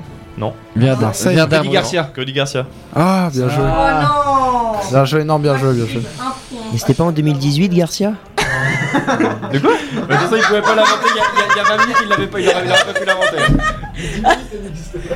Werder. 0.75 1.01
Marseille. 1.05 1.35
Werder 1.35 1.55
Rudy 1.57 1.67
Bremen. 1.69 1.73
Garcia. 1.81 2.11
Cody 2.15 2.33
Garcia. 2.33 2.65
Ah, 2.95 3.29
bien 3.33 3.49
joué. 3.49 3.63
Oh 3.63 4.01
non. 4.01 4.89
Bien 4.91 5.05
joué, 5.05 5.23
non, 5.23 5.39
bien 5.39 5.57
joué, 5.57 5.73
bien 5.73 5.85
joué. 5.85 6.01
Mais 6.71 6.77
c'était 6.77 6.93
pas 6.93 7.03
en 7.05 7.11
2018, 7.11 7.69
Garcia? 7.73 8.13
De 9.51 9.59
quoi? 9.59 9.71
De 9.71 9.99
toute 9.99 10.11
façon, 10.11 10.35
il 10.35 10.41
pouvait 10.43 10.61
pas 10.61 10.75
l'inventer. 10.75 11.07
Il 11.11 11.17
y 11.17 11.19
a- 11.19 11.23
il 11.33 11.39
y 11.39 11.41
a- 11.41 11.53
il 11.53 11.57
y 11.57 11.59
a 11.59 11.63
20 11.77 11.83
minutes, 11.83 11.97
il 12.03 12.09
l'avait 12.09 12.27
pas, 12.27 12.39
il 12.39 12.47
aurait 12.49 12.63
il 12.65 12.71
aurait 12.71 12.85
pas 12.85 12.99
pu 12.99 13.05
l'inventer. 13.05 13.37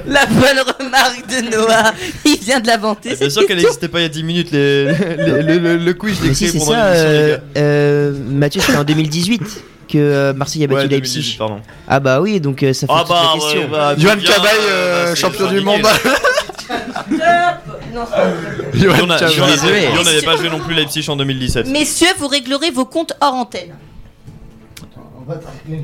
La 0.08 0.26
bonne 0.26 0.76
remarque 0.80 1.28
de 1.28 1.52
Noah. 1.52 1.94
Il 2.26 2.38
vient 2.40 2.60
de 2.60 2.68
l'inventer. 2.68 3.16
Bien 3.16 3.30
sûr 3.30 3.46
qu'elle 3.46 3.58
n'existait 3.58 3.88
pas 3.88 4.00
il 4.00 4.04
y 4.04 4.06
a 4.06 4.10
10 4.10 4.24
minutes. 4.24 4.52
Les, 4.52 4.86
les- 4.86 5.42
le, 5.44 5.58
le- 5.60 5.78
le 5.78 5.94
quiz, 5.94 6.18
je 6.18 6.24
l'ai 6.24 6.30
Mais 6.30 6.34
si, 6.34 6.48
créé 6.48 6.60
c'est 6.60 6.66
pendant 6.66 6.72
ça, 6.72 6.86
l'émission, 6.94 7.10
les 7.10 7.14
euh, 7.14 7.38
gars. 7.38 7.44
euh, 7.58 8.14
Mathieu, 8.32 8.62
c'était 8.62 8.78
en 8.78 8.84
2018 8.84 9.64
que 9.92 9.98
euh, 9.98 10.34
Marseille 10.34 10.64
a 10.64 10.68
battu 10.68 10.82
Ouais, 10.82 10.88
Leipzig. 10.88 11.16
2018, 11.36 11.38
pardon. 11.38 11.62
Ah 11.88 12.00
bah 12.00 12.22
oui, 12.22 12.40
donc 12.40 12.64
euh, 12.64 12.74
ça 12.74 12.88
fait 12.88 12.94
Ah 12.96 13.00
toute 13.02 13.10
bah, 13.10 13.24
la 13.28 13.40
question. 13.40 13.62
ouais, 13.62 13.68
bah, 13.68 13.96
Johan 13.98 14.16
bien, 14.16 14.32
Cabaye, 14.34 14.52
euh, 14.70 15.04
bah, 15.06 15.10
c'est 15.16 15.22
champion 15.22 15.48
du 15.52 15.62
monde. 15.62 15.82
Non. 17.94 18.06
Johan 18.74 19.06
n'avait 19.06 20.22
pas 20.22 20.38
joué 20.38 20.50
non 20.50 20.60
plus 20.60 20.74
Leipzig 20.74 21.06
en 21.10 21.18
2017. 21.18 21.68
Messieurs, 21.68 22.08
vous 22.18 22.28
réglerez 22.28 22.72
vos 22.72 22.86
comptes 22.86 23.14
hors 23.20 23.34
antenne. 23.34 23.76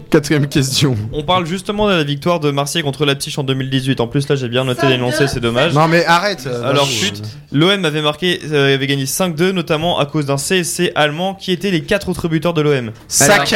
Quatrième 0.09 0.47
question. 0.47 0.95
On 1.13 1.23
parle 1.23 1.45
justement 1.45 1.87
de 1.87 1.93
la 1.93 2.03
victoire 2.03 2.39
de 2.39 2.51
Marseille 2.51 2.83
contre 2.83 3.05
Leipzig 3.05 3.33
en 3.37 3.43
2018. 3.43 3.99
En 4.01 4.07
plus, 4.07 4.27
là, 4.29 4.35
j'ai 4.35 4.47
bien 4.47 4.63
noté 4.63 4.87
l'énoncé, 4.87 5.27
c'est 5.27 5.39
dommage. 5.39 5.73
Non, 5.73 5.87
mais 5.87 6.05
arrête. 6.05 6.43
euh, 6.47 6.69
Alors, 6.69 6.85
chute. 6.87 7.21
L'OM 7.51 7.85
avait 7.85 8.01
marqué, 8.01 8.39
euh, 8.51 8.75
avait 8.75 8.87
gagné 8.87 9.05
5-2, 9.05 9.51
notamment 9.51 9.99
à 9.99 10.05
cause 10.05 10.25
d'un 10.25 10.37
CSC 10.37 10.91
allemand 10.95 11.33
qui 11.35 11.51
étaient 11.51 11.71
les 11.71 11.81
quatre 11.83 12.09
autres 12.09 12.27
buteurs 12.27 12.53
de 12.53 12.61
l'OM. 12.61 12.91
Sakai, 13.07 13.55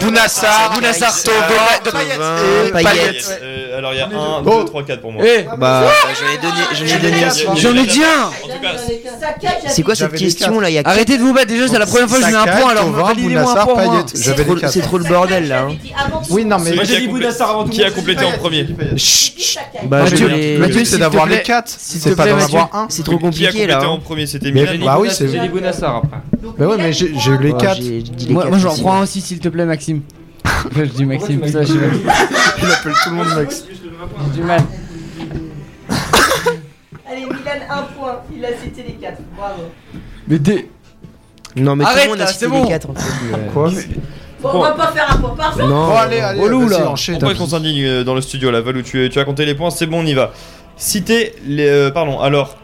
Bounassar, 0.00 0.72
Bounassar, 0.74 1.14
et 1.18 2.70
Payet. 2.70 2.72
Payet. 2.72 3.18
Euh, 3.42 3.78
alors, 3.78 3.92
il 3.94 3.98
y 3.98 4.00
a 4.00 4.06
1, 4.06 4.42
Oh. 4.46 4.60
2, 4.60 4.64
3, 4.66 4.82
4 4.84 5.00
pour 5.00 5.12
moi. 5.12 5.24
Eh, 5.26 5.44
Bah, 5.58 5.84
j'en 6.20 6.26
ai 6.32 6.38
donné, 6.38 6.62
j'en 6.72 6.96
ai 6.96 6.98
donné 7.10 7.26
aussi. 7.26 7.44
J'en 7.56 7.74
ai 7.76 7.86
dit 7.86 8.02
un 8.02 8.26
En 8.26 8.30
tout 8.54 8.62
cas, 8.62 9.48
C'est 9.68 9.82
quoi 9.82 9.94
cette 9.94 10.12
question 10.14 10.60
là? 10.60 10.68
Arrêtez 10.84 11.16
de 11.18 11.22
vous 11.22 11.32
battre, 11.34 11.48
déjà 11.48 11.66
c'est 11.68 11.78
la 11.78 11.86
première 11.86 12.08
fois 12.08 12.18
que 12.18 12.24
je 12.24 12.30
mets 12.30 12.36
un 12.36 12.46
point 12.46 12.70
alors 12.70 12.84
un. 12.86 13.14
C'est 14.14 14.22
J'avais 14.24 14.44
trop 14.82 14.98
le 14.98 15.04
bordel 15.08 15.48
là. 15.48 15.62
hein. 15.68 15.74
Oui, 16.30 16.44
non, 16.44 16.58
mais 16.58 16.74
Moi, 16.74 16.84
qui 16.84 16.90
j'ai 16.90 16.96
a 16.96 17.00
dit 17.00 17.06
complé- 17.06 17.10
Bounassar 17.20 17.50
avant 17.50 17.64
tout 17.64 17.70
qui 17.70 17.78
le 17.78 17.84
a 17.84 17.88
monde. 17.88 17.96
complété 17.96 18.24
en 18.24 18.32
premier 18.32 18.64
Bah, 18.64 20.04
je 20.06 20.10
Mathieu, 20.58 20.78
le 20.78 20.84
c'est 20.84 20.98
d'avoir 20.98 21.26
les 21.26 21.42
quatre. 21.42 21.68
S'il 21.68 22.00
C'est 22.00 22.10
te 22.10 22.14
pas 22.14 22.26
d'en 22.28 22.38
avoir 22.38 22.74
un. 22.74 22.86
C'est 22.88 23.02
trop 23.02 23.16
Qui 23.18 23.24
a 23.24 23.26
compliqué 23.28 23.46
complété 23.46 23.66
là. 23.68 23.90
en 23.90 23.96
hein. 23.96 24.00
premier 24.02 24.26
C'était 24.26 24.50
Milan. 24.52 24.72
bah 24.84 24.98
oui, 25.00 25.08
c'est- 25.10 25.28
J'ai 25.28 25.38
dit 25.40 25.48
après. 25.48 26.00
Bah 26.58 26.66
ouais, 26.66 26.76
mais 26.78 26.92
j'ai 26.92 27.06
eu 27.06 27.38
les 27.40 27.50
Ouais, 27.52 27.60
quatre. 27.60 27.76
j'ai- 27.76 28.00
j'ai 28.00 28.02
dit 28.02 28.26
les 28.26 28.32
Moi, 28.34 28.46
j'en 28.58 28.72
aussi. 28.72 28.80
prends 28.82 28.98
un 28.98 29.02
aussi 29.02 29.20
s'il 29.20 29.38
te 29.40 29.48
plaît 29.48 29.64
Maxime. 29.64 30.02
je 30.76 30.82
dis 30.84 31.04
Maxime, 31.04 31.46
ça 31.48 31.62
j'ai 31.62 31.74
Il 31.74 32.70
appelle 32.70 32.92
tout 33.04 33.10
le 33.10 33.16
monde 33.16 33.28
Max. 33.36 33.64
du 34.34 34.42
mal. 34.42 34.62
Allez, 37.10 37.22
Milan, 37.22 37.66
un 37.70 37.82
point. 37.98 38.16
Il 38.36 38.44
a 38.44 38.48
cité 38.62 38.82
les 38.86 38.94
quatre. 38.94 39.20
Bravo. 39.36 39.62
Mais 40.26 40.38
des... 40.38 40.68
Non, 41.56 41.74
mais 41.74 41.84
tout 41.84 41.90
Arrête, 41.90 42.04
le 42.04 42.10
monde 42.10 42.20
a 42.20 42.26
cité 42.26 42.44
c'est 42.44 42.50
bon. 42.50 42.62
les 42.62 42.68
quatre 42.68 42.90
en 42.90 42.94
fait. 42.94 43.52
Quoi 43.52 43.70
Bon, 44.40 44.50
on 44.54 44.60
va 44.60 44.72
pas 44.72 44.88
faire 44.88 45.12
un 45.12 45.16
point 45.18 45.34
par 45.36 45.58
jour. 45.58 45.66
Non. 45.68 45.86
Bon, 45.88 45.96
allez, 45.96 46.20
allez, 46.20 46.40
là. 46.68 46.90
enchaîne. 46.90 47.14
Pourquoi 47.16 47.32
est-ce 47.32 47.40
qu'on 47.40 47.46
s'indigne 47.48 47.84
euh, 47.84 48.04
dans 48.04 48.14
le 48.14 48.20
studio 48.20 48.50
là 48.50 48.60
Valou, 48.60 48.82
tu, 48.82 49.08
tu 49.10 49.18
as 49.18 49.24
compté 49.24 49.44
les 49.44 49.54
points, 49.54 49.70
c'est 49.70 49.86
bon, 49.86 50.00
on 50.02 50.06
y 50.06 50.14
va. 50.14 50.32
Citez 50.76 51.34
les. 51.46 51.68
euh, 51.68 51.90
pardon, 51.90 52.20
alors. 52.20 52.56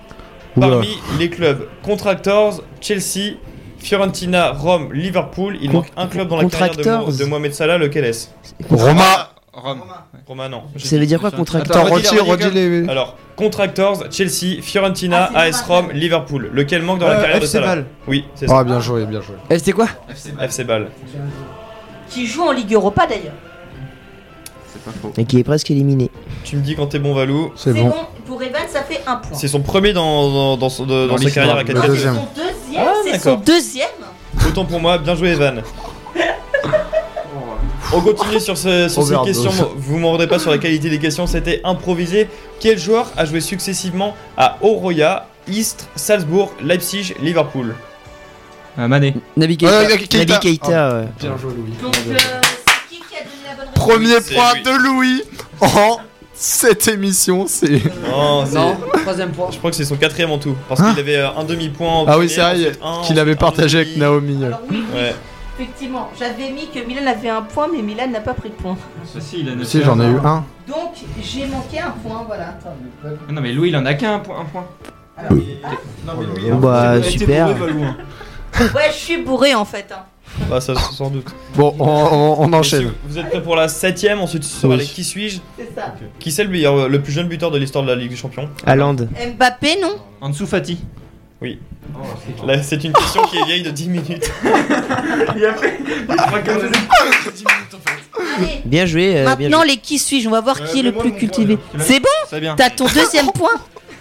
Oula. 0.57 0.69
Parmi 0.69 0.89
les 1.19 1.29
clubs 1.31 1.67
Contractors, 1.83 2.61
Chelsea, 2.81 3.35
Fiorentina, 3.79 4.53
Rome, 4.53 4.93
Liverpool, 4.93 5.59
il 5.61 5.69
Con- 5.69 5.79
manque 5.79 5.91
un 5.97 6.07
club 6.07 6.29
dans 6.29 6.37
la 6.37 6.45
carrière 6.45 6.71
de, 6.71 6.77
Contractors 6.77 7.13
de 7.13 7.25
Mohamed 7.25 7.55
Salah, 7.55 7.77
lequel 7.77 8.05
est-ce? 8.05 8.29
Roma. 8.71 9.31
Rome. 9.53 9.83
Roma, 10.27 10.49
non. 10.49 10.63
Ça 10.79 10.97
veut 10.97 11.07
dire 11.07 11.21
quoi 11.21 11.31
contracteur 11.33 11.77
Attends, 11.87 11.95
redis- 11.97 12.07
redis, 12.09 12.19
redis- 12.31 12.45
redis 12.47 12.55
les. 12.55 12.89
Alors, 12.89 13.17
Contractors, 13.37 14.05
Chelsea, 14.13 14.63
Fiorentina, 14.63 15.29
Ah, 15.35 15.41
AS 15.43 15.63
Roma. 15.63 15.81
Rome, 15.81 15.91
Liverpool. 15.93 16.51
Lequel 16.53 16.83
manque 16.83 17.01
dans 17.01 17.09
la 17.09 17.15
Euh, 17.19 17.21
carrière 17.21 17.41
de 17.41 17.45
FC 17.45 17.53
Salah? 17.53 17.67
Bâle. 17.67 17.87
Oui, 18.07 18.25
c'est 18.37 18.47
ça. 18.49 18.59
Ah, 18.59 18.65
bien 18.65 18.79
joué, 18.81 19.07
bien 19.07 19.21
joué. 19.21 19.35
Eh, 19.51 19.59
c'était 19.59 19.73
quoi 19.73 19.89
FC 20.41 20.63
Ball. 20.65 20.89
Qui 22.11 22.27
joue 22.27 22.43
en 22.43 22.53
Ligue 22.53 22.73
Europa 22.73 23.07
d'ailleurs. 23.07 23.35
C'est 24.73 24.83
pas 24.83 24.91
faux. 25.01 25.13
Et 25.17 25.25
qui 25.25 25.39
est 25.39 25.45
presque 25.45 25.71
éliminé. 25.71 26.11
Tu 26.45 26.57
me 26.57 26.63
dis 26.63 26.75
quand 26.77 26.87
t'es 26.87 26.99
bon, 26.99 27.15
Valou. 27.15 27.53
C'est 27.57 27.73
bon. 27.73 27.89
bon. 27.89 27.95
Pour 28.27 28.43
Evan, 28.43 28.63
ça 28.69 28.83
fait 28.83 29.01
un 29.07 29.17
point. 29.17 29.37
C'est 29.39 29.49
son 29.49 29.61
premier 29.61 29.93
dans, 29.93 30.31
dans, 30.31 30.57
dans, 30.57 30.69
son- 30.69 30.87
de- 30.87 31.07
dans 31.07 31.17
sa 31.19 31.25
l'histoire. 31.25 31.47
carrière 31.47 31.57
à 31.57 31.63
Le 31.63 31.67
4 31.75 31.81
C'est 31.83 31.89
deuxième. 31.89 32.15
son 32.15 32.29
deuxième. 32.35 32.85
Ah, 32.87 32.93
c'est 33.05 33.19
son 33.19 33.31
d'accord. 33.31 33.45
deuxième. 33.45 33.89
Autant 34.49 34.65
pour 34.65 34.81
moi, 34.81 34.99
bien 34.99 35.15
joué 35.15 35.31
Evan. 35.31 35.63
On 37.93 38.01
continue 38.01 38.41
sur, 38.41 38.57
ce- 38.57 38.89
sur 38.89 39.03
ces 39.05 39.13
Overdose. 39.13 39.45
questions. 39.45 39.71
Vous 39.77 39.99
m'en 39.99 40.11
rendrez 40.11 40.27
pas 40.27 40.39
sur 40.39 40.51
la 40.51 40.59
qualité 40.59 40.89
des 40.91 40.99
questions, 40.99 41.27
c'était 41.27 41.61
improvisé. 41.65 42.29
Quel 42.59 42.79
joueur 42.79 43.13
a 43.17 43.25
joué 43.25 43.41
successivement 43.41 44.15
à 44.37 44.57
Oroya, 44.63 45.29
Istres, 45.47 45.87
Salzbourg, 45.95 46.53
Leipzig, 46.63 47.15
Liverpool? 47.21 47.75
Ah, 47.79 47.94
Mané. 48.77 49.09
Euh, 49.09 49.47
Keita. 49.47 49.83
Nabi 49.89 50.09
Keita. 50.09 50.39
Keita, 50.39 50.95
ouais. 51.01 51.05
Bien 51.21 51.37
joué, 51.37 51.53
Louis. 51.55 51.73
Donc, 51.83 51.97
euh, 51.97 52.15
c'est 52.17 52.89
qui 52.89 53.01
qui 53.03 53.15
a 53.17 53.21
donné 53.21 53.45
la 53.49 53.55
bonne 53.55 53.69
réponse 53.69 53.85
Premier 53.85 54.21
point 54.37 54.55
lui. 54.55 54.63
de 54.63 54.71
Louis 54.89 55.23
en 55.61 55.99
cette 56.35 56.89
émission, 56.89 57.47
c'est. 57.47 57.71
Non, 58.11 58.45
c'est- 58.45 58.55
Non, 58.57 58.77
troisième 59.03 59.31
point. 59.31 59.49
Je 59.53 59.59
crois 59.59 59.71
que 59.71 59.77
c'est 59.77 59.85
son 59.85 59.97
quatrième 59.97 60.31
en 60.33 60.39
tout. 60.39 60.57
Parce 60.69 60.81
Hein 60.81 60.91
qu'il 60.91 61.01
avait 61.01 61.17
euh, 61.17 61.31
un 61.37 61.45
demi-point. 61.45 61.89
en 61.93 62.07
Ah 62.09 62.19
oui, 62.19 62.29
c'est 62.29 62.41
vrai, 62.41 62.73
qu'il 63.07 63.19
avait 63.19 63.37
partagé 63.37 63.79
avec. 63.81 63.97
Naomi. 63.97 64.45
Alors 64.45 64.61
oui, 64.71 64.79
oui, 64.93 64.99
Ouais. 65.01 65.15
effectivement. 65.59 66.11
J'avais 66.19 66.51
mis 66.51 66.69
que 66.69 66.85
Milan 66.85 67.07
avait 67.07 67.29
un 67.29 67.43
point, 67.43 67.69
mais 67.73 67.81
Milan 67.83 68.09
n'a 68.11 68.21
pas 68.21 68.35
pris 68.35 68.49
de 68.51 68.55
point. 68.55 68.77
Bah, 69.15 69.21
si, 69.21 69.41
il 69.41 69.49
a 69.49 69.65
Si, 69.65 69.83
j'en 69.83 70.01
ai 70.01 70.07
eu 70.07 70.17
un. 70.25 70.45
Donc, 70.67 70.95
j'ai 71.23 71.47
manqué 71.47 71.79
un 71.79 71.91
point, 71.91 72.25
voilà. 72.27 72.59
Ah 72.65 73.09
Non, 73.31 73.41
mais 73.41 73.53
Louis, 73.53 73.69
il 73.69 73.77
en 73.77 73.87
a 73.87 73.95
qu'un 73.95 74.19
point. 74.19 74.41
Un 74.41 74.45
point. 74.47 74.67
Alors, 75.17 75.39
Bon, 76.51 76.57
bah, 76.57 76.95
T'es 77.01 77.11
super. 77.11 77.47
bourré, 77.55 77.61
Valou, 77.61 77.85
hein. 77.85 77.97
ouais, 78.75 78.89
je 78.91 78.97
suis 78.99 79.17
bourré 79.19 79.55
en 79.55 79.65
fait. 79.65 79.87
hein. 79.93 80.05
Bah, 80.51 80.61
ça, 80.61 80.75
sans 80.75 81.11
doute. 81.11 81.27
Bon, 81.55 81.75
on, 81.79 81.85
on- 81.87 82.37
on 82.43 82.53
enchaîne. 82.53 82.93
Vous 83.07 83.19
êtes 83.19 83.31
prêts 83.31 83.43
pour 83.43 83.55
la 83.55 83.69
septième 83.69 84.19
Ensuite, 84.21 84.43
ce 84.45 84.61
sera 84.63 84.73
Oui. 84.75 84.81
les 84.81 84.85
qui 84.87 85.05
suis-je 85.05 85.39
C'est 85.57 85.73
ça. 85.75 85.95
Qui 86.19 86.33
c'est 86.33 86.43
le, 86.45 86.51
meilleur- 86.51 86.89
le 86.89 87.01
plus 87.01 87.13
jeune 87.13 87.29
buteur 87.29 87.51
de 87.53 87.59
l'histoire 87.59 87.85
de 87.85 87.91
la 87.91 87.97
Ligue 87.97 88.11
des 88.11 88.17
Champions 88.17 88.49
Haaland. 88.67 88.97
Mbappé, 89.37 89.79
non 89.81 89.97
Ansu 90.21 90.47
Fati. 90.47 90.79
Là, 92.47 92.63
c'est 92.63 92.83
une 92.83 92.93
question 92.95 93.23
qui 93.25 93.37
est 93.37 93.45
vieille 93.45 93.63
de 93.63 93.71
10 93.71 93.89
minutes. 93.91 94.31
Allez. 98.39 98.63
Bien 98.65 98.87
joué. 98.87 99.19
euh, 99.19 99.25
bien 99.37 99.49
Maintenant, 99.49 99.59
joué. 99.65 99.69
les 99.73 99.77
qui 99.77 99.99
suis-je 99.99 100.29
On 100.29 100.33
va 100.33 100.41
voir 100.41 100.63
qui 100.65 100.81
est 100.81 100.83
le 100.83 100.93
plus 100.93 101.13
cultivé. 101.13 101.59
C'est 101.79 102.01
bon 102.01 102.09
C'est 102.29 102.41
bien. 102.41 102.57
T'as 102.57 102.71
ton 102.71 102.87
deuxième 102.87 103.27
point 103.33 103.51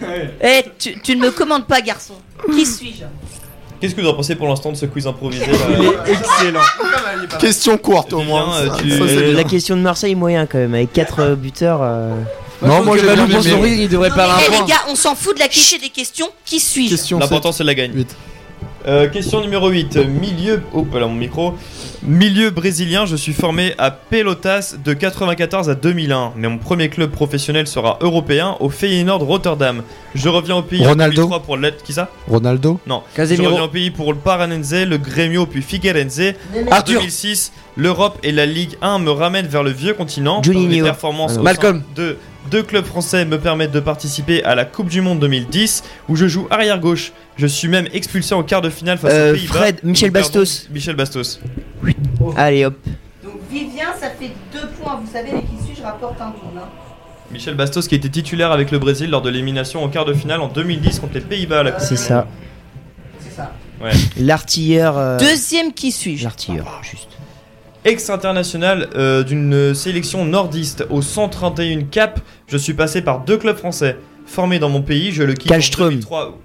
Eh, 0.42 0.62
tu, 0.78 1.00
tu 1.00 1.16
ne 1.16 1.22
me 1.22 1.30
commandes 1.30 1.66
pas, 1.66 1.80
garçon. 1.80 2.14
Qui 2.52 2.66
suis-je 2.66 3.04
Qu'est-ce 3.80 3.94
que 3.94 4.00
vous 4.00 4.08
en 4.08 4.14
pensez 4.14 4.34
pour 4.34 4.48
l'instant 4.48 4.70
de 4.72 4.76
ce 4.76 4.86
quiz 4.86 5.06
improvisé 5.06 5.46
là 5.46 5.52
Excellent. 6.06 6.60
Question 7.38 7.76
courte 7.76 8.12
au 8.12 8.20
C'est 8.20 8.24
moins. 8.26 8.44
bien, 8.46 8.54
euh, 8.54 8.68
ça- 8.68 8.76
tu- 8.82 8.90
ça, 8.90 8.96
c'est 8.96 9.02
Euh, 9.16 9.20
bien. 9.28 9.32
La 9.34 9.44
question 9.44 9.76
de 9.76 9.82
Marseille 9.82 10.14
moyen 10.14 10.46
quand 10.46 10.58
même, 10.58 10.74
avec 10.74 10.92
4 10.92 11.34
buteurs. 11.34 11.80
euh, 11.82 12.14
Non, 12.62 12.82
moi 12.82 12.96
j'ai 12.96 13.02
bien 13.02 13.26
pour 13.26 13.42
son 13.42 13.48
aimé. 13.50 13.62
rire, 13.62 13.80
il 13.82 13.88
devrait 13.88 14.08
Non, 14.10 14.14
perdre 14.14 14.34
mais, 14.38 14.42
un 14.42 14.46
eh, 14.46 14.50
point. 14.56 14.66
les 14.66 14.72
gars, 14.72 14.80
on 14.88 14.94
s'en 14.94 15.14
fout 15.14 15.34
de 15.34 15.40
la 15.40 15.48
qualité 15.48 15.78
des 15.78 15.90
questions. 15.90 16.28
Qui 16.46 16.60
suis-je 16.60 16.90
Question 16.90 17.18
L'important 17.18 17.52
c'est 17.52 17.64
la 17.64 17.74
gagne. 17.74 17.92
Euh, 18.86 19.08
question 19.08 19.40
numéro 19.40 19.68
8. 19.68 19.96
Milieu. 20.08 20.62
Oh, 20.72 20.86
voilà 20.90 21.06
mon 21.06 21.14
micro. 21.14 21.54
Milieu 22.02 22.50
brésilien, 22.50 23.06
je 23.06 23.16
suis 23.16 23.32
formé 23.32 23.74
à 23.78 23.90
Pelotas 23.90 24.74
de 24.84 24.92
94 24.92 25.70
à 25.70 25.74
2001. 25.74 26.32
Mais 26.36 26.48
mon 26.48 26.58
premier 26.58 26.88
club 26.90 27.10
professionnel 27.10 27.66
sera 27.66 27.98
européen 28.02 28.56
au 28.60 28.68
Feyenoord 28.68 29.22
Rotterdam. 29.22 29.82
Je 30.14 30.28
reviens 30.28 30.56
au 30.56 30.62
pays 30.62 30.84
Ronaldo 30.86 31.22
en 31.22 31.28
2003 31.28 31.42
pour. 31.42 31.58
Qui 31.84 31.92
ça 31.92 32.10
Ronaldo 32.28 32.80
Non. 32.86 33.02
Casemiro. 33.14 33.44
Je 33.44 33.48
reviens 33.50 33.64
au 33.64 33.70
pays 33.70 33.90
pour 33.90 34.12
le 34.12 34.18
Paranense, 34.18 34.72
le 34.72 34.98
Grêmio 34.98 35.46
puis 35.46 35.62
Figueirense. 35.62 36.20
En 36.68 36.72
Arthur. 36.72 36.94
2006, 37.00 37.52
l'Europe 37.76 38.18
et 38.22 38.32
la 38.32 38.46
Ligue 38.46 38.76
1 38.82 38.98
me 38.98 39.10
ramènent 39.10 39.46
vers 39.46 39.62
le 39.62 39.70
vieux 39.70 39.94
continent. 39.94 40.42
Juninho. 40.42 40.84
Performances 40.84 41.34
Ah 41.36 41.40
au 41.40 41.42
Malcolm. 41.42 41.78
sein 41.80 42.02
de 42.02 42.16
deux 42.50 42.62
clubs 42.62 42.84
français 42.84 43.24
me 43.24 43.38
permettent 43.38 43.72
de 43.72 43.80
participer 43.80 44.42
à 44.44 44.54
la 44.54 44.64
Coupe 44.64 44.88
du 44.88 45.00
Monde 45.00 45.18
2010 45.20 45.82
où 46.08 46.16
je 46.16 46.26
joue 46.26 46.46
arrière 46.50 46.78
gauche. 46.80 47.12
Je 47.36 47.46
suis 47.46 47.68
même 47.68 47.88
expulsé 47.92 48.34
en 48.34 48.42
quart 48.42 48.62
de 48.62 48.70
finale 48.70 48.98
face 48.98 49.12
Euh, 49.12 49.30
aux 49.32 49.34
Pays-Bas. 49.34 49.54
Fred, 49.54 49.80
Michel 49.82 50.10
Bastos. 50.10 50.68
Michel 50.70 50.96
Bastos. 50.96 51.40
Allez 52.36 52.64
hop. 52.64 52.76
Donc 53.22 53.34
Vivien, 53.50 53.86
ça 54.00 54.10
fait 54.10 54.30
deux 54.52 54.68
points. 54.80 55.00
Vous 55.04 55.10
savez, 55.12 55.30
les 55.32 55.38
qui 55.42 55.64
suit, 55.64 55.74
je 55.76 55.82
rapporte 55.82 56.20
un 56.20 56.30
tour. 56.30 56.50
Hein. 56.56 56.68
Michel 57.32 57.54
Bastos 57.54 57.88
qui 57.88 57.94
était 57.94 58.08
titulaire 58.10 58.52
avec 58.52 58.70
le 58.70 58.78
Brésil 58.78 59.10
lors 59.10 59.22
de 59.22 59.30
l'élimination 59.30 59.82
en 59.82 59.88
quart 59.88 60.04
de 60.04 60.14
finale 60.14 60.40
en 60.40 60.48
2010 60.48 61.00
contre 61.00 61.14
les 61.14 61.20
Pays-Bas 61.20 61.60
à 61.60 61.62
la 61.64 61.72
Coupe 61.72 61.84
C'est 61.84 61.94
du 61.96 62.00
ça. 62.00 62.14
Monde. 62.16 62.26
C'est 63.20 63.34
ça. 63.34 63.52
L'artilleur. 64.18 64.96
euh, 64.98 65.18
Deuxième 65.18 65.72
qui 65.72 65.90
suis-je 65.92 66.24
L'artilleur, 66.24 66.80
juste. 66.82 67.08
Ex-international 67.84 68.88
euh, 68.96 69.22
d'une 69.22 69.74
sélection 69.74 70.24
nordiste 70.24 70.86
au 70.90 71.02
131 71.02 71.82
Cap, 71.90 72.20
je 72.46 72.56
suis 72.56 72.74
passé 72.74 73.02
par 73.02 73.20
deux 73.24 73.36
clubs 73.36 73.56
français. 73.56 73.96
Formé 74.26 74.58
dans 74.58 74.70
mon 74.70 74.80
pays, 74.82 75.12
je 75.12 75.22
le 75.22 75.34
quitte 75.34 75.50
Kallström. 75.50 75.86
en 75.88 75.90
2003. 75.90 76.38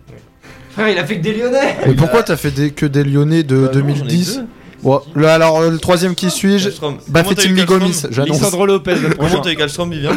Frère, 0.72 0.90
il 0.90 0.98
a 0.98 1.06
fait 1.06 1.18
que 1.18 1.22
des 1.24 1.34
Lyonnais. 1.34 1.78
Mais 1.88 1.94
pourquoi 1.94 2.24
t'as 2.24 2.36
fait 2.38 2.52
des, 2.52 2.72
que 2.72 2.86
des 2.86 3.04
Lyonnais 3.04 3.44
de 3.44 3.56
Bah 3.56 3.62
non, 3.62 3.72
j'en 3.74 3.80
ai 3.90 3.94
2010 3.94 4.36
deux. 4.38 4.46
Bon, 4.84 5.02
le- 5.14 5.28
alors 5.28 5.60
euh, 5.60 5.70
le 5.72 5.78
troisième 5.80 6.14
qui 6.16 6.30
suis-je 6.30 6.66
Kallström. 6.66 6.98
Bah 7.08 7.24
Comment 7.24 7.36
t'as 7.36 7.46
eu 7.50 7.56
Kallström 7.56 8.12
j'annonce. 8.12 8.38
Lisandro 8.38 8.66
Lopez, 8.66 8.96
le 8.96 9.10
Comment 9.10 9.28
prochain. 9.30 9.42
t'as 9.42 9.52
eu 9.52 9.56
Kallström, 9.56 9.92
Vivien 9.92 10.12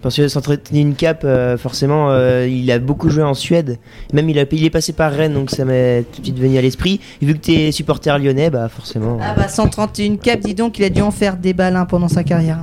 Parce 0.00 0.16
que 0.16 0.28
s'entraîner 0.28 0.60
une 0.80 0.94
cap, 0.94 1.22
euh, 1.24 1.58
forcément, 1.58 2.10
euh, 2.10 2.46
il 2.48 2.70
a 2.70 2.78
beaucoup 2.78 3.10
joué 3.10 3.24
en 3.24 3.34
Suède. 3.34 3.78
Même 4.12 4.28
il, 4.30 4.38
a, 4.38 4.44
il 4.50 4.64
est 4.64 4.70
passé 4.70 4.92
par 4.92 5.10
Rennes, 5.12 5.34
donc 5.34 5.50
ça 5.50 5.64
m'est 5.64 6.04
tout 6.12 6.20
de 6.20 6.26
suite 6.26 6.38
venu 6.38 6.56
à 6.56 6.62
l'esprit. 6.62 7.00
Et 7.20 7.26
vu 7.26 7.34
que 7.34 7.40
t'es 7.40 7.72
supporter 7.72 8.16
lyonnais, 8.18 8.48
bah 8.50 8.68
forcément. 8.68 9.18
Ah 9.20 9.34
bah 9.36 9.48
131 9.48 10.16
cap, 10.16 10.38
dis 10.40 10.54
donc, 10.54 10.78
il 10.78 10.84
a 10.84 10.90
dû 10.90 11.02
en 11.02 11.10
faire 11.10 11.36
des 11.36 11.52
balins 11.52 11.84
pendant 11.84 12.08
sa 12.08 12.22
carrière. 12.22 12.58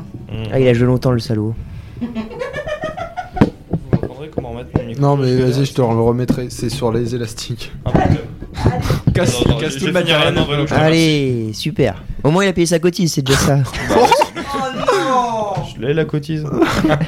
Ah, 0.51 0.59
il 0.59 0.67
a 0.67 0.73
joué 0.73 0.85
longtemps 0.85 1.11
le 1.11 1.19
salaud. 1.19 1.53
Comment 4.33 4.49
remettre 4.49 4.69
mon 4.75 4.85
micro 4.85 5.01
Non 5.01 5.17
mais 5.17 5.35
vas-y, 5.35 5.65
je 5.65 5.73
te 5.73 5.81
le 5.81 5.87
remettrai, 5.87 6.47
c'est 6.49 6.69
sur 6.69 6.91
les 6.91 7.15
élastiques. 7.15 7.71
Peu 7.83 7.99
mieux. 7.99 9.13
Casse, 9.13 9.37
tout 9.77 9.85
le 9.85 9.91
matériel. 9.91 10.35
Allez, 10.71 11.51
super. 11.53 12.03
Au 12.23 12.31
moins 12.31 12.45
il 12.45 12.47
a 12.47 12.53
payé 12.53 12.67
sa 12.67 12.79
cotise, 12.79 13.13
c'est 13.13 13.21
déjà 13.21 13.37
ça. 13.37 13.57
Je 15.75 15.81
l'ai 15.85 15.93
la 15.93 16.05
cotise. 16.05 16.45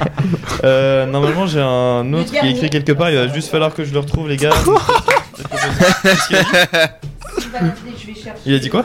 euh, 0.64 1.06
normalement 1.06 1.46
j'ai 1.46 1.60
un 1.60 2.12
autre 2.12 2.30
qui 2.30 2.36
est 2.36 2.50
écrit 2.50 2.70
quelque 2.70 2.92
part, 2.92 3.10
il 3.10 3.16
va 3.16 3.28
juste 3.28 3.48
falloir 3.50 3.72
que 3.74 3.84
je 3.84 3.92
le 3.92 4.00
retrouve 4.00 4.28
les 4.28 4.36
gars. 4.36 4.50
Il 8.46 8.54
a 8.54 8.58
dit 8.58 8.68
quoi? 8.68 8.84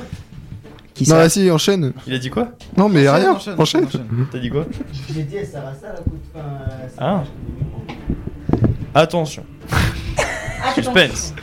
Qui 0.93 1.10
Non, 1.10 1.15
vas-y, 1.15 1.49
enchaîne. 1.49 1.91
Il 2.05 2.14
a 2.14 2.18
dit 2.19 2.30
quoi? 2.30 2.49
Non 2.77 2.88
mais 2.88 3.10
rien, 3.10 3.34
enchaîne, 3.34 3.55
enchaîne. 3.57 3.85
enchaîne. 3.85 4.27
T'as 4.31 4.38
dit 4.38 4.49
quoi? 4.49 4.65
J'ai 5.14 5.23
dit, 5.23 5.38
ça 5.45 5.61
va 5.61 5.73
ça, 5.73 5.88
la 5.93 5.99
coup 6.01 6.11
de 6.11 6.31
fin. 6.31 6.39
euh, 6.39 6.88
ça 6.89 6.95
Ah. 6.99 7.11
marche. 7.15 7.27
Attention, 8.93 9.43
suspense. 10.76 11.34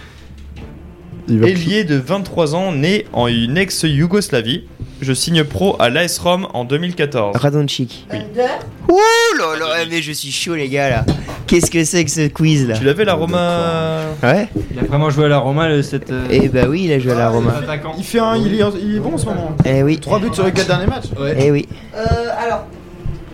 Ailier 1.30 1.84
de 1.84 1.96
23 1.96 2.54
ans, 2.54 2.72
né 2.72 3.06
en 3.12 3.26
une 3.28 3.56
ex-Yougoslavie. 3.58 4.64
Je 5.02 5.12
signe 5.14 5.44
pro 5.44 5.76
à 5.80 5.88
l'AS 5.88 6.18
Rome 6.18 6.46
en 6.52 6.64
2014. 6.64 7.36
Radonchik. 7.36 8.06
Under 8.10 8.50
Ouh 8.90 8.98
là 9.38 9.58
là, 9.58 9.84
mais 9.88 10.02
je 10.02 10.12
suis 10.12 10.30
chaud 10.32 10.54
les 10.56 10.68
gars 10.68 10.90
là. 10.90 11.06
Qu'est-ce 11.46 11.70
que 11.70 11.84
c'est 11.84 12.04
que 12.04 12.10
ce 12.10 12.28
quiz 12.28 12.68
là 12.68 12.76
Tu 12.76 12.84
l'avais 12.84 13.04
la 13.04 13.14
Roma 13.14 14.00
Ouais 14.22 14.48
Il 14.72 14.78
a 14.78 14.82
vraiment 14.82 15.08
joué 15.10 15.24
à 15.24 15.28
la 15.28 15.38
Roma, 15.38 15.68
le- 15.68 15.82
cette. 15.82 16.10
euh, 16.10 16.26
Eh 16.30 16.48
bah 16.48 16.64
oui, 16.68 16.82
il 16.84 16.92
a 16.92 16.98
joué 16.98 17.12
à 17.12 17.16
la 17.16 17.28
Roma. 17.30 17.54
attaquant. 17.62 17.94
Il 17.96 18.04
fait 18.04 18.18
un, 18.18 18.36
il 18.36 18.52
est, 18.60 18.64
il 18.82 18.96
est 18.96 19.00
bon 19.00 19.14
en 19.14 19.18
ce 19.18 19.24
moment. 19.26 19.56
Eh 19.64 19.82
oui. 19.82 19.98
3 19.98 20.18
buts 20.20 20.28
sur 20.32 20.44
les 20.44 20.52
4 20.52 20.66
derniers 20.66 20.86
matchs. 20.86 21.06
Eh 21.38 21.50
oui. 21.50 21.66
Euh, 21.96 22.04
alors, 22.38 22.66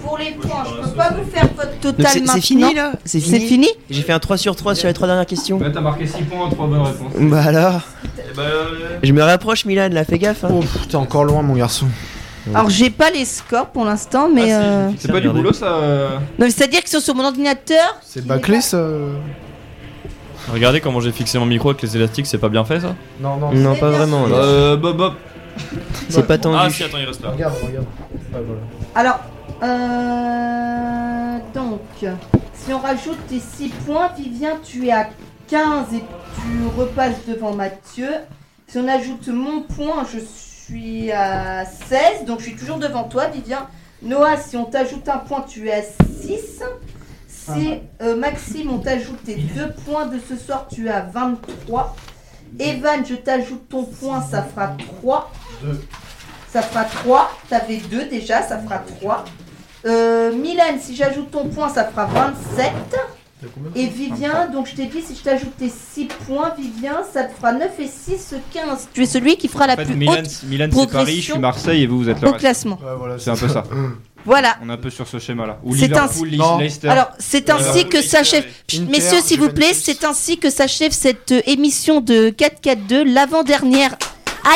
pour 0.06 0.18
les 0.18 0.30
points, 0.32 0.64
je 0.64 0.88
peux 0.88 0.96
pas 0.96 1.10
vous 1.10 1.30
faire 1.30 1.48
votre 1.56 1.78
total 1.80 2.06
c'est 2.08 2.20
maintenant. 2.20 2.34
c'est 2.34 2.40
fini 2.40 2.74
là 2.74 2.92
C'est 3.04 3.20
fini 3.20 3.40
fini 3.40 3.68
J'ai 3.90 4.02
fait 4.02 4.12
un 4.12 4.18
3 4.18 4.36
sur 4.36 4.54
3 4.54 4.74
sur 4.74 4.86
les 4.88 4.94
3 4.94 5.06
dernières 5.08 5.26
questions. 5.26 5.58
Ouais, 5.58 5.72
t'as 5.72 5.80
marqué 5.80 6.06
6 6.06 6.22
points, 6.22 6.48
3 6.50 6.66
bonnes 6.66 6.80
réponses. 6.82 7.12
Bah 7.18 7.42
alors 7.42 7.80
Eh 8.18 8.36
ben, 8.36 8.42
euh, 8.42 8.98
Je 9.02 9.12
me 9.12 9.22
rapproche 9.22 9.64
Milan 9.64 9.88
là, 9.90 10.04
fais 10.04 10.18
gaffe. 10.18 10.44
hein. 10.44 10.48
Oh, 10.52 10.62
t'es 10.88 10.96
encore 10.96 11.24
loin 11.24 11.42
mon 11.42 11.54
garçon. 11.54 11.86
Alors, 12.54 12.70
j'ai 12.70 12.90
pas 12.90 13.10
les 13.10 13.24
scores 13.24 13.66
pour 13.70 13.84
l'instant, 13.84 14.28
mais. 14.32 14.52
Ah, 14.52 14.60
euh... 14.62 14.90
C'est 14.98 15.10
pas 15.10 15.18
du 15.20 15.28
boulot 15.28 15.52
ça 15.52 15.66
euh 15.78 16.08
Non, 16.38 16.46
mais 16.46 16.50
c'est-à-dire 16.50 16.78
qu'ils 16.80 16.90
sont 16.90 17.00
sur 17.00 17.16
mon 17.16 17.24
ordinateur. 17.24 17.96
C'est 18.02 18.24
bâclé 18.24 18.60
ça 18.60 18.78
Regardez 20.52 20.80
comment 20.80 21.00
j'ai 21.00 21.10
fixé 21.10 21.40
mon 21.40 21.46
micro 21.46 21.70
avec 21.70 21.82
les 21.82 21.96
élastiques, 21.96 22.26
c'est 22.26 22.38
pas 22.38 22.48
bien 22.48 22.64
fait 22.64 22.78
ça? 22.78 22.94
Non, 23.20 23.36
non. 23.36 23.50
Non, 23.52 23.74
pas 23.74 23.90
vraiment. 23.90 24.26
Euh, 24.30 24.76
Bob 24.76 24.96
Bob. 24.96 25.14
C'est 26.08 26.24
pas 26.26 26.34
Ah 26.34 26.38
tendu. 26.38 26.72
si, 26.72 26.84
attends, 26.84 26.98
il 26.98 27.06
reste 27.06 27.22
là. 27.22 27.30
Regarde, 27.30 27.54
regarde. 27.66 27.86
Ah, 28.32 28.38
voilà. 28.46 28.60
Alors, 28.94 29.18
euh, 29.62 31.38
donc, 31.54 31.80
si 32.54 32.72
on 32.72 32.78
rajoute 32.78 33.18
tes 33.28 33.40
6 33.40 33.68
points, 33.86 34.08
Vivien, 34.16 34.58
tu 34.62 34.86
es 34.86 34.92
à 34.92 35.08
15 35.48 35.94
et 35.94 36.00
tu 36.00 36.66
repasses 36.76 37.24
devant 37.26 37.54
Mathieu. 37.54 38.10
Si 38.66 38.78
on 38.78 38.88
ajoute 38.88 39.28
mon 39.28 39.62
point, 39.62 40.04
je 40.12 40.18
suis 40.18 41.12
à 41.12 41.64
16, 41.64 42.24
donc 42.26 42.40
je 42.40 42.46
suis 42.46 42.56
toujours 42.56 42.78
devant 42.78 43.04
toi, 43.04 43.28
Vivien. 43.28 43.68
Noah, 44.02 44.36
si 44.36 44.56
on 44.56 44.64
t'ajoute 44.64 45.08
un 45.08 45.18
point, 45.18 45.42
tu 45.42 45.68
es 45.68 45.72
à 45.72 45.82
6. 45.82 46.62
Si 47.28 47.80
euh, 48.02 48.16
Maxime, 48.16 48.70
on 48.70 48.78
t'ajoute 48.78 49.22
tes 49.24 49.36
deux 49.36 49.70
points 49.84 50.06
de 50.06 50.18
ce 50.18 50.36
soir, 50.36 50.66
tu 50.68 50.86
es 50.86 50.90
à 50.90 51.00
23. 51.02 51.96
Evan, 52.58 53.04
je 53.06 53.14
t'ajoute 53.14 53.68
ton 53.68 53.84
point, 53.84 54.20
ça 54.20 54.42
fera 54.42 54.76
3. 55.00 55.30
Ça 56.50 56.62
fera 56.62 56.84
3. 56.84 57.30
T'avais 57.48 57.78
2 57.78 58.06
déjà, 58.06 58.42
ça 58.42 58.58
fera 58.58 58.78
3. 58.78 59.24
Euh, 59.85 60.32
Mylène, 60.32 60.81
si 60.81 60.97
j'ajoute 60.97 61.31
ton 61.31 61.47
point, 61.48 61.69
ça 61.69 61.85
fera 61.85 62.07
27. 62.07 62.73
Et 63.77 63.86
Vivien, 63.86 64.48
donc 64.53 64.66
je 64.66 64.74
t'ai 64.74 64.86
dit, 64.86 65.03
si 65.03 65.15
je 65.15 65.20
t'ajoute 65.23 65.55
tes 65.59 65.69
6 65.69 66.07
points, 66.27 66.53
Vivien, 66.59 67.03
ça 67.12 67.24
te 67.24 67.35
fera 67.36 67.53
9 67.53 67.69
et 67.78 67.86
6, 67.86 68.35
15. 68.53 68.89
Tu 68.94 69.03
es 69.03 69.07
celui 69.07 69.36
qui 69.36 69.47
fera 69.48 69.66
la 69.66 69.74
En 69.74 69.77
fait, 69.77 69.85
plus 69.85 69.94
Milan, 69.94 70.12
haute 70.15 70.43
Milan 70.44 70.69
c'est 70.73 70.90
Paris, 70.90 71.16
je 71.16 71.32
suis 71.32 71.39
Marseille 71.39 71.82
et 71.82 71.86
vous, 71.86 71.98
vous 71.98 72.09
êtes 72.09 72.20
le 72.23 72.28
au 72.28 72.32
reste. 72.32 72.40
classement. 72.40 72.78
Ouais, 72.82 72.97
voilà, 72.97 73.19
C'est 73.19 73.31
un 73.31 73.36
peu 73.36 73.48
ça. 73.48 73.62
Voilà. 74.24 74.57
On 74.61 74.69
est 74.69 74.73
un 74.73 74.77
peu 74.77 74.90
sur 74.90 75.07
ce 75.07 75.20
schéma-là. 75.20 75.61
C'est. 75.73 76.24
Leicester. 76.59 76.89
Alors, 76.89 77.11
c'est 77.20 77.48
ainsi 77.48 77.82
Euh, 77.82 77.85
que 77.85 78.03
s'achève. 78.03 78.44
Messieurs, 78.89 79.20
s'il 79.23 79.39
vous 79.39 79.51
plaît, 79.51 79.73
c'est 79.73 80.03
ainsi 80.03 80.36
que 80.39 80.51
s'achève 80.51 80.90
cette 80.90 81.31
euh, 81.31 81.40
émission 81.47 82.01
de 82.01 82.31
4-4-2, 82.31 83.05
l'avant-dernière. 83.05 83.94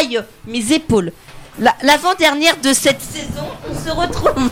Aïe, 0.00 0.18
mes 0.48 0.72
épaules. 0.72 1.12
La- 1.60 1.76
L'avant-dernière 1.84 2.56
de 2.60 2.72
cette 2.72 3.00
saison. 3.00 3.46
On 3.70 3.74
se 3.78 3.94
retrouve. 3.94 4.50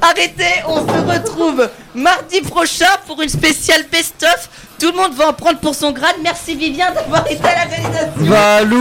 Arrêtez, 0.00 0.62
on 0.66 0.76
se 0.86 1.12
retrouve 1.12 1.68
mardi 1.94 2.40
prochain 2.42 2.86
pour 3.06 3.20
une 3.22 3.28
spéciale 3.28 3.84
best-of. 3.90 4.48
Tout 4.78 4.92
le 4.92 4.96
monde 4.96 5.12
va 5.14 5.28
en 5.28 5.32
prendre 5.32 5.58
pour 5.58 5.74
son 5.74 5.90
grade. 5.90 6.14
Merci 6.22 6.54
Vivien 6.54 6.92
d'avoir 6.92 7.26
été 7.28 7.42
à 7.42 7.54
la 7.54 7.64
réalisation. 7.64 8.12
Valou, 8.16 8.80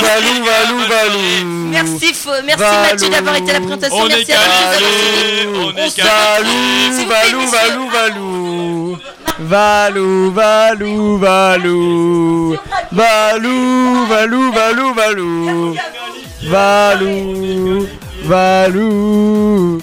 valou, 0.00 0.44
valou, 0.44 0.78
valou. 0.88 1.46
Merci, 1.70 2.12
Fo- 2.12 2.42
merci 2.44 2.62
Valou. 2.64 2.82
Mathieu 2.90 3.08
d'avoir 3.10 3.36
été 3.36 3.50
à 3.50 3.54
la 3.54 3.60
présentation. 3.60 3.96
On 3.96 4.06
merci 4.08 4.32
est 4.32 4.34
à 4.34 4.38
vous 4.38 4.74
suivis. 4.74 5.46
on 5.46 5.70
est 5.70 5.86
vous 5.86 5.94
plaît, 5.94 7.32
messieurs. 7.36 7.90
valou. 7.92 8.98
Valou, 9.38 10.32
valou, 10.32 11.18
valou. 11.18 12.56
Valou, 12.90 14.06
valou, 14.06 14.52
valou, 14.52 14.94
valou. 14.94 15.76
Valou, 16.48 17.86
valou. 18.24 19.78